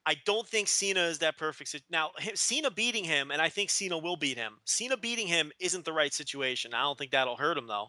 I 0.06 0.16
don't 0.24 0.46
think 0.48 0.68
Cena 0.68 1.00
is 1.00 1.18
that 1.18 1.36
perfect. 1.36 1.76
Now, 1.90 2.10
Cena 2.34 2.70
beating 2.70 3.04
him, 3.04 3.30
and 3.30 3.42
I 3.42 3.48
think 3.48 3.68
Cena 3.68 3.98
will 3.98 4.16
beat 4.16 4.38
him. 4.38 4.54
Cena 4.64 4.96
beating 4.96 5.26
him 5.26 5.52
isn't 5.60 5.84
the 5.84 5.92
right 5.92 6.14
situation. 6.14 6.72
I 6.72 6.82
don't 6.82 6.96
think 6.96 7.10
that'll 7.10 7.36
hurt 7.36 7.58
him 7.58 7.66
though. 7.66 7.88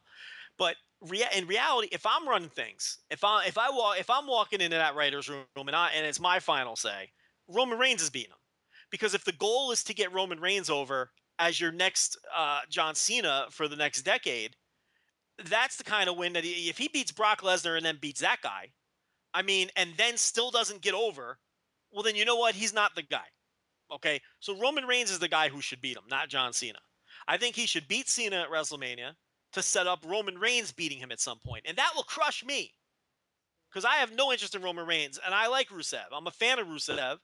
But 0.57 0.75
in 1.33 1.47
reality, 1.47 1.87
if 1.93 2.05
I'm 2.05 2.27
running 2.27 2.49
things, 2.49 2.99
if 3.09 3.23
I 3.23 3.45
if 3.45 3.57
I 3.57 3.69
walk 3.69 3.99
if 3.99 4.09
I'm 4.09 4.27
walking 4.27 4.59
into 4.59 4.75
that 4.75 4.95
writers 4.95 5.29
room 5.29 5.45
and 5.55 5.75
I 5.75 5.91
and 5.95 6.05
it's 6.05 6.19
my 6.19 6.39
final 6.39 6.75
say, 6.75 7.09
Roman 7.47 7.79
Reigns 7.79 8.01
is 8.01 8.09
beating 8.09 8.31
him. 8.31 8.37
Because 8.91 9.13
if 9.13 9.23
the 9.23 9.31
goal 9.31 9.71
is 9.71 9.83
to 9.85 9.93
get 9.93 10.11
Roman 10.11 10.41
Reigns 10.41 10.69
over 10.69 11.11
as 11.37 11.61
your 11.61 11.71
next 11.71 12.17
uh, 12.35 12.59
John 12.69 12.95
Cena 12.95 13.45
for 13.49 13.69
the 13.69 13.77
next 13.77 14.01
decade, 14.01 14.55
that's 15.45 15.77
the 15.77 15.83
kind 15.85 16.09
of 16.09 16.17
win 16.17 16.33
that 16.33 16.43
he, 16.43 16.69
if 16.69 16.77
he 16.77 16.89
beats 16.89 17.11
Brock 17.13 17.41
Lesnar 17.41 17.77
and 17.77 17.85
then 17.85 17.97
beats 18.01 18.19
that 18.19 18.41
guy, 18.41 18.71
I 19.33 19.41
mean, 19.41 19.69
and 19.75 19.93
then 19.97 20.17
still 20.17 20.51
doesn't 20.51 20.81
get 20.81 20.93
over, 20.93 21.37
well, 21.91 22.03
then 22.03 22.15
you 22.15 22.25
know 22.25 22.35
what? 22.35 22.55
He's 22.55 22.73
not 22.73 22.95
the 22.95 23.03
guy. 23.03 23.25
Okay. 23.91 24.21
So 24.39 24.57
Roman 24.57 24.85
Reigns 24.85 25.11
is 25.11 25.19
the 25.19 25.27
guy 25.27 25.49
who 25.49 25.61
should 25.61 25.81
beat 25.81 25.97
him, 25.97 26.03
not 26.09 26.29
John 26.29 26.53
Cena. 26.53 26.79
I 27.27 27.37
think 27.37 27.55
he 27.55 27.65
should 27.65 27.87
beat 27.87 28.09
Cena 28.09 28.41
at 28.41 28.49
WrestleMania 28.49 29.13
to 29.53 29.61
set 29.61 29.87
up 29.87 30.05
Roman 30.05 30.37
Reigns 30.37 30.71
beating 30.71 30.99
him 30.99 31.11
at 31.11 31.19
some 31.19 31.39
point, 31.39 31.65
and 31.67 31.77
that 31.77 31.91
will 31.95 32.03
crush 32.03 32.43
me 32.45 32.73
because 33.69 33.85
I 33.85 33.95
have 33.95 34.15
no 34.15 34.31
interest 34.31 34.55
in 34.55 34.61
Roman 34.61 34.85
Reigns, 34.85 35.19
and 35.23 35.33
I 35.33 35.47
like 35.47 35.69
Rusev. 35.69 36.05
I'm 36.11 36.27
a 36.27 36.31
fan 36.31 36.59
of 36.59 36.67
Rusev, 36.67 37.17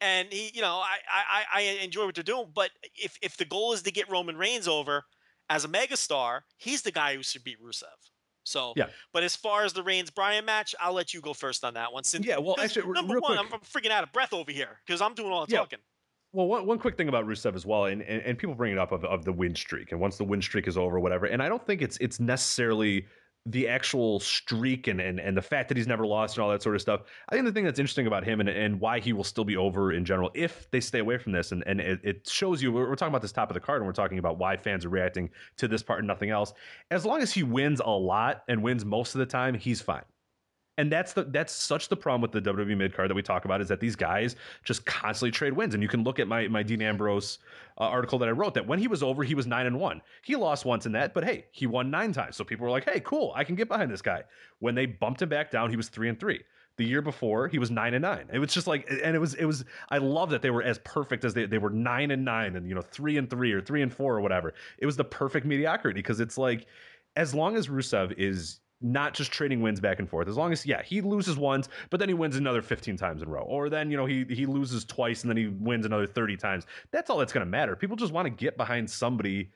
and 0.00 0.32
he, 0.32 0.50
you 0.54 0.60
know, 0.60 0.76
I 0.76 0.98
I, 1.10 1.44
I 1.54 1.60
enjoy 1.82 2.06
what 2.06 2.14
they're 2.14 2.24
doing. 2.24 2.46
But 2.54 2.70
if 2.94 3.18
if 3.22 3.36
the 3.36 3.44
goal 3.44 3.72
is 3.72 3.82
to 3.82 3.90
get 3.90 4.10
Roman 4.10 4.36
Reigns 4.36 4.68
over 4.68 5.04
as 5.48 5.64
a 5.64 5.68
megastar, 5.68 6.40
he's 6.56 6.82
the 6.82 6.92
guy 6.92 7.14
who 7.14 7.22
should 7.22 7.44
beat 7.44 7.62
Rusev. 7.62 8.11
So, 8.44 8.72
Yeah. 8.76 8.86
But 9.12 9.22
as 9.22 9.36
far 9.36 9.64
as 9.64 9.72
the 9.72 9.82
Reigns 9.82 10.10
Bryan 10.10 10.44
match, 10.44 10.74
I'll 10.80 10.92
let 10.92 11.14
you 11.14 11.20
go 11.20 11.32
first 11.32 11.64
on 11.64 11.74
that 11.74 11.92
one. 11.92 12.04
Since, 12.04 12.26
Yeah, 12.26 12.38
well, 12.38 12.56
actually, 12.58 12.90
number 12.92 13.20
one. 13.20 13.38
I'm, 13.38 13.52
I'm 13.52 13.60
freaking 13.60 13.90
out 13.90 14.02
of 14.02 14.12
breath 14.12 14.32
over 14.32 14.50
here 14.50 14.80
because 14.86 15.00
I'm 15.00 15.14
doing 15.14 15.30
all 15.30 15.46
the 15.46 15.52
Yeah. 15.52 15.58
talking. 15.58 15.78
Well, 16.34 16.46
one, 16.46 16.66
one 16.66 16.78
quick 16.78 16.96
thing 16.96 17.08
about 17.08 17.26
Rusev 17.26 17.54
as 17.54 17.66
well, 17.66 17.84
and, 17.84 18.00
and, 18.02 18.22
and 18.22 18.38
people 18.38 18.54
bring 18.54 18.72
it 18.72 18.78
up 18.78 18.90
of, 18.90 19.04
of 19.04 19.22
the 19.24 19.32
win 19.32 19.54
streak, 19.54 19.92
and 19.92 20.00
once 20.00 20.16
the 20.16 20.24
win 20.24 20.40
streak 20.40 20.66
is 20.66 20.78
over, 20.78 20.98
whatever. 20.98 21.26
And 21.26 21.42
I 21.42 21.48
don't 21.50 21.64
think 21.66 21.82
it's 21.82 21.98
it's 21.98 22.18
necessarily 22.20 23.04
the 23.46 23.66
actual 23.66 24.20
streak 24.20 24.86
and, 24.86 25.00
and 25.00 25.18
and 25.18 25.36
the 25.36 25.42
fact 25.42 25.68
that 25.68 25.76
he's 25.76 25.88
never 25.88 26.06
lost 26.06 26.36
and 26.36 26.44
all 26.44 26.50
that 26.50 26.62
sort 26.62 26.76
of 26.76 26.80
stuff. 26.80 27.02
I 27.28 27.34
think 27.34 27.44
the 27.44 27.52
thing 27.52 27.64
that's 27.64 27.80
interesting 27.80 28.06
about 28.06 28.24
him 28.24 28.38
and, 28.40 28.48
and 28.48 28.78
why 28.78 29.00
he 29.00 29.12
will 29.12 29.24
still 29.24 29.44
be 29.44 29.56
over 29.56 29.92
in 29.92 30.04
general 30.04 30.30
if 30.34 30.70
they 30.70 30.80
stay 30.80 31.00
away 31.00 31.18
from 31.18 31.32
this 31.32 31.50
and, 31.50 31.64
and 31.66 31.80
it, 31.80 32.00
it 32.04 32.28
shows 32.28 32.62
you 32.62 32.72
we're, 32.72 32.88
we're, 32.88 32.94
talking 32.94 33.12
about 33.12 33.22
this 33.22 33.32
top 33.32 33.50
of 33.50 33.54
the 33.54 33.60
card 33.60 33.80
and 33.80 33.86
we're 33.86 33.92
talking 33.92 34.18
about 34.18 34.38
why 34.38 34.56
fans 34.56 34.84
are 34.84 34.90
reacting 34.90 35.28
to 35.56 35.66
this 35.66 35.82
part 35.82 35.98
and 35.98 36.06
nothing 36.06 36.30
else. 36.30 36.52
As 36.92 37.04
long 37.04 37.20
as 37.20 37.32
he 37.32 37.42
wins 37.42 37.80
a 37.84 37.90
lot 37.90 38.44
and 38.46 38.62
wins 38.62 38.84
most 38.84 39.14
of 39.14 39.18
the 39.18 39.26
time, 39.26 39.54
he's 39.54 39.80
fine 39.80 40.04
and 40.78 40.90
that's 40.90 41.12
the 41.12 41.24
that's 41.24 41.52
such 41.52 41.88
the 41.88 41.96
problem 41.96 42.22
with 42.22 42.32
the 42.32 42.40
WWE 42.40 42.76
mid 42.76 42.94
card 42.94 43.10
that 43.10 43.14
we 43.14 43.22
talk 43.22 43.44
about 43.44 43.60
is 43.60 43.68
that 43.68 43.80
these 43.80 43.94
guys 43.94 44.36
just 44.64 44.86
constantly 44.86 45.30
trade 45.30 45.52
wins. 45.52 45.74
And 45.74 45.82
you 45.82 45.88
can 45.88 46.02
look 46.02 46.18
at 46.18 46.26
my 46.26 46.48
my 46.48 46.62
Dean 46.62 46.80
Ambrose 46.80 47.38
uh, 47.78 47.84
article 47.84 48.18
that 48.20 48.28
I 48.28 48.32
wrote 48.32 48.54
that 48.54 48.66
when 48.66 48.78
he 48.78 48.88
was 48.88 49.02
over, 49.02 49.22
he 49.22 49.34
was 49.34 49.46
nine 49.46 49.66
and 49.66 49.78
one. 49.78 50.00
He 50.22 50.34
lost 50.34 50.64
once 50.64 50.86
in 50.86 50.92
that, 50.92 51.12
but 51.12 51.24
hey, 51.24 51.46
he 51.52 51.66
won 51.66 51.90
nine 51.90 52.12
times. 52.12 52.36
So 52.36 52.44
people 52.44 52.64
were 52.64 52.70
like, 52.70 52.88
hey, 52.88 53.00
cool, 53.00 53.32
I 53.34 53.44
can 53.44 53.54
get 53.54 53.68
behind 53.68 53.90
this 53.90 54.02
guy. 54.02 54.22
When 54.60 54.74
they 54.74 54.86
bumped 54.86 55.20
him 55.20 55.28
back 55.28 55.50
down, 55.50 55.68
he 55.68 55.76
was 55.76 55.88
three 55.88 56.08
and 56.08 56.18
three. 56.18 56.42
The 56.78 56.86
year 56.86 57.02
before, 57.02 57.48
he 57.48 57.58
was 57.58 57.70
nine 57.70 57.92
and 57.92 58.00
nine. 58.00 58.30
It 58.32 58.38
was 58.38 58.54
just 58.54 58.66
like, 58.66 58.88
and 58.88 59.14
it 59.14 59.18
was, 59.18 59.34
it 59.34 59.44
was. 59.44 59.66
I 59.90 59.98
love 59.98 60.30
that 60.30 60.40
they 60.40 60.48
were 60.48 60.62
as 60.62 60.78
perfect 60.84 61.22
as 61.22 61.34
they 61.34 61.44
they 61.44 61.58
were 61.58 61.68
nine 61.68 62.10
and 62.12 62.24
nine, 62.24 62.56
and 62.56 62.66
you 62.66 62.74
know 62.74 62.80
three 62.80 63.18
and 63.18 63.28
three 63.28 63.52
or 63.52 63.60
three 63.60 63.82
and 63.82 63.92
four 63.92 64.16
or 64.16 64.22
whatever. 64.22 64.54
It 64.78 64.86
was 64.86 64.96
the 64.96 65.04
perfect 65.04 65.44
mediocrity 65.44 65.98
because 66.00 66.18
it's 66.18 66.38
like, 66.38 66.64
as 67.14 67.34
long 67.34 67.56
as 67.56 67.68
Rusev 67.68 68.14
is 68.16 68.60
not 68.82 69.14
just 69.14 69.30
trading 69.30 69.60
wins 69.60 69.80
back 69.80 69.98
and 69.98 70.08
forth. 70.08 70.28
As 70.28 70.36
long 70.36 70.52
as 70.52 70.66
yeah, 70.66 70.82
he 70.82 71.00
loses 71.00 71.36
once, 71.36 71.68
but 71.90 72.00
then 72.00 72.08
he 72.08 72.14
wins 72.14 72.36
another 72.36 72.62
15 72.62 72.96
times 72.96 73.22
in 73.22 73.28
a 73.28 73.30
row. 73.30 73.42
Or 73.42 73.68
then, 73.68 73.90
you 73.90 73.96
know, 73.96 74.06
he 74.06 74.24
he 74.28 74.46
loses 74.46 74.84
twice 74.84 75.22
and 75.22 75.30
then 75.30 75.36
he 75.36 75.48
wins 75.48 75.86
another 75.86 76.06
30 76.06 76.36
times. 76.36 76.66
That's 76.90 77.10
all 77.10 77.18
that's 77.18 77.32
going 77.32 77.46
to 77.46 77.50
matter. 77.50 77.76
People 77.76 77.96
just 77.96 78.12
want 78.12 78.26
to 78.26 78.30
get 78.30 78.56
behind 78.56 78.90
somebody 78.90 79.50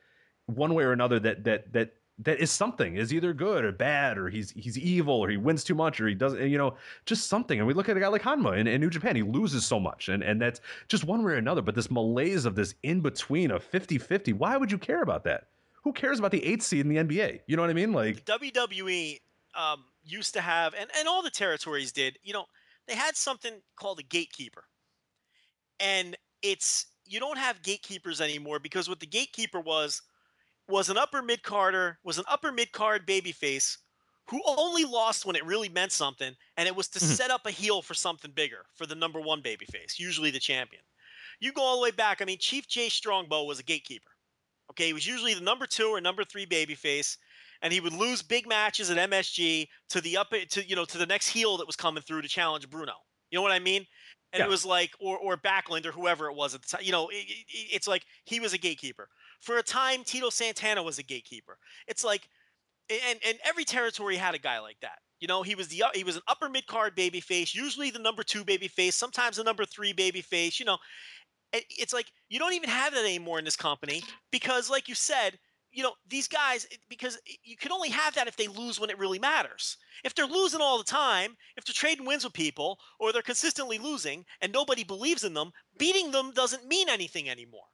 one 0.47 0.75
way 0.75 0.85
or 0.85 0.93
another 0.93 1.19
that 1.21 1.45
that 1.45 1.73
that 1.73 1.93
that 2.19 2.41
is 2.41 2.51
something 2.51 2.97
is 2.97 3.13
either 3.13 3.35
good 3.35 3.65
or 3.65 3.73
bad 3.73 4.17
or 4.17 4.29
he's 4.29 4.51
he's 4.53 4.79
evil 4.79 5.15
or 5.15 5.29
he 5.29 5.37
wins 5.37 5.65
too 5.65 5.75
much 5.75 6.01
or 6.01 6.09
he 6.09 6.15
doesn't 6.15 6.49
you 6.49 6.57
know 6.57 6.75
just 7.05 7.29
something 7.29 7.59
and 7.59 7.67
we 7.67 7.75
look 7.75 7.89
at 7.89 7.97
a 7.97 8.01
guy 8.01 8.09
like 8.09 8.23
Honma 8.23 8.57
in, 8.57 8.67
in 8.67 8.81
New 8.81 8.89
Japan 8.89 9.17
he 9.17 9.23
loses 9.23 9.67
so 9.67 9.79
much 9.79 10.09
and 10.09 10.23
and 10.23 10.41
that's 10.41 10.61
just 10.89 11.05
one 11.05 11.23
way 11.23 11.33
or 11.33 11.37
another 11.37 11.63
but 11.63 11.75
this 11.75 11.91
malaise 11.91 12.47
of 12.47 12.55
this 12.55 12.75
in 12.83 13.01
between 13.01 13.51
of 13.51 13.69
50-50 13.71 14.33
why 14.35 14.57
would 14.57 14.73
you 14.73 14.79
care 14.79 15.03
about 15.03 15.25
that 15.25 15.49
who 15.87 15.93
cares 15.93 16.19
about 16.19 16.33
the 16.33 16.45
eighth 16.45 16.65
seed 16.65 16.81
in 16.81 16.89
the 16.89 16.97
NBA? 16.97 17.43
You 17.47 17.55
know 17.55 17.63
what 17.63 17.71
I 17.71 17.73
mean? 17.73 17.93
Like 17.93 18.25
WWE 18.25 19.21
um, 19.55 19.85
used 20.03 20.35
to 20.35 20.41
have, 20.41 20.75
and, 20.75 20.91
and 20.99 21.07
all 21.07 21.23
the 21.23 21.31
territories 21.31 21.93
did, 21.93 22.19
you 22.25 22.33
know, 22.33 22.47
they 22.89 22.97
had 22.97 23.17
something 23.17 23.53
called 23.77 24.01
a 24.01 24.03
gatekeeper. 24.03 24.65
And 25.79 26.17
it's, 26.43 26.87
you 27.05 27.21
don't 27.21 27.39
have 27.39 27.63
gatekeepers 27.63 28.21
anymore 28.21 28.59
because 28.59 28.89
what 28.89 28.99
the 28.99 29.07
gatekeeper 29.07 29.61
was, 29.61 30.03
was 30.69 30.89
an 30.89 30.99
upper 30.99 31.23
mid 31.23 31.45
carder, 31.45 32.01
was 32.03 32.19
an 32.19 32.25
upper 32.29 32.51
mid 32.51 32.73
card 32.73 33.07
babyface 33.07 33.77
who 34.29 34.43
only 34.45 34.83
lost 34.83 35.25
when 35.25 35.37
it 35.37 35.47
really 35.47 35.69
meant 35.69 35.93
something, 35.93 36.35
and 36.57 36.67
it 36.67 36.75
was 36.75 36.89
to 36.89 36.99
mm-hmm. 36.99 37.13
set 37.15 37.31
up 37.31 37.47
a 37.47 37.53
heel 37.53 37.81
for 37.81 37.95
something 37.95 38.33
bigger 38.35 38.67
for 38.75 38.87
the 38.87 38.97
number 38.97 39.21
one 39.21 39.41
babyface, 39.41 40.01
usually 40.01 40.33
the 40.33 40.41
champion. 40.41 40.83
You 41.39 41.53
go 41.53 41.63
all 41.63 41.77
the 41.77 41.83
way 41.85 41.93
back. 41.93 42.21
I 42.21 42.25
mean, 42.25 42.39
Chief 42.41 42.67
Jay 42.67 42.89
Strongbow 42.89 43.45
was 43.45 43.61
a 43.61 43.63
gatekeeper. 43.63 44.11
Okay, 44.71 44.89
he 44.89 44.93
was 44.93 45.07
usually 45.07 45.35
the 45.35 45.41
number 45.41 45.67
two 45.67 45.89
or 45.89 46.01
number 46.01 46.25
three 46.25 46.47
babyface, 46.47 47.17
and 47.63 47.73
he 47.73 47.81
would 47.81 47.93
lose 47.93 48.23
big 48.23 48.49
matches 48.49 48.91
at 48.91 49.11
MSG 49.11 49.69
to 49.91 50.01
the 50.01 50.17
up 50.17 50.31
to 50.31 50.69
you 50.69 50.77
know 50.77 50.85
to 50.85 50.99
the 50.99 51.07
next 51.07 51.29
heel 51.29 51.57
that 51.59 51.67
was 51.67 51.77
coming 51.77 52.03
through 52.03 52.23
to 52.23 52.29
challenge 52.29 52.69
Bruno. 52.69 52.95
You 53.31 53.39
know 53.39 53.43
what 53.43 53.53
I 53.53 53.59
mean? 53.59 53.87
And 54.33 54.41
yeah. 54.41 54.47
it 54.47 54.49
was 54.49 54.65
like 54.65 54.91
or 55.01 55.19
or 55.19 55.37
Backlund 55.37 55.87
or 55.87 55.93
whoever 55.93 56.27
it 56.27 56.35
was 56.35 56.55
at 56.55 56.63
the 56.63 56.69
time. 56.69 56.83
You 56.85 56.93
know, 56.93 57.09
it, 57.09 57.25
it, 57.29 57.47
it's 57.49 57.89
like 57.89 58.05
he 58.25 58.41
was 58.41 58.53
a 58.53 58.59
gatekeeper. 58.59 59.09
For 59.41 59.59
a 59.59 59.63
time, 59.63 60.03
Tito 60.05 60.31
Santana 60.31 60.83
was 60.83 60.99
a 60.99 61.03
gatekeeper. 61.03 61.59
It's 61.87 62.05
like, 62.05 62.29
and 62.91 63.19
and 63.27 63.39
every 63.45 63.65
territory 63.65 64.17
had 64.17 64.35
a 64.35 64.39
guy 64.39 64.59
like 64.59 64.81
that. 64.81 64.99
You 65.21 65.29
know, 65.29 65.43
he 65.43 65.55
was 65.55 65.69
the 65.69 65.83
he 65.95 66.05
was 66.05 66.17
an 66.17 66.23
upper 66.29 66.49
mid 66.49 66.67
card 66.67 66.95
baby 66.95 67.21
face, 67.21 67.55
usually 67.55 67.91
the 67.91 67.99
number 67.99 68.23
two 68.23 68.45
baby 68.45 68.69
face, 68.69 68.95
sometimes 68.95 69.37
the 69.37 69.45
number 69.45 69.65
three 69.65 69.93
baby 69.93 70.21
face. 70.21 70.61
You 70.61 70.67
know, 70.67 70.79
it's 71.53 71.93
like 71.93 72.07
you 72.29 72.39
don't 72.39 72.55
even 72.55 72.69
have 72.69 72.95
that 72.95 73.05
anymore 73.05 73.39
in 73.39 73.45
this 73.45 73.57
company 73.57 74.03
because, 74.31 74.71
like 74.71 74.89
you 74.89 74.95
said, 74.95 75.39
you 75.73 75.83
know 75.83 75.93
these 76.09 76.29
guys 76.29 76.67
because 76.89 77.19
you 77.45 77.57
can 77.57 77.73
only 77.73 77.91
have 77.91 78.15
that 78.15 78.29
if 78.29 78.37
they 78.37 78.49
lose 78.49 78.81
when 78.81 78.91
it 78.91 78.99
really 78.99 79.19
matters. 79.19 79.77
If 80.05 80.15
they're 80.15 80.27
losing 80.27 80.61
all 80.61 80.79
the 80.79 80.85
time, 80.85 81.37
if 81.57 81.65
they're 81.65 81.75
trading 81.75 82.07
wins 82.07 82.25
with 82.25 82.33
people, 82.33 82.79
or 82.99 83.13
they're 83.13 83.23
consistently 83.23 83.79
losing 83.79 84.25
and 84.41 84.53
nobody 84.53 84.85
believes 84.85 85.25
in 85.25 85.35
them, 85.35 85.53
beating 85.79 86.11
them 86.11 86.33
doesn't 86.33 86.67
mean 86.67 86.89
anything 86.89 87.29
anymore. 87.29 87.67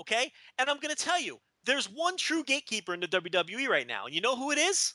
Okay, 0.00 0.30
and 0.58 0.70
I'm 0.70 0.78
going 0.78 0.94
to 0.94 1.04
tell 1.04 1.20
you, 1.20 1.40
there's 1.64 1.86
one 1.86 2.16
true 2.16 2.44
gatekeeper 2.44 2.94
in 2.94 3.00
the 3.00 3.08
WWE 3.08 3.68
right 3.68 3.86
now, 3.86 4.06
and 4.06 4.14
you 4.14 4.20
know 4.20 4.36
who 4.36 4.52
it 4.52 4.58
is? 4.58 4.94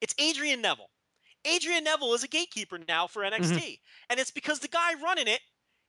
It's 0.00 0.14
Adrian 0.18 0.62
Neville. 0.62 0.90
Adrian 1.44 1.84
Neville 1.84 2.14
is 2.14 2.24
a 2.24 2.28
gatekeeper 2.28 2.78
now 2.88 3.06
for 3.06 3.22
NXT, 3.22 3.56
mm-hmm. 3.56 3.74
and 4.10 4.20
it's 4.20 4.30
because 4.30 4.58
the 4.58 4.68
guy 4.68 4.94
running 5.02 5.28
it 5.28 5.40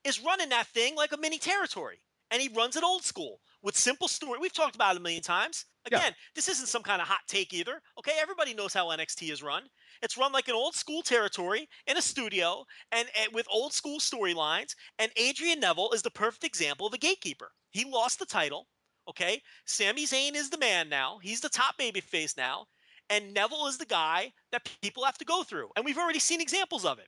is 0.03 0.23
running 0.23 0.49
that 0.49 0.67
thing 0.67 0.95
like 0.95 1.11
a 1.11 1.17
mini 1.17 1.37
territory. 1.37 1.99
And 2.31 2.41
he 2.41 2.49
runs 2.49 2.75
it 2.77 2.83
old 2.83 3.03
school 3.03 3.41
with 3.61 3.75
simple 3.75 4.07
story. 4.07 4.39
We've 4.39 4.53
talked 4.53 4.75
about 4.75 4.95
it 4.95 4.99
a 4.99 5.01
million 5.01 5.21
times. 5.21 5.65
Again, 5.85 6.01
yeah. 6.05 6.11
this 6.35 6.47
isn't 6.47 6.67
some 6.67 6.83
kind 6.83 7.01
of 7.01 7.07
hot 7.07 7.21
take 7.27 7.53
either. 7.53 7.81
Okay, 7.99 8.13
everybody 8.21 8.53
knows 8.53 8.73
how 8.73 8.87
NXT 8.87 9.31
is 9.31 9.43
run. 9.43 9.63
It's 10.01 10.17
run 10.17 10.31
like 10.31 10.47
an 10.47 10.53
old 10.53 10.75
school 10.75 11.01
territory 11.01 11.67
in 11.87 11.97
a 11.97 12.01
studio 12.01 12.65
and, 12.91 13.07
and 13.19 13.33
with 13.33 13.47
old 13.49 13.73
school 13.73 13.99
storylines. 13.99 14.75
And 14.99 15.11
Adrian 15.17 15.59
Neville 15.59 15.91
is 15.91 16.03
the 16.03 16.11
perfect 16.11 16.43
example 16.43 16.87
of 16.87 16.93
a 16.93 16.97
gatekeeper. 16.97 17.51
He 17.71 17.83
lost 17.83 18.19
the 18.19 18.25
title. 18.25 18.67
Okay, 19.09 19.41
Sami 19.65 20.05
Zayn 20.05 20.35
is 20.35 20.51
the 20.51 20.57
man 20.59 20.87
now. 20.87 21.19
He's 21.21 21.41
the 21.41 21.49
top 21.49 21.77
baby 21.77 22.01
face 22.01 22.37
now. 22.37 22.67
And 23.09 23.33
Neville 23.33 23.67
is 23.67 23.77
the 23.77 23.85
guy 23.85 24.31
that 24.51 24.69
people 24.81 25.03
have 25.03 25.17
to 25.17 25.25
go 25.25 25.43
through. 25.43 25.69
And 25.75 25.83
we've 25.83 25.97
already 25.97 26.19
seen 26.19 26.39
examples 26.39 26.85
of 26.85 26.99
it. 26.99 27.07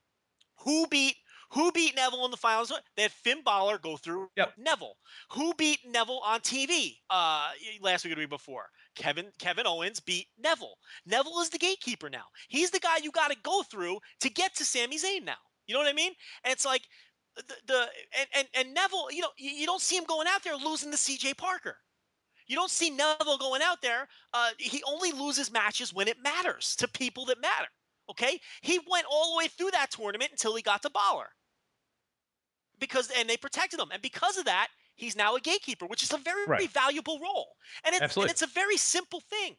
Who 0.60 0.88
beat 0.88 1.16
who 1.54 1.72
beat 1.72 1.96
Neville 1.96 2.26
in 2.26 2.32
the 2.32 2.38
finals? 2.38 2.74
They 2.96 3.04
had 3.04 3.12
Finn 3.12 3.44
Balor 3.44 3.78
go 3.78 3.96
through 3.96 4.30
yep. 4.36 4.54
Neville. 4.58 4.96
Who 5.34 5.54
beat 5.54 5.80
Neville 5.88 6.22
on 6.26 6.40
TV 6.40 6.98
uh, 7.12 7.50
last 7.80 8.04
week 8.04 8.14
or 8.14 8.16
the 8.16 8.22
week 8.22 8.30
before? 8.30 8.66
Kevin 8.96 9.28
Kevin 9.38 9.68
Owens 9.68 10.00
beat 10.00 10.28
Neville. 10.40 10.78
Neville 11.06 11.40
is 11.42 11.50
the 11.50 11.60
gatekeeper 11.60 12.10
now. 12.10 12.26
He's 12.50 12.72
the 12.72 12.80
guy 12.80 12.98
you 13.04 13.12
got 13.12 13.32
to 13.32 13.38
go 13.44 13.62
through 13.62 14.00
to 14.22 14.30
get 14.30 14.56
to 14.56 14.66
Sami 14.66 14.98
Zayn 14.98 15.26
now. 15.26 15.38
You 15.68 15.74
know 15.76 15.80
what 15.80 15.90
I 15.90 15.94
mean? 15.94 16.14
And 16.44 16.52
it's 16.52 16.66
like 16.66 16.82
the, 17.36 17.56
the 17.68 17.88
and, 18.20 18.28
and 18.36 18.48
and 18.56 18.74
Neville, 18.74 19.12
you 19.12 19.22
know, 19.22 19.30
you, 19.38 19.52
you 19.52 19.66
don't 19.68 19.82
see 19.82 19.96
him 19.96 20.06
going 20.06 20.28
out 20.28 20.44
there 20.44 20.56
losing 20.56 20.90
to 20.90 20.98
CJ 20.98 21.38
Parker. 21.38 21.78
You 22.48 22.56
don't 22.56 22.72
see 22.72 22.90
Neville 22.90 23.38
going 23.38 23.62
out 23.62 23.82
there. 23.82 24.08
Uh, 24.34 24.50
he 24.58 24.82
only 24.88 25.12
loses 25.12 25.52
matches 25.52 25.94
when 25.94 26.08
it 26.08 26.18
matters 26.24 26.76
to 26.78 26.88
people 26.88 27.26
that 27.26 27.40
matter. 27.40 27.70
Okay, 28.10 28.40
he 28.62 28.80
went 28.92 29.06
all 29.10 29.34
the 29.34 29.38
way 29.38 29.48
through 29.48 29.72
that 29.72 29.92
tournament 29.92 30.32
until 30.32 30.56
he 30.56 30.62
got 30.62 30.82
to 30.82 30.90
Balor 30.90 31.30
because 32.80 33.12
and 33.18 33.30
they 33.30 33.38
protected 33.38 33.80
him, 33.80 33.90
and 33.92 34.02
because 34.02 34.38
of 34.38 34.46
that, 34.46 34.68
he's 34.96 35.16
now 35.16 35.36
a 35.36 35.40
gatekeeper, 35.40 35.86
which 35.86 36.04
is 36.04 36.14
a 36.14 36.18
very, 36.18 36.46
right. 36.46 36.60
very 36.60 36.68
valuable 36.68 37.20
role, 37.20 37.56
and 37.86 37.96
it's 37.96 38.16
and 38.18 38.30
it's 38.30 38.42
a 38.42 38.48
very 38.48 38.78
simple 38.78 39.22
thing, 39.22 39.56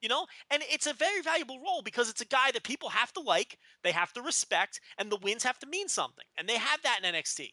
you 0.00 0.08
know, 0.08 0.26
and 0.50 0.62
it's 0.70 0.86
a 0.86 0.92
very 0.92 1.22
valuable 1.22 1.58
role 1.60 1.82
because 1.82 2.08
it's 2.08 2.20
a 2.20 2.26
guy 2.26 2.50
that 2.52 2.62
people 2.62 2.88
have 2.88 3.12
to 3.14 3.20
like, 3.20 3.58
they 3.82 3.92
have 3.92 4.12
to 4.14 4.22
respect, 4.22 4.80
and 4.98 5.10
the 5.10 5.18
wins 5.22 5.44
have 5.44 5.58
to 5.58 5.66
mean 5.66 5.88
something, 5.88 6.24
and 6.36 6.48
they 6.48 6.58
have 6.58 6.82
that 6.82 7.00
in 7.02 7.14
NXT. 7.14 7.50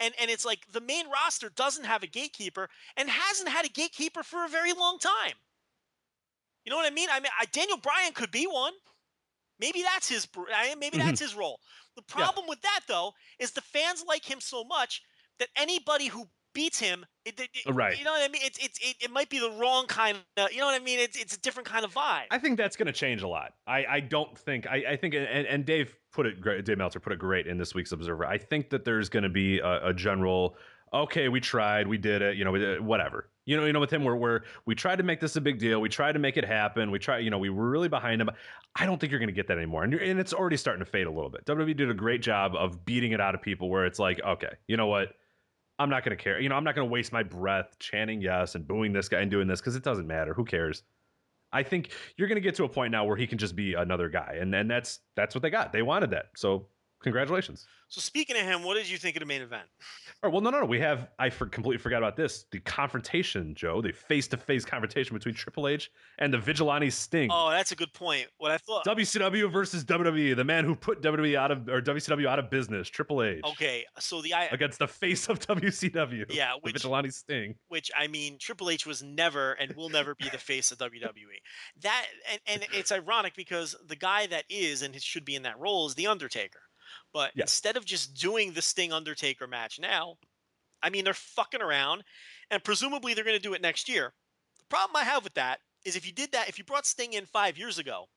And, 0.00 0.12
and 0.20 0.28
it's 0.28 0.44
like 0.44 0.66
the 0.72 0.80
main 0.80 1.06
roster 1.08 1.50
doesn't 1.50 1.84
have 1.84 2.02
a 2.02 2.08
gatekeeper 2.08 2.68
and 2.96 3.08
hasn't 3.08 3.48
had 3.48 3.64
a 3.64 3.68
gatekeeper 3.68 4.24
for 4.24 4.44
a 4.44 4.48
very 4.48 4.72
long 4.72 4.98
time. 4.98 5.34
You 6.64 6.70
know 6.70 6.76
what 6.76 6.90
I 6.90 6.94
mean? 6.94 7.08
I 7.12 7.20
mean, 7.20 7.30
I, 7.38 7.44
Daniel 7.46 7.78
Bryan 7.78 8.12
could 8.12 8.30
be 8.30 8.46
one. 8.46 8.72
Maybe 9.60 9.82
that's 9.82 10.08
his. 10.08 10.26
Maybe 10.78 10.98
that's 10.98 11.12
mm-hmm. 11.12 11.24
his 11.24 11.34
role. 11.36 11.60
The 11.96 12.02
problem 12.02 12.44
yeah. 12.46 12.50
with 12.50 12.62
that 12.62 12.80
though 12.88 13.12
is 13.38 13.52
the 13.52 13.60
fans 13.60 14.04
like 14.06 14.28
him 14.28 14.40
so 14.40 14.64
much 14.64 15.02
that 15.38 15.48
anybody 15.56 16.06
who 16.06 16.26
beats 16.54 16.78
him, 16.78 17.04
eh, 17.26 17.30
it, 17.30 17.40
it, 17.40 17.68
uh, 17.68 17.72
right? 17.72 17.98
You 17.98 18.04
know 18.04 18.12
what 18.12 18.28
I 18.28 18.32
mean? 18.32 18.42
It's 18.44 18.58
it's 18.64 18.78
it, 18.80 18.96
it, 19.00 19.10
might 19.10 19.28
be 19.28 19.38
the 19.38 19.50
wrong 19.50 19.86
kind 19.86 20.18
of. 20.36 20.52
You 20.52 20.58
know 20.58 20.66
what 20.66 20.80
I 20.80 20.84
mean? 20.84 21.00
It's 21.00 21.16
it's 21.16 21.34
a 21.34 21.40
different 21.40 21.68
kind 21.68 21.84
of 21.84 21.92
vibe. 21.92 22.26
I 22.30 22.38
think 22.38 22.56
that's 22.56 22.76
going 22.76 22.86
to 22.86 22.92
change 22.92 23.22
a 23.22 23.28
lot. 23.28 23.52
I 23.66 23.84
I 23.86 24.00
don't 24.00 24.36
think 24.38 24.66
I 24.66 24.84
I 24.90 24.96
think 24.96 25.14
and, 25.14 25.26
and 25.26 25.64
Dave 25.64 25.96
put 26.12 26.26
it 26.26 26.40
great. 26.40 26.64
Dave 26.64 26.78
Meltzer 26.78 27.00
put 27.00 27.12
it 27.12 27.18
great 27.18 27.46
in 27.46 27.58
this 27.58 27.74
week's 27.74 27.92
Observer. 27.92 28.24
I 28.24 28.38
think 28.38 28.70
that 28.70 28.84
there's 28.84 29.08
going 29.08 29.24
to 29.24 29.28
be 29.28 29.58
a, 29.58 29.88
a 29.88 29.94
general 29.94 30.56
okay, 30.94 31.28
we 31.28 31.40
tried, 31.40 31.88
we 31.88 31.98
did 31.98 32.22
it, 32.22 32.36
you 32.36 32.44
know, 32.44 32.54
uh, 32.54 32.76
whatever. 32.76 33.28
You 33.46 33.56
know, 33.56 33.66
you 33.66 33.72
know, 33.72 33.80
with 33.80 33.92
him, 33.92 34.04
where 34.04 34.16
we're 34.16 34.40
we 34.66 34.74
tried 34.74 34.96
to 34.96 35.02
make 35.02 35.20
this 35.20 35.36
a 35.36 35.40
big 35.40 35.58
deal, 35.58 35.80
we 35.80 35.88
tried 35.88 36.12
to 36.12 36.18
make 36.18 36.36
it 36.36 36.44
happen, 36.44 36.90
we 36.90 36.98
try, 36.98 37.18
you 37.18 37.30
know, 37.30 37.38
we 37.38 37.50
were 37.50 37.68
really 37.68 37.88
behind 37.88 38.20
him. 38.20 38.30
I 38.74 38.86
don't 38.86 38.98
think 39.00 39.10
you're 39.10 39.20
going 39.20 39.28
to 39.28 39.34
get 39.34 39.48
that 39.48 39.58
anymore, 39.58 39.84
and, 39.84 39.94
and 39.94 40.18
it's 40.18 40.32
already 40.32 40.56
starting 40.56 40.84
to 40.84 40.90
fade 40.90 41.06
a 41.06 41.10
little 41.10 41.30
bit. 41.30 41.44
WWE 41.44 41.76
did 41.76 41.90
a 41.90 41.94
great 41.94 42.22
job 42.22 42.54
of 42.56 42.84
beating 42.84 43.12
it 43.12 43.20
out 43.20 43.34
of 43.34 43.42
people, 43.42 43.68
where 43.68 43.84
it's 43.84 43.98
like, 43.98 44.20
okay, 44.22 44.52
you 44.66 44.76
know 44.76 44.86
what, 44.86 45.10
I'm 45.78 45.90
not 45.90 46.04
going 46.04 46.16
to 46.16 46.22
care. 46.22 46.40
You 46.40 46.48
know, 46.48 46.54
I'm 46.54 46.64
not 46.64 46.74
going 46.74 46.88
to 46.88 46.92
waste 46.92 47.12
my 47.12 47.22
breath 47.22 47.78
chanting 47.78 48.20
yes 48.20 48.54
and 48.54 48.66
booing 48.66 48.92
this 48.92 49.08
guy 49.08 49.20
and 49.20 49.30
doing 49.30 49.46
this 49.46 49.60
because 49.60 49.76
it 49.76 49.82
doesn't 49.82 50.06
matter. 50.06 50.34
Who 50.34 50.44
cares? 50.44 50.82
I 51.52 51.62
think 51.62 51.90
you're 52.16 52.28
going 52.28 52.36
to 52.36 52.42
get 52.42 52.56
to 52.56 52.64
a 52.64 52.68
point 52.68 52.90
now 52.90 53.04
where 53.04 53.16
he 53.16 53.26
can 53.26 53.38
just 53.38 53.54
be 53.54 53.74
another 53.74 54.08
guy, 54.08 54.38
and 54.40 54.54
and 54.54 54.70
that's 54.70 55.00
that's 55.16 55.34
what 55.34 55.42
they 55.42 55.50
got. 55.50 55.72
They 55.72 55.82
wanted 55.82 56.10
that, 56.10 56.26
so 56.36 56.66
congratulations. 57.04 57.66
So 57.88 58.00
speaking 58.00 58.36
of 58.36 58.42
him, 58.42 58.64
what 58.64 58.74
did 58.74 58.90
you 58.90 58.98
think 58.98 59.14
of 59.14 59.20
the 59.20 59.26
main 59.26 59.42
event? 59.42 59.68
All 60.22 60.28
right, 60.28 60.32
well, 60.32 60.40
no, 60.42 60.50
no, 60.50 60.60
no. 60.60 60.66
We 60.66 60.80
have, 60.80 61.08
I 61.18 61.30
for, 61.30 61.46
completely 61.46 61.78
forgot 61.78 61.98
about 61.98 62.16
this. 62.16 62.46
The 62.50 62.58
confrontation, 62.60 63.54
Joe, 63.54 63.80
the 63.80 63.92
face 63.92 64.26
to 64.28 64.36
face 64.36 64.64
confrontation 64.64 65.14
between 65.14 65.34
Triple 65.34 65.68
H 65.68 65.90
and 66.18 66.32
the 66.32 66.38
Vigilante 66.38 66.90
Sting. 66.90 67.28
Oh, 67.32 67.50
that's 67.50 67.70
a 67.72 67.76
good 67.76 67.92
point. 67.92 68.26
What 68.38 68.50
I 68.50 68.58
thought. 68.58 68.84
WCW 68.84 69.52
versus 69.52 69.84
WWE, 69.84 70.34
the 70.34 70.42
man 70.44 70.64
who 70.64 70.74
put 70.74 71.02
WWE 71.02 71.36
out 71.36 71.50
of, 71.50 71.68
or 71.68 71.80
WCW 71.80 72.26
out 72.26 72.38
of 72.38 72.50
business, 72.50 72.88
Triple 72.88 73.22
H. 73.22 73.42
Okay, 73.44 73.84
so 74.00 74.22
the 74.22 74.34
I 74.34 74.46
Against 74.46 74.78
the 74.78 74.88
face 74.88 75.28
of 75.28 75.38
WCW. 75.46 76.24
Yeah, 76.34 76.52
the 76.54 76.58
which- 76.62 76.72
Vigilante 76.74 77.10
Sting. 77.10 77.54
which 77.68 77.90
I 77.96 78.08
mean, 78.08 78.38
Triple 78.40 78.70
H 78.70 78.86
was 78.86 79.02
never 79.02 79.52
and 79.52 79.76
will 79.76 79.90
never 79.90 80.14
be 80.14 80.28
the 80.30 80.38
face 80.38 80.72
of 80.72 80.78
WWE. 80.78 80.90
That 81.82 82.06
and, 82.30 82.40
and 82.46 82.66
it's 82.72 82.90
ironic 82.90 83.34
because 83.36 83.76
the 83.86 83.96
guy 83.96 84.26
that 84.26 84.44
is 84.48 84.82
and 84.82 85.00
should 85.00 85.24
be 85.24 85.34
in 85.36 85.42
that 85.42 85.58
role 85.58 85.86
is 85.86 85.94
the 85.94 86.06
Undertaker. 86.06 86.60
But 87.14 87.32
Yeah. 87.34 87.42
instead 87.44 87.78
of 87.78 87.86
just 87.86 88.14
doing 88.14 88.52
the 88.52 88.62
Sting 88.62 88.92
Undertaker 88.92 89.46
match 89.46 89.78
now, 89.78 90.18
I 90.82 90.90
mean 90.90 91.04
they're 91.04 91.14
fucking 91.14 91.62
around, 91.62 92.04
and 92.50 92.62
presumably 92.62 93.14
they're 93.14 93.24
going 93.24 93.38
to 93.38 93.42
do 93.42 93.54
it 93.54 93.62
next 93.62 93.88
year. 93.88 94.14
The 94.58 94.66
problem 94.66 94.96
I 94.96 95.04
have 95.04 95.24
with 95.24 95.34
that 95.34 95.60
is 95.84 95.96
if 95.96 96.06
you 96.06 96.12
did 96.12 96.32
that, 96.32 96.50
if 96.50 96.58
you 96.58 96.64
brought 96.64 96.86
Sting 96.86 97.14
in 97.14 97.26
five 97.26 97.56
years 97.56 97.78
ago, 97.78 98.10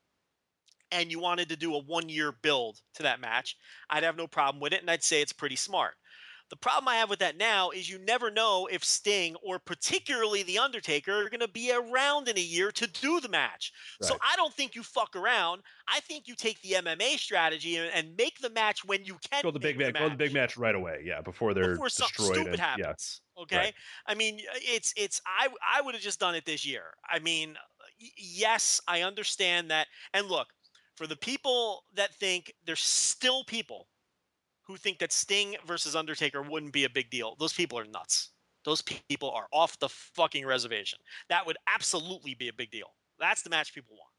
and 0.91 1.11
you 1.11 1.19
wanted 1.19 1.49
to 1.49 1.57
do 1.57 1.75
a 1.75 1.83
one-year 1.83 2.31
build 2.31 2.81
to 2.95 3.03
that 3.03 3.19
match, 3.19 3.57
I'd 3.89 4.03
have 4.03 4.15
no 4.17 4.27
problem 4.27 4.61
with 4.61 4.73
it, 4.73 4.81
and 4.81 4.89
I'd 4.91 5.03
say 5.03 5.21
it's 5.21 5.33
pretty 5.33 5.57
smart. 5.57 5.97
The 6.49 6.55
problem 6.55 6.87
I 6.87 6.95
have 6.95 7.09
with 7.09 7.19
that 7.19 7.35
now 7.37 7.71
is 7.71 7.89
you 7.89 7.99
never 7.99 8.31
know 8.31 8.67
if 8.71 8.83
Sting 8.83 9.35
or 9.43 9.59
particularly 9.59 10.43
The 10.43 10.59
Undertaker 10.59 11.25
are 11.25 11.29
going 11.29 11.41
to 11.41 11.47
be 11.49 11.73
around 11.73 12.29
in 12.29 12.37
a 12.37 12.41
year 12.41 12.71
to 12.71 12.87
do 12.87 13.19
the 13.19 13.27
match. 13.27 13.73
So 14.01 14.15
I 14.21 14.35
don't 14.37 14.53
think 14.53 14.73
you 14.73 14.83
fuck 14.83 15.15
around. 15.15 15.61
I 15.89 15.99
think 16.01 16.27
you 16.27 16.35
take 16.35 16.61
the 16.61 16.73
MMA 16.73 17.17
strategy 17.17 17.75
and, 17.75 17.91
and 17.93 18.15
make 18.17 18.39
the 18.39 18.49
match 18.49 18.85
when 18.85 19.03
you 19.03 19.17
can. 19.29 19.43
Go 19.43 19.51
the 19.51 19.59
big 19.59 19.77
match. 19.77 19.95
Go 19.95 20.07
the 20.09 20.15
big 20.15 20.33
match 20.33 20.55
right 20.55 20.75
away. 20.75 21.03
Yeah, 21.05 21.21
before 21.21 21.53
they're 21.53 21.71
before 21.71 21.89
something 21.89 22.13
destroyed. 22.15 22.35
stupid 22.35 22.59
and- 22.59 22.79
yeah. 22.79 22.85
happens. 22.87 23.21
Okay, 23.39 23.57
Right. 23.57 23.73
I 24.07 24.15
mean 24.15 24.39
it's 24.55 24.93
it's 24.97 25.21
I 25.27 25.47
I 25.77 25.81
would 25.81 25.93
have 25.93 26.01
just 26.01 26.19
done 26.19 26.33
it 26.33 26.45
this 26.45 26.65
year. 26.65 26.85
I 27.07 27.19
mean, 27.19 27.55
yes, 28.17 28.81
I 28.87 29.01
understand 29.03 29.69
that. 29.69 29.87
And 30.13 30.27
look, 30.27 30.47
for 30.95 31.05
the 31.05 31.15
people 31.15 31.83
that 31.93 32.15
think 32.15 32.53
there's 32.65 32.79
still 32.79 33.43
people 33.43 33.87
who 34.67 34.75
think 34.77 34.99
that 34.99 35.11
Sting 35.11 35.55
versus 35.65 35.95
Undertaker 35.95 36.41
wouldn't 36.41 36.73
be 36.73 36.83
a 36.83 36.89
big 36.89 37.09
deal. 37.09 37.35
Those 37.39 37.53
people 37.53 37.79
are 37.79 37.85
nuts. 37.85 38.31
Those 38.65 38.81
people 38.81 39.31
are 39.31 39.47
off 39.53 39.79
the 39.79 39.87
fucking 39.89 40.45
reservation. 40.45 40.99
That 41.29 41.45
would 41.45 41.55
absolutely 41.73 42.33
be 42.35 42.49
a 42.49 42.53
big 42.53 42.69
deal. 42.69 42.87
That's 43.19 43.41
the 43.41 43.49
match 43.49 43.73
people 43.73 43.95
want. 43.95 44.11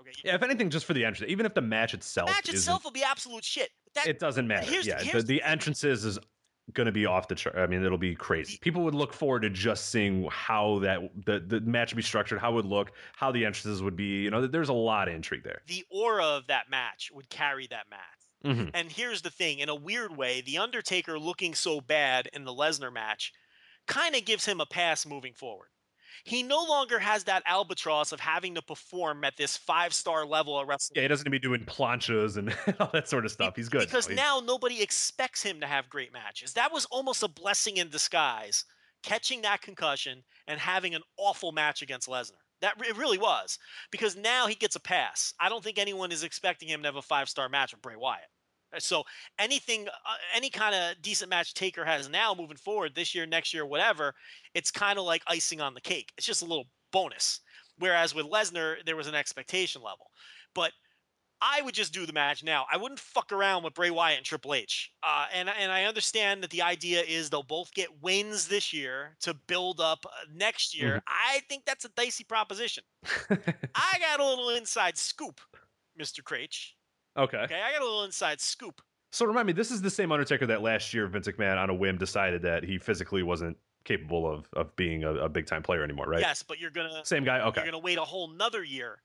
Okay, 0.00 0.10
Yeah, 0.24 0.34
if 0.34 0.42
anything, 0.42 0.68
just 0.70 0.84
for 0.86 0.94
the 0.94 1.04
entrance. 1.04 1.30
Even 1.30 1.46
if 1.46 1.54
the 1.54 1.60
match 1.62 1.94
itself, 1.94 2.26
the 2.28 2.32
match 2.34 2.48
itself 2.48 2.82
will 2.82 2.90
be 2.90 3.04
absolute 3.04 3.44
shit. 3.44 3.70
That, 3.94 4.08
it 4.08 4.18
doesn't 4.18 4.48
matter. 4.48 4.66
here's- 4.68 4.86
yeah, 4.86 5.00
here's 5.00 5.24
the, 5.24 5.38
the 5.38 5.42
entrances 5.44 6.04
is 6.04 6.18
going 6.72 6.86
to 6.86 6.92
be 6.92 7.06
off 7.06 7.28
the 7.28 7.34
chart. 7.36 7.56
I 7.56 7.66
mean, 7.68 7.84
it'll 7.84 7.96
be 7.98 8.16
crazy. 8.16 8.58
People 8.60 8.82
would 8.82 8.94
look 8.94 9.12
forward 9.12 9.42
to 9.42 9.50
just 9.50 9.90
seeing 9.90 10.26
how 10.32 10.80
that 10.80 10.98
the, 11.26 11.38
the 11.38 11.60
match 11.60 11.92
would 11.92 11.98
be 11.98 12.02
structured, 12.02 12.40
how 12.40 12.50
it 12.50 12.54
would 12.54 12.64
look, 12.64 12.90
how 13.14 13.30
the 13.30 13.44
entrances 13.44 13.82
would 13.82 13.94
be. 13.96 14.22
You 14.22 14.30
know, 14.30 14.46
there's 14.46 14.70
a 14.70 14.72
lot 14.74 15.06
of 15.06 15.14
intrigue 15.14 15.44
there. 15.44 15.60
the 15.68 15.84
aura 15.90 16.24
of 16.24 16.46
that 16.48 16.68
match 16.70 17.10
would 17.14 17.28
carry 17.28 17.68
that 17.68 17.88
match. 17.90 18.00
Mhm. 18.44 18.70
And 18.74 18.92
here's 18.92 19.22
the 19.22 19.30
thing 19.30 19.58
in 19.58 19.68
a 19.68 19.74
weird 19.74 20.16
way, 20.16 20.40
The 20.40 20.58
Undertaker 20.58 21.18
looking 21.18 21.54
so 21.54 21.80
bad 21.80 22.28
in 22.32 22.44
the 22.44 22.52
Lesnar 22.52 22.92
match 22.92 23.32
kind 23.86 24.14
of 24.14 24.24
gives 24.24 24.44
him 24.46 24.60
a 24.60 24.66
pass 24.66 25.04
moving 25.06 25.34
forward. 25.34 25.68
He 26.24 26.42
no 26.42 26.62
longer 26.64 27.00
has 27.00 27.24
that 27.24 27.42
albatross 27.44 28.12
of 28.12 28.20
having 28.20 28.54
to 28.54 28.62
perform 28.62 29.24
at 29.24 29.36
this 29.36 29.56
five 29.56 29.92
star 29.92 30.24
level 30.24 30.58
of 30.58 30.68
wrestling. 30.68 30.96
Yeah, 30.96 31.02
he 31.02 31.08
doesn't 31.08 31.24
need 31.24 31.42
to 31.42 31.48
be 31.50 31.56
doing 31.56 31.66
planchas 31.66 32.36
and 32.36 32.50
all 32.80 32.90
that 32.92 33.08
sort 33.08 33.24
of 33.24 33.32
stuff. 33.32 33.56
He's 33.56 33.68
good 33.68 33.80
Because 33.80 34.06
He's- 34.06 34.16
now 34.16 34.40
nobody 34.40 34.80
expects 34.80 35.42
him 35.42 35.60
to 35.60 35.66
have 35.66 35.88
great 35.90 36.12
matches. 36.12 36.52
That 36.54 36.72
was 36.72 36.84
almost 36.86 37.22
a 37.22 37.28
blessing 37.28 37.78
in 37.78 37.88
disguise, 37.90 38.64
catching 39.02 39.42
that 39.42 39.60
concussion 39.60 40.22
and 40.46 40.60
having 40.60 40.94
an 40.94 41.02
awful 41.18 41.52
match 41.52 41.82
against 41.82 42.08
Lesnar. 42.08 42.38
That 42.60 42.80
it 42.80 42.96
really 42.96 43.18
was 43.18 43.58
because 43.90 44.16
now 44.16 44.46
he 44.46 44.54
gets 44.54 44.76
a 44.76 44.80
pass. 44.80 45.34
I 45.40 45.48
don't 45.50 45.62
think 45.62 45.78
anyone 45.78 46.12
is 46.12 46.22
expecting 46.22 46.68
him 46.68 46.80
to 46.82 46.88
have 46.88 46.96
a 46.96 47.02
five 47.02 47.28
star 47.28 47.48
match 47.50 47.72
with 47.72 47.82
Bray 47.82 47.96
Wyatt. 47.96 48.28
Uh, 48.74 48.80
So 48.80 49.04
anything, 49.38 49.88
uh, 49.88 50.16
any 50.34 50.50
kind 50.50 50.74
of 50.74 51.00
decent 51.02 51.30
match 51.30 51.54
Taker 51.54 51.84
has 51.84 52.08
now 52.08 52.34
moving 52.34 52.56
forward 52.56 52.94
this 52.94 53.14
year, 53.14 53.26
next 53.26 53.54
year, 53.54 53.66
whatever, 53.66 54.14
it's 54.54 54.70
kind 54.70 54.98
of 54.98 55.04
like 55.04 55.22
icing 55.26 55.60
on 55.60 55.74
the 55.74 55.80
cake. 55.80 56.12
It's 56.16 56.26
just 56.26 56.42
a 56.42 56.46
little 56.46 56.66
bonus. 56.92 57.40
Whereas 57.78 58.14
with 58.14 58.26
Lesnar, 58.26 58.76
there 58.84 58.96
was 58.96 59.08
an 59.08 59.14
expectation 59.14 59.82
level. 59.82 60.10
But 60.54 60.72
I 61.40 61.60
would 61.62 61.74
just 61.74 61.92
do 61.92 62.06
the 62.06 62.12
match 62.12 62.42
now. 62.42 62.64
I 62.72 62.76
wouldn't 62.76 63.00
fuck 63.00 63.32
around 63.32 63.64
with 63.64 63.74
Bray 63.74 63.90
Wyatt 63.90 64.18
and 64.18 64.24
Triple 64.26 64.54
H. 64.54 64.90
Uh, 65.02 65.26
and 65.32 65.48
and 65.48 65.70
I 65.70 65.84
understand 65.84 66.42
that 66.42 66.50
the 66.50 66.62
idea 66.62 67.02
is 67.02 67.28
they'll 67.28 67.42
both 67.42 67.74
get 67.74 68.02
wins 68.02 68.48
this 68.48 68.72
year 68.72 69.16
to 69.20 69.34
build 69.46 69.80
up 69.80 70.06
uh, 70.06 70.10
next 70.32 70.74
year. 70.76 71.02
I 71.06 71.40
think 71.48 71.64
that's 71.66 71.84
a 71.84 71.90
dicey 71.90 72.24
proposition. 72.24 72.84
I 73.30 73.98
got 73.98 74.20
a 74.20 74.24
little 74.24 74.50
inside 74.50 74.96
scoop, 74.96 75.40
Mr. 76.00 76.22
Kraetsch. 76.22 76.73
Okay. 77.16 77.38
Okay, 77.38 77.60
I 77.60 77.72
got 77.72 77.80
a 77.80 77.84
little 77.84 78.04
inside 78.04 78.40
scoop. 78.40 78.80
So 79.12 79.26
remind 79.26 79.46
me, 79.46 79.52
this 79.52 79.70
is 79.70 79.80
the 79.80 79.90
same 79.90 80.10
Undertaker 80.10 80.46
that 80.46 80.62
last 80.62 80.92
year 80.92 81.06
Vince 81.06 81.28
McMahon 81.28 81.56
on 81.56 81.70
a 81.70 81.74
whim 81.74 81.98
decided 81.98 82.42
that 82.42 82.64
he 82.64 82.78
physically 82.78 83.22
wasn't 83.22 83.56
capable 83.84 84.30
of 84.30 84.48
of 84.54 84.74
being 84.76 85.04
a, 85.04 85.14
a 85.14 85.28
big 85.28 85.46
time 85.46 85.62
player 85.62 85.84
anymore, 85.84 86.06
right? 86.06 86.20
Yes, 86.20 86.42
but 86.42 86.58
you're 86.58 86.70
gonna 86.70 87.04
Same 87.04 87.24
guy. 87.24 87.40
Okay. 87.40 87.60
you're 87.60 87.70
gonna 87.70 87.82
wait 87.82 87.98
a 87.98 88.04
whole 88.04 88.28
nother 88.28 88.64
year. 88.64 89.02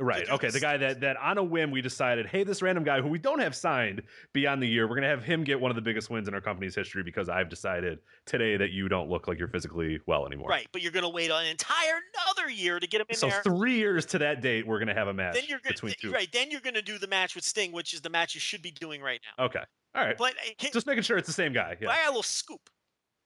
Right. 0.00 0.28
Okay. 0.30 0.48
The 0.50 0.60
guy 0.60 0.78
that 0.78 1.00
that 1.00 1.16
on 1.18 1.36
a 1.36 1.44
whim 1.44 1.70
we 1.70 1.82
decided, 1.82 2.26
hey, 2.26 2.42
this 2.42 2.62
random 2.62 2.84
guy 2.84 3.00
who 3.02 3.08
we 3.08 3.18
don't 3.18 3.38
have 3.40 3.54
signed 3.54 4.02
beyond 4.32 4.62
the 4.62 4.66
year, 4.66 4.88
we're 4.88 4.94
gonna 4.96 5.08
have 5.08 5.22
him 5.22 5.44
get 5.44 5.60
one 5.60 5.70
of 5.70 5.74
the 5.74 5.82
biggest 5.82 6.08
wins 6.08 6.26
in 6.26 6.34
our 6.34 6.40
company's 6.40 6.74
history 6.74 7.02
because 7.02 7.28
I've 7.28 7.50
decided 7.50 7.98
today 8.24 8.56
that 8.56 8.70
you 8.70 8.88
don't 8.88 9.10
look 9.10 9.28
like 9.28 9.38
you're 9.38 9.48
physically 9.48 10.00
well 10.06 10.26
anymore. 10.26 10.48
Right, 10.48 10.66
but 10.72 10.80
you're 10.80 10.90
gonna 10.92 11.10
wait 11.10 11.30
an 11.30 11.44
entire 11.46 12.00
another 12.24 12.50
year 12.50 12.80
to 12.80 12.86
get 12.86 13.00
him 13.02 13.06
in 13.10 13.16
So 13.16 13.28
there. 13.28 13.42
three 13.42 13.76
years 13.76 14.06
to 14.06 14.18
that 14.18 14.40
date, 14.40 14.66
we're 14.66 14.78
gonna 14.78 14.94
have 14.94 15.08
a 15.08 15.12
match 15.14 15.34
then 15.34 15.44
you're 15.48 15.58
gonna 15.60 15.74
between 15.74 15.94
two. 16.00 16.10
right. 16.10 16.28
Then 16.32 16.50
you're 16.50 16.62
gonna 16.62 16.80
do 16.82 16.96
the 16.98 17.06
match 17.06 17.34
with 17.34 17.44
Sting, 17.44 17.70
which 17.72 17.92
is 17.92 18.00
the 18.00 18.10
match 18.10 18.34
you 18.34 18.40
should 18.40 18.62
be 18.62 18.70
doing 18.70 19.02
right 19.02 19.20
now. 19.38 19.44
Okay. 19.44 19.62
All 19.94 20.04
right. 20.04 20.16
But 20.16 20.32
uh, 20.34 20.50
can- 20.58 20.72
Just 20.72 20.86
making 20.86 21.02
sure 21.02 21.18
it's 21.18 21.26
the 21.26 21.32
same 21.34 21.52
guy. 21.52 21.76
Yeah. 21.80 21.90
I 21.90 21.96
got 21.96 22.06
a 22.06 22.10
little 22.10 22.22
scoop. 22.22 22.60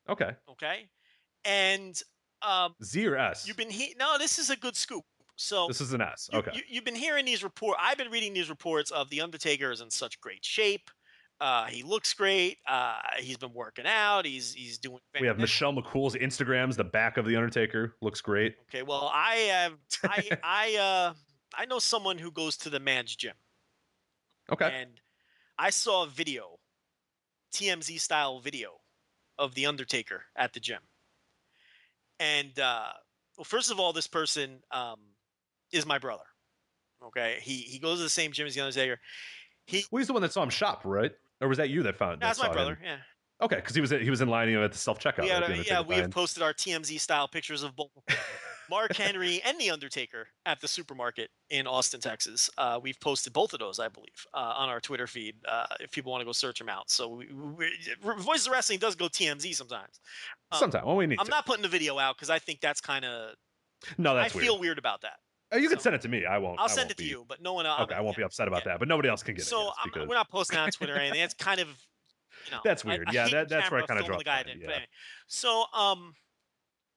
Okay. 0.09 0.31
Okay, 0.51 0.89
and 1.45 2.01
um, 2.43 2.75
Z 2.83 3.07
or 3.07 3.17
S? 3.17 3.47
you've 3.47 3.57
been 3.57 3.71
he- 3.71 3.95
no. 3.99 4.19
This 4.19 4.39
is 4.39 4.51
a 4.51 4.57
good 4.57 4.77
scoop. 4.77 5.05
So 5.37 5.67
This 5.69 5.81
is 5.81 5.93
an 5.93 6.01
S. 6.01 6.31
Okay. 6.33 6.51
you, 6.55 6.63
you've 6.69 6.85
been 6.85 6.95
hearing 6.95 7.25
these 7.25 7.43
reports. 7.43 7.79
I've 7.83 7.99
been 7.99 8.11
reading 8.11 8.33
these 8.35 8.49
reports 8.49 8.91
of 8.91 9.11
the 9.11 9.21
Undertaker 9.21 9.71
is 9.73 9.81
in 9.81 9.91
such 9.91 10.21
great 10.21 10.45
shape. 10.45 10.91
Uh, 11.41 11.67
he 11.67 11.83
looks 11.83 12.15
great. 12.15 12.59
Uh, 12.69 13.01
he's 13.19 13.37
been 13.37 13.53
working 13.53 13.87
out. 13.87 14.25
He's 14.25 14.55
he's 14.55 14.79
doing. 14.79 15.01
we 15.21 15.27
have. 15.27 15.37
Michelle 15.39 15.73
McCool's 15.73 16.15
Instagrams. 16.15 16.77
The 16.77 16.85
back 16.85 17.17
of 17.17 17.27
the 17.27 17.35
Undertaker 17.35 17.97
looks 18.01 18.21
great. 18.21 18.55
Okay, 18.69 18.83
well, 18.85 19.11
I 19.13 19.35
have 19.37 19.73
I 20.05 20.31
I 20.45 20.77
uh 20.77 21.15
I 21.57 21.65
know 21.67 21.81
someone 21.81 22.19
who 22.19 22.31
goes 22.31 22.57
to 22.59 22.71
the 22.71 22.79
man's 22.79 23.17
gym, 23.17 23.35
Okay. 24.53 24.71
and 24.73 25.01
I 25.59 25.71
saw 25.71 26.05
a 26.05 26.07
video, 26.07 26.59
TMZ 27.53 27.99
style 28.01 28.39
video, 28.41 28.79
of 29.37 29.55
the 29.55 29.67
Undertaker 29.67 30.23
at 30.37 30.53
the 30.53 30.61
gym. 30.61 30.81
And 32.21 32.59
uh, 32.61 32.93
well, 33.37 33.45
first 33.45 33.73
of 33.73 33.81
all, 33.81 33.93
this 33.93 34.07
person 34.07 34.61
um, 34.71 35.01
is 35.75 35.87
my 35.87 35.99
brother. 35.99 36.25
Okay, 37.05 37.39
he 37.43 37.57
he 37.59 37.79
goes 37.79 37.99
to 37.99 38.03
the 38.05 38.09
same 38.09 38.33
gym 38.33 38.47
as 38.47 38.55
the 38.55 38.61
Undertaker. 38.63 38.99
He 39.67 39.85
well, 39.91 39.99
he's 40.01 40.07
the 40.07 40.13
one 40.13 40.23
that 40.23 40.33
saw 40.33 40.43
him 40.43 40.51
shop, 40.51 40.83
right? 40.85 41.13
Or 41.41 41.49
was 41.49 41.59
that 41.59 41.69
you 41.71 41.83
that 41.83 41.97
found? 41.97 42.21
that 42.23 42.27
that's 42.27 42.39
my 42.39 42.47
saw 42.47 42.51
him? 42.53 42.57
brother. 42.57 42.79
Yeah, 42.83 42.97
Okay, 43.43 43.57
because 43.57 43.75
he 43.75 43.81
was 43.81 43.91
he 43.91 44.11
was 44.11 44.21
in 44.21 44.29
line 44.29 44.49
you 44.49 44.55
know, 44.59 44.65
at 44.65 44.73
the 44.73 44.79
self 44.79 44.99
checkout. 44.99 45.27
had 45.29 45.67
yeah 45.67 45.81
we 45.83 45.97
have 45.97 46.11
posted 46.11 46.43
our 46.43 46.53
TMZ 46.55 46.99
style 47.01 47.29
pictures 47.29 47.63
of 47.63 47.75
both 47.77 47.91
Mark 48.71 48.97
Henry 48.97 49.43
and 49.45 49.59
The 49.61 49.71
Undertaker 49.71 50.29
at 50.47 50.61
the 50.61 50.69
supermarket 50.69 51.29
in 51.51 51.67
Austin, 51.67 52.01
Texas. 52.01 52.49
Uh, 52.57 52.81
we've 52.83 52.99
posted 53.01 53.35
both 53.35 53.53
of 53.53 53.59
those, 53.59 53.79
I 53.79 53.89
believe, 53.89 54.27
uh, 54.33 54.55
on 54.57 54.71
our 54.71 54.81
Twitter 54.81 55.07
feed 55.07 55.35
uh, 55.47 55.67
if 55.81 55.91
people 55.91 56.11
want 56.13 56.23
to 56.23 56.25
go 56.25 56.33
search 56.33 56.61
them 56.61 56.71
out. 56.71 56.89
So, 56.89 57.09
we, 57.11 57.27
we, 57.27 57.71
Voices 58.23 58.47
of 58.47 58.55
Wrestling 58.55 58.79
does 58.79 58.95
go 58.95 59.07
TMZ 59.07 59.55
sometimes. 59.55 60.01
um, 60.51 60.59
Sometime 60.59 60.87
when 60.87 60.97
we 60.97 61.07
need 61.07 61.19
I'm 61.21 61.27
to. 61.27 61.31
not 61.31 61.45
putting 61.45 61.63
the 61.63 61.69
video 61.69 61.99
out 61.99 62.17
because 62.17 62.31
I 62.31 62.39
think 62.39 62.61
that's 62.63 62.81
kind 62.81 63.05
of. 63.05 63.35
no, 63.99 64.13
I 64.13 64.23
that's 64.23 64.35
weird. 64.35 64.47
feel 64.47 64.59
weird 64.59 64.79
about 64.79 65.03
that. 65.03 65.19
Uh, 65.55 65.59
you 65.59 65.69
can 65.69 65.79
so- 65.79 65.85
send 65.85 65.95
it 65.97 66.03
to 66.03 66.09
me. 66.09 66.27
I 66.27 66.39
won't. 66.39 66.59
I'll 66.59 66.65
I 66.67 66.69
send 66.69 66.79
won't 66.87 66.91
it 66.93 66.97
to 66.99 67.03
be- 67.05 67.09
you, 67.09 67.25
but 67.29 67.41
no 67.41 67.53
one 67.53 67.67
else. 67.67 67.81
Okay, 67.83 67.95
I 67.95 68.01
won't 68.01 68.17
be 68.17 68.23
upset 68.23 68.49
about 68.49 68.63
yeah. 68.65 68.73
that, 68.73 68.79
but 68.81 68.89
nobody 68.89 69.09
else 69.09 69.23
can 69.23 69.35
get 69.35 69.43
it. 69.43 69.49
So 69.49 69.73
we're 69.95 70.07
not 70.15 70.31
posting 70.31 70.59
on 70.59 70.71
Twitter 70.71 70.95
or 70.95 70.99
anything. 70.99 71.21
That's 71.21 71.35
kind 71.35 71.61
of, 71.61 71.69
you 72.47 72.51
know, 72.53 72.61
That's 72.65 72.85
weird. 72.85 73.09
I 73.09 73.13
Yeah, 73.13 73.29
that- 73.29 73.49
that's 73.49 73.71
where 73.71 73.81
I 73.83 73.87
kinda 73.87 74.03
filming 74.03 74.07
draw 74.07 74.19
the 74.19 74.25
guy 74.25 74.43
did, 74.43 74.61
but 74.61 74.69
yeah. 74.69 74.75
anyway. 74.75 74.89
So 75.27 75.65
um, 75.73 76.15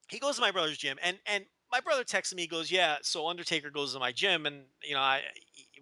he 0.10 0.20
goes 0.20 0.36
to 0.36 0.42
my 0.42 0.52
brother's 0.52 0.78
gym, 0.78 0.98
and 1.02 1.20
and 1.26 1.46
my 1.72 1.82
brother 1.82 2.04
texts 2.04 2.34
me. 2.34 2.44
He 2.44 2.48
goes, 2.48 2.72
"Yeah, 2.72 2.98
so 3.02 3.28
Undertaker 3.28 3.70
goes 3.70 3.94
to 3.94 4.00
my 4.00 4.12
gym, 4.12 4.46
and 4.46 4.66
you 4.84 4.94
know, 4.94 5.02
I 5.02 5.24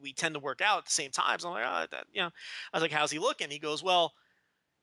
we 0.02 0.14
tend 0.14 0.34
to 0.34 0.40
work 0.40 0.62
out 0.62 0.80
at 0.80 0.86
the 0.86 0.92
same 0.92 1.12
time." 1.12 1.40
So 1.40 1.48
I'm 1.50 1.54
like, 1.54 1.66
"Oh, 1.66 1.88
that, 1.96 2.08
you 2.12 2.22
know," 2.22 2.32
I 2.74 2.78
was 2.78 2.82
like, 2.82 2.92
"How's 2.92 3.12
he 3.12 3.20
looking?" 3.20 3.50
He 3.52 3.60
goes, 3.60 3.84
"Well, 3.84 4.14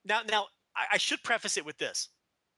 now 0.04 0.22
now 0.22 0.46
I, 0.76 0.86
I 0.92 0.98
should 0.98 1.22
preface 1.24 1.56
it 1.56 1.64
with 1.64 1.78
this: 1.78 2.08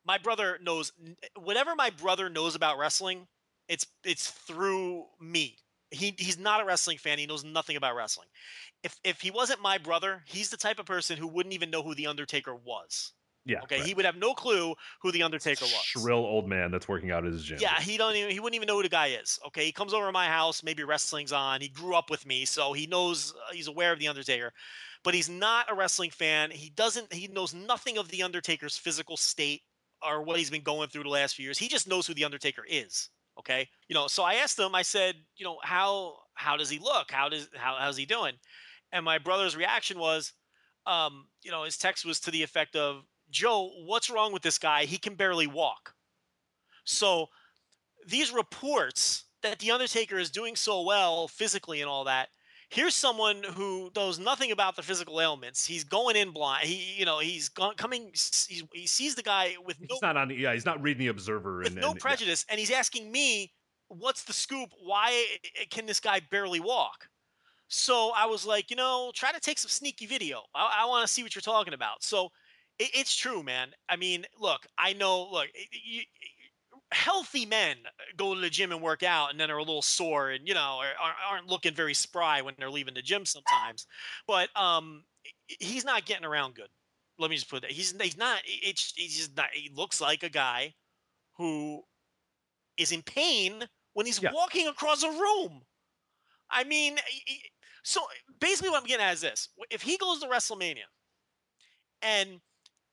my 0.05 0.19
brother 0.19 0.59
knows 0.63 0.93
whatever 1.37 1.75
my 1.75 1.91
brother 1.91 2.29
knows 2.29 2.55
about 2.55 2.79
wrestling. 2.79 3.27
It's 3.69 3.87
it's 4.05 4.31
through 4.31 5.05
me. 5.21 5.57
He 5.91 6.15
he's 6.19 6.39
not 6.39 6.61
a 6.61 6.65
wrestling 6.65 6.99
fan. 6.99 7.19
He 7.19 7.27
knows 7.27 7.45
nothing 7.45 7.77
about 7.77 7.97
wrestling. 7.97 8.29
If 8.83 8.99
if 9.05 9.21
he 9.21 9.31
wasn't 9.31 9.63
my 9.63 9.79
brother, 9.79 10.23
he's 10.27 10.51
the 10.51 10.57
type 10.57 10.79
of 10.79 10.87
person 10.87 11.17
who 11.17 11.29
wouldn't 11.29 11.55
even 11.55 11.71
know 11.71 11.83
who 11.83 11.95
the 11.95 12.07
Undertaker 12.07 12.55
was. 12.55 13.13
Yeah. 13.47 13.61
Okay, 13.63 13.77
right. 13.77 13.87
he 13.87 13.93
would 13.95 14.07
have 14.07 14.17
no 14.17 14.33
clue 14.33 14.75
who 15.03 15.13
the 15.13 15.23
Undertaker 15.23 15.65
was. 15.65 15.83
shrill 15.85 16.19
old 16.19 16.49
man 16.49 16.71
that's 16.71 16.89
working 16.89 17.11
out 17.11 17.27
at 17.27 17.33
his 17.33 17.45
gym. 17.45 17.59
Yeah, 17.61 17.79
he 17.79 17.99
don't 17.99 18.17
even 18.17 18.31
he 18.31 18.41
wouldn't 18.41 18.57
even 18.57 18.67
know 18.67 18.77
who 18.77 18.83
the 18.83 18.89
guy 18.89 19.09
is. 19.09 19.39
Okay, 19.47 19.67
he 19.67 19.73
comes 19.73 19.93
over 19.93 20.07
to 20.07 20.13
my 20.13 20.27
house, 20.27 20.63
maybe 20.63 20.83
wrestling's 20.83 21.33
on. 21.33 21.61
He 21.61 21.69
grew 21.69 21.95
up 21.95 22.09
with 22.11 22.25
me, 22.27 22.47
so 22.47 22.73
he 22.73 22.87
knows 22.87 23.35
uh, 23.37 23.53
he's 23.53 23.69
aware 23.69 23.93
of 23.93 23.99
the 23.99 24.09
Undertaker, 24.09 24.53
but 25.03 25.15
he's 25.15 25.29
not 25.29 25.71
a 25.71 25.75
wrestling 25.75 26.11
fan. 26.11 26.51
He 26.51 26.71
doesn't 26.71 27.13
he 27.13 27.29
knows 27.29 27.53
nothing 27.53 27.99
of 27.99 28.09
the 28.09 28.23
Undertaker's 28.23 28.79
physical 28.79 29.17
state 29.17 29.61
or 30.07 30.23
what 30.23 30.39
he's 30.39 30.51
been 30.51 30.63
going 30.63 30.89
through 30.89 31.03
the 31.03 31.11
last 31.11 31.35
few 31.37 31.45
years. 31.45 31.59
He 31.59 31.69
just 31.69 31.87
knows 31.87 32.07
who 32.07 32.15
the 32.15 32.25
Undertaker 32.25 32.65
is. 32.67 33.11
Okay, 33.39 33.69
you 33.89 33.95
know. 33.95 34.07
So 34.07 34.23
I 34.23 34.35
asked 34.35 34.59
him. 34.59 34.75
I 34.75 34.83
said, 34.83 35.17
you 35.37 35.45
know, 35.45 35.59
how 35.63 36.17
how 36.35 36.57
does 36.57 36.71
he 36.71 36.79
look? 36.79 37.11
How 37.11 37.29
does 37.29 37.49
how 37.57 37.77
how's 37.79 37.97
he 37.97 38.07
doing? 38.07 38.35
And 38.93 39.05
my 39.05 39.19
brother's 39.19 39.57
reaction 39.57 39.99
was, 39.99 40.33
um, 40.87 41.27
you 41.43 41.51
know, 41.51 41.65
his 41.65 41.77
text 41.77 42.05
was 42.05 42.21
to 42.21 42.31
the 42.31 42.43
effect 42.43 42.77
of, 42.77 43.05
Joe, 43.31 43.71
what's 43.87 44.09
wrong 44.09 44.33
with 44.33 44.43
this 44.43 44.59
guy? 44.59 44.85
He 44.85 44.99
can 44.99 45.15
barely 45.17 45.49
walk. 45.49 45.95
So 46.85 47.27
these 48.07 48.33
reports 48.33 49.25
that 49.43 49.59
the 49.59 49.73
Undertaker 49.73 50.19
is 50.19 50.31
doing 50.31 50.55
so 50.55 50.83
well 50.83 51.27
physically 51.27 51.81
and 51.81 51.91
all 51.91 52.05
that. 52.05 52.29
Here's 52.75 52.95
someone 52.97 53.45
who 53.55 53.89
knows 53.95 54.19
nothing 54.19 54.51
about 54.51 54.75
the 54.75 54.83
physical 54.83 55.21
ailments. 55.21 55.65
He's 55.65 55.85
going 55.85 56.17
in 56.17 56.33
blind. 56.33 56.67
He, 56.67 56.99
you 56.99 57.05
know, 57.05 57.21
he's 57.21 57.49
gone, 57.49 57.77
coming. 57.77 58.09
He's, 58.11 58.67
he 58.73 58.87
sees 58.89 59.15
the 59.15 59.23
guy 59.23 59.55
with 59.65 59.81
no 59.81 59.87
He's 59.91 60.03
not 60.03 60.17
on. 60.17 60.31
Yeah, 60.31 60.53
he's 60.53 60.65
not 60.67 60.83
reading 60.83 60.99
the 60.99 61.07
Observer 61.07 61.59
with 61.59 61.69
and 61.69 61.77
no 61.77 61.91
and- 61.91 61.97
yeah. 61.97 62.01
prejudice, 62.03 62.45
and 62.49 62.59
he's 62.59 62.73
asking 62.73 63.13
me, 63.13 63.53
"What's 63.87 64.25
the 64.25 64.33
scoop? 64.33 64.71
Why 64.83 65.13
eh, 65.45 65.49
eh, 65.63 65.65
can 65.71 65.87
this 65.87 66.01
guy 66.01 66.21
barely 66.33 66.59
walk?" 66.59 67.09
So 67.69 68.11
I 68.17 68.27
was 68.27 68.45
like, 68.45 68.71
you 68.71 68.77
know, 68.77 69.13
try 69.15 69.31
to 69.31 69.39
take 69.39 69.59
some 69.61 69.71
sneaky 69.71 70.07
video. 70.07 70.43
I, 70.53 70.81
I 70.83 70.87
want 70.87 71.07
to 71.07 71.13
see 71.13 71.23
what 71.23 71.37
you're 71.37 71.43
talking 71.43 71.75
about. 71.75 72.03
So 72.03 72.31
it, 72.81 72.91
it's 72.93 73.15
true, 73.17 73.45
man. 73.45 73.69
I 73.89 73.95
mean, 73.95 74.27
look, 74.37 74.67
I 74.77 74.95
know. 74.95 75.23
Look, 75.31 75.47
y- 75.55 75.69
y- 75.99 76.05
healthy 76.93 77.47
men 77.47 77.79
go 78.17 78.35
to 78.35 78.41
the 78.41 78.51
gym 78.51 78.73
and 78.73 78.83
work 78.83 79.03
out, 79.03 79.31
and 79.31 79.41
then 79.41 79.51
are 79.51 79.59
a 79.59 79.63
little 79.63 79.83
sore, 79.83 80.31
and 80.31 80.47
you 80.49 80.55
know, 80.55 80.81
are, 80.83 81.15
aren't- 81.31 81.47
looking 81.49 81.75
very 81.75 81.95
spry 81.95 82.41
when 82.43 82.55
they're 82.59 82.71
leaving 82.71 82.95
the 82.95 83.03
gym 83.03 83.25
sometimes. 83.27 83.87
But 84.27 84.49
um, 84.57 85.05
he's 85.47 85.85
not 85.85 86.07
getting 86.07 86.25
around 86.25 86.55
good. 86.55 86.71
Let 87.19 87.31
me 87.31 87.37
just 87.37 87.51
put 87.51 87.63
that. 87.63 87.71
He's 87.73 87.93
he's 88.01 88.17
not. 88.17 88.43
It's 88.45 88.93
he's 88.97 89.17
just 89.17 89.37
not. 89.37 89.51
He 89.53 89.71
looks 89.73 90.01
like 90.01 90.23
a 90.23 90.29
guy 90.29 90.75
who 91.37 91.83
is 92.77 92.93
in 92.93 93.03
pain 93.03 93.69
when 93.95 94.07
he's 94.07 94.21
Yeah. 94.21 94.33
walking 94.33 94.67
across 94.69 95.03
a 95.03 95.11
room. 95.11 95.63
I 96.51 96.65
mean, 96.65 96.99
so 97.85 98.07
basically, 98.41 98.71
what 98.71 98.81
I'm 98.83 98.87
getting 98.89 99.05
at 99.07 99.15
is 99.15 99.21
this: 99.23 99.49
if 99.71 99.83
he 99.83 99.97
goes 99.99 100.21
to 100.21 100.27
WrestleMania 100.29 100.85
and 102.03 102.41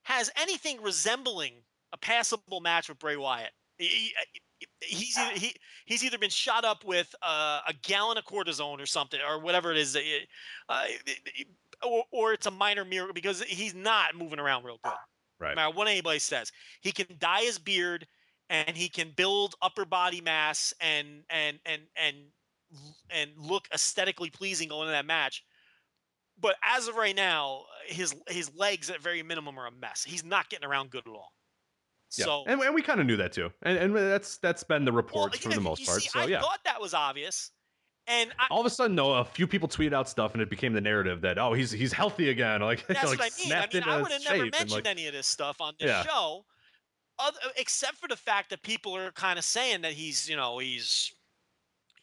has 0.04 0.32
anything 0.36 0.82
resembling 0.82 1.64
a 1.94 1.98
passable 1.98 2.62
match 2.62 2.90
with 2.90 3.00
Bray 3.00 3.18
Wyatt, 3.18 3.54
he- 3.86 4.14
he- 4.60 4.68
he's 4.82 5.18
either, 5.18 5.40
he 5.40 5.56
he's 5.86 6.04
either 6.04 6.18
been 6.18 6.30
shot 6.30 6.64
up 6.66 6.84
with 6.84 7.14
uh, 7.22 7.62
a 7.68 7.74
gallon 7.74 8.18
of 8.18 8.26
cortisone 8.26 8.80
or 8.82 8.86
something 8.86 9.20
or 9.22 9.40
whatever 9.40 9.72
it 9.72 9.78
is, 9.78 9.96
uh, 10.70 10.84
or, 11.84 12.04
or 12.12 12.34
it's 12.34 12.46
a 12.46 12.52
minor 12.52 12.86
miracle 12.86 13.14
because 13.14 13.42
he's 13.44 13.74
not 13.74 14.16
moving 14.16 14.40
around 14.40 14.64
real 14.64 14.80
good. 14.84 14.94
Right. 15.40 15.50
No 15.52 15.56
matter 15.56 15.76
what 15.76 15.88
anybody 15.88 16.20
says, 16.20 16.52
he 16.82 16.92
can 16.92 17.08
dye 17.18 17.42
his 17.42 17.58
beard 17.58 18.06
and 18.50 18.76
he 18.78 18.90
can 18.90 19.12
build 19.16 19.56
upper 19.62 19.86
body 19.86 20.22
mass 20.22 20.74
and 20.80 21.24
and 21.30 21.60
and 21.66 21.82
and 21.96 22.16
and 23.10 23.32
look 23.38 23.68
aesthetically 23.74 24.30
pleasing 24.30 24.70
going 24.70 24.82
into 24.84 24.92
that 24.92 25.06
match. 25.06 25.44
But 26.40 26.56
as 26.64 26.88
of 26.88 26.96
right 26.96 27.16
now, 27.16 27.64
his 27.86 28.16
his 28.28 28.52
legs 28.56 28.90
at 28.90 29.02
very 29.02 29.24
minimum 29.24 29.58
are 29.60 29.68
a 29.68 29.72
mess. 29.72 30.04
He's 30.04 30.24
not 30.24 30.50
getting 30.50 30.68
around 30.68 30.90
good 30.92 31.04
at 31.08 31.12
all. 31.12 31.32
Yeah. 32.18 32.26
So 32.26 32.44
and, 32.46 32.62
and 32.62 32.76
we 32.76 32.82
kind 32.82 33.00
of 33.00 33.06
knew 33.06 33.18
that 33.18 33.32
too, 33.32 33.52
and, 33.62 33.78
and 33.78 33.96
that's 33.96 34.38
that's 34.38 34.64
been 34.64 34.86
the 34.86 34.92
well, 34.92 34.98
reports 34.98 35.38
for 35.40 35.50
yeah, 35.50 35.56
the 35.56 35.62
most 35.62 35.86
part. 35.86 36.04
see, 36.04 36.10
so 36.10 36.20
I 36.20 36.28
yeah, 36.28 36.40
thought 36.40 36.60
that 36.66 36.80
was 36.82 36.94
obvious, 36.94 37.52
and 38.08 38.34
I, 38.40 38.48
all 38.50 38.60
of 38.60 38.66
a 38.66 38.70
sudden, 38.70 38.96
though, 38.96 39.14
a 39.16 39.26
few 39.26 39.48
people 39.48 39.68
tweeted 39.70 39.94
out 39.94 40.10
stuff, 40.10 40.34
and 40.34 40.42
it 40.42 40.50
became 40.50 40.74
the 40.74 40.82
narrative 40.82 41.22
that 41.22 41.38
oh, 41.38 41.54
he's 41.54 41.72
he's 41.72 41.94
healthy 41.94 42.30
again, 42.30 42.62
like 42.62 42.86
That's 42.94 43.10
like 43.12 43.20
what 43.20 43.34
I 43.34 43.38
mean. 43.38 43.58
I 43.58 43.68
mean, 43.68 43.84
I 43.84 43.98
would 44.02 44.12
have 44.12 44.24
never 44.24 44.46
mentioned 44.46 44.86
like, 44.86 44.86
any 44.86 45.08
of 45.08 45.14
this 45.14 45.28
stuff 45.28 45.62
on 45.62 45.76
this 45.80 45.90
Yeah. 45.90 46.04
show, 46.04 46.46
other, 47.20 47.40
except 47.58 47.98
for 47.98 48.08
the 48.08 48.18
fact 48.18 48.50
that 48.52 48.64
people 48.64 48.96
are 48.98 49.12
kind 49.14 49.40
of 49.40 49.46
saying 49.46 49.82
that 49.82 49.94
he's, 49.94 50.30
you 50.30 50.36
know, 50.36 50.60
he's 50.60 51.14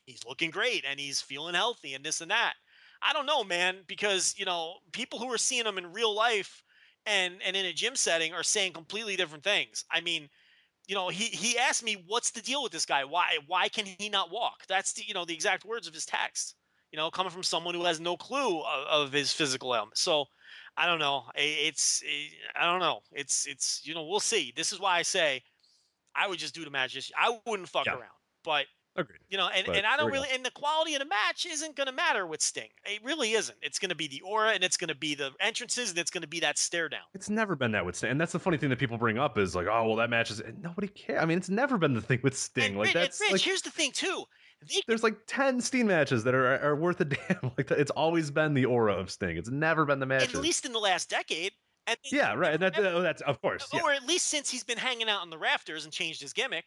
he's 0.06 0.24
looking 0.26 0.50
great 0.50 0.84
and 0.84 1.00
he's 1.00 1.20
feeling 1.22 1.54
healthy 1.54 1.94
and 1.94 2.04
this 2.04 2.20
and 2.20 2.30
that. 2.30 2.54
I 3.02 3.12
don't 3.12 3.26
know, 3.26 3.44
man, 3.44 3.84
because 3.86 4.34
you 4.38 4.44
know, 4.44 4.78
people 4.92 5.18
who 5.18 5.32
are 5.32 5.38
seeing 5.38 5.66
him 5.66 5.78
in 5.78 5.92
real 5.92 6.14
life 6.14 6.62
and 7.08 7.42
and 7.42 7.56
in 7.56 7.66
a 7.66 7.72
gym 7.72 7.96
setting 7.96 8.34
are 8.34 8.44
saying 8.44 8.74
completely 8.74 9.16
different 9.16 9.44
things. 9.44 9.84
I 9.90 10.00
mean, 10.02 10.30
you 10.88 10.94
know, 10.94 11.08
he 11.08 11.26
he 11.26 11.58
asked 11.58 11.84
me, 11.84 12.04
"What's 12.06 12.30
the 12.32 12.42
deal 12.42 12.62
with 12.62 12.72
this 12.72 12.86
guy? 12.86 13.04
Why 13.04 13.38
why 13.46 13.68
can 13.68 13.86
he 13.86 14.08
not 14.08 14.30
walk?" 14.30 14.66
That's 14.68 14.92
the 14.94 15.04
you 15.06 15.14
know 15.14 15.24
the 15.24 15.34
exact 15.34 15.64
words 15.64 15.86
of 15.88 15.94
his 15.94 16.06
text. 16.06 16.56
You 16.92 16.98
know, 16.98 17.10
coming 17.10 17.30
from 17.32 17.42
someone 17.42 17.74
who 17.74 17.84
has 17.84 18.00
no 18.00 18.16
clue 18.16 18.60
of, 18.62 18.86
of 19.08 19.12
his 19.12 19.32
physical 19.32 19.74
ailment. 19.76 19.98
So, 19.98 20.26
I 20.76 20.86
don't 20.86 20.98
know. 21.00 21.24
It's 21.34 22.02
I 22.56 22.64
don't 22.70 22.80
know. 22.80 23.00
It's 23.12 23.46
it's 23.46 23.86
you 23.86 23.94
know 23.94 24.04
we'll 24.06 24.20
see. 24.20 24.52
This 24.56 24.72
is 24.72 24.80
why 24.80 24.98
I 24.98 25.02
say 25.02 25.42
I 26.14 26.28
would 26.28 26.38
just 26.38 26.54
do 26.54 26.64
the 26.64 26.70
match. 26.70 27.12
I 27.16 27.40
wouldn't 27.46 27.68
fuck 27.68 27.86
Yeah. 27.86 27.94
around. 27.94 28.12
But 28.44 28.66
agreed. 28.98 29.18
you 29.28 29.38
know, 29.38 29.48
and, 29.48 29.66
But 29.66 29.76
and 29.76 29.86
I 29.86 29.96
don't 29.96 30.10
really, 30.12 30.28
and 30.32 30.44
the 30.44 30.50
quality 30.50 30.94
of 30.94 31.00
the 31.00 31.06
match 31.06 31.46
isn't 31.46 31.76
going 31.76 31.86
to 31.86 31.92
matter 31.92 32.26
with 32.26 32.40
Sting. 32.42 32.68
It 32.84 33.02
really 33.04 33.32
isn't. 33.32 33.56
It's 33.62 33.78
going 33.78 33.88
to 33.90 33.94
be 33.94 34.08
the 34.08 34.20
aura, 34.22 34.50
and 34.50 34.62
it's 34.64 34.76
going 34.76 34.88
to 34.88 34.94
be 34.94 35.14
the 35.14 35.30
entrances, 35.40 35.90
and 35.90 35.98
it's 35.98 36.10
going 36.10 36.22
to 36.22 36.28
be 36.28 36.40
that 36.40 36.58
stare 36.58 36.88
down. 36.88 37.02
It's 37.14 37.30
never 37.30 37.56
been 37.56 37.72
that 37.72 37.84
with 37.86 37.96
Sting, 37.96 38.10
and 38.10 38.20
that's 38.20 38.32
the 38.32 38.38
funny 38.38 38.56
thing 38.58 38.68
that 38.70 38.78
people 38.78 38.98
bring 38.98 39.18
up 39.18 39.38
is 39.38 39.54
like, 39.54 39.66
oh, 39.66 39.86
well, 39.86 39.96
that 39.96 40.10
match 40.10 40.30
is 40.30 40.40
and 40.40 40.62
nobody 40.62 40.88
cares. 40.88 41.22
I 41.22 41.26
mean, 41.26 41.38
it's 41.38 41.48
never 41.50 41.78
been 41.78 41.94
the 41.94 42.00
thing 42.02 42.20
with 42.22 42.36
Sting. 42.36 42.64
And 42.64 42.78
like 42.78 42.86
Rich, 42.86 42.94
that's 42.94 43.20
Rich, 43.20 43.32
like 43.32 43.40
here's 43.40 43.62
the 43.62 43.70
thing 43.70 43.92
too. 43.92 44.24
They, 44.68 44.80
there's 44.88 45.02
like 45.04 45.16
ten 45.26 45.60
Sting 45.60 45.86
matches 45.86 46.24
that 46.24 46.34
are 46.34 46.58
are 46.60 46.74
worth 46.76 47.00
a 47.00 47.04
damn. 47.04 47.52
Like 47.56 47.70
it's 47.70 47.92
always 47.92 48.30
been 48.30 48.54
the 48.54 48.64
aura 48.64 48.94
of 48.94 49.10
Sting. 49.10 49.36
It's 49.36 49.50
never 49.50 49.84
been 49.84 50.00
the 50.00 50.06
match. 50.06 50.34
at 50.34 50.40
least 50.40 50.64
in 50.66 50.72
the 50.72 50.78
last 50.80 51.08
decade, 51.08 51.52
they- 51.86 51.94
yeah, 52.10 52.34
right. 52.34 52.54
And 52.54 52.62
that, 52.62 52.72
never- 52.74 52.88
oh, 52.96 53.00
that's 53.02 53.22
of 53.22 53.40
course. 53.40 53.66
Yeah. 53.72 53.80
or 53.82 53.92
at 53.92 54.04
least 54.06 54.26
since 54.26 54.50
he's 54.50 54.64
been 54.64 54.78
hanging 54.78 55.08
out 55.08 55.22
on 55.22 55.30
the 55.30 55.38
rafters 55.38 55.84
and 55.84 55.92
changed 55.92 56.20
his 56.20 56.32
gimmick. 56.32 56.66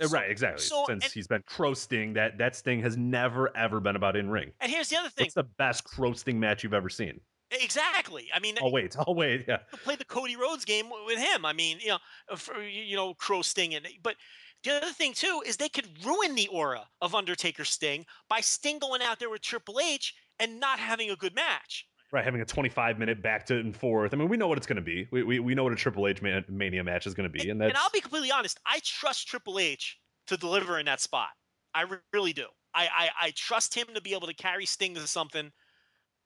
Uh, 0.00 0.06
So- 0.08 0.14
right, 0.14 0.30
exactly. 0.30 0.62
so- 0.64 0.84
Since 0.88 1.04
and- 1.04 1.12
he's 1.12 1.26
been 1.26 1.42
crow 1.46 1.74
Sting, 1.74 2.12
that 2.14 2.38
that 2.38 2.56
Sting 2.56 2.80
has 2.82 2.96
never 2.96 3.56
ever 3.56 3.80
been 3.80 3.96
about 3.96 4.16
in 4.16 4.28
ring. 4.30 4.52
And 4.60 4.70
here's 4.70 4.88
the 4.88 4.96
other 4.96 5.08
thing. 5.08 5.24
What's 5.26 5.34
the 5.34 5.44
best 5.44 5.84
crow 5.84 6.12
Sting 6.12 6.38
match 6.40 6.62
you've 6.64 6.74
ever 6.74 6.88
seen? 6.88 7.20
Exactly. 7.50 8.28
I 8.34 8.40
mean, 8.40 8.56
Oh 8.60 8.70
wait, 8.70 8.96
oh 9.06 9.12
wait, 9.12 9.44
yeah. 9.46 9.58
play 9.84 9.96
the 9.96 10.04
Cody 10.04 10.36
Rhodes 10.36 10.64
game 10.64 10.90
with 11.06 11.18
him. 11.18 11.44
I 11.44 11.52
mean, 11.52 11.78
you 11.80 11.88
know, 11.88 11.98
uh, 12.28 12.36
for, 12.36 12.60
you 12.62 12.96
know, 12.96 13.14
Crow 13.14 13.42
Sting, 13.42 13.74
and 13.74 13.86
but 14.02 14.16
the 14.64 14.74
other 14.76 14.92
thing 14.92 15.12
too 15.12 15.42
is 15.46 15.56
they 15.56 15.68
could 15.68 15.88
ruin 16.04 16.34
the 16.34 16.48
aura 16.48 16.88
of 17.00 17.14
Undertaker 17.14 17.64
Sting 17.64 18.04
by 18.28 18.40
Sting 18.40 18.78
going 18.78 19.02
out 19.02 19.18
there 19.20 19.30
with 19.30 19.42
Triple 19.42 19.78
H 19.78 20.14
and 20.40 20.58
not 20.58 20.78
having 20.80 21.10
a 21.10 21.16
good 21.16 21.34
match. 21.34 21.86
Right, 22.14 22.24
having 22.24 22.40
a 22.40 22.44
25 22.44 22.96
minute 23.00 23.20
back 23.20 23.44
to 23.46 23.58
and 23.58 23.76
forth. 23.76 24.14
I 24.14 24.16
mean, 24.16 24.28
we 24.28 24.36
know 24.36 24.46
what 24.46 24.56
it's 24.56 24.68
going 24.68 24.76
to 24.76 24.82
be. 24.82 25.08
We, 25.10 25.24
we, 25.24 25.40
we 25.40 25.56
know 25.56 25.64
what 25.64 25.72
a 25.72 25.76
Triple 25.76 26.06
H 26.06 26.22
man, 26.22 26.44
Mania 26.48 26.84
match 26.84 27.08
is 27.08 27.14
going 27.14 27.28
to 27.28 27.32
be, 27.32 27.40
and 27.40 27.50
And, 27.50 27.60
that's 27.60 27.70
and 27.70 27.76
I'll 27.76 27.90
be 27.90 28.00
completely 28.00 28.30
honest, 28.30 28.60
I 28.64 28.78
trust 28.84 29.26
Triple 29.26 29.58
H 29.58 29.98
to 30.28 30.36
deliver 30.36 30.78
in 30.78 30.86
that 30.86 31.00
spot. 31.00 31.30
I 31.74 31.82
re- 31.82 31.98
really 32.12 32.32
do. 32.32 32.46
I, 32.72 32.88
I 32.96 33.08
I 33.20 33.30
trust 33.34 33.74
him 33.74 33.88
to 33.96 34.00
be 34.00 34.14
able 34.14 34.28
to 34.28 34.34
carry 34.34 34.64
Sting 34.64 34.94
to 34.94 35.00
something 35.08 35.50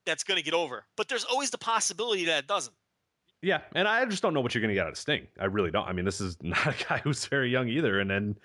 that's 0.04 0.24
going 0.24 0.36
to 0.36 0.44
get 0.44 0.52
over. 0.52 0.84
But 0.94 1.08
there's 1.08 1.24
always 1.24 1.48
the 1.48 1.56
possibility 1.56 2.26
that 2.26 2.40
it 2.40 2.46
doesn't. 2.46 2.76
Yeah. 3.42 3.60
And 3.74 3.86
I 3.86 4.04
just 4.06 4.22
don't 4.22 4.34
know 4.34 4.40
what 4.40 4.54
you're 4.54 4.60
going 4.62 4.70
to 4.70 4.74
get 4.74 4.84
out 4.86 4.92
of 4.92 4.98
Sting. 4.98 5.26
I 5.38 5.44
really 5.44 5.70
don't. 5.70 5.86
I 5.86 5.92
mean, 5.92 6.04
this 6.04 6.20
is 6.20 6.36
not 6.42 6.66
a 6.66 6.84
guy 6.88 6.98
who's 6.98 7.24
very 7.26 7.50
young 7.50 7.68
either, 7.68 8.00
and 8.00 8.10
then 8.10 8.36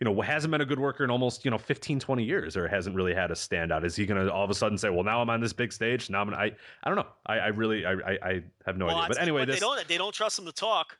you 0.00 0.04
know 0.04 0.20
hasn't 0.20 0.50
been 0.50 0.60
a 0.60 0.66
good 0.66 0.78
worker 0.78 1.04
in 1.04 1.10
almost 1.10 1.44
you 1.44 1.50
know 1.50 1.58
15, 1.58 1.98
20 2.00 2.24
years, 2.24 2.56
or 2.56 2.68
hasn't 2.68 2.94
really 2.94 3.14
had 3.14 3.30
a 3.30 3.34
standout. 3.34 3.84
Is 3.84 3.96
he 3.96 4.04
going 4.06 4.24
to 4.24 4.32
all 4.32 4.44
of 4.44 4.50
a 4.50 4.54
sudden 4.54 4.76
say, 4.78 4.90
well, 4.90 5.04
now 5.04 5.20
I'm 5.22 5.30
on 5.30 5.40
this 5.40 5.52
big 5.52 5.72
stage, 5.72 6.10
now 6.10 6.20
I'm 6.20 6.28
gonna, 6.30 6.40
I 6.42 6.52
I 6.82 6.88
don't 6.88 6.96
know. 6.96 7.06
I, 7.26 7.34
I 7.38 7.46
really 7.48 7.86
I, 7.86 7.92
I 7.92 8.18
I 8.22 8.42
have 8.66 8.76
no 8.76 8.86
Well, 8.86 8.96
idea. 8.98 9.08
But 9.08 9.22
anyway, 9.22 9.40
what, 9.42 9.46
this 9.46 9.56
they 9.56 9.60
don't 9.60 9.88
they 9.88 9.98
don't 9.98 10.14
trust 10.14 10.38
him 10.38 10.46
to 10.46 10.52
talk. 10.52 10.98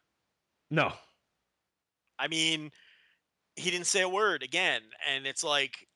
no. 0.70 0.92
I 2.18 2.28
mean, 2.28 2.70
he 3.56 3.70
didn't 3.70 3.86
say 3.86 4.02
a 4.02 4.08
word 4.08 4.42
again, 4.44 4.82
and 5.12 5.26
it's 5.26 5.42
like, 5.42 5.88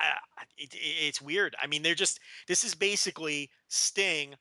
I, 0.00 0.42
it- 0.58 0.74
it's 0.74 1.22
weird. 1.22 1.56
I 1.62 1.66
mean, 1.66 1.82
they're 1.82 1.94
just 1.94 2.20
this 2.48 2.64
is 2.64 2.74
basically 2.74 3.48
Sting 3.68 4.34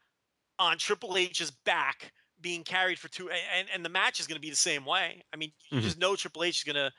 on 0.59 0.77
Triple 0.77 1.15
H's 1.17 1.51
back 1.51 2.11
being 2.41 2.63
carried 2.63 2.99
for 2.99 3.07
two, 3.07 3.29
and 3.29 3.67
and 3.73 3.83
the 3.83 3.89
match 3.89 4.19
is 4.19 4.27
going 4.27 4.35
to 4.35 4.41
be 4.41 4.49
the 4.49 4.55
same 4.55 4.85
way. 4.85 5.23
I 5.33 5.37
mean, 5.37 5.51
you 5.71 5.79
Mhm. 5.79 5.83
just 5.83 5.97
know 5.97 6.15
Triple 6.15 6.43
H 6.43 6.57
is 6.57 6.63
going 6.63 6.75
to 6.75 6.91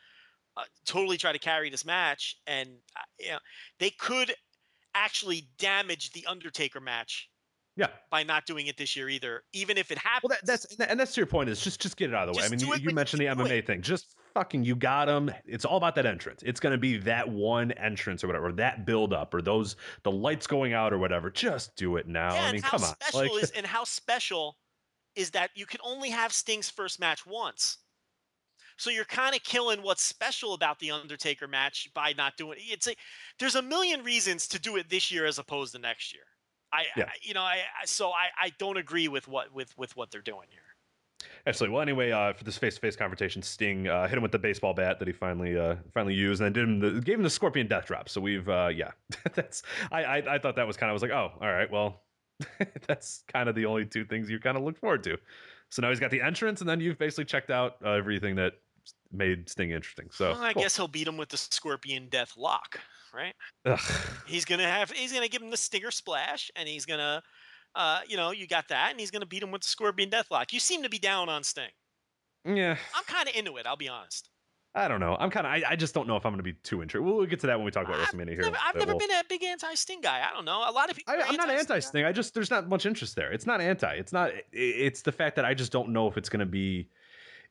uh, 0.56 0.64
totally 0.84 1.16
try 1.16 1.32
to 1.32 1.38
carry 1.38 1.70
this 1.70 1.84
match, 1.84 2.36
and 2.46 2.68
uh, 2.96 3.00
you 3.20 3.30
know, 3.30 3.38
they 3.78 3.90
could 3.90 4.34
actually 4.94 5.48
damage 5.58 6.10
the 6.12 6.26
Undertaker 6.26 6.80
match 6.80 7.28
Yeah. 7.76 7.88
by 8.10 8.24
not 8.24 8.46
doing 8.46 8.66
it 8.66 8.76
this 8.76 8.96
year 8.96 9.08
either, 9.08 9.44
even 9.52 9.78
if 9.78 9.92
it 9.92 9.98
happens. 9.98 10.30
Well, 10.30 10.38
that, 10.40 10.46
that's 10.46 10.64
and 10.80 10.98
that's 10.98 11.14
to 11.14 11.20
your 11.20 11.26
point 11.26 11.48
is 11.48 11.60
just 11.60 11.80
just 11.80 11.96
get 11.96 12.10
it 12.10 12.16
out 12.16 12.28
of 12.28 12.34
the 12.34 12.40
way. 12.40 12.44
I 12.46 12.48
mean, 12.48 12.58
you, 12.58 12.72
it 12.72 12.82
you 12.82 12.90
mentioned 12.90 13.20
the 13.20 13.26
MMA 13.26 13.64
thing. 13.64 13.82
Just 13.82 14.16
fucking 14.34 14.64
you 14.64 14.74
got 14.74 15.08
him. 15.08 15.30
It's 15.44 15.64
all 15.64 15.76
about 15.76 15.94
that 15.94 16.06
entrance. 16.06 16.42
It's 16.44 16.58
going 16.58 16.72
to 16.72 16.78
be 16.78 16.96
that 16.98 17.28
one 17.28 17.70
entrance 17.72 18.24
or 18.24 18.26
whatever, 18.26 18.50
that 18.52 18.84
build 18.84 19.12
up 19.12 19.32
or 19.34 19.40
those 19.40 19.76
the 20.02 20.10
lights 20.10 20.48
going 20.48 20.72
out 20.72 20.92
or 20.92 20.98
whatever. 20.98 21.30
Just 21.30 21.76
do 21.76 21.96
it 21.96 22.08
now. 22.08 22.34
Yeah, 22.34 22.42
I 22.46 22.52
mean, 22.52 22.62
come 22.62 22.82
on. 22.82 22.94
special 23.00 23.34
Like, 23.34 23.44
is 23.44 23.50
and 23.52 23.64
how 23.64 23.84
special 23.84 24.58
is 25.18 25.30
that 25.30 25.50
you 25.54 25.66
can 25.66 25.80
only 25.84 26.10
have 26.10 26.32
Sting's 26.32 26.70
first 26.70 27.00
match 27.00 27.26
once. 27.26 27.78
So 28.76 28.90
you're 28.90 29.04
kind 29.04 29.34
of 29.34 29.42
killing 29.42 29.82
what's 29.82 30.02
special 30.02 30.54
about 30.54 30.78
the 30.78 30.92
Undertaker 30.92 31.48
match 31.48 31.90
by 31.92 32.14
not 32.16 32.36
doing 32.36 32.58
it. 32.58 32.72
It's 32.72 32.86
a, 32.86 32.94
there's 33.40 33.56
a 33.56 33.62
million 33.62 34.04
reasons 34.04 34.46
to 34.48 34.60
do 34.60 34.76
it 34.76 34.88
this 34.88 35.10
year 35.10 35.26
as 35.26 35.40
opposed 35.40 35.74
to 35.74 35.80
next 35.80 36.14
year. 36.14 36.22
I, 36.72 36.84
Yeah. 36.96 37.06
I 37.06 37.12
you 37.20 37.34
know, 37.34 37.42
I, 37.42 37.62
I 37.82 37.86
so 37.86 38.10
I, 38.10 38.28
I 38.40 38.52
don't 38.58 38.76
agree 38.76 39.08
with 39.08 39.26
what 39.26 39.52
with 39.52 39.76
with 39.76 39.96
what 39.96 40.12
they're 40.12 40.22
doing 40.22 40.46
here. 40.50 40.62
Actually, 41.46 41.70
well, 41.70 41.82
anyway, 41.82 42.12
uh, 42.12 42.32
for 42.32 42.44
this 42.44 42.56
face-to-face 42.56 42.94
confrontation, 42.94 43.42
Sting 43.42 43.88
uh, 43.88 44.06
hit 44.06 44.16
him 44.16 44.22
with 44.22 44.30
the 44.30 44.38
baseball 44.38 44.74
bat 44.74 45.00
that 45.00 45.08
he 45.08 45.12
finally 45.12 45.58
uh, 45.58 45.74
finally 45.92 46.14
used, 46.14 46.40
and 46.40 46.46
then 46.46 46.52
did 46.52 46.68
him 46.68 46.94
the, 46.94 47.00
gave 47.00 47.16
him 47.16 47.24
the 47.24 47.30
Scorpion 47.30 47.66
Death 47.66 47.86
Drop. 47.86 48.08
So 48.08 48.20
we've, 48.20 48.48
uh, 48.48 48.70
yeah, 48.72 48.92
that's 49.34 49.64
I, 49.90 50.04
I 50.04 50.34
I 50.34 50.38
thought 50.38 50.54
that 50.54 50.66
was 50.66 50.76
kind 50.76 50.88
of 50.88 50.92
I 50.92 50.92
was 50.92 51.02
like, 51.02 51.10
oh, 51.10 51.32
all 51.40 51.52
right, 51.52 51.70
well, 51.70 52.02
that's 52.86 53.24
kind 53.28 53.48
of 53.48 53.54
the 53.54 53.66
only 53.66 53.84
two 53.84 54.04
things 54.04 54.30
you 54.30 54.38
kind 54.38 54.56
of 54.56 54.62
look 54.62 54.78
forward 54.78 55.02
to. 55.04 55.16
So 55.70 55.82
now 55.82 55.90
he's 55.90 56.00
got 56.00 56.10
the 56.10 56.22
entrance, 56.22 56.60
and 56.60 56.68
then 56.68 56.80
you've 56.80 56.98
basically 56.98 57.26
checked 57.26 57.50
out 57.50 57.76
uh, 57.84 57.90
everything 57.90 58.36
that 58.36 58.54
made 59.12 59.48
Sting 59.48 59.70
interesting. 59.70 60.08
So 60.10 60.32
well, 60.32 60.42
I 60.42 60.52
cool. 60.52 60.62
guess 60.62 60.76
he'll 60.76 60.88
beat 60.88 61.06
him 61.06 61.16
with 61.16 61.28
the 61.28 61.36
Scorpion 61.36 62.08
Death 62.08 62.34
Lock, 62.36 62.80
right? 63.12 63.34
Ugh. 63.66 63.80
He's 64.26 64.44
gonna 64.44 64.68
have 64.68 64.90
he's 64.90 65.12
gonna 65.12 65.28
give 65.28 65.42
him 65.42 65.50
the 65.50 65.56
Stinger 65.56 65.90
Splash, 65.90 66.50
and 66.56 66.68
he's 66.68 66.86
gonna, 66.86 67.22
uh, 67.74 68.00
you 68.08 68.16
know, 68.16 68.30
you 68.30 68.46
got 68.46 68.68
that, 68.68 68.90
and 68.90 69.00
he's 69.00 69.10
gonna 69.10 69.26
beat 69.26 69.42
him 69.42 69.50
with 69.50 69.62
the 69.62 69.68
Scorpion 69.68 70.08
Death 70.08 70.30
Lock. 70.30 70.52
You 70.52 70.60
seem 70.60 70.82
to 70.82 70.88
be 70.88 70.98
down 70.98 71.28
on 71.28 71.42
Sting. 71.44 71.70
yeah, 72.44 72.76
I'm 72.94 73.04
kind 73.04 73.28
of 73.28 73.34
into 73.34 73.56
it. 73.56 73.66
I'll 73.66 73.76
be 73.76 73.88
honest. 73.88 74.30
I 74.74 74.86
don't 74.86 75.00
know. 75.00 75.16
I'm 75.18 75.30
kind 75.30 75.46
of 75.46 75.52
I, 75.52 75.72
I 75.72 75.76
just 75.76 75.94
don't 75.94 76.06
know 76.06 76.16
if 76.16 76.26
I'm 76.26 76.32
going 76.32 76.38
to 76.38 76.42
be 76.44 76.52
too 76.52 76.82
interested. 76.82 77.04
We'll, 77.04 77.16
we'll 77.16 77.26
get 77.26 77.40
to 77.40 77.46
that 77.48 77.56
when 77.56 77.64
we 77.64 77.70
talk 77.70 77.86
about 77.86 78.00
I've 78.00 78.08
WrestleMania 78.08 78.34
here. 78.34 78.52
I've 78.64 78.76
never 78.76 78.92
we'll- 78.92 78.98
been 78.98 79.10
a 79.10 79.22
big 79.28 79.42
anti-Sting 79.42 80.00
guy. 80.00 80.22
I 80.28 80.34
don't 80.34 80.44
know. 80.44 80.58
A 80.58 80.70
lot 80.70 80.90
of 80.90 80.96
people. 80.96 81.14
I, 81.14 81.22
I'm 81.26 81.36
not 81.36 81.50
anti-Sting. 81.50 82.04
I 82.04 82.12
just 82.12 82.34
there's 82.34 82.50
not 82.50 82.68
much 82.68 82.86
interest 82.86 83.16
there. 83.16 83.32
It's 83.32 83.46
not 83.46 83.60
anti. 83.60 83.92
It's 83.94 84.12
not. 84.12 84.30
It's 84.52 85.02
the 85.02 85.12
fact 85.12 85.36
that 85.36 85.44
I 85.44 85.54
just 85.54 85.72
don't 85.72 85.88
know 85.90 86.06
if 86.06 86.16
it's 86.16 86.28
going 86.28 86.40
to 86.40 86.46
be. 86.46 86.88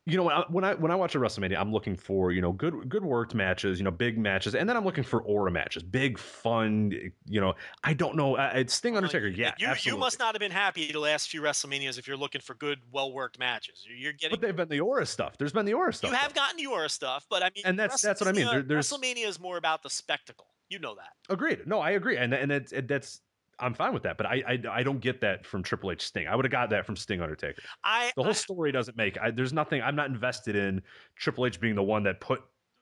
You 0.10 0.16
know, 0.16 0.24
when 0.24 0.34
I, 0.36 0.46
when 0.48 0.64
I 0.64 0.74
when 0.76 0.90
I 0.90 0.96
watch 0.96 1.16
a 1.16 1.20
WrestleMania, 1.20 1.58
I'm 1.60 1.74
looking 1.74 1.98
for 1.98 2.32
you 2.32 2.42
know 2.42 2.54
good 2.54 2.88
good 2.88 3.04
worked 3.04 3.36
matches, 3.36 3.78
you 3.78 3.84
know, 3.84 3.92
big 3.92 4.18
matches, 4.18 4.56
and 4.56 4.70
then 4.70 4.78
I'm 4.78 4.86
looking 4.86 5.04
for 5.04 5.22
aura 5.24 5.52
matches, 5.52 5.84
big 5.84 6.18
fun. 6.18 6.94
You 7.26 7.42
know, 7.42 7.56
I 7.84 7.94
don't 7.94 8.16
know. 8.16 8.38
Uh, 8.38 8.52
it's 8.56 8.74
Sting 8.74 8.94
Well, 8.94 9.00
Undertaker, 9.04 9.28
yeah, 9.28 9.54
you, 9.58 9.68
you 9.84 9.98
must 9.98 10.18
not 10.18 10.34
have 10.34 10.40
been 10.40 10.50
happy 10.50 10.90
the 10.94 11.00
last 11.00 11.28
few 11.30 11.42
WrestleManias 11.42 12.00
if 12.00 12.08
you're 12.08 12.16
looking 12.16 12.40
for 12.40 12.54
good, 12.54 12.80
well-worked 12.90 13.38
matches. 13.38 13.86
You're, 13.86 14.14
getting. 14.14 14.40
But 14.40 14.42
they've 14.48 14.56
been 14.56 14.70
the 14.70 14.80
aura 14.80 15.06
stuff. 15.06 15.38
There's 15.38 15.52
been 15.52 15.66
the 15.66 15.74
aura 15.74 15.92
stuff. 15.92 16.12
You 16.12 16.16
have 16.16 16.34
gotten 16.34 16.56
the 16.56 16.68
Aura 16.68 16.88
stuff, 16.88 17.26
but 17.30 17.44
I 17.44 17.52
mean, 17.54 17.64
And 17.66 17.78
that's- 17.78 18.02
that's 18.02 18.22
what 18.22 18.30
I 18.30 18.32
mean. 18.32 18.48
WrestleMania- 18.48 18.68
There- 18.68 18.80
WrestleMania 18.80 19.28
is 19.28 19.40
more 19.42 19.58
about 19.58 19.84
the 19.84 19.90
spectacle. 19.90 20.48
You 20.70 20.80
know 20.80 20.96
that. 20.96 21.12
Agreed. 21.30 21.68
No, 21.68 21.80
I 21.80 21.92
agree, 21.92 22.16
and 22.18 22.34
and 22.34 22.50
that's 22.52 23.22
I'm 23.60 23.74
fine 23.74 23.94
with 23.94 24.04
that. 24.04 24.18
But 24.18 24.28
I, 24.28 24.44
I 24.48 24.60
I 24.80 24.84
don't 24.84 25.00
get 25.00 25.22
that 25.22 25.46
from 25.46 25.64
Triple 25.64 25.92
H 25.92 26.02
Sting. 26.06 26.28
I 26.28 26.36
would 26.36 26.46
have 26.46 26.52
got 26.52 26.70
that 26.70 26.86
from 26.86 26.96
Sting 26.96 27.22
Undertaker. 27.22 27.62
I 27.84 28.12
the 28.16 28.24
whole 28.24 28.30
I- 28.30 28.34
story 28.34 28.72
doesn't 28.72 28.98
make 28.98 29.18
I, 29.20 29.32
there's 29.32 29.54
nothing 29.54 29.82
i'm 29.82 29.96
not 29.96 30.10
invested 30.10 30.56
in 30.56 30.82
triple 31.16 31.46
h 31.46 31.60
being 31.60 31.76
the 31.76 31.84
one 31.84 32.04
that 32.04 32.20
put 32.22 32.42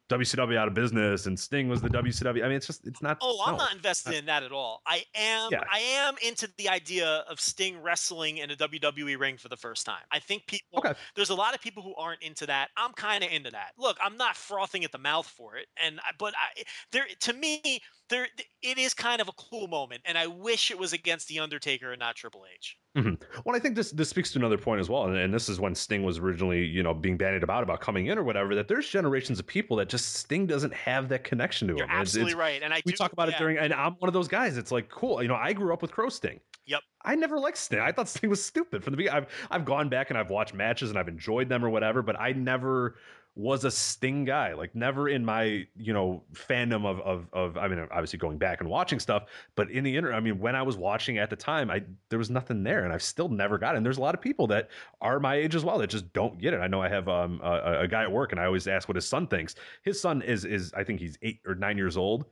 wcw 0.10 0.56
out 0.56 0.68
of 0.68 0.76
business 0.76 1.26
and 1.26 1.39
sting 1.39 1.68
was 1.68 1.81
the 1.81 1.89
wcw 1.89 2.27
i 2.43 2.47
mean 2.47 2.52
it's 2.52 2.68
just 2.68 2.85
it's 2.85 3.02
not 3.02 3.18
Oh, 3.22 3.41
I'm 3.43 3.57
not 3.57 3.73
invested 3.73 4.14
uh, 4.14 4.18
in 4.18 4.26
that 4.27 4.43
at 4.43 4.52
all. 4.52 4.81
I 4.85 5.03
am 5.15 5.49
Yeah. 5.52 5.64
I 5.72 5.80
am 5.80 6.14
into 6.23 6.47
the 6.57 6.69
idea 6.69 7.23
of 7.27 7.39
Sting 7.39 7.81
wrestling 7.81 8.38
in 8.38 8.52
a 8.52 8.56
WWE 8.56 9.18
ring 9.19 9.38
for 9.38 9.49
the 9.49 9.57
first 9.57 9.84
time. 9.85 10.03
I 10.11 10.19
think 10.19 10.45
people 10.45 10.77
okay 10.80 10.93
there's 11.15 11.31
a 11.31 11.35
lot 11.35 11.56
of 11.56 11.61
people 11.61 11.81
who 11.81 11.95
aren't 11.95 12.22
into 12.22 12.45
that. 12.45 12.69
I'm 12.77 12.93
kind 12.93 13.23
of 13.23 13.31
into 13.31 13.49
that. 13.52 13.72
Look, 13.80 13.97
I'm 14.03 14.15
not 14.18 14.35
frothing 14.35 14.84
at 14.84 14.91
the 14.91 14.97
mouth 14.99 15.26
for 15.27 15.56
it, 15.57 15.68
and 15.84 15.99
but 16.19 16.34
I 16.38 16.64
there 16.91 17.06
to 17.22 17.34
me 17.34 17.81
there 18.10 18.27
it 18.61 18.77
is 18.77 18.94
kind 18.94 19.22
of 19.22 19.27
a 19.27 19.32
cool 19.34 19.68
moment, 19.68 20.02
and 20.06 20.18
I 20.18 20.27
wish 20.27 20.72
it 20.72 20.77
was 20.80 20.94
against 20.94 21.27
the 21.27 21.40
Undertaker 21.40 21.91
and 21.91 21.99
not 21.99 22.15
Triple 22.15 22.44
H. 22.53 22.77
Mm-hmm. 22.95 23.15
well 23.44 23.53
i 23.53 23.60
think 23.60 23.76
this 23.76 23.91
this 23.91 24.07
speaks 24.07 24.32
to 24.32 24.40
another 24.40 24.57
point 24.57 24.80
as 24.80 24.88
well 24.90 25.03
and, 25.03 25.18
and 25.18 25.34
this 25.34 25.49
is 25.49 25.60
when 25.60 25.76
sting 25.76 26.03
was 26.03 26.18
originally 26.18 26.64
you 26.64 26.82
know 26.82 26.94
being 26.94 27.18
bandied 27.18 27.44
about 27.44 27.61
about 27.61 27.82
coming 27.82 28.07
in 28.07 28.18
or 28.18 28.23
whatever 28.23 28.56
that 28.56 28.69
there's 28.69 28.88
generations 28.88 29.38
of 29.38 29.45
people 29.45 29.76
that 29.76 29.90
just 29.90 30.14
sting 30.14 30.45
doesn't 30.48 30.73
have 30.73 31.10
that 31.10 31.26
connection 31.26 31.68
to 31.68 31.73
You're 31.76 31.88
him 31.88 31.91
It's- 32.02 32.15
it's- 32.15 32.34
right, 32.36 32.64
and 32.64 32.73
I 32.73 32.82
we 32.86 32.94
do, 32.94 32.95
talk 32.95 33.11
about 33.11 33.27
yeah. 33.27 33.36
it 33.36 33.40
during 33.40 33.57
and 33.57 33.73
i'm 33.73 33.95
one 33.95 34.07
of 34.07 34.14
those 34.14 34.30
guys 34.30 34.56
it's 34.56 34.72
like 34.72 34.88
cool 34.88 35.22
you 35.22 35.27
know 35.27 35.36
i 35.36 35.52
grew 35.52 35.73
up 35.73 35.82
with 35.82 35.91
crow 35.91 36.07
sting 36.07 36.40
Yep. 36.68 36.82
I 37.03 37.14
never 37.14 37.38
liked 37.38 37.57
Sting. 37.57 37.80
I 37.80 37.91
thought 37.91 38.10
Sting 38.10 38.27
was 38.30 38.44
stupid 38.44 38.84
from 38.84 38.90
the 38.91 38.98
beginning. 38.98 39.18
I've 39.18 39.27
I've 39.52 39.65
gone 39.65 39.88
back 39.88 40.10
and 40.10 40.18
I've 40.18 40.32
watched 40.32 40.56
matches 40.56 40.90
and 40.90 40.98
I've 40.98 41.07
enjoyed 41.07 41.48
them 41.48 41.64
or 41.64 41.69
whatever, 41.69 42.02
but 42.02 42.19
I 42.19 42.32
never 42.32 42.95
was 43.35 43.65
a 43.65 43.71
Sting 43.71 44.23
guy. 44.23 44.53
Like 44.53 44.73
never 44.75 45.09
in 45.09 45.23
my 45.23 45.65
you 45.75 45.93
know 45.93 46.23
fandom 46.33 46.85
of 46.85 46.99
of 47.01 47.27
of. 47.33 47.57
I 47.57 47.67
mean, 47.67 47.79
obviously 47.91 48.17
going 48.17 48.37
back 48.37 48.61
and 48.61 48.69
watching 48.69 48.99
stuff, 48.99 49.25
but 49.55 49.69
in 49.69 49.83
the 49.83 49.95
inter, 49.97 50.13
I 50.13 50.19
mean, 50.19 50.39
when 50.39 50.55
I 50.55 50.61
was 50.61 50.77
watching 50.77 51.17
at 51.17 51.29
the 51.29 51.35
time, 51.35 51.69
I 51.69 51.83
there 52.09 52.19
was 52.19 52.29
nothing 52.29 52.63
there, 52.63 52.85
and 52.85 52.93
I've 52.93 53.03
still 53.03 53.29
never 53.29 53.57
got 53.57 53.75
it. 53.75 53.77
And 53.77 53.85
there's 53.85 53.97
a 53.97 54.01
lot 54.01 54.15
of 54.15 54.21
people 54.21 54.47
that 54.47 54.69
are 55.01 55.19
my 55.19 55.35
age 55.35 55.55
as 55.55 55.65
well 55.65 55.77
that 55.79 55.87
just 55.87 56.11
don't 56.13 56.39
get 56.39 56.53
it. 56.53 56.61
I 56.61 56.67
know 56.67 56.81
I 56.81 56.89
have 56.89 57.09
um 57.09 57.41
a, 57.43 57.81
a 57.81 57.87
guy 57.87 58.03
at 58.03 58.11
work, 58.11 58.31
and 58.31 58.39
I 58.39 58.45
always 58.45 58.67
ask 58.67 58.87
what 58.87 58.95
his 58.95 59.07
son 59.07 59.27
thinks. 59.27 59.55
His 59.83 59.99
son 59.99 60.21
is 60.21 60.45
is 60.45 60.73
I 60.73 60.83
think 60.83 60.99
he's 60.99 61.17
eight 61.21 61.41
or 61.45 61.55
nine 61.55 61.77
years 61.77 61.97
old. 61.97 62.25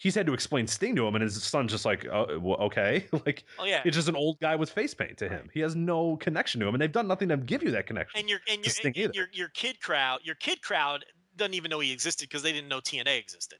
He's 0.00 0.14
had 0.14 0.26
to 0.26 0.32
explain 0.32 0.66
Sting 0.66 0.96
to 0.96 1.06
him, 1.06 1.14
and 1.14 1.22
his 1.22 1.42
son's 1.42 1.70
just 1.70 1.84
like, 1.84 2.06
oh, 2.06 2.38
well, 2.38 2.56
okay, 2.56 3.06
like 3.26 3.44
Oh 3.58 3.64
yeah, 3.64 3.82
it's 3.84 3.94
just 3.94 4.08
an 4.08 4.16
old 4.16 4.40
guy 4.40 4.56
with 4.56 4.70
face 4.70 4.94
paint 4.94 5.18
to 5.18 5.28
him. 5.28 5.50
He 5.52 5.60
has 5.60 5.76
no 5.76 6.16
connection 6.16 6.60
to 6.60 6.66
him, 6.66 6.74
and 6.74 6.80
they've 6.80 6.90
done 6.90 7.06
nothing 7.06 7.28
to 7.28 7.36
give 7.36 7.62
you 7.62 7.70
that 7.72 7.86
connection. 7.86 8.18
and 8.18 8.28
your 8.28 8.40
and 8.48 8.64
your 8.64 8.72
Sting 8.72 8.94
and 8.96 9.14
your 9.14 9.28
your 9.32 9.48
kid 9.50 9.80
crowd, 9.80 10.20
your 10.24 10.36
kid 10.36 10.62
crowd 10.62 11.04
doesn't 11.36 11.54
even 11.54 11.68
know 11.70 11.80
he 11.80 11.92
existed 11.92 12.28
because 12.28 12.42
they 12.42 12.52
didn't 12.52 12.68
know 12.68 12.80
TNA 12.80 13.18
existed. 13.18 13.58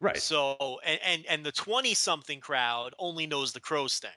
right. 0.00 0.22
So 0.22 0.78
and 0.84 1.00
and, 1.04 1.26
and 1.26 1.44
the 1.44 1.52
twenty 1.52 1.94
something 1.94 2.40
crowd 2.40 2.94
only 2.98 3.26
knows 3.26 3.52
the 3.52 3.60
Crow 3.60 3.86
Sting. 3.88 4.10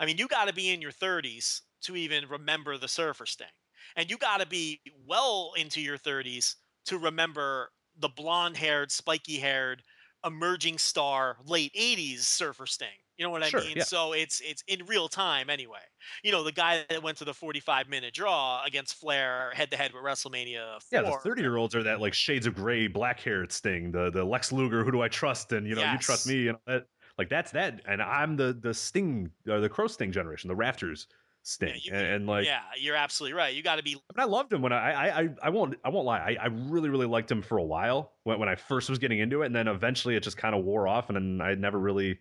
I 0.00 0.06
mean, 0.06 0.16
you 0.16 0.26
got 0.26 0.48
to 0.48 0.54
be 0.54 0.70
in 0.70 0.80
your 0.80 0.90
thirties 0.90 1.62
to 1.82 1.96
even 1.96 2.26
remember 2.28 2.78
the 2.78 2.88
Surfer 2.88 3.26
Sting, 3.26 3.46
and 3.96 4.10
you 4.10 4.16
got 4.16 4.40
to 4.40 4.46
be 4.46 4.80
well 5.06 5.52
into 5.56 5.82
your 5.82 5.98
thirties 5.98 6.56
to 6.86 6.98
remember 6.98 7.72
the 7.96 8.08
blonde 8.08 8.56
haired, 8.56 8.90
spiky 8.90 9.38
haired, 9.38 9.82
emerging 10.24 10.78
star 10.78 11.36
late 11.46 11.72
'80s 11.74 12.20
Surfer 12.20 12.66
Sting. 12.66 12.88
You 13.16 13.24
know 13.24 13.30
what 13.30 13.44
I 13.44 13.56
mean? 13.58 13.76
yeah. 13.76 13.84
So 13.84 14.12
it's 14.12 14.40
it's 14.40 14.64
in 14.66 14.84
real 14.86 15.08
time 15.08 15.48
anyway. 15.48 15.78
You 16.22 16.32
know, 16.32 16.42
the 16.42 16.52
guy 16.52 16.84
that 16.88 17.02
went 17.02 17.18
to 17.18 17.24
the 17.24 17.34
45 17.34 17.88
minute 17.88 18.12
draw 18.12 18.62
against 18.64 18.94
Flair 18.96 19.52
head 19.54 19.70
to 19.70 19.76
head 19.76 19.92
with 19.92 20.02
WrestleMania 20.02 20.82
4. 20.82 21.02
Yeah, 21.02 21.02
the 21.02 21.16
thirty-year-olds 21.22 21.74
are 21.74 21.82
that 21.84 22.00
like 22.00 22.14
shades 22.14 22.46
of 22.46 22.54
gray, 22.54 22.88
black-haired 22.88 23.52
Sting, 23.52 23.92
the 23.92 24.10
the 24.10 24.24
Lex 24.24 24.52
Luger. 24.52 24.84
Who 24.84 24.90
do 24.90 25.02
I 25.02 25.08
trust? 25.08 25.52
And 25.52 25.66
you 25.66 25.74
know, 25.74 25.92
you 25.92 25.98
trust 25.98 26.26
me. 26.26 26.48
And 26.48 26.58
that, 26.66 26.86
like 27.18 27.28
that's 27.28 27.52
that. 27.52 27.80
And 27.86 28.02
I'm 28.02 28.36
the 28.36 28.52
the 28.52 28.74
Sting, 28.74 29.30
or 29.48 29.60
the 29.60 29.68
Crow 29.68 29.86
Sting 29.86 30.10
generation, 30.10 30.48
the 30.48 30.56
Rafters 30.56 31.06
Sting. 31.46 31.78
you- 31.82 31.92
and, 31.92 32.06
and 32.06 32.26
like, 32.26 32.46
yeah, 32.46 32.62
you're 32.78 32.96
absolutely 32.96 33.34
right. 33.34 33.54
You 33.54 33.62
got 33.62 33.76
to 33.76 33.82
be 33.82 33.90
I, 33.90 33.92
mean, 33.92 34.02
I 34.16 34.24
loved 34.24 34.52
him 34.52 34.62
when 34.62 34.72
I, 34.72 34.92
I 34.92 35.20
I 35.20 35.28
I 35.44 35.50
won't 35.50 35.76
I 35.84 35.90
won't 35.90 36.06
lie. 36.06 36.18
I, 36.18 36.44
I 36.44 36.46
really 36.46 36.88
really 36.88 37.06
liked 37.06 37.30
him 37.30 37.42
for 37.42 37.58
a 37.58 37.64
while 37.64 38.12
when 38.24 38.38
when 38.40 38.48
I 38.48 38.56
first 38.56 38.88
was 38.90 38.98
getting 38.98 39.18
into 39.20 39.42
it, 39.42 39.46
and 39.46 39.54
then 39.54 39.68
eventually 39.68 40.16
it 40.16 40.22
just 40.22 40.38
kind 40.38 40.54
of 40.54 40.64
wore 40.64 40.88
off, 40.88 41.10
and 41.10 41.16
then 41.16 41.46
I 41.46 41.54
never 41.54 41.78
really. 41.78 42.18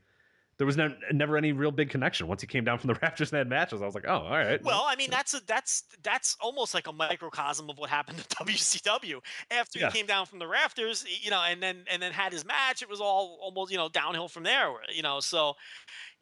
There 0.59 0.67
was 0.67 0.77
no, 0.77 0.93
never 1.11 1.35
any 1.35 1.51
real 1.51 1.71
big 1.71 1.89
connection. 1.89 2.27
Once 2.27 2.41
he 2.41 2.47
came 2.47 2.63
down 2.63 2.77
from 2.77 2.89
the 2.89 2.93
Raptors 2.99 3.31
and 3.31 3.39
had 3.39 3.49
matches, 3.49 3.81
I 3.81 3.85
was 3.87 3.95
like, 3.95 4.05
oh, 4.07 4.19
all 4.19 4.29
right. 4.29 4.63
Well, 4.63 4.83
I 4.87 4.95
mean, 4.95 5.09
that's 5.09 5.33
a, 5.33 5.41
that's 5.47 5.83
that's 6.03 6.37
almost 6.39 6.75
like 6.75 6.85
a 6.85 6.93
microcosm 6.93 7.71
of 7.71 7.79
what 7.79 7.89
happened 7.89 8.19
to 8.19 8.35
WCW 8.35 9.19
after 9.49 9.79
Yeah. 9.79 9.87
he 9.89 9.97
came 9.97 10.05
down 10.05 10.27
from 10.27 10.37
the 10.37 10.47
rafters, 10.47 11.05
you 11.23 11.31
know, 11.31 11.41
and 11.41 11.61
then 11.61 11.85
and 11.91 11.99
then 11.99 12.11
had 12.11 12.31
his 12.31 12.45
match. 12.45 12.83
It 12.83 12.89
was 12.89 13.01
all 13.01 13.39
almost 13.41 13.71
you 13.71 13.77
know 13.79 13.89
downhill 13.89 14.27
from 14.27 14.43
there, 14.43 14.69
you 14.93 15.01
know. 15.01 15.19
So, 15.21 15.55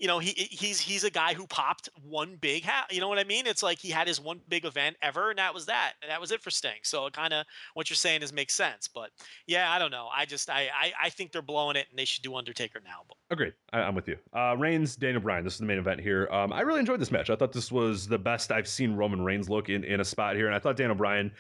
you 0.02 0.08
know, 0.08 0.18
he 0.18 0.32
he's 0.32 0.80
he's 0.80 1.04
a 1.04 1.12
guy 1.12 1.36
who 1.36 1.46
popped 1.46 1.88
one 2.04 2.36
big 2.42 2.64
hat. 2.64 2.92
You 2.92 3.02
know 3.02 3.08
what 3.08 3.20
I 3.20 3.24
mean? 3.24 3.46
It's 3.46 3.62
like 3.62 3.78
he 3.78 3.92
had 3.92 4.08
his 4.08 4.20
one 4.20 4.42
big 4.50 4.66
event 4.66 4.98
ever, 5.04 5.30
and 5.30 5.38
that 5.38 5.54
was 5.54 5.68
that, 5.68 5.94
and 6.02 6.10
that 6.10 6.20
was 6.20 6.32
it 6.32 6.42
for 6.42 6.50
Sting. 6.50 6.80
So 6.82 7.06
it 7.06 7.14
kind 7.14 7.32
of 7.32 7.46
what 7.76 7.88
you're 7.88 7.96
saying 7.96 8.24
is 8.24 8.34
makes 8.34 8.56
sense. 8.56 8.88
But 8.88 9.12
yeah, 9.46 9.72
I 9.72 9.78
don't 9.78 9.92
know. 9.92 10.10
I 10.12 10.26
just 10.26 10.50
I, 10.50 10.70
I 10.76 10.92
I 11.04 11.10
think 11.10 11.32
they're 11.32 11.44
blowing 11.44 11.76
it, 11.76 11.86
and 11.92 12.00
they 12.00 12.06
should 12.06 12.24
do 12.24 12.36
Undertaker 12.36 12.82
now. 12.84 13.02
But 13.08 13.18
Agreed. 13.30 13.54
I, 13.72 13.82
I'm 13.82 13.94
with 13.94 14.08
you. 14.08 14.18
Uh, 14.34 14.56
Reigns, 14.58 14.96
Daniel 14.96 15.22
Bryan. 15.22 15.44
This 15.44 15.54
is 15.54 15.60
the 15.60 15.68
main 15.68 15.78
event 15.78 16.02
here. 16.02 16.28
Um, 16.32 16.52
I 16.52 16.62
really 16.62 16.80
enjoyed 16.80 17.00
this 17.00 17.12
match. 17.12 17.30
I 17.30 17.36
thought 17.36 17.54
this 17.54 17.72
was 17.72 18.08
the 18.08 18.18
best 18.18 18.52
I've 18.52 18.68
seen 18.68 18.96
Roman 18.96 19.24
Reigns 19.24 19.52
look 19.52 19.70
in, 19.70 19.84
in 19.84 20.00
a 20.00 20.06
spot 20.06 20.36
here, 20.36 20.48
and 20.48 20.56
I 20.56 20.60
thought 20.60 20.78
Daniel 20.78 20.96
Bryan 20.96 21.32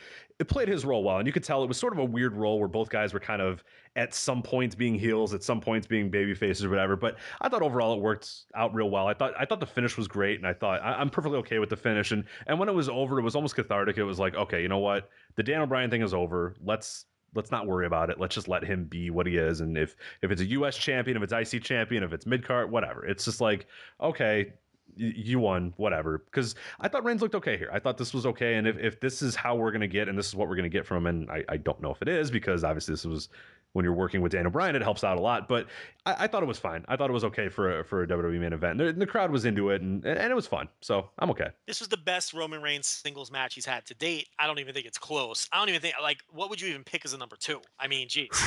it 0.41 0.47
played 0.47 0.67
his 0.67 0.83
role 0.83 1.03
well. 1.03 1.19
And 1.19 1.27
you 1.27 1.31
could 1.31 1.43
tell 1.43 1.63
it 1.63 1.67
was 1.67 1.77
sort 1.77 1.93
of 1.93 1.99
a 1.99 2.03
weird 2.03 2.35
role 2.35 2.57
where 2.57 2.67
both 2.67 2.89
guys 2.89 3.13
were 3.13 3.19
kind 3.19 3.43
of 3.43 3.63
at 3.95 4.11
some 4.15 4.41
points 4.41 4.73
being 4.73 4.95
heels, 4.95 5.35
at 5.35 5.43
some 5.43 5.61
points 5.61 5.85
being 5.85 6.09
baby 6.09 6.33
faces 6.33 6.65
or 6.65 6.69
whatever. 6.69 6.95
But 6.95 7.17
I 7.41 7.47
thought 7.47 7.61
overall 7.61 7.93
it 7.93 8.01
worked 8.01 8.27
out 8.55 8.73
real 8.73 8.89
well. 8.89 9.05
I 9.07 9.13
thought 9.13 9.33
I 9.39 9.45
thought 9.45 9.59
the 9.59 9.67
finish 9.67 9.97
was 9.97 10.07
great, 10.07 10.39
and 10.39 10.47
I 10.47 10.53
thought 10.53 10.81
I, 10.81 10.93
I'm 10.93 11.11
perfectly 11.11 11.37
okay 11.39 11.59
with 11.59 11.69
the 11.69 11.77
finish. 11.77 12.11
And 12.11 12.23
and 12.47 12.57
when 12.57 12.69
it 12.69 12.73
was 12.73 12.89
over, 12.89 13.19
it 13.19 13.21
was 13.21 13.35
almost 13.35 13.55
cathartic. 13.55 13.99
It 13.99 14.03
was 14.03 14.17
like, 14.17 14.33
okay, 14.33 14.63
you 14.63 14.67
know 14.67 14.79
what, 14.79 15.09
the 15.35 15.43
Daniel 15.43 15.67
Bryan 15.67 15.91
thing 15.91 16.01
is 16.01 16.13
over. 16.13 16.55
Let's 16.59 17.05
let's 17.35 17.51
not 17.51 17.67
worry 17.67 17.85
about 17.85 18.09
it. 18.09 18.19
Let's 18.19 18.33
just 18.33 18.47
let 18.47 18.63
him 18.63 18.85
be 18.85 19.11
what 19.11 19.27
he 19.27 19.37
is. 19.37 19.61
And 19.61 19.77
if 19.77 19.95
if 20.23 20.31
it's 20.31 20.41
a 20.41 20.45
U.S. 20.45 20.75
champion, 20.75 21.21
if 21.21 21.31
it's 21.31 21.53
IC 21.53 21.61
champion, 21.61 22.01
if 22.01 22.13
it's 22.13 22.25
mid 22.25 22.43
card, 22.43 22.71
whatever, 22.71 23.05
it's 23.05 23.25
just 23.25 23.41
like 23.41 23.67
okay, 24.01 24.53
you 24.95 25.39
won, 25.39 25.73
whatever. 25.77 26.19
Because 26.19 26.55
I 26.79 26.87
thought 26.87 27.03
Reigns 27.03 27.21
looked 27.21 27.35
okay 27.35 27.57
here. 27.57 27.69
I 27.71 27.79
thought 27.79 27.97
this 27.97 28.13
was 28.13 28.25
okay, 28.25 28.55
and 28.55 28.67
if, 28.67 28.77
if 28.77 28.99
this 28.99 29.21
is 29.21 29.35
how 29.35 29.55
we're 29.55 29.71
gonna 29.71 29.87
get, 29.87 30.07
and 30.07 30.17
this 30.17 30.27
is 30.27 30.35
what 30.35 30.47
we're 30.47 30.55
gonna 30.55 30.69
get 30.69 30.85
from 30.85 31.05
him, 31.05 31.07
and 31.07 31.31
I, 31.31 31.43
I 31.49 31.57
don't 31.57 31.81
know 31.81 31.91
if 31.91 32.01
it 32.01 32.07
is 32.07 32.31
because 32.31 32.63
obviously 32.63 32.93
this 32.93 33.05
was 33.05 33.29
when 33.73 33.85
you're 33.85 33.93
working 33.93 34.21
with 34.21 34.31
Daniel 34.33 34.51
Bryan, 34.51 34.75
it 34.75 34.81
helps 34.81 35.03
out 35.03 35.17
a 35.17 35.21
lot. 35.21 35.47
But 35.47 35.67
I, 36.05 36.15
I 36.25 36.27
thought 36.27 36.43
it 36.43 36.47
was 36.47 36.59
fine. 36.59 36.83
I 36.87 36.95
thought 36.97 37.09
it 37.09 37.13
was 37.13 37.23
okay 37.23 37.47
for 37.47 37.79
a, 37.79 37.83
for 37.85 38.03
a 38.03 38.07
WWE 38.07 38.39
main 38.39 38.53
event. 38.53 38.77
The, 38.77 38.91
the 38.91 39.05
crowd 39.05 39.31
was 39.31 39.45
into 39.45 39.69
it, 39.69 39.81
and 39.81 40.05
and 40.05 40.31
it 40.31 40.35
was 40.35 40.47
fun. 40.47 40.67
So 40.81 41.09
I'm 41.19 41.29
okay. 41.31 41.47
This 41.67 41.79
was 41.79 41.87
the 41.89 41.97
best 41.97 42.33
Roman 42.33 42.61
Reigns 42.61 42.87
singles 42.87 43.31
match 43.31 43.55
he's 43.55 43.65
had 43.65 43.85
to 43.85 43.93
date. 43.93 44.27
I 44.39 44.47
don't 44.47 44.59
even 44.59 44.73
think 44.73 44.85
it's 44.85 44.97
close. 44.97 45.47
I 45.51 45.57
don't 45.59 45.69
even 45.69 45.81
think 45.81 45.95
like 46.01 46.19
what 46.29 46.49
would 46.49 46.59
you 46.59 46.69
even 46.69 46.83
pick 46.83 47.05
as 47.05 47.13
a 47.13 47.17
number 47.17 47.35
two? 47.37 47.61
I 47.79 47.87
mean, 47.87 48.07
geez. 48.09 48.29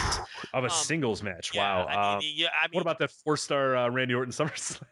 Of 0.53 0.63
a 0.65 0.67
Um, 0.67 0.71
singles 0.71 1.23
match, 1.23 1.53
Yeah, 1.55 1.63
wow. 1.63 1.87
I 1.87 1.91
mean, 1.91 1.99
Um, 2.17 2.21
yeah, 2.37 2.47
I 2.63 2.67
mean, 2.69 2.75
what 2.75 2.83
about 2.83 2.99
that 3.01 3.11
four 3.11 3.37
star 3.37 3.77
uh, 3.77 3.89
Randy 3.89 4.15
Orton 4.15 4.33
SummerSlam? 4.33 4.83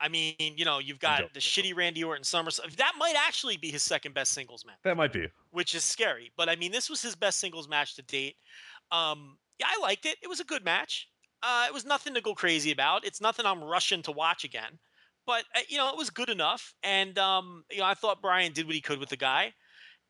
I 0.00 0.08
mean, 0.08 0.34
you 0.38 0.64
know, 0.64 0.78
you've 0.78 0.98
got 0.98 1.34
the 1.34 1.40
shitty 1.40 1.76
Randy 1.76 2.02
Orton 2.04 2.22
SummerSlam. 2.24 2.74
That 2.76 2.92
might 2.98 3.16
actually 3.16 3.58
be 3.58 3.70
his 3.70 3.82
second 3.82 4.14
best 4.14 4.32
singles 4.32 4.64
match, 4.64 4.76
that 4.84 4.96
might 4.96 5.12
be. 5.12 5.26
which 5.50 5.74
is 5.74 5.84
scary. 5.84 6.30
But 6.36 6.48
I 6.48 6.56
mean, 6.56 6.72
this 6.72 6.88
was 6.88 7.02
his 7.02 7.14
best 7.14 7.38
singles 7.38 7.68
match 7.68 7.96
to 7.96 8.02
date. 8.02 8.36
Um, 8.92 9.36
yeah, 9.60 9.66
I 9.68 9.80
liked 9.82 10.06
it. 10.06 10.18
It 10.22 10.28
was 10.28 10.40
a 10.40 10.44
good 10.44 10.64
match. 10.64 11.08
Uh, 11.42 11.66
it 11.68 11.74
was 11.74 11.86
nothing 11.86 12.14
to 12.14 12.22
go 12.22 12.34
crazy 12.34 12.72
about. 12.72 13.04
It's 13.06 13.20
nothing 13.20 13.46
I'm 13.46 13.64
rushing 13.64 14.02
to 14.04 14.12
watch 14.12 14.44
again. 14.44 14.80
But 15.26 15.44
uh, 15.56 15.60
you 15.68 15.78
know, 15.78 15.90
it 15.90 15.96
was 15.98 16.10
good 16.10 16.30
enough. 16.30 16.74
And 16.82 17.18
um, 17.18 17.64
you 17.70 17.78
know, 17.78 17.86
I 17.86 17.94
thought 17.94 18.22
Bryan 18.22 18.52
did 18.52 18.66
what 18.66 18.74
he 18.74 18.82
could 18.82 19.00
with 19.00 19.10
the 19.10 19.16
guy. 19.16 19.54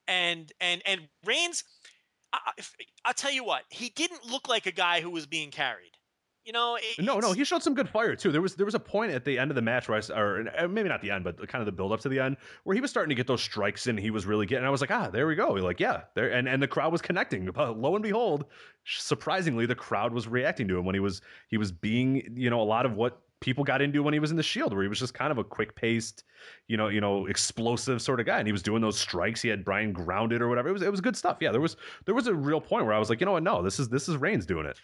And 0.08 0.52
and 0.60 0.82
and 0.86 1.08
Reigns, 1.26 1.64
I, 2.32 2.38
I- 2.58 2.64
I'll 3.06 3.14
tell 3.14 3.32
you 3.32 3.44
what, 3.44 3.64
he 3.70 3.90
didn't 3.90 4.26
look 4.26 4.48
like 4.48 4.66
a 4.66 4.72
guy 4.72 5.02
who 5.02 5.10
was 5.10 5.26
being 5.26 5.52
carried. 5.52 5.92
You 6.50 6.54
know, 6.54 6.74
it, 6.74 6.98
No, 6.98 7.20
no, 7.20 7.30
he 7.30 7.44
showed 7.44 7.62
some 7.62 7.74
good 7.74 7.88
fire 7.88 8.16
too. 8.16 8.32
There 8.32 8.42
was 8.42 8.56
there 8.56 8.66
was 8.66 8.74
a 8.74 8.80
point 8.80 9.12
at 9.12 9.24
the 9.24 9.38
end 9.38 9.52
of 9.52 9.54
the 9.54 9.62
match 9.62 9.88
where 9.88 10.02
I, 10.02 10.18
or 10.18 10.66
maybe 10.68 10.88
not 10.88 11.00
the 11.00 11.12
end, 11.12 11.22
but 11.22 11.36
kind 11.46 11.62
of 11.62 11.66
the 11.66 11.70
build 11.70 11.92
up 11.92 12.00
to 12.00 12.08
the 12.08 12.18
end, 12.18 12.38
where 12.64 12.74
he 12.74 12.80
was 12.80 12.90
starting 12.90 13.08
to 13.10 13.14
get 13.14 13.28
those 13.28 13.40
strikes 13.40 13.86
and 13.86 13.96
he 13.96 14.10
was 14.10 14.26
really 14.26 14.46
getting. 14.46 14.66
I 14.66 14.70
was 14.70 14.80
like, 14.80 14.90
ah, 14.90 15.10
there 15.10 15.28
we 15.28 15.36
go. 15.36 15.52
Like, 15.52 15.78
yeah, 15.78 16.00
there, 16.16 16.32
and 16.32 16.48
and 16.48 16.60
the 16.60 16.66
crowd 16.66 16.90
was 16.90 17.02
connecting. 17.02 17.48
But 17.52 17.78
lo 17.78 17.94
and 17.94 18.02
behold, 18.02 18.46
surprisingly, 18.84 19.64
the 19.64 19.76
crowd 19.76 20.12
was 20.12 20.26
reacting 20.26 20.66
to 20.66 20.76
him 20.76 20.84
when 20.84 20.96
he 20.96 21.00
was 21.00 21.22
he 21.50 21.56
was 21.56 21.70
being, 21.70 22.34
you 22.34 22.50
know, 22.50 22.60
a 22.60 22.64
lot 22.64 22.84
of 22.84 22.94
what 22.94 23.20
people 23.38 23.62
got 23.62 23.80
into 23.80 24.02
when 24.02 24.12
he 24.12 24.18
was 24.18 24.32
in 24.32 24.36
the 24.36 24.42
Shield, 24.42 24.72
where 24.72 24.82
he 24.82 24.88
was 24.88 24.98
just 24.98 25.14
kind 25.14 25.30
of 25.30 25.38
a 25.38 25.44
quick 25.44 25.76
paced, 25.76 26.24
you 26.66 26.76
know, 26.76 26.88
you 26.88 27.00
know, 27.00 27.26
explosive 27.26 28.02
sort 28.02 28.18
of 28.18 28.26
guy, 28.26 28.38
and 28.38 28.48
he 28.48 28.52
was 28.52 28.62
doing 28.62 28.82
those 28.82 28.98
strikes. 28.98 29.40
He 29.40 29.48
had 29.48 29.64
Bryan 29.64 29.92
grounded 29.92 30.42
or 30.42 30.48
whatever. 30.48 30.68
It 30.68 30.72
was 30.72 30.82
it 30.82 30.90
was 30.90 31.00
good 31.00 31.16
stuff. 31.16 31.38
Yeah, 31.40 31.52
there 31.52 31.60
was 31.60 31.76
there 32.06 32.14
was 32.16 32.26
a 32.26 32.34
real 32.34 32.60
point 32.60 32.86
where 32.86 32.94
I 32.94 32.98
was 32.98 33.08
like, 33.08 33.20
you 33.20 33.26
know 33.26 33.32
what, 33.32 33.44
no, 33.44 33.62
this 33.62 33.78
is 33.78 33.88
this 33.88 34.08
is 34.08 34.16
Reigns 34.16 34.46
doing 34.46 34.66
it. 34.66 34.80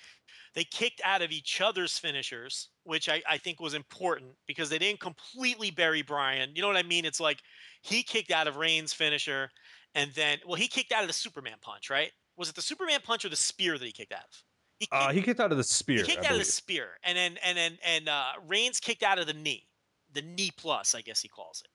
They 0.57 0.65
kicked 0.65 1.03
out 1.05 1.21
of 1.21 1.31
each 1.33 1.61
other's 1.61 1.99
finishers, 1.99 2.71
which 2.85 3.11
I, 3.11 3.23
I 3.29 3.37
think 3.37 3.61
was 3.61 3.75
important 3.75 4.31
because 4.47 4.71
they 4.71 4.79
didn't 4.79 5.01
completely 5.01 5.71
bury 5.71 6.01
Bryan. 6.01 6.51
You 6.57 6.63
know 6.63 6.69
what 6.69 6.79
I 6.79 6.83
mean? 6.83 7.05
It's 7.05 7.21
like 7.21 7.43
he 7.83 8.03
kicked 8.03 8.31
out 8.31 8.49
of 8.49 8.57
Reigns' 8.57 8.95
finisher, 8.95 9.51
and 9.95 10.11
then 10.15 10.39
well, 10.47 10.55
he 10.57 10.67
kicked 10.67 10.93
out 10.93 11.03
of 11.03 11.09
the 11.09 11.13
Superman 11.13 11.59
punch, 11.61 11.91
right? 11.91 12.11
Was 12.39 12.49
it 12.49 12.55
the 12.55 12.63
Superman 12.63 13.01
punch 13.05 13.27
or 13.27 13.29
the 13.29 13.37
spear 13.37 13.77
that 13.79 13.85
he 13.85 13.93
kicked 13.93 14.13
out 14.13 14.25
of? 14.25 14.43
He, 14.79 14.89
Uh, 14.91 15.07
kicked- 15.09 15.15
he 15.15 15.23
kicked 15.23 15.41
out 15.41 15.53
of 15.53 15.59
the 15.59 15.65
spear. 15.65 15.99
he 15.99 16.05
kicked 16.05 16.25
I 16.25 16.29
out 16.29 16.33
of 16.33 16.39
the 16.39 16.45
spear, 16.47 16.99
and 17.05 17.17
then 17.17 17.37
and 17.43 17.57
then 17.57 17.79
and 17.85 18.09
uh, 18.09 18.33
Reigns 18.47 18.81
kicked 18.81 19.03
out 19.03 19.19
of 19.19 19.27
the 19.27 19.35
knee, 19.35 19.69
the 20.13 20.23
knee 20.23 20.51
plus, 20.57 20.95
I 20.95 21.03
guess 21.03 21.21
he 21.21 21.29
calls 21.29 21.61
it. 21.63 21.71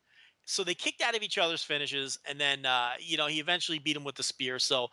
So 0.52 0.64
they 0.64 0.74
kicked 0.74 1.02
out 1.02 1.16
of 1.16 1.24
each 1.24 1.38
other's 1.38 1.64
finishes, 1.64 2.20
and 2.26 2.40
then 2.40 2.66
uh, 2.66 2.92
you 3.00 3.18
know 3.18 3.28
he 3.28 3.40
eventually 3.40 3.80
beat 3.80 3.96
him 3.96 4.04
with 4.04 4.16
the 4.16 4.24
spear. 4.24 4.60
So 4.60 4.88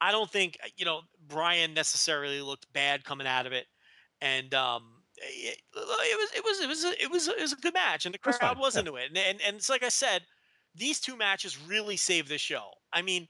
I 0.00 0.10
don't 0.10 0.30
think 0.30 0.56
uh, 0.64 0.68
you 0.76 0.84
know 0.84 1.00
Bryan 1.28 1.74
necessarily 1.74 2.40
looked 2.40 2.72
bad 2.72 3.04
coming 3.04 3.26
out 3.26 3.46
of 3.46 3.52
it, 3.52 3.66
and 4.20 4.52
um, 4.54 4.82
it, 5.18 5.58
it 5.74 6.18
was 6.18 6.30
it 6.34 6.44
was 6.44 6.60
it 6.60 6.68
was 6.68 6.84
a, 6.84 7.02
it 7.02 7.10
was 7.10 7.28
a, 7.28 7.32
it 7.32 7.42
was 7.42 7.52
a 7.52 7.56
good 7.56 7.74
match, 7.74 8.06
and 8.06 8.14
the 8.14 8.18
crowd 8.18 8.40
fine, 8.40 8.58
was 8.58 8.74
yeah. 8.74 8.80
into 8.80 8.96
it, 8.96 9.08
and, 9.08 9.18
and 9.18 9.40
and 9.46 9.56
it's 9.56 9.68
like 9.68 9.82
I 9.82 9.90
said, 9.90 10.22
these 10.74 10.98
two 10.98 11.16
matches 11.16 11.58
really 11.60 11.96
saved 11.96 12.28
the 12.28 12.38
show. 12.38 12.70
I 12.92 13.02
mean, 13.02 13.28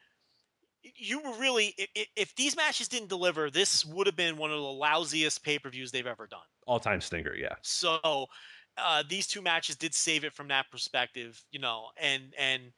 you 0.83 1.21
were 1.21 1.37
really 1.39 1.75
if 2.17 2.35
these 2.37 2.57
matches 2.57 2.87
didn't 2.89 3.09
deliver, 3.09 3.51
this 3.51 3.85
would 3.85 4.07
have 4.07 4.17
been 4.17 4.37
one 4.37 4.51
of 4.51 4.59
the 4.59 4.63
lousiest 4.63 5.43
pay 5.43 5.59
per 5.59 5.69
views 5.69 5.91
they've 5.91 6.07
ever 6.07 6.27
done. 6.27 6.41
all 6.67 6.79
time 6.79 7.01
stinger 7.01 7.35
Yeah, 7.35 7.55
So 7.63 8.29
uh, 8.77 9.03
these 9.09 9.27
two 9.27 9.43
matches 9.43 9.77
did 9.77 9.95
save 9.95 10.25
it 10.25 10.33
from 10.33 10.49
that 10.49 10.71
perspective, 10.71 11.43
you 11.51 11.59
know, 11.59 11.89
and 11.97 12.35
and 12.39 12.73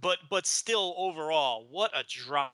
but 0.00 0.18
but 0.30 0.46
still 0.46 0.94
overall, 0.98 1.66
what 1.70 1.90
a 1.96 2.04
dry 2.04 2.50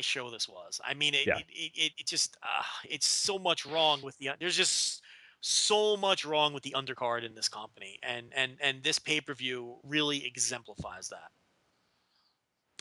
show 0.00 0.30
this 0.30 0.48
was. 0.48 0.80
I 0.84 0.94
mean, 0.94 1.14
it 1.14 1.28
Yeah. 1.28 1.38
it, 1.38 1.46
it, 1.48 1.92
it, 1.98 2.06
just 2.06 2.36
uh, 2.42 2.62
it's 2.88 3.06
so 3.06 3.38
much 3.38 3.66
wrong 3.66 4.02
with 4.02 4.16
the 4.18 4.30
there's 4.38 4.56
just 4.56 5.02
so 5.40 5.96
much 5.96 6.24
wrong 6.24 6.52
with 6.52 6.62
the 6.62 6.74
undercard 6.76 7.24
in 7.24 7.34
this 7.34 7.48
company, 7.48 7.98
and 8.02 8.32
and 8.34 8.56
and 8.60 8.82
this 8.82 8.98
pay 8.98 9.20
per 9.20 9.34
view 9.34 9.78
really 9.84 10.24
exemplifies 10.26 11.08
that. 11.08 11.30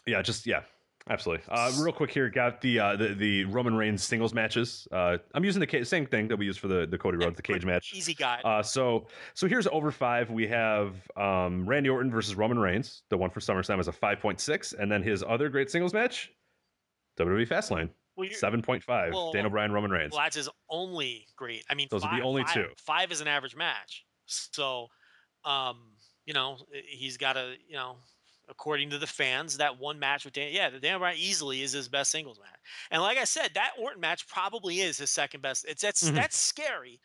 yeah, 0.05 0.21
just 0.21 0.45
yeah, 0.45 0.63
absolutely. 1.09 1.43
Uh, 1.49 1.71
real 1.79 1.91
quick 1.93 2.11
here, 2.11 2.29
got 2.29 2.61
the 2.61 2.79
uh, 2.79 2.95
the 2.95 3.07
the 3.13 3.45
Roman 3.45 3.75
Reigns 3.75 4.03
singles 4.03 4.33
matches. 4.33 4.87
Uh, 4.91 5.17
I'm 5.33 5.43
using 5.43 5.59
the 5.59 5.67
ca- 5.67 5.83
same 5.83 6.05
thing 6.05 6.27
that 6.27 6.37
we 6.37 6.45
used 6.45 6.59
for 6.59 6.67
the 6.67 6.85
the 6.87 6.97
Cody 6.97 7.17
Rhodes 7.17 7.35
the 7.35 7.41
cage 7.41 7.65
match. 7.65 7.93
Easy 7.93 8.13
guy. 8.13 8.39
Uh, 8.43 8.61
so 8.63 9.07
so 9.33 9.47
here's 9.47 9.67
over 9.67 9.91
five. 9.91 10.29
We 10.29 10.47
have 10.47 10.95
um, 11.15 11.67
Randy 11.67 11.89
Orton 11.89 12.11
versus 12.11 12.35
Roman 12.35 12.59
Reigns. 12.59 13.03
The 13.09 13.17
one 13.17 13.29
for 13.29 13.39
SummerSlam 13.39 13.79
is 13.79 13.87
a 13.87 13.91
5.6, 13.91 14.73
and 14.79 14.91
then 14.91 15.01
his 15.03 15.23
other 15.27 15.49
great 15.49 15.69
singles 15.71 15.93
match, 15.93 16.31
WWE 17.19 17.47
Fastlane, 17.47 17.89
well, 18.15 18.27
7.5. 18.29 19.13
well, 19.13 19.31
Daniel 19.31 19.49
Bryan, 19.51 19.71
Roman 19.71 19.91
Reigns. 19.91 20.11
Well, 20.13 20.21
that's 20.21 20.35
his 20.35 20.49
only 20.69 21.25
great. 21.35 21.63
I 21.69 21.75
mean, 21.75 21.87
Those 21.91 22.03
are 22.03 22.15
the 22.17 22.23
only 22.23 22.43
five- 22.43 22.53
two. 22.53 22.67
Five 22.77 23.11
is 23.11 23.21
an 23.21 23.27
average 23.27 23.55
match, 23.55 24.05
so 24.25 24.87
um, 25.45 25.77
you 26.25 26.33
know 26.33 26.57
he's 26.87 27.17
got 27.17 27.37
a 27.37 27.55
you 27.67 27.75
know, 27.75 27.97
according 28.49 28.89
to 28.91 28.97
the 28.97 29.07
fans, 29.07 29.57
that 29.57 29.77
one 29.79 29.99
match 29.99 30.25
with 30.25 30.33
Dan, 30.33 30.51
yeah, 30.53 30.69
the 30.69 30.79
Daniel 30.79 30.99
Bryan 30.99 31.17
easily 31.17 31.61
is 31.61 31.71
his 31.73 31.87
best 31.89 32.11
singles 32.11 32.39
match. 32.39 32.59
And 32.91 33.01
like 33.01 33.17
I 33.17 33.23
said, 33.25 33.53
that 33.53 33.71
Orton 33.77 33.99
match 34.01 34.27
probably 34.27 34.79
is 34.81 34.97
his 34.97 35.11
second 35.11 35.41
best. 35.41 35.65
It's 35.67 35.81
that's 35.81 36.09
Mhm. 36.09 36.13
that's 36.13 36.37
scary 36.37 37.01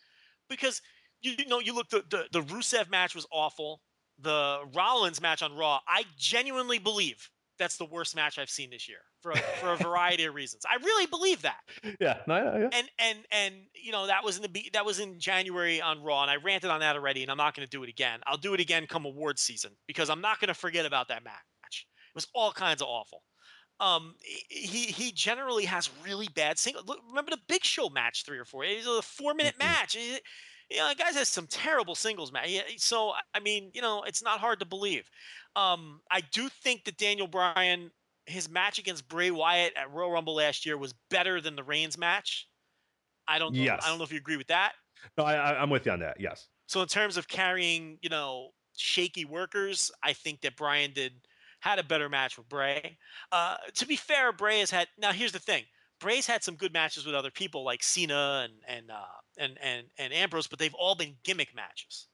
because 0.49 0.81
you, 1.21 1.33
you 1.39 1.47
know 1.47 1.59
you 1.61 1.75
look 1.75 1.89
the, 1.91 2.03
the 2.11 2.29
the 2.33 2.43
Rusev 2.43 2.89
match 2.91 3.15
was 3.15 3.27
awful. 3.31 3.83
The 4.19 4.65
Rollins 4.75 5.21
match 5.21 5.43
on 5.43 5.55
Raw, 5.55 5.81
I 5.89 6.05
genuinely 6.17 6.79
believe 6.79 7.31
that's 7.63 7.77
the 7.77 7.85
worst 7.87 8.15
match 8.17 8.39
I've 8.39 8.51
seen 8.51 8.71
this 8.71 8.89
year 8.89 8.99
for 9.23 9.33
a, 9.33 9.37
for 9.37 9.73
a 9.73 9.77
variety 9.77 10.25
of 10.25 10.35
reasons. 10.35 10.65
I 10.69 10.77
really 10.83 11.07
believe 11.07 11.43
that 11.43 11.61
Yeah, 12.01 12.23
no, 12.27 12.37
yeah, 12.37 12.69
and 12.73 12.91
and 12.99 13.19
and 13.31 13.55
you 13.75 13.93
know 13.93 14.07
that 14.09 14.25
was 14.25 14.37
in 14.37 14.43
the 14.43 14.71
that 14.73 14.85
was 14.85 14.99
in 15.01 15.19
January 15.19 15.81
on 15.81 16.03
Raw, 16.03 16.23
and 16.23 16.31
I 16.31 16.37
ranted 16.37 16.71
on 16.71 16.81
that 16.81 16.97
already, 16.97 17.23
and 17.23 17.31
I'm 17.31 17.37
not 17.39 17.55
going 17.55 17.67
to 17.67 17.71
do 17.71 17.83
it 17.83 17.89
again. 17.89 18.21
I'll 18.27 18.37
do 18.37 18.55
it 18.55 18.61
again 18.61 18.87
come 18.87 19.05
award 19.05 19.39
season 19.39 19.73
because 19.87 20.11
I'm 20.11 20.21
not 20.21 20.41
going 20.41 20.49
to 20.49 20.55
forget 20.55 20.87
about 20.87 21.09
that 21.09 21.25
match. 21.25 21.39
It 21.65 22.15
was 22.15 22.27
all 22.35 22.53
kinds 22.53 22.83
of 22.83 22.89
awful. 22.89 23.23
Um, 23.81 24.15
he 24.49 24.87
he 24.87 25.13
generally 25.13 25.65
has 25.65 25.91
really 26.05 26.29
bad 26.35 26.59
single. 26.59 26.83
Look, 26.85 27.01
remember 27.09 27.31
the 27.31 27.41
Big 27.49 27.65
Show 27.65 27.89
match 27.89 28.25
three 28.25 28.39
or 28.39 28.45
four? 28.45 28.65
It 28.65 28.79
was 28.87 28.99
a 28.99 29.03
four 29.03 29.35
minute 29.35 29.55
Mhm. 29.55 29.59
match. 29.61 29.97
It- 29.97 30.23
you 30.71 30.79
know, 30.79 30.89
the 30.89 30.95
guys 30.95 31.17
has 31.17 31.29
some 31.29 31.47
terrible 31.47 31.95
singles 31.95 32.33
match. 32.33 32.49
Yeah, 32.49 32.63
So 32.79 33.13
I 33.35 33.41
mean, 33.41 33.71
you 33.75 33.83
know, 33.83 34.05
it's 34.05 34.23
not 34.23 34.41
hard 34.41 34.61
to 34.61 34.65
believe. 34.65 35.11
Um, 35.57 36.01
I 36.11 36.21
do 36.21 36.49
think 36.49 36.85
that 36.85 36.97
Daniel 36.97 37.27
Bryan, 37.27 37.91
his 38.27 38.49
match 38.49 38.79
against 38.79 39.09
Bray 39.09 39.31
Wyatt 39.31 39.75
at 39.77 39.93
Royal 39.93 40.11
Rumble 40.11 40.35
last 40.35 40.65
year 40.65 40.79
was 40.79 40.95
better 41.11 41.41
than 41.41 41.57
the 41.57 41.65
Reigns 41.65 41.99
match. 41.99 42.49
I 43.29 43.39
don't 43.39 43.55
know. 43.55 43.63
Yes. 43.63 43.83
I 43.85 43.89
don't 43.89 43.99
know 43.99 44.05
if 44.05 44.13
you 44.13 44.19
agree 44.19 44.37
with 44.37 44.49
that. 44.49 44.73
No, 45.17 45.25
I, 45.25 45.61
I'm 45.61 45.71
with 45.71 45.87
you 45.87 45.93
on 45.93 46.01
that. 46.01 46.19
Yes. 46.19 46.49
So 46.67 46.81
in 46.81 46.89
terms 46.89 47.17
of 47.17 47.29
carrying, 47.29 47.99
you 48.03 48.09
know, 48.09 48.51
shaky 48.77 49.25
workers, 49.25 49.91
I 50.03 50.13
think 50.13 50.41
that 50.43 50.57
Bryan 50.57 50.93
did 50.93 51.13
had 51.61 51.79
a 51.79 51.85
better 51.85 52.09
match 52.09 52.37
with 52.37 52.49
Bray. 52.49 52.99
Uh, 53.31 53.57
to 53.75 53.87
be 53.87 53.97
fair, 53.97 54.33
Bray 54.33 54.61
has 54.61 54.71
had. 54.71 54.89
Now 54.99 55.13
here's 55.13 55.33
the 55.33 55.39
thing: 55.39 55.65
Bray's 56.01 56.27
had 56.27 56.43
some 56.43 56.57
good 56.57 56.73
matches 56.73 57.07
with 57.07 57.15
other 57.15 57.31
people 57.31 57.65
like 57.65 57.83
Cena 57.83 58.45
and 58.45 58.55
and 58.67 58.91
uh, 58.91 59.05
and 59.39 59.59
and 59.63 59.87
and 59.99 60.13
Ambrose, 60.13 60.47
but 60.49 60.59
they've 60.59 60.75
all 60.75 60.95
been 60.95 61.15
gimmick 61.25 61.55
matches. 61.55 62.09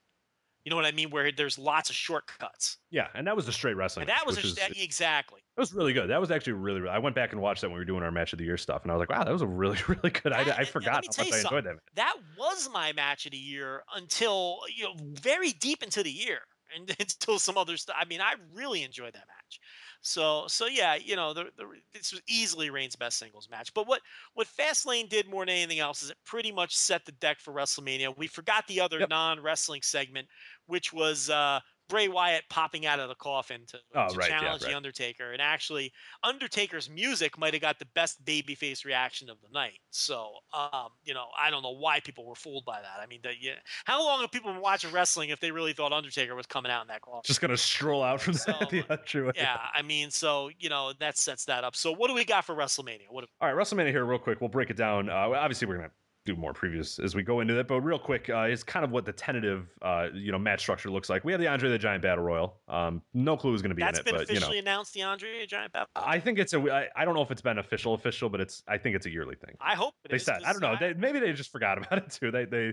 You 0.69 0.71
know 0.71 0.77
what 0.77 0.85
I 0.85 0.93
mean? 0.93 1.09
Where 1.09 1.33
there's 1.33 1.59
lots 1.59 1.89
of 1.89 1.97
shortcuts. 1.97 2.77
Yeah, 2.91 3.07
and 3.15 3.27
that 3.27 3.35
was 3.35 3.47
the 3.47 3.53
straight 3.53 3.73
wrestling. 3.73 4.03
And 4.03 4.11
that 4.11 4.27
match, 4.27 4.37
was 4.45 4.59
a, 4.59 4.67
is- 4.71 4.83
exactly. 4.85 5.41
That 5.57 5.63
was 5.63 5.73
really 5.73 5.95
good. 5.95 6.11
That 6.11 6.21
was 6.21 6.31
actually 6.31 6.53
really, 6.53 6.81
really. 6.83 6.93
I 6.95 6.99
went 6.99 7.15
back 7.17 7.33
and 7.33 7.41
watched 7.41 7.63
that 7.63 7.69
when 7.69 7.77
we 7.77 7.81
were 7.81 7.85
doing 7.87 8.03
our 8.03 8.11
match 8.11 8.35
of 8.35 8.39
the 8.39 8.45
year 8.45 8.59
stuff, 8.59 8.83
and 8.83 8.93
I 8.93 8.95
was 8.95 9.01
like, 9.01 9.09
wow, 9.09 9.25
that 9.25 9.33
was 9.33 9.41
a 9.41 9.47
really, 9.47 9.79
really 9.89 10.11
good. 10.11 10.31
I, 10.35 10.45
That- 10.45 10.57
I 10.57 10.61
and 10.61 10.69
forgot 10.69 11.05
how 11.17 11.23
much 11.25 11.33
I 11.33 11.39
enjoyed 11.39 11.65
that. 11.65 11.73
match. 11.73 11.83
that 11.95 12.17
was 12.39 12.69
my 12.71 12.93
match 12.93 13.25
of 13.25 13.33
the 13.33 13.39
year 13.39 13.83
until 13.97 14.59
you 14.77 14.85
know 14.85 14.93
very 14.99 15.53
deep 15.53 15.83
into 15.83 16.03
the 16.03 16.11
year 16.11 16.41
and 16.77 16.95
until 17.01 17.39
some 17.39 17.57
other 17.57 17.79
stuff. 17.79 17.97
I 17.99 18.05
mean, 18.05 18.21
I 18.21 18.35
really 18.53 18.83
enjoyed 18.83 19.15
that 19.15 19.27
match. 19.27 19.61
So 20.01 20.45
so 20.49 20.67
yeah, 20.67 20.95
you 20.95 21.17
know, 21.17 21.35
the, 21.35 21.47
the 21.57 21.65
this 21.93 22.13
was 22.13 22.23
easily 22.29 22.71
Reigns' 22.71 22.97
best 22.97 23.19
singles 23.19 23.49
match. 23.51 23.75
But 23.75 23.87
what 23.89 24.01
what 24.35 24.47
Fastlane 24.47 25.09
did 25.09 25.29
more 25.29 25.45
than 25.45 25.55
anything 25.57 25.81
else 25.81 26.03
is 26.03 26.11
it 26.11 26.17
pretty 26.25 26.53
much 26.53 26.77
set 26.77 27.05
the 27.05 27.13
deck 27.13 27.41
for 27.41 27.53
WrestleMania. 27.53 28.17
We 28.17 28.29
forgot 28.29 28.67
the 28.69 28.81
other 28.81 29.01
Yep. 29.01 29.11
non 29.11 29.41
wrestling 29.43 29.83
segment, 29.83 30.29
which 30.67 30.93
was 30.93 31.31
uh, 31.31 31.61
Bray 31.89 32.09
Wyatt 32.09 32.45
popping 32.51 32.87
out 32.87 33.01
of 33.01 33.09
the 33.09 33.15
coffin 33.15 33.63
to, 33.69 33.79
Oh, 33.95 34.09
to 34.09 34.17
right, 34.17 34.31
yeah, 34.31 34.41
challenge 34.41 34.63
the. 34.63 34.77
Undertaker, 34.77 35.33
and 35.33 35.41
actually 35.43 35.93
Undertaker's 36.23 36.89
music 36.91 37.39
might 37.39 37.55
have 37.55 37.61
got 37.63 37.79
the 37.79 37.87
best 37.95 38.25
babyface 38.25 38.85
reaction 38.85 39.31
of 39.31 39.39
the 39.41 39.49
night. 39.53 39.79
So, 39.91 40.31
um, 40.53 40.89
you 41.05 41.15
know, 41.15 41.27
I 41.39 41.51
don't 41.51 41.63
know 41.63 41.77
why 41.77 42.01
people 42.01 42.27
were 42.27 42.35
fooled 42.35 42.65
by 42.65 42.81
that. 42.81 43.01
I 43.03 43.07
mean, 43.07 43.21
the, 43.23 43.31
yeah, 43.41 43.53
how 43.85 44.05
long 44.05 44.21
have 44.21 44.31
people 44.31 44.53
been 44.53 44.61
watching 44.63 44.93
wrestling 44.93 45.31
if 45.31 45.41
they 45.41 45.51
really 45.51 45.73
thought 45.73 45.93
Undertaker 45.93 46.35
was 46.35 46.47
coming 46.47 46.71
out 46.71 46.83
in 46.83 46.89
that 46.89 47.01
coffin? 47.01 47.23
Just 47.25 47.41
gonna 47.41 47.57
stroll 47.57 48.03
out 48.03 48.21
from 48.21 48.35
So, 48.35 48.55
yeah, 48.73 48.83
true. 49.07 49.33
yeah, 49.35 49.59
I 49.73 49.83
mean, 49.83 50.11
so 50.11 50.51
you 50.59 50.69
know 50.69 50.93
that 51.01 51.17
sets 51.19 51.45
that 51.47 51.65
up. 51.65 51.75
So, 51.75 51.93
what 51.93 52.09
do 52.09 52.15
we 52.15 52.25
got 52.25 52.45
for 52.45 52.55
WrestleMania? 52.55 53.07
What? 53.11 53.25
All 53.41 53.53
right, 53.53 53.57
WrestleMania 53.57 53.91
here, 53.91 54.05
real 54.05 54.19
quick. 54.19 54.41
We'll 54.41 54.49
break 54.49 54.71
it 54.71 54.77
down. 54.77 55.09
Uh, 55.09 55.15
obviously, 55.15 55.67
we're 55.67 55.77
gonna 55.77 55.91
do 56.35 56.37
more 56.39 56.53
previews 56.53 57.03
as 57.03 57.15
we 57.15 57.23
go 57.23 57.41
into 57.41 57.55
that, 57.55 57.67
but 57.69 57.81
real 57.81 57.99
quick, 57.99 58.29
uh, 58.29 58.41
it's 58.41 58.63
kind 58.63 58.85
of 58.85 58.91
what 58.91 59.05
the 59.05 59.13
tentative, 59.13 59.69
uh, 59.83 60.09
you 60.13 60.31
know, 60.31 60.39
match 60.39 60.61
structure 60.61 60.91
looks 60.91 61.09
like. 61.09 61.25
We 61.25 61.33
have 61.33 61.41
the 61.41 61.49
Andre 61.49 61.71
the 61.71 61.79
Giant 61.79 62.03
Battle 62.03 62.25
Royal. 62.25 62.57
Um, 62.69 63.03
no 63.15 63.37
clue 63.37 63.53
who's 63.53 63.63
gonna 63.63 63.75
be 63.75 63.83
That's 63.83 63.99
in 63.99 64.03
it, 64.03 64.05
been 64.05 64.15
but 64.15 64.29
you 64.29 64.35
know, 64.35 64.39
officially 64.39 64.59
announced. 64.59 64.93
The 64.95 65.03
Andre 65.03 65.41
the 65.41 65.47
Giant 65.47 65.73
Battle. 65.73 65.89
I 65.97 66.21
think 66.21 66.39
it's 66.39 66.53
a. 66.53 66.61
I, 66.61 66.89
I 66.95 67.05
don't 67.05 67.15
know 67.15 67.23
if 67.23 67.31
it's 67.31 67.41
been 67.43 67.59
official, 67.59 67.95
official, 67.95 68.29
but 68.29 68.41
it's. 68.41 68.63
I 68.69 68.79
think 68.79 68.95
it's 68.97 69.07
a 69.07 69.11
yearly 69.11 69.37
thing. 69.37 69.55
I 69.61 69.75
hope 69.75 69.95
it 70.05 70.11
They 70.11 70.17
is, 70.17 70.25
said. 70.25 70.43
I 70.45 70.53
don't 70.53 70.61
know. 70.61 70.77
They, 70.79 70.93
maybe 70.95 71.19
they 71.19 71.33
just 71.33 71.51
forgot 71.51 71.79
about 71.85 71.99
it 71.99 72.11
too. 72.11 72.31
They 72.31 72.45
they. 72.45 72.73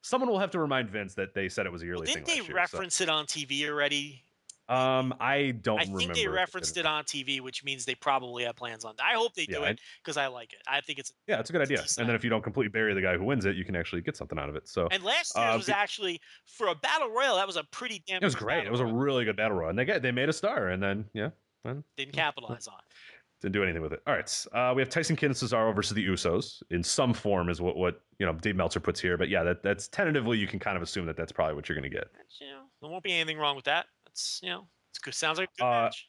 Someone 0.00 0.30
will 0.30 0.38
have 0.38 0.52
to 0.52 0.60
remind 0.60 0.90
Vince 0.90 1.14
that 1.14 1.34
they 1.34 1.48
said 1.48 1.66
it 1.66 1.72
was 1.72 1.82
a 1.82 1.86
yearly 1.86 2.06
well, 2.06 2.14
didn't 2.14 2.26
thing. 2.26 2.36
they 2.36 2.40
last 2.40 2.48
year, 2.48 2.66
so- 2.68 2.76
reference 2.78 3.00
it 3.00 3.08
on 3.08 3.26
TV 3.26 3.68
already? 3.68 4.22
Um, 4.68 5.14
I 5.18 5.52
don't 5.62 5.80
I 5.80 5.84
think 5.86 6.14
they 6.14 6.28
referenced 6.28 6.74
did. 6.74 6.80
it 6.80 6.86
on 6.86 7.04
TV, 7.04 7.40
which 7.40 7.64
means 7.64 7.84
they 7.86 7.94
probably 7.94 8.44
have 8.44 8.54
plans 8.56 8.84
on. 8.84 8.94
That. 8.98 9.04
I 9.06 9.14
hope 9.14 9.34
they 9.34 9.46
do 9.46 9.62
I- 9.62 9.70
it 9.70 9.80
because 10.04 10.16
I 10.16 10.26
like 10.26 10.52
it. 10.52 10.60
I 10.68 10.80
think 10.82 10.98
it's 10.98 11.12
Yeah, 11.26 11.40
it's 11.40 11.48
a 11.50 11.52
good 11.54 11.62
idea. 11.62 11.84
And 11.98 12.08
then 12.08 12.14
if 12.14 12.22
you 12.22 12.30
don't 12.30 12.42
completely 12.42 12.70
bury 12.70 12.92
the 12.94 13.00
guy 13.00 13.16
who 13.16 13.24
wins 13.24 13.44
it, 13.46 13.56
you 13.56 13.64
can 13.64 13.74
actually 13.76 14.02
get 14.02 14.16
something 14.16 14.38
out 14.38 14.48
of 14.48 14.56
it. 14.56 14.68
So 14.68 14.86
and 14.90 15.02
last 15.02 15.34
year's 15.36 15.54
Uh, 15.54 15.56
was 15.56 15.68
actually 15.68 16.20
for 16.46 16.66
a 16.68 16.74
battle 16.74 17.08
royal. 17.10 17.36
That 17.36 17.46
was 17.46 17.56
a 17.56 17.64
pretty 17.64 18.02
damn. 18.06 18.22
it 18.22 18.24
was 18.24 18.34
great. 18.34 18.66
It 18.66 18.70
was 18.70 18.80
a 18.80 18.86
really 18.86 19.24
good 19.24 19.36
battle 19.36 19.56
royal, 19.56 19.70
and 19.70 19.78
they 19.78 19.84
get 19.86 20.02
they 20.02 20.12
made 20.12 20.28
a 20.28 20.32
star, 20.34 20.68
and 20.68 20.82
then 20.82 21.06
yeah, 21.14 21.30
then 21.64 21.82
didn't 21.96 22.12
capitalize 22.12 22.66
on. 22.68 22.74
it. 22.74 22.94
didn't 23.40 23.52
do 23.52 23.62
anything 23.62 23.80
with 23.82 23.92
it. 23.92 24.02
All 24.06 24.14
right, 24.14 24.46
uh, 24.52 24.72
we 24.74 24.82
have 24.82 24.88
Tyson 24.88 25.14
Kidd 25.16 25.30
and 25.30 25.34
Cesaro 25.36 25.74
versus 25.74 25.94
the 25.94 26.06
Usos 26.06 26.60
in 26.70 26.82
some 26.82 27.14
form, 27.14 27.48
is 27.48 27.60
what 27.60 27.76
what 27.76 28.00
you 28.18 28.26
know 28.26 28.32
Dave 28.32 28.56
Meltzer 28.56 28.80
puts 28.80 29.00
here. 29.00 29.16
But 29.16 29.28
yeah, 29.30 29.42
that 29.44 29.62
that's 29.62 29.88
tentatively 29.88 30.36
you 30.38 30.46
can 30.48 30.58
kind 30.58 30.76
of 30.76 30.82
assume 30.82 31.06
that 31.06 31.16
that's 31.16 31.32
probably 31.32 31.54
what 31.54 31.68
you're 31.68 31.78
going 31.78 31.90
to 31.90 31.96
get. 31.96 32.08
You 32.40 32.48
know, 32.48 32.62
there 32.82 32.90
won't 32.90 33.04
be 33.04 33.12
anything 33.12 33.38
wrong 33.38 33.56
with 33.56 33.64
that. 33.66 33.86
That's 34.18 34.40
you 34.42 34.50
know, 34.50 34.68
it's 34.90 34.98
good. 34.98 35.14
Sounds 35.14 35.38
like 35.38 35.48
a 35.58 35.60
good 35.60 35.64
Uh, 35.66 35.82
match. 35.84 36.08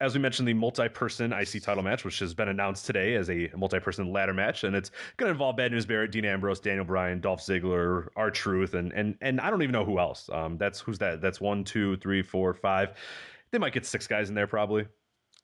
As 0.00 0.12
we 0.14 0.20
mentioned, 0.20 0.48
the 0.48 0.54
multi-person 0.54 1.32
IC 1.32 1.62
title 1.62 1.82
match, 1.82 2.04
which 2.04 2.18
has 2.18 2.34
been 2.34 2.48
announced 2.48 2.84
today 2.84 3.14
as 3.14 3.30
a 3.30 3.48
multi-person 3.56 4.12
ladder 4.12 4.34
match, 4.34 4.64
and 4.64 4.74
it's 4.74 4.90
going 5.18 5.28
to 5.28 5.32
involve 5.32 5.56
Bad 5.56 5.70
News 5.70 5.86
Barrett, 5.86 6.10
Dean 6.10 6.24
Ambrose, 6.24 6.58
Daniel 6.58 6.84
Bryan, 6.84 7.20
Dolph 7.20 7.40
Ziggler, 7.40 8.08
R 8.16 8.30
Truth, 8.30 8.74
and 8.74 8.92
and 8.92 9.16
and 9.20 9.40
I 9.40 9.50
don't 9.50 9.62
even 9.62 9.72
know 9.72 9.84
who 9.84 9.98
else. 9.98 10.28
Um, 10.30 10.58
that's 10.58 10.80
who's 10.80 10.98
that? 10.98 11.20
That's 11.20 11.40
one, 11.40 11.64
two, 11.64 11.96
three, 11.98 12.22
four, 12.22 12.54
five. 12.54 12.98
They 13.52 13.58
might 13.58 13.72
get 13.72 13.86
six 13.86 14.06
guys 14.06 14.28
in 14.30 14.34
there 14.34 14.48
probably. 14.48 14.88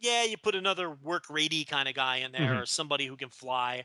Yeah, 0.01 0.25
you 0.25 0.37
put 0.39 0.55
another 0.55 0.91
work 0.91 1.25
rady 1.29 1.65
kind 1.65 1.87
of 1.89 1.95
guy 1.95 2.17
in 2.17 2.33
there, 2.33 2.55
Mhm. 2.55 2.63
or 2.63 2.67
somebody 2.67 3.07
who 3.07 3.17
can 3.17 3.29
fly. 3.29 3.85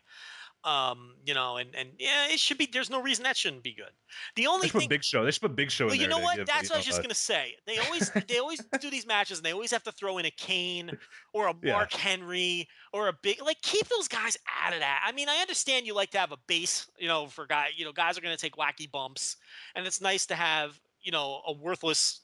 Um, 0.66 1.14
you 1.24 1.36
know, 1.36 1.58
and 1.58 1.76
and 1.76 1.90
yeah, 2.00 2.28
it 2.28 2.40
should 2.40 2.58
be. 2.58 2.68
There's 2.72 2.90
no 2.90 3.00
reason 3.00 3.24
that 3.24 3.38
shouldn't 3.38 3.62
be 3.62 3.74
good. 3.74 3.92
The 4.36 4.48
only 4.48 4.68
thing 4.68 4.90
Big 4.90 5.04
Show. 5.04 5.24
They 5.24 5.30
should 5.30 5.44
put 5.44 5.52
a 5.52 5.54
Big 5.54 5.70
Show 5.70 5.86
Well, 5.86 5.94
you 5.94 6.08
know 6.08 6.18
what? 6.18 6.38
give, 6.38 6.48
That's 6.48 6.72
what 6.72 6.78
I 6.78 6.80
was 6.80 6.88
just 6.88 7.04
gonna 7.04 7.14
say. 7.14 7.56
They 7.68 7.78
always 7.78 8.10
they 8.28 8.40
always 8.40 8.62
do 8.80 8.90
these 8.90 9.06
matches, 9.06 9.38
and 9.38 9.46
they 9.46 9.54
always 9.54 9.70
have 9.70 9.84
to 9.84 9.92
throw 9.92 10.18
in 10.18 10.26
a 10.26 10.32
Kane 10.32 10.98
or 11.34 11.48
a 11.48 11.54
Yeah. 11.62 11.74
Mark 11.74 11.94
Henry 11.94 12.68
or 12.92 13.10
a 13.10 13.14
big 13.14 13.44
like 13.44 13.62
keep 13.62 13.88
those 13.90 14.08
guys 14.08 14.38
out 14.64 14.74
of 14.74 14.80
that. 14.80 15.04
I 15.06 15.12
mean, 15.12 15.30
I 15.30 15.38
understand 15.38 15.86
you 15.86 15.94
like 15.94 16.10
to 16.12 16.18
have 16.18 16.32
a 16.32 16.38
base, 16.48 16.90
you 16.98 17.08
know, 17.08 17.28
for 17.28 17.46
guy, 17.46 17.68
you 17.76 17.86
know, 17.86 17.92
guys 17.92 18.18
are 18.18 18.22
gonna 18.22 18.36
take 18.36 18.56
wacky 18.56 18.92
bumps, 18.92 19.38
and 19.76 19.86
it's 19.86 20.02
nice 20.02 20.26
to 20.28 20.36
have 20.36 20.80
you 21.04 21.12
know 21.12 21.42
a 21.46 21.54
worthless 21.54 22.22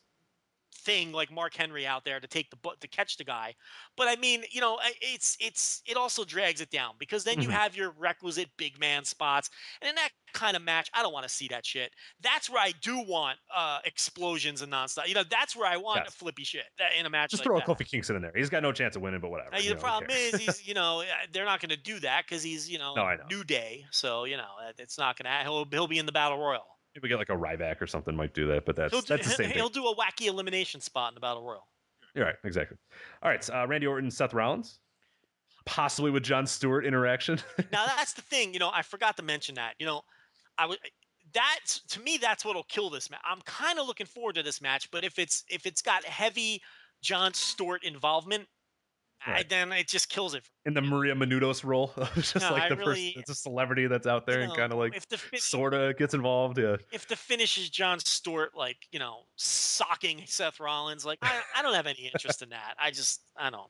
thing 0.74 1.12
like 1.12 1.32
Mark 1.32 1.54
Henry 1.56 1.86
out 1.86 2.06
there 2.06 2.20
to 2.20 2.28
take 2.28 2.50
the 2.50 2.58
to 2.80 2.88
catch 2.88 3.18
the 3.18 3.24
guy. 3.24 3.56
But 3.98 4.08
I 4.08 4.16
mean, 4.16 4.44
you 4.52 4.62
know, 4.62 4.80
it's 5.02 5.38
it's 5.40 5.82
it 5.86 5.98
also 5.98 6.24
drags 6.24 6.62
it 6.62 6.70
down 6.70 6.96
because 7.00 7.24
then 7.24 7.42
you 7.42 7.50
Mhm. 7.50 7.52
have 7.52 7.76
your 7.76 7.92
requisite 7.92 8.50
big 8.58 8.80
man 8.80 9.06
spots, 9.06 9.50
and 9.82 9.90
in 9.90 9.96
that 9.96 10.10
kind 10.34 10.56
of 10.56 10.64
match, 10.64 10.90
I 10.94 11.02
don't 11.04 11.14
want 11.14 11.24
to 11.24 11.30
see 11.30 11.48
that 11.50 11.66
shit. 11.66 11.94
That's 12.20 12.50
where 12.50 12.62
I 12.62 12.72
do 12.72 13.00
want 13.00 13.40
uh, 13.54 13.80
explosions 13.86 14.62
and 14.62 14.72
nonstop. 14.72 15.08
You 15.08 15.14
know, 15.16 15.24
that's 15.24 15.56
where 15.56 15.68
I 15.68 15.78
want 15.78 16.06
Yes. 16.06 16.16
flippy 16.16 16.44
shit 16.44 16.66
in 16.98 17.06
a 17.06 17.10
match. 17.10 17.32
Just 17.32 17.40
like 17.40 17.44
throw 17.44 17.58
that. 17.58 17.60
a 17.60 17.62
Kofi 17.62 17.86
Kingston 17.86 18.16
in 18.18 18.22
there. 18.22 18.32
He's 18.36 18.50
got 18.50 18.64
no 18.64 18.72
chance 18.72 18.96
of 18.96 19.02
winning, 19.02 19.22
but 19.22 19.30
whatever. 19.30 19.52
Now, 19.52 19.60
the 19.70 19.76
know, 19.76 19.80
problem 19.80 20.10
is, 20.10 20.38
he's 20.38 20.66
you 20.66 20.74
know 20.74 21.02
uh, 21.02 21.06
they're 21.32 21.46
not 21.46 21.60
going 21.60 21.70
to 21.70 21.78
do 21.78 22.00
that 22.00 22.26
because 22.26 22.42
he's 22.44 22.70
you 22.70 22.78
know 22.78 22.96
No, 22.96 23.04
know. 23.16 23.24
New 23.30 23.44
Day, 23.44 23.86
so 23.92 24.24
you 24.24 24.38
know 24.38 24.48
uh, 24.62 24.72
it's 24.78 24.98
not 24.98 25.18
going 25.18 25.26
to. 25.32 25.44
He'll 25.44 25.66
he'll 25.66 25.88
be 25.88 26.00
in 26.00 26.06
the 26.06 26.12
battle 26.12 26.38
royal. 26.38 26.66
Maybe 26.96 27.04
we 27.04 27.10
get 27.10 27.18
like 27.20 27.30
a 27.30 27.34
Ryback 27.34 27.82
or 27.82 27.88
something 27.88 28.16
might 28.16 28.34
do 28.34 28.48
that, 28.48 28.66
but 28.66 28.76
that's 28.76 28.92
He'll 28.92 29.02
do, 29.02 29.08
that's 29.08 29.28
the 29.28 29.34
same 29.34 29.50
he'll 29.54 29.70
thing. 29.70 29.82
do 29.84 29.88
a 29.88 29.96
wacky 29.96 30.28
elimination 30.28 30.82
spot 30.82 31.12
in 31.12 31.16
the 31.16 31.22
battle 31.22 31.44
royal. 31.44 31.68
You're 32.14 32.26
right, 32.26 32.36
exactly. 32.44 32.78
All 33.24 33.30
right, 33.30 33.50
uh, 33.50 33.66
Randy 33.68 33.88
Orton, 33.88 34.12
Seth 34.12 34.34
Rollins, 34.34 34.80
possibly 35.66 36.12
with 36.12 36.24
Jon 36.24 36.46
Stewart 36.46 36.86
interaction. 36.86 37.40
now 37.72 37.86
that's 37.86 38.14
the 38.14 38.22
thing 38.22 38.54
you 38.54 38.60
know 38.60 38.72
i 38.74 38.82
forgot 38.82 39.16
to 39.18 39.24
mention 39.24 39.56
that 39.56 39.74
you 39.80 39.86
know 39.86 40.02
i 40.58 40.66
would 40.66 40.78
that's 41.34 41.82
to 41.88 42.02
me 42.02 42.18
that's 42.18 42.44
what'll 42.44 42.64
kill 42.64 42.90
this 42.90 43.10
match 43.10 43.22
i'm 43.30 43.40
kind 43.46 43.80
of 43.80 43.88
looking 43.88 44.06
forward 44.06 44.36
to 44.36 44.44
this 44.44 44.62
match 44.62 44.90
but 44.92 45.04
if 45.04 45.20
it's 45.20 45.44
if 45.50 45.66
it's 45.66 45.82
got 45.82 46.04
heavy 46.04 46.62
jon 47.02 47.34
stewart 47.34 47.84
involvement 47.84 48.48
I, 49.26 49.44
then 49.44 49.72
it 49.72 49.88
just 49.88 50.10
kills 50.10 50.34
it 50.34 50.44
in 50.66 50.74
the 50.74 50.82
Maria 50.82 51.14
Menounos 51.14 51.64
role, 51.64 51.94
just 52.16 52.36
No, 52.40 52.52
like 52.52 52.70
the 52.70 52.76
really- 52.76 53.12
first, 53.14 53.18
it's 53.18 53.30
a 53.30 53.36
celebrity 53.36 53.88
that's 53.88 54.08
out 54.08 54.26
there 54.26 54.40
You 54.40 54.46
and 54.46 54.56
kind 54.56 54.72
of 54.72 54.80
like 54.80 55.00
sort 55.36 55.74
of 55.74 55.98
gets 55.98 56.14
involved. 56.14 56.58
Yeah, 56.58 56.78
if 56.92 57.08
the 57.08 57.16
finish 57.16 57.58
is 57.58 57.70
jon 57.70 58.00
stewart 58.00 58.52
like 58.56 58.78
you 58.92 59.00
know 59.00 59.20
socking 59.36 60.24
seth 60.26 60.60
rollins 60.60 61.06
like 61.06 61.20
i, 61.22 61.32
I 61.56 61.62
don't 61.62 61.74
have 61.74 61.88
any 61.88 62.10
interest 62.14 62.42
in 62.42 62.50
that. 62.50 62.76
I 62.80 62.92
just 62.92 63.22
i 63.38 63.50
don't 63.50 63.70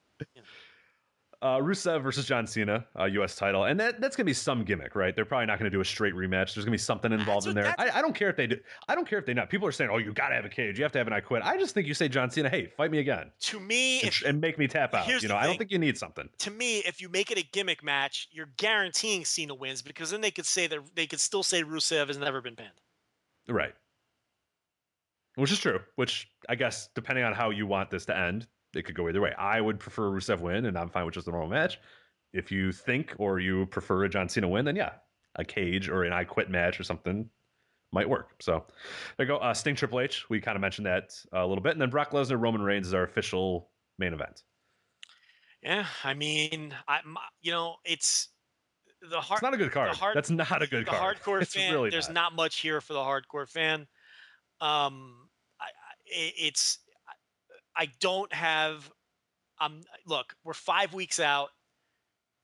uh, 1.42 1.58
Rusev 1.58 2.04
versus 2.04 2.26
John 2.26 2.46
Cena, 2.46 2.86
uh, 3.00 3.06
U.S. 3.06 3.36
title, 3.36 3.64
and 3.64 3.80
that 3.80 4.00
that's 4.00 4.16
gonna 4.16 4.26
be 4.26 4.34
some 4.34 4.64
gimmick, 4.64 4.96
right? 4.96 5.16
They're 5.16 5.26
probably 5.26 5.48
not 5.48 5.58
gonna 5.58 5.70
do 5.70 5.82
a 5.82 5.86
straight 5.86 6.14
rematch. 6.14 6.54
There's 6.54 6.66
gonna 6.66 6.72
be 6.72 6.78
something 6.78 7.12
involved 7.12 7.48
in 7.48 7.56
there. 7.56 7.74
I, 7.78 7.90
I 7.96 8.02
don't 8.02 8.14
care 8.14 8.30
if 8.30 8.36
they 8.36 8.48
do. 8.48 8.58
I 8.88 8.96
don't 8.96 9.08
care 9.08 9.20
if 9.20 9.26
they 9.26 9.34
not. 9.34 9.50
People 9.50 9.68
are 9.68 9.72
saying, 9.72 9.90
"Oh, 9.92 9.98
you 9.98 10.14
gotta 10.14 10.36
have 10.36 10.46
a 10.46 10.50
cage. 10.50 10.78
You 10.78 10.84
have 10.84 10.92
to 10.92 10.98
have 11.00 11.08
an 11.08 11.14
I 11.14 11.20
quit." 11.20 11.42
I 11.44 11.58
just 11.58 11.74
think 11.74 11.88
you 11.88 11.94
say 11.94 12.08
John 12.08 12.30
Cena, 12.30 12.50
"Hey, 12.50 12.68
fight 12.68 12.92
me 12.92 13.00
again," 13.00 13.32
to 13.42 13.60
me 13.60 14.02
and, 14.02 14.08
if, 14.10 14.24
and 14.24 14.40
make 14.40 14.58
me 14.58 14.68
tap 14.68 14.94
out. 14.94 15.08
You 15.08 15.28
know, 15.28 15.36
I 15.36 15.48
don't 15.48 15.58
think 15.58 15.72
you 15.72 15.80
need 15.80 15.98
something. 15.98 16.30
to 16.40 16.52
me 16.52 16.80
if 16.80 17.02
you 17.02 17.10
make 17.10 17.32
it 17.32 17.38
a 17.38 17.44
gimmick 17.44 17.84
match 17.84 18.28
you're 18.32 18.50
guaranteeing 18.58 19.26
cena 19.26 19.54
wins 19.54 19.82
because 19.82 20.12
then 20.12 20.22
they 20.22 20.32
could 20.32 20.46
say 20.46 20.68
that 20.68 20.80
they 20.96 21.06
could 21.06 21.20
still 21.20 21.44
say 21.44 21.64
rusev 21.64 22.08
has 22.08 22.18
never 22.18 22.42
been 22.42 22.56
pinned 22.56 22.70
Right. 23.48 23.74
Which 25.36 25.52
is 25.52 25.60
true. 25.60 25.80
Which 25.96 26.30
I 26.50 26.56
guess, 26.56 26.90
depending 26.94 27.24
on 27.26 27.34
how 27.34 27.50
you 27.50 27.66
want 27.66 27.90
this 27.90 28.06
to 28.06 28.18
end, 28.18 28.48
it 28.76 28.86
could 28.86 28.96
go 28.96 29.08
either 29.10 29.22
way. 29.22 29.34
I 29.38 29.60
would 29.62 29.80
prefer 29.80 30.04
Rusev 30.10 30.40
win, 30.40 30.66
and 30.66 30.78
I'm 30.78 30.90
fine 30.90 31.06
with 31.06 31.14
just 31.14 31.28
a 31.28 31.32
normal 31.32 31.50
match. 31.50 31.80
If 32.34 32.52
you 32.52 32.72
think 32.72 33.14
or 33.18 33.40
you 33.40 33.66
prefer 33.66 34.06
a 34.06 34.10
John 34.10 34.30
Cena 34.30 34.48
win, 34.48 34.66
then 34.66 34.76
yeah, 34.76 34.92
a 35.36 35.44
cage 35.44 35.90
or 35.90 36.04
an 36.04 36.14
I 36.14 36.24
quit 36.24 36.50
match 36.50 36.80
or 36.80 36.84
something 36.84 37.30
might 37.92 38.08
work. 38.08 38.36
So 38.42 38.66
there 39.18 39.26
you 39.26 39.34
go. 39.34 39.38
Uh, 39.38 39.54
Sting 39.54 39.76
Triple 39.76 40.00
H. 40.00 40.30
We 40.30 40.40
kind 40.40 40.56
of 40.56 40.62
mentioned 40.62 40.86
that 40.88 41.12
a 41.34 41.46
little 41.46 41.64
bit, 41.64 41.74
and 41.74 41.82
then 41.82 41.90
Brock 41.90 42.12
Lesnar 42.12 42.42
Roman 42.42 42.62
Reigns 42.62 42.88
is 42.88 42.94
our 42.94 43.04
official 43.04 43.70
main 44.00 44.14
event. 44.14 44.44
Yeah, 45.62 45.86
I 46.04 46.14
mean, 46.14 46.74
I 46.88 47.02
you 47.42 47.52
know, 47.52 47.76
it's 47.86 48.30
the 49.02 49.20
hard. 49.20 49.38
It's 49.38 49.44
not 49.44 49.54
a 49.54 49.58
good 49.58 49.72
card. 49.72 49.94
hard- 49.96 50.16
That's 50.16 50.30
not 50.32 50.62
a 50.62 50.68
good 50.68 50.86
the 50.86 50.92
card. 50.92 51.18
hardcore 51.24 51.42
it's 51.42 51.54
fan. 51.54 51.74
really 51.74 51.90
there's 51.90 52.08
not. 52.08 52.32
not. 52.32 52.36
much 52.36 52.60
here 52.60 52.82
for 52.82 52.94
the 52.94 53.00
hardcore 53.00 53.48
fan. 53.50 53.82
Um, 54.62 55.28
I, 55.60 55.66
I, 55.66 56.32
it's 56.38 56.80
I 57.76 57.88
don't 58.00 58.32
have. 58.34 58.90
I'm 59.60 59.82
look. 60.06 60.34
We're 60.44 60.54
five 60.54 60.94
weeks 60.94 61.20
out, 61.20 61.50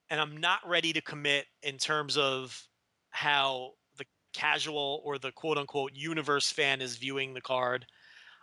and 0.09 0.19
I'm 0.19 0.37
not 0.37 0.59
ready 0.67 0.93
to 0.93 1.01
commit 1.01 1.45
in 1.63 1.77
terms 1.77 2.17
of 2.17 2.67
how 3.09 3.71
the 3.97 4.05
casual 4.33 5.01
or 5.03 5.17
the 5.17 5.31
quote 5.31 5.57
unquote 5.57 5.91
universe 5.93 6.51
fan 6.51 6.81
is 6.81 6.97
viewing 6.97 7.33
the 7.33 7.41
card. 7.41 7.85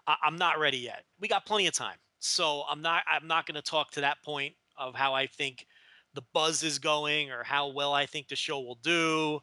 I, 0.07 0.17
I'm 0.25 0.37
not 0.37 0.59
ready 0.59 0.79
yet. 0.79 1.05
We 1.21 1.29
got 1.29 1.47
plenty 1.47 1.67
of 1.67 1.75
time, 1.75 1.99
so 2.19 2.65
I'm 2.69 2.83
not. 2.83 3.03
I'm 3.11 3.27
not 3.27 3.47
going 3.47 3.57
to 3.57 3.63
talk 3.63 3.91
to 3.93 4.01
that 4.03 4.23
point 4.25 4.55
of 4.77 4.95
how 4.95 5.15
I 5.15 5.27
think 5.27 5.67
the 6.15 6.23
buzz 6.33 6.63
is 6.63 6.79
going 6.79 7.31
or 7.31 7.43
how 7.43 7.69
well 7.69 7.93
I 7.93 8.07
think 8.07 8.29
the 8.29 8.37
show 8.37 8.61
will 8.61 8.79
do 8.83 9.41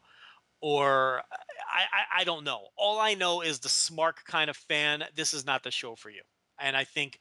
or 0.62 1.22
I, 1.74 1.82
I, 1.82 2.20
I 2.20 2.24
don't 2.24 2.44
know. 2.44 2.68
All 2.76 2.98
I 3.00 3.14
know 3.14 3.42
is 3.42 3.58
the 3.58 3.68
smart 3.68 4.16
kind 4.24 4.48
of 4.48 4.56
fan, 4.56 5.04
this 5.14 5.34
is 5.34 5.44
not 5.44 5.62
the 5.62 5.70
show 5.70 5.96
for 5.96 6.08
you. 6.08 6.22
And 6.60 6.76
I 6.76 6.84
think 6.84 7.18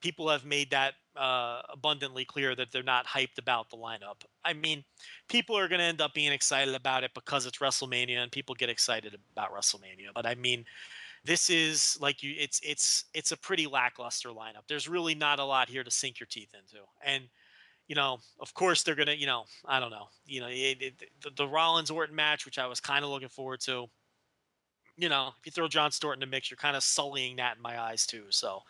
people 0.00 0.28
have 0.28 0.44
made 0.44 0.70
that 0.70 0.94
uh, 1.16 1.62
abundantly 1.72 2.24
clear 2.24 2.54
that 2.54 2.70
they're 2.70 2.82
not 2.82 3.06
hyped 3.06 3.38
about 3.38 3.70
the 3.70 3.76
lineup. 3.76 4.22
I 4.44 4.52
mean, 4.52 4.84
people 5.28 5.56
are 5.58 5.68
going 5.68 5.80
to 5.80 5.84
end 5.84 6.00
up 6.00 6.14
being 6.14 6.32
excited 6.32 6.74
about 6.74 7.04
it 7.04 7.10
because 7.14 7.46
it's 7.46 7.58
WrestleMania 7.58 8.18
and 8.18 8.30
people 8.30 8.54
get 8.54 8.68
excited 8.68 9.16
about 9.32 9.52
WrestleMania. 9.52 10.10
But 10.14 10.26
I 10.26 10.34
mean, 10.36 10.64
this 11.24 11.50
is 11.50 11.98
like 12.00 12.22
you 12.22 12.34
it's 12.38 12.60
it's 12.64 13.04
it's 13.12 13.32
a 13.32 13.36
pretty 13.36 13.66
lackluster 13.66 14.28
lineup. 14.30 14.66
There's 14.68 14.88
really 14.88 15.14
not 15.14 15.40
a 15.40 15.44
lot 15.44 15.68
here 15.68 15.84
to 15.84 15.90
sink 15.90 16.20
your 16.20 16.28
teeth 16.28 16.54
into. 16.54 16.84
And 17.04 17.24
you 17.88 17.94
know, 17.94 18.18
of 18.38 18.54
course 18.54 18.82
they're 18.82 18.94
gonna, 18.94 19.14
you 19.14 19.26
know, 19.26 19.44
I 19.64 19.80
don't 19.80 19.90
know, 19.90 20.08
you 20.26 20.40
know, 20.40 20.48
it, 20.48 20.82
it, 20.82 21.02
the, 21.22 21.30
the 21.36 21.48
Rollins 21.48 21.90
Orton 21.90 22.14
match, 22.14 22.44
which 22.44 22.58
I 22.58 22.66
was 22.66 22.80
kind 22.80 23.04
of 23.04 23.10
looking 23.10 23.28
forward 23.28 23.60
to. 23.62 23.86
You 24.98 25.08
know, 25.08 25.32
if 25.38 25.46
you 25.46 25.52
throw 25.52 25.68
Jon 25.68 25.92
Stewart 25.92 26.16
in 26.16 26.20
the 26.20 26.26
mix, 26.26 26.50
you're 26.50 26.56
kind 26.56 26.76
of 26.76 26.82
sullying 26.82 27.36
that 27.36 27.56
in 27.56 27.62
my 27.62 27.80
eyes 27.80 28.04
too. 28.06 28.24
So, 28.30 28.62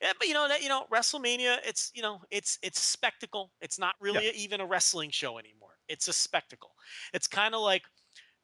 yeah, 0.00 0.12
but 0.18 0.26
you 0.26 0.34
know 0.34 0.48
that 0.48 0.62
you 0.62 0.68
know 0.68 0.86
WrestleMania, 0.90 1.58
it's 1.64 1.92
you 1.94 2.02
know 2.02 2.20
it's 2.30 2.58
it's 2.62 2.80
spectacle. 2.80 3.50
It's 3.60 3.78
not 3.78 3.94
really 4.00 4.30
even 4.30 4.60
a 4.60 4.66
wrestling 4.66 5.10
show 5.10 5.38
anymore. 5.38 5.76
It's 5.88 6.08
a 6.08 6.12
spectacle. 6.12 6.70
It's 7.12 7.26
kind 7.26 7.54
of 7.54 7.60
like 7.60 7.82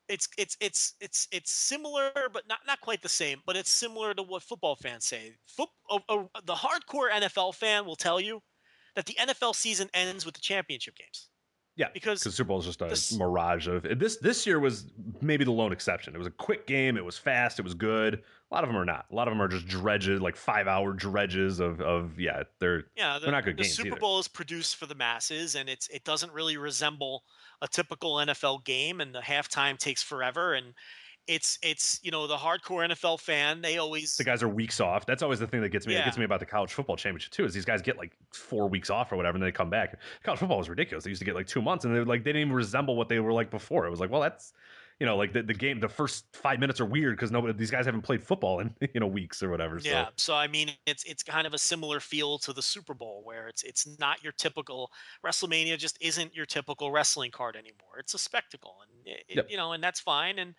it's 0.09 0.29
it's 0.37 0.57
it's 0.61 0.95
it's 1.01 1.29
it's 1.31 1.53
similar, 1.53 2.11
but 2.33 2.47
not 2.49 2.59
not 2.67 2.81
quite 2.81 3.01
the 3.01 3.09
same. 3.09 3.41
But 3.47 3.57
it's 3.57 3.71
similar 3.71 4.13
to 4.15 4.23
what 4.23 4.43
football 4.43 4.77
fans 4.77 5.07
say. 5.07 5.33
Foot, 5.47 5.71
oh, 5.89 6.01
oh, 6.09 6.29
the 6.45 6.55
hardcore 6.55 7.11
NFL 7.11 7.55
fan 7.55 7.87
will 7.87 7.97
tell 7.97 8.21
you 8.21 8.43
that 8.97 9.07
the 9.07 9.15
NFL 9.15 9.55
season 9.55 9.89
ends 9.95 10.27
with 10.27 10.35
the 10.35 10.41
championship 10.41 10.97
games. 10.97 11.29
Yeah, 11.77 11.89
because 11.95 12.21
Super 12.21 12.49
Bowl 12.49 12.59
is 12.59 12.67
just 12.67 12.83
a 12.83 12.87
this- 12.87 13.17
mirage 13.17 13.67
of 13.69 13.87
this. 13.99 14.17
This 14.17 14.47
year 14.47 14.61
was 14.61 14.91
maybe 15.21 15.45
the 15.45 15.53
lone 15.53 15.73
exception. 15.73 16.15
It 16.15 16.19
was 16.19 16.27
a 16.27 16.33
quick 16.33 16.67
game. 16.67 16.97
It 16.97 17.05
was 17.05 17.17
fast. 17.17 17.59
It 17.59 17.63
was 17.63 17.75
good. 17.75 18.15
A 18.51 18.55
lot 18.55 18.65
of 18.65 18.69
them 18.69 18.77
are 18.77 18.85
not. 18.85 19.07
A 19.11 19.15
lot 19.15 19.29
of 19.29 19.33
them 19.33 19.41
are 19.41 19.49
just 19.49 19.67
dredges, 19.69 20.21
like 20.21 20.37
five 20.37 20.67
hour 20.67 20.93
dredges 20.93 21.61
of 21.61 21.81
of 21.81 22.19
yeah. 22.19 22.43
They're 22.59 22.85
Yeah, 22.97 23.15
the, 23.19 23.27
They're 23.27 23.33
not 23.33 23.45
good 23.45 23.57
the 23.57 23.63
games 23.63 23.77
Super 23.77 23.89
either. 23.91 24.01
Bowl 24.01 24.19
is 24.19 24.29
produced 24.29 24.77
for 24.77 24.87
the 24.87 24.95
masses, 24.95 25.55
and 25.55 25.69
it's 25.69 25.89
it 25.89 26.05
doesn't 26.05 26.33
really 26.33 26.57
resemble 26.57 27.23
a 27.63 27.69
typical 27.69 28.17
NFL 28.17 28.65
game, 28.65 29.01
and 29.01 29.15
the 29.15 29.21
halftime 29.21 29.79
takes 29.79 30.03
forever, 30.03 30.55
and 30.55 30.75
it's 31.31 31.61
it's 31.63 32.01
you 32.03 32.11
know 32.11 32.27
the 32.27 32.37
hardcore 32.37 32.85
NFL 32.91 33.21
fan 33.21 33.63
they 33.63 33.79
always 33.79 34.17
the 34.17 34.25
guys 34.25 34.43
are 34.43 34.49
weeks 34.49 34.81
off. 34.81 35.07
That's 35.07 35.23
always 35.23 35.39
the 35.39 35.47
thing 35.47 35.61
that 35.61 35.69
gets 35.69 35.87
me. 35.87 35.95
That 35.95 36.05
gets 36.05 36.19
me 36.19 36.25
about 36.25 36.41
the 36.41 36.47
college 36.47 36.73
football 36.73 36.97
championship 36.97 37.31
too. 37.31 37.45
Is 37.45 37.55
these 37.55 37.65
guys 37.65 37.81
get 37.83 37.97
like 37.97 38.13
four 38.35 38.69
weeks 38.69 38.91
off 38.91 39.13
or 39.13 39.17
whatever, 39.17 39.37
and 39.37 39.43
then 39.43 39.47
they 39.49 39.53
come 39.53 39.71
back. 39.71 39.97
College 40.25 40.41
football 40.41 40.59
was 40.59 40.69
ridiculous. 40.69 41.05
They 41.05 41.11
used 41.11 41.21
to 41.21 41.25
get 41.25 41.37
like 41.37 41.47
two 41.47 41.63
months, 41.63 41.85
and 41.85 41.95
they 41.95 42.01
like 42.01 42.25
they 42.25 42.33
didn't 42.33 42.49
even 42.49 42.53
resemble 42.53 42.97
what 42.97 43.09
they 43.09 43.21
were 43.21 43.33
like 43.33 43.49
before. 43.51 43.87
It 43.87 43.91
was 43.91 44.01
like, 44.01 44.11
well, 44.11 44.21
that's 44.21 44.53
you 44.99 45.07
know, 45.07 45.17
like 45.17 45.33
the, 45.33 45.43
the 45.43 45.55
game, 45.55 45.81
the 45.81 45.89
first 45.89 46.27
five 46.35 46.61
minutes 46.61 46.79
are 46.79 46.85
weird 46.85 47.17
because 47.17 47.31
nobody, 47.31 47.55
these 47.55 47.71
guys 47.71 47.87
haven't 47.87 48.03
played 48.03 48.23
football 48.23 48.61
in 48.61 48.75
you 48.93 49.01
know 49.01 49.07
weeks 49.07 49.43
or 49.43 49.51
whatever. 49.51 49.79
So. 49.81 49.89
Yeah, 49.89 50.09
so 50.17 50.35
I 50.35 50.47
mean, 50.47 50.73
it's 50.87 51.05
it's 51.05 51.23
kind 51.23 51.47
of 51.47 51.55
a 51.55 51.59
similar 51.59 52.01
feel 52.01 52.39
to 52.41 52.53
the 52.53 52.61
Super 52.61 52.93
Bowl, 52.93 53.23
where 53.25 53.49
it's 53.49 53.63
it's 53.63 53.99
not 53.99 54.23
your 54.23 54.33
typical 54.33 54.91
WrestleMania, 55.25 55.79
just 55.79 55.97
isn't 56.03 56.35
your 56.35 56.45
typical 56.45 56.91
wrestling 56.91 57.31
card 57.31 57.57
anymore. 57.57 57.99
It's 57.99 58.15
a 58.15 58.19
spectacle, 58.19 58.77
and 58.83 59.07
it, 59.07 59.25
it- 59.29 59.37
Yep. 59.37 59.47
you 59.49 59.57
know, 59.57 59.73
and 59.73 59.83
that's 59.83 60.01
fine, 60.01 60.39
and 60.39 60.55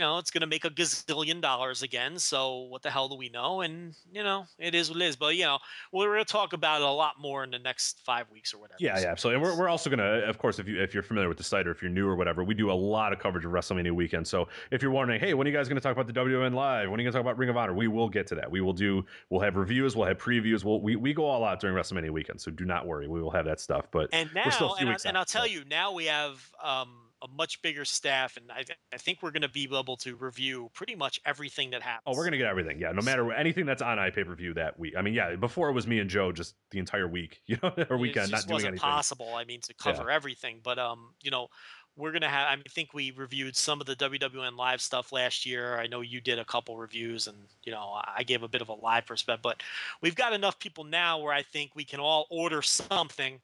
you 0.00 0.06
know, 0.06 0.16
it's 0.16 0.30
going 0.30 0.40
to 0.40 0.46
make 0.46 0.64
a 0.64 0.70
gazillion 0.70 1.42
dollars 1.42 1.82
again. 1.82 2.18
So 2.18 2.60
what 2.60 2.80
the 2.80 2.88
hell 2.88 3.06
do 3.06 3.16
we 3.16 3.28
know? 3.28 3.60
And 3.60 3.94
you 4.10 4.22
know, 4.24 4.46
it 4.58 4.74
is 4.74 4.88
what 4.88 5.02
it 5.02 5.04
is. 5.04 5.14
But 5.14 5.36
you 5.36 5.44
know, 5.44 5.58
we're 5.92 6.14
going 6.14 6.24
to 6.24 6.32
talk 6.32 6.54
about 6.54 6.80
it 6.80 6.86
a 6.86 6.90
lot 6.90 7.20
more 7.20 7.44
in 7.44 7.50
the 7.50 7.58
next 7.58 8.00
five 8.02 8.24
weeks 8.32 8.54
or 8.54 8.58
whatever. 8.62 8.78
Yeah, 8.80 8.96
So 8.96 9.02
yeah. 9.02 9.14
So 9.14 9.28
and 9.28 9.42
we're, 9.42 9.58
we're 9.58 9.68
also 9.68 9.90
gonna, 9.90 10.22
of 10.26 10.38
course, 10.38 10.58
if 10.58 10.66
you 10.66 10.80
if 10.80 10.94
you're 10.94 11.02
familiar 11.02 11.28
with 11.28 11.36
the 11.36 11.44
site 11.44 11.66
or 11.66 11.70
if 11.70 11.82
you're 11.82 11.90
new 11.90 12.08
or 12.08 12.16
whatever, 12.16 12.42
we 12.42 12.54
do 12.54 12.70
a 12.70 12.72
lot 12.72 13.12
of 13.12 13.18
coverage 13.18 13.44
of 13.44 13.52
WrestleMania 13.52 13.92
weekend. 13.92 14.26
So 14.26 14.48
if 14.70 14.80
you're 14.80 14.90
wondering, 14.90 15.20
hey, 15.20 15.34
when 15.34 15.46
are 15.46 15.50
you 15.50 15.56
guys 15.56 15.68
gonna 15.68 15.82
talk 15.82 15.92
about 15.92 16.06
the 16.06 16.18
WN 16.18 16.54
live? 16.54 16.90
When 16.90 16.98
are 16.98 17.02
you 17.02 17.10
gonna 17.10 17.22
talk 17.22 17.30
about 17.30 17.36
Ring 17.36 17.50
of 17.50 17.58
Honor? 17.58 17.74
We 17.74 17.86
will 17.86 18.08
get 18.08 18.26
to 18.28 18.34
that. 18.36 18.50
We 18.50 18.62
will 18.62 18.72
do. 18.72 19.04
We'll 19.28 19.42
have 19.42 19.56
reviews. 19.56 19.96
We'll 19.96 20.08
have 20.08 20.16
previews. 20.16 20.64
We'll 20.64 20.80
we, 20.80 20.96
we 20.96 21.12
go 21.12 21.26
all 21.26 21.44
out 21.44 21.60
during 21.60 21.76
WrestleMania 21.76 22.10
weekend. 22.10 22.40
So 22.40 22.50
do 22.50 22.64
not 22.64 22.86
worry. 22.86 23.06
We 23.06 23.20
will 23.20 23.32
have 23.32 23.44
that 23.44 23.60
stuff. 23.60 23.84
But 23.90 24.08
and 24.14 24.30
we're 24.34 24.50
still 24.50 24.68
a 24.68 24.70
now, 24.70 24.76
few 24.76 24.80
and, 24.80 24.88
I, 24.88 24.92
weeks 24.92 25.04
and 25.04 25.16
out, 25.18 25.20
I'll 25.20 25.26
tell 25.26 25.42
so. 25.42 25.48
you, 25.48 25.64
now 25.68 25.92
we 25.92 26.06
have 26.06 26.50
um, 26.64 26.88
a 27.22 27.28
much 27.28 27.60
bigger 27.62 27.84
staff, 27.84 28.36
and 28.36 28.50
I, 28.50 28.64
I 28.92 28.96
think 28.96 29.22
we're 29.22 29.30
going 29.30 29.42
to 29.42 29.48
be 29.48 29.64
able 29.64 29.96
to 29.98 30.16
review 30.16 30.70
pretty 30.74 30.94
much 30.94 31.20
everything 31.24 31.70
that 31.70 31.82
happens. 31.82 32.02
Oh, 32.06 32.16
we're 32.16 32.24
gonna 32.24 32.38
get 32.38 32.46
everything. 32.46 32.78
Yeah, 32.80 32.92
no 32.92 33.02
matter 33.02 33.30
anything 33.32 33.66
that's 33.66 33.82
on 33.82 33.98
iPay 33.98 34.26
per 34.26 34.34
view 34.34 34.54
that 34.54 34.78
week. 34.78 34.94
I 34.96 35.02
mean, 35.02 35.14
yeah, 35.14 35.36
before 35.36 35.68
it 35.68 35.72
was 35.72 35.86
me 35.86 35.98
and 36.00 36.08
Joe 36.08 36.32
just 36.32 36.54
the 36.70 36.78
entire 36.78 37.06
week, 37.08 37.42
you 37.46 37.58
know, 37.62 37.72
or 37.90 37.96
weekend, 37.98 38.30
not 38.30 38.42
doing 38.42 38.54
wasn't 38.54 38.68
anything. 38.68 38.80
possible. 38.80 39.34
I 39.34 39.44
mean, 39.44 39.60
to 39.62 39.74
cover 39.74 40.10
everything, 40.10 40.60
but 40.62 40.78
um, 40.78 41.14
you 41.22 41.30
know, 41.30 41.48
we're 41.96 42.12
gonna 42.12 42.28
have. 42.28 42.48
I 42.48 42.56
mean, 42.56 42.62
I 42.66 42.70
think 42.70 42.94
we 42.94 43.10
reviewed 43.10 43.54
some 43.56 43.80
of 43.80 43.86
the 43.86 43.96
WWN 43.96 44.56
live 44.56 44.80
stuff 44.80 45.12
last 45.12 45.44
year. 45.44 45.78
I 45.78 45.86
know 45.86 46.00
you 46.00 46.20
did 46.20 46.38
a 46.38 46.44
couple 46.44 46.76
reviews, 46.78 47.26
and 47.26 47.36
you 47.64 47.72
know, 47.72 47.92
I 47.94 48.14
I 48.18 48.22
gave 48.22 48.42
a 48.42 48.48
bit 48.48 48.62
of 48.62 48.68
a 48.68 48.74
live 48.74 49.06
perspective. 49.06 49.42
But 49.42 49.62
we've 50.00 50.14
got 50.14 50.32
enough 50.32 50.58
people 50.58 50.84
now 50.84 51.18
where 51.18 51.34
I 51.34 51.42
think 51.42 51.72
we 51.74 51.84
can 51.84 52.00
all 52.00 52.26
order 52.30 52.62
something, 52.62 53.40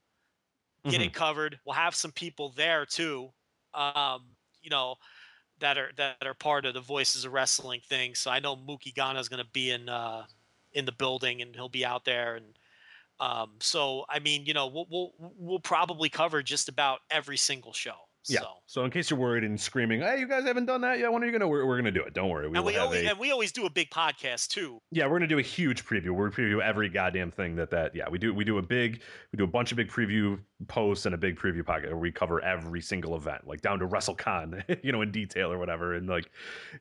get 0.85 0.93
Mm-hmm. 0.95 1.03
it 1.03 1.13
covered. 1.13 1.59
We'll 1.67 1.75
have 1.75 1.95
some 1.95 2.13
people 2.13 2.51
there 2.57 2.87
too. 2.87 3.31
Um, 3.77 4.23
you 4.63 4.71
know. 4.71 4.97
That 5.61 5.79
are 5.79 5.89
that 5.97 6.27
are 6.27 6.35
part 6.35 6.67
of 6.67 6.75
the 6.75 6.83
Voices 6.83 7.25
of 7.25 7.33
Wrestling 7.33 7.81
thing. 7.89 8.15
So 8.15 8.31
I 8.31 8.41
know 8.41 8.57
Mookie 8.57 8.95
Ghana 8.95 9.19
is 9.19 9.31
going 9.31 9.43
to 9.43 9.49
be 9.55 9.71
in 9.71 9.89
uh, 9.89 10.25
in 10.75 10.85
the 10.85 10.93
building, 10.93 11.41
and 11.41 11.55
he'll 11.55 11.71
be 11.71 11.83
out 11.83 12.05
there, 12.05 12.35
and 12.35 12.45
um, 13.21 13.53
so 13.61 14.05
I 14.11 14.19
mean, 14.19 14.45
you 14.45 14.53
know, 14.53 14.67
we'll, 14.67 14.87
we'll 14.91 15.13
we'll 15.19 15.59
probably 15.61 16.11
cover 16.11 16.43
just 16.43 16.69
about 16.69 16.99
every 17.11 17.39
single 17.39 17.73
show. 17.73 17.95
Yeah. 18.29 18.41
So. 18.41 18.49
So 18.67 18.85
in 18.85 18.91
case 18.91 19.09
you're 19.09 19.19
worried 19.19 19.45
and 19.45 19.59
screaming, 19.59 20.01
hey, 20.01 20.19
you 20.19 20.29
guys 20.29 20.45
haven't 20.45 20.67
done 20.67 20.81
that 20.83 20.99
yet. 20.99 21.11
When 21.11 21.23
are 21.23 21.27
you 21.27 21.33
gonna? 21.33 21.49
We're, 21.49 21.65
we're 21.65 21.79
gonna 21.79 21.91
do 21.91 22.03
it. 22.03 22.13
Don't 22.13 22.29
worry. 22.29 22.49
We 22.49 22.59
and 22.59 22.67
we 22.67 22.77
always 22.77 23.03
a, 23.03 23.11
and 23.11 23.19
we 23.19 23.31
always 23.31 23.53
do 23.53 23.65
a 23.65 23.71
big 23.71 23.89
podcast 23.89 24.49
too. 24.49 24.79
Yeah, 24.91 25.07
we're 25.07 25.15
gonna 25.15 25.29
do 25.29 25.39
a 25.39 25.43
huge 25.43 25.87
preview. 25.87 26.11
We're 26.11 26.31
preview 26.31 26.61
every 26.61 26.91
goddamn 26.91 27.31
thing 27.31 27.57
that 27.57 27.71
that. 27.71 27.95
Yeah, 27.95 28.11
we 28.11 28.19
do. 28.19 28.35
We 28.35 28.45
do 28.45 28.59
a 28.59 28.63
big. 28.63 29.01
We 29.33 29.39
do 29.39 29.45
a 29.45 29.47
bunch 29.47 29.71
of 29.71 29.77
big 29.77 29.89
preview 29.89 30.39
posts 30.69 31.05
and 31.05 31.15
a 31.15 31.19
big 31.19 31.37
preview 31.37 31.63
podcast 31.63 31.89
where 31.89 31.97
we 31.99 32.11
cover 32.11 32.43
every 32.43 32.81
single 32.81 33.15
event, 33.15 33.47
like 33.47 33.61
down 33.61 33.79
to 33.79 33.87
WrestleCon, 33.87 34.81
you 34.83 34.91
know, 34.91 35.03
in 35.03 35.11
detail 35.11 35.53
or 35.53 35.59
whatever, 35.59 35.95
and 35.95 36.09
like, 36.09 36.31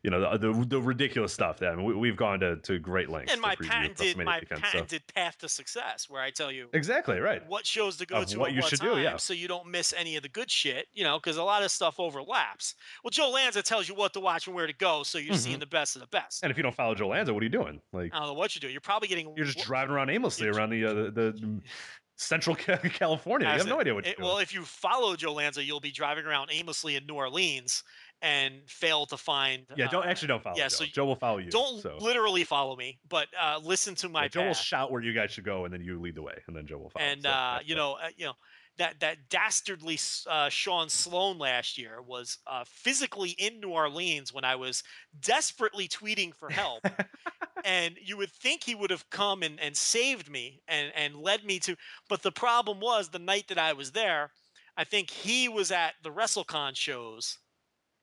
you 0.01 0.09
know, 0.09 0.37
the 0.37 0.53
the, 0.53 0.65
the 0.65 0.81
ridiculous 0.81 1.33
stuff. 1.33 1.59
That 1.59 1.73
I 1.73 1.75
mean, 1.75 1.85
we, 1.85 1.93
we've 1.95 2.15
gone 2.15 2.39
to, 2.39 2.55
to 2.57 2.79
great 2.79 3.09
lengths. 3.09 3.33
And 3.33 3.41
my 3.41 3.55
patented 3.55 4.17
my 4.17 4.39
weekend, 4.39 4.89
so- 4.89 4.97
path 5.13 5.37
to 5.39 5.49
success, 5.49 6.09
where 6.09 6.21
I 6.21 6.31
tell 6.31 6.51
you 6.51 6.69
Exactly 6.73 7.19
right. 7.19 7.45
what 7.47 7.65
shows 7.65 7.97
to 7.97 8.05
go 8.05 8.17
Of 8.17 8.27
to 8.27 8.39
what 8.39 8.53
you 8.53 8.61
what 8.61 8.69
should 8.69 8.79
time, 8.79 8.95
do, 8.95 9.01
yeah. 9.01 9.17
so 9.17 9.33
you 9.33 9.47
don't 9.47 9.67
miss 9.67 9.93
any 9.97 10.15
of 10.15 10.23
the 10.23 10.29
good 10.29 10.49
shit. 10.49 10.87
You 10.93 11.03
know, 11.03 11.19
because 11.19 11.37
a 11.37 11.43
lot 11.43 11.63
of 11.63 11.71
stuff 11.71 11.99
overlaps. 11.99 12.75
Well, 13.03 13.11
Joe 13.11 13.29
Lanza 13.29 13.61
tells 13.61 13.89
you 13.89 13.95
what 13.95 14.13
to 14.13 14.19
watch 14.19 14.47
and 14.47 14.55
where 14.55 14.67
to 14.67 14.73
go, 14.73 15.03
so 15.03 15.17
you're 15.17 15.35
seeing 15.35 15.59
the 15.59 15.65
best 15.65 15.95
of 15.95 16.01
the 16.01 16.07
best. 16.07 16.37
Mm-hmm. 16.37 16.45
And 16.45 16.51
if 16.51 16.57
you 16.57 16.63
don't 16.63 16.75
follow 16.75 16.95
Joe 16.95 17.09
Lanza, 17.09 17.33
what 17.33 17.41
are 17.41 17.45
you 17.45 17.49
doing? 17.49 17.81
Like, 17.91 18.11
I 18.13 18.19
don't 18.19 18.27
know 18.27 18.33
what 18.33 18.55
you 18.55 18.61
do. 18.61 18.69
You're 18.69 18.81
probably 18.81 19.07
getting 19.09 19.33
you're 19.35 19.45
just 19.45 19.59
wh- 19.59 19.65
driving 19.65 19.93
around 19.93 20.09
aimlessly 20.09 20.47
around 20.47 20.69
the 20.69 20.85
uh, 20.85 20.93
the, 20.93 21.11
the 21.11 21.61
central 22.15 22.55
Ca- 22.55 22.77
California. 22.93 23.47
You 23.51 23.57
have 23.57 23.67
no 23.67 23.79
idea 23.79 23.93
what 23.93 24.05
it- 24.07 24.19
Well, 24.19 24.37
if 24.39 24.53
you 24.53 24.63
follow 24.63 25.15
Joe 25.15 25.33
Lanza, 25.33 25.63
you'll 25.63 25.79
be 25.79 25.91
driving 25.91 26.25
around 26.25 26.49
aimlessly 26.51 26.95
in 26.95 27.05
New 27.05 27.15
Orleans 27.15 27.83
and 28.21 28.55
fail 28.67 29.05
to 29.07 29.17
find. 29.17 29.65
yeah, 29.75 29.87
don't 29.89 30.05
uh, 30.05 30.09
actually 30.09 30.29
don't 30.29 30.41
follow. 30.41 30.55
yeah, 30.57 30.63
Joe. 30.69 30.75
so 30.75 30.85
Joe 30.85 31.05
will 31.05 31.15
follow 31.17 31.37
you. 31.37 31.51
Don't 31.51 31.81
so. 31.81 31.97
literally 31.99 32.43
follow 32.45 32.75
me, 32.75 32.97
but 33.09 33.27
uh, 33.39 33.59
listen 33.61 33.93
to 33.95 34.09
my 34.09 34.23
Yeah, 34.23 34.27
Joe 34.29 34.45
will 34.47 34.53
shout 34.53 34.91
where 34.91 35.01
you 35.01 35.13
guys 35.13 35.31
should 35.31 35.43
go, 35.43 35.65
and 35.65 35.73
then 35.73 35.81
you 35.81 35.99
lead 35.99 36.15
the 36.15 36.21
way, 36.23 36.35
and 36.47 36.55
then 36.55 36.65
Joe 36.65 36.77
will 36.77 36.89
follow. 36.89 37.05
and 37.05 37.23
So, 37.23 37.29
uh, 37.29 37.59
you 37.65 37.75
it. 37.75 37.77
know, 37.77 37.93
uh, 37.93 38.07
you 38.15 38.25
know 38.27 38.33
that 38.77 38.99
that 38.99 39.29
dastardly 39.29 39.99
uh, 40.27 40.49
Sean 40.49 40.89
Sloan 40.89 41.37
last 41.37 41.77
year 41.77 42.01
was 42.01 42.37
uh, 42.47 42.63
physically 42.67 43.31
in 43.31 43.59
New 43.59 43.69
Orleans 43.69 44.33
when 44.33 44.43
I 44.43 44.55
was 44.55 44.83
desperately 45.21 45.87
tweeting 45.87 46.33
for 46.35 46.49
help, 46.49 46.85
and 47.65 47.95
you 48.01 48.17
would 48.17 48.31
think 48.31 48.63
he 48.63 48.75
would 48.75 48.89
have 48.91 49.09
come 49.09 49.43
and, 49.43 49.59
and 49.59 49.75
saved 49.75 50.29
me 50.29 50.61
and 50.67 50.91
and 50.95 51.15
led 51.15 51.43
me 51.43 51.59
to, 51.59 51.75
but 52.09 52.21
the 52.21 52.31
problem 52.31 52.79
was 52.79 53.09
the 53.09 53.19
night 53.19 53.47
that 53.49 53.59
I 53.59 53.73
was 53.73 53.91
there, 53.91 54.31
I 54.77 54.83
think 54.83 55.09
he 55.09 55.47
was 55.47 55.71
at 55.71 55.93
the 56.03 56.11
WrestleCon 56.11 56.75
shows. 56.75 57.37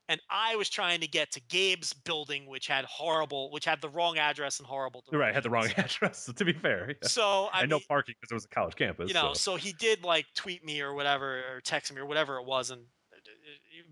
And 0.08 0.20
I 0.30 0.56
was 0.56 0.68
trying 0.68 1.00
to 1.00 1.06
get 1.06 1.30
to 1.32 1.40
Gabe's 1.48 1.92
building, 1.92 2.46
which 2.46 2.66
had 2.66 2.84
horrible, 2.84 3.50
which 3.52 3.64
had 3.64 3.80
the 3.80 3.88
wrong 3.88 4.18
address 4.18 4.58
and 4.58 4.66
horrible. 4.66 5.04
You're 5.10 5.20
right. 5.20 5.32
Had 5.32 5.44
the 5.44 5.50
wrong 5.50 5.68
address. 5.76 6.18
So 6.18 6.32
to 6.32 6.44
be 6.44 6.52
fair, 6.52 6.88
yeah. 7.00 7.08
So 7.08 7.48
I 7.52 7.62
and 7.62 7.70
no 7.70 7.76
mean, 7.76 7.84
parking 7.88 8.14
because 8.20 8.30
it 8.30 8.34
was 8.34 8.44
a 8.44 8.48
college 8.48 8.74
campus. 8.74 9.08
you 9.08 9.14
know 9.14 9.32
so. 9.32 9.52
so 9.52 9.56
he 9.56 9.72
did 9.72 10.04
like 10.04 10.26
tweet 10.34 10.64
me 10.64 10.80
or 10.80 10.94
whatever 10.94 11.38
or 11.54 11.60
text 11.60 11.92
me 11.94 12.00
or 12.00 12.06
whatever 12.06 12.36
it 12.38 12.46
was 12.46 12.70
and 12.70 12.82
uh, 13.12 13.16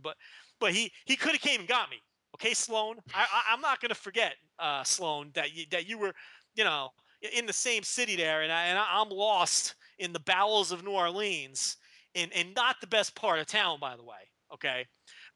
but 0.02 0.16
but 0.58 0.72
he 0.72 0.92
he 1.04 1.16
could 1.16 1.32
have 1.32 1.40
came 1.40 1.60
and 1.60 1.68
got 1.68 1.90
me 1.90 1.96
okay 2.34 2.54
sloan 2.54 2.96
i, 3.14 3.22
I 3.22 3.52
i'm 3.52 3.60
not 3.60 3.80
going 3.80 3.88
to 3.88 3.94
forget 3.94 4.34
uh 4.58 4.84
sloan 4.84 5.30
that 5.34 5.54
you 5.54 5.64
that 5.70 5.88
you 5.88 5.98
were 5.98 6.12
you 6.54 6.64
know 6.64 6.90
in 7.36 7.46
the 7.46 7.52
same 7.52 7.82
city 7.82 8.16
there 8.16 8.42
and, 8.42 8.52
I, 8.52 8.64
and 8.66 8.78
i'm 8.78 9.08
lost 9.08 9.74
in 9.98 10.12
the 10.12 10.20
bowels 10.20 10.72
of 10.72 10.84
new 10.84 10.92
orleans 10.92 11.76
in 12.14 12.30
in 12.30 12.52
not 12.54 12.76
the 12.80 12.86
best 12.86 13.14
part 13.14 13.40
of 13.40 13.46
town 13.46 13.78
by 13.80 13.96
the 13.96 14.04
way 14.04 14.28
okay 14.52 14.86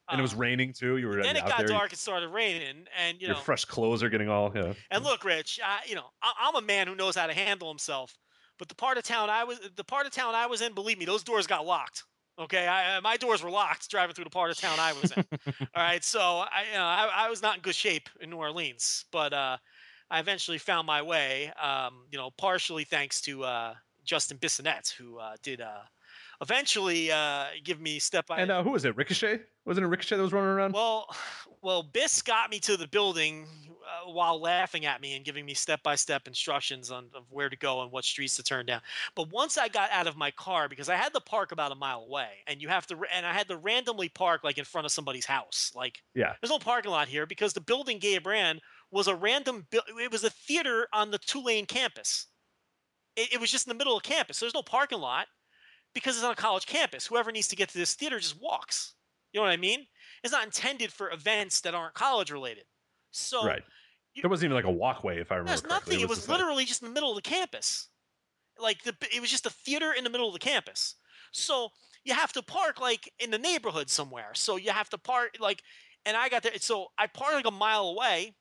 and 0.08 0.18
it 0.18 0.22
was 0.22 0.34
Uh, 0.34 0.38
raining 0.38 0.72
too. 0.72 0.96
You 0.96 1.06
were 1.08 1.22
then 1.22 1.36
it 1.36 1.46
got 1.46 1.58
there. 1.58 1.66
dark 1.68 1.90
and 1.90 1.98
started 1.98 2.28
raining 2.28 2.86
and 2.98 3.20
you 3.20 3.26
your 3.28 3.36
know 3.36 3.42
fresh 3.42 3.64
clothes 3.64 4.02
are 4.02 4.08
getting 4.08 4.28
all. 4.28 4.52
Yeah. 4.54 4.74
and 4.90 5.02
look, 5.04 5.24
Rich, 5.24 5.60
I, 5.64 5.80
you 5.86 5.94
know, 5.94 6.10
I, 6.22 6.32
I'm 6.40 6.54
a 6.56 6.62
man 6.62 6.86
who 6.86 6.94
knows 6.94 7.16
how 7.16 7.26
to 7.26 7.34
handle 7.34 7.68
himself. 7.68 8.16
But 8.58 8.68
the 8.68 8.74
part 8.74 8.98
of 8.98 9.04
town 9.04 9.30
I 9.30 9.42
was, 9.44 9.58
the 9.76 9.82
part 9.84 10.06
of 10.06 10.12
town 10.12 10.34
I 10.34 10.46
was 10.46 10.60
in, 10.60 10.74
believe 10.74 10.98
me, 10.98 11.04
those 11.04 11.24
doors 11.24 11.46
got 11.46 11.66
locked. 11.66 12.04
Okay, 12.38 12.66
I, 12.66 12.96
I- 12.96 13.00
my 13.00 13.16
doors 13.16 13.42
were 13.42 13.50
locked 13.50 13.88
driving 13.90 14.14
through 14.14 14.24
the 14.24 14.30
part 14.30 14.50
of 14.50 14.58
town 14.58 14.78
I 14.78 14.92
was 14.92 15.10
in. 15.12 15.24
All 15.74 15.82
right, 15.82 16.02
so 16.04 16.20
I, 16.20 16.64
you 16.70 16.76
know, 16.76 16.84
I, 16.84 17.10
I 17.26 17.30
was 17.30 17.42
not 17.42 17.56
in 17.56 17.62
good 17.62 17.74
shape 17.74 18.08
in 18.20 18.30
New 18.30 18.36
Orleans, 18.36 19.04
but 19.12 19.32
uh, 19.32 19.56
I 20.10 20.20
eventually 20.20 20.58
found 20.58 20.86
my 20.86 21.00
way. 21.02 21.50
Um, 21.60 22.06
you 22.10 22.18
know, 22.18 22.30
partially 22.36 22.84
thanks 22.84 23.20
to 23.22 23.42
uh, 23.44 23.74
Justin 24.04 24.38
Bissonette, 24.38 24.92
who 24.92 25.18
uh, 25.18 25.34
did 25.42 25.60
uh, 25.60 25.80
eventually 26.44 27.10
uh, 27.10 27.46
give 27.64 27.80
me 27.80 27.98
step 27.98 28.26
by 28.26 28.36
step 28.36 28.42
And 28.42 28.50
uh, 28.50 28.62
who 28.62 28.70
was 28.70 28.84
it? 28.84 28.96
Ricochet? 28.96 29.40
Wasn't 29.64 29.84
it 29.84 29.88
Ricochet 29.88 30.16
that 30.16 30.22
was 30.22 30.32
running 30.32 30.50
around? 30.50 30.72
well, 30.72 31.06
well, 31.62 31.82
Biss 31.82 32.24
got 32.24 32.50
me 32.50 32.60
to 32.60 32.76
the 32.76 32.86
building 32.86 33.46
uh, 33.70 34.10
while 34.10 34.40
laughing 34.40 34.84
at 34.86 35.00
me 35.00 35.16
and 35.16 35.24
giving 35.24 35.44
me 35.46 35.54
step 35.54 35.82
by 35.82 35.94
step 35.94 36.26
instructions 36.28 36.90
on 36.90 37.10
of 37.14 37.24
where 37.30 37.48
to 37.48 37.56
go 37.56 37.82
and 37.82 37.90
what 37.90 38.04
streets 38.04 38.36
to 38.36 38.42
turn 38.42 38.66
down. 38.66 38.80
But 39.16 39.30
once 39.30 39.56
I 39.58 39.68
got 39.68 39.90
out 39.90 40.06
of 40.06 40.16
my 40.16 40.30
car, 40.30 40.68
because 40.68 40.88
I 40.88 40.96
had 40.96 41.12
to 41.14 41.20
park 41.20 41.52
about 41.52 41.72
a 41.72 41.74
mile 41.74 42.00
away, 42.02 42.28
and 42.46 42.60
you 42.60 42.68
have 42.68 42.86
to, 42.88 42.96
and 43.12 43.24
I 43.26 43.32
had 43.32 43.48
to 43.48 43.56
randomly 43.56 44.08
park 44.10 44.44
like 44.44 44.58
in 44.58 44.64
front 44.64 44.84
of 44.84 44.92
somebody's 44.92 45.26
house. 45.26 45.72
Like 45.74 46.02
Yeah. 46.14 46.34
there's 46.40 46.50
no 46.50 46.58
parking 46.58 46.90
lot 46.90 47.08
here 47.08 47.26
because 47.26 47.52
the 47.54 47.60
building 47.60 47.98
Gabe 47.98 48.26
ran 48.26 48.60
was 48.90 49.08
a 49.08 49.14
random. 49.16 49.66
bu- 49.70 49.98
It 50.00 50.12
was 50.12 50.24
a 50.24 50.30
theater 50.30 50.86
on 50.92 51.10
the 51.10 51.18
Tulane 51.18 51.66
campus. 51.66 52.26
It, 53.16 53.34
it 53.34 53.40
was 53.40 53.50
just 53.50 53.66
in 53.66 53.70
the 53.70 53.78
middle 53.78 53.96
of 53.96 54.02
campus. 54.02 54.40
There's 54.40 54.54
no 54.54 54.62
parking 54.62 54.98
lot 55.00 55.26
because 55.94 56.16
it's 56.16 56.24
on 56.24 56.32
a 56.32 56.36
college 56.36 56.66
campus. 56.66 57.06
Whoever 57.06 57.32
needs 57.32 57.48
to 57.48 57.56
get 57.56 57.68
to 57.70 57.78
this 57.78 57.94
theater 57.94 58.18
just 58.18 58.40
walks. 58.40 58.94
You 59.32 59.40
know 59.40 59.44
what 59.46 59.52
I 59.52 59.56
mean? 59.56 59.86
It's 60.22 60.32
not 60.32 60.44
intended 60.44 60.92
for 60.92 61.10
events 61.10 61.60
that 61.62 61.74
aren't 61.74 61.94
college 61.94 62.30
related. 62.30 62.64
So 63.10 63.44
right. 63.46 63.62
you- 64.14 64.22
There 64.22 64.28
wasn't 64.30 64.46
even 64.52 64.56
like 64.56 64.64
a 64.64 64.76
walkway, 64.76 65.20
if 65.20 65.30
I 65.32 65.36
remember. 65.36 65.50
there's 65.50 65.64
nothing. 65.64 66.00
It 66.00 66.08
was, 66.08 66.18
just 66.18 66.28
like- 66.28 66.38
literally 66.38 66.64
just 66.64 66.82
in 66.82 66.88
the 66.88 66.94
middle 66.94 67.10
of 67.10 67.16
the 67.16 67.22
campus. 67.22 67.88
Like 68.58 68.82
the, 68.84 68.94
it 69.12 69.20
was 69.20 69.30
just 69.30 69.46
a 69.46 69.50
theater 69.50 69.92
in 69.92 70.04
the 70.04 70.10
middle 70.10 70.28
of 70.28 70.32
the 70.32 70.38
campus. 70.38 70.94
So 71.32 71.70
you 72.04 72.14
have 72.14 72.32
to 72.34 72.42
park 72.42 72.80
like 72.80 73.12
in 73.18 73.30
the 73.30 73.38
neighborhood 73.38 73.90
somewhere. 73.90 74.30
So 74.34 74.56
you 74.56 74.70
have 74.70 74.88
to 74.90 74.98
park 74.98 75.36
like, 75.40 75.62
and 76.06 76.16
I 76.16 76.28
got 76.28 76.42
there. 76.44 76.52
So 76.60 76.88
I 76.98 77.06
parked 77.08 77.34
like 77.34 77.46
a 77.46 77.50
mile 77.50 77.86
away 77.86 78.34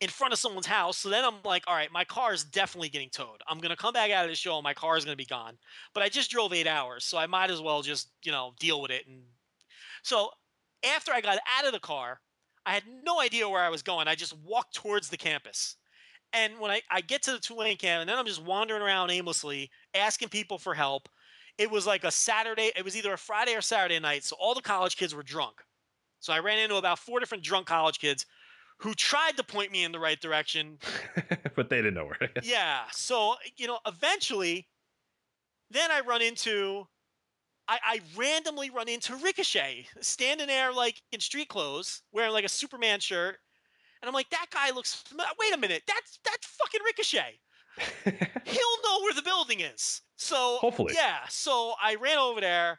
in 0.00 0.08
front 0.08 0.32
of 0.32 0.38
someone's 0.38 0.66
house. 0.66 0.98
So 0.98 1.08
then 1.08 1.24
I'm 1.24 1.34
like, 1.44 1.64
all 1.66 1.74
right, 1.74 1.92
my 1.92 2.04
car 2.04 2.32
is 2.32 2.44
definitely 2.44 2.88
getting 2.88 3.10
towed. 3.10 3.42
I'm 3.48 3.58
gonna 3.58 3.76
come 3.76 3.92
back 3.92 4.10
out 4.10 4.24
of 4.24 4.30
the 4.30 4.36
show 4.36 4.56
and 4.56 4.64
my 4.64 4.74
car 4.74 4.96
is 4.96 5.04
gonna 5.04 5.16
be 5.16 5.24
gone. 5.24 5.58
But 5.94 6.02
I 6.02 6.08
just 6.08 6.30
drove 6.30 6.52
eight 6.52 6.66
hours, 6.66 7.04
so 7.04 7.18
I 7.18 7.26
might 7.26 7.50
as 7.50 7.60
well 7.60 7.82
just 7.82 8.10
you 8.22 8.32
know 8.32 8.52
deal 8.60 8.80
with 8.80 8.90
it. 8.90 9.06
And 9.06 9.22
so 10.02 10.30
after 10.84 11.12
I 11.12 11.20
got 11.20 11.38
out 11.58 11.66
of 11.66 11.72
the 11.72 11.80
car, 11.80 12.20
I 12.64 12.72
had 12.72 12.84
no 13.02 13.20
idea 13.20 13.48
where 13.48 13.62
I 13.62 13.70
was 13.70 13.82
going. 13.82 14.08
I 14.08 14.14
just 14.14 14.36
walked 14.44 14.74
towards 14.74 15.08
the 15.08 15.16
campus. 15.16 15.76
And 16.34 16.58
when 16.58 16.70
I, 16.70 16.82
I 16.90 17.00
get 17.00 17.22
to 17.22 17.32
the 17.32 17.38
Tulane 17.38 17.78
camp, 17.78 18.02
and 18.02 18.10
then 18.10 18.18
I'm 18.18 18.26
just 18.26 18.42
wandering 18.42 18.82
around 18.82 19.10
aimlessly, 19.10 19.70
asking 19.94 20.28
people 20.28 20.58
for 20.58 20.74
help. 20.74 21.08
It 21.56 21.70
was 21.70 21.86
like 21.86 22.04
a 22.04 22.10
Saturday, 22.10 22.70
it 22.76 22.84
was 22.84 22.96
either 22.96 23.12
a 23.14 23.18
Friday 23.18 23.54
or 23.54 23.62
Saturday 23.62 23.98
night. 23.98 24.22
So 24.22 24.36
all 24.38 24.54
the 24.54 24.60
college 24.60 24.96
kids 24.96 25.14
were 25.14 25.22
drunk. 25.22 25.62
So 26.20 26.32
I 26.32 26.40
ran 26.40 26.58
into 26.58 26.76
about 26.76 26.98
four 26.98 27.20
different 27.20 27.42
drunk 27.42 27.66
college 27.66 27.98
kids 27.98 28.26
who 28.78 28.94
tried 28.94 29.36
to 29.36 29.42
point 29.42 29.72
me 29.72 29.84
in 29.84 29.92
the 29.92 29.98
right 29.98 30.20
direction. 30.20 30.78
but 31.56 31.68
they 31.68 31.76
didn't 31.76 31.94
know 31.94 32.06
where. 32.06 32.30
Yeah. 32.42 32.82
So, 32.92 33.34
you 33.56 33.66
know, 33.66 33.78
eventually, 33.86 34.68
then 35.70 35.90
I 35.90 36.00
run 36.00 36.22
into, 36.22 36.86
I, 37.66 37.78
I 37.82 38.00
randomly 38.16 38.70
run 38.70 38.88
into 38.88 39.16
Ricochet 39.16 39.86
standing 40.00 40.46
there 40.46 40.72
like 40.72 41.02
in 41.12 41.20
street 41.20 41.48
clothes, 41.48 42.02
wearing 42.12 42.32
like 42.32 42.44
a 42.44 42.48
Superman 42.48 43.00
shirt. 43.00 43.36
And 44.00 44.08
I'm 44.08 44.14
like, 44.14 44.30
that 44.30 44.46
guy 44.52 44.70
looks, 44.70 45.02
wait 45.40 45.54
a 45.54 45.58
minute, 45.58 45.82
that's, 45.88 46.20
that's 46.24 46.46
fucking 46.46 46.80
Ricochet. 46.84 47.40
He'll 48.44 48.82
know 48.84 49.02
where 49.02 49.14
the 49.14 49.22
building 49.22 49.60
is. 49.60 50.02
So, 50.16 50.58
Hopefully. 50.60 50.94
yeah. 50.96 51.18
So 51.28 51.74
I 51.82 51.96
ran 51.96 52.18
over 52.18 52.40
there 52.40 52.78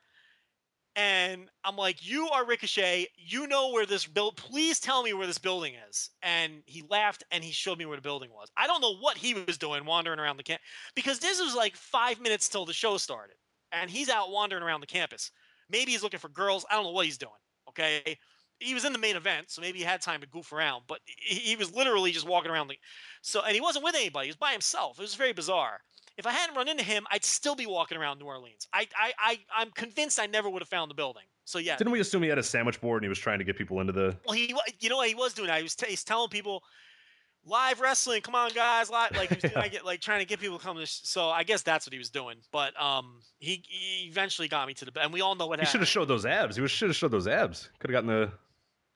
and 0.96 1.50
I'm 1.64 1.76
like, 1.76 2.06
"You 2.06 2.30
are 2.30 2.46
Ricochet. 2.46 3.08
You 3.16 3.48
know 3.48 3.72
where 3.72 3.86
this 3.86 4.06
build. 4.06 4.38
Please 4.38 4.80
tell 4.80 5.04
me 5.04 5.14
where 5.14 5.28
this 5.28 5.38
building 5.38 5.76
is." 5.90 6.10
And 6.22 6.64
he 6.66 6.84
laughed 6.90 7.24
and 7.32 7.44
he 7.44 7.52
showed 7.52 7.78
me 7.78 7.86
where 7.86 7.98
the 7.98 8.02
building 8.02 8.32
was. 8.32 8.50
I 8.58 8.68
don't 8.68 8.82
know 8.82 8.96
what 8.98 9.18
he 9.18 9.34
was 9.34 9.58
doing, 9.58 9.86
wandering 9.86 10.20
around 10.20 10.38
the 10.38 10.44
camp, 10.44 10.62
because 10.96 11.20
this 11.20 11.40
was 11.42 11.56
like 11.56 11.76
five 11.76 12.20
minutes 12.20 12.50
till 12.50 12.66
the 12.66 12.74
show 12.74 12.98
started, 12.98 13.38
and 13.72 13.90
he's 13.90 14.10
out 14.10 14.32
wandering 14.32 14.64
around 14.64 14.82
the 14.82 14.88
campus. 14.88 15.32
Maybe 15.70 15.92
he's 15.92 16.04
looking 16.04 16.20
for 16.20 16.30
girls. 16.30 16.66
I 16.70 16.76
don't 16.76 16.86
know 16.86 16.92
what 16.92 17.06
he's 17.06 17.18
doing. 17.18 17.32
Okay, 17.70 18.18
he 18.60 18.74
was 18.74 18.86
in 18.86 18.94
the 18.94 19.00
main 19.00 19.16
event, 19.16 19.50
so 19.50 19.62
maybe 19.62 19.80
he 19.80 19.86
had 19.86 20.02
time 20.02 20.22
to 20.22 20.28
goof 20.28 20.52
around, 20.52 20.84
but 20.88 21.00
he 21.06 21.36
he 21.36 21.56
was 21.56 21.74
literally 21.74 22.12
just 22.12 22.28
walking 22.28 22.52
around 22.52 22.68
the. 22.68 22.78
So, 23.22 23.42
and 23.44 23.54
he 23.56 23.62
wasn't 23.62 23.84
with 23.86 23.96
anybody. 23.96 24.28
He 24.28 24.30
was 24.30 24.36
by 24.38 24.52
himself. 24.52 24.98
It 25.00 25.02
was 25.02 25.16
very 25.16 25.34
bizarre. 25.34 25.82
If 26.18 26.28
I 26.28 26.32
hadn't 26.32 26.56
run 26.58 26.68
into 26.68 26.84
him, 26.84 27.06
I'd 27.12 27.24
still 27.24 27.56
be 27.56 27.66
walking 27.66 27.98
around 27.98 28.20
New 28.20 28.26
Orleans. 28.26 28.68
I, 28.74 28.88
I, 28.98 29.14
I, 29.18 29.40
I'm 29.56 29.72
convinced 29.72 30.20
I 30.20 30.26
never 30.26 30.50
would 30.50 30.62
have 30.62 30.68
found 30.68 30.92
the 30.92 30.96
building. 30.96 31.24
So 31.46 31.60
yeah, 31.60 31.78
Didn't 31.78 31.92
we 31.94 32.02
assume 32.02 32.22
he 32.24 32.28
had 32.30 32.38
a 32.38 32.44
sandwich 32.44 32.82
board 32.82 33.02
and 33.02 33.06
he 33.06 33.10
was 33.10 33.20
trying 33.20 33.40
to 33.40 33.46
get 33.46 33.58
people 33.58 33.80
into 33.80 33.94
the? 33.94 34.18
well, 34.26 34.36
he, 34.36 34.54
you 34.82 34.90
know 34.90 34.98
what 34.98 35.08
he 35.08 35.16
was 35.16 35.34
doing? 35.34 35.50
I 35.50 35.62
was 35.62 35.76
t- 35.76 35.88
he's 35.88 36.04
telling 36.04 36.30
people 36.30 36.62
live 37.46 37.80
wrestling. 37.80 38.22
Come 38.22 38.36
on, 38.36 38.52
guys! 38.52 38.90
Live, 38.90 39.12
like 39.16 39.30
he 39.30 39.36
was 39.42 39.52
doing, 39.54 39.70
get, 39.72 39.86
like 39.86 40.02
trying 40.02 40.20
to 40.20 40.26
get 40.26 40.40
people 40.40 40.60
to 40.60 40.64
come 40.64 40.78
to. 40.78 40.86
sh- 40.86 41.00
So 41.04 41.30
I 41.30 41.44
guess 41.44 41.62
that's 41.62 41.86
what 41.88 41.94
he 41.94 41.98
was 42.00 42.10
doing. 42.10 42.36
But 42.52 42.80
um, 42.82 43.22
he, 43.40 43.64
he 43.68 44.08
eventually 44.10 44.48
got 44.48 44.68
me 44.68 44.74
to 44.76 44.86
the. 44.86 44.92
And 45.02 45.14
we 45.14 45.22
all 45.22 45.36
know 45.36 45.48
what 45.48 45.60
He 45.60 45.66
should 45.66 45.80
have 45.80 45.88
showed 45.90 46.10
those 46.10 46.26
abs. 46.26 46.56
He 46.58 46.68
should 46.68 46.90
have 46.90 46.96
showed 46.98 47.12
those 47.12 47.28
abs. 47.28 47.70
Could 47.80 47.90
have 47.92 48.04
gotten 48.04 48.08
the 48.08 48.32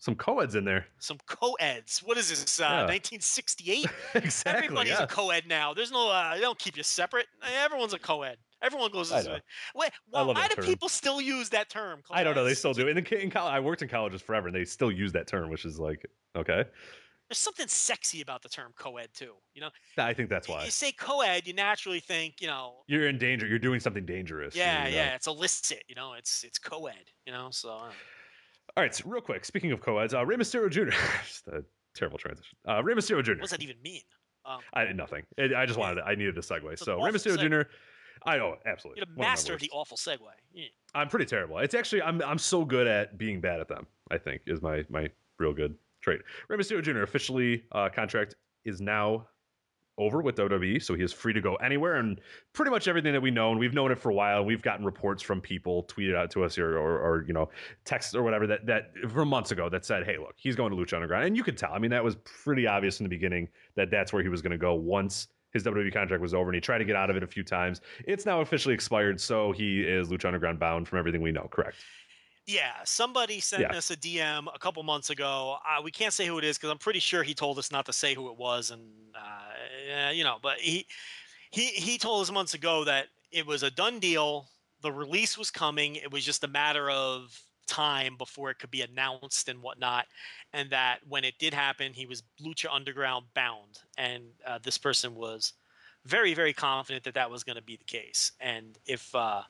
some 0.03 0.15
co-eds 0.15 0.55
in 0.55 0.65
there. 0.65 0.85
some 0.99 1.17
co-eds. 1.27 1.99
What 2.03 2.17
is 2.17 2.27
this? 2.27 2.59
Uh, 2.59 2.63
Yeah. 2.63 2.79
1968. 2.81 3.87
exactly. 4.15 4.51
Everybody's 4.65 4.91
yeah. 4.91 5.03
a 5.03 5.07
co-ed 5.07 5.47
now. 5.47 5.73
There's 5.73 5.93
no. 5.93 6.09
Uh, 6.09 6.35
they 6.35 6.41
don't 6.41 6.59
keep 6.59 6.75
you 6.75 6.83
separate. 6.83 7.27
Everyone's 7.63 7.93
a 7.93 7.99
co-ed. 7.99 8.35
Everyone 8.61 8.91
goes 8.91 9.09
this 9.09 9.25
way. 9.27 9.41
Wait, 9.75 9.91
I 9.91 9.91
why, 10.09 10.19
love 10.19 10.27
why 10.35 10.41
that 10.41 10.49
do 10.49 10.55
term. 10.57 10.65
people 10.65 10.89
still 10.89 11.21
use 11.21 11.47
that 11.49 11.69
term? 11.69 12.01
I 12.11 12.21
don't 12.25 12.35
know. 12.35 12.43
They 12.43 12.53
still 12.53 12.73
do. 12.73 12.89
In 12.89 12.95
the 12.97 13.21
in 13.21 13.29
college, 13.29 13.53
I 13.53 13.61
worked 13.61 13.81
in 13.81 13.87
colleges 13.87 14.21
forever, 14.21 14.47
and 14.47 14.55
they 14.55 14.65
still 14.65 14.91
use 14.91 15.13
that 15.13 15.25
term, 15.25 15.49
which 15.49 15.63
is 15.63 15.79
like 15.79 16.05
okay. 16.35 16.65
There's 17.29 17.37
something 17.39 17.69
sexy 17.69 18.19
about 18.21 18.41
the 18.41 18.49
term 18.49 18.73
co-ed 18.77 19.07
too. 19.13 19.35
You 19.53 19.61
know, 19.61 19.69
I 19.97 20.13
think 20.13 20.29
that's 20.29 20.49
why 20.49 20.65
you 20.65 20.71
say 20.71 20.91
co-ed, 20.91 21.47
you 21.47 21.53
naturally 21.53 22.01
think, 22.01 22.41
you 22.41 22.47
know, 22.47 22.83
you're 22.87 23.07
in 23.07 23.17
danger. 23.17 23.47
You're 23.47 23.57
doing 23.57 23.79
something 23.79 24.05
dangerous. 24.05 24.53
yeah, 24.53 24.85
you 24.85 24.91
know. 24.91 24.97
yeah, 24.97 25.15
it's 25.15 25.27
illicit. 25.27 25.83
You 25.87 25.95
know, 25.95 26.13
it's 26.13 26.43
it's 26.43 26.59
co-ed. 26.59 27.05
You 27.25 27.31
know, 27.31 27.47
so 27.51 27.69
I 27.69 27.79
don't 27.79 27.87
know. 27.87 27.95
All 28.75 28.83
right, 28.83 28.93
so 28.93 29.03
real 29.07 29.21
quick. 29.21 29.45
Speaking 29.45 29.71
of 29.71 29.81
co-eds, 29.81 30.13
uh, 30.13 30.25
Rey 30.25 30.35
Mysterio 30.35 30.69
Jr. 30.69 30.95
Just 31.23 31.47
a 31.47 31.63
terrible 31.93 32.17
transition. 32.17 32.57
Uh, 32.67 32.83
Rey 32.83 32.95
Mysterio 32.95 33.23
Jr. 33.23 33.33
what 33.33 33.41
does 33.41 33.51
that 33.51 33.61
even 33.61 33.75
mean? 33.83 34.01
Um, 34.45 34.59
I 34.73 34.85
did 34.85 34.97
nothing. 34.97 35.23
I 35.37 35.49
I 35.55 35.65
just 35.65 35.79
wanted. 35.79 35.95
To, 35.95 36.03
I 36.05 36.15
needed 36.15 36.37
a 36.37 36.41
segue. 36.41 36.77
So 36.79 37.01
Rey 37.01 37.11
Mysterio 37.11 37.37
segue. 37.37 37.65
Jr. 37.65 37.69
I 38.25 38.37
know 38.37 38.55
absolutely. 38.65 38.99
you're 38.99 39.05
the 39.05 39.11
One 39.11 39.25
of 39.25 39.27
my 39.27 39.31
master 39.31 39.53
of 39.53 39.59
the 39.59 39.69
awful 39.71 39.97
segue. 39.97 40.19
Yeah. 40.53 40.65
I'm 40.95 41.07
pretty 41.07 41.25
terrible. 41.25 41.59
It's 41.59 41.75
actually 41.75 42.01
I'm 42.01 42.21
I'm 42.23 42.37
so 42.37 42.65
good 42.65 42.87
at 42.87 43.17
being 43.17 43.39
bad 43.41 43.59
at 43.59 43.67
them. 43.67 43.85
I 44.11 44.17
think 44.17 44.41
is 44.47 44.61
my 44.61 44.83
my 44.89 45.09
real 45.39 45.53
good 45.53 45.75
trait. 46.01 46.21
Rey 46.49 46.57
Mysterio 46.57 46.81
Jr. 46.81 47.03
officially 47.03 47.63
uh, 47.71 47.89
contract 47.89 48.35
is 48.65 48.81
now 48.81 49.27
over 49.97 50.21
with 50.21 50.35
WWE, 50.35 50.81
so 50.81 50.95
he 50.95 51.03
is 51.03 51.13
free 51.13 51.33
to 51.33 51.41
go 51.41 51.55
anywhere 51.55 51.95
and 51.95 52.19
pretty 52.53 52.71
much 52.71 52.87
everything 52.87 53.13
that 53.13 53.21
we 53.21 53.31
know, 53.31 53.51
and 53.51 53.59
we've 53.59 53.73
known 53.73 53.91
it 53.91 53.99
for 53.99 54.09
a 54.09 54.13
while. 54.13 54.43
We've 54.43 54.61
gotten 54.61 54.85
reports 54.85 55.21
from 55.21 55.39
people 55.39 55.83
tweeted 55.83 56.15
out 56.15 56.31
to 56.31 56.43
us 56.43 56.57
or, 56.57 56.77
or, 56.77 56.99
or 56.99 57.25
you 57.27 57.33
know 57.33 57.49
texts 57.85 58.15
or 58.15 58.23
whatever 58.23 58.47
that 58.47 58.65
that 58.65 58.91
from 59.09 59.27
months 59.27 59.51
ago 59.51 59.69
that 59.69 59.85
said, 59.85 60.05
"Hey, 60.05 60.17
look, 60.17 60.33
he's 60.35 60.55
going 60.55 60.71
to 60.71 60.77
Lucha 60.77 60.93
Underground," 60.93 61.25
and 61.25 61.37
you 61.37 61.43
could 61.43 61.57
tell. 61.57 61.71
I 61.73 61.79
mean, 61.79 61.91
that 61.91 62.03
was 62.03 62.15
pretty 62.23 62.65
obvious 62.65 62.99
in 62.99 63.03
the 63.03 63.09
beginning 63.09 63.49
that 63.75 63.91
that's 63.91 64.11
where 64.11 64.23
he 64.23 64.29
was 64.29 64.41
going 64.41 64.51
to 64.51 64.57
go 64.57 64.73
once 64.73 65.27
his 65.51 65.63
WWE 65.63 65.93
contract 65.93 66.21
was 66.21 66.33
over, 66.33 66.49
and 66.49 66.55
he 66.55 66.61
tried 66.61 66.79
to 66.79 66.85
get 66.85 66.95
out 66.95 67.09
of 67.09 67.15
it 67.15 67.23
a 67.23 67.27
few 67.27 67.43
times. 67.43 67.81
It's 68.05 68.25
now 68.25 68.41
officially 68.41 68.73
expired, 68.73 69.21
so 69.21 69.51
he 69.51 69.81
is 69.81 70.09
Lucha 70.09 70.25
Underground 70.25 70.59
bound 70.59 70.87
from 70.87 70.97
everything 70.97 71.21
we 71.21 71.31
know. 71.31 71.47
Correct? 71.51 71.77
Yeah, 72.45 72.83
somebody 72.83 73.39
sent 73.39 73.71
Yeah. 73.71 73.71
us 73.71 73.89
a 73.89 73.95
DM 73.95 74.47
a 74.53 74.59
couple 74.59 74.83
months 74.83 75.09
ago. 75.09 75.59
Uh, 75.65 75.81
we 75.81 75.91
can't 75.91 76.13
say 76.13 76.25
who 76.27 76.37
it 76.37 76.43
is 76.43 76.57
because 76.57 76.71
I'm 76.71 76.77
pretty 76.77 76.99
sure 76.99 77.23
he 77.23 77.33
told 77.33 77.57
us 77.57 77.71
not 77.71 77.85
to 77.85 77.93
say 77.93 78.13
who 78.13 78.29
it 78.29 78.37
was, 78.37 78.69
and 78.69 79.15
uh, 79.15 79.53
yeah, 79.85 80.11
you 80.11 80.23
know, 80.25 80.39
but 80.41 80.59
he 80.59 80.85
he 81.51 81.67
he 81.67 81.97
told 81.97 82.21
us 82.21 82.31
months 82.31 82.53
ago 82.53 82.83
that 82.83 83.09
it 83.31 83.45
was 83.45 83.63
a 83.63 83.71
done 83.71 83.99
deal. 83.99 84.49
The 84.81 84.91
release 84.91 85.37
was 85.37 85.51
coming. 85.51 85.95
It 85.95 86.11
was 86.11 86.25
just 86.25 86.43
a 86.43 86.47
matter 86.47 86.89
of 86.89 87.41
time 87.65 88.17
before 88.17 88.51
it 88.51 88.59
could 88.59 88.71
be 88.71 88.81
announced 88.81 89.47
and 89.47 89.61
whatnot, 89.61 90.07
and 90.51 90.69
that 90.71 91.07
when 91.07 91.23
it 91.23 91.39
did 91.39 91.53
happen, 91.53 91.93
he 91.93 92.05
was 92.05 92.23
Lucha 92.41 92.67
Underground 92.69 93.27
bound, 93.33 93.79
and 93.97 94.33
uh, 94.45 94.59
this 94.59 94.77
person 94.77 95.15
was 95.15 95.53
very 96.05 96.33
very 96.33 96.53
confident 96.53 97.05
that 97.05 97.13
that 97.13 97.31
was 97.31 97.43
going 97.45 97.55
to 97.55 97.61
be 97.61 97.77
the 97.77 97.85
case. 97.85 98.33
And 98.41 98.77
if 98.85 99.15
uh, 99.15 99.43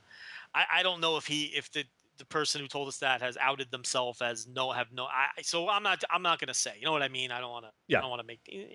I, 0.54 0.66
I 0.76 0.84
don't 0.84 1.02
know 1.02 1.18
if 1.18 1.26
he 1.28 1.46
if 1.46 1.72
the 1.72 1.86
the 2.18 2.26
person 2.26 2.62
who 2.62 2.68
told 2.68 2.88
us 2.88 2.98
that 2.98 3.22
has 3.22 3.38
outed 3.40 3.72
themselves 3.72 4.22
as 4.22 4.48
no 4.48 4.72
have 4.72 4.88
no 4.92 5.06
I 5.06 5.42
so 5.42 5.70
I'm 5.70 5.84
not 5.84 6.04
I'm 6.12 6.22
not 6.22 6.40
gonna 6.40 6.54
say 6.54 6.74
you 6.80 6.86
know 6.86 6.92
what 6.92 7.02
I 7.02 7.08
mean? 7.08 7.32
I 7.32 7.40
don't 7.40 7.52
want 7.52 7.66
to 7.66 7.72
Yeah. 7.88 8.00
I 8.00 8.02
don't 8.02 8.10
want 8.10 8.22
to 8.22 8.28
make 8.28 8.42
eh, 8.52 8.66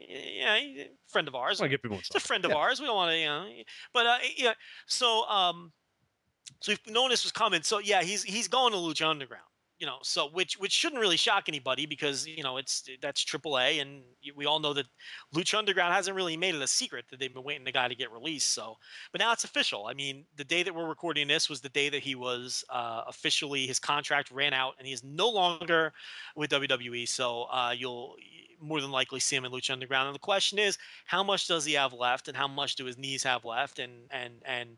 yeah 0.40 0.55
eh, 0.55 0.81
eh, 0.81 0.85
friend 1.06 1.28
of 1.28 1.35
ours. 1.35 1.59
To 1.59 1.69
give 1.69 1.82
people 1.82 1.98
he's 1.98 2.10
a 2.15 2.20
friend 2.20 2.44
of 2.44 2.52
ours. 2.52 2.81
We 2.81 2.86
don't 2.86 2.97
want 2.97 3.12
to 3.12 3.19
you 3.19 3.27
know 3.27 3.48
but 3.93 4.06
uh 4.06 4.19
yeah 4.36 4.55
so 4.86 5.27
um 5.28 5.73
so 6.60 6.73
we've 6.73 6.94
known 6.94 7.10
this 7.10 7.24
was 7.24 7.32
coming 7.32 7.62
so 7.62 7.78
yeah 7.78 8.02
he's 8.02 8.23
he's 8.23 8.48
going 8.48 8.73
to 8.73 8.78
Lucha 8.78 9.09
Underground 9.09 9.44
you 9.78 9.86
know 9.86 9.98
so 10.02 10.28
which 10.32 10.59
which 10.59 10.72
shouldn't 10.72 11.00
really 11.00 11.16
shock 11.16 11.44
anybody 11.48 11.86
because 11.86 12.26
you 12.26 12.42
know 12.42 12.56
it's 12.56 12.88
that's 13.00 13.24
AAA 13.24 13.80
and 13.80 14.02
we 14.34 14.46
all 14.46 14.59
know 14.59 14.72
that 14.72 14.86
Lucha 15.34 15.59
Underground 15.59 15.94
hasn't 15.94 16.16
really 16.16 16.36
made 16.36 16.55
it 16.55 16.62
a 16.62 16.66
secret 16.66 17.05
that 17.10 17.20
they've 17.20 17.32
been 17.32 17.44
waiting 17.44 17.64
the 17.64 17.72
guy 17.72 17.88
to 17.88 17.94
get 17.94 18.10
released 18.10 18.52
so 18.52 18.76
but 19.12 19.20
now 19.20 19.32
it's 19.32 19.44
official. 19.44 19.86
I 19.86 19.94
mean, 19.94 20.24
the 20.36 20.44
day 20.44 20.62
that 20.62 20.74
we're 20.74 20.88
recording 20.88 21.28
this 21.28 21.48
was 21.48 21.60
the 21.60 21.68
day 21.68 21.88
that 21.88 22.02
he 22.02 22.14
was 22.14 22.64
uh, 22.70 23.02
officially 23.06 23.66
his 23.66 23.78
contract 23.78 24.30
ran 24.30 24.52
out, 24.52 24.74
and 24.78 24.86
he 24.86 24.92
is 24.92 25.02
no 25.02 25.28
longer 25.28 25.92
with 26.36 26.50
WWE. 26.50 27.09
So 27.09 27.44
uh, 27.44 27.74
you'll 27.76 28.16
more 28.60 28.80
than 28.80 28.90
likely 28.90 29.20
see 29.20 29.36
him 29.36 29.44
in 29.44 29.52
Lucha 29.52 29.70
Underground. 29.70 30.09
And 30.09 30.14
the 30.14 30.20
question 30.20 30.59
is, 30.59 30.78
how 31.06 31.22
much 31.22 31.46
does 31.46 31.64
he 31.64 31.74
have 31.74 31.92
left, 31.92 32.28
and 32.28 32.36
how 32.36 32.48
much 32.48 32.76
do 32.76 32.84
his 32.84 32.98
knees 32.98 33.22
have 33.22 33.44
left, 33.44 33.78
and 33.78 33.92
and 34.10 34.34
and 34.44 34.70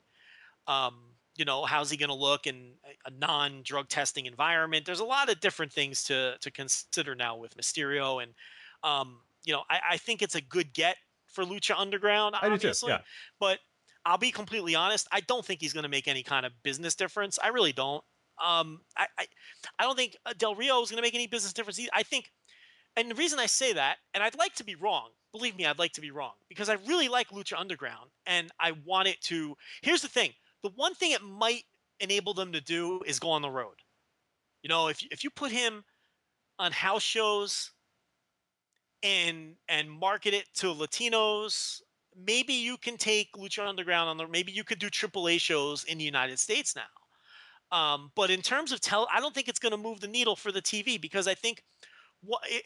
um, 0.66 0.94
you 1.40 1.46
know, 1.46 1.64
how's 1.64 1.90
he 1.90 1.96
going 1.96 2.10
to 2.10 2.14
look 2.14 2.46
in 2.46 2.72
a- 2.84 3.08
a 3.08 3.10
non-drug 3.18 3.88
testing 3.88 4.26
environment? 4.26 4.84
There's 4.84 5.00
a 5.00 5.04
lot 5.04 5.30
of 5.30 5.40
different 5.40 5.72
things 5.72 6.04
to 6.04 6.36
to 6.38 6.50
consider 6.50 7.14
now 7.14 7.34
with 7.36 7.56
Mysterio, 7.56 8.22
and 8.22 8.34
um, 8.82 9.20
you 9.46 9.54
know, 9.54 9.62
I, 9.70 9.80
I 9.92 9.96
think 9.96 10.20
it's 10.20 10.34
a 10.34 10.42
good 10.42 10.74
get 10.74 10.96
for 11.26 11.44
Lucha 11.44 11.74
Underground, 11.78 12.34
I 12.36 12.42
do 12.42 12.48
too, 12.48 12.54
obviously. 12.54 12.90
yeah. 12.90 13.00
But 13.38 13.58
I'll 14.04 14.18
be 14.18 14.30
completely 14.30 14.74
honest. 14.74 15.08
I 15.12 15.20
don't 15.20 15.44
think 15.44 15.60
he's 15.60 15.72
going 15.72 15.84
to 15.84 15.88
make 15.88 16.08
any 16.08 16.22
kind 16.22 16.44
of 16.44 16.52
business 16.62 16.94
difference. 16.94 17.38
I 17.42 17.48
really 17.48 17.72
don't. 17.72 18.04
Um, 18.44 18.80
I, 18.96 19.06
I, 19.18 19.26
I 19.78 19.84
don't 19.84 19.96
think 19.96 20.16
uh, 20.26 20.34
Del 20.36 20.54
Rio 20.54 20.82
is 20.82 20.90
going 20.90 20.98
to 20.98 21.02
make 21.02 21.14
any 21.14 21.26
business 21.26 21.52
difference. 21.54 21.78
Either. 21.78 21.90
I 21.94 22.02
think, 22.02 22.30
and 22.96 23.10
the 23.10 23.14
reason 23.14 23.38
I 23.38 23.46
say 23.46 23.72
that, 23.72 23.96
and 24.12 24.22
I'd 24.22 24.36
like 24.36 24.54
to 24.56 24.64
be 24.64 24.74
wrong. 24.74 25.10
Believe 25.32 25.56
me, 25.56 25.64
I'd 25.64 25.78
like 25.78 25.92
to 25.92 26.00
be 26.00 26.10
wrong 26.10 26.32
because 26.48 26.68
I 26.68 26.74
really 26.86 27.08
like 27.08 27.28
Lucha 27.28 27.58
Underground, 27.58 28.10
and 28.26 28.50
I 28.58 28.72
want 28.84 29.08
it 29.08 29.20
to. 29.22 29.56
Here's 29.82 30.02
the 30.02 30.08
thing: 30.08 30.32
the 30.62 30.70
one 30.76 30.94
thing 30.94 31.12
it 31.12 31.22
might 31.22 31.64
enable 32.00 32.34
them 32.34 32.52
to 32.52 32.60
do 32.60 33.00
is 33.06 33.18
go 33.18 33.30
on 33.30 33.42
the 33.42 33.50
road. 33.50 33.74
You 34.62 34.68
know, 34.68 34.88
if 34.88 35.02
if 35.10 35.24
you 35.24 35.30
put 35.30 35.52
him 35.52 35.84
on 36.58 36.72
house 36.72 37.02
shows 37.02 37.70
and 39.02 39.56
and 39.68 39.90
market 39.90 40.34
it 40.34 40.46
to 40.56 40.66
Latinos, 40.66 41.80
maybe 42.16 42.52
you 42.52 42.76
can 42.76 42.96
take 42.96 43.32
Lucha 43.32 43.66
Underground 43.66 44.10
on 44.10 44.16
the. 44.16 44.28
Maybe 44.28 44.52
you 44.52 44.64
could 44.64 44.78
do 44.78 44.90
AAA 44.90 45.40
shows 45.40 45.84
in 45.84 45.98
the 45.98 46.04
United 46.04 46.38
States 46.38 46.76
now. 46.76 46.82
Um, 47.76 48.10
but 48.16 48.30
in 48.30 48.42
terms 48.42 48.72
of 48.72 48.80
tell, 48.80 49.06
I 49.12 49.20
don't 49.20 49.34
think 49.34 49.48
it's 49.48 49.60
going 49.60 49.72
to 49.72 49.78
move 49.78 50.00
the 50.00 50.08
needle 50.08 50.34
for 50.34 50.50
the 50.50 50.60
TV 50.60 51.00
because 51.00 51.28
I 51.28 51.34
think 51.34 51.62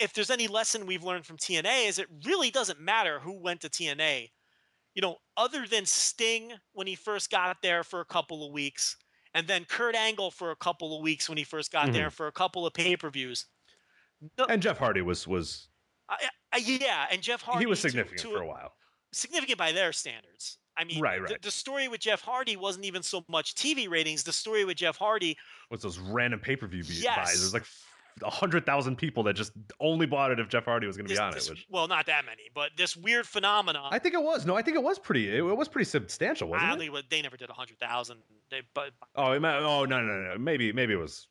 if 0.00 0.12
there's 0.12 0.30
any 0.30 0.48
lesson 0.48 0.86
we've 0.86 1.04
learned 1.04 1.26
from 1.26 1.36
TNA 1.36 1.88
is 1.88 1.98
it 1.98 2.08
really 2.24 2.50
doesn't 2.50 2.80
matter 2.80 3.20
who 3.20 3.38
went 3.38 3.60
to 3.60 3.68
TNA. 3.68 4.30
You 4.94 5.02
know, 5.02 5.16
other 5.36 5.66
than 5.66 5.86
Sting 5.86 6.52
when 6.72 6.86
he 6.86 6.94
first 6.94 7.30
got 7.30 7.56
there 7.62 7.82
for 7.82 8.00
a 8.00 8.04
couple 8.04 8.46
of 8.46 8.52
weeks, 8.52 8.96
and 9.34 9.46
then 9.46 9.64
Kurt 9.64 9.94
Angle 9.94 10.30
for 10.30 10.50
a 10.50 10.56
couple 10.56 10.96
of 10.96 11.02
weeks 11.02 11.28
when 11.28 11.36
he 11.36 11.44
first 11.44 11.72
got 11.72 11.92
there 11.92 12.06
mm-hmm. 12.06 12.14
for 12.14 12.28
a 12.28 12.32
couple 12.32 12.66
of 12.66 12.72
pay 12.72 12.96
per 12.96 13.10
views. 13.10 13.46
No, 14.38 14.44
And 14.46 14.62
Jeff 14.62 14.78
Hardy 14.78 15.02
was 15.02 15.26
was 15.26 15.68
I, 16.08 16.28
I, 16.52 16.58
yeah, 16.58 17.06
and 17.10 17.20
Jeff 17.20 17.42
Hardy 17.42 17.60
he 17.60 17.66
was 17.66 17.80
significant 17.80 18.20
to 18.20 18.30
for 18.30 18.42
a 18.42 18.46
while. 18.46 18.72
significant 19.12 19.58
by 19.58 19.72
their 19.72 19.92
standards. 19.92 20.58
I 20.76 20.84
mean, 20.84 21.00
Right, 21.00 21.20
right. 21.20 21.40
the 21.40 21.50
story 21.50 21.86
with 21.86 22.00
Jeff 22.00 22.20
Hardy 22.20 22.56
wasn't 22.56 22.84
even 22.84 23.02
so 23.02 23.24
much 23.28 23.54
TV 23.54 23.88
ratings. 23.88 24.24
The 24.24 24.32
story 24.32 24.64
with 24.64 24.76
Jeff 24.76 24.96
Hardy, 24.96 25.36
was 25.70 25.82
those 25.82 25.98
random 25.98 26.40
pay 26.40 26.56
per 26.56 26.66
view 26.66 26.82
buys? 26.82 27.02
Yes. 27.02 27.38
There's 27.38 27.54
like 27.54 27.66
hundred 28.22 28.64
thousand 28.66 28.96
people 28.96 29.22
that 29.24 29.34
just 29.34 29.52
only 29.80 30.06
bought 30.06 30.30
it 30.30 30.38
if 30.38 30.48
Jeff 30.48 30.64
Hardy 30.64 30.86
was 30.86 30.96
going 30.96 31.06
to 31.06 31.08
this, 31.12 31.18
be 31.18 31.22
on 31.22 31.32
this- 31.32 31.46
it. 31.48 31.50
Which 31.50 31.66
well, 31.70 31.88
not 31.88 32.06
that 32.06 32.24
many, 32.24 32.42
but 32.54 32.70
this 32.76 32.96
weird 32.96 33.26
phenomenon. 33.26 33.88
I 33.92 33.98
think 33.98 34.14
it 34.14 34.22
was. 34.22 34.46
No, 34.46 34.56
I 34.56 34.62
think 34.62 34.76
it 34.76 34.82
was 34.82 34.98
pretty. 34.98 35.28
It, 35.28 35.36
it 35.38 35.56
was 35.56 35.68
pretty 35.68 35.88
substantial, 35.88 36.48
wasn't 36.48 36.82
it? 36.82 37.04
they 37.10 37.22
never 37.22 37.36
did 37.36 37.50
hundred 37.50 37.78
thousand. 37.78 38.18
They, 38.50 38.62
but 38.74 38.90
Oh, 39.16 39.32
it 39.32 39.44
oh 39.44 39.84
no, 39.84 40.00
no, 40.00 40.02
no. 40.02 40.38
Maybe 40.38 40.72
maybe 40.72 40.92
it 40.94 40.98
was. 40.98 41.28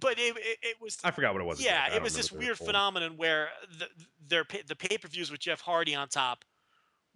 but 0.00 0.18
it, 0.18 0.36
it, 0.36 0.58
it 0.62 0.76
was. 0.80 0.98
I 1.04 1.10
forgot 1.10 1.32
what 1.32 1.40
it 1.40 1.46
was. 1.46 1.64
yeah, 1.64 1.94
it 1.94 2.02
was 2.02 2.14
this 2.14 2.26
if 2.26 2.32
they 2.32 2.36
were 2.36 2.44
weird 2.46 2.58
phenomenon 2.58 3.16
where 3.16 3.48
the 3.78 3.86
their 4.28 4.44
the 4.66 4.76
pay 4.76 4.98
per 4.98 5.08
views 5.08 5.30
with 5.30 5.40
Jeff 5.40 5.60
Hardy 5.60 5.94
on 5.94 6.08
top 6.08 6.44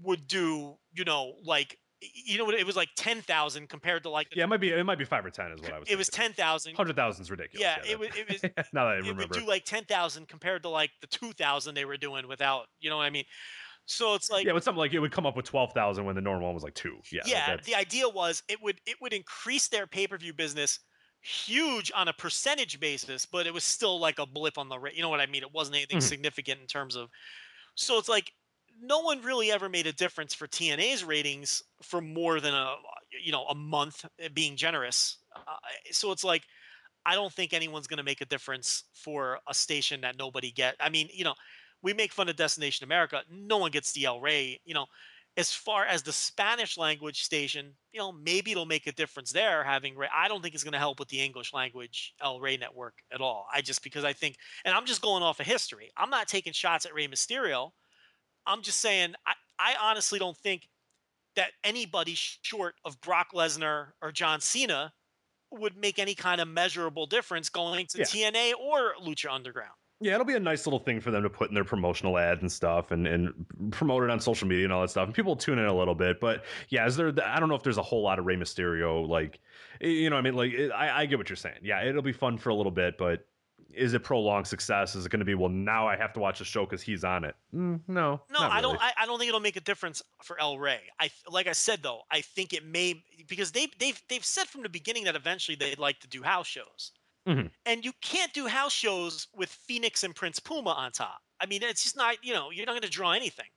would 0.01 0.26
do, 0.26 0.76
you 0.94 1.05
know, 1.05 1.34
like 1.44 1.78
you 2.26 2.38
know 2.38 2.44
what 2.44 2.54
it 2.54 2.66
was 2.66 2.76
like 2.76 2.88
ten 2.96 3.20
thousand 3.22 3.68
compared 3.68 4.02
to 4.02 4.10
like 4.10 4.28
the, 4.30 4.36
Yeah, 4.38 4.44
it 4.44 4.48
might 4.48 4.60
be. 4.60 4.70
It 4.70 4.84
might 4.84 4.98
be 4.98 5.04
five 5.04 5.24
or 5.24 5.30
ten. 5.30 5.52
Is 5.52 5.60
what 5.60 5.72
I 5.72 5.78
was. 5.78 5.88
it 5.90 5.96
was 5.96 6.08
ten 6.08 6.32
thousand. 6.32 6.74
Hundred 6.74 6.96
thousand 6.96 7.22
is 7.22 7.30
ridiculous. 7.30 7.60
Yeah, 7.62 7.76
it 7.84 7.90
that- 7.90 7.98
was 7.98 8.08
it 8.16 8.28
was 8.28 8.42
now 8.72 8.84
that 8.86 8.92
I 8.92 8.94
remember. 8.96 9.22
it 9.22 9.30
would 9.30 9.38
do 9.40 9.46
like 9.46 9.64
10,000 9.64 10.26
compared 10.28 10.62
to 10.64 10.68
like 10.68 10.90
the 11.00 11.06
2,000 11.06 11.74
they 11.74 11.84
were 11.84 11.96
doing 11.96 12.26
without, 12.28 12.66
you 12.80 12.90
know 12.90 12.96
what 12.96 13.04
I 13.04 13.10
mean? 13.10 13.24
So 13.86 14.14
it's 14.14 14.30
like, 14.30 14.46
yeah, 14.46 14.52
but 14.52 14.62
something 14.64 14.78
like 14.78 14.94
it 14.94 15.00
would 15.00 15.10
come 15.12 15.26
up 15.26 15.36
with 15.36 15.44
twelve 15.44 15.72
thousand 15.72 16.04
when 16.04 16.14
the 16.14 16.20
normal 16.20 16.46
one 16.46 16.54
was 16.54 16.62
like 16.62 16.74
two. 16.74 16.98
Yeah, 17.10 17.22
yeah, 17.24 17.46
that's- 17.46 17.66
the 17.66 17.74
idea 17.74 18.08
was 18.08 18.42
it 18.48 18.62
would 18.62 18.80
it 18.86 18.96
would 19.00 19.12
increase 19.12 19.68
their 19.68 19.86
pay-per-view 19.86 20.34
business 20.34 20.78
huge 21.20 21.92
on 21.94 22.08
a 22.08 22.12
percentage 22.12 22.80
basis, 22.80 23.26
but 23.26 23.46
it 23.46 23.54
was 23.54 23.64
still 23.64 24.00
like 24.00 24.18
a 24.18 24.26
blip 24.26 24.58
on 24.58 24.68
the 24.68 24.78
rate. 24.78 24.94
You 24.94 25.02
know 25.02 25.08
what 25.08 25.20
I 25.20 25.26
mean? 25.26 25.42
It 25.42 25.52
wasn't 25.52 25.76
anything 25.76 25.98
Mhm. 25.98 26.02
significant 26.02 26.60
in 26.60 26.66
terms 26.66 26.96
of. 26.96 27.08
So 27.76 27.98
it's 27.98 28.08
like 28.08 28.32
no 28.81 29.01
one 29.01 29.23
really 29.23 29.51
ever 29.51 29.69
made 29.69 29.86
a 29.86 29.93
difference 29.93 30.35
for 30.35 30.47
TNA's 30.47 31.05
ratings 31.05 31.62
for 31.82 32.01
more 32.01 32.40
than 32.40 32.55
a 32.55 32.74
you 33.23 33.32
know 33.32 33.44
a 33.47 33.55
month, 33.55 34.05
eh, 34.19 34.28
being 34.32 34.57
generous. 34.57 35.19
Uh, 35.35 35.57
so 35.90 36.12
it's 36.12 36.24
like 36.24 36.43
I 37.05 37.15
don't 37.15 37.32
think 37.32 37.53
anyone's 37.53 37.86
going 37.86 37.99
to 37.99 38.05
make 38.05 38.20
a 38.20 38.27
difference 38.27 38.85
for 38.94 39.39
a 39.49 39.55
station 39.55 40.03
that 40.03 40.19
nobody 40.19 40.51
get. 40.53 40.77
I 40.81 40.89
mean, 40.89 41.09
you 41.12 41.24
know, 41.24 41.35
we 41.82 41.93
make 41.93 42.12
fun 42.12 42.28
of 42.28 42.36
Destination 42.36 42.85
America. 42.85 43.23
No 43.31 43.59
one 43.59 43.70
gets 43.70 43.93
the 43.93 44.07
Rey. 44.20 44.61
You 44.65 44.74
know, 44.74 44.86
as 45.36 45.53
far 45.53 45.85
as 45.86 46.03
the 46.03 46.12
Spanish 46.12 46.77
language 46.77 47.23
station, 47.23 47.73
you 47.93 48.01
know, 48.01 48.12
maybe 48.12 48.53
it'll 48.53 48.66
make 48.66 48.86
a 48.86 48.93
difference 48.93 49.32
there 49.32 49.65
having 49.65 49.97
Ray. 49.97 50.09
I 50.15 50.28
don't 50.28 50.43
think 50.43 50.55
it's 50.55 50.65
going 50.65 50.73
to 50.73 50.78
help 50.78 50.99
with 50.99 51.09
the 51.09 51.20
English 51.20 51.53
language 51.53 52.15
El 52.20 52.40
Rey 52.40 52.57
network 52.57 52.94
at 53.12 53.20
all. 53.20 53.47
I 53.53 53.62
just 53.62 53.82
because 53.82 54.05
I 54.05 54.12
think, 54.12 54.36
and 54.65 54.74
I'm 54.74 54.86
just 54.86 55.03
going 55.03 55.23
off 55.23 55.40
of 55.40 55.47
history. 55.47 55.90
I'm 55.97 56.11
not 56.11 56.28
taking 56.28 56.53
shots 56.53 56.86
at 56.86 56.94
Rey 56.94 57.09
Mysterio. 57.09 57.73
I'm 58.47 58.62
just 58.62 58.81
saying 58.81 59.14
I, 59.27 59.35
I 59.59 59.74
honestly 59.81 60.19
don't 60.19 60.36
think 60.36 60.69
that 61.36 61.52
anybody 61.64 62.14
short 62.14 62.74
of 62.85 63.01
Brock 63.01 63.28
Lesnar 63.35 63.89
or 64.02 64.12
John 64.12 64.40
Cena 64.40 64.93
would 65.51 65.77
make 65.77 65.98
any 65.98 66.14
kind 66.14 66.40
of 66.40 66.48
measurable 66.48 67.06
difference 67.06 67.48
going 67.48 67.86
to 67.86 67.98
Yeah. 67.98 68.05
TNA 68.05 68.55
or 68.59 68.94
Lucha 69.02 69.31
Underground. 69.32 69.73
Yeah, 70.01 70.14
it'll 70.14 70.27
be 70.27 70.35
a 70.35 70.40
nice 70.40 70.66
little 70.66 70.81
thing 70.81 71.01
for 71.01 71.12
them 71.12 71.23
to 71.23 71.31
put 71.31 71.48
in 71.48 71.55
their 71.55 71.62
promotional 71.64 72.19
ads 72.19 72.40
and 72.40 72.51
stuff, 72.51 72.90
and 72.90 73.06
and 73.06 73.47
promote 73.70 74.02
it 74.02 74.10
on 74.10 74.19
social 74.19 74.48
media 74.48 74.64
and 74.64 74.73
all 74.73 74.81
that 74.81 74.90
stuff. 74.90 75.06
And 75.06 75.14
people 75.14 75.31
will 75.31 75.36
tune 75.36 75.60
in 75.60 75.66
a 75.66 75.73
little 75.77 75.94
bit, 75.94 76.19
but 76.19 76.44
yeah, 76.70 76.85
is 76.86 76.97
there? 76.97 77.12
I 77.24 77.39
don't 77.39 77.48
know 77.48 77.55
if 77.55 77.62
there's 77.62 77.78
a 77.78 77.82
whole 77.82 78.02
lot 78.02 78.19
of 78.19 78.27
Rey 78.27 78.35
Mysterio, 78.35 79.06
like 79.06 79.39
you 79.81 80.10
know, 80.10 80.16
I 80.16 80.20
mean, 80.20 80.35
like 80.35 80.52
I, 80.74 81.02
I 81.02 81.06
get 81.06 81.19
what 81.19 81.28
you're 81.31 81.36
saying. 81.36 81.59
Yeah, 81.62 81.85
it'll 81.85 82.02
be 82.02 82.12
fun 82.12 82.36
for 82.36 82.48
a 82.48 82.55
little 82.55 82.73
bit, 82.73 82.98
but 82.98 83.28
is 83.74 83.94
it 83.94 84.03
prolonged 84.03 84.47
success? 84.47 84.94
Is 84.94 85.07
it 85.07 85.09
going 85.11 85.20
to 85.20 85.24
be 85.24 85.35
well? 85.35 85.49
Now 85.49 85.86
I 85.89 85.97
have 85.97 86.12
to 86.15 86.20
watch 86.20 86.39
the 86.39 86.44
show 86.44 86.65
because 86.65 86.82
he's 86.82 87.05
on 87.05 87.24
it. 87.24 87.35
Mm, 87.55 87.81
no, 87.89 88.20
No, 88.31 88.40
I 88.40 88.61
don't. 88.61 88.81
I, 88.81 88.93
I 89.01 89.07
don't 89.07 89.19
think 89.19 89.28
it'll 89.28 89.40
make 89.40 89.57
a 89.57 89.61
difference 89.61 90.03
for 90.23 90.40
El 90.40 90.59
Rey. 90.59 90.81
I 91.01 91.11
like 91.28 91.47
I 91.47 91.53
said 91.53 91.82
though. 91.82 92.03
I 92.11 92.20
think 92.20 92.53
it 92.53 92.65
may 92.65 93.03
because 93.28 93.53
they 93.53 93.69
they've 93.78 94.01
they've 94.09 94.24
said 94.24 94.47
from 94.49 94.62
the 94.62 94.69
beginning 94.69 95.05
that 95.05 95.16
eventually 95.16 95.57
they'd 95.57 95.78
like 95.78 96.01
to 96.01 96.09
do 96.09 96.23
house 96.23 96.47
shows, 96.47 96.93
Mhm. 97.27 97.51
and 97.66 97.85
you 97.85 97.93
can't 98.01 98.32
do 98.32 98.47
house 98.47 98.73
shows 98.73 99.28
with 99.35 99.49
Fenix 99.51 100.05
and 100.05 100.15
Prince 100.15 100.39
Puma 100.39 100.70
on 100.70 100.93
top. 100.93 101.20
I 101.40 101.47
mean, 101.47 101.62
it's 101.62 101.82
just 101.82 101.97
not. 101.97 102.16
You 102.23 102.35
know, 102.35 102.51
you're 102.51 102.66
not 102.66 102.73
going 102.73 102.82
to 102.82 102.90
draw 102.90 103.12
anything 103.12 103.49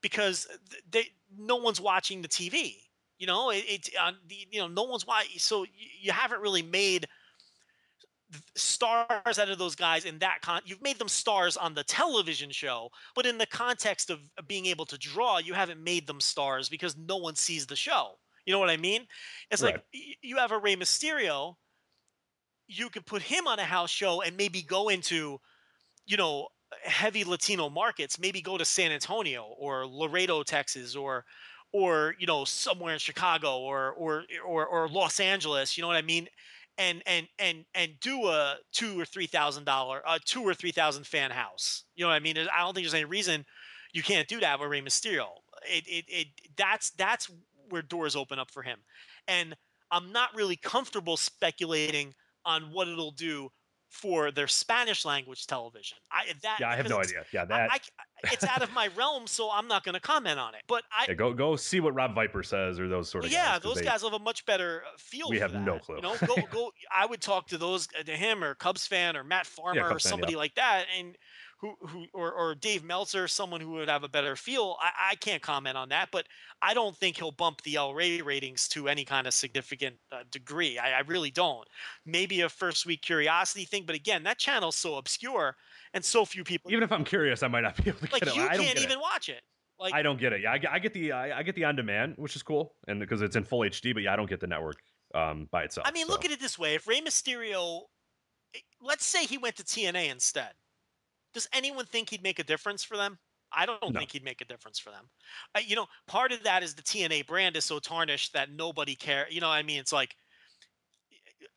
because 0.00 0.46
they 0.90 1.06
no 1.36 1.56
one's 1.56 1.80
watching 1.80 2.22
the 2.22 2.28
TV. 2.28 2.76
You 3.18 3.26
know, 3.26 3.50
it, 3.50 3.64
it 3.68 3.88
the 4.28 4.36
you 4.50 4.58
know 4.60 4.68
no 4.68 4.82
one's 4.82 5.06
watching. 5.06 5.38
So 5.38 5.62
you, 5.64 5.88
you 6.00 6.12
haven't 6.12 6.40
really 6.40 6.62
made 6.62 7.06
stars 8.56 9.38
out 9.38 9.48
of 9.50 9.58
those 9.58 9.74
guys 9.74 10.04
in 10.04 10.18
that 10.18 10.40
con 10.42 10.60
you've 10.64 10.82
made 10.82 10.98
them 10.98 11.08
stars 11.08 11.56
on 11.56 11.74
the 11.74 11.84
television 11.84 12.50
show 12.50 12.88
but 13.14 13.26
in 13.26 13.38
the 13.38 13.46
context 13.46 14.10
of 14.10 14.20
being 14.46 14.66
able 14.66 14.86
to 14.86 14.98
draw 14.98 15.38
you 15.38 15.54
haven't 15.54 15.82
made 15.82 16.06
them 16.06 16.20
stars 16.20 16.68
because 16.68 16.96
no 16.96 17.16
one 17.16 17.34
sees 17.36 17.66
the 17.66 17.76
show. 17.76 18.18
You 18.46 18.52
know 18.52 18.58
what 18.60 18.70
i 18.70 18.76
mean? 18.76 19.06
It's 19.50 19.62
like 19.62 19.76
Right. 19.76 19.84
y- 19.94 20.14
you 20.22 20.36
have 20.36 20.52
a 20.52 20.58
Rey 20.58 20.76
mysterio 20.76 21.56
you 22.66 22.88
could 22.90 23.06
put 23.06 23.22
him 23.22 23.46
on 23.46 23.58
a 23.58 23.64
house 23.64 23.90
show 23.90 24.22
and 24.22 24.36
maybe 24.36 24.62
go 24.62 24.88
into 24.88 25.38
you 26.06 26.16
know 26.16 26.48
heavy 26.84 27.24
latino 27.24 27.70
markets 27.70 28.18
maybe 28.18 28.40
go 28.42 28.58
to 28.58 28.64
san 28.64 28.92
antonio 28.92 29.44
or 29.58 29.86
laredo 29.86 30.42
texas 30.42 30.96
or 30.96 31.24
or 31.72 32.14
you 32.18 32.26
know 32.26 32.44
somewhere 32.44 32.92
in 32.94 32.98
chicago 32.98 33.60
or 33.60 33.92
or 33.92 34.24
or, 34.46 34.66
or 34.66 34.88
los 34.88 35.20
angeles 35.20 35.76
you 35.76 35.82
know 35.82 35.88
what 35.88 35.96
i 35.96 36.02
mean 36.02 36.26
and 36.78 37.02
and 37.06 37.28
and 37.38 37.64
and 37.74 37.92
do 38.00 38.26
a 38.26 38.56
two 38.72 38.98
or 38.98 39.04
three 39.04 39.26
thousand 39.26 39.64
dollar 39.64 40.02
a 40.06 40.18
two 40.18 40.42
or 40.42 40.54
three 40.54 40.72
thousand 40.72 41.06
fan 41.06 41.30
house 41.30 41.84
you 41.94 42.04
know 42.04 42.08
what 42.08 42.14
i 42.14 42.20
mean 42.20 42.36
i 42.36 42.58
don't 42.58 42.74
think 42.74 42.84
there's 42.84 42.94
any 42.94 43.04
reason 43.04 43.44
you 43.94 44.02
can't 44.02 44.28
do 44.28 44.40
that 44.40 44.60
with 44.60 44.68
Rey 44.68 44.82
Mysterio. 44.82 45.28
It, 45.62 45.86
it, 45.86 46.04
it, 46.08 46.26
that's 46.56 46.90
that's 46.90 47.30
where 47.70 47.80
doors 47.80 48.16
open 48.16 48.38
up 48.38 48.50
for 48.50 48.62
him, 48.62 48.80
and 49.26 49.56
I'm 49.90 50.12
not 50.12 50.34
really 50.34 50.56
comfortable 50.56 51.16
speculating 51.16 52.12
on 52.44 52.64
what 52.72 52.88
it'll 52.88 53.12
do 53.12 53.50
for 53.94 54.32
their 54.32 54.48
Spanish 54.48 55.04
language 55.04 55.46
television. 55.46 55.96
I 56.10 56.24
that 56.42 56.58
yeah, 56.58 56.68
I 56.68 56.76
have 56.76 56.88
no 56.88 56.98
idea. 56.98 57.24
Yeah, 57.32 57.42
I- 57.42 57.44
that. 57.46 57.70
I, 57.70 57.78
it's 58.32 58.44
out 58.44 58.62
of 58.62 58.72
my 58.72 58.88
realm, 58.96 59.26
so 59.26 59.50
I'm 59.52 59.68
not 59.68 59.84
going 59.84 59.94
to 59.94 60.00
comment 60.00 60.38
on 60.38 60.54
it. 60.54 60.62
But 60.66 60.82
I, 60.90 61.04
yeah, 61.08 61.14
go 61.14 61.32
go 61.32 61.54
see 61.56 61.78
what 61.78 61.94
Rob 61.94 62.14
Viper 62.14 62.42
says 62.42 62.80
or 62.80 62.88
those 62.88 63.08
sort 63.08 63.24
of 63.24 63.30
yeah, 63.30 63.52
guys. 63.52 63.62
those 63.62 63.74
they- 63.76 63.84
guys 63.84 64.02
have 64.02 64.12
a 64.12 64.18
much 64.18 64.44
better 64.46 64.82
uh, 64.84 64.96
feel. 64.98 65.28
We 65.30 65.38
have 65.38 65.54
no 65.54 65.78
clue. 65.78 65.96
You 65.96 66.02
know, 66.02 66.16
go 66.26 66.36
go. 66.50 66.70
I 66.92 67.06
would 67.06 67.20
talk 67.20 67.46
to 67.48 67.58
those 67.58 67.86
uh, 67.98 68.02
to 68.02 68.12
him 68.12 68.42
or 68.42 68.54
Cubs 68.54 68.86
fan 68.86 69.16
or 69.16 69.22
Matt 69.22 69.46
Farmer 69.56 69.84
or 69.84 69.88
Cubs 69.90 70.02
fan, 70.02 70.10
somebody 70.10 70.32
yeah. 70.32 70.38
like 70.38 70.54
that, 70.56 70.86
and 70.98 71.16
who 71.64 71.88
who 71.88 72.06
or, 72.12 72.32
or 72.32 72.54
Dave 72.54 72.84
Meltzer, 72.84 73.26
someone 73.28 73.60
who 73.60 73.70
would 73.70 73.88
have 73.88 74.04
a 74.04 74.08
better 74.08 74.36
feel. 74.36 74.76
I, 74.80 75.12
I 75.12 75.14
can't 75.16 75.42
comment 75.42 75.76
on 75.76 75.88
that, 75.90 76.10
but 76.12 76.26
I 76.60 76.74
don't 76.74 76.96
think 76.96 77.16
he'll 77.16 77.32
bump 77.32 77.62
the 77.62 77.76
El 77.76 77.94
Rey 77.94 78.20
ratings 78.20 78.68
to 78.68 78.88
any 78.88 79.04
kind 79.04 79.26
of 79.26 79.34
significant 79.34 79.96
uh, 80.12 80.24
degree. 80.30 80.78
I, 80.78 80.98
I 80.98 81.00
really 81.00 81.30
don't. 81.30 81.66
Maybe 82.04 82.42
a 82.42 82.48
first 82.48 82.86
week 82.86 83.02
curiosity 83.02 83.64
thing, 83.64 83.84
but 83.86 83.96
again, 83.96 84.22
that 84.24 84.38
channel's 84.38 84.76
so 84.76 84.96
obscure 84.96 85.56
and 85.92 86.04
so 86.04 86.24
few 86.24 86.44
people. 86.44 86.70
Even 86.70 86.84
if 86.84 86.92
I'm 86.92 87.04
curious, 87.04 87.42
I 87.42 87.48
might 87.48 87.62
not 87.62 87.76
be 87.82 87.90
able 87.90 88.00
to 88.00 88.12
like 88.12 88.22
get 88.22 88.28
it. 88.28 88.36
you 88.36 88.46
I 88.46 88.56
can't 88.56 88.78
even 88.78 88.98
it. 88.98 89.00
watch 89.00 89.28
it. 89.28 89.42
Like 89.78 89.94
I 89.94 90.02
don't 90.02 90.20
get 90.20 90.32
it. 90.32 90.42
Yeah, 90.42 90.52
I 90.52 90.58
get, 90.58 90.70
I 90.72 90.78
get 90.78 90.94
the 90.94 91.12
I, 91.12 91.38
I 91.38 91.42
get 91.42 91.54
the 91.56 91.64
on 91.64 91.76
demand, 91.76 92.14
which 92.16 92.36
is 92.36 92.42
cool, 92.42 92.74
and 92.86 93.00
because 93.00 93.22
it's 93.22 93.36
in 93.36 93.44
full 93.44 93.60
HD. 93.60 93.92
But 93.92 94.04
yeah, 94.04 94.12
I 94.12 94.16
don't 94.16 94.28
get 94.28 94.40
the 94.40 94.46
network 94.46 94.76
um, 95.14 95.48
by 95.50 95.64
itself. 95.64 95.86
I 95.86 95.92
mean, 95.92 96.06
look 96.06 96.24
at 96.24 96.30
it 96.30 96.40
this 96.40 96.58
way: 96.58 96.74
if 96.74 96.86
Rey 96.86 97.00
Mysterio, 97.00 97.80
eh, 98.54 98.60
let's 98.80 99.04
say 99.04 99.24
he 99.24 99.36
went 99.36 99.56
to 99.56 99.64
TNA 99.64 100.12
instead, 100.12 100.52
does 101.34 101.48
anyone 101.52 101.84
think 101.86 102.10
he'd 102.10 102.22
make 102.22 102.38
a 102.38 102.44
difference 102.44 102.82
for 102.84 102.96
them? 102.96 103.18
I 103.52 103.66
don't 103.66 103.92
No. 103.92 103.98
think 104.00 104.12
he'd 104.12 104.24
make 104.24 104.40
a 104.40 104.44
difference 104.44 104.78
for 104.78 104.90
them. 104.90 105.08
Uh, 105.54 105.60
you 105.64 105.76
know, 105.76 105.86
part 106.06 106.32
of 106.32 106.42
that 106.44 106.62
is 106.62 106.74
the 106.74 106.82
TNA 106.82 107.26
brand 107.26 107.56
is 107.56 107.64
so 107.64 107.78
tarnished 107.78 108.32
that 108.32 108.50
nobody 108.50 108.94
care. 108.96 109.26
You 109.30 109.40
know, 109.40 109.48
what 109.48 109.54
I 109.54 109.62
mean, 109.62 109.78
it's 109.78 109.92
like 109.92 110.16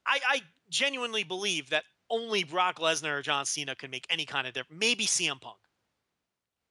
I, 0.06 0.20
I 0.28 0.42
genuinely 0.70 1.24
believe 1.24 1.70
that 1.70 1.84
only 2.10 2.44
Brock 2.44 2.80
Lesnar 2.80 3.18
or 3.20 3.22
John 3.22 3.46
Cena 3.46 3.76
can 3.76 3.92
make 3.92 4.06
any 4.10 4.26
kind 4.26 4.48
of 4.48 4.54
difference. 4.54 4.80
Maybe 4.80 5.06
CM 5.06 5.42
Punk. 5.42 5.58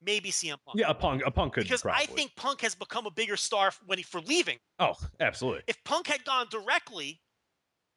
Maybe 0.01 0.31
CM 0.31 0.57
Punk. 0.65 0.79
Yeah, 0.79 0.89
a 0.89 0.93
punk, 0.93 1.23
a 1.25 1.31
punk 1.31 1.53
could 1.53 1.63
because 1.63 1.81
probably. 1.81 2.03
I 2.03 2.05
think 2.05 2.35
Punk 2.35 2.61
has 2.61 2.75
become 2.75 3.05
a 3.05 3.11
bigger 3.11 3.35
star 3.37 3.71
when 3.85 3.97
he 3.97 4.03
for 4.03 4.21
leaving. 4.21 4.57
Oh, 4.79 4.93
absolutely. 5.19 5.63
If 5.67 5.83
Punk 5.83 6.07
had 6.07 6.23
gone 6.23 6.47
directly 6.49 7.19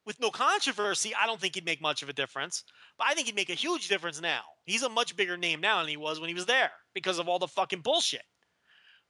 with 0.05 0.19
no 0.19 0.29
controversy, 0.31 1.13
I 1.15 1.25
don't 1.25 1.39
think 1.39 1.55
he'd 1.55 1.65
make 1.65 1.81
much 1.81 2.01
of 2.01 2.09
a 2.09 2.13
difference. 2.13 2.63
But 2.97 3.07
I 3.07 3.13
think 3.13 3.27
he'd 3.27 3.35
make 3.35 3.49
a 3.49 3.53
huge 3.55 3.87
difference 3.87 4.19
now. 4.21 4.41
He's 4.65 4.83
a 4.83 4.89
much 4.89 5.15
bigger 5.15 5.37
name 5.37 5.61
now 5.61 5.79
than 5.79 5.89
he 5.89 5.97
was 5.97 6.19
when 6.19 6.29
he 6.29 6.33
was 6.35 6.45
there 6.45 6.71
because 6.93 7.19
of 7.19 7.27
all 7.29 7.39
the 7.39 7.47
fucking 7.47 7.81
bullshit. 7.81 8.23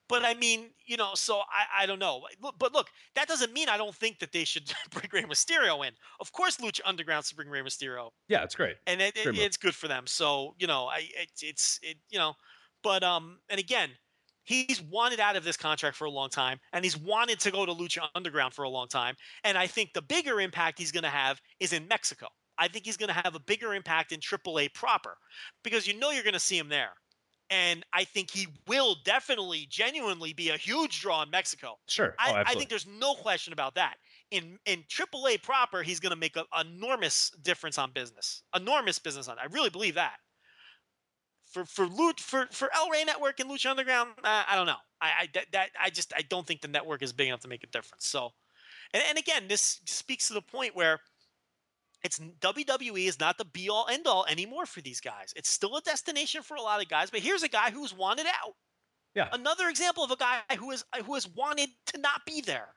But 0.09 0.25
I 0.25 0.33
mean, 0.33 0.71
you 0.85 0.97
know, 0.97 1.11
so 1.13 1.39
I, 1.39 1.83
I 1.83 1.85
don't 1.85 1.99
know. 1.99 2.23
But 2.41 2.73
look, 2.73 2.89
that 3.15 3.29
doesn't 3.29 3.53
mean 3.53 3.69
I 3.69 3.77
don't 3.77 3.95
think 3.95 4.19
that 4.19 4.33
they 4.33 4.43
should 4.43 4.69
bring 4.91 5.07
Rey 5.13 5.23
Mysterio 5.23 5.87
in. 5.87 5.93
Of 6.19 6.33
course, 6.33 6.57
Lucha 6.57 6.81
Underground 6.83 7.25
should 7.25 7.37
bring 7.37 7.47
Rey 7.47 7.61
Mysterio 7.61 8.09
Yeah, 8.27 8.43
it's 8.43 8.55
great. 8.55 8.75
and 8.87 9.01
it, 9.01 9.15
it, 9.15 9.37
it's 9.37 9.55
good 9.55 9.73
for 9.73 9.87
them. 9.87 10.07
So 10.07 10.55
you 10.59 10.67
know, 10.67 10.87
I 10.87 11.07
it, 11.15 11.29
it's 11.41 11.79
it 11.81 11.95
you 12.09 12.19
know, 12.19 12.33
but 12.83 13.03
um, 13.03 13.39
and 13.49 13.57
again, 13.57 13.91
he's 14.43 14.81
wanted 14.81 15.19
out 15.19 15.35
of 15.35 15.43
this 15.43 15.57
contract 15.57 15.95
for 15.95 16.05
a 16.05 16.11
long 16.11 16.29
time, 16.29 16.59
and 16.73 16.83
he's 16.83 16.97
wanted 16.97 17.39
to 17.41 17.51
go 17.51 17.65
to 17.65 17.73
Lucha 17.73 18.07
Underground 18.15 18.53
for 18.53 18.63
a 18.63 18.69
long 18.69 18.87
time. 18.87 19.15
And 19.43 19.57
I 19.57 19.67
think 19.67 19.93
the 19.93 20.01
bigger 20.01 20.41
impact 20.41 20.79
he's 20.79 20.91
going 20.91 21.03
to 21.03 21.09
have 21.09 21.39
is 21.59 21.73
in 21.73 21.87
Mexico. 21.87 22.27
I 22.57 22.67
think 22.67 22.85
he's 22.85 22.97
going 22.97 23.09
to 23.09 23.21
have 23.23 23.35
a 23.35 23.39
bigger 23.39 23.73
impact 23.73 24.11
in 24.11 24.19
AAA 24.19 24.73
proper 24.73 25.17
because 25.63 25.87
you 25.87 25.97
know 25.97 26.11
you're 26.11 26.23
going 26.23 26.33
to 26.33 26.39
see 26.39 26.57
him 26.57 26.69
there. 26.69 26.91
And 27.49 27.85
I 27.91 28.05
think 28.05 28.31
he 28.31 28.47
will 28.65 28.95
definitely, 29.03 29.67
genuinely 29.69 30.31
be 30.31 30.49
a 30.49 30.57
huge 30.57 31.01
draw 31.01 31.21
in 31.21 31.29
Mexico. 31.29 31.75
Sure. 31.87 32.15
I, 32.17 32.29
oh, 32.29 32.33
I 32.33 32.39
absolutely. 32.39 32.59
think 32.59 32.69
there's 32.69 32.87
no 32.87 33.13
question 33.15 33.51
about 33.51 33.75
that. 33.75 33.95
In 34.31 34.57
in 34.65 34.83
AAA 34.89 35.43
proper, 35.43 35.83
he's 35.83 35.99
going 35.99 36.11
to 36.11 36.17
make 36.17 36.37
an 36.37 36.45
enormous 36.61 37.29
difference 37.41 37.77
on 37.77 37.91
business, 37.91 38.43
enormous 38.55 38.99
business 38.99 39.27
on. 39.27 39.37
I 39.37 39.47
really 39.51 39.69
believe 39.69 39.95
that. 39.95 40.15
For 41.51 41.65
for 41.65 41.85
Loot 41.85 42.19
for 42.19 42.47
for 42.51 42.69
El 42.73 42.89
Rey 42.89 43.03
Network 43.03 43.39
and 43.39 43.49
Lucha 43.49 43.69
Underground, 43.69 44.11
uh, 44.23 44.43
I 44.49 44.55
don't 44.55 44.65
know. 44.65 44.81
I 45.01 45.07
I 45.07 45.27
that, 45.33 45.45
that 45.51 45.69
I 45.81 45.89
just 45.89 46.13
I 46.15 46.21
don't 46.21 46.47
think 46.47 46.61
the 46.61 46.67
network 46.67 47.01
is 47.01 47.11
big 47.13 47.27
enough 47.27 47.41
to 47.41 47.47
make 47.47 47.63
a 47.63 47.67
difference. 47.67 48.07
So, 48.07 48.31
and 48.93 49.03
and 49.09 49.17
again, 49.17 49.43
this 49.47 49.81
speaks 49.85 50.27
to 50.29 50.33
the 50.33 50.41
point 50.41 50.75
where 50.75 50.99
it's 52.03 52.19
WWE 52.19 53.07
is 53.07 53.19
not 53.19 53.37
the 53.37 53.45
be 53.45 53.69
all 53.69 53.87
end 53.91 54.07
all 54.07 54.25
anymore 54.29 54.65
for 54.65 54.81
these 54.81 55.01
guys. 55.01 55.33
It's 55.35 55.49
still 55.49 55.75
a 55.75 55.81
destination 55.81 56.41
for 56.41 56.55
a 56.55 56.61
lot 56.61 56.81
of 56.81 56.87
guys, 56.87 57.11
but 57.11 57.19
here's 57.19 57.43
a 57.43 57.49
guy 57.49 57.69
who's 57.69 57.93
wanted 57.93 58.27
out 58.27 58.55
yeah. 59.15 59.27
another 59.33 59.67
example 59.67 60.03
of 60.03 60.11
a 60.11 60.15
guy 60.15 60.39
who 60.57 60.71
is 60.71 60.83
who 61.05 61.13
has 61.15 61.27
wanted 61.27 61.69
to 61.87 61.99
not 61.99 62.25
be 62.25 62.41
there 62.41 62.69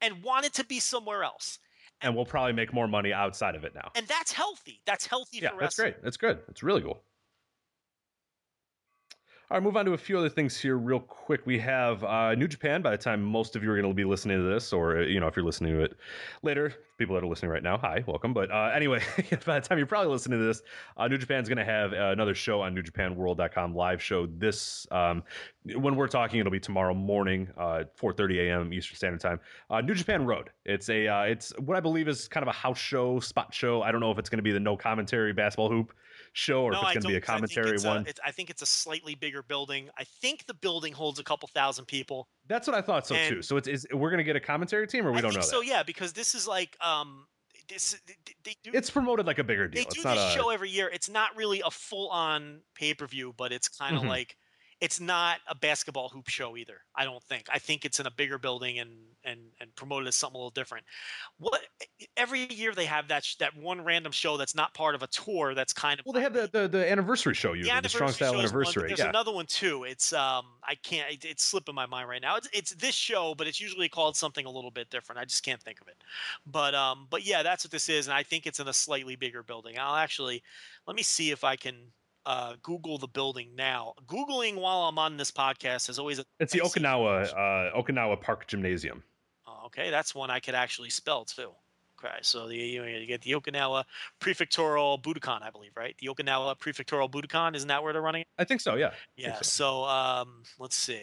and 0.00 0.22
wanted 0.22 0.52
to 0.54 0.64
be 0.64 0.80
somewhere 0.80 1.24
else 1.24 1.58
and 2.02 2.14
we'll 2.14 2.24
probably 2.24 2.52
make 2.52 2.72
more 2.72 2.88
money 2.88 3.12
outside 3.12 3.54
of 3.54 3.64
it 3.64 3.74
now. 3.74 3.90
and 3.94 4.06
that's 4.06 4.32
healthy 4.32 4.80
that's 4.86 5.06
healthy 5.06 5.38
Yeah, 5.38 5.50
that's 5.58 5.76
great. 5.76 6.02
That's 6.02 6.16
good. 6.16 6.38
That's 6.46 6.62
really 6.62 6.82
cool. 6.82 7.02
All 9.50 9.56
right, 9.56 9.64
move 9.64 9.76
on 9.76 9.84
to 9.86 9.94
a 9.94 9.98
few 9.98 10.16
other 10.16 10.28
things 10.28 10.56
here, 10.56 10.78
real 10.78 11.00
quick. 11.00 11.44
We 11.44 11.58
have 11.58 12.04
uh, 12.04 12.36
New 12.36 12.46
Japan. 12.46 12.82
By 12.82 12.92
the 12.92 12.96
time 12.96 13.20
most 13.20 13.56
of 13.56 13.64
you 13.64 13.72
are 13.72 13.74
going 13.74 13.90
to 13.90 13.92
be 13.92 14.04
listening 14.04 14.38
to 14.38 14.44
this, 14.44 14.72
or 14.72 14.98
uh, 14.98 15.00
you 15.00 15.18
know, 15.18 15.26
if 15.26 15.34
you're 15.34 15.44
listening 15.44 15.74
to 15.74 15.82
it 15.82 15.96
later, 16.44 16.72
people 16.98 17.16
that 17.16 17.24
are 17.24 17.26
listening 17.26 17.50
right 17.50 17.62
now, 17.64 17.76
hi, 17.76 18.04
welcome. 18.06 18.32
But 18.32 18.52
uh, 18.52 18.70
anyway, 18.72 19.02
by 19.44 19.58
the 19.58 19.66
time 19.66 19.76
you're 19.78 19.88
probably 19.88 20.12
listening 20.12 20.38
to 20.38 20.44
this, 20.44 20.62
uh, 20.96 21.08
New 21.08 21.18
Japan's 21.18 21.48
going 21.48 21.58
to 21.58 21.64
have 21.64 21.92
uh, 21.92 22.12
another 22.12 22.32
show 22.32 22.60
on 22.60 22.76
NewJapanWorld.com 22.76 23.74
live 23.74 24.00
show. 24.00 24.26
This 24.26 24.86
um, 24.92 25.24
when 25.64 25.96
we're 25.96 26.06
talking, 26.06 26.38
it'll 26.38 26.52
be 26.52 26.60
tomorrow 26.60 26.94
morning, 26.94 27.48
uh, 27.58 27.82
4:30 28.00 28.50
a.m. 28.50 28.72
Eastern 28.72 28.94
Standard 28.98 29.20
Time. 29.20 29.40
Uh, 29.68 29.80
New 29.80 29.94
Japan 29.94 30.26
Road. 30.26 30.50
It's 30.64 30.88
a 30.90 31.08
uh, 31.08 31.22
it's 31.22 31.52
what 31.58 31.76
I 31.76 31.80
believe 31.80 32.06
is 32.06 32.28
kind 32.28 32.44
of 32.44 32.48
a 32.48 32.56
house 32.56 32.78
show, 32.78 33.18
spot 33.18 33.52
show. 33.52 33.82
I 33.82 33.90
don't 33.90 34.00
know 34.00 34.12
if 34.12 34.18
it's 34.20 34.30
going 34.30 34.38
to 34.38 34.44
be 34.44 34.52
the 34.52 34.60
no 34.60 34.76
commentary 34.76 35.32
basketball 35.32 35.70
hoop 35.70 35.92
show 36.32 36.62
or 36.64 36.70
no, 36.72 36.80
if 36.82 36.84
it's 36.84 36.92
going 36.94 37.02
to 37.02 37.08
be 37.08 37.14
a 37.16 37.20
don't- 37.20 37.30
I 37.30 37.38
think 37.40 37.50
commentary 37.52 37.74
it's 37.74 37.84
a- 37.84 37.88
one. 37.88 38.00
it's- 38.02 38.20
I 38.24 38.30
think 38.30 38.50
it's 38.50 38.62
a 38.62 38.66
slightly 38.66 39.14
bigger 39.14 39.42
building. 39.42 39.90
I 39.98 40.04
think 40.04 40.46
the 40.46 40.54
building 40.54 40.92
holds 40.92 41.18
a 41.18 41.24
couple 41.24 41.48
thousand 41.48 41.86
people. 41.86 42.28
That's 42.46 42.66
what 42.68 42.76
I 42.76 42.82
thought 42.82 43.06
so 43.06 43.16
too. 43.28 43.42
So 43.42 43.56
it's 43.56 43.66
is 43.68 43.86
we're 43.92 44.10
gonna 44.10 44.22
get 44.24 44.36
a 44.36 44.40
commentary 44.40 44.86
team, 44.86 45.06
or 45.06 45.12
we 45.12 45.18
I 45.18 45.20
don't 45.22 45.34
know 45.34 45.40
so, 45.40 45.60
that. 45.60 45.66
yeah, 45.66 45.82
because 45.82 46.12
this 46.12 46.34
is 46.34 46.46
like 46.46 46.76
um, 46.80 47.26
this 47.68 48.00
they, 48.44 48.54
do 48.62 48.70
It's 48.72 48.90
promoted 48.90 49.26
like 49.26 49.38
a 49.38 49.44
bigger 49.44 49.68
deal. 49.68 49.82
they 49.82 49.86
it's 49.86 49.94
do 49.96 50.02
not 50.02 50.14
this 50.14 50.34
a 50.34 50.36
show 50.38 50.50
every 50.50 50.70
year. 50.70 50.88
It's 50.92 51.08
not 51.08 51.36
really 51.36 51.62
a 51.64 51.70
full 51.70 52.08
on 52.10 52.62
pay 52.74 52.94
per 52.94 53.06
view, 53.06 53.32
but 53.36 53.52
it's 53.52 53.68
kind 53.68 53.96
of 53.96 54.02
Mhm. 54.02 54.08
like 54.08 54.36
it's 54.80 55.00
not 55.00 55.40
a 55.46 55.54
basketball 55.54 56.08
hoop 56.08 56.28
show 56.28 56.56
either. 56.56 56.80
I 56.94 57.04
don't 57.04 57.22
think. 57.24 57.44
I 57.52 57.58
think 57.58 57.84
it's 57.84 58.00
in 58.00 58.06
a 58.06 58.10
bigger 58.10 58.38
building 58.38 58.78
and 58.78 58.90
and 59.24 59.40
and 59.60 59.74
promoted 59.76 60.08
as 60.08 60.14
something 60.14 60.36
a 60.36 60.38
little 60.38 60.50
different. 60.50 60.86
What 61.38 61.60
every 62.16 62.50
year 62.52 62.74
they 62.74 62.86
have 62.86 63.08
that 63.08 63.24
sh- 63.24 63.36
that 63.36 63.54
one 63.56 63.84
random 63.84 64.12
show 64.12 64.38
that's 64.38 64.54
not 64.54 64.72
part 64.72 64.94
of 64.94 65.02
a 65.02 65.06
tour. 65.08 65.54
That's 65.54 65.74
kind 65.74 66.00
of 66.00 66.06
well, 66.06 66.14
they 66.14 66.22
have 66.22 66.32
the, 66.32 66.48
the 66.50 66.68
the 66.68 66.90
anniversary 66.90 67.34
show. 67.34 67.52
You 67.52 67.64
Yeah, 67.64 67.80
the, 67.80 67.90
strong 67.90 68.10
style 68.10 68.32
show 68.32 68.38
one, 68.38 68.46
anniversary. 68.46 68.88
There's 68.88 69.00
yeah, 69.00 69.10
another 69.10 69.32
one 69.32 69.46
too. 69.46 69.84
It's 69.84 70.12
um 70.14 70.46
I 70.64 70.76
can't. 70.76 71.12
It, 71.12 71.24
it's 71.26 71.44
slipping 71.44 71.74
my 71.74 71.86
mind 71.86 72.08
right 72.08 72.22
now. 72.22 72.36
It's 72.36 72.48
it's 72.52 72.74
this 72.74 72.94
show, 72.94 73.34
but 73.34 73.46
it's 73.46 73.60
usually 73.60 73.88
called 73.88 74.16
something 74.16 74.46
a 74.46 74.50
little 74.50 74.70
bit 74.70 74.88
different. 74.88 75.20
I 75.20 75.24
just 75.26 75.42
can't 75.42 75.62
think 75.62 75.80
of 75.80 75.88
it. 75.88 75.96
But 76.46 76.74
um 76.74 77.06
but 77.10 77.24
yeah, 77.26 77.42
that's 77.42 77.64
what 77.64 77.70
this 77.70 77.90
is, 77.90 78.06
and 78.06 78.14
I 78.14 78.22
think 78.22 78.46
it's 78.46 78.60
in 78.60 78.68
a 78.68 78.72
slightly 78.72 79.16
bigger 79.16 79.42
building. 79.42 79.76
I'll 79.78 79.96
actually 79.96 80.42
let 80.86 80.96
me 80.96 81.02
see 81.02 81.30
if 81.30 81.44
I 81.44 81.56
can 81.56 81.92
uh 82.26 82.54
Google 82.62 82.98
the 82.98 83.08
building 83.08 83.50
now. 83.56 83.94
Googling 84.06 84.56
while 84.56 84.82
I'm 84.82 84.98
on 84.98 85.16
this 85.16 85.30
podcast 85.30 85.88
is 85.88 85.98
always 85.98 86.18
a 86.18 86.24
it's 86.38 86.52
the 86.52 86.60
Okinawa 86.60 87.32
uh, 87.32 87.80
Okinawa 87.80 88.20
Park 88.20 88.46
Gymnasium. 88.46 89.02
Oh, 89.46 89.66
okay, 89.66 89.90
that's 89.90 90.14
one 90.14 90.30
I 90.30 90.40
could 90.40 90.54
actually 90.54 90.90
spell 90.90 91.24
too. 91.24 91.50
Okay, 92.02 92.16
so 92.22 92.48
the 92.48 92.56
you, 92.56 92.84
you 92.84 93.06
get 93.06 93.22
the 93.22 93.32
Okinawa 93.32 93.84
Prefectural 94.20 95.02
Budokan, 95.02 95.42
I 95.42 95.50
believe, 95.50 95.72
right? 95.76 95.94
The 95.98 96.06
Okinawa 96.08 96.58
Prefectural 96.58 97.10
Budokan, 97.10 97.54
isn't 97.54 97.68
that 97.68 97.82
where 97.82 97.92
they're 97.92 98.00
running? 98.00 98.24
I 98.38 98.44
think 98.44 98.62
so. 98.62 98.76
Yeah. 98.76 98.92
Yeah. 99.16 99.36
so. 99.36 99.42
So 99.42 99.84
um, 99.84 100.42
let's 100.58 100.76
see. 100.76 101.02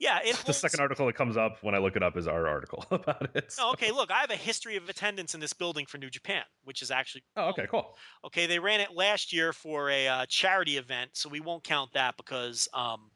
Yeah, 0.00 0.20
it 0.24 0.36
The 0.46 0.52
second 0.52 0.80
article 0.80 1.06
that 1.06 1.14
comes 1.14 1.36
up 1.36 1.62
when 1.62 1.74
I 1.74 1.78
look 1.78 1.94
it 1.94 2.02
up 2.02 2.16
is 2.16 2.26
our 2.26 2.48
article 2.48 2.84
about 2.90 3.36
it. 3.36 3.52
Oh, 3.58 3.72
okay, 3.72 3.90
look, 3.92 4.10
I 4.10 4.20
have 4.20 4.30
a 4.30 4.36
history 4.36 4.76
of 4.76 4.88
attendance 4.88 5.34
in 5.34 5.40
this 5.40 5.52
building 5.52 5.84
for 5.84 5.98
New 5.98 6.08
Japan, 6.08 6.44
which 6.64 6.82
is 6.82 6.90
actually 6.90 7.24
Oh, 7.36 7.48
okay, 7.50 7.66
cool. 7.66 7.94
okay. 8.24 8.46
They 8.46 8.58
ran 8.58 8.80
it 8.80 8.92
last 8.92 9.32
year 9.32 9.52
for 9.52 9.90
a 9.90 10.08
uh, 10.08 10.26
charity 10.26 10.78
event, 10.78 11.10
so 11.14 11.28
we 11.28 11.40
won't 11.40 11.62
count 11.64 11.92
that 11.92 12.16
because 12.16 12.68
um, 12.72 13.10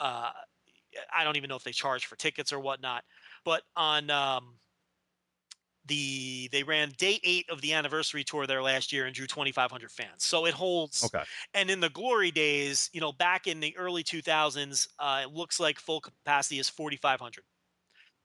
uh, 0.00 0.32
I 1.12 1.24
don't 1.24 1.36
even 1.36 1.48
know 1.48 1.56
if 1.56 1.64
they 1.64 1.72
charge 1.72 2.06
for 2.06 2.16
tickets 2.16 2.52
or 2.52 2.60
whatnot. 2.60 3.04
But 3.44 3.62
on 3.76 4.10
um, 4.10 4.58
the 5.86 6.48
they 6.52 6.62
ran 6.62 6.90
day 6.90 7.18
eight 7.24 7.48
of 7.50 7.60
the 7.60 7.72
anniversary 7.72 8.24
tour 8.24 8.46
there 8.46 8.62
last 8.62 8.92
year 8.92 9.06
and 9.06 9.14
drew 9.14 9.26
2,500 9.26 9.90
fans. 9.92 10.24
So 10.24 10.46
it 10.46 10.54
holds 10.54 11.14
Okay. 11.14 11.24
and 11.54 11.70
in 11.70 11.80
the 11.80 11.90
glory 11.90 12.30
days, 12.30 12.90
you 12.92 13.00
know, 13.00 13.12
back 13.12 13.46
in 13.46 13.60
the 13.60 13.76
early 13.76 14.02
2000s, 14.02 14.88
uh, 14.98 15.22
it 15.24 15.30
looks 15.32 15.58
like 15.60 15.78
full 15.78 16.00
capacity 16.00 16.58
is 16.58 16.68
4,500. 16.68 17.44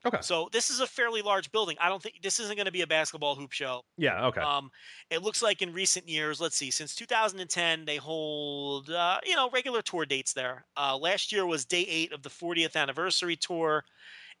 Okay. 0.04 0.20
So 0.20 0.48
this 0.52 0.70
is 0.70 0.80
a 0.80 0.86
fairly 0.86 1.22
large 1.22 1.52
building. 1.52 1.76
I 1.80 1.88
don't 1.88 2.02
think 2.02 2.22
this 2.22 2.40
isn't 2.40 2.56
going 2.56 2.66
to 2.66 2.72
be 2.72 2.82
a 2.82 2.86
basketball 2.86 3.36
hoop 3.36 3.52
show. 3.52 3.82
Yeah. 3.96 4.26
Okay. 4.26 4.44
Um, 4.44 4.70
it 5.10 5.22
looks 5.22 5.42
like 5.42 5.62
in 5.62 5.72
recent 5.72 6.08
years, 6.08 6.40
let's 6.40 6.56
see, 6.56 6.70
since 6.70 6.94
2010, 6.94 7.84
they 7.84 7.96
hold, 7.96 8.90
uh, 8.90 9.20
you 9.24 9.34
know, 9.34 9.50
regular 9.50 9.82
tour 9.82 10.06
dates 10.06 10.32
there. 10.32 10.66
Uh, 10.76 10.96
last 10.96 11.32
year 11.32 11.46
was 11.46 11.64
day 11.64 11.82
eight 11.82 12.12
of 12.12 12.22
the 12.22 12.30
40th 12.30 12.76
anniversary 12.76 13.36
tour. 13.36 13.84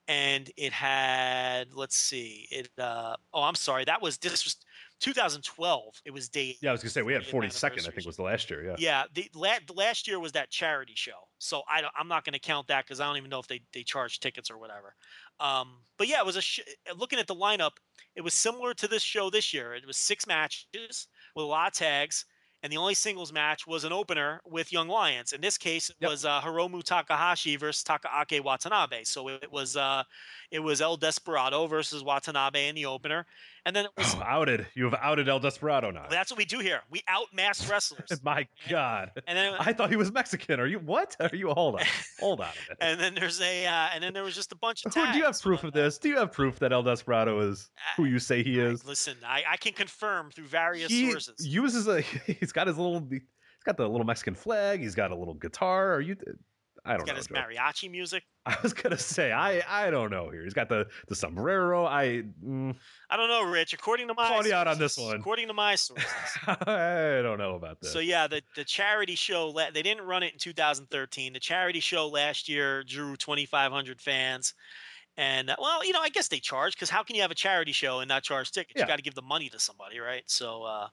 And 0.08 0.50
it 0.56 0.72
had, 0.72 1.74
let's 1.74 1.96
see, 1.96 2.48
it, 2.50 2.70
uh, 2.78 3.14
oh, 3.34 3.42
I'm 3.42 3.54
sorry. 3.54 3.84
That 3.84 4.00
was, 4.00 4.16
this 4.16 4.44
was 4.44 4.56
2012. 5.00 6.02
It 6.04 6.10
was 6.12 6.28
day 6.28 6.56
yeah, 6.60 6.70
I 6.70 6.72
was 6.72 6.82
gonna 6.82 6.90
say 6.90 7.02
we 7.02 7.12
had 7.12 7.22
42nd. 7.22 7.86
I 7.86 7.90
think 7.90 8.06
was 8.06 8.16
the 8.16 8.22
last 8.22 8.50
year. 8.50 8.64
Yeah. 8.64 8.76
yeah, 8.78 9.04
the, 9.14 9.30
la- 9.34 9.58
the 9.66 9.74
last 9.74 10.08
year 10.08 10.18
was 10.18 10.32
that 10.32 10.50
charity 10.50 10.94
show, 10.96 11.28
so 11.38 11.62
I 11.70 11.80
don't, 11.80 11.92
I'm 11.96 12.08
not 12.08 12.24
going 12.24 12.32
to 12.32 12.38
count 12.38 12.66
that 12.68 12.84
because 12.84 13.00
I 13.00 13.06
don't 13.06 13.16
even 13.16 13.30
know 13.30 13.38
if 13.38 13.46
they 13.46 13.60
they 13.72 13.82
charge 13.82 14.18
tickets 14.20 14.50
or 14.50 14.58
whatever. 14.58 14.94
Um, 15.40 15.76
but 15.98 16.08
yeah, 16.08 16.18
it 16.18 16.26
was 16.26 16.36
a 16.36 16.40
sh- 16.40 16.60
looking 16.96 17.18
at 17.18 17.26
the 17.26 17.34
lineup, 17.34 17.72
it 18.16 18.22
was 18.22 18.34
similar 18.34 18.74
to 18.74 18.88
this 18.88 19.02
show 19.02 19.30
this 19.30 19.54
year. 19.54 19.74
It 19.74 19.86
was 19.86 19.96
six 19.96 20.26
matches 20.26 21.06
with 21.36 21.44
a 21.44 21.48
lot 21.48 21.68
of 21.68 21.74
tags, 21.74 22.24
and 22.62 22.72
the 22.72 22.76
only 22.76 22.94
singles 22.94 23.32
match 23.32 23.66
was 23.66 23.84
an 23.84 23.92
opener 23.92 24.40
with 24.44 24.72
Young 24.72 24.88
Lions. 24.88 25.32
In 25.32 25.40
this 25.40 25.56
case, 25.58 25.90
it 25.90 25.96
Yep. 26.00 26.10
was 26.10 26.24
uh, 26.24 26.40
Hiromu 26.40 26.82
Takahashi 26.82 27.56
versus 27.56 27.84
Takaaki 27.84 28.42
Watanabe. 28.42 29.04
So 29.04 29.28
it 29.28 29.50
was 29.50 29.76
uh, 29.76 30.04
it 30.50 30.60
was 30.60 30.80
El 30.80 30.96
Desperado 30.96 31.66
versus 31.66 32.02
Watanabe 32.02 32.68
in 32.68 32.74
the 32.74 32.86
opener, 32.86 33.26
and 33.66 33.74
then 33.74 33.84
it 33.86 33.90
was. 33.96 34.14
Oh, 34.14 34.22
outed. 34.26 34.66
You 34.74 34.84
have 34.84 34.94
outed 35.00 35.28
El 35.28 35.38
Desperado 35.40 35.90
now. 35.90 36.06
That's 36.10 36.30
what 36.30 36.38
we 36.38 36.44
do 36.44 36.58
here. 36.58 36.80
We 36.90 37.02
outmass 37.08 37.70
wrestlers. 37.70 38.20
My 38.22 38.46
God. 38.68 39.10
And 39.26 39.36
then 39.36 39.54
I 39.58 39.72
thought 39.72 39.90
he 39.90 39.96
was 39.96 40.10
Mexican. 40.12 40.60
Are 40.60 40.66
you 40.66 40.78
what? 40.78 41.16
Are 41.20 41.34
you 41.34 41.48
hold 41.50 41.76
on? 41.76 41.82
Hold 42.20 42.40
on 42.40 42.48
and 42.80 42.98
then 43.00 43.14
there's 43.14 43.40
a 43.40 43.64
uh, 43.66 43.88
and 43.94 44.02
then 44.02 44.12
there 44.12 44.24
was 44.24 44.34
just 44.34 44.50
a 44.52 44.56
bunch 44.56 44.84
of 44.84 44.92
Who- 44.92 45.12
do 45.12 45.18
you 45.18 45.24
have 45.24 45.40
proof 45.40 45.62
of 45.62 45.68
uh, 45.74 45.78
this? 45.80 45.98
Do 45.98 46.08
you 46.08 46.16
have 46.18 46.32
proof 46.32 46.58
that 46.58 46.72
El 46.72 46.82
Desperado 46.82 47.38
is 47.48 47.70
who 47.96 48.04
you 48.06 48.18
say 48.18 48.42
he 48.42 48.60
I- 48.60 48.64
is? 48.66 48.84
listen, 48.84 49.16
I, 49.24 49.42
I 49.52 49.56
can 49.56 49.72
confirm 49.72 50.30
through 50.30 50.46
various 50.46 50.90
He 50.90 51.10
sources. 51.10 51.46
uses 51.46 51.86
a. 51.86 52.00
He's 52.26 52.52
got 52.52 52.66
his 52.66 52.76
little. 52.76 53.06
he's 53.10 53.20
got 53.64 53.76
the 53.76 53.88
little 53.88 54.06
Mexican 54.06 54.34
flag. 54.34 54.80
He's 54.80 54.94
got 54.94 55.10
a 55.12 55.16
little 55.16 55.34
guitar. 55.34 55.94
Are 55.94 56.00
you? 56.00 56.16
I 56.84 56.96
don't 56.96 57.00
He's 57.00 57.06
got 57.06 57.12
know. 57.12 57.16
his 57.16 57.26
Joe. 57.26 57.34
mariachi 57.34 57.90
music. 57.90 58.24
I 58.46 58.56
was 58.62 58.72
gonna 58.72 58.98
say 58.98 59.32
I 59.32 59.62
I 59.68 59.90
don't 59.90 60.10
know 60.10 60.30
here. 60.30 60.42
He's 60.44 60.54
got 60.54 60.68
the 60.68 60.86
the 61.08 61.14
sombrero. 61.14 61.84
I 61.84 62.24
mm, 62.44 62.74
I 63.10 63.16
don't 63.16 63.28
know, 63.28 63.42
Rich. 63.42 63.74
According 63.74 64.08
to 64.08 64.14
my 64.14 64.40
you 64.44 64.52
out 64.52 64.66
on 64.66 64.78
this 64.78 64.96
one. 64.96 65.16
According 65.16 65.48
to 65.48 65.54
my 65.54 65.74
sources. 65.76 66.06
I 66.46 67.20
don't 67.22 67.38
know 67.38 67.56
about 67.56 67.80
this. 67.80 67.92
So 67.92 67.98
yeah, 67.98 68.26
the 68.26 68.42
the 68.56 68.64
charity 68.64 69.14
show 69.14 69.52
they 69.52 69.82
didn't 69.82 70.04
run 70.04 70.22
it 70.22 70.32
in 70.32 70.38
2013. 70.38 71.32
The 71.32 71.40
charity 71.40 71.80
show 71.80 72.08
last 72.08 72.48
year 72.48 72.82
drew 72.84 73.16
2,500 73.16 74.00
fans, 74.00 74.54
and 75.18 75.50
uh, 75.50 75.56
well, 75.58 75.84
you 75.84 75.92
know, 75.92 76.00
I 76.00 76.10
guess 76.10 76.28
they 76.28 76.38
charge 76.38 76.74
because 76.74 76.88
how 76.88 77.02
can 77.02 77.16
you 77.16 77.22
have 77.22 77.32
a 77.32 77.34
charity 77.34 77.72
show 77.72 77.98
and 77.98 78.08
not 78.08 78.22
charge 78.22 78.52
tickets? 78.52 78.74
Yeah. 78.76 78.84
You 78.84 78.88
got 78.88 78.96
to 78.96 79.02
give 79.02 79.16
the 79.16 79.22
money 79.22 79.48
to 79.48 79.58
somebody, 79.58 79.98
right? 79.98 80.22
So 80.26 80.62
uh, 80.62 80.88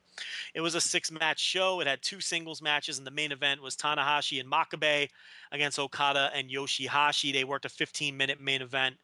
it 0.56 0.62
was 0.62 0.74
a 0.74 0.82
six 0.82 1.12
match 1.12 1.40
show. 1.40 1.80
It 1.80 1.86
had 1.86 2.02
two 2.02 2.20
singles 2.20 2.60
matches, 2.60 2.98
and 2.98 3.06
the 3.06 3.12
main 3.12 3.32
event 3.32 3.62
was 3.62 3.78
Tanahashi 3.78 4.40
and 4.40 4.52
Makabe 4.52 5.10
against 5.52 5.78
Okada 5.78 6.32
and 6.34 6.50
Yoshihashi. 6.50 7.32
They 7.32 7.44
worked 7.44 7.66
a 7.66 7.70
15 7.70 8.18
minute 8.18 8.42
main 8.42 8.64
event 8.64 8.96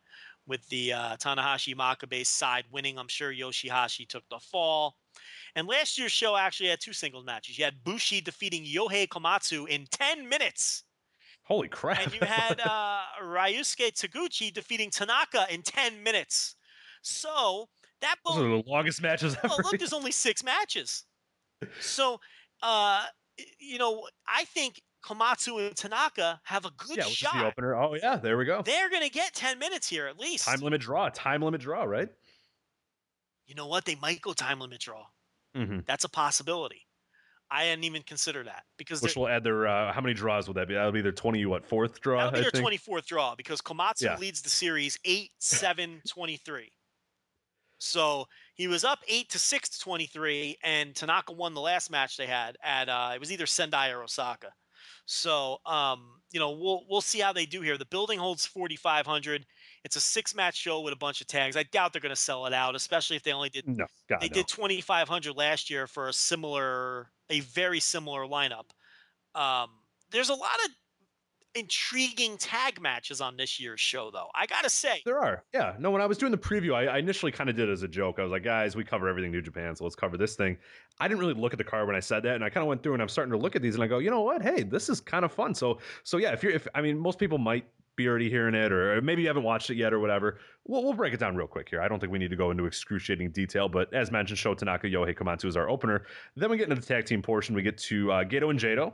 with 0.47 0.67
the 0.69 0.91
uh, 0.91 1.17
Tanahashi 1.17 1.75
Makabe 1.75 2.25
side 2.25 2.65
winning. 2.71 2.97
I'm 2.97 3.07
sure 3.07 3.31
Yoshihashi 3.31 4.07
took 4.07 4.27
the 4.29 4.39
fall. 4.39 4.95
And 5.55 5.67
last 5.67 5.99
year's 5.99 6.11
show 6.11 6.35
actually 6.35 6.69
had 6.69 6.79
two 6.79 6.93
singles 6.93 7.25
matches. 7.25 7.59
You 7.59 7.65
had 7.65 7.83
Bushi 7.83 8.21
defeating 8.21 8.65
Yohei 8.65 9.07
Komatsu 9.07 9.67
in 9.67 9.85
10 9.91 10.27
minutes. 10.27 10.83
Holy 11.51 11.67
crap! 11.67 12.01
And 12.01 12.13
you 12.13 12.21
had 12.21 12.61
uh, 12.65 13.01
Ryusuke 13.21 13.91
Taguchi 13.91 14.53
defeating 14.53 14.89
Tanaka 14.89 15.47
in 15.49 15.63
10 15.63 16.01
minutes. 16.01 16.55
So 17.01 17.67
that 17.99 18.15
Those 18.25 18.35
both 18.35 18.45
are 18.45 18.49
the 18.49 18.63
longest 18.65 19.01
matches 19.01 19.35
ever. 19.43 19.49
well, 19.49 19.57
look, 19.65 19.77
there's 19.77 19.91
only 19.91 20.13
six 20.13 20.45
matches. 20.45 21.03
So, 21.81 22.21
uh, 22.63 23.03
you 23.59 23.77
know, 23.79 24.07
I 24.27 24.45
think 24.45 24.81
Komatsu 25.03 25.67
and 25.67 25.75
Tanaka 25.75 26.39
have 26.43 26.63
a 26.63 26.71
good 26.77 26.95
yeah, 26.97 27.03
which 27.03 27.15
is 27.15 27.19
the 27.19 27.25
shot. 27.27 27.45
opener. 27.45 27.75
Oh 27.75 27.95
yeah, 28.01 28.15
there 28.15 28.37
we 28.37 28.45
go. 28.45 28.61
They're 28.61 28.89
going 28.89 29.03
to 29.03 29.09
get 29.09 29.33
10 29.33 29.59
minutes 29.59 29.89
here 29.89 30.07
at 30.07 30.17
least. 30.17 30.45
Time 30.45 30.61
limit 30.61 30.79
draw. 30.79 31.09
Time 31.09 31.41
limit 31.41 31.59
draw. 31.59 31.83
Right. 31.83 32.07
you 33.45 33.55
know 33.55 33.67
what? 33.67 33.83
They 33.83 33.95
might 33.95 34.21
go 34.21 34.31
time 34.31 34.61
limit 34.61 34.79
draw. 34.79 35.03
Mm-hmm. 35.57 35.79
That's 35.85 36.05
a 36.05 36.09
possibility. 36.09 36.87
I 37.51 37.65
hadn't 37.65 37.83
even 37.83 38.01
considered 38.03 38.47
that 38.47 38.63
because 38.77 39.01
Which 39.01 39.17
will 39.17 39.27
add 39.27 39.43
their 39.43 39.67
uh, 39.67 39.91
how 39.91 39.99
many 39.99 40.13
draws 40.13 40.47
would 40.47 40.55
that 40.55 40.69
be? 40.69 40.73
That 40.73 40.85
would 40.85 40.93
be 40.93 41.01
their 41.01 41.11
twenty 41.11 41.45
what 41.45 41.65
fourth 41.65 41.99
draw. 41.99 42.31
that'll 42.31 42.39
be 42.43 42.49
their 42.49 42.61
24th 42.61 43.05
draw 43.05 43.35
because 43.35 43.61
Komatsu 43.61 44.03
Yeah. 44.03 44.15
leads 44.17 44.41
the 44.41 44.49
series 44.49 44.97
8 45.03 45.31
7 45.39 46.01
23. 46.07 46.71
So 47.79 48.25
he 48.55 48.67
was 48.67 48.83
up 48.83 48.99
8 49.07 49.29
to 49.29 49.39
6 49.39 49.69
to 49.69 49.79
23, 49.79 50.57
and 50.63 50.95
Tanaka 50.95 51.33
won 51.33 51.53
the 51.53 51.61
last 51.61 51.89
match 51.89 52.15
they 52.15 52.27
had 52.27 52.55
at 52.63 52.87
uh, 52.89 53.11
it 53.15 53.19
was 53.19 53.31
either 53.31 53.45
Sendai 53.45 53.89
or 53.89 54.03
Osaka. 54.03 54.53
So 55.05 55.57
um, 55.65 56.21
you 56.31 56.39
know 56.39 56.51
we'll 56.51 56.85
we'll 56.89 57.01
see 57.01 57.19
how 57.19 57.33
they 57.33 57.45
do 57.45 57.61
here. 57.61 57.77
The 57.77 57.85
building 57.85 58.19
holds 58.19 58.45
4,500. 58.45 59.45
It's 59.83 59.95
a 59.95 60.01
six 60.01 60.35
match 60.35 60.55
show 60.57 60.81
with 60.81 60.93
a 60.93 60.97
bunch 60.97 61.21
of 61.21 61.27
tags. 61.27 61.57
I 61.57 61.63
doubt 61.63 61.93
they're 61.93 62.01
going 62.01 62.11
to 62.11 62.15
sell 62.15 62.45
it 62.45 62.53
out, 62.53 62.75
especially 62.75 63.15
if 63.15 63.23
they 63.23 63.33
only 63.33 63.49
did 63.49 63.65
No, 63.65 63.87
God, 64.07 64.19
they 64.19 64.29
no. 64.29 64.29
did 64.29 64.47
2500 64.47 65.35
last 65.35 65.69
year 65.69 65.87
for 65.87 66.07
a 66.07 66.13
similar 66.13 67.11
a 67.29 67.39
very 67.41 67.79
similar 67.79 68.23
lineup 68.25 68.65
um, 69.35 69.69
there's 70.11 70.29
a 70.29 70.33
lot 70.35 70.55
of 70.65 70.71
intriguing 71.55 72.37
tag 72.37 72.81
matches 72.81 73.19
on 73.21 73.35
this 73.35 73.59
year's 73.59 73.79
show 73.79 74.09
though 74.11 74.27
i 74.35 74.45
gotta 74.45 74.69
say 74.69 75.01
There 75.05 75.19
are. 75.19 75.43
Yeah. 75.53 75.75
No, 75.79 75.91
when 75.91 76.01
I 76.01 76.05
was 76.05 76.17
doing 76.17 76.31
the 76.31 76.37
preview, 76.37 76.73
I, 76.73 76.85
I 76.85 76.97
initially 76.97 77.31
kind 77.31 77.49
of 77.49 77.55
did 77.55 77.69
it 77.69 77.71
as 77.71 77.83
a 77.83 77.87
joke. 77.87 78.19
I 78.19 78.23
was 78.23 78.31
like, 78.31 78.43
guys, 78.43 78.75
we 78.75 78.83
cover 78.83 79.07
everything 79.07 79.31
New 79.31 79.41
Japan, 79.41 79.75
so 79.75 79.83
let's 79.83 79.95
cover 79.95 80.17
this 80.17 80.35
thing. 80.35 80.57
I 80.99 81.07
didn't 81.07 81.19
really 81.19 81.33
look 81.33 81.53
at 81.53 81.57
the 81.57 81.63
card 81.63 81.87
when 81.87 81.95
I 81.95 81.99
said 81.99 82.23
that, 82.23 82.35
and 82.35 82.43
I 82.43 82.49
kind 82.49 82.63
of 82.63 82.67
went 82.67 82.83
through 82.83 82.93
and 82.93 83.01
I'm 83.01 83.09
starting 83.09 83.31
to 83.31 83.37
look 83.37 83.55
at 83.55 83.61
these 83.61 83.75
and 83.75 83.83
I 83.83 83.87
go, 83.87 83.99
you 83.99 84.09
know 84.09 84.21
what? 84.21 84.41
Hey, 84.41 84.63
this 84.63 84.89
is 84.89 84.99
kind 84.99 85.25
of 85.25 85.31
fun. 85.31 85.53
So 85.53 85.79
so 86.03 86.17
yeah, 86.17 86.31
if 86.31 86.43
you're 86.43 86.51
if 86.51 86.67
I 86.75 86.81
mean 86.81 86.97
most 86.97 87.19
people 87.19 87.37
might 87.37 87.65
be 87.95 88.07
already 88.07 88.29
hearing 88.29 88.55
it, 88.55 88.71
or 88.71 89.01
maybe 89.01 89.21
you 89.21 89.27
haven't 89.27 89.43
watched 89.43 89.69
it 89.69 89.75
yet, 89.75 89.93
or 89.93 89.99
whatever. 89.99 90.39
We'll, 90.65 90.83
we'll 90.83 90.93
break 90.93 91.13
it 91.13 91.19
down 91.19 91.35
real 91.35 91.47
quick 91.47 91.69
here. 91.69 91.81
I 91.81 91.87
don't 91.87 91.99
think 91.99 92.11
we 92.11 92.19
need 92.19 92.29
to 92.29 92.35
go 92.35 92.51
into 92.51 92.65
excruciating 92.65 93.31
detail, 93.31 93.67
but 93.67 93.93
as 93.93 94.11
mentioned, 94.11 94.39
Sho 94.39 94.53
Tanaka, 94.53 94.87
Yohei 94.87 95.15
Komatsu 95.17 95.45
is 95.45 95.57
our 95.57 95.69
opener. 95.69 96.03
Then 96.35 96.49
we 96.49 96.57
get 96.57 96.69
into 96.69 96.79
the 96.79 96.87
tag 96.87 97.05
team 97.05 97.21
portion. 97.21 97.55
We 97.55 97.61
get 97.61 97.77
to 97.79 98.11
uh, 98.11 98.23
Gedo 98.23 98.49
and 98.49 98.59
Jado 98.59 98.93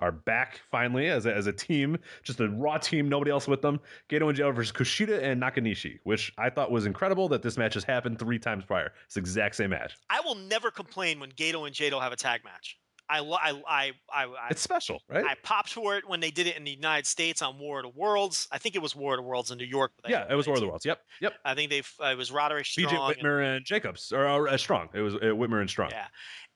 are 0.00 0.12
back 0.12 0.60
finally 0.70 1.08
as 1.08 1.26
a, 1.26 1.34
as 1.34 1.46
a 1.46 1.52
team, 1.52 1.96
just 2.22 2.40
a 2.40 2.48
raw 2.48 2.78
team, 2.78 3.08
nobody 3.08 3.30
else 3.30 3.46
with 3.46 3.62
them. 3.62 3.80
Gedo 4.08 4.28
and 4.28 4.36
Jado 4.38 4.54
versus 4.54 4.72
Kushida 4.72 5.22
and 5.22 5.40
Nakanishi, 5.40 5.98
which 6.04 6.32
I 6.38 6.50
thought 6.50 6.70
was 6.70 6.86
incredible 6.86 7.28
that 7.28 7.42
this 7.42 7.56
match 7.56 7.74
has 7.74 7.84
happened 7.84 8.18
three 8.18 8.38
times 8.38 8.64
prior. 8.64 8.92
It's 9.06 9.14
the 9.14 9.20
exact 9.20 9.56
same 9.56 9.70
match. 9.70 9.94
i 10.10 10.20
will 10.20 10.34
never 10.34 10.70
complain 10.70 11.20
when 11.20 11.30
gedo 11.32 11.66
and 11.66 11.74
jado 11.74 12.00
have 12.00 12.12
a 12.12 12.16
tag 12.16 12.42
match 12.44 12.76
i 13.08 13.18
lo- 13.20 13.38
i 13.42 13.50
i 13.68 13.92
i, 14.12 14.24
I 14.24 14.48
It's 14.50 14.62
special, 14.62 15.02
right? 15.08 15.24
I 15.24 15.34
popped 15.42 15.72
for 15.72 15.96
it 15.96 16.08
when 16.08 16.20
they 16.20 16.30
did 16.30 16.46
it 16.46 16.56
in 16.56 16.62
the 16.64 16.70
United 16.70 17.06
States 17.06 17.42
on 17.42 17.58
War 17.58 17.80
of 17.80 17.92
the 17.92 17.98
Worlds. 18.00 18.46
I 18.52 18.58
think 18.58 18.76
it 18.76 18.82
was 18.82 18.94
War 18.94 19.14
of 19.14 19.18
the 19.18 19.22
Worlds 19.22 19.50
in 19.50 19.58
New 19.58 19.64
York. 19.64 19.90
but 20.00 20.10
yeah, 20.12 20.26
it 20.30 20.34
was 20.36 20.46
War 20.46 20.54
of 20.54 20.60
the 20.60 20.68
Worlds. 20.68 20.86
Yep, 20.86 21.00
yep. 21.20 21.32
I 21.44 21.54
think 21.56 21.70
they 21.70 21.80
uh, 22.02 22.06
it 22.12 22.16
was 22.16 22.30
Roderick 22.30 22.66
Strong. 22.66 22.86
BJ 22.86 22.92
and- 23.10 23.18
Whitmer 23.22 23.56
and 23.56 23.64
Jacobs, 23.64 24.12
or 24.12 24.48
uh, 24.48 24.56
Strong. 24.56 24.90
It 24.94 25.00
was 25.00 25.16
uh, 25.16 25.18
Whitmer 25.40 25.60
and 25.60 25.68
Strong. 25.68 25.90
Yeah, 25.90 26.06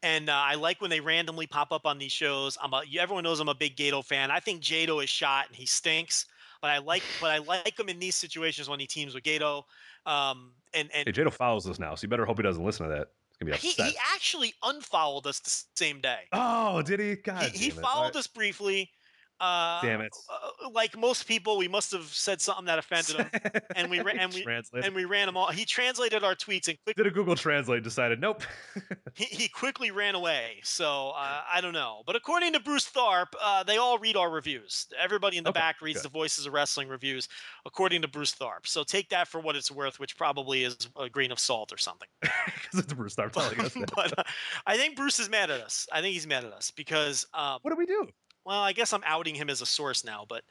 and 0.04 0.28
uh, 0.28 0.32
I 0.34 0.54
like 0.54 0.80
when 0.80 0.90
they 0.90 1.00
randomly 1.00 1.46
pop 1.46 1.72
up 1.72 1.86
on 1.86 1.98
these 1.98 2.12
shows. 2.12 2.56
I'm 2.62 2.72
a, 2.72 2.82
everyone 2.98 3.24
knows 3.24 3.40
I'm 3.40 3.48
a 3.48 3.54
big 3.54 3.74
Gedo 3.74 4.04
fan. 4.04 4.30
I 4.30 4.38
think 4.38 4.62
Jado 4.62 5.02
is 5.02 5.08
shot 5.10 5.46
and 5.48 5.56
he 5.56 5.66
stinks, 5.66 6.26
but 6.60 6.70
I 6.70 6.78
like 6.78 7.02
but 7.20 7.30
I 7.30 7.38
like 7.38 7.78
him 7.80 7.88
in 7.88 7.98
these 7.98 8.14
situations 8.14 8.68
when 8.68 8.78
he 8.78 8.86
teams 8.86 9.14
with 9.14 9.24
Gedo. 9.24 9.64
Um, 10.06 10.52
and 10.74 10.90
and 10.94 11.06
Hey, 11.08 11.12
Jado 11.12 11.32
follows 11.32 11.66
us 11.66 11.78
now, 11.78 11.94
so 11.94 12.04
you 12.04 12.08
better 12.08 12.26
hope 12.26 12.36
he 12.36 12.42
doesn't 12.42 12.64
listen 12.64 12.86
to 12.88 12.94
that. 12.94 13.08
He's 13.40 13.48
gonna 13.48 13.56
be 13.60 13.66
he, 13.66 13.90
he 13.90 13.96
actually 14.14 14.52
unfollowed 14.62 15.26
us 15.26 15.40
the 15.40 15.64
same 15.74 16.00
day. 16.00 16.20
oh, 16.32 16.82
did 16.82 17.00
he? 17.00 17.16
God, 17.16 17.42
he 17.50 17.58
he 17.64 17.70
followed 17.70 18.14
I- 18.14 18.18
us 18.20 18.26
briefly. 18.26 18.90
Uh, 19.40 19.82
Damn 19.82 20.00
it. 20.00 20.12
uh, 20.32 20.68
like 20.70 20.96
most 20.96 21.26
people, 21.26 21.58
we 21.58 21.68
must 21.68 21.90
have 21.92 22.04
said 22.04 22.40
something 22.40 22.64
that 22.66 22.78
offended 22.80 23.16
him, 23.16 23.30
and 23.76 23.90
we 23.90 24.00
ra- 24.00 24.12
and 24.18 24.32
we 24.32 24.42
Translated. 24.42 24.86
and 24.86 24.94
we 24.94 25.04
ran 25.04 25.28
him 25.28 25.36
all. 25.36 25.48
He 25.48 25.64
translated 25.64 26.22
our 26.22 26.34
tweets 26.34 26.68
and 26.68 26.78
quickly 26.84 27.02
did 27.04 27.06
a 27.12 27.14
Google 27.14 27.34
Translate. 27.36 27.82
Decided 27.82 28.20
nope. 28.20 28.42
he, 29.14 29.24
he 29.24 29.48
quickly 29.48 29.90
ran 29.90 30.14
away. 30.14 30.60
So 30.62 31.10
uh, 31.16 31.40
I 31.52 31.60
don't 31.60 31.72
know. 31.72 32.02
But 32.06 32.16
according 32.16 32.52
to 32.54 32.60
Bruce 32.60 32.88
Tharpe, 32.90 33.34
uh, 33.42 33.64
they 33.64 33.76
all 33.76 33.98
read 33.98 34.16
our 34.16 34.30
reviews. 34.30 34.86
Everybody 35.02 35.36
in 35.36 35.44
the 35.44 35.50
Okay, 35.50 35.58
back 35.60 35.82
reads 35.82 35.98
good. 36.00 36.10
the 36.10 36.12
Voices 36.12 36.46
of 36.46 36.52
Wrestling 36.52 36.88
reviews, 36.88 37.28
according 37.66 38.02
to 38.02 38.08
Bruce 38.08 38.34
Tharpe. 38.34 38.66
So 38.66 38.84
take 38.84 39.08
that 39.10 39.26
for 39.28 39.40
what 39.40 39.56
it's 39.56 39.70
worth, 39.70 39.98
which 39.98 40.16
probably 40.16 40.64
is 40.64 40.76
a 40.98 41.08
grain 41.10 41.32
of 41.32 41.38
salt 41.38 41.72
or 41.72 41.78
something. 41.78 42.08
Because 42.46 42.80
it's 42.84 42.92
Bruce 42.92 43.14
Tharpe 43.16 43.32
telling 43.32 43.60
us 43.60 43.74
that. 43.74 43.90
but 43.94 44.18
uh, 44.18 44.22
I 44.66 44.76
think 44.76 44.96
Bruce 44.96 45.18
is 45.18 45.28
mad 45.28 45.50
at 45.50 45.60
us. 45.60 45.86
I 45.92 46.00
think 46.00 46.14
he's 46.14 46.26
mad 46.26 46.44
at 46.44 46.52
us 46.52 46.70
because, 46.70 47.26
um, 47.34 47.58
What 47.62 47.70
do 47.72 47.76
we 47.76 47.86
do? 47.86 48.06
Well, 48.44 48.60
I 48.60 48.72
guess 48.72 48.92
I'm 48.92 49.02
outing 49.04 49.34
him 49.34 49.50
as 49.50 49.62
a 49.62 49.66
source 49.66 50.04
now. 50.04 50.26
But 50.28 50.42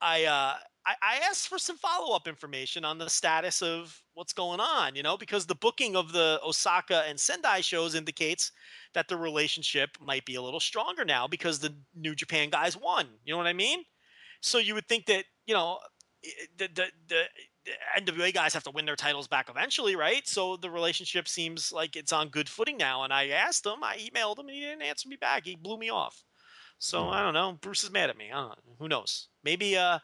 I, 0.00 0.24
uh, 0.24 0.54
I, 0.86 0.94
I 1.02 1.16
asked 1.28 1.48
for 1.48 1.58
some 1.58 1.76
follow 1.76 2.14
up 2.14 2.28
information 2.28 2.84
on 2.84 2.98
the 2.98 3.08
status 3.08 3.62
of 3.62 4.00
what's 4.14 4.32
going 4.32 4.60
on, 4.60 4.94
you 4.94 5.02
know, 5.02 5.16
because 5.16 5.46
the 5.46 5.54
booking 5.54 5.96
of 5.96 6.12
the 6.12 6.40
Osaka 6.44 7.04
and 7.08 7.18
Sendai 7.18 7.60
shows 7.60 7.94
indicates 7.94 8.52
that 8.94 9.08
the 9.08 9.16
relationship 9.16 9.90
might 10.00 10.24
be 10.24 10.36
a 10.36 10.42
little 10.42 10.60
stronger 10.60 11.04
now 11.04 11.26
because 11.26 11.58
the 11.58 11.74
New 11.94 12.14
Japan 12.14 12.50
guys 12.50 12.76
won. 12.76 13.06
You 13.24 13.32
know 13.32 13.38
what 13.38 13.46
I 13.46 13.52
mean? 13.52 13.84
So 14.40 14.58
you 14.58 14.74
would 14.74 14.88
think 14.88 15.06
that, 15.06 15.24
you 15.46 15.54
know, 15.54 15.78
the, 16.56 16.68
the, 16.68 16.86
the, 17.08 17.22
the 17.64 17.72
NWA 18.00 18.32
guys 18.32 18.54
have 18.54 18.62
to 18.64 18.70
win 18.70 18.84
their 18.84 18.96
titles 18.96 19.26
back 19.26 19.48
eventually, 19.48 19.96
right? 19.96 20.26
So 20.26 20.56
the 20.56 20.70
relationship 20.70 21.28
seems 21.28 21.72
like 21.72 21.96
it's 21.96 22.12
on 22.12 22.28
good 22.28 22.48
footing 22.48 22.76
now. 22.76 23.04
And 23.04 23.12
I 23.12 23.28
asked 23.28 23.64
him, 23.66 23.82
I 23.82 23.96
emailed 23.96 24.38
him, 24.38 24.46
and 24.46 24.54
he 24.54 24.60
didn't 24.60 24.82
answer 24.82 25.08
me 25.08 25.16
back. 25.16 25.44
He 25.44 25.56
blew 25.56 25.78
me 25.78 25.90
off. 25.90 26.22
So 26.78 27.04
Hmm. 27.04 27.10
I 27.10 27.22
don't 27.22 27.34
know. 27.34 27.52
Bruce 27.60 27.84
is 27.84 27.90
mad 27.90 28.10
at 28.10 28.16
me. 28.16 28.30
I 28.32 28.36
don't 28.40 28.48
know. 28.48 28.74
Who 28.78 28.88
knows? 28.88 29.28
Maybe 29.42 29.76
uh 29.76 29.98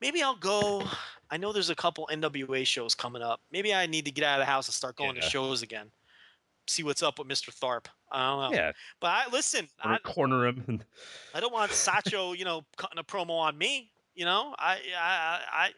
maybe 0.00 0.22
I'll 0.22 0.36
go. 0.36 0.82
I 1.30 1.36
know 1.36 1.52
there's 1.52 1.70
a 1.70 1.74
couple 1.76 2.08
NWA 2.12 2.66
shows 2.66 2.94
coming 2.94 3.22
up. 3.22 3.40
Maybe 3.52 3.72
I 3.74 3.86
need 3.86 4.04
to 4.06 4.10
get 4.10 4.24
out 4.24 4.40
of 4.40 4.42
the 4.46 4.50
house 4.50 4.66
and 4.68 4.74
start 4.74 4.96
going 4.96 5.14
Yeah. 5.16 5.22
to 5.22 5.28
shows 5.30 5.62
again. 5.62 5.90
See 6.66 6.82
what's 6.82 7.02
up 7.02 7.18
with 7.18 7.28
Mr. 7.28 7.50
Tharpe. 7.52 7.86
I 8.12 8.28
don't 8.28 8.50
know. 8.52 8.56
Yeah, 8.56 8.72
But 9.00 9.08
I 9.08 9.22
listen, 9.32 9.68
I, 9.82 9.98
corner 9.98 10.46
him. 10.46 10.64
And, 10.68 10.84
I 11.34 11.40
don't 11.40 11.52
want 11.52 11.72
Sacho, 11.72 12.32
you 12.32 12.44
know, 12.44 12.64
cutting 12.76 12.98
a 12.98 13.04
promo 13.04 13.30
on 13.30 13.56
me. 13.58 13.90
You 14.14 14.24
know, 14.24 14.54
I, 14.58 14.78
I, 14.96 15.40
I, 15.52 15.70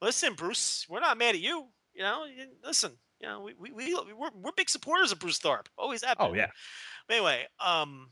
listen, 0.00 0.34
Bruce. 0.34 0.86
We're 0.88 1.00
not 1.00 1.18
mad 1.18 1.34
at 1.34 1.40
you. 1.40 1.66
You 1.94 2.02
know, 2.02 2.24
listen. 2.64 2.92
You 3.20 3.28
know, 3.28 3.40
we, 3.42 3.54
we, 3.54 3.70
we 3.72 3.94
we're, 4.14 4.30
we're 4.34 4.52
big 4.56 4.70
supporters 4.70 5.12
of 5.12 5.18
Bruce 5.18 5.38
Tharpe. 5.38 5.66
Always 5.76 6.02
have. 6.02 6.16
oh 6.20 6.32
yeah, 6.32 6.50
anyway, 7.10 7.46
um, 7.58 8.10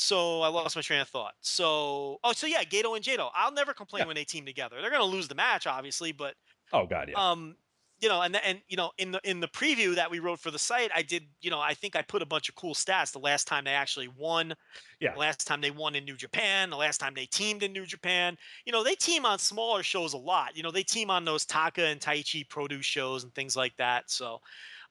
so 0.00 0.42
I 0.42 0.48
lost 0.48 0.76
my 0.76 0.82
train 0.82 1.00
of 1.00 1.08
thought. 1.08 1.34
So, 1.40 2.18
oh, 2.24 2.32
so 2.32 2.46
yeah, 2.46 2.64
Gedo 2.64 2.96
and 2.96 3.04
Jado. 3.04 3.30
I'll 3.34 3.52
never 3.52 3.74
complain 3.74 4.02
Yeah. 4.02 4.06
when 4.06 4.16
they 4.16 4.24
team 4.24 4.46
together. 4.46 4.80
They're 4.80 4.90
gonna 4.90 5.04
lose 5.04 5.28
the 5.28 5.34
match, 5.34 5.66
obviously, 5.66 6.12
but 6.12 6.34
oh 6.72 6.86
god, 6.86 7.08
yeah. 7.10 7.30
um, 7.30 7.56
you 8.00 8.08
know, 8.08 8.22
and 8.22 8.34
and 8.36 8.62
you 8.68 8.76
know, 8.76 8.92
in 8.98 9.10
the 9.12 9.20
in 9.24 9.40
the 9.40 9.48
preview 9.48 9.94
that 9.96 10.10
we 10.10 10.18
wrote 10.18 10.40
for 10.40 10.50
the 10.50 10.58
site, 10.58 10.90
I 10.94 11.02
did, 11.02 11.24
you 11.42 11.50
know, 11.50 11.60
I 11.60 11.74
think 11.74 11.96
I 11.96 12.02
put 12.02 12.22
a 12.22 12.26
bunch 12.26 12.48
of 12.48 12.54
cool 12.54 12.74
stats. 12.74 13.12
The 13.12 13.18
last 13.18 13.46
time 13.46 13.64
they 13.64 13.72
actually 13.74 14.08
won, 14.08 14.54
Yeah. 15.00 15.12
The 15.12 15.18
last 15.18 15.46
time 15.46 15.60
they 15.60 15.70
won 15.70 15.94
in 15.94 16.04
New 16.04 16.16
Japan, 16.16 16.70
the 16.70 16.76
last 16.76 16.98
time 16.98 17.12
they 17.14 17.26
teamed 17.26 17.62
in 17.62 17.72
New 17.72 17.84
Japan. 17.86 18.38
You 18.64 18.72
know, 18.72 18.82
they 18.82 18.94
team 18.94 19.26
on 19.26 19.38
smaller 19.38 19.82
shows 19.82 20.14
a 20.14 20.18
lot. 20.18 20.56
You 20.56 20.62
know, 20.62 20.70
they 20.70 20.82
team 20.82 21.10
on 21.10 21.24
those 21.26 21.44
Taka 21.44 21.84
and 21.86 22.00
Taichi 22.00 22.48
produce 22.48 22.86
shows 22.86 23.24
and 23.24 23.34
things 23.34 23.56
like 23.56 23.76
that. 23.76 24.10
So. 24.10 24.40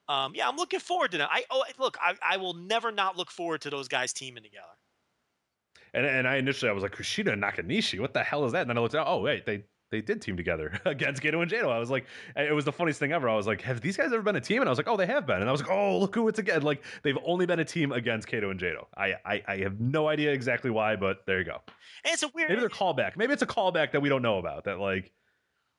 Um, 0.08 0.32
yeah, 0.34 0.48
I'm 0.48 0.56
looking 0.56 0.80
forward 0.80 1.12
to 1.12 1.18
that. 1.18 1.28
I 1.30 1.44
oh 1.50 1.64
look, 1.78 1.96
I, 2.00 2.16
I 2.20 2.36
will 2.36 2.54
never 2.54 2.90
not 2.90 3.16
look 3.16 3.30
forward 3.30 3.60
to 3.62 3.70
those 3.70 3.86
guys 3.86 4.12
teaming 4.12 4.42
together. 4.42 4.66
And 5.94 6.06
and 6.06 6.26
I 6.28 6.36
initially 6.36 6.70
I 6.70 6.72
was 6.72 6.82
like 6.82 6.94
Kushida 6.96 7.32
and 7.32 7.42
Nakanishi, 7.42 8.00
what 8.00 8.14
the 8.14 8.22
hell 8.22 8.44
is 8.44 8.52
that? 8.52 8.62
And 8.62 8.70
then 8.70 8.78
I 8.78 8.80
looked 8.80 8.94
at 8.94 9.06
oh 9.06 9.18
wait 9.20 9.46
they 9.46 9.64
they 9.90 10.00
did 10.00 10.22
team 10.22 10.36
together 10.36 10.78
against 10.84 11.20
Gedo 11.20 11.42
and 11.42 11.50
Jado. 11.50 11.68
I 11.68 11.80
was 11.80 11.90
like, 11.90 12.06
it 12.36 12.54
was 12.54 12.64
the 12.64 12.70
funniest 12.70 13.00
thing 13.00 13.10
ever. 13.10 13.28
I 13.28 13.34
was 13.34 13.48
like, 13.48 13.60
have 13.62 13.80
these 13.80 13.96
guys 13.96 14.12
ever 14.12 14.22
been 14.22 14.36
a 14.36 14.40
team? 14.40 14.62
And 14.62 14.68
I 14.68 14.70
was 14.70 14.78
like, 14.78 14.86
oh, 14.86 14.96
they 14.96 15.06
have 15.06 15.26
been. 15.26 15.40
And 15.40 15.48
I 15.48 15.52
was 15.52 15.62
like, 15.62 15.70
oh, 15.72 15.98
look 15.98 16.14
who 16.14 16.28
it's 16.28 16.38
again. 16.38 16.62
Like 16.62 16.84
they've 17.02 17.18
only 17.24 17.44
been 17.44 17.58
a 17.58 17.64
team 17.64 17.90
against 17.90 18.28
Gedo 18.28 18.52
and 18.52 18.60
Jado. 18.60 18.86
I 18.96 19.14
I, 19.24 19.42
I 19.48 19.56
have 19.58 19.80
no 19.80 20.06
idea 20.08 20.32
exactly 20.32 20.70
why, 20.70 20.94
but 20.96 21.26
there 21.26 21.38
you 21.40 21.44
go. 21.44 21.60
And 22.04 22.12
it's 22.14 22.22
a 22.22 22.28
weird. 22.28 22.50
Maybe 22.50 22.60
they're 22.60 22.68
callback. 22.68 23.16
Maybe 23.16 23.32
it's 23.32 23.42
a 23.42 23.46
callback 23.46 23.90
that 23.92 24.00
we 24.00 24.08
don't 24.08 24.22
know 24.22 24.38
about. 24.38 24.64
That 24.64 24.78
like. 24.78 25.12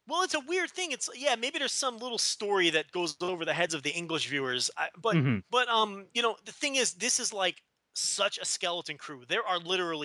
Well, 0.07 0.23
it's 0.23 0.33
a 0.33 0.41
weird 0.41 0.71
thing. 0.71 0.91
It's 0.91 1.09
yeah, 1.15 1.35
maybe 1.35 1.57
there's 1.59 1.71
some 1.71 1.97
little 1.97 2.17
story 2.17 2.69
that 2.71 2.91
goes 2.91 3.15
over 3.21 3.45
the 3.45 3.53
heads 3.53 3.73
of 3.73 3.83
the 3.83 3.91
English 3.91 4.27
viewers. 4.27 4.69
I, 4.75 4.89
but 5.01 5.15
Mhm. 5.15 5.43
but 5.49 5.69
um, 5.69 6.07
you 6.13 6.21
know, 6.21 6.35
the 6.43 6.51
thing 6.51 6.75
is, 6.75 6.95
this 6.95 7.19
is 7.19 7.31
like 7.31 7.61
such 7.93 8.37
a 8.39 8.45
skeleton 8.45 8.97
crew. 8.97 9.23
There 9.27 9.45
are 9.45 9.59
literally 9.59 9.97